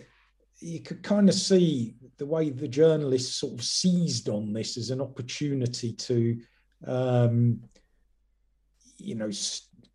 you 0.61 0.81
could 0.81 1.03
kind 1.03 1.29
of 1.29 1.35
see 1.35 1.95
the 2.19 2.27
way 2.27 2.51
the 2.51 2.69
journalists 2.69 3.37
sort 3.37 3.55
of 3.55 3.65
seized 3.65 4.29
on 4.29 4.53
this 4.53 4.77
as 4.77 4.91
an 4.91 5.01
opportunity 5.01 5.93
to, 5.93 6.41
um, 6.87 7.61
you 8.99 9.17
know, 9.17 9.31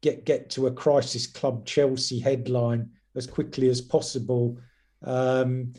get 0.02 0.26
get 0.26 0.50
to 0.52 0.68
a 0.68 0.72
crisis 0.72 1.28
club 1.28 1.66
Chelsea 1.66 2.20
headline 2.20 2.90
as 3.16 3.26
quickly 3.26 3.70
as 3.70 3.82
possible 3.82 4.58
um, 5.04 5.74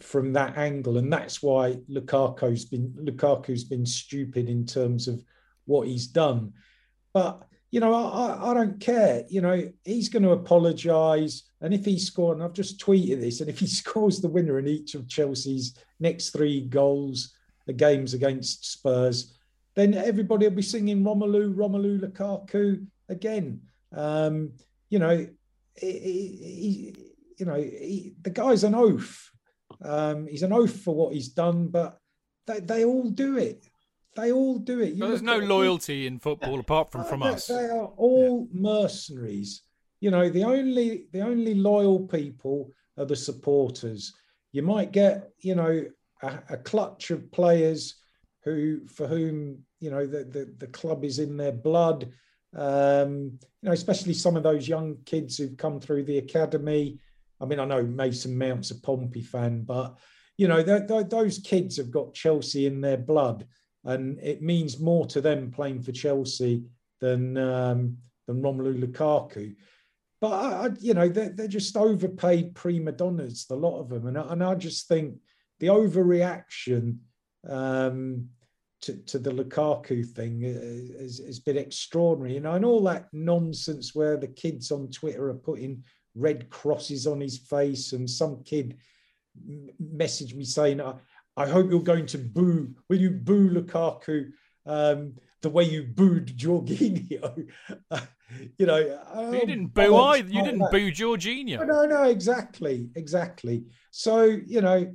from 0.00 0.32
that 0.34 0.56
angle, 0.56 0.98
and 0.98 1.12
that's 1.12 1.42
why 1.42 1.78
Lukaku's 1.90 2.64
been 2.64 2.92
Lukaku's 2.98 3.64
been 3.64 3.86
stupid 3.86 4.48
in 4.48 4.66
terms 4.66 5.08
of 5.08 5.22
what 5.64 5.88
he's 5.88 6.06
done, 6.06 6.52
but 7.12 7.46
you 7.70 7.80
know, 7.80 7.92
I, 7.92 8.50
I, 8.50 8.54
don't 8.54 8.80
care. 8.80 9.24
You 9.28 9.40
know, 9.40 9.70
he's 9.84 10.08
going 10.08 10.22
to 10.22 10.30
apologise. 10.30 11.50
And 11.60 11.74
if 11.74 11.84
he 11.84 11.98
scores, 11.98 12.36
and 12.36 12.42
I've 12.42 12.52
just 12.52 12.80
tweeted 12.80 13.20
this, 13.20 13.40
and 13.40 13.50
if 13.50 13.58
he 13.58 13.66
scores 13.80 14.20
the 14.20 14.28
winner 14.28 14.58
in 14.58 14.68
each 14.68 14.94
of 14.94 15.08
Chelsea's 15.08 15.76
next 16.00 16.30
three 16.30 16.60
goals, 16.62 17.34
the 17.66 17.72
games 17.72 18.14
against 18.14 18.72
Spurs, 18.72 19.36
then 19.74 19.94
everybody 19.94 20.46
will 20.46 20.54
be 20.54 20.62
singing 20.62 21.02
Romelu, 21.02 21.54
Romelu 21.54 22.00
Lukaku 22.00 22.86
again. 23.08 23.60
Um, 23.92 24.52
you 24.88 24.98
know, 24.98 25.26
he, 25.74 25.90
he, 25.90 26.94
you 27.38 27.46
know, 27.46 27.56
he, 27.56 28.14
the 28.22 28.30
guy's 28.30 28.64
an 28.64 28.74
oaf. 28.74 29.30
Um, 29.82 30.26
he's 30.26 30.42
an 30.42 30.52
oaf 30.52 30.70
for 30.70 30.94
what 30.94 31.14
he's 31.14 31.28
done, 31.28 31.68
but 31.68 31.98
they, 32.46 32.60
they 32.60 32.84
all 32.84 33.10
do 33.10 33.38
it. 33.38 33.68
They 34.16 34.32
all 34.32 34.58
do 34.58 34.80
it. 34.80 34.98
there's 34.98 35.20
no 35.20 35.38
loyalty 35.38 36.06
in 36.06 36.18
football 36.18 36.58
apart 36.58 36.90
from 36.90 37.04
from 37.04 37.20
they, 37.20 37.28
us. 37.28 37.46
They 37.46 37.66
are 37.66 37.92
all 37.96 38.48
mercenaries. 38.50 39.62
You 40.00 40.10
know, 40.10 40.30
the 40.30 40.44
only 40.44 41.06
the 41.12 41.20
only 41.20 41.54
loyal 41.54 42.00
people 42.00 42.70
are 42.96 43.04
the 43.04 43.16
supporters. 43.16 44.14
You 44.52 44.62
might 44.62 44.90
get, 44.92 45.32
you 45.40 45.54
know, 45.54 45.84
a, 46.22 46.38
a 46.50 46.56
clutch 46.56 47.10
of 47.10 47.30
players 47.30 47.96
who 48.42 48.86
for 48.86 49.06
whom 49.06 49.58
you 49.80 49.90
know 49.90 50.06
the, 50.06 50.24
the, 50.24 50.54
the 50.58 50.66
club 50.68 51.04
is 51.04 51.18
in 51.18 51.36
their 51.36 51.52
blood. 51.52 52.08
Um, 52.54 53.38
you 53.60 53.68
know, 53.68 53.72
especially 53.72 54.14
some 54.14 54.36
of 54.36 54.42
those 54.42 54.66
young 54.66 54.96
kids 55.04 55.36
who've 55.36 55.56
come 55.58 55.78
through 55.78 56.04
the 56.04 56.18
academy. 56.18 56.98
I 57.40 57.44
mean, 57.44 57.60
I 57.60 57.64
know 57.64 57.82
Mason 57.82 58.36
Mount's 58.36 58.70
a 58.70 58.80
Pompey 58.80 59.22
fan, 59.22 59.62
but 59.62 59.96
you 60.36 60.48
know, 60.48 60.62
th- 60.62 60.88
th- 60.88 61.08
those 61.08 61.38
kids 61.38 61.76
have 61.76 61.90
got 61.90 62.14
Chelsea 62.14 62.66
in 62.66 62.80
their 62.80 62.96
blood, 62.96 63.46
and 63.84 64.18
it 64.20 64.42
means 64.42 64.80
more 64.80 65.06
to 65.06 65.20
them 65.20 65.50
playing 65.50 65.82
for 65.82 65.92
Chelsea 65.92 66.64
than 67.00 67.36
um, 67.36 67.98
than 68.26 68.42
Romelu 68.42 68.82
Lukaku. 68.82 69.54
But 70.20 70.32
I, 70.32 70.66
I, 70.66 70.70
you 70.80 70.94
know, 70.94 71.08
they're, 71.08 71.30
they're 71.30 71.48
just 71.48 71.76
overpaid 71.76 72.54
prima 72.54 72.92
donnas, 72.92 73.46
the 73.46 73.56
lot 73.56 73.80
of 73.80 73.88
them, 73.88 74.06
and 74.06 74.18
I, 74.18 74.32
and 74.32 74.42
I 74.42 74.54
just 74.54 74.88
think 74.88 75.16
the 75.60 75.68
overreaction 75.68 76.98
um, 77.48 78.28
to, 78.82 78.96
to 78.96 79.18
the 79.18 79.30
Lukaku 79.30 80.06
thing 80.06 80.42
has, 80.98 81.18
has 81.18 81.40
been 81.40 81.58
extraordinary. 81.58 82.34
You 82.34 82.40
know, 82.40 82.52
and 82.52 82.64
all 82.64 82.82
that 82.84 83.08
nonsense 83.12 83.94
where 83.94 84.16
the 84.16 84.28
kids 84.28 84.70
on 84.70 84.88
Twitter 84.88 85.28
are 85.28 85.34
putting 85.34 85.82
red 86.16 86.50
crosses 86.50 87.06
on 87.06 87.20
his 87.20 87.38
face, 87.38 87.92
and 87.92 88.08
some 88.08 88.42
kid 88.44 88.76
messaged 89.80 90.34
me 90.34 90.44
saying, 90.44 90.80
I, 90.80 90.94
I 91.36 91.46
hope 91.46 91.70
you're 91.70 91.80
going 91.80 92.06
to 92.06 92.18
boo, 92.18 92.74
will 92.88 93.00
you 93.00 93.10
boo 93.10 93.50
Lukaku 93.50 94.30
um, 94.64 95.14
the 95.42 95.50
way 95.50 95.64
you 95.64 95.82
booed 95.84 96.36
Jorginho? 96.36 97.48
you 98.58 98.66
know, 98.66 99.00
um, 99.12 99.34
you 99.34 99.40
didn't 99.40 99.74
boo 99.74 99.96
either. 99.96 100.28
You 100.28 100.42
didn't 100.42 100.70
boo 100.70 100.90
Jorginho. 100.90 101.66
No, 101.66 101.84
no, 101.84 102.04
exactly, 102.04 102.88
exactly. 102.96 103.64
So, 103.90 104.22
you 104.22 104.62
know, 104.62 104.94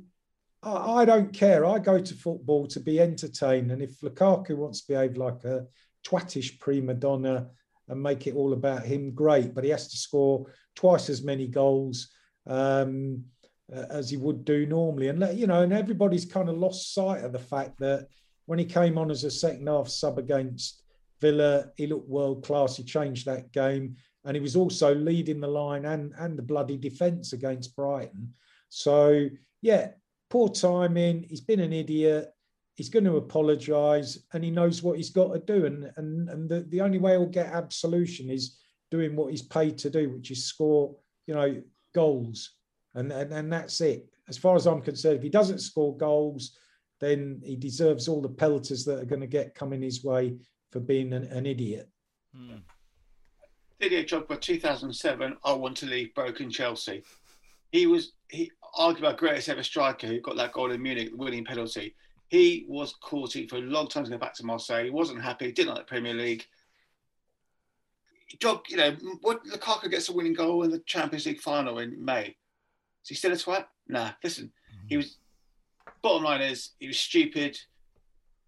I, 0.62 0.70
I 0.70 1.04
don't 1.04 1.32
care. 1.32 1.64
I 1.64 1.78
go 1.78 2.00
to 2.00 2.14
football 2.14 2.66
to 2.68 2.80
be 2.80 3.00
entertained. 3.00 3.70
And 3.70 3.80
if 3.80 4.00
Lukaku 4.00 4.56
wants 4.56 4.82
to 4.82 4.92
behave 4.92 5.16
like 5.16 5.44
a 5.44 5.66
twattish 6.04 6.58
prima 6.58 6.94
donna 6.94 7.48
and 7.88 8.02
make 8.02 8.26
it 8.26 8.34
all 8.34 8.52
about 8.52 8.84
him, 8.84 9.12
great. 9.12 9.54
But 9.54 9.64
he 9.64 9.70
has 9.70 9.88
to 9.88 9.96
score 9.96 10.46
twice 10.74 11.08
as 11.08 11.22
many 11.22 11.46
goals 11.46 12.08
um, 12.46 13.24
as 13.72 14.10
he 14.10 14.16
would 14.16 14.44
do 14.44 14.66
normally. 14.66 15.08
And, 15.08 15.38
you 15.38 15.46
know, 15.46 15.62
and 15.62 15.72
everybody's 15.72 16.24
kind 16.24 16.48
of 16.48 16.56
lost 16.56 16.94
sight 16.94 17.24
of 17.24 17.32
the 17.32 17.38
fact 17.38 17.78
that 17.78 18.06
when 18.46 18.58
he 18.58 18.64
came 18.64 18.98
on 18.98 19.10
as 19.10 19.24
a 19.24 19.30
second 19.30 19.66
half 19.66 19.88
sub 19.88 20.18
against 20.18 20.82
Villa, 21.20 21.66
he 21.76 21.86
looked 21.86 22.08
world 22.08 22.44
class. 22.44 22.76
He 22.76 22.84
changed 22.84 23.26
that 23.26 23.52
game. 23.52 23.96
And 24.24 24.36
he 24.36 24.40
was 24.40 24.56
also 24.56 24.94
leading 24.94 25.40
the 25.40 25.48
line 25.48 25.84
and, 25.84 26.12
and 26.18 26.38
the 26.38 26.42
bloody 26.42 26.76
defence 26.76 27.32
against 27.32 27.74
Brighton. 27.74 28.34
So, 28.68 29.28
yeah, 29.60 29.90
poor 30.30 30.48
timing. 30.48 31.26
He's 31.28 31.40
been 31.40 31.60
an 31.60 31.72
idiot. 31.72 32.28
He's 32.74 32.88
going 32.88 33.04
to 33.04 33.16
apologise 33.16 34.18
and 34.32 34.42
he 34.42 34.50
knows 34.50 34.82
what 34.82 34.96
he's 34.96 35.10
got 35.10 35.32
to 35.32 35.40
do. 35.40 35.66
And, 35.66 35.90
and, 35.96 36.28
and 36.28 36.48
the, 36.48 36.60
the 36.70 36.80
only 36.80 36.98
way 36.98 37.12
he'll 37.12 37.26
get 37.26 37.52
absolution 37.52 38.30
is 38.30 38.58
doing 38.90 39.14
what 39.14 39.30
he's 39.30 39.42
paid 39.42 39.78
to 39.78 39.90
do, 39.90 40.10
which 40.10 40.30
is 40.30 40.46
score, 40.46 40.94
you 41.26 41.34
know, 41.34 41.62
goals. 41.94 42.54
And, 42.94 43.12
and, 43.12 43.32
and 43.32 43.52
that's 43.52 43.80
it. 43.80 44.06
As 44.28 44.38
far 44.38 44.56
as 44.56 44.66
I'm 44.66 44.80
concerned, 44.80 45.16
if 45.16 45.22
he 45.22 45.28
doesn't 45.28 45.60
score 45.60 45.96
goals, 45.96 46.56
then 47.00 47.40
he 47.44 47.56
deserves 47.56 48.08
all 48.08 48.22
the 48.22 48.28
pelters 48.28 48.84
that 48.84 49.00
are 49.00 49.04
going 49.04 49.20
to 49.20 49.26
get 49.26 49.54
coming 49.54 49.82
his 49.82 50.04
way 50.04 50.36
for 50.70 50.80
being 50.80 51.12
an, 51.12 51.24
an 51.24 51.46
idiot. 51.46 51.88
Hmm. 52.34 52.58
Didier 53.80 54.04
Drogba, 54.04 54.40
2007, 54.40 55.36
I 55.44 55.52
want 55.52 55.76
to 55.78 55.86
leave 55.86 56.14
broken 56.14 56.48
Chelsea. 56.48 57.02
He 57.72 57.86
was 57.86 58.12
he 58.28 58.50
arguably 58.78 59.06
our 59.06 59.12
greatest 59.14 59.48
ever 59.48 59.64
striker 59.64 60.06
who 60.06 60.20
got 60.20 60.36
that 60.36 60.52
goal 60.52 60.70
in 60.70 60.80
Munich, 60.80 61.10
winning 61.12 61.44
penalty. 61.44 61.96
He 62.32 62.64
was 62.66 62.94
courting 62.94 63.46
for 63.46 63.56
a 63.56 63.60
long 63.60 63.88
time 63.88 64.04
to 64.04 64.10
go 64.10 64.16
back 64.16 64.32
to 64.36 64.46
Marseille. 64.46 64.84
He 64.84 64.90
wasn't 64.90 65.20
happy, 65.20 65.52
didn't 65.52 65.74
like 65.74 65.84
the 65.84 65.90
Premier 65.90 66.14
League. 66.14 66.46
Job, 68.40 68.62
you 68.70 68.78
know, 68.78 68.96
what 69.20 69.44
Lukaku 69.44 69.90
gets 69.90 70.08
a 70.08 70.14
winning 70.14 70.32
goal 70.32 70.62
in 70.62 70.70
the 70.70 70.78
Champions 70.86 71.26
League 71.26 71.42
final 71.42 71.78
in 71.78 72.02
May. 72.02 72.34
Is 73.02 73.08
he 73.10 73.14
still 73.16 73.32
a 73.32 73.36
twat? 73.36 73.66
Nah, 73.86 74.12
listen, 74.24 74.46
mm-hmm. 74.46 74.86
he 74.88 74.96
was. 74.96 75.18
Bottom 76.00 76.24
line 76.24 76.40
is, 76.40 76.70
he 76.78 76.86
was 76.86 76.98
stupid, 76.98 77.58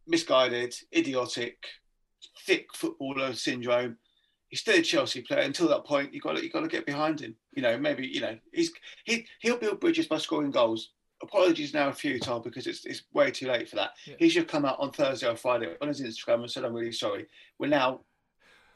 misguided, 0.07 0.75
idiotic, 0.97 1.59
thick 2.47 2.69
footballer 2.75 3.35
syndrome 3.35 3.99
he's 4.49 4.61
still 4.61 4.79
a 4.79 4.83
Chelsea 4.83 5.21
player. 5.21 5.41
Until 5.41 5.67
that 5.69 5.85
point, 5.85 6.15
you 6.15 6.21
got 6.21 6.37
to 6.37 6.43
you 6.43 6.49
got 6.49 6.61
to 6.61 6.69
get 6.69 6.87
behind 6.87 7.21
him. 7.21 7.35
You 7.55 7.63
know, 7.63 7.77
maybe 7.77 8.07
you 8.07 8.21
know 8.21 8.39
he's 8.53 8.73
he 9.05 9.27
he'll 9.41 9.59
build 9.59 9.81
bridges 9.81 10.07
by 10.07 10.19
scoring 10.19 10.53
goals. 10.53 10.91
Apologies 11.23 11.73
now 11.73 11.89
are 11.89 11.95
futile 11.95 12.41
because 12.41 12.67
it's 12.67 12.85
it's 12.85 13.03
way 13.13 13.31
too 13.31 13.47
late 13.49 13.69
for 13.69 13.77
that. 13.77 13.93
Yeah. 14.05 14.17
He 14.19 14.29
should 14.29 14.49
come 14.49 14.65
out 14.65 14.79
on 14.79 14.91
Thursday 14.91 15.29
or 15.29 15.37
Friday 15.37 15.75
on 15.81 15.89
his 15.89 16.03
Instagram 16.03 16.41
and 16.41 16.51
said, 16.51 16.65
"I'm 16.65 16.75
really 16.75 16.93
sorry." 16.93 17.27
We're 17.59 17.69
now 17.69 18.01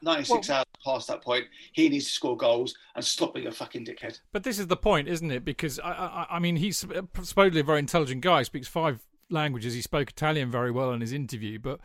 96 0.01 0.47
well, 0.47 0.57
hours 0.57 0.65
past 0.83 1.07
that 1.09 1.21
point. 1.21 1.45
He 1.73 1.89
needs 1.89 2.05
to 2.05 2.11
score 2.11 2.37
goals 2.37 2.73
and 2.95 3.03
stop 3.03 3.33
being 3.33 3.47
a 3.47 3.51
fucking 3.51 3.85
dickhead. 3.85 4.19
But 4.31 4.43
this 4.43 4.59
is 4.59 4.67
the 4.67 4.77
point, 4.77 5.07
isn't 5.07 5.29
it? 5.29 5.43
Because 5.43 5.79
I, 5.79 5.91
I, 5.91 6.27
I 6.31 6.39
mean, 6.39 6.55
he's 6.55 6.83
uh, 6.83 7.01
supposedly 7.21 7.59
a 7.59 7.63
very 7.63 7.79
intelligent 7.79 8.21
guy. 8.21 8.43
Speaks 8.43 8.67
five 8.67 9.01
languages. 9.29 9.73
He 9.73 9.81
spoke 9.81 10.09
Italian 10.09 10.49
very 10.49 10.71
well 10.71 10.91
in 10.91 11.01
his 11.01 11.13
interview, 11.13 11.59
but 11.59 11.79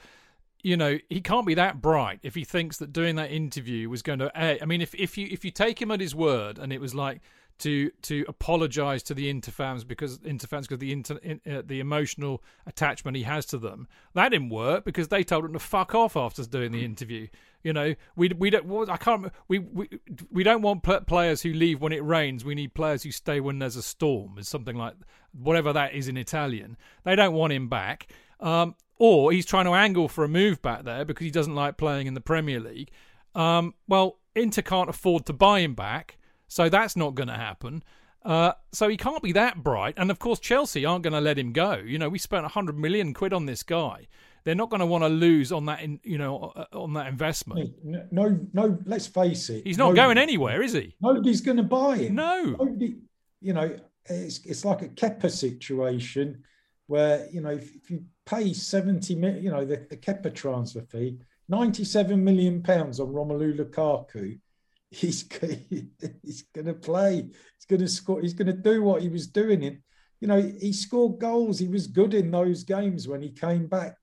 you 0.65 0.77
know 0.77 0.99
he 1.09 1.21
can't 1.21 1.47
be 1.47 1.55
that 1.55 1.81
bright 1.81 2.19
if 2.23 2.35
he 2.35 2.43
thinks 2.43 2.79
that 2.79 2.93
doing 2.93 3.17
that 3.17 3.31
interview 3.31 3.89
was 3.89 4.03
going 4.03 4.19
to 4.19 4.33
i 4.37 4.65
mean 4.65 4.81
if, 4.81 4.95
if 4.95 5.19
you 5.19 5.29
if 5.31 5.45
you 5.45 5.51
take 5.51 5.81
him 5.81 5.91
at 5.91 6.01
his 6.01 6.15
word 6.15 6.59
and 6.59 6.73
it 6.73 6.81
was 6.81 6.95
like 6.95 7.21
to 7.59 7.91
to 8.03 8.25
apologize 8.29 9.03
to 9.05 9.15
the 9.15 9.33
interfans 9.33 9.87
because 9.87 10.19
interfans 10.19 10.63
because 10.63 10.79
the 10.79 10.93
inter, 10.93 11.19
in, 11.23 11.41
uh, 11.51 11.63
the 11.65 11.81
emotional 11.81 12.43
attachment 12.67 13.17
he 13.17 13.23
has 13.23 13.47
to 13.47 13.59
them. 13.59 13.87
That 14.15 14.31
didn't 14.31 14.51
work 14.51 14.85
because 14.85 15.09
they 15.09 15.23
told 15.23 15.45
him 15.45 15.53
to 15.53 15.59
fuck 15.59 15.95
off 15.95 16.17
after 16.17 16.45
doing 16.45 16.73
the 16.73 16.85
interview. 16.85 17.29
You 17.63 17.73
know 17.73 17.95
we 18.17 18.29
we 18.29 18.51
don't 18.51 18.91
i 18.91 18.97
can't 18.97 19.33
we 19.49 19.59
we, 19.59 19.89
we 20.31 20.43
don't 20.43 20.63
want 20.63 20.83
players 21.07 21.43
who 21.43 21.53
leave 21.53 21.81
when 21.81 21.93
it 21.93 22.05
rains. 22.05 22.45
We 22.45 22.55
need 22.55 22.75
players 22.75 23.03
who 23.03 23.11
stay 23.11 23.41
when 23.41 23.59
there's 23.59 23.77
a 23.77 23.83
storm 23.83 24.37
is 24.39 24.49
something 24.49 24.77
like 24.77 24.95
whatever 25.33 25.73
that 25.73 25.95
is 25.95 26.09
in 26.09 26.17
italian. 26.17 26.77
They 27.05 27.17
don't 27.17 27.35
want 27.35 27.53
him 27.53 27.69
back. 27.69 28.09
Um, 28.41 28.75
or 28.99 29.33
he's 29.33 29.47
trying 29.47 29.65
to 29.65 29.73
angle 29.75 30.09
for 30.09 30.25
a 30.25 30.29
move 30.29 30.63
back 30.63 30.85
there 30.85 31.05
because 31.05 31.25
he 31.25 31.31
doesn't 31.31 31.55
like 31.55 31.77
playing 31.77 32.07
in 32.07 32.15
the 32.15 32.21
Premier 32.21 32.61
League. 32.61 32.91
Um, 33.35 33.75
well, 33.89 34.19
Inter 34.35 34.63
can't 34.63 34.89
afford 34.89 35.27
to 35.27 35.33
buy 35.33 35.61
him 35.61 35.75
back, 35.75 36.19
so 36.49 36.69
that's 36.69 36.97
not 36.97 37.15
going 37.15 37.29
to 37.29 37.35
happen. 37.35 37.83
Uh, 38.25 38.53
so 38.73 38.89
he 38.89 38.97
can't 38.97 39.23
be 39.23 39.33
that 39.33 39.63
bright. 39.63 39.95
And 39.97 40.11
of 40.11 40.19
course, 40.19 40.41
Chelsea 40.41 40.85
aren't 40.85 41.03
going 41.03 41.13
to 41.13 41.21
let 41.21 41.39
him 41.39 41.53
go. 41.53 41.75
You 41.75 41.99
know, 41.99 42.09
we 42.09 42.19
spent 42.19 42.43
100 42.43 42.79
million 42.79 43.13
quid 43.13 43.33
on 43.33 43.47
this 43.47 43.63
guy. 43.63 44.07
They're 44.45 44.55
not 44.55 44.71
going 44.71 44.81
to 44.81 44.87
want 44.87 45.05
to 45.05 45.09
lose 45.09 45.53
on 45.53 45.67
that, 45.67 45.83
in, 45.83 46.01
you 46.03 46.19
know, 46.19 46.53
on 46.73 46.95
that 46.95 47.07
investment. 47.07 47.75
No, 47.83 48.39
no. 48.53 48.79
Let's 48.85 49.07
face 49.07 49.49
it. 49.49 49.67
He's 49.67 49.79
not 49.79 49.95
nobody, 49.95 50.01
going 50.03 50.19
anywhere, 50.19 50.63
is 50.63 50.73
he? 50.73 50.95
Nobody's 51.01 51.41
going 51.41 51.57
to 51.57 51.63
buy 51.63 51.97
him. 51.97 52.15
No. 52.15 52.57
Nobody, 52.59 52.97
you 53.41 53.55
know, 53.55 53.77
it's 54.07 54.45
it's 54.45 54.65
like 54.65 54.83
a 54.83 54.89
Kepa 54.89 55.31
situation 55.31 56.45
where 56.87 57.27
you 57.33 57.41
know 57.41 57.51
if, 57.51 57.75
if 57.75 57.91
you 57.91 58.05
pay 58.27 58.53
70 58.53 59.15
million, 59.15 59.43
you 59.43 59.51
know, 59.51 59.65
the, 59.65 59.87
the 59.89 59.97
Kepa 59.97 60.35
transfer 60.35 60.83
fee, 60.83 61.19
97 61.49 62.23
million 62.23 62.63
pounds 62.63 63.01
on 63.01 63.09
Romelu 63.09 63.59
Lukaku. 63.59 64.39
He's 65.01 65.23
he's 66.23 66.45
going 66.55 66.67
to 66.67 66.75
play. 66.75 67.17
He's 67.17 67.67
going 67.69 67.81
to 67.81 67.89
score. 67.89 68.21
He's 68.21 68.35
going 68.35 68.47
to 68.47 68.53
do 68.53 68.83
what 68.83 69.03
he 69.03 69.09
was 69.09 69.27
doing 69.27 69.63
in. 69.63 69.83
You 70.21 70.29
know, 70.29 70.41
he 70.41 70.73
scored 70.73 71.19
goals. 71.19 71.59
He 71.59 71.69
was 71.69 71.89
good 71.89 72.15
in 72.15 72.31
those 72.31 72.63
games 72.63 73.09
when 73.09 73.21
he 73.21 73.31
came 73.31 73.67
back. 73.67 73.97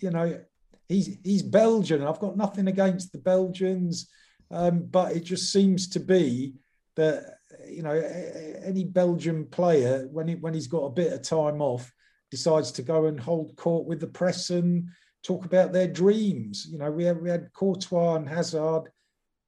You 0.00 0.10
know, 0.10 0.40
he's 0.88 1.18
he's 1.22 1.42
Belgian. 1.42 2.02
I've 2.02 2.18
got 2.18 2.36
nothing 2.36 2.68
against 2.68 3.12
the 3.12 3.18
Belgians, 3.18 4.08
um, 4.50 4.86
but 4.90 5.12
it 5.12 5.24
just 5.24 5.52
seems 5.52 5.88
to 5.90 6.00
be 6.00 6.54
that 6.96 7.36
you 7.68 7.82
know 7.82 7.92
any 8.64 8.84
Belgian 8.84 9.44
player 9.46 10.08
when 10.10 10.28
he 10.28 10.34
when 10.36 10.54
he's 10.54 10.66
got 10.66 10.84
a 10.84 10.90
bit 10.90 11.12
of 11.12 11.22
time 11.22 11.60
off 11.60 11.92
decides 12.30 12.72
to 12.72 12.82
go 12.82 13.06
and 13.06 13.20
hold 13.20 13.54
court 13.56 13.86
with 13.86 14.00
the 14.00 14.06
press 14.06 14.48
and 14.48 14.88
talk 15.22 15.44
about 15.44 15.72
their 15.72 15.86
dreams. 15.86 16.66
You 16.70 16.78
know, 16.78 16.90
we 16.90 17.04
had, 17.04 17.20
we 17.20 17.28
had 17.28 17.52
Courtois 17.52 18.16
and 18.16 18.26
Hazard. 18.26 18.88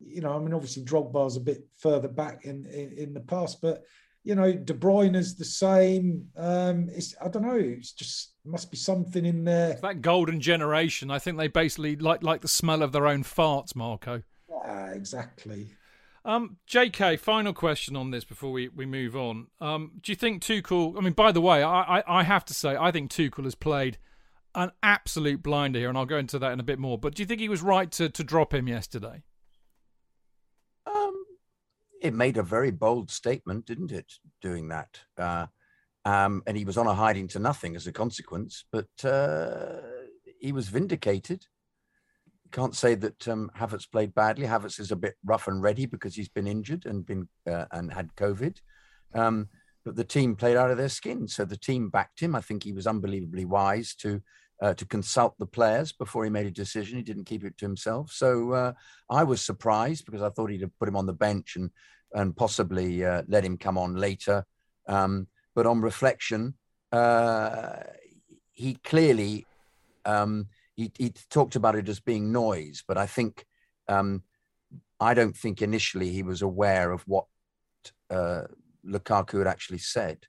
You 0.01 0.21
know, 0.21 0.33
I 0.35 0.39
mean, 0.39 0.55
obviously 0.55 0.85
Drogba's 0.85 1.37
a 1.37 1.41
bit 1.41 1.67
further 1.77 2.09
back 2.09 2.45
in, 2.45 2.67
in, 2.67 2.93
in 2.97 3.15
the 3.15 3.21
past, 3.21 3.61
but 3.63 3.85
you 4.25 4.35
know, 4.35 4.53
De 4.53 4.73
Bruyne 4.73 5.15
is 5.15 5.37
the 5.37 5.45
same. 5.45 6.29
Um, 6.37 6.89
it's 6.91 7.15
I 7.23 7.29
don't 7.29 7.43
know. 7.43 7.57
It's 7.57 7.93
just 7.93 8.33
must 8.45 8.71
be 8.71 8.77
something 8.77 9.25
in 9.25 9.45
there. 9.45 9.73
It's 9.73 9.83
that 9.83 10.01
golden 10.01 10.41
generation. 10.41 11.11
I 11.11 11.19
think 11.19 11.37
they 11.37 11.49
basically 11.49 11.97
like 11.97 12.23
like 12.23 12.41
the 12.41 12.49
smell 12.49 12.83
of 12.83 12.93
their 12.93 13.07
own 13.07 13.23
farts, 13.23 13.77
Marco. 13.77 14.23
Ah, 14.67 14.89
exactly. 14.89 15.69
Um, 16.25 16.57
J.K. 16.67 17.19
Final 17.19 17.53
question 17.53 17.97
on 17.97 18.11
this 18.11 18.25
before 18.25 18.51
we, 18.51 18.69
we 18.69 18.87
move 18.87 19.15
on. 19.15 19.49
Um, 19.61 19.93
do 20.01 20.11
you 20.11 20.17
think 20.17 20.43
Tuchel? 20.43 20.97
I 20.97 21.03
mean, 21.03 21.13
by 21.13 21.33
the 21.33 21.43
way, 21.43 21.63
I, 21.63 21.99
I, 21.99 22.21
I 22.21 22.23
have 22.23 22.47
to 22.47 22.55
say 22.55 22.77
I 22.77 22.91
think 22.91 23.11
Tuchel 23.11 23.45
has 23.45 23.55
played 23.55 23.99
an 24.55 24.71
absolute 24.83 25.43
blinder 25.43 25.81
here, 25.81 25.91
and 25.91 25.99
I'll 25.99 26.07
go 26.07 26.17
into 26.17 26.39
that 26.39 26.53
in 26.53 26.61
a 26.61 26.65
bit 26.65 26.79
more. 26.79 26.97
But 26.97 27.15
do 27.15 27.23
you 27.23 27.27
think 27.27 27.43
he 27.43 27.49
was 27.51 27.61
right 27.61 27.91
to 27.93 28.09
to 28.09 28.25
drop 28.25 28.55
him 28.55 28.69
yesterday? 28.69 29.23
It 32.05 32.13
made 32.13 32.37
a 32.37 32.43
very 32.43 32.71
bold 32.71 33.11
statement, 33.11 33.65
didn't 33.65 33.91
it? 33.91 34.13
Doing 34.43 34.69
that, 34.69 35.01
uh, 35.17 35.47
um, 36.05 36.43
and 36.47 36.55
he 36.55 36.67
was 36.67 36.77
on 36.77 36.87
a 36.87 36.95
hiding 36.95 37.29
to 37.29 37.39
nothing 37.39 37.75
as 37.77 37.87
a 37.87 37.93
consequence. 37.93 38.67
But 38.71 39.05
uh, 39.05 39.81
he 40.39 40.53
was 40.53 40.69
vindicated. 40.69 41.47
Can't 42.53 42.77
say 42.77 42.95
that 42.95 43.27
um, 43.27 43.51
Havertz 43.59 43.91
played 43.91 44.15
badly. 44.15 44.47
Havertz 44.47 44.79
is 44.79 44.93
a 44.93 44.97
bit 44.97 45.15
rough 45.25 45.49
and 45.49 45.63
ready 45.63 45.87
because 45.87 46.15
he's 46.15 46.29
been 46.29 46.47
injured 46.47 46.85
and 46.85 47.07
been 47.07 47.27
uh, 47.51 47.65
and 47.73 47.91
had 47.91 48.15
COVID. 48.17 48.59
Um, 49.15 49.49
but 49.83 49.97
the 49.97 50.05
team 50.05 50.37
played 50.37 50.59
out 50.59 50.71
of 50.71 50.77
their 50.77 50.91
skin, 50.91 51.27
so 51.27 51.47
the 51.47 51.57
team 51.57 51.89
backed 51.89 52.21
him. 52.21 52.35
I 52.35 52.43
think 52.43 52.65
he 52.65 52.73
was 52.73 52.87
unbelievably 52.87 53.47
wise 53.47 53.95
to 53.97 54.21
uh, 54.63 54.75
to 54.75 54.87
consult 54.87 55.37
the 55.39 55.47
players 55.47 55.93
before 55.93 56.25
he 56.25 56.31
made 56.31 56.47
a 56.47 56.51
decision. 56.51 56.97
He 56.97 57.03
didn't 57.03 57.25
keep 57.25 57.45
it 57.45 57.59
to 57.59 57.65
himself. 57.65 58.13
So 58.13 58.53
uh, 58.53 58.73
I 59.11 59.25
was 59.25 59.41
surprised 59.41 60.07
because 60.07 60.23
I 60.23 60.31
thought 60.31 60.51
he'd 60.51 60.61
have 60.63 60.79
put 60.79 60.89
him 60.89 60.97
on 60.97 61.07
the 61.07 61.13
bench 61.13 61.57
and 61.57 61.71
and 62.15 62.37
possibly 62.37 63.05
uh, 63.05 63.23
let 63.27 63.45
him 63.45 63.59
come 63.59 63.77
on 63.77 63.97
later. 63.97 64.47
Um, 64.87 65.27
but 65.55 65.67
on 65.67 65.81
reflection, 65.81 66.55
uh, 66.93 67.81
he 68.53 68.75
clearly 68.85 69.47
um, 70.05 70.47
he, 70.77 70.93
he, 70.97 71.13
talked 71.31 71.57
about 71.57 71.75
it 71.75 71.89
as 71.89 71.99
being 71.99 72.31
noise. 72.31 72.85
But 72.87 72.99
I 72.99 73.07
think 73.07 73.45
um, 73.89 74.23
I 75.01 75.15
don't 75.15 75.37
think 75.37 75.61
initially 75.61 76.11
he 76.11 76.23
was 76.23 76.43
aware 76.43 76.93
of 76.93 77.03
what 77.07 77.27
uh, 78.11 78.43
Lukaku 78.87 79.39
had 79.39 79.49
actually 79.49 79.79
said. 79.79 80.27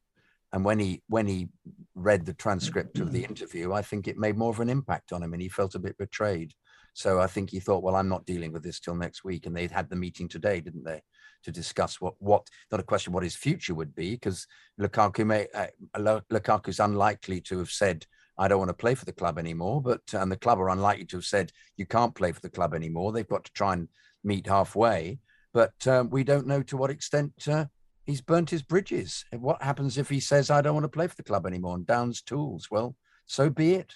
And 0.55 0.63
when 0.63 0.79
he 0.79 1.03
when 1.09 1.27
he 1.27 1.49
read 1.95 2.25
the 2.25 2.33
transcript 2.33 2.99
of 2.99 3.11
the 3.11 3.19
Mm-hmm. 3.19 3.31
interview, 3.31 3.73
I 3.73 3.81
think 3.81 4.07
it 4.07 4.17
made 4.17 4.37
more 4.37 4.51
of 4.51 4.61
an 4.61 4.69
impact 4.69 5.11
on 5.11 5.21
him, 5.21 5.33
and 5.33 5.41
he 5.41 5.49
felt 5.49 5.75
a 5.75 5.79
bit 5.79 5.97
betrayed. 5.97 6.53
So 6.93 7.19
I 7.19 7.27
think 7.27 7.49
he 7.49 7.59
thought, 7.59 7.83
well, 7.83 7.97
I'm 7.97 8.07
not 8.07 8.25
dealing 8.25 8.53
with 8.53 8.63
this 8.63 8.79
till 8.79 8.95
next 8.95 9.25
week. 9.25 9.45
And 9.45 9.53
they'd 9.53 9.69
had 9.69 9.89
the 9.89 9.97
meeting 9.97 10.29
today, 10.29 10.61
didn't 10.61 10.85
they, 10.85 11.01
to 11.43 11.51
discuss 11.51 11.99
what 11.99 12.13
what 12.19 12.47
not 12.71 12.79
a 12.79 12.83
question 12.83 13.11
what 13.11 13.23
his 13.23 13.35
future 13.35 13.75
would 13.75 13.93
be, 13.93 14.11
because 14.11 14.47
Lukaku 14.79 15.25
may 15.25 15.47
uh, 15.53 15.67
Lu- 15.99 16.21
Lukaku's 16.31 16.79
unlikely 16.79 17.41
to 17.41 17.57
have 17.57 17.69
said, 17.69 18.05
I 18.37 18.47
don't 18.47 18.59
want 18.59 18.69
to 18.69 18.73
play 18.75 18.95
for 18.95 19.03
the 19.03 19.11
club 19.11 19.37
anymore. 19.37 19.81
But 19.81 20.03
and 20.13 20.31
the 20.31 20.37
club 20.37 20.61
are 20.61 20.69
unlikely 20.69 21.07
to 21.07 21.17
have 21.17 21.25
said 21.25 21.51
you 21.75 21.85
can't 21.85 22.15
play 22.15 22.31
for 22.31 22.39
the 22.39 22.49
club 22.49 22.73
anymore. 22.73 23.11
They've 23.11 23.27
got 23.27 23.43
to 23.43 23.51
try 23.51 23.73
and 23.73 23.89
meet 24.23 24.47
halfway. 24.47 25.19
But 25.53 25.85
um, 25.85 26.09
we 26.09 26.23
don't 26.23 26.47
know 26.47 26.63
to 26.63 26.77
what 26.77 26.91
extent 26.91 27.33
uh, 27.49 27.65
he's 28.05 28.21
burnt 28.21 28.49
his 28.49 28.61
bridges. 28.61 29.25
What 29.31 29.61
happens 29.61 29.97
if 29.97 30.09
he 30.09 30.19
says 30.19 30.49
I 30.49 30.61
don't 30.61 30.73
want 30.73 30.85
to 30.85 30.89
play 30.89 31.07
for 31.07 31.15
the 31.15 31.23
club 31.23 31.45
anymore 31.45 31.75
and 31.75 31.85
downs 31.85 32.21
tools? 32.21 32.69
Well, 32.71 32.95
so 33.25 33.49
be 33.49 33.73
it. 33.73 33.95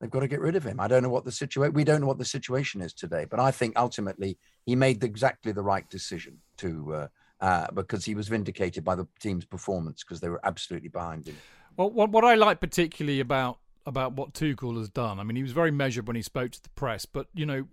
They've 0.00 0.10
got 0.10 0.20
to 0.20 0.28
get 0.28 0.40
rid 0.40 0.56
of 0.56 0.64
him. 0.64 0.78
I 0.78 0.88
don't 0.88 1.02
know 1.02 1.08
what 1.08 1.24
the 1.24 1.32
situation. 1.32 1.72
We 1.72 1.84
don't 1.84 2.02
know 2.02 2.06
what 2.06 2.18
the 2.18 2.24
situation 2.24 2.82
is 2.82 2.92
today, 2.92 3.26
but 3.28 3.40
I 3.40 3.50
think 3.50 3.78
ultimately 3.78 4.38
he 4.66 4.76
made 4.76 5.02
exactly 5.02 5.52
the 5.52 5.62
right 5.62 5.88
decision 5.88 6.38
to 6.58 6.94
uh, 6.94 7.08
uh, 7.40 7.66
because 7.72 8.04
he 8.04 8.14
was 8.14 8.28
vindicated 8.28 8.84
by 8.84 8.94
the 8.94 9.06
team's 9.20 9.46
performance 9.46 10.04
because 10.04 10.20
they 10.20 10.28
were 10.28 10.40
absolutely 10.44 10.90
behind 10.90 11.26
him. 11.26 11.36
Well, 11.78 11.90
what 11.90 12.10
what 12.10 12.24
I 12.24 12.34
like 12.34 12.60
particularly 12.60 13.20
about 13.20 13.58
about 13.86 14.12
what 14.12 14.34
Tuchel 14.34 14.76
has 14.78 14.90
done, 14.90 15.18
I 15.18 15.22
mean, 15.22 15.36
he 15.36 15.42
was 15.42 15.52
very 15.52 15.70
measured 15.70 16.06
when 16.06 16.16
he 16.16 16.22
spoke 16.22 16.50
to 16.52 16.62
the 16.62 16.68
press, 16.70 17.06
but 17.06 17.28
you 17.34 17.46
know 17.46 17.66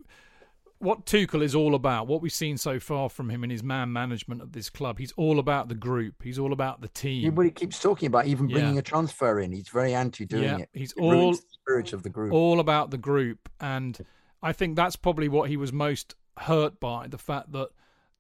what 0.84 1.06
Tuchel 1.06 1.42
is 1.42 1.56
all 1.56 1.76
about, 1.76 2.08
what 2.08 2.22
we've 2.22 2.32
seen 2.32 2.58
so 2.58 2.80
far 2.80 3.10
from 3.10 3.30
him 3.30 3.44
in 3.44 3.50
his 3.50 3.64
man 3.64 3.92
management 3.94 4.42
of 4.42 4.52
this 4.52 4.70
club, 4.70 5.00
he's 5.00 5.14
all 5.14 5.40
about 5.40 5.70
the 5.70 5.76
group. 5.76 6.22
He's 6.24 6.38
all 6.38 6.54
about 6.54 6.82
the 6.82 6.88
He, 6.88 7.22
team. 7.22 7.36
what 7.36 7.46
he 7.46 7.52
keeps 7.52 7.80
talking 7.80 8.08
about, 8.08 8.28
even 8.28 8.48
bringing 8.48 8.74
Yeah. 8.74 8.80
a 8.80 8.84
transfer 8.84 9.40
in, 9.40 9.52
he's 9.52 9.70
very 9.70 9.94
anti 9.94 10.26
doing 10.26 10.44
Yeah, 10.44 10.58
it. 10.58 10.70
he's 10.74 10.92
It 10.94 11.02
all- 11.02 11.32
the 11.32 11.42
spirit 11.62 11.94
of 11.94 12.04
the 12.04 12.10
group. 12.10 12.34
all 12.34 12.60
about 12.60 12.92
the 12.92 12.98
group 12.98 13.50
and 13.60 13.98
I 14.42 14.52
think 14.52 14.76
that's 14.76 14.98
probably 14.98 15.30
what 15.30 15.50
he 15.50 15.56
was 15.56 15.72
most 15.72 16.16
hurt 16.38 16.80
by 16.80 17.08
the 17.08 17.18
fact 17.18 17.54
that 17.54 17.70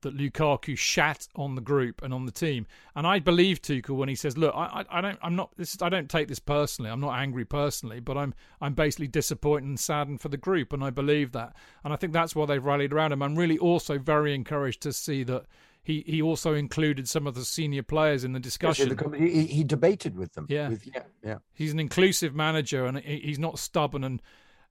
that 0.03 0.15
Lukaku 0.17 0.77
shat 0.77 1.27
on 1.35 1.55
the 1.55 1.61
group 1.61 2.01
and 2.01 2.13
on 2.13 2.25
the 2.25 2.31
team 2.31 2.65
and 2.95 3.05
I 3.07 3.19
believe 3.19 3.61
Tuchel 3.61 3.97
when 3.97 4.07
he 4.09 4.15
says 4.15 4.37
look 4.37 4.53
I 4.55 4.85
I, 4.89 4.99
I 4.99 5.01
don't 5.01 5.19
I'm 5.21 5.35
not 5.35 5.51
this 5.57 5.73
is, 5.73 5.81
I 5.81 5.89
don't 5.89 6.09
take 6.09 6.27
this 6.29 6.39
personally 6.39 6.89
I'm 6.91 7.01
not 7.01 7.17
angry 7.17 7.43
personally 7.45 7.99
but 7.99 8.17
I'm 8.17 8.33
I'm 8.61 8.73
basically 8.73 9.07
disappointed 9.07 9.67
and 9.67 9.79
saddened 9.79 10.21
for 10.21 10.29
the 10.29 10.37
group 10.37 10.71
and 10.71 10.83
I 10.83 10.89
believe 10.91 11.31
that 11.33 11.55
and 11.83 11.91
I 11.91 11.95
think 11.97 12.13
that's 12.13 12.35
why 12.35 12.45
they've 12.45 12.63
rallied 12.63 12.93
around 12.93 13.11
him 13.11 13.21
I'm 13.21 13.35
really 13.35 13.57
also 13.57 13.97
very 13.97 14.33
encouraged 14.35 14.81
to 14.83 14.93
see 14.93 15.23
that 15.23 15.45
he, 15.85 16.01
he 16.07 16.21
also 16.21 16.53
included 16.53 17.09
some 17.09 17.27
of 17.27 17.35
the 17.35 17.43
senior 17.43 17.83
players 17.83 18.23
in 18.23 18.31
the 18.31 18.39
discussion. 18.39 18.97
he, 19.17 19.45
he 19.47 19.63
debated 19.65 20.15
with 20.15 20.31
them. 20.33 20.45
Yeah. 20.47 20.69
with- 20.69 20.87
yeah, 20.87 21.03
yeah. 21.21 21.37
He's 21.53 21.73
an 21.73 21.79
inclusive 21.81 22.33
manager, 22.33 22.85
and 22.85 22.99
he- 22.99 23.19
he's 23.19 23.37
not 23.37 23.59
stubborn. 23.59 24.05
And 24.05 24.21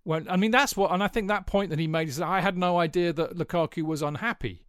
when 0.05 0.27
I 0.31 0.37
mean, 0.39 0.53
that's 0.53 0.75
what, 0.75 0.91
and 0.91 1.03
I 1.03 1.09
think 1.09 1.29
that 1.29 1.47
point 1.47 1.69
that 1.69 1.79
he 1.79 1.87
made 1.87 2.09
is 2.09 2.17
that 2.17 2.29
I 2.29 2.41
had 2.41 2.57
no 2.57 2.79
idea 2.79 3.13
that 3.13 3.37
Lukaku 3.37 3.83
was 3.83 4.01
unhappy. 4.01 4.65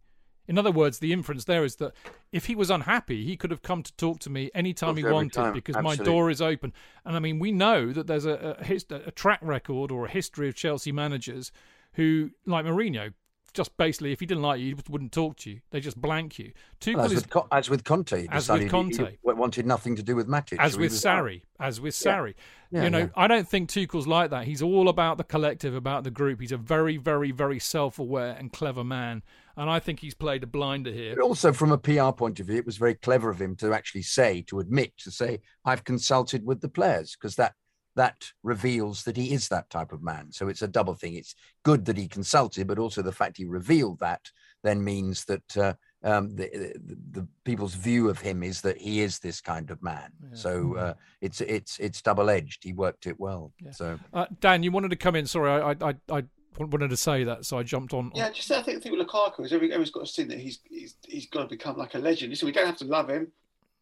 In 0.46 0.58
other 0.58 0.70
words, 0.70 0.98
the 0.98 1.12
inference 1.12 1.44
there 1.44 1.64
is 1.64 1.76
that 1.76 1.92
if 2.32 2.46
he 2.46 2.54
was 2.54 2.70
unhappy, 2.70 3.24
he 3.24 3.36
could 3.36 3.50
have 3.50 3.62
come 3.62 3.82
to 3.82 3.92
talk 3.96 4.18
to 4.20 4.30
me 4.30 4.50
anytime 4.54 4.96
he 4.96 5.04
wanted 5.04 5.32
time. 5.32 5.52
because 5.54 5.76
my 5.76 5.96
door 5.96 6.30
is 6.30 6.42
open. 6.42 6.72
And 7.04 7.16
I 7.16 7.18
mean, 7.18 7.38
we 7.38 7.50
know 7.50 7.92
that 7.92 8.06
there's 8.06 8.26
a, 8.26 8.56
a, 8.60 9.06
a 9.06 9.10
track 9.10 9.40
record 9.42 9.90
or 9.90 10.06
a 10.06 10.10
history 10.10 10.48
of 10.48 10.54
Chelsea 10.54 10.92
managers 10.92 11.50
who, 11.94 12.30
like 12.44 12.64
Mourinho, 12.64 13.14
just 13.54 13.76
basically, 13.76 14.12
if 14.12 14.20
he 14.20 14.26
didn't 14.26 14.42
like 14.42 14.60
you, 14.60 14.74
he 14.74 14.82
wouldn't 14.90 15.12
talk 15.12 15.36
to 15.38 15.50
you. 15.50 15.60
They 15.70 15.80
just 15.80 16.00
blank 16.00 16.38
you. 16.38 16.52
Tuchel 16.80 16.96
Well, 16.96 17.04
as, 17.06 17.12
is 17.12 17.26
with, 17.26 17.44
as 17.52 17.70
with 17.70 17.84
Conte, 17.84 18.22
he 18.22 18.28
As 18.28 18.48
with 18.48 18.68
Conte. 18.68 18.96
he 18.96 19.18
wanted 19.22 19.66
nothing 19.66 19.96
to 19.96 20.02
do 20.02 20.16
with 20.16 20.28
Matic. 20.28 20.58
as 20.58 20.76
with. 20.76 20.92
Sarri, 20.92 21.42
as 21.60 21.80
with 21.80 21.98
Yeah. 22.04 22.32
Yeah, 22.70 22.84
you 22.84 22.90
know, 22.90 22.98
yeah. 22.98 23.08
I 23.14 23.28
don't 23.28 23.48
think 23.48 23.70
Tuchel's 23.70 24.08
like 24.08 24.30
that. 24.30 24.44
He's 24.44 24.60
all 24.60 24.88
about 24.88 25.16
the 25.16 25.24
collective, 25.24 25.76
about 25.76 26.02
the 26.02 26.10
group. 26.10 26.40
He's 26.40 26.50
a 26.50 26.56
very, 26.56 26.96
very, 26.96 27.30
very 27.30 27.60
self-aware 27.60 28.34
and 28.36 28.52
clever 28.52 28.82
man, 28.82 29.22
and 29.56 29.70
I 29.70 29.78
think 29.78 30.00
he's 30.00 30.14
played 30.14 30.42
a 30.42 30.48
blinder 30.48 30.90
here. 30.90 31.14
But 31.14 31.22
also, 31.22 31.52
from 31.52 31.70
a 31.70 31.78
PR 31.78 32.10
point 32.10 32.40
of 32.40 32.46
view, 32.46 32.56
it 32.56 32.66
was 32.66 32.76
very 32.76 32.94
clever 32.94 33.30
of 33.30 33.40
him 33.40 33.54
to 33.56 33.72
actually 33.72 34.02
say, 34.02 34.42
to 34.48 34.58
admit, 34.58 34.92
to 34.98 35.12
say, 35.12 35.38
"I've 35.64 35.84
consulted 35.84 36.44
with 36.44 36.60
the 36.60 36.68
players," 36.68 37.16
because 37.16 37.36
that 37.36 37.54
that 37.96 38.32
reveals 38.42 39.04
that 39.04 39.16
he 39.16 39.32
is 39.32 39.48
that 39.48 39.70
type 39.70 39.92
of 39.92 40.02
man. 40.02 40.32
So 40.32 40.48
it's 40.48 40.62
a 40.62 40.68
double 40.68 40.94
thing. 40.94 41.14
It's 41.14 41.34
good 41.62 41.84
that 41.84 41.96
he 41.96 42.08
consulted, 42.08 42.66
but 42.66 42.78
also 42.78 43.02
the 43.02 43.12
fact 43.12 43.36
he 43.36 43.44
revealed 43.44 44.00
that 44.00 44.30
then 44.62 44.82
means 44.82 45.24
that 45.26 45.56
uh, 45.56 45.74
um, 46.02 46.34
the, 46.36 46.48
the 46.86 46.96
the 47.20 47.28
people's 47.44 47.74
view 47.74 48.08
of 48.08 48.18
him 48.18 48.42
is 48.42 48.60
that 48.62 48.78
he 48.78 49.00
is 49.00 49.18
this 49.18 49.40
kind 49.40 49.70
of 49.70 49.82
man. 49.82 50.10
So 50.32 50.76
uh, 50.76 50.94
it's 51.20 51.40
it's 51.40 51.78
it's 51.78 52.02
double 52.02 52.30
edged. 52.30 52.64
He 52.64 52.72
worked 52.72 53.06
it 53.06 53.18
well. 53.20 53.52
So 53.72 53.98
Uh, 54.12 54.26
Dan, 54.40 54.62
you 54.62 54.70
wanted 54.72 54.90
to 54.90 54.96
come 54.96 55.16
in. 55.16 55.26
Sorry, 55.26 55.50
I, 55.50 55.70
I, 55.70 55.94
I, 56.10 56.24
I 56.60 56.64
wanted 56.64 56.90
to 56.90 56.96
say 56.96 57.24
that, 57.24 57.44
so 57.44 57.58
I 57.58 57.62
jumped 57.62 57.92
on. 57.92 58.10
Yeah, 58.14 58.30
just 58.30 58.50
I 58.50 58.62
think, 58.62 58.78
I 58.78 58.80
think 58.80 58.96
with 58.96 59.06
Lukaku 59.06 59.44
is 59.44 59.52
every, 59.52 59.68
everyone's 59.68 59.90
got 59.90 60.06
to 60.06 60.12
see 60.12 60.24
that 60.24 60.38
he's 60.38 60.60
he's 60.68 60.96
he's 61.06 61.26
got 61.28 61.42
to 61.42 61.48
become 61.48 61.76
like 61.76 61.94
a 61.94 61.98
legend. 61.98 62.30
Listen, 62.30 62.46
we 62.46 62.52
don't 62.52 62.66
have 62.66 62.78
to 62.78 62.84
love 62.86 63.08
him. 63.08 63.32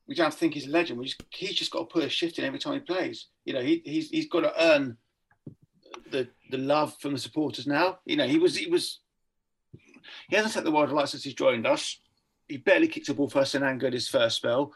We 0.08 0.14
don't 0.14 0.24
have 0.24 0.32
to 0.34 0.38
think 0.38 0.54
he's 0.54 0.66
a 0.66 0.70
legend. 0.70 0.98
We 0.98 1.06
just 1.06 1.22
he's 1.30 1.54
just 1.54 1.70
got 1.70 1.80
to 1.80 1.84
put 1.86 2.04
a 2.04 2.08
shift 2.08 2.38
in 2.38 2.44
every 2.44 2.58
time 2.58 2.74
he 2.74 2.80
plays. 2.80 3.26
You 3.44 3.54
know, 3.54 3.60
he 3.62 3.82
he's 3.84 4.10
he's 4.10 4.28
got 4.28 4.40
to 4.40 4.52
earn 4.74 4.96
the 6.10 6.28
the 6.50 6.58
love 6.58 6.96
from 7.00 7.12
the 7.12 7.18
supporters 7.18 7.66
now. 7.66 7.98
You 8.04 8.16
know, 8.16 8.26
he 8.26 8.38
was 8.38 8.56
he 8.56 8.66
was 8.66 9.00
he 10.28 10.36
hasn't 10.36 10.54
set 10.54 10.64
the 10.64 10.70
world 10.72 10.90
alight 10.90 11.08
since 11.08 11.24
he's 11.24 11.34
joined 11.34 11.66
us. 11.66 11.98
He 12.48 12.56
barely 12.58 12.88
kicked 12.88 13.08
a 13.08 13.14
ball 13.14 13.28
first 13.30 13.52
for 13.52 13.58
Senango 13.60 13.92
his 13.92 14.08
first 14.08 14.36
spell. 14.36 14.72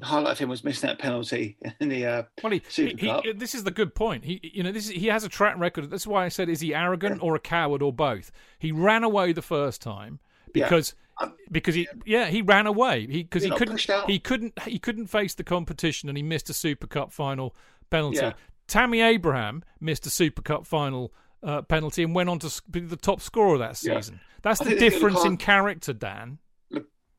The 0.00 0.06
highlight 0.06 0.32
of 0.32 0.38
him 0.40 0.48
was 0.48 0.64
missing 0.64 0.88
that 0.88 0.98
penalty 0.98 1.56
in 1.80 1.88
the 1.88 2.04
uh, 2.04 2.22
Well, 2.42 2.52
he, 2.52 2.62
Super 2.68 2.96
he, 2.98 3.06
Cup. 3.06 3.24
he- 3.24 3.32
this 3.32 3.54
is 3.54 3.62
the 3.62 3.70
good 3.70 3.94
point. 3.94 4.24
He, 4.24 4.40
you 4.52 4.64
know, 4.64 4.72
this 4.72 4.86
is, 4.86 4.90
he 4.90 5.06
has 5.06 5.22
a 5.22 5.28
track 5.28 5.56
record. 5.56 5.88
That's 5.88 6.06
why 6.06 6.24
I 6.24 6.28
said, 6.28 6.48
is 6.48 6.60
he 6.60 6.74
arrogant 6.74 7.22
or 7.22 7.36
a 7.36 7.38
coward 7.38 7.80
or 7.80 7.92
both? 7.92 8.32
He 8.58 8.72
ran 8.72 9.04
away 9.04 9.32
the 9.32 9.40
first 9.40 9.80
time 9.80 10.18
Yeah. 10.52 10.68
Because 11.50 11.74
he 11.74 11.86
yeah 12.04 12.26
he 12.26 12.42
ran 12.42 12.66
away 12.66 13.06
he 13.06 13.22
because 13.22 13.42
he 13.44 13.50
couldn't 13.50 13.80
he 14.06 14.18
couldn't 14.18 14.58
he 14.64 14.78
couldn't 14.78 15.06
face 15.06 15.34
the 15.34 15.44
competition 15.44 16.08
and 16.08 16.18
he 16.18 16.22
missed 16.22 16.50
a 16.50 16.54
Super 16.54 16.86
Cup 16.86 17.12
final 17.12 17.54
penalty. 17.90 18.18
Yeah. 18.18 18.32
Tammy 18.66 19.00
Abraham 19.00 19.62
missed 19.80 20.06
a 20.06 20.10
Super 20.10 20.42
Cup 20.42 20.66
final 20.66 21.12
uh, 21.42 21.62
penalty 21.62 22.02
and 22.02 22.14
went 22.14 22.28
on 22.28 22.38
to 22.40 22.62
be 22.70 22.80
the 22.80 22.96
top 22.96 23.20
scorer 23.20 23.58
that 23.58 23.80
Yeah. 23.82 24.00
season. 24.00 24.20
That's 24.42 24.60
I 24.60 24.64
the 24.64 24.76
difference 24.76 25.24
in 25.24 25.36
character, 25.36 25.92
Dan. 25.92 26.38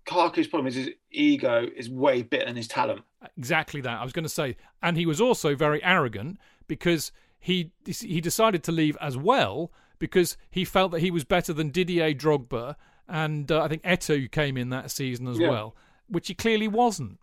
Lukaku's 0.08 0.48
problem 0.48 0.68
is 0.68 0.76
his 0.76 0.90
ego 1.12 1.68
is 1.76 1.90
way 1.90 2.22
bigger 2.22 2.46
than 2.46 2.56
his 2.56 2.68
talent. 2.68 3.02
Exactly 3.38 3.82
that. 3.82 4.00
I 4.00 4.04
was 4.04 4.14
going 4.14 4.24
to 4.24 4.30
say, 4.30 4.58
and 4.82 4.98
he 4.98 5.06
was 5.06 5.20
also 5.20 5.56
very 5.56 5.84
arrogant 5.84 6.38
because 6.68 7.12
he 7.40 7.72
he 7.86 8.22
decided 8.22 8.64
to 8.64 8.72
leave 8.72 8.98
as 9.02 9.18
well 9.18 9.72
because 10.00 10.38
he 10.50 10.66
felt 10.66 10.92
that 10.92 11.00
he 11.00 11.10
was 11.12 11.24
better 11.24 11.54
than 11.54 11.70
Didier 11.70 12.14
Drogba 12.14 12.76
and 13.08 13.52
uh, 13.52 13.62
I 13.64 13.68
think 13.68 13.84
Eto'o 13.84 14.30
came 14.32 14.58
in 14.58 14.70
that 14.70 14.92
season 14.92 15.28
as 15.28 15.38
Yeah. 15.40 15.50
well, 15.50 15.76
which 16.08 16.28
he 16.28 16.34
clearly 16.34 16.68
wasn't. 16.68 17.20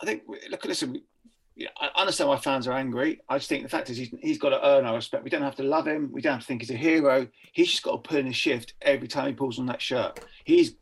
I 0.00 0.06
think 0.06 0.22
look, 0.50 0.64
listen. 0.64 0.92
we- 0.94 1.04
Yeah, 1.54 1.68
I 1.78 1.90
understand 2.00 2.30
why 2.30 2.38
fans 2.38 2.66
are 2.66 2.72
angry. 2.72 3.20
I 3.28 3.36
just 3.38 3.48
think 3.48 3.62
the 3.62 3.68
fact 3.68 3.90
is 3.90 3.96
he's, 3.98 4.10
he's 4.20 4.38
got 4.38 4.50
to 4.50 4.66
earn 4.66 4.86
our 4.86 4.94
respect. 4.96 5.22
We 5.22 5.30
don't 5.30 5.42
have 5.42 5.56
to 5.56 5.62
love 5.62 5.86
him. 5.86 6.10
We 6.10 6.22
don't 6.22 6.32
have 6.34 6.40
to 6.40 6.46
think 6.46 6.62
he's 6.62 6.70
a 6.70 6.76
hero. 6.76 7.28
He's 7.52 7.70
just 7.70 7.82
got 7.82 7.92
to 8.02 8.08
put 8.08 8.18
in 8.18 8.26
a 8.26 8.32
shift 8.32 8.72
every 8.80 9.06
time 9.06 9.26
he 9.28 9.32
pulls 9.34 9.58
on 9.58 9.66
that 9.66 9.82
shirt. 9.82 10.20
He's 10.44 10.74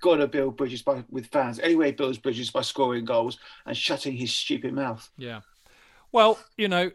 got 0.00 0.16
to 0.16 0.26
build 0.28 0.56
bridges 0.56 0.82
by, 0.82 1.02
with 1.10 1.26
fans. 1.26 1.58
Anyway, 1.58 1.86
he 1.86 1.92
builds 1.92 2.18
bridges 2.18 2.50
by 2.50 2.60
scoring 2.62 3.04
goals 3.04 3.38
and 3.66 3.76
shutting 3.76 4.14
his 4.16 4.32
stupid 4.32 4.72
mouth. 4.72 5.10
Yeah. 5.18 5.40
Well, 6.12 6.38
you 6.56 6.68
know, 6.68 6.92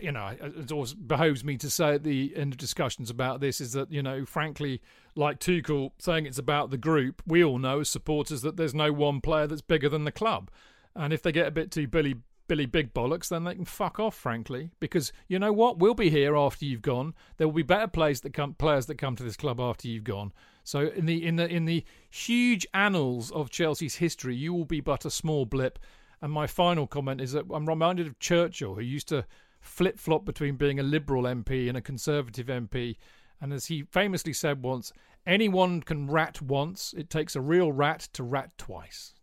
you 0.00 0.12
know, 0.12 0.34
it 0.40 0.70
always 0.72 0.94
behoves 0.94 1.44
me 1.44 1.56
to 1.56 1.70
say 1.70 1.94
at 1.94 2.04
the 2.04 2.34
end 2.36 2.52
of 2.52 2.58
discussions 2.58 3.10
about 3.10 3.40
this 3.40 3.60
is 3.60 3.72
that 3.72 3.90
you 3.90 4.02
know, 4.02 4.24
frankly, 4.24 4.82
like 5.14 5.40
Tuchel 5.40 5.92
saying 5.98 6.26
it's 6.26 6.38
about 6.38 6.70
the 6.70 6.76
group, 6.76 7.22
we 7.26 7.42
all 7.42 7.58
know 7.58 7.80
as 7.80 7.88
supporters 7.88 8.42
that 8.42 8.56
there's 8.56 8.74
no 8.74 8.92
one 8.92 9.20
player 9.20 9.46
that's 9.46 9.62
bigger 9.62 9.88
than 9.88 10.04
the 10.04 10.12
club, 10.12 10.50
and 10.94 11.12
if 11.12 11.22
they 11.22 11.32
get 11.32 11.46
a 11.46 11.52
bit 11.52 11.70
too 11.70 11.86
Billy 11.86 12.16
Billy 12.48 12.66
Big 12.66 12.94
Bollocks, 12.94 13.28
then 13.28 13.44
they 13.44 13.54
can 13.54 13.66
fuck 13.66 14.00
off, 14.00 14.14
frankly, 14.14 14.70
because 14.80 15.12
you 15.28 15.38
know 15.38 15.52
what, 15.52 15.78
we'll 15.78 15.94
be 15.94 16.10
here 16.10 16.34
after 16.34 16.64
you've 16.64 16.82
gone. 16.82 17.14
There 17.36 17.46
will 17.46 17.54
be 17.54 17.62
better 17.62 17.86
players 17.86 18.22
that 18.22 18.32
come 18.32 18.54
players 18.54 18.86
that 18.86 18.96
come 18.96 19.16
to 19.16 19.22
this 19.22 19.36
club 19.36 19.60
after 19.60 19.86
you've 19.86 20.04
gone. 20.04 20.32
So 20.64 20.88
in 20.88 21.06
the 21.06 21.24
in 21.24 21.36
the 21.36 21.46
in 21.46 21.66
the 21.66 21.84
huge 22.10 22.66
annals 22.74 23.30
of 23.30 23.50
Chelsea's 23.50 23.96
history, 23.96 24.34
you 24.34 24.52
will 24.52 24.64
be 24.64 24.80
but 24.80 25.04
a 25.04 25.10
small 25.10 25.46
blip. 25.46 25.78
And 26.20 26.32
my 26.32 26.46
final 26.46 26.86
comment 26.86 27.20
is 27.20 27.32
that 27.32 27.44
I'm 27.52 27.68
reminded 27.68 28.06
of 28.06 28.18
Churchill, 28.18 28.74
who 28.74 28.82
used 28.82 29.08
to 29.08 29.24
flip 29.60 29.98
flop 29.98 30.24
between 30.24 30.56
being 30.56 30.80
a 30.80 30.82
Liberal 30.82 31.24
MP 31.24 31.68
and 31.68 31.76
a 31.76 31.82
Conservative 31.82 32.46
MP. 32.46 32.96
And 33.40 33.52
as 33.52 33.66
he 33.66 33.82
famously 33.82 34.32
said 34.32 34.62
once, 34.62 34.92
anyone 35.26 35.82
can 35.82 36.10
rat 36.10 36.42
once, 36.42 36.94
it 36.96 37.10
takes 37.10 37.36
a 37.36 37.40
real 37.40 37.70
rat 37.70 38.08
to 38.14 38.22
rat 38.22 38.56
twice. 38.58 39.14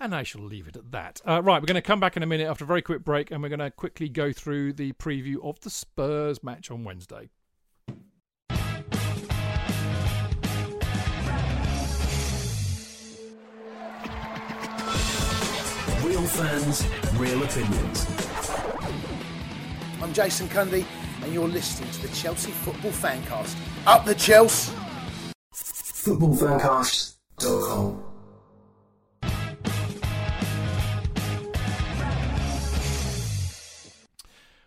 And 0.00 0.14
I 0.14 0.22
shall 0.22 0.42
leave 0.42 0.68
it 0.68 0.76
at 0.76 0.92
that. 0.92 1.20
Uh, 1.26 1.42
right, 1.42 1.60
we're 1.60 1.66
going 1.66 1.74
to 1.74 1.82
come 1.82 1.98
back 1.98 2.16
in 2.16 2.22
a 2.22 2.26
minute 2.26 2.46
after 2.46 2.62
a 2.62 2.68
very 2.68 2.82
quick 2.82 3.04
break 3.04 3.32
and 3.32 3.42
we're 3.42 3.48
going 3.48 3.58
to 3.58 3.70
quickly 3.72 4.08
go 4.08 4.32
through 4.32 4.74
the 4.74 4.92
preview 4.92 5.36
of 5.42 5.58
the 5.60 5.70
Spurs 5.70 6.44
match 6.44 6.70
on 6.70 6.84
Wednesday. 6.84 7.30
Fans, 16.28 16.86
real 17.16 17.42
opinions. 17.42 18.06
I'm 20.02 20.12
Jason 20.12 20.46
Cundy, 20.48 20.84
and 21.22 21.32
you're 21.32 21.48
listening 21.48 21.90
to 21.90 22.02
the 22.02 22.08
Chelsea 22.08 22.50
Football 22.50 22.92
Fancast. 22.92 23.56
Up 23.86 24.04
the 24.04 24.14
Chelsea! 24.14 24.74
Footballfancast.com. 25.54 28.04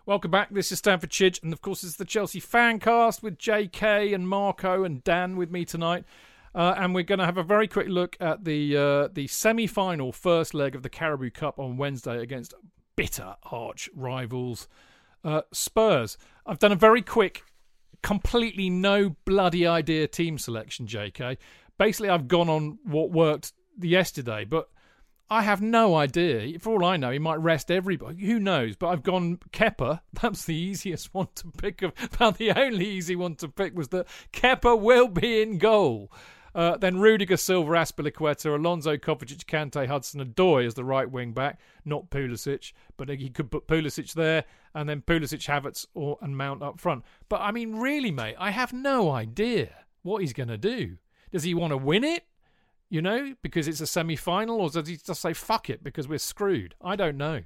Welcome 0.08 0.32
back. 0.32 0.50
This 0.50 0.72
is 0.72 0.80
Stamford 0.80 1.12
Chidge, 1.12 1.44
and 1.44 1.54
of 1.54 1.62
course, 1.62 1.84
it's 1.84 1.96
the 1.96 2.06
Chelsea 2.06 2.42
Fancast 2.42 3.22
with 3.22 3.38
JK 3.38 4.16
and 4.16 4.28
Marco 4.28 4.84
and 4.84 5.04
Dan 5.04 5.38
with 5.38 5.52
me 5.52 5.64
tonight. 5.64 6.06
Uh, 6.54 6.74
and 6.78 6.94
we're 6.94 7.04
going 7.04 7.20
to 7.20 7.26
have 7.26 7.38
a 7.38 7.44
very 7.44 7.68
quick 7.68 7.88
look 7.88 8.18
at 8.20 8.44
the 8.44 8.76
uh, 8.76 9.08
the 9.14 9.28
semi-final 9.28 10.12
first 10.12 10.54
leg 10.54 10.76
of 10.76 10.84
the 10.84 10.90
Carabao 10.90 11.30
Cup 11.34 11.60
on 11.60 11.78
Wednesday 11.78 12.22
against 12.22 12.54
bitter 12.96 13.36
arch 13.44 13.90
rivals 13.96 14.68
uh, 15.24 15.42
Spurs. 15.52 16.18
I've 16.46 16.60
done 16.60 16.72
a 16.72 16.76
very 16.76 17.02
quick, 17.02 17.44
completely 18.02 18.70
no 18.70 19.16
bloody 19.26 19.66
idea 19.66 20.08
team 20.08 20.38
selection, 20.38 20.88
JK. 20.88 21.38
Basically, 21.78 22.10
I've 22.10 22.28
gone 22.28 22.50
on 22.50 22.80
what 22.84 23.12
worked 23.12 23.54
yesterday, 23.80 24.46
but 24.46 24.70
I 25.30 25.44
have 25.44 25.62
no 25.62 25.96
idea. 25.96 26.60
For 26.60 26.74
all 26.74 26.86
I 26.86 26.98
know, 26.98 27.12
he 27.12 27.20
might 27.20 27.38
rest 27.38 27.72
everybody. 27.72 28.26
Who 28.26 28.40
knows? 28.40 28.76
But 28.76 28.90
I've 28.90 29.04
gone 29.04 29.40
Kepa. 29.54 30.02
That's 30.22 30.46
the 30.46 30.56
easiest 30.56 31.14
one 31.14 31.30
to 31.36 31.48
pick. 31.48 31.82
Of, 31.82 31.94
about 32.14 32.38
the 32.38 32.52
only 32.52 32.86
easy 32.86 33.16
one 33.16 33.36
to 33.36 33.48
pick 33.48 33.76
was 33.76 33.88
that 33.90 34.08
Kepa 34.34 34.80
will 34.80 35.08
be 35.08 35.42
in 35.42 35.58
goal. 35.58 36.12
Uh, 36.54 36.78
then 36.78 37.00
Rudiger, 37.00 37.38
Silva, 37.38 37.72
Azpilicueta, 37.72 38.56
Alonso, 38.56 38.98
Kovacic, 38.98 39.46
Kante, 39.46 39.88
Hudson-Odoi 39.88 40.66
as 40.66 40.74
the 40.74 40.84
right 40.84 41.10
wing 41.10 41.34
back. 41.34 41.60
Not 41.86 42.10
Pulisic, 42.10 42.74
but 42.98 43.10
he 43.10 43.30
could 43.30 43.52
put 43.52 43.68
Pulisic 43.68 44.14
there, 44.14 44.44
and 44.76 44.90
then 44.90 45.02
Pulisic, 45.02 45.48
Havertz, 45.48 45.86
or 45.94 46.18
and 46.22 46.38
Mount 46.38 46.62
up 46.62 46.80
front. 46.80 47.04
But 47.30 47.42
I 47.42 47.52
mean, 47.52 47.78
really, 47.78 48.12
mate, 48.12 48.36
I 48.38 48.52
have 48.52 48.74
no 48.74 49.12
idea 49.12 49.70
what 50.04 50.22
he's 50.22 50.34
going 50.34 50.50
to 50.50 50.58
do. 50.58 50.98
Does 51.32 51.44
he 51.44 51.54
want 51.54 51.72
to 51.72 51.78
win 51.78 52.04
it? 52.04 52.26
You 52.90 53.02
know, 53.02 53.36
because 53.42 53.70
it's 53.70 53.80
a 53.80 53.88
semi 53.88 54.18
final, 54.18 54.60
or 54.60 54.70
does 54.70 54.90
he 54.90 54.98
just 54.98 55.22
say 55.22 55.34
fuck 55.34 55.70
it 55.70 55.82
because 55.82 56.10
we're 56.10 56.20
screwed? 56.20 56.76
I 56.82 56.98
don't 56.98 57.16
know. 57.16 57.44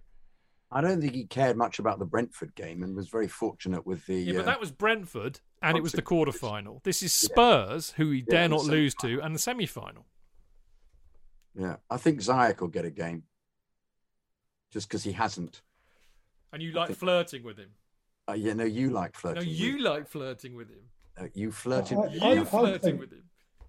I 0.71 0.81
don't 0.81 0.99
think 0.99 1.13
he 1.13 1.25
cared 1.25 1.55
much 1.55 1.77
about 1.77 1.99
the 1.99 2.05
Brentford 2.05 2.55
game 2.55 2.81
and 2.81 2.95
was 2.95 3.07
very 3.07 3.27
fortunate 3.27 3.85
with 3.85 4.05
the. 4.07 4.15
Yeah, 4.15 4.33
uh, 4.33 4.37
but 4.37 4.45
that 4.47 4.59
was 4.59 4.71
Brentford, 4.71 5.39
and 5.69 5.77
it 5.77 5.81
was 5.83 5.91
the 5.91 6.01
consequences. 6.01 6.39
quarter 6.41 6.53
final. 6.55 6.81
This 6.83 7.03
is 7.03 7.13
Spurs, 7.13 7.91
who 7.97 8.09
he 8.11 8.21
dare 8.21 8.47
the 8.47 8.55
not 8.55 8.65
lose 8.65 8.93
to, 8.95 9.19
and 9.21 9.33
the 9.35 9.39
semi 9.39 9.65
final. 9.65 10.05
yeah, 11.57 11.77
I 11.89 11.97
think 11.97 12.19
Ziyech 12.19 12.59
will 12.61 12.67
get 12.67 12.85
a 12.85 12.91
game, 12.91 13.23
just 14.71 14.87
because 14.87 15.03
he 15.03 15.11
hasn't. 15.13 15.61
And 16.53 16.61
you 16.61 16.71
like 16.71 16.93
flirting 16.95 17.43
with 17.43 17.57
him. 17.57 17.69
Uh, 18.29 18.33
yeah, 18.33 18.53
no, 18.53 18.63
you 18.63 18.89
like 18.89 19.15
flirting. 19.15 19.43
No, 19.43 19.45
flirting. 19.45 19.65
you 19.65 19.73
with, 19.75 19.81
like 19.83 20.07
flirting 20.07 20.55
with 20.55 20.69
him. 20.69 20.79
uh, 21.17 21.27
you 21.33 21.51
flirted. 21.51 21.97
I- 21.97 22.01
with 22.01 22.23
I- 22.23 22.33
You 22.33 22.41
I 22.41 22.45
flirting 22.45 22.79
think- 22.81 22.99
with 22.99 23.11
him. 23.11 23.21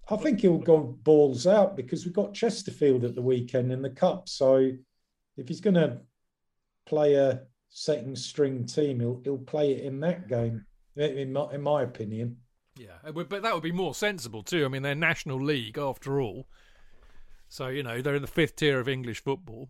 I 0.08 0.16
think 0.16 0.40
he'll 0.40 0.58
go 0.58 0.78
balls 1.02 1.48
out 1.48 1.76
because 1.76 2.04
we've 2.04 2.14
got 2.14 2.32
Chesterfield 2.32 3.02
at 3.02 3.16
the 3.16 3.22
weekend 3.22 3.72
in 3.72 3.82
the 3.82 3.90
cup. 3.90 4.28
So 4.28 4.70
if 5.36 5.48
he's 5.48 5.60
going 5.60 5.74
to 5.74 6.00
play 6.86 7.14
a 7.14 7.42
second 7.70 8.16
string 8.16 8.66
team, 8.66 9.00
he'll 9.00 9.20
he'll 9.24 9.36
play 9.38 9.72
it 9.72 9.82
in 9.84 9.98
that 10.00 10.28
game. 10.28 10.64
In 10.96 11.32
my 11.32 11.52
in 11.52 11.62
my 11.62 11.82
opinion. 11.82 12.38
Yeah, 12.78 13.10
would- 13.10 13.28
but 13.28 13.42
that 13.42 13.54
would 13.54 13.62
be 13.62 13.72
more 13.72 13.94
sensible 13.94 14.42
too. 14.42 14.64
I 14.64 14.68
mean, 14.68 14.82
they're 14.82 14.94
National 14.94 15.40
League 15.42 15.78
after 15.78 16.20
all, 16.20 16.46
so 17.48 17.68
you 17.68 17.82
know 17.82 18.00
they're 18.02 18.14
in 18.16 18.22
the 18.22 18.28
fifth 18.28 18.56
tier 18.56 18.78
of 18.80 18.88
English 18.88 19.22
football. 19.22 19.68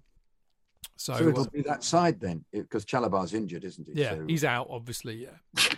So, 0.96 1.14
so 1.16 1.28
it'll 1.28 1.42
uh, 1.42 1.48
be 1.52 1.62
that 1.62 1.84
side 1.84 2.20
then, 2.20 2.44
because 2.52 2.84
Chalobah's 2.86 3.34
injured, 3.34 3.64
isn't 3.64 3.86
he? 3.86 4.00
yeah, 4.00 4.14
So 4.14 4.24
he's 4.26 4.44
out 4.44 4.66
obviously. 4.70 5.24
Yeah, 5.24 5.70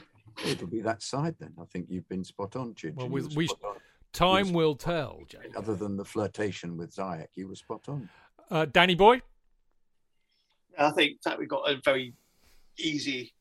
it'll 0.46 0.68
be 0.68 0.80
that 0.82 1.02
side 1.02 1.34
then. 1.38 1.52
I 1.60 1.64
think 1.66 1.86
you've 1.90 2.08
been 2.08 2.24
spot 2.24 2.56
on, 2.56 2.74
Chidge. 2.74 2.94
Well, 2.94 3.06
You 3.06 3.12
we- 3.12 3.22
we- 3.36 3.46
spot 3.48 3.74
on. 3.74 3.80
time 4.12 4.46
Yes. 4.46 4.54
will 4.54 4.74
tell. 4.76 5.22
Jay. 5.28 5.38
Other 5.56 5.74
than 5.74 5.96
the 5.96 6.04
flirtation 6.04 6.76
with 6.76 6.94
Ziyech, 6.94 7.28
you 7.34 7.48
were 7.48 7.56
spot 7.56 7.88
on. 7.88 8.08
Uh, 8.50 8.64
Danny 8.66 8.94
boy, 8.94 9.20
I 10.78 10.90
think 10.92 11.20
that 11.22 11.38
we've 11.38 11.48
got 11.48 11.68
a 11.70 11.80
very 11.84 12.14
easy 12.78 13.34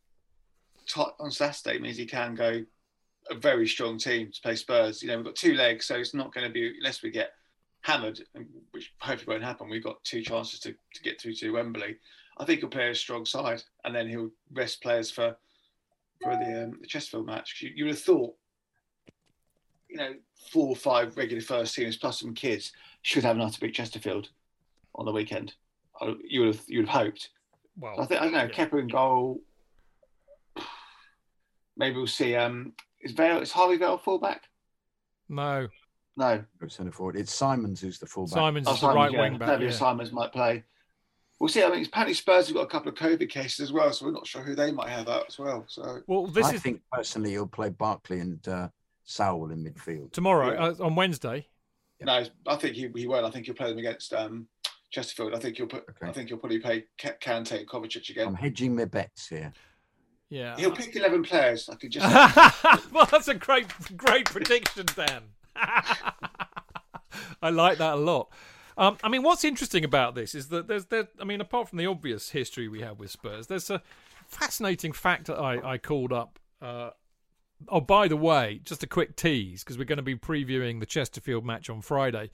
tot 0.88 1.16
on 1.20 1.32
Saturday 1.32 1.80
means 1.80 1.98
he 1.98 2.06
can 2.06 2.36
go 2.36 2.64
a 3.30 3.36
very 3.36 3.68
strong 3.68 3.98
team 3.98 4.32
to 4.32 4.42
play 4.42 4.56
Spurs. 4.56 5.02
You 5.02 5.10
know, 5.10 5.18
we've 5.18 5.26
got 5.26 5.36
two 5.36 5.54
legs, 5.54 5.86
so 5.86 5.96
it's 5.96 6.14
not 6.14 6.34
going 6.34 6.48
to 6.48 6.54
be 6.54 6.74
unless 6.78 7.04
we 7.04 7.12
get 7.12 7.32
hammered, 7.82 8.20
which 8.72 8.94
hopefully 9.00 9.36
won't 9.36 9.44
happen. 9.44 9.70
We've 9.70 9.84
got 9.84 10.04
two 10.04 10.22
chances 10.22 10.60
to, 10.62 10.72
to 10.72 11.04
get 11.04 11.20
through 11.20 11.34
to 11.36 11.52
Wembley. 11.52 11.98
I 12.38 12.46
think 12.46 12.60
he'll 12.60 12.70
play 12.70 12.90
a 12.90 12.96
strong 12.96 13.26
side, 13.26 13.64
and 13.84 13.96
then 13.96 14.08
he'll 14.08 14.32
rest 14.54 14.82
players 14.82 15.12
for 15.12 15.36
for 16.22 16.36
the, 16.36 16.64
um, 16.64 16.78
the 16.82 16.88
Chesterfield 16.88 17.28
match. 17.28 17.60
You, 17.62 17.72
you 17.76 17.86
would 17.86 17.94
have 17.94 18.04
thought, 18.04 18.34
you 19.88 19.98
know, 19.98 20.16
four 20.52 20.70
or 20.70 20.76
five 20.76 21.16
regular 21.16 21.42
first 21.42 21.76
teams 21.76 21.98
plus 21.98 22.20
some 22.20 22.34
kids 22.34 22.72
should 23.04 23.24
have 23.24 23.36
enough 23.36 23.54
to 23.54 23.60
beat 23.60 23.76
Chesterfield 23.76 24.30
on 24.96 25.06
the 25.06 25.12
weekend. 25.12 25.54
You 26.28 26.42
would 26.42 26.56
have 26.56 26.64
you 26.68 26.80
would 26.80 26.90
have 26.90 27.06
hoped. 27.06 27.30
well, 27.78 28.00
I 28.00 28.06
think 28.06 28.22
I 28.22 28.24
don't 28.26 28.34
know. 28.34 28.44
yeah. 28.44 28.66
Kepa 28.66 28.80
in 28.80 28.88
goal. 28.88 29.40
Maybe 31.78 31.96
we'll 31.96 32.08
see. 32.08 32.36
Um, 32.36 32.74
is 33.02 33.12
Vale 33.12 33.42
is 33.42 33.52
Harvey 33.52 33.78
Vale 33.78 33.98
fullback? 33.98 34.44
no, 35.30 35.68
No, 36.16 36.44
Centre 36.68 36.92
forward. 36.92 37.16
It's 37.16 37.34
Simons 37.34 37.80
who's 37.82 38.00
the 38.00 38.08
fullback. 38.08 38.34
Simon's 38.34 38.68
Oh, 38.68 38.74
is 38.74 38.80
the 38.82 38.88
Simons, 38.88 38.96
right 38.96 39.12
yeah. 39.12 39.22
wing 39.22 39.38
back. 39.38 39.50
Maybe 39.50 39.66
Yeah. 39.66 39.72
Simons 39.72 40.12
might 40.12 40.32
play. 40.32 40.64
We'll 41.40 41.50
see. 41.50 41.64
I 41.64 41.70
mean, 41.70 41.86
apparently 41.86 42.16
Spurs 42.16 42.48
have 42.48 42.56
got 42.56 42.64
a 42.64 42.68
couple 42.68 42.90
of 42.90 42.96
COVID 42.96 43.30
cases 43.30 43.60
as 43.60 43.72
well, 43.72 43.94
so 43.94 44.06
we're 44.08 44.12
not 44.12 44.26
sure 44.26 44.42
who 44.42 44.56
they 44.56 44.72
might 44.72 44.90
have 44.90 45.08
out 45.08 45.26
as 45.28 45.38
well. 45.38 45.66
So 45.68 46.02
Well, 46.08 46.26
this 46.26 46.48
I 46.48 46.54
is 46.56 46.62
think 46.64 46.82
personally 46.92 47.32
he'll 47.32 47.46
play 47.46 47.70
Barkley 47.70 48.20
and 48.22 48.46
uh, 48.48 48.70
Saul 49.04 49.52
in 49.52 49.64
midfield. 49.64 50.12
tomorrow 50.14 50.54
Yeah. 50.54 50.64
uh, 50.80 50.86
on 50.86 50.96
Wednesday. 50.96 51.48
no, 52.02 52.24
I 52.48 52.56
think 52.56 52.76
he, 52.76 52.90
he 52.96 53.06
won't. 53.08 53.26
I 53.26 53.30
think 53.30 53.46
he'll 53.46 53.54
play 53.56 53.70
them 53.70 53.78
against 53.78 54.12
um, 54.14 54.48
Chesterfield. 54.90 55.36
I 55.36 55.40
think 55.40 55.58
he'll 55.58 55.68
put. 55.68 55.84
Okay. 55.88 56.08
I 56.08 56.12
think 56.12 56.30
he'll 56.30 56.38
probably 56.40 56.60
play 56.60 56.86
Ka- 56.98 57.18
Kante 57.22 57.60
and 57.60 57.68
Kovacic 57.68 58.10
again. 58.10 58.28
I'm 58.30 58.36
hedging 58.36 58.76
my 58.76 58.86
bets 58.86 59.28
here. 59.28 59.54
Yeah, 60.30 60.58
He'll 60.58 60.72
pick 60.72 60.96
eleven 60.96 61.24
players. 61.24 61.70
I 61.70 61.76
could 61.76 61.92
just. 61.92 62.06
well, 62.92 63.06
that's 63.06 63.30
a 63.30 63.34
great, 63.34 63.68
great 63.96 64.26
prediction, 64.26 64.86
Dan. 64.96 65.22
I 67.42 67.50
like 67.50 67.78
that 67.78 67.94
a 67.94 67.98
lot. 67.98 68.30
Um, 68.78 68.98
I 69.04 69.10
mean, 69.10 69.24
what's 69.24 69.44
interesting 69.44 69.84
about 69.84 70.16
this 70.16 70.36
is 70.36 70.50
that 70.50 70.68
there's, 70.68 70.86
there. 70.86 71.08
I 71.20 71.24
mean, 71.24 71.42
apart 71.42 71.70
from 71.70 71.78
the 71.78 71.88
obvious 71.88 72.30
history 72.32 72.68
we 72.68 72.82
have 72.82 73.00
with 73.00 73.10
Spurs, 73.10 73.48
there's 73.48 73.70
a 73.70 73.82
fascinating 74.28 74.92
fact 74.92 75.28
that 75.28 75.38
I, 75.38 75.74
I 75.74 75.78
called 75.78 76.12
up. 76.12 76.40
Uh, 76.62 76.92
oh, 77.70 77.82
by 77.82 78.08
the 78.08 78.18
way, 78.18 78.62
just 78.64 78.84
a 78.84 78.88
quick 78.88 79.16
tease 79.16 79.64
because 79.64 79.78
we're 79.78 79.86
going 79.86 79.98
to 79.98 80.04
be 80.04 80.16
previewing 80.16 80.80
the 80.80 80.86
Chesterfield 80.86 81.46
match 81.46 81.70
on 81.70 81.82
Friday. 81.82 82.30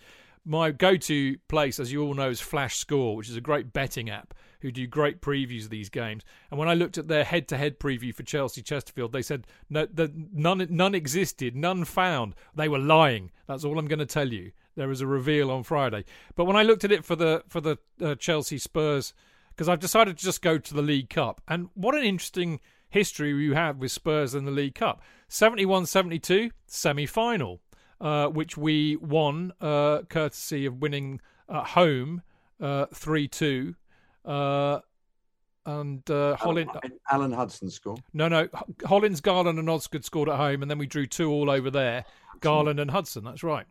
My 0.45 0.71
go-to 0.71 1.37
place, 1.47 1.79
as 1.79 1.91
you 1.91 2.03
all 2.03 2.13
know, 2.13 2.29
is 2.29 2.41
Flash 2.41 2.77
Score, 2.77 3.15
which 3.15 3.29
is 3.29 3.37
a 3.37 3.41
great 3.41 3.71
betting 3.73 4.09
app 4.09 4.33
who 4.61 4.71
do 4.71 4.87
great 4.87 5.21
previews 5.21 5.65
of 5.65 5.69
these 5.69 5.89
games. 5.89 6.23
And 6.49 6.59
when 6.59 6.69
I 6.69 6.73
looked 6.73 6.97
at 6.97 7.07
their 7.07 7.23
head-to-head 7.23 7.79
preview 7.79 8.13
for 8.13 8.23
Chelsea 8.23 8.61
Chesterfield, 8.61 9.11
they 9.11 9.21
said 9.21 9.47
no, 9.69 9.85
the, 9.85 10.11
none 10.33 10.65
none 10.69 10.95
existed, 10.95 11.55
none 11.55 11.85
found. 11.85 12.35
They 12.55 12.69
were 12.69 12.79
lying. 12.79 13.31
That's 13.47 13.65
all 13.65 13.77
I'm 13.77 13.87
going 13.87 13.99
to 13.99 14.05
tell 14.05 14.31
you. 14.31 14.51
There 14.75 14.91
is 14.91 15.01
a 15.01 15.07
reveal 15.07 15.51
on 15.51 15.63
Friday. 15.63 16.05
But 16.35 16.45
when 16.45 16.55
I 16.55 16.63
looked 16.63 16.83
at 16.83 16.91
it 16.91 17.05
for 17.05 17.15
the 17.15 17.43
for 17.47 17.61
the 17.61 17.77
uh, 18.01 18.15
Chelsea 18.15 18.57
Spurs, 18.57 19.13
because 19.49 19.69
I've 19.69 19.79
decided 19.79 20.17
to 20.17 20.23
just 20.23 20.41
go 20.41 20.57
to 20.57 20.73
the 20.73 20.81
League 20.81 21.09
Cup, 21.09 21.41
and 21.47 21.69
what 21.73 21.95
an 21.95 22.03
interesting 22.03 22.59
history 22.89 23.33
we 23.33 23.53
have 23.53 23.77
with 23.77 23.91
Spurs 23.91 24.35
in 24.35 24.45
the 24.45 24.51
League 24.51 24.75
Cup. 24.75 25.01
71-72 25.29 26.51
semi-final 26.67 27.59
uh, 28.03 28.27
which 28.27 28.57
we 28.57 28.97
won 28.97 29.53
uh, 29.61 30.01
courtesy 30.09 30.65
of 30.65 30.81
winning 30.81 31.21
at 31.49 31.67
home 31.67 32.21
uh, 32.61 32.85
3 32.93 33.27
2. 33.29 33.75
Uh, 34.25 34.79
and 35.65 36.09
uh, 36.11 36.35
Holland. 36.35 36.69
Alan 37.09 37.31
Hudson 37.31 37.69
scored. 37.69 38.01
No, 38.13 38.27
no. 38.27 38.49
Hollins, 38.85 39.21
Garland, 39.21 39.57
and 39.57 39.69
Osgood 39.69 40.03
scored 40.03 40.27
at 40.27 40.35
home, 40.35 40.61
and 40.61 40.69
then 40.69 40.77
we 40.77 40.85
drew 40.85 41.05
two 41.05 41.31
all 41.31 41.49
over 41.49 41.71
there. 41.71 42.03
Garland 42.41 42.81
and 42.81 42.91
Hudson. 42.91 43.23
That's 43.23 43.43
right. 43.43 43.65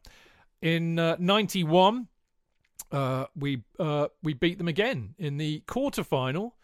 In 0.63 0.95
'91, 0.95 2.09
uh, 2.91 3.27
we 3.37 3.63
we 4.23 4.33
beat 4.33 4.57
them 4.57 4.69
again 4.69 5.15
in 5.19 5.37
the 5.37 5.61
quarter 5.67 6.03
final. 6.03 6.57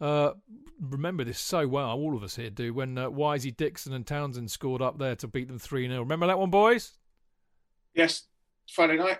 remember 0.00 1.24
this 1.24 1.40
so 1.40 1.66
well. 1.66 1.90
All 1.90 2.14
of 2.14 2.22
us 2.22 2.36
here 2.36 2.50
do. 2.50 2.72
When 2.72 2.94
Wisey, 2.94 3.56
Dixon, 3.56 3.92
and 3.92 4.06
Townsend 4.06 4.52
scored 4.52 4.80
up 4.80 4.98
there 4.98 5.16
to 5.16 5.26
beat 5.26 5.48
them 5.48 5.58
three 5.58 5.88
0 5.88 6.02
Remember 6.02 6.28
that 6.28 6.38
one, 6.38 6.50
boys? 6.50 6.97
Yes, 7.94 8.24
Friday 8.70 8.96
night. 8.96 9.18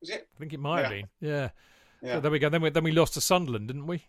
Was 0.00 0.10
it? 0.10 0.28
I 0.34 0.38
think 0.38 0.52
it 0.52 0.60
might 0.60 0.78
Yeah. 0.78 0.82
have 0.82 0.90
been. 0.90 1.08
Yeah. 1.20 1.48
Yeah. 2.02 2.12
So 2.14 2.20
there 2.20 2.30
we 2.30 2.38
go. 2.38 2.48
Then 2.48 2.62
we 2.62 2.70
then 2.70 2.84
we 2.84 2.92
lost 2.92 3.14
to 3.14 3.20
Sunderland, 3.20 3.68
didn't 3.68 3.86
we? 3.86 4.04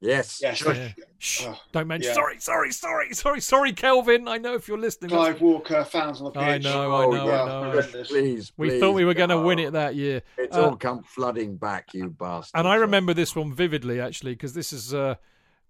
Yes. 0.00 0.40
Yes. 0.42 0.62
Yeah. 0.64 0.92
Shh, 1.18 1.42
Oh, 1.46 1.58
don't 1.72 1.86
mention. 1.88 2.08
yeah. 2.10 2.14
Sorry, 2.14 2.38
sorry, 2.38 2.72
sorry, 2.72 3.14
sorry, 3.14 3.40
sorry, 3.40 3.72
Kelvin. 3.72 4.28
I 4.28 4.36
know 4.36 4.54
if 4.54 4.68
you're 4.68 4.78
listening. 4.78 5.08
Clive 5.10 5.40
Walker, 5.40 5.82
fans 5.84 6.20
on 6.20 6.24
the 6.26 6.30
pitch. 6.32 6.42
I 6.42 6.58
know, 6.58 6.92
I 6.94 7.04
Oh, 7.04 7.10
know, 7.10 7.26
yeah. 7.26 7.42
I 7.42 7.46
know. 7.46 7.70
Horrendous. 7.70 8.08
Please, 8.08 8.52
We 8.58 8.68
please. 8.68 8.80
thought 8.80 8.92
we 8.92 9.06
were 9.06 9.14
going 9.14 9.30
to 9.30 9.40
win 9.40 9.58
it 9.58 9.72
that 9.72 9.94
year. 9.94 10.22
It's 10.36 10.54
Uh, 10.56 10.66
all 10.70 10.76
come 10.76 11.02
flooding 11.04 11.56
back, 11.56 11.94
you 11.94 12.10
bastard. 12.10 12.58
And 12.58 12.68
I 12.68 12.74
remember 12.74 13.14
this 13.14 13.34
one 13.34 13.54
vividly, 13.54 13.98
actually, 13.98 14.32
because 14.32 14.52
this 14.52 14.74
is 14.74 14.92
uh, 14.92 15.14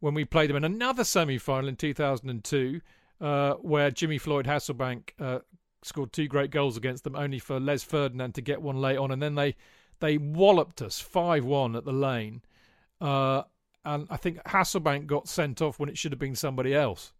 when 0.00 0.14
we 0.14 0.24
played 0.24 0.50
them 0.50 0.56
in 0.56 0.64
another 0.64 1.04
semi 1.04 1.38
final 1.38 1.68
in 1.68 1.76
2002, 1.76 2.80
uh, 3.20 3.54
where 3.54 3.92
Jimmy 3.92 4.18
Floyd 4.18 4.46
Hasselbaink 4.46 5.10
uh, 5.20 5.40
scored 5.84 6.12
two 6.12 6.26
great 6.28 6.50
goals 6.50 6.76
against 6.76 7.04
them, 7.04 7.14
only 7.16 7.38
for 7.38 7.60
Les 7.60 7.82
Ferdinand 7.82 8.34
to 8.34 8.40
get 8.40 8.62
one 8.62 8.76
late 8.80 8.96
on. 8.98 9.10
And 9.10 9.22
then 9.22 9.34
they, 9.34 9.54
they 10.00 10.16
walloped 10.18 10.82
us 10.82 10.98
5 11.00 11.44
1 11.44 11.76
at 11.76 11.84
the 11.84 11.92
lane. 11.92 12.42
Uh, 13.00 13.42
and 13.84 14.06
I 14.10 14.16
think 14.16 14.42
Hasselbaink 14.44 15.06
got 15.06 15.28
sent 15.28 15.60
off 15.60 15.78
when 15.78 15.88
it 15.88 15.98
should 15.98 16.12
have 16.12 16.18
been 16.18 16.34
somebody 16.34 16.74
else. 16.74 17.12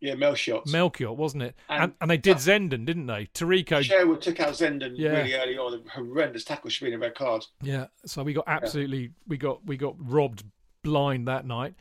Yeah, 0.00 0.14
Mel 0.16 0.34
shots. 0.34 0.70
Melchiot, 0.70 1.14
wasn't 1.16 1.44
it? 1.44 1.54
And, 1.68 1.84
And- 1.84 1.92
and 2.00 2.10
they 2.10 2.16
did 2.16 2.38
Zenden, 2.38 2.84
didn't 2.84 3.06
they? 3.06 3.26
Taricco 3.34 3.82
Sherwood 3.82 4.20
took 4.20 4.40
out 4.40 4.50
Zenden 4.54 4.94
Yeah. 4.96 5.10
really 5.10 5.34
early 5.34 5.56
on. 5.56 5.74
A 5.86 5.90
horrendous 5.90 6.42
tackle 6.44 6.70
should 6.70 6.84
be 6.86 6.88
in 6.92 6.96
a 6.96 6.98
red 6.98 7.14
card. 7.14 7.46
Yeah, 7.62 7.86
so 8.04 8.24
we 8.24 8.32
got 8.32 8.44
absolutely 8.48 9.12
we 9.28 9.36
got 9.36 9.64
we 9.64 9.76
got 9.76 9.94
robbed 9.98 10.42
blind 10.82 11.28
that 11.28 11.46
night, 11.46 11.74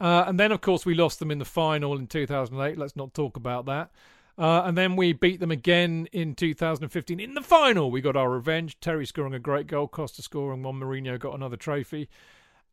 uh, 0.00 0.22
and 0.28 0.38
then 0.38 0.52
of 0.52 0.60
course 0.60 0.86
we 0.86 0.94
lost 0.94 1.18
them 1.18 1.32
in 1.32 1.38
the 1.40 1.44
final 1.44 1.96
in 1.98 2.06
2008. 2.06 2.78
Let's 2.78 2.94
not 2.94 3.12
talk 3.12 3.36
about 3.36 3.66
that. 3.66 3.90
Uh, 4.36 4.62
and 4.64 4.76
then 4.76 4.96
we 4.96 5.12
beat 5.12 5.38
them 5.38 5.52
again 5.52 6.08
in 6.12 6.34
2015 6.34 7.20
in 7.20 7.34
the 7.34 7.40
final. 7.40 7.90
We 7.90 8.00
got 8.00 8.16
our 8.16 8.30
revenge. 8.30 8.78
Terry 8.80 9.06
scoring 9.06 9.34
a 9.34 9.38
great 9.38 9.66
goal, 9.66 9.86
Costa 9.86 10.22
scoring 10.22 10.62
one. 10.62 10.80
Mourinho 10.80 11.18
got 11.18 11.34
another 11.34 11.56
trophy. 11.56 12.08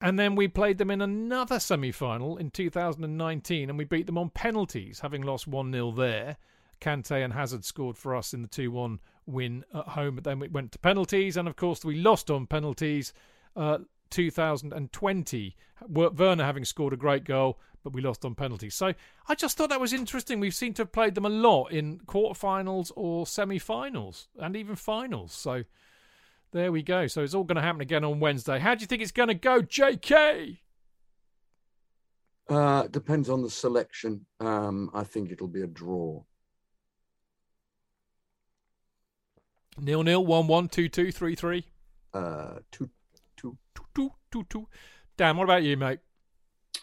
And 0.02 0.18
then 0.18 0.36
we 0.36 0.48
played 0.48 0.80
them 0.80 0.90
in 0.90 1.02
another 1.02 1.60
semi 1.60 1.92
final 1.92 2.36
in 2.38 2.50
2019 2.50 3.70
and 3.70 3.78
we 3.78 3.86
beat 3.86 4.08
them 4.08 4.18
on 4.18 4.32
penalties, 4.32 5.02
having 5.02 5.22
lost 5.22 5.48
1 5.48 5.72
0 5.72 5.92
there. 5.92 6.38
Kante 6.80 7.24
and 7.24 7.34
Hazard 7.34 7.64
scored 7.64 7.96
for 7.96 8.16
us 8.16 8.34
in 8.34 8.42
the 8.42 8.48
2 8.48 8.72
1 8.72 9.00
win 9.28 9.64
at 9.74 9.90
home, 9.90 10.16
but 10.16 10.24
then 10.24 10.40
we 10.40 10.48
went 10.48 10.72
to 10.72 10.80
penalties. 10.80 11.38
And 11.38 11.48
of 11.48 11.56
course, 11.56 11.86
we 11.86 11.96
lost 11.96 12.32
on 12.32 12.48
penalties 12.48 13.14
uh, 13.56 13.80
2020. 14.12 15.56
Werner 15.88 16.44
having 16.44 16.66
scored 16.66 16.94
a 16.94 16.98
great 16.98 17.24
goal, 17.24 17.60
but 17.84 17.94
we 17.94 18.02
lost 18.02 18.24
on 18.24 18.36
penalties. 18.36 18.76
So 18.76 18.94
I 19.28 19.36
just 19.36 19.58
thought 19.58 19.70
that 19.70 19.82
was 19.82 19.94
interesting. 19.94 20.40
We've 20.40 20.54
seemed 20.54 20.76
to 20.76 20.84
have 20.84 20.92
played 20.92 21.16
them 21.16 21.26
a 21.26 21.30
lot 21.30 21.72
in 21.72 22.00
quarterfinals 22.02 22.92
or 22.96 23.26
semi 23.26 23.58
finals 23.58 24.28
and 24.38 24.56
even 24.56 24.76
finals. 24.76 25.34
So 25.34 25.64
there 26.52 26.72
we 26.72 26.84
go. 26.84 27.08
So 27.08 27.24
it's 27.24 27.34
all 27.34 27.44
going 27.46 27.56
to 27.56 27.62
happen 27.62 27.82
again 27.82 28.04
on 28.04 28.20
Wednesday. 28.20 28.60
How 28.60 28.76
do 28.76 28.82
you 28.82 28.88
think 28.88 29.02
it's 29.02 29.12
going 29.12 29.30
to 29.30 29.34
go, 29.34 29.62
JK? 29.62 30.60
Uh, 32.50 32.88
depends 32.88 33.30
on 33.30 33.42
the 33.42 33.50
selection. 33.50 34.26
Um, 34.40 34.92
I 34.94 35.04
think 35.04 35.32
it'll 35.32 35.48
be 35.48 35.62
a 35.62 35.68
draw. 35.68 36.24
Nil 39.80 40.04
nil, 40.04 40.26
one 40.26 40.48
one, 40.48 40.68
two 40.68 40.90
two, 40.90 41.12
three 41.12 41.34
three, 41.34 41.66
Uh, 42.14 42.60
two, 42.72 42.90
two. 43.96 44.10
two 44.10 44.12
two, 44.32 44.44
two 44.44 44.62
two. 44.62 44.68
Dan, 45.18 45.38
what 45.38 45.44
about 45.44 45.64
you, 45.64 45.78
mate? 45.78 46.00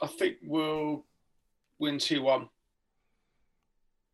I 0.03 0.07
think 0.07 0.37
we'll 0.45 1.05
win 1.79 1.99
2 1.99 2.23
1. 2.23 2.49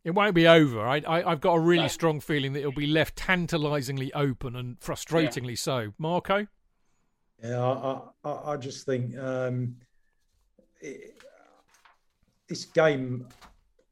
It 0.04 0.10
won't 0.12 0.34
be 0.34 0.46
over. 0.46 0.80
I, 0.86 0.98
I, 0.98 1.30
I've 1.30 1.40
got 1.40 1.54
a 1.54 1.60
really 1.60 1.82
No. 1.82 1.88
strong 1.88 2.20
feeling 2.20 2.52
that 2.52 2.60
it'll 2.60 2.72
be 2.72 2.86
left 2.86 3.16
tantalisingly 3.16 4.12
open 4.12 4.54
and 4.54 4.78
frustratingly 4.80 5.58
so. 5.58 5.92
Marco? 5.98 6.46
Yeah, 7.42 7.60
I, 7.62 8.00
I, 8.24 8.52
I 8.52 8.56
just 8.56 8.86
think 8.86 9.16
um, 9.18 9.76
it, 10.80 11.22
this 12.48 12.66
game 12.66 13.26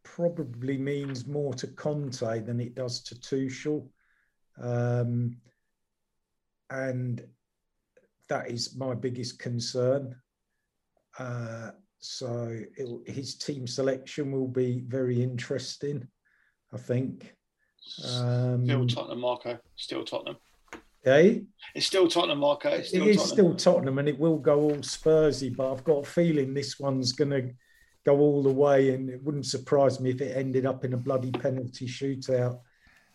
probably 0.02 0.76
means 0.76 1.26
more 1.26 1.54
to 1.54 1.66
Conte 1.66 2.40
than 2.40 2.60
it 2.60 2.74
does 2.74 3.00
to 3.04 3.14
Tuchel. 3.14 3.88
Um, 4.60 5.36
and 6.70 7.22
that 8.32 8.50
is 8.50 8.74
my 8.76 8.94
biggest 8.94 9.38
concern. 9.38 10.16
Uh, 11.18 11.72
so 11.98 12.56
it'll, 12.78 13.02
his 13.06 13.34
team 13.34 13.66
selection 13.66 14.32
will 14.32 14.48
be 14.48 14.82
very 14.86 15.22
interesting, 15.22 16.08
I 16.72 16.78
think. 16.78 17.34
Um, 18.08 18.64
Still 18.64 18.86
Tottenham, 18.86 19.20
Marco. 19.20 19.58
Still 19.76 20.04
Tottenham. 20.04 20.36
eh? 21.04 21.40
It's 21.74 21.84
still 21.84 22.08
Tottenham, 22.08 22.38
Marco. 22.38 22.70
It's 22.70 22.88
still 22.88 23.06
it 23.06 23.10
is 23.10 23.16
Tottenham. 23.18 23.58
still 23.58 23.74
Tottenham 23.74 23.98
and 23.98 24.08
it 24.08 24.18
will 24.18 24.38
go 24.38 24.60
all 24.60 24.76
Spursy, 24.76 25.54
but 25.54 25.70
I've 25.70 25.84
got 25.84 25.98
a 25.98 26.08
feeling 26.08 26.54
this 26.54 26.80
one's 26.80 27.12
going 27.12 27.32
to 27.32 27.50
go 28.06 28.18
all 28.18 28.42
the 28.42 28.52
way. 28.52 28.94
And 28.94 29.10
it 29.10 29.22
wouldn't 29.22 29.46
surprise 29.46 30.00
me 30.00 30.08
if 30.08 30.22
it 30.22 30.34
ended 30.34 30.64
up 30.64 30.86
in 30.86 30.94
a 30.94 30.96
bloody 30.96 31.32
penalty 31.32 31.86
shootout 31.86 32.60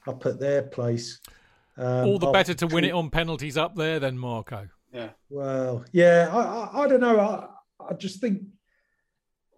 up 0.05 0.27
at 0.27 0.39
their 0.39 0.61
place. 0.61 1.19
Um, 1.75 2.07
All 2.07 2.19
the 2.19 2.31
better 2.31 2.53
to 2.53 2.67
win 2.67 2.83
it 2.83 2.93
on 2.93 3.09
penalties 3.09 3.57
up 3.57 3.75
there 3.75 3.99
then, 3.99 4.17
Marco. 4.19 4.69
Yeah. 4.93 5.09
Well, 5.29 5.85
yeah, 5.91 6.29
I, 6.31 6.39
I, 6.39 6.83
I 6.83 6.87
don't 6.87 7.01
know. 7.01 7.19
I, 7.19 7.47
I 7.89 7.93
just 7.93 8.21
think, 8.21 8.41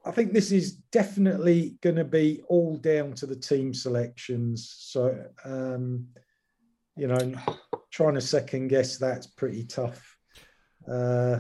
I 0.06 0.12
think 0.12 0.34
this 0.34 0.52
is 0.52 0.74
definitely 0.92 1.78
going 1.82 1.98
to 1.98 2.04
be 2.06 2.42
all 2.48 2.78
down 2.78 3.14
to 3.14 3.26
the 3.26 3.36
team 3.36 3.74
selections. 3.74 4.76
So, 4.80 5.24
um, 5.46 6.08
you 6.96 7.08
know, 7.08 7.34
trying 7.92 8.16
to 8.16 8.22
second 8.22 8.70
guess 8.70 8.98
that's 8.98 9.28
pretty 9.28 9.64
tough. 9.66 10.18
Uh, 10.90 11.40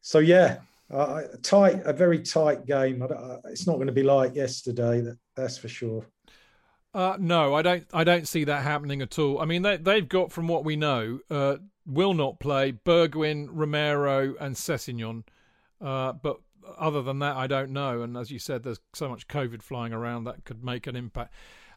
so 0.00 0.18
yeah, 0.18 0.58
uh, 0.92 1.22
tight, 1.42 1.80
a 1.84 1.92
very 1.92 2.20
tight 2.20 2.66
game. 2.66 3.02
I 3.02 3.06
don't- 3.06 3.30
uh, 3.30 3.38
it's 3.46 3.66
not 3.66 3.76
going 3.76 3.86
to 3.86 3.92
be 3.92 4.02
like 4.02 4.34
yesterday. 4.34 5.00
That, 5.00 5.18
that's 5.36 5.56
for 5.56 5.68
sure. 5.68 6.06
Uh, 6.92 7.16
no, 7.18 7.54
I 7.54 7.62
don't. 7.62 7.84
I 7.92 8.04
don't 8.04 8.28
see 8.28 8.44
that 8.44 8.62
happening 8.62 9.02
at 9.02 9.18
all. 9.18 9.40
I 9.40 9.46
mean, 9.46 9.62
they, 9.62 9.78
they've 9.78 10.08
got, 10.08 10.30
from 10.30 10.46
what 10.46 10.64
we 10.64 10.76
know, 10.76 11.18
uh, 11.28 11.56
will 11.86 12.14
not 12.14 12.40
play 12.40 12.72
Bergwijn, 12.72 13.48
Romero, 13.50 14.34
and 14.40 14.56
Sessegnon. 14.56 15.24
Uh, 15.80 16.12
but 16.12 16.40
other 16.78 17.02
than 17.02 17.18
that, 17.18 17.36
I 17.36 17.46
don't 17.46 17.70
know. 17.70 18.02
And 18.02 18.16
as 18.16 18.30
you 18.30 18.38
said, 18.38 18.62
there's 18.62 18.80
so 18.94 19.08
much 19.08 19.28
COVID 19.28 19.62
flying 19.62 19.92
around 19.92 20.24
that 20.24 20.44
could 20.44 20.64
make 20.64 20.86
an 20.86 20.96
impact. 20.96 21.32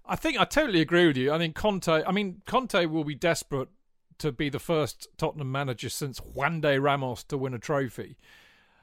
I 0.06 0.16
think 0.16 0.40
I 0.40 0.46
totally 0.46 0.82
agree 0.82 1.08
with 1.08 1.18
you. 1.18 1.34
I 1.34 1.38
think 1.38 1.56
Conte. 1.56 2.04
I 2.06 2.12
mean, 2.12 2.42
Conte 2.46 2.86
will 2.86 3.04
be 3.04 3.16
desperate 3.16 3.70
to 4.20 4.32
be 4.32 4.50
the 4.50 4.60
first 4.60 5.08
Tottenham 5.18 5.52
manager 5.52 5.90
since 5.90 6.20
Juande 6.20 6.82
Ramos 6.82 7.24
to 7.26 7.38
win 7.38 7.54
a 7.54 7.60
trophy. 7.60 8.18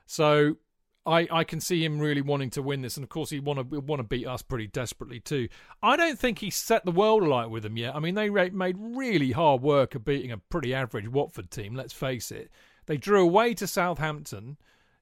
So 0.06 0.58
I, 1.06 1.28
I 1.30 1.44
can 1.44 1.60
see 1.60 1.84
him 1.84 1.98
really 1.98 2.22
wanting 2.22 2.50
to 2.50 2.62
win 2.62 2.80
this, 2.80 2.96
and 2.96 3.04
of 3.04 3.10
course 3.10 3.30
he 3.30 3.38
want 3.38 3.70
to 3.70 3.80
want 3.80 4.00
to 4.00 4.04
beat 4.04 4.26
us 4.26 4.42
pretty 4.42 4.66
desperately 4.66 5.20
too. 5.20 5.48
I 5.82 5.96
don't 5.96 6.18
think 6.18 6.38
he's 6.38 6.56
set 6.56 6.84
the 6.84 6.90
world 6.90 7.22
alight 7.22 7.50
with 7.50 7.62
them 7.62 7.76
yet. 7.76 7.94
I 7.94 8.00
mean, 8.00 8.14
they 8.14 8.30
made 8.30 8.76
really 8.78 9.32
hard 9.32 9.60
work 9.60 9.94
of 9.94 10.04
beating 10.04 10.32
a 10.32 10.38
pretty 10.38 10.72
average 10.72 11.08
Watford 11.08 11.50
team. 11.50 11.74
Let's 11.74 11.92
face 11.92 12.30
it. 12.30 12.50
They 12.86 12.96
drew 12.96 13.22
away 13.22 13.54
to 13.54 13.66
Southampton. 13.66 14.56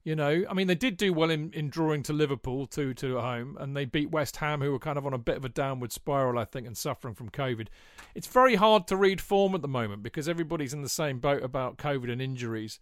You 0.04 0.16
know, 0.16 0.44
I 0.50 0.54
mean, 0.54 0.66
they 0.66 0.74
did 0.74 0.96
do 0.96 1.12
well 1.12 1.30
in, 1.30 1.52
in 1.52 1.68
drawing 1.68 2.02
to 2.04 2.12
Liverpool 2.12 2.66
2 2.66 2.94
2 2.94 3.18
at 3.18 3.22
home, 3.22 3.56
and 3.60 3.76
they 3.76 3.84
beat 3.84 4.10
West 4.10 4.38
Ham, 4.38 4.60
who 4.60 4.72
were 4.72 4.80
kind 4.80 4.98
of 4.98 5.06
on 5.06 5.14
a 5.14 5.18
bit 5.18 5.36
of 5.36 5.44
a 5.44 5.48
downward 5.48 5.92
spiral, 5.92 6.40
I 6.40 6.44
think, 6.44 6.66
and 6.66 6.76
suffering 6.76 7.14
from 7.14 7.30
COVID. 7.30 7.68
It's 8.16 8.26
very 8.26 8.56
hard 8.56 8.88
to 8.88 8.96
read 8.96 9.20
form 9.20 9.54
at 9.54 9.62
the 9.62 9.68
moment 9.68 10.02
because 10.02 10.28
everybody's 10.28 10.74
in 10.74 10.82
the 10.82 10.88
same 10.88 11.20
boat 11.20 11.44
about 11.44 11.78
COVID 11.78 12.10
and 12.10 12.20
injuries. 12.20 12.80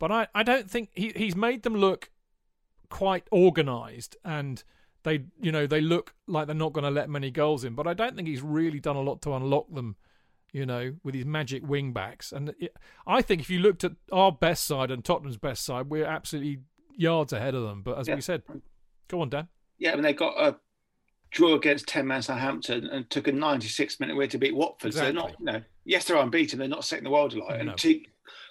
But 0.00 0.10
I, 0.10 0.26
I 0.34 0.42
don't 0.42 0.68
think 0.68 0.90
he, 0.94 1.12
he's 1.14 1.36
made 1.36 1.62
them 1.62 1.76
look 1.76 2.10
quite 2.88 3.26
organised 3.32 4.16
and 4.24 4.62
they 5.04 5.24
you 5.40 5.52
know 5.52 5.66
they 5.66 5.80
look 5.80 6.14
like 6.26 6.46
they're 6.46 6.54
not 6.56 6.72
going 6.72 6.84
to 6.84 6.90
let 6.90 7.08
many 7.08 7.30
goals 7.30 7.64
in 7.64 7.74
but 7.74 7.86
i 7.86 7.94
don't 7.94 8.16
think 8.16 8.26
he's 8.28 8.42
really 8.42 8.80
done 8.80 8.96
a 8.96 9.00
lot 9.00 9.22
to 9.22 9.32
unlock 9.34 9.66
them 9.72 9.96
you 10.52 10.64
know 10.66 10.94
with 11.04 11.14
his 11.14 11.24
magic 11.24 11.66
wing 11.66 11.92
backs 11.92 12.32
and 12.32 12.54
it, 12.58 12.74
i 13.06 13.20
think 13.22 13.40
if 13.40 13.50
you 13.50 13.58
looked 13.58 13.84
at 13.84 13.92
our 14.12 14.32
best 14.32 14.64
side 14.64 14.90
and 14.90 15.04
tottenham's 15.04 15.36
best 15.36 15.64
side 15.64 15.88
we're 15.88 16.04
absolutely 16.06 16.58
yards 16.96 17.32
ahead 17.32 17.54
of 17.54 17.62
them 17.62 17.82
but 17.82 17.98
as 17.98 18.08
Yeah. 18.08 18.14
we 18.16 18.20
said 18.20 18.42
go 19.08 19.20
on 19.20 19.28
dan 19.28 19.48
Yeah, 19.78 19.92
I 19.92 19.94
mean 19.94 20.02
they 20.02 20.12
got 20.14 20.34
a 20.40 20.56
draw 21.30 21.54
against 21.54 21.86
ten 21.86 22.06
man 22.06 22.22
Southampton 22.22 22.86
and 22.86 23.08
took 23.10 23.28
a 23.28 23.32
96 23.32 24.00
minute 24.00 24.16
way 24.16 24.26
to 24.28 24.38
beat 24.38 24.54
Watford. 24.56 24.94
So 24.94 25.00
they're 25.00 25.12
not, 25.12 25.30
Exactly. 25.30 25.46
you 25.46 25.52
know, 25.52 25.62
yes 25.84 26.04
they're 26.06 26.16
unbeaten. 26.16 26.58
They're 26.58 26.68
not 26.68 26.84
setting 26.84 27.04
the 27.04 27.10
world 27.10 27.34
alight. 27.34 27.62
No. 27.64 27.72
And 27.72 27.78
team, 27.78 28.02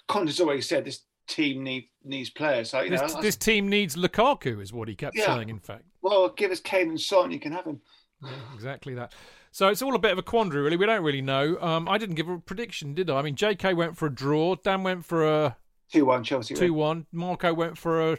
Conte's 0.06 0.38
always 0.40 0.68
said 0.68 0.84
this 0.84 1.00
team 1.26 1.62
need, 1.64 1.88
needs 2.04 2.30
players. 2.30 2.70
So 2.70 2.80
you 2.80 2.90
know, 2.90 2.98
this, 2.98 3.14
I- 3.14 3.20
this 3.20 3.36
team 3.36 3.68
needs 3.68 3.96
lukaku 3.96 4.60
is 4.62 4.72
what 4.72 4.88
he 4.88 4.94
kept 4.94 5.16
Yeah. 5.16 5.26
saying 5.26 5.48
in 5.48 5.58
fact 5.60 5.84
well, 6.02 6.28
give 6.28 6.52
us 6.52 6.60
Kane 6.60 6.90
and 6.90 7.00
Son, 7.00 7.32
you 7.32 7.40
can 7.40 7.50
have 7.50 7.64
them. 7.64 7.80
Yeah, 8.22 8.30
exactly 8.54 8.94
that. 8.94 9.12
So 9.50 9.66
it's 9.68 9.82
all 9.82 9.94
a 9.96 9.98
bit 9.98 10.12
of 10.12 10.18
a 10.18 10.22
quandary, 10.22 10.62
really. 10.62 10.76
We 10.76 10.86
don't 10.86 11.02
really 11.02 11.20
know. 11.22 11.58
Um, 11.60 11.88
I 11.88 11.98
didn't 11.98 12.14
give 12.14 12.28
a 12.28 12.38
prediction, 12.38 12.94
did 12.94 13.10
I? 13.10 13.18
I 13.18 13.22
mean, 13.22 13.34
J.K. 13.34 13.74
went 13.74 13.96
for 13.96 14.06
a 14.06 14.14
draw. 14.14 14.54
Dan 14.54 14.84
went 14.84 15.04
for 15.04 15.26
a 15.26 15.56
Two 15.90 16.04
one 16.04 16.22
Chelsea. 16.22 16.54
two-one. 16.54 17.06
Marco 17.10 17.52
went 17.54 17.76
for 17.76 18.12
a 18.12 18.18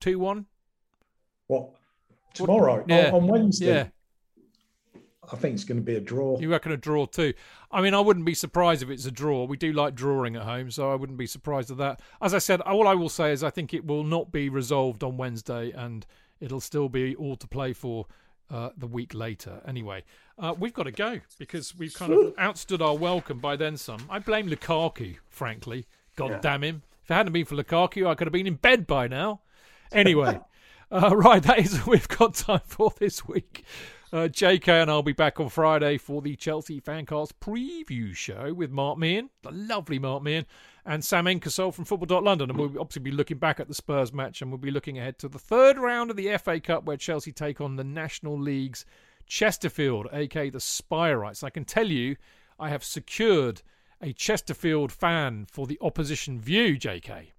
two-one. 0.00 0.46
What 1.48 1.70
tomorrow 2.32 2.84
Yeah. 2.88 3.08
on, 3.08 3.14
on 3.14 3.26
Wednesday? 3.28 3.66
Yeah, 3.66 3.88
I 5.32 5.36
think 5.36 5.54
it's 5.54 5.64
going 5.64 5.78
to 5.78 5.84
be 5.84 5.96
a 5.96 6.00
draw. 6.00 6.38
you 6.40 6.50
reckon 6.50 6.72
a 6.72 6.76
draw 6.76 7.06
too? 7.06 7.34
I 7.70 7.82
mean, 7.82 7.94
I 7.94 8.00
wouldn't 8.00 8.24
be 8.24 8.34
surprised 8.34 8.82
if 8.82 8.90
it's 8.90 9.04
a 9.06 9.10
draw. 9.10 9.44
We 9.44 9.56
do 9.56 9.72
like 9.72 9.94
drawing 9.94 10.36
at 10.36 10.42
home, 10.42 10.70
so 10.70 10.90
I 10.90 10.94
wouldn't 10.94 11.18
be 11.18 11.26
surprised 11.26 11.70
at 11.70 11.76
that. 11.78 12.00
As 12.22 12.32
I 12.34 12.38
said, 12.38 12.60
all 12.62 12.88
I 12.88 12.94
will 12.94 13.08
say 13.10 13.32
is 13.32 13.44
I 13.44 13.50
think 13.50 13.74
it 13.74 13.84
will 13.86 14.04
not 14.04 14.32
be 14.32 14.48
resolved 14.48 15.02
on 15.04 15.16
Wednesday, 15.16 15.70
and 15.72 16.06
it'll 16.40 16.60
still 16.60 16.88
be 16.88 17.14
all 17.16 17.36
to 17.36 17.46
play 17.46 17.72
for 17.72 18.06
uh, 18.50 18.70
the 18.76 18.86
week 18.86 19.12
later. 19.12 19.60
Anyway, 19.66 20.02
uh, 20.38 20.54
we've 20.58 20.72
got 20.72 20.84
to 20.84 20.92
go 20.92 21.20
because 21.38 21.76
we've 21.76 21.92
kind 21.92 22.12
of 22.12 22.34
outstood 22.38 22.80
our 22.80 22.96
welcome 22.96 23.38
by 23.38 23.56
then 23.56 23.76
some. 23.76 24.00
I 24.08 24.18
blame 24.20 24.48
Lukaku, 24.48 25.16
frankly. 25.28 25.86
God 26.16 26.30
Yeah. 26.30 26.38
damn 26.40 26.64
him! 26.64 26.82
If 27.04 27.10
it 27.10 27.14
hadn't 27.14 27.32
been 27.34 27.44
for 27.44 27.54
Lukaku, 27.56 28.06
I 28.08 28.14
could 28.14 28.26
have 28.26 28.32
been 28.32 28.46
in 28.46 28.54
bed 28.54 28.86
by 28.86 29.08
now. 29.08 29.40
Anyway. 29.92 30.38
Uh, 30.90 31.14
right, 31.16 31.42
that 31.42 31.58
is 31.58 31.78
all 31.80 31.90
we've 31.92 32.08
got 32.08 32.34
time 32.34 32.60
for 32.64 32.92
this 32.98 33.26
week. 33.26 33.64
Uh, 34.10 34.26
JK 34.26 34.68
and 34.68 34.90
I'll 34.90 35.02
be 35.02 35.12
back 35.12 35.38
on 35.38 35.50
Friday 35.50 35.98
for 35.98 36.22
the 36.22 36.34
Chelsea 36.34 36.80
Fancast 36.80 37.32
preview 37.42 38.16
show 38.16 38.54
with 38.54 38.70
Mark 38.70 38.96
Meehan, 38.96 39.28
the 39.42 39.50
lovely 39.50 39.98
Mark 39.98 40.22
Meehan, 40.22 40.46
and 40.86 41.04
Sam 41.04 41.26
Inkersole 41.26 41.74
from 41.74 41.84
Football.London. 41.84 42.48
And 42.48 42.58
we'll 42.58 42.80
obviously 42.80 43.02
be 43.02 43.10
looking 43.10 43.36
back 43.36 43.60
at 43.60 43.68
the 43.68 43.74
Spurs 43.74 44.10
match 44.10 44.40
and 44.40 44.50
we'll 44.50 44.56
be 44.56 44.70
looking 44.70 44.98
ahead 44.98 45.18
to 45.18 45.28
the 45.28 45.38
third 45.38 45.76
round 45.76 46.10
of 46.10 46.16
the 46.16 46.34
FA 46.38 46.58
Cup 46.58 46.84
where 46.84 46.96
Chelsea 46.96 47.32
take 47.32 47.60
on 47.60 47.76
the 47.76 47.84
National 47.84 48.40
League's 48.40 48.86
Chesterfield, 49.26 50.06
aka 50.10 50.48
the 50.48 50.58
Spireites. 50.58 51.44
I 51.44 51.50
can 51.50 51.66
tell 51.66 51.88
you, 51.88 52.16
I 52.58 52.70
have 52.70 52.82
secured 52.82 53.60
a 54.00 54.14
Chesterfield 54.14 54.90
fan 54.90 55.46
for 55.50 55.66
the 55.66 55.78
opposition 55.82 56.40
view, 56.40 56.78
JK. 56.78 57.32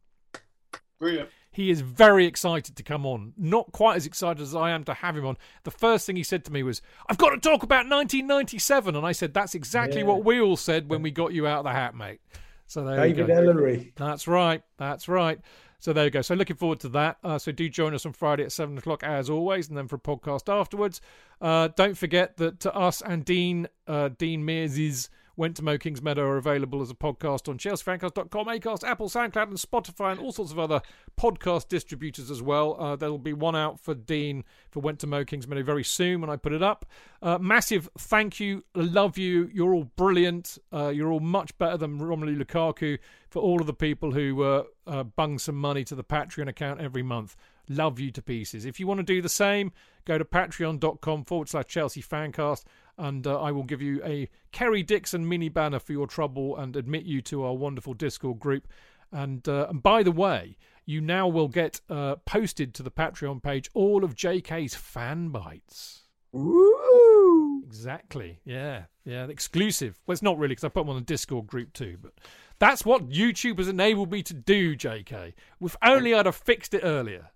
Brilliant. 1.00 1.30
He 1.52 1.70
is 1.72 1.82
very 1.82 2.26
excited 2.26 2.76
to 2.76 2.84
come 2.84 3.06
on. 3.06 3.34
Not 3.38 3.72
quite 3.72 3.96
as 3.98 4.06
excited 4.06 4.42
as 4.42 4.54
I 4.56 4.70
am 4.72 4.84
to 4.84 4.94
have 4.94 5.18
him 5.18 5.26
on. 5.26 5.38
The 5.64 5.72
first 5.72 6.06
thing 6.06 6.16
he 6.16 6.24
said 6.24 6.46
to 6.46 6.52
me 6.54 6.62
was, 6.64 6.82
I've 7.10 7.18
got 7.18 7.30
to 7.32 7.38
talk 7.40 7.64
about 7.64 7.88
1997. 7.90 8.96
And 8.96 9.06
I 9.06 9.12
said, 9.14 9.34
That's 9.34 9.56
exactly 9.56 10.02
Yeah. 10.02 10.08
what 10.08 10.24
we 10.24 10.40
all 10.40 10.58
said 10.58 10.90
when 10.90 11.02
we 11.02 11.12
got 11.12 11.34
you 11.34 11.48
out 11.48 11.60
of 11.60 11.64
the 11.66 11.72
hat, 11.72 11.96
mate. 11.96 12.22
So 12.68 12.84
there 12.86 13.06
you 13.08 13.16
David 13.16 13.28
go. 13.28 13.34
Elleray. 13.34 13.92
That's 13.96 14.28
right. 14.28 14.62
That's 14.78 15.08
right. 15.08 15.40
So 15.80 15.92
there 15.94 16.04
you 16.06 16.12
go. 16.12 16.22
So 16.22 16.36
looking 16.36 16.58
forward 16.58 16.82
to 16.82 16.90
that. 16.90 17.18
Uh, 17.24 17.40
so 17.40 17.52
do 17.52 17.68
join 17.70 17.96
us 17.96 18.06
on 18.06 18.14
Friday 18.14 18.44
at 18.44 18.52
seven 18.52 18.78
o'clock 18.78 19.02
as 19.04 19.30
always, 19.30 19.70
and 19.70 19.78
then 19.78 19.88
for 19.88 19.96
a 19.96 20.00
podcast 20.00 20.54
afterwards. 20.54 21.02
Uh, 21.42 21.70
don't 21.76 21.98
forget 21.98 22.38
that 22.38 22.60
to 22.60 22.76
us 22.76 23.02
and 23.02 23.24
Dean 23.26 23.68
uh, 23.88 24.10
Dean 24.18 24.44
Mears' 24.46 25.10
Went 25.40 25.56
to 25.56 25.64
Mo 25.64 25.78
Kingsmeadow 25.78 26.18
are 26.18 26.36
available 26.36 26.82
as 26.82 26.92
a 26.92 26.94
podcast 26.94 27.48
on 27.48 27.58
chelseafancast.com, 27.58 28.48
Acast, 28.48 28.86
Apple, 28.86 29.08
SoundCloud, 29.08 29.44
and 29.44 29.58
Spotify, 29.58 30.12
and 30.12 30.20
all 30.20 30.34
sorts 30.34 30.52
of 30.52 30.60
other 30.60 30.82
podcast 31.18 31.70
distributors 31.70 32.30
as 32.30 32.42
well. 32.42 32.76
Uh, 32.78 32.98
there'll 32.98 33.18
be 33.18 33.32
one 33.32 33.56
out 33.56 33.80
for 33.80 33.94
Dean 33.94 34.44
for 34.70 34.82
Went 34.82 35.00
to 35.00 35.08
Mo 35.08 35.24
Kingsmeadow 35.24 35.64
very 35.64 35.86
soon 35.86 36.20
when 36.20 36.30
I 36.30 36.36
put 36.36 36.52
it 36.52 36.62
up. 36.62 36.86
Uh, 37.22 37.38
massive 37.38 37.88
thank 37.98 38.42
you. 38.42 38.66
Love 38.76 39.18
you. 39.18 39.50
You're 39.54 39.74
all 39.74 39.86
brilliant. 39.86 40.58
Uh, 40.74 40.90
you're 40.90 41.10
all 41.10 41.22
much 41.22 41.58
better 41.58 41.78
than 41.78 42.00
Romelu 42.00 42.38
Lukaku 42.38 43.00
for 43.30 43.42
all 43.42 43.62
of 43.62 43.68
the 43.68 43.74
people 43.74 44.12
who 44.12 44.44
uh, 44.44 44.64
uh, 44.88 45.04
bung 45.04 45.40
some 45.40 45.56
money 45.56 45.86
to 45.86 45.96
the 45.96 46.04
Patreon 46.04 46.50
account 46.50 46.82
every 46.82 47.04
month. 47.04 47.38
Love 47.70 47.98
you 48.00 48.12
to 48.12 48.22
pieces. 48.22 48.66
If 48.66 48.78
you 48.80 48.88
want 48.88 48.98
to 48.98 49.04
do 49.04 49.22
the 49.22 49.30
same, 49.30 49.72
go 50.04 50.18
to 50.18 50.26
patreon.com 50.26 51.24
forward 51.24 51.48
slash 51.48 51.68
Chelsea 51.68 52.02
Fancast 52.02 52.66
and 53.00 53.26
uh, 53.26 53.42
I 53.42 53.52
will 53.52 53.64
give 53.64 53.82
you 53.82 54.04
a 54.04 54.30
Kerry 54.52 54.84
Dixon 54.84 55.28
mini 55.28 55.50
banner 55.50 55.80
for 55.80 55.94
your 55.94 56.06
trouble 56.06 56.58
and 56.58 56.76
admit 56.76 57.06
you 57.06 57.22
to 57.24 57.44
our 57.46 57.54
wonderful 57.54 57.94
Discord 57.94 58.40
group. 58.40 58.68
And, 59.12 59.48
uh, 59.48 59.68
and 59.70 59.82
by 59.82 60.04
the 60.04 60.12
way, 60.12 60.58
you 60.86 61.02
now 61.02 61.28
will 61.28 61.48
get 61.48 61.82
uh, 61.90 62.18
posted 62.26 62.74
to 62.76 62.84
the 62.84 62.92
Patreon 62.92 63.42
page 63.42 63.70
all 63.74 64.04
of 64.04 64.16
JK's 64.16 64.76
fan 64.76 65.30
bites. 65.30 66.04
Woo! 66.32 67.64
Exactly. 67.66 68.40
Yeah. 68.44 68.84
Yeah. 69.06 69.26
Exclusive. 69.28 70.00
Well, 70.06 70.14
it's 70.14 70.22
not 70.22 70.38
really 70.38 70.52
because 70.52 70.66
I 70.66 70.70
put 70.70 70.82
them 70.82 70.90
on 70.90 70.96
the 70.96 71.02
Discord 71.02 71.48
group 71.48 71.74
too, 71.74 71.98
but 72.02 72.14
that's 72.60 72.86
what 72.86 73.10
YouTube 73.10 73.58
has 73.58 73.68
enabled 73.68 74.12
me 74.12 74.22
to 74.24 74.34
do, 74.34 74.76
JK. 74.76 75.34
If 75.62 75.76
only 75.82 76.14
I'd 76.14 76.26
have 76.26 76.36
fixed 76.36 76.74
it 76.74 76.82
earlier. 76.84 77.30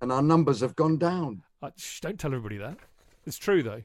And 0.00 0.12
our 0.12 0.22
numbers 0.22 0.60
have 0.60 0.76
gone 0.76 0.98
down. 0.98 1.42
Uh, 1.62 1.70
shh, 1.76 2.00
don't 2.00 2.18
tell 2.18 2.32
everybody 2.34 2.58
that. 2.58 2.78
It's 3.26 3.38
true 3.38 3.62
though. 3.62 3.82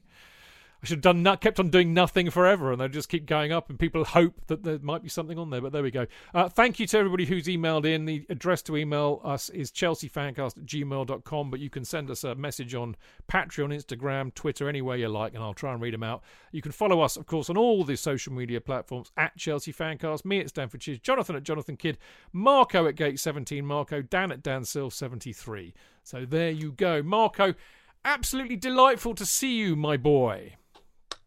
I 0.82 0.86
should 0.86 0.98
have 0.98 1.02
done 1.02 1.24
no- 1.24 1.36
kept 1.36 1.60
on 1.60 1.70
doing 1.70 1.94
nothing 1.94 2.30
forever, 2.30 2.72
and 2.72 2.80
they 2.80 2.88
just 2.88 3.10
keep 3.10 3.26
going 3.26 3.52
up, 3.52 3.70
and 3.70 3.78
people 3.78 4.06
hope 4.06 4.34
that 4.48 4.64
there 4.64 4.80
might 4.80 5.04
be 5.04 5.10
something 5.10 5.38
on 5.38 5.50
there. 5.50 5.60
But 5.60 5.74
there 5.74 5.84
we 5.84 5.92
go. 5.92 6.08
Uh, 6.34 6.48
thank 6.48 6.80
you 6.80 6.88
to 6.88 6.98
everybody 6.98 7.26
who's 7.26 7.48
emailed 7.48 7.86
in. 7.86 8.06
The 8.06 8.26
address 8.30 8.62
to 8.64 8.78
email 8.78 9.20
us 9.26 9.50
is 9.50 9.72
chelseafancast 9.72 10.58
at 10.58 10.66
gmail.com, 10.66 11.52
but 11.52 11.60
you 11.60 11.70
can 11.70 11.84
send 11.84 12.10
us 12.10 12.24
a 12.24 12.34
message 12.34 12.74
on 12.76 12.96
Patreon, 13.30 13.76
Instagram, 13.76 14.34
Twitter, 14.34 14.70
anywhere 14.70 14.96
you 14.96 15.10
like, 15.10 15.34
and 15.34 15.44
I'll 15.44 15.54
try 15.54 15.74
and 15.74 15.82
read 15.82 15.94
them 15.94 16.04
out. 16.04 16.24
You 16.54 16.62
can 16.62 16.72
follow 16.72 17.02
us, 17.02 17.18
of 17.18 17.26
course, 17.26 17.50
on 17.50 17.58
all 17.58 17.84
the 17.84 17.98
social 17.98 18.32
media 18.32 18.62
platforms 18.62 19.12
at 19.18 19.36
Chelsea 19.36 19.74
Fancast, 19.74 20.24
me 20.24 20.40
at 20.40 20.50
Stamford 20.50 20.80
Chidge, 20.80 21.02
Jonathan 21.02 21.36
at 21.36 21.44
Jonathan 21.44 21.76
Kidd, 21.76 21.98
Marco 22.32 22.88
at 22.88 22.96
Gate17, 22.96 23.64
Marco, 23.64 24.02
Dan 24.02 24.32
at 24.32 24.44
DanSill73. 24.44 25.74
So 26.04 26.26
there 26.26 26.52
you 26.52 26.72
go. 26.72 27.04
Marco, 27.04 27.54
absolutely 28.06 28.56
delightful 28.56 29.14
to 29.16 29.26
see 29.26 29.56
you, 29.58 29.76
my 29.76 29.98
boy. 29.98 30.56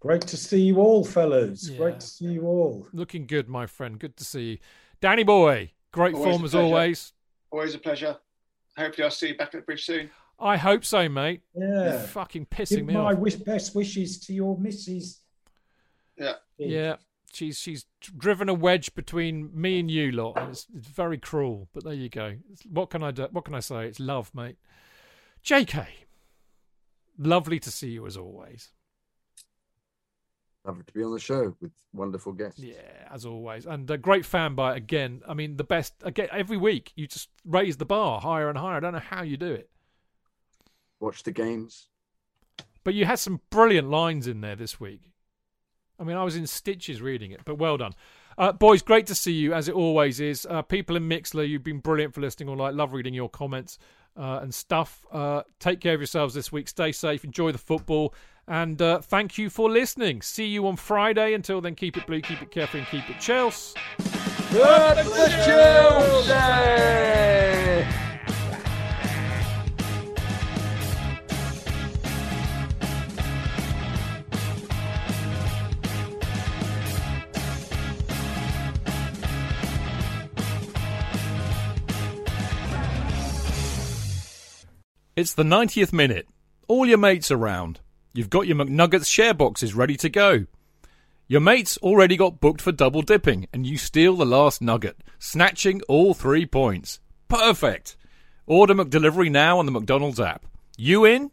Great 0.02 0.22
to 0.22 0.36
see 0.36 0.60
you 0.60 0.78
all, 0.78 1.05
fellas. 1.05 1.68
Yeah. 1.70 1.76
Great 1.78 2.00
to 2.00 2.06
see 2.06 2.24
you 2.24 2.42
all. 2.42 2.89
Looking 2.92 3.24
good, 3.24 3.48
my 3.48 3.66
friend. 3.66 4.00
Good 4.00 4.16
to 4.16 4.24
see 4.24 4.42
you. 4.50 4.58
Danny 5.00 5.22
boy, 5.22 5.70
great 5.92 6.14
Always 6.14 6.28
form 6.32 6.44
as 6.44 6.55
always. 6.56 7.12
Always 7.52 7.76
a 7.76 7.78
pleasure. 7.78 8.16
Hopefully, 8.76 9.05
I'll 9.05 9.10
see 9.12 9.28
you 9.28 9.36
back 9.36 9.48
at 9.55 9.60
the 9.60 9.60
bridge 9.60 9.84
soon. 9.84 10.10
I 10.40 10.56
hope 10.56 10.84
so, 10.84 11.08
mate. 11.08 11.42
You're 11.55 11.84
Yeah. 11.84 12.02
fucking 12.02 12.47
pissing 12.47 12.78
Give 12.78 12.86
me 12.86 12.94
my 12.94 13.12
off. 13.12 13.18
wish, 13.18 13.36
best 13.36 13.76
wishes 13.76 14.18
to 14.26 14.32
your 14.34 14.58
missus. 14.58 15.20
Yeah. 16.18 16.34
Yeah, 16.58 16.97
she's 17.32 17.58
she's 17.60 17.86
driven 18.00 18.48
a 18.48 18.55
wedge 18.55 18.94
between 18.97 19.50
me 19.55 19.78
and 19.78 19.89
you 19.89 20.10
lot. 20.10 20.36
and 20.36 20.50
It's, 20.50 20.66
it's 20.76 20.89
very 20.89 21.18
cruel, 21.18 21.68
but 21.72 21.84
there 21.84 21.94
you 21.94 22.08
go. 22.08 22.39
What 22.68 22.90
can 22.90 23.05
I 23.05 23.12
do? 23.12 23.28
What 23.31 23.44
can 23.44 23.55
I 23.55 23.60
say? 23.60 23.86
It's 23.86 24.00
love, 24.00 24.34
mate. 24.34 24.56
J.K. 25.42 25.86
Lovely 27.18 27.60
to 27.60 27.70
see 27.70 27.90
you 27.90 28.05
as 28.06 28.16
always. 28.16 28.70
Lovely 30.65 30.84
to 30.84 30.92
be 30.92 31.02
on 31.02 31.12
the 31.12 31.18
show 31.18 31.57
with 31.60 31.73
wonderful 31.92 32.32
guests. 32.32 32.60
Yeah, 32.60 32.76
as 33.10 33.26
always, 33.26 33.66
and 33.66 33.91
a 33.91 33.99
great 33.99 34.24
fan 34.24 34.55
by 34.55 34.76
again. 34.76 35.20
I 35.26 35.34
mean, 35.34 35.57
the 35.57 35.65
best 35.65 35.94
again 36.02 36.28
every 36.31 36.57
week. 36.57 36.92
You 36.94 37.08
just 37.08 37.31
raise 37.44 37.78
the 37.78 37.84
bar 37.84 38.20
higher 38.20 38.49
and 38.49 38.57
higher. 38.57 38.76
I 38.76 38.81
don't 38.81 38.92
know 38.92 39.00
how 39.00 39.23
you 39.23 39.36
do 39.36 39.52
it, 39.52 39.68
Watch 41.00 41.24
the 41.24 41.32
games. 41.32 41.89
but 42.84 42.94
you 42.94 43.05
had 43.07 43.18
some 43.18 43.41
brilliant 43.50 43.91
lines 43.91 44.28
in 44.28 44.41
there 44.41 44.55
this 44.57 44.78
week. 44.78 45.00
I 45.99 46.05
mean, 46.05 46.16
I 46.16 46.23
was 46.24 46.36
in 46.36 46.47
stitches 46.47 47.02
reading 47.02 47.32
it, 47.32 47.41
but 47.44 47.57
well 47.58 47.76
done. 47.76 47.92
Uh, 48.39 48.52
boys, 48.52 48.82
great 48.82 49.07
to 49.08 49.15
see 49.15 49.32
you, 49.32 49.52
as 49.52 49.68
it 49.68 49.74
always 49.74 50.20
is. 50.20 50.47
Uh, 50.49 50.62
people 50.62 50.97
in 50.97 51.08
Mixlr, 51.08 51.47
you've 51.49 51.62
been 51.65 51.81
brilliant 51.81 52.15
for 52.15 52.20
listening 52.20 52.49
all 52.49 52.57
night. 52.57 52.74
Love 52.74 52.92
reading 52.92 53.15
your 53.15 53.28
comments 53.28 53.78
uh, 54.16 54.41
and 54.42 54.55
stuff. 54.55 55.05
Uh, 55.12 55.42
take 55.60 55.81
care 55.81 55.94
of 55.94 56.00
yourselves 56.00 56.34
this 56.34 56.50
week. 56.50 56.66
Stay 56.68 56.92
safe. 56.92 57.24
Enjoy 57.24 57.52
the 57.52 57.58
football. 57.58 58.15
And 58.48 58.82
uh, 58.82 59.00
thank 59.00 59.38
you 59.38 59.50
for 59.50 59.70
listening. 59.70 60.20
See 60.22 60.46
you 60.46 60.66
on 60.66 60.76
Friday. 60.76 61.32
Until 61.34 61.60
then, 61.60 61.74
keep 61.74 61.96
it 61.96 62.06
blue, 62.06 62.20
keep 62.20 62.42
it 62.42 62.50
carefree, 62.50 62.80
and 62.80 62.88
keep 62.88 63.08
it 63.08 63.20
Chelsea. 63.20 63.78
Up 64.54 64.96
the 64.96 66.02
It's 85.14 85.34
the 85.34 85.42
90th 85.42 85.92
minute. 85.92 86.26
All 86.68 86.86
your 86.86 86.98
mates 86.98 87.30
around. 87.30 87.80
You've 88.15 88.31
got 88.31 88.47
your 88.47 88.57
McNuggets 88.57 89.07
share 89.07 89.34
boxes 89.34 89.74
ready 89.74 89.97
to 89.97 90.08
go. 90.08 90.47
Your 91.28 91.41
mates 91.41 91.78
already 91.78 92.16
got 92.16 92.41
booked 92.41 92.60
for 92.60 92.73
double 92.73 93.02
dipping, 93.02 93.49
and 93.52 93.66
you 93.66 93.78
steal 93.78 94.16
the 94.16 94.26
last 94.26 94.60
nugget, 94.60 95.02
snatching 95.18 95.81
all 95.89 96.12
three 96.12 96.44
points. 96.44 97.00
Perfect! 97.28 97.97
Order 98.47 98.74
McDelivery 98.74 99.31
now 99.31 99.58
on 99.58 99.66
the 99.66 99.73
McDonald's 99.73 100.20
app. 100.20 100.44
You 100.76 101.05
in? 101.05 101.31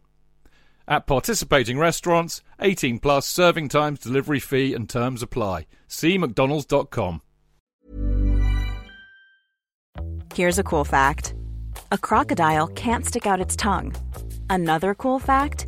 At 0.88 1.06
participating 1.06 1.78
restaurants, 1.78 2.42
18 2.62 3.00
plus 3.00 3.26
serving 3.26 3.70
times, 3.70 4.00
delivery 4.00 4.40
fee, 4.40 4.74
and 4.74 4.90
terms 4.90 5.22
apply. 5.22 5.68
See 5.88 6.18
McDonald's.com. 6.18 7.22
Here's 10.34 10.60
a 10.60 10.64
cool 10.64 10.86
fact 10.86 11.34
a 11.92 11.98
crocodile 11.98 12.68
can't 12.68 13.06
stick 13.06 13.26
out 13.26 13.42
its 13.42 13.56
tongue. 13.56 13.94
Another 14.50 14.96
cool 14.96 15.20
fact 15.20 15.68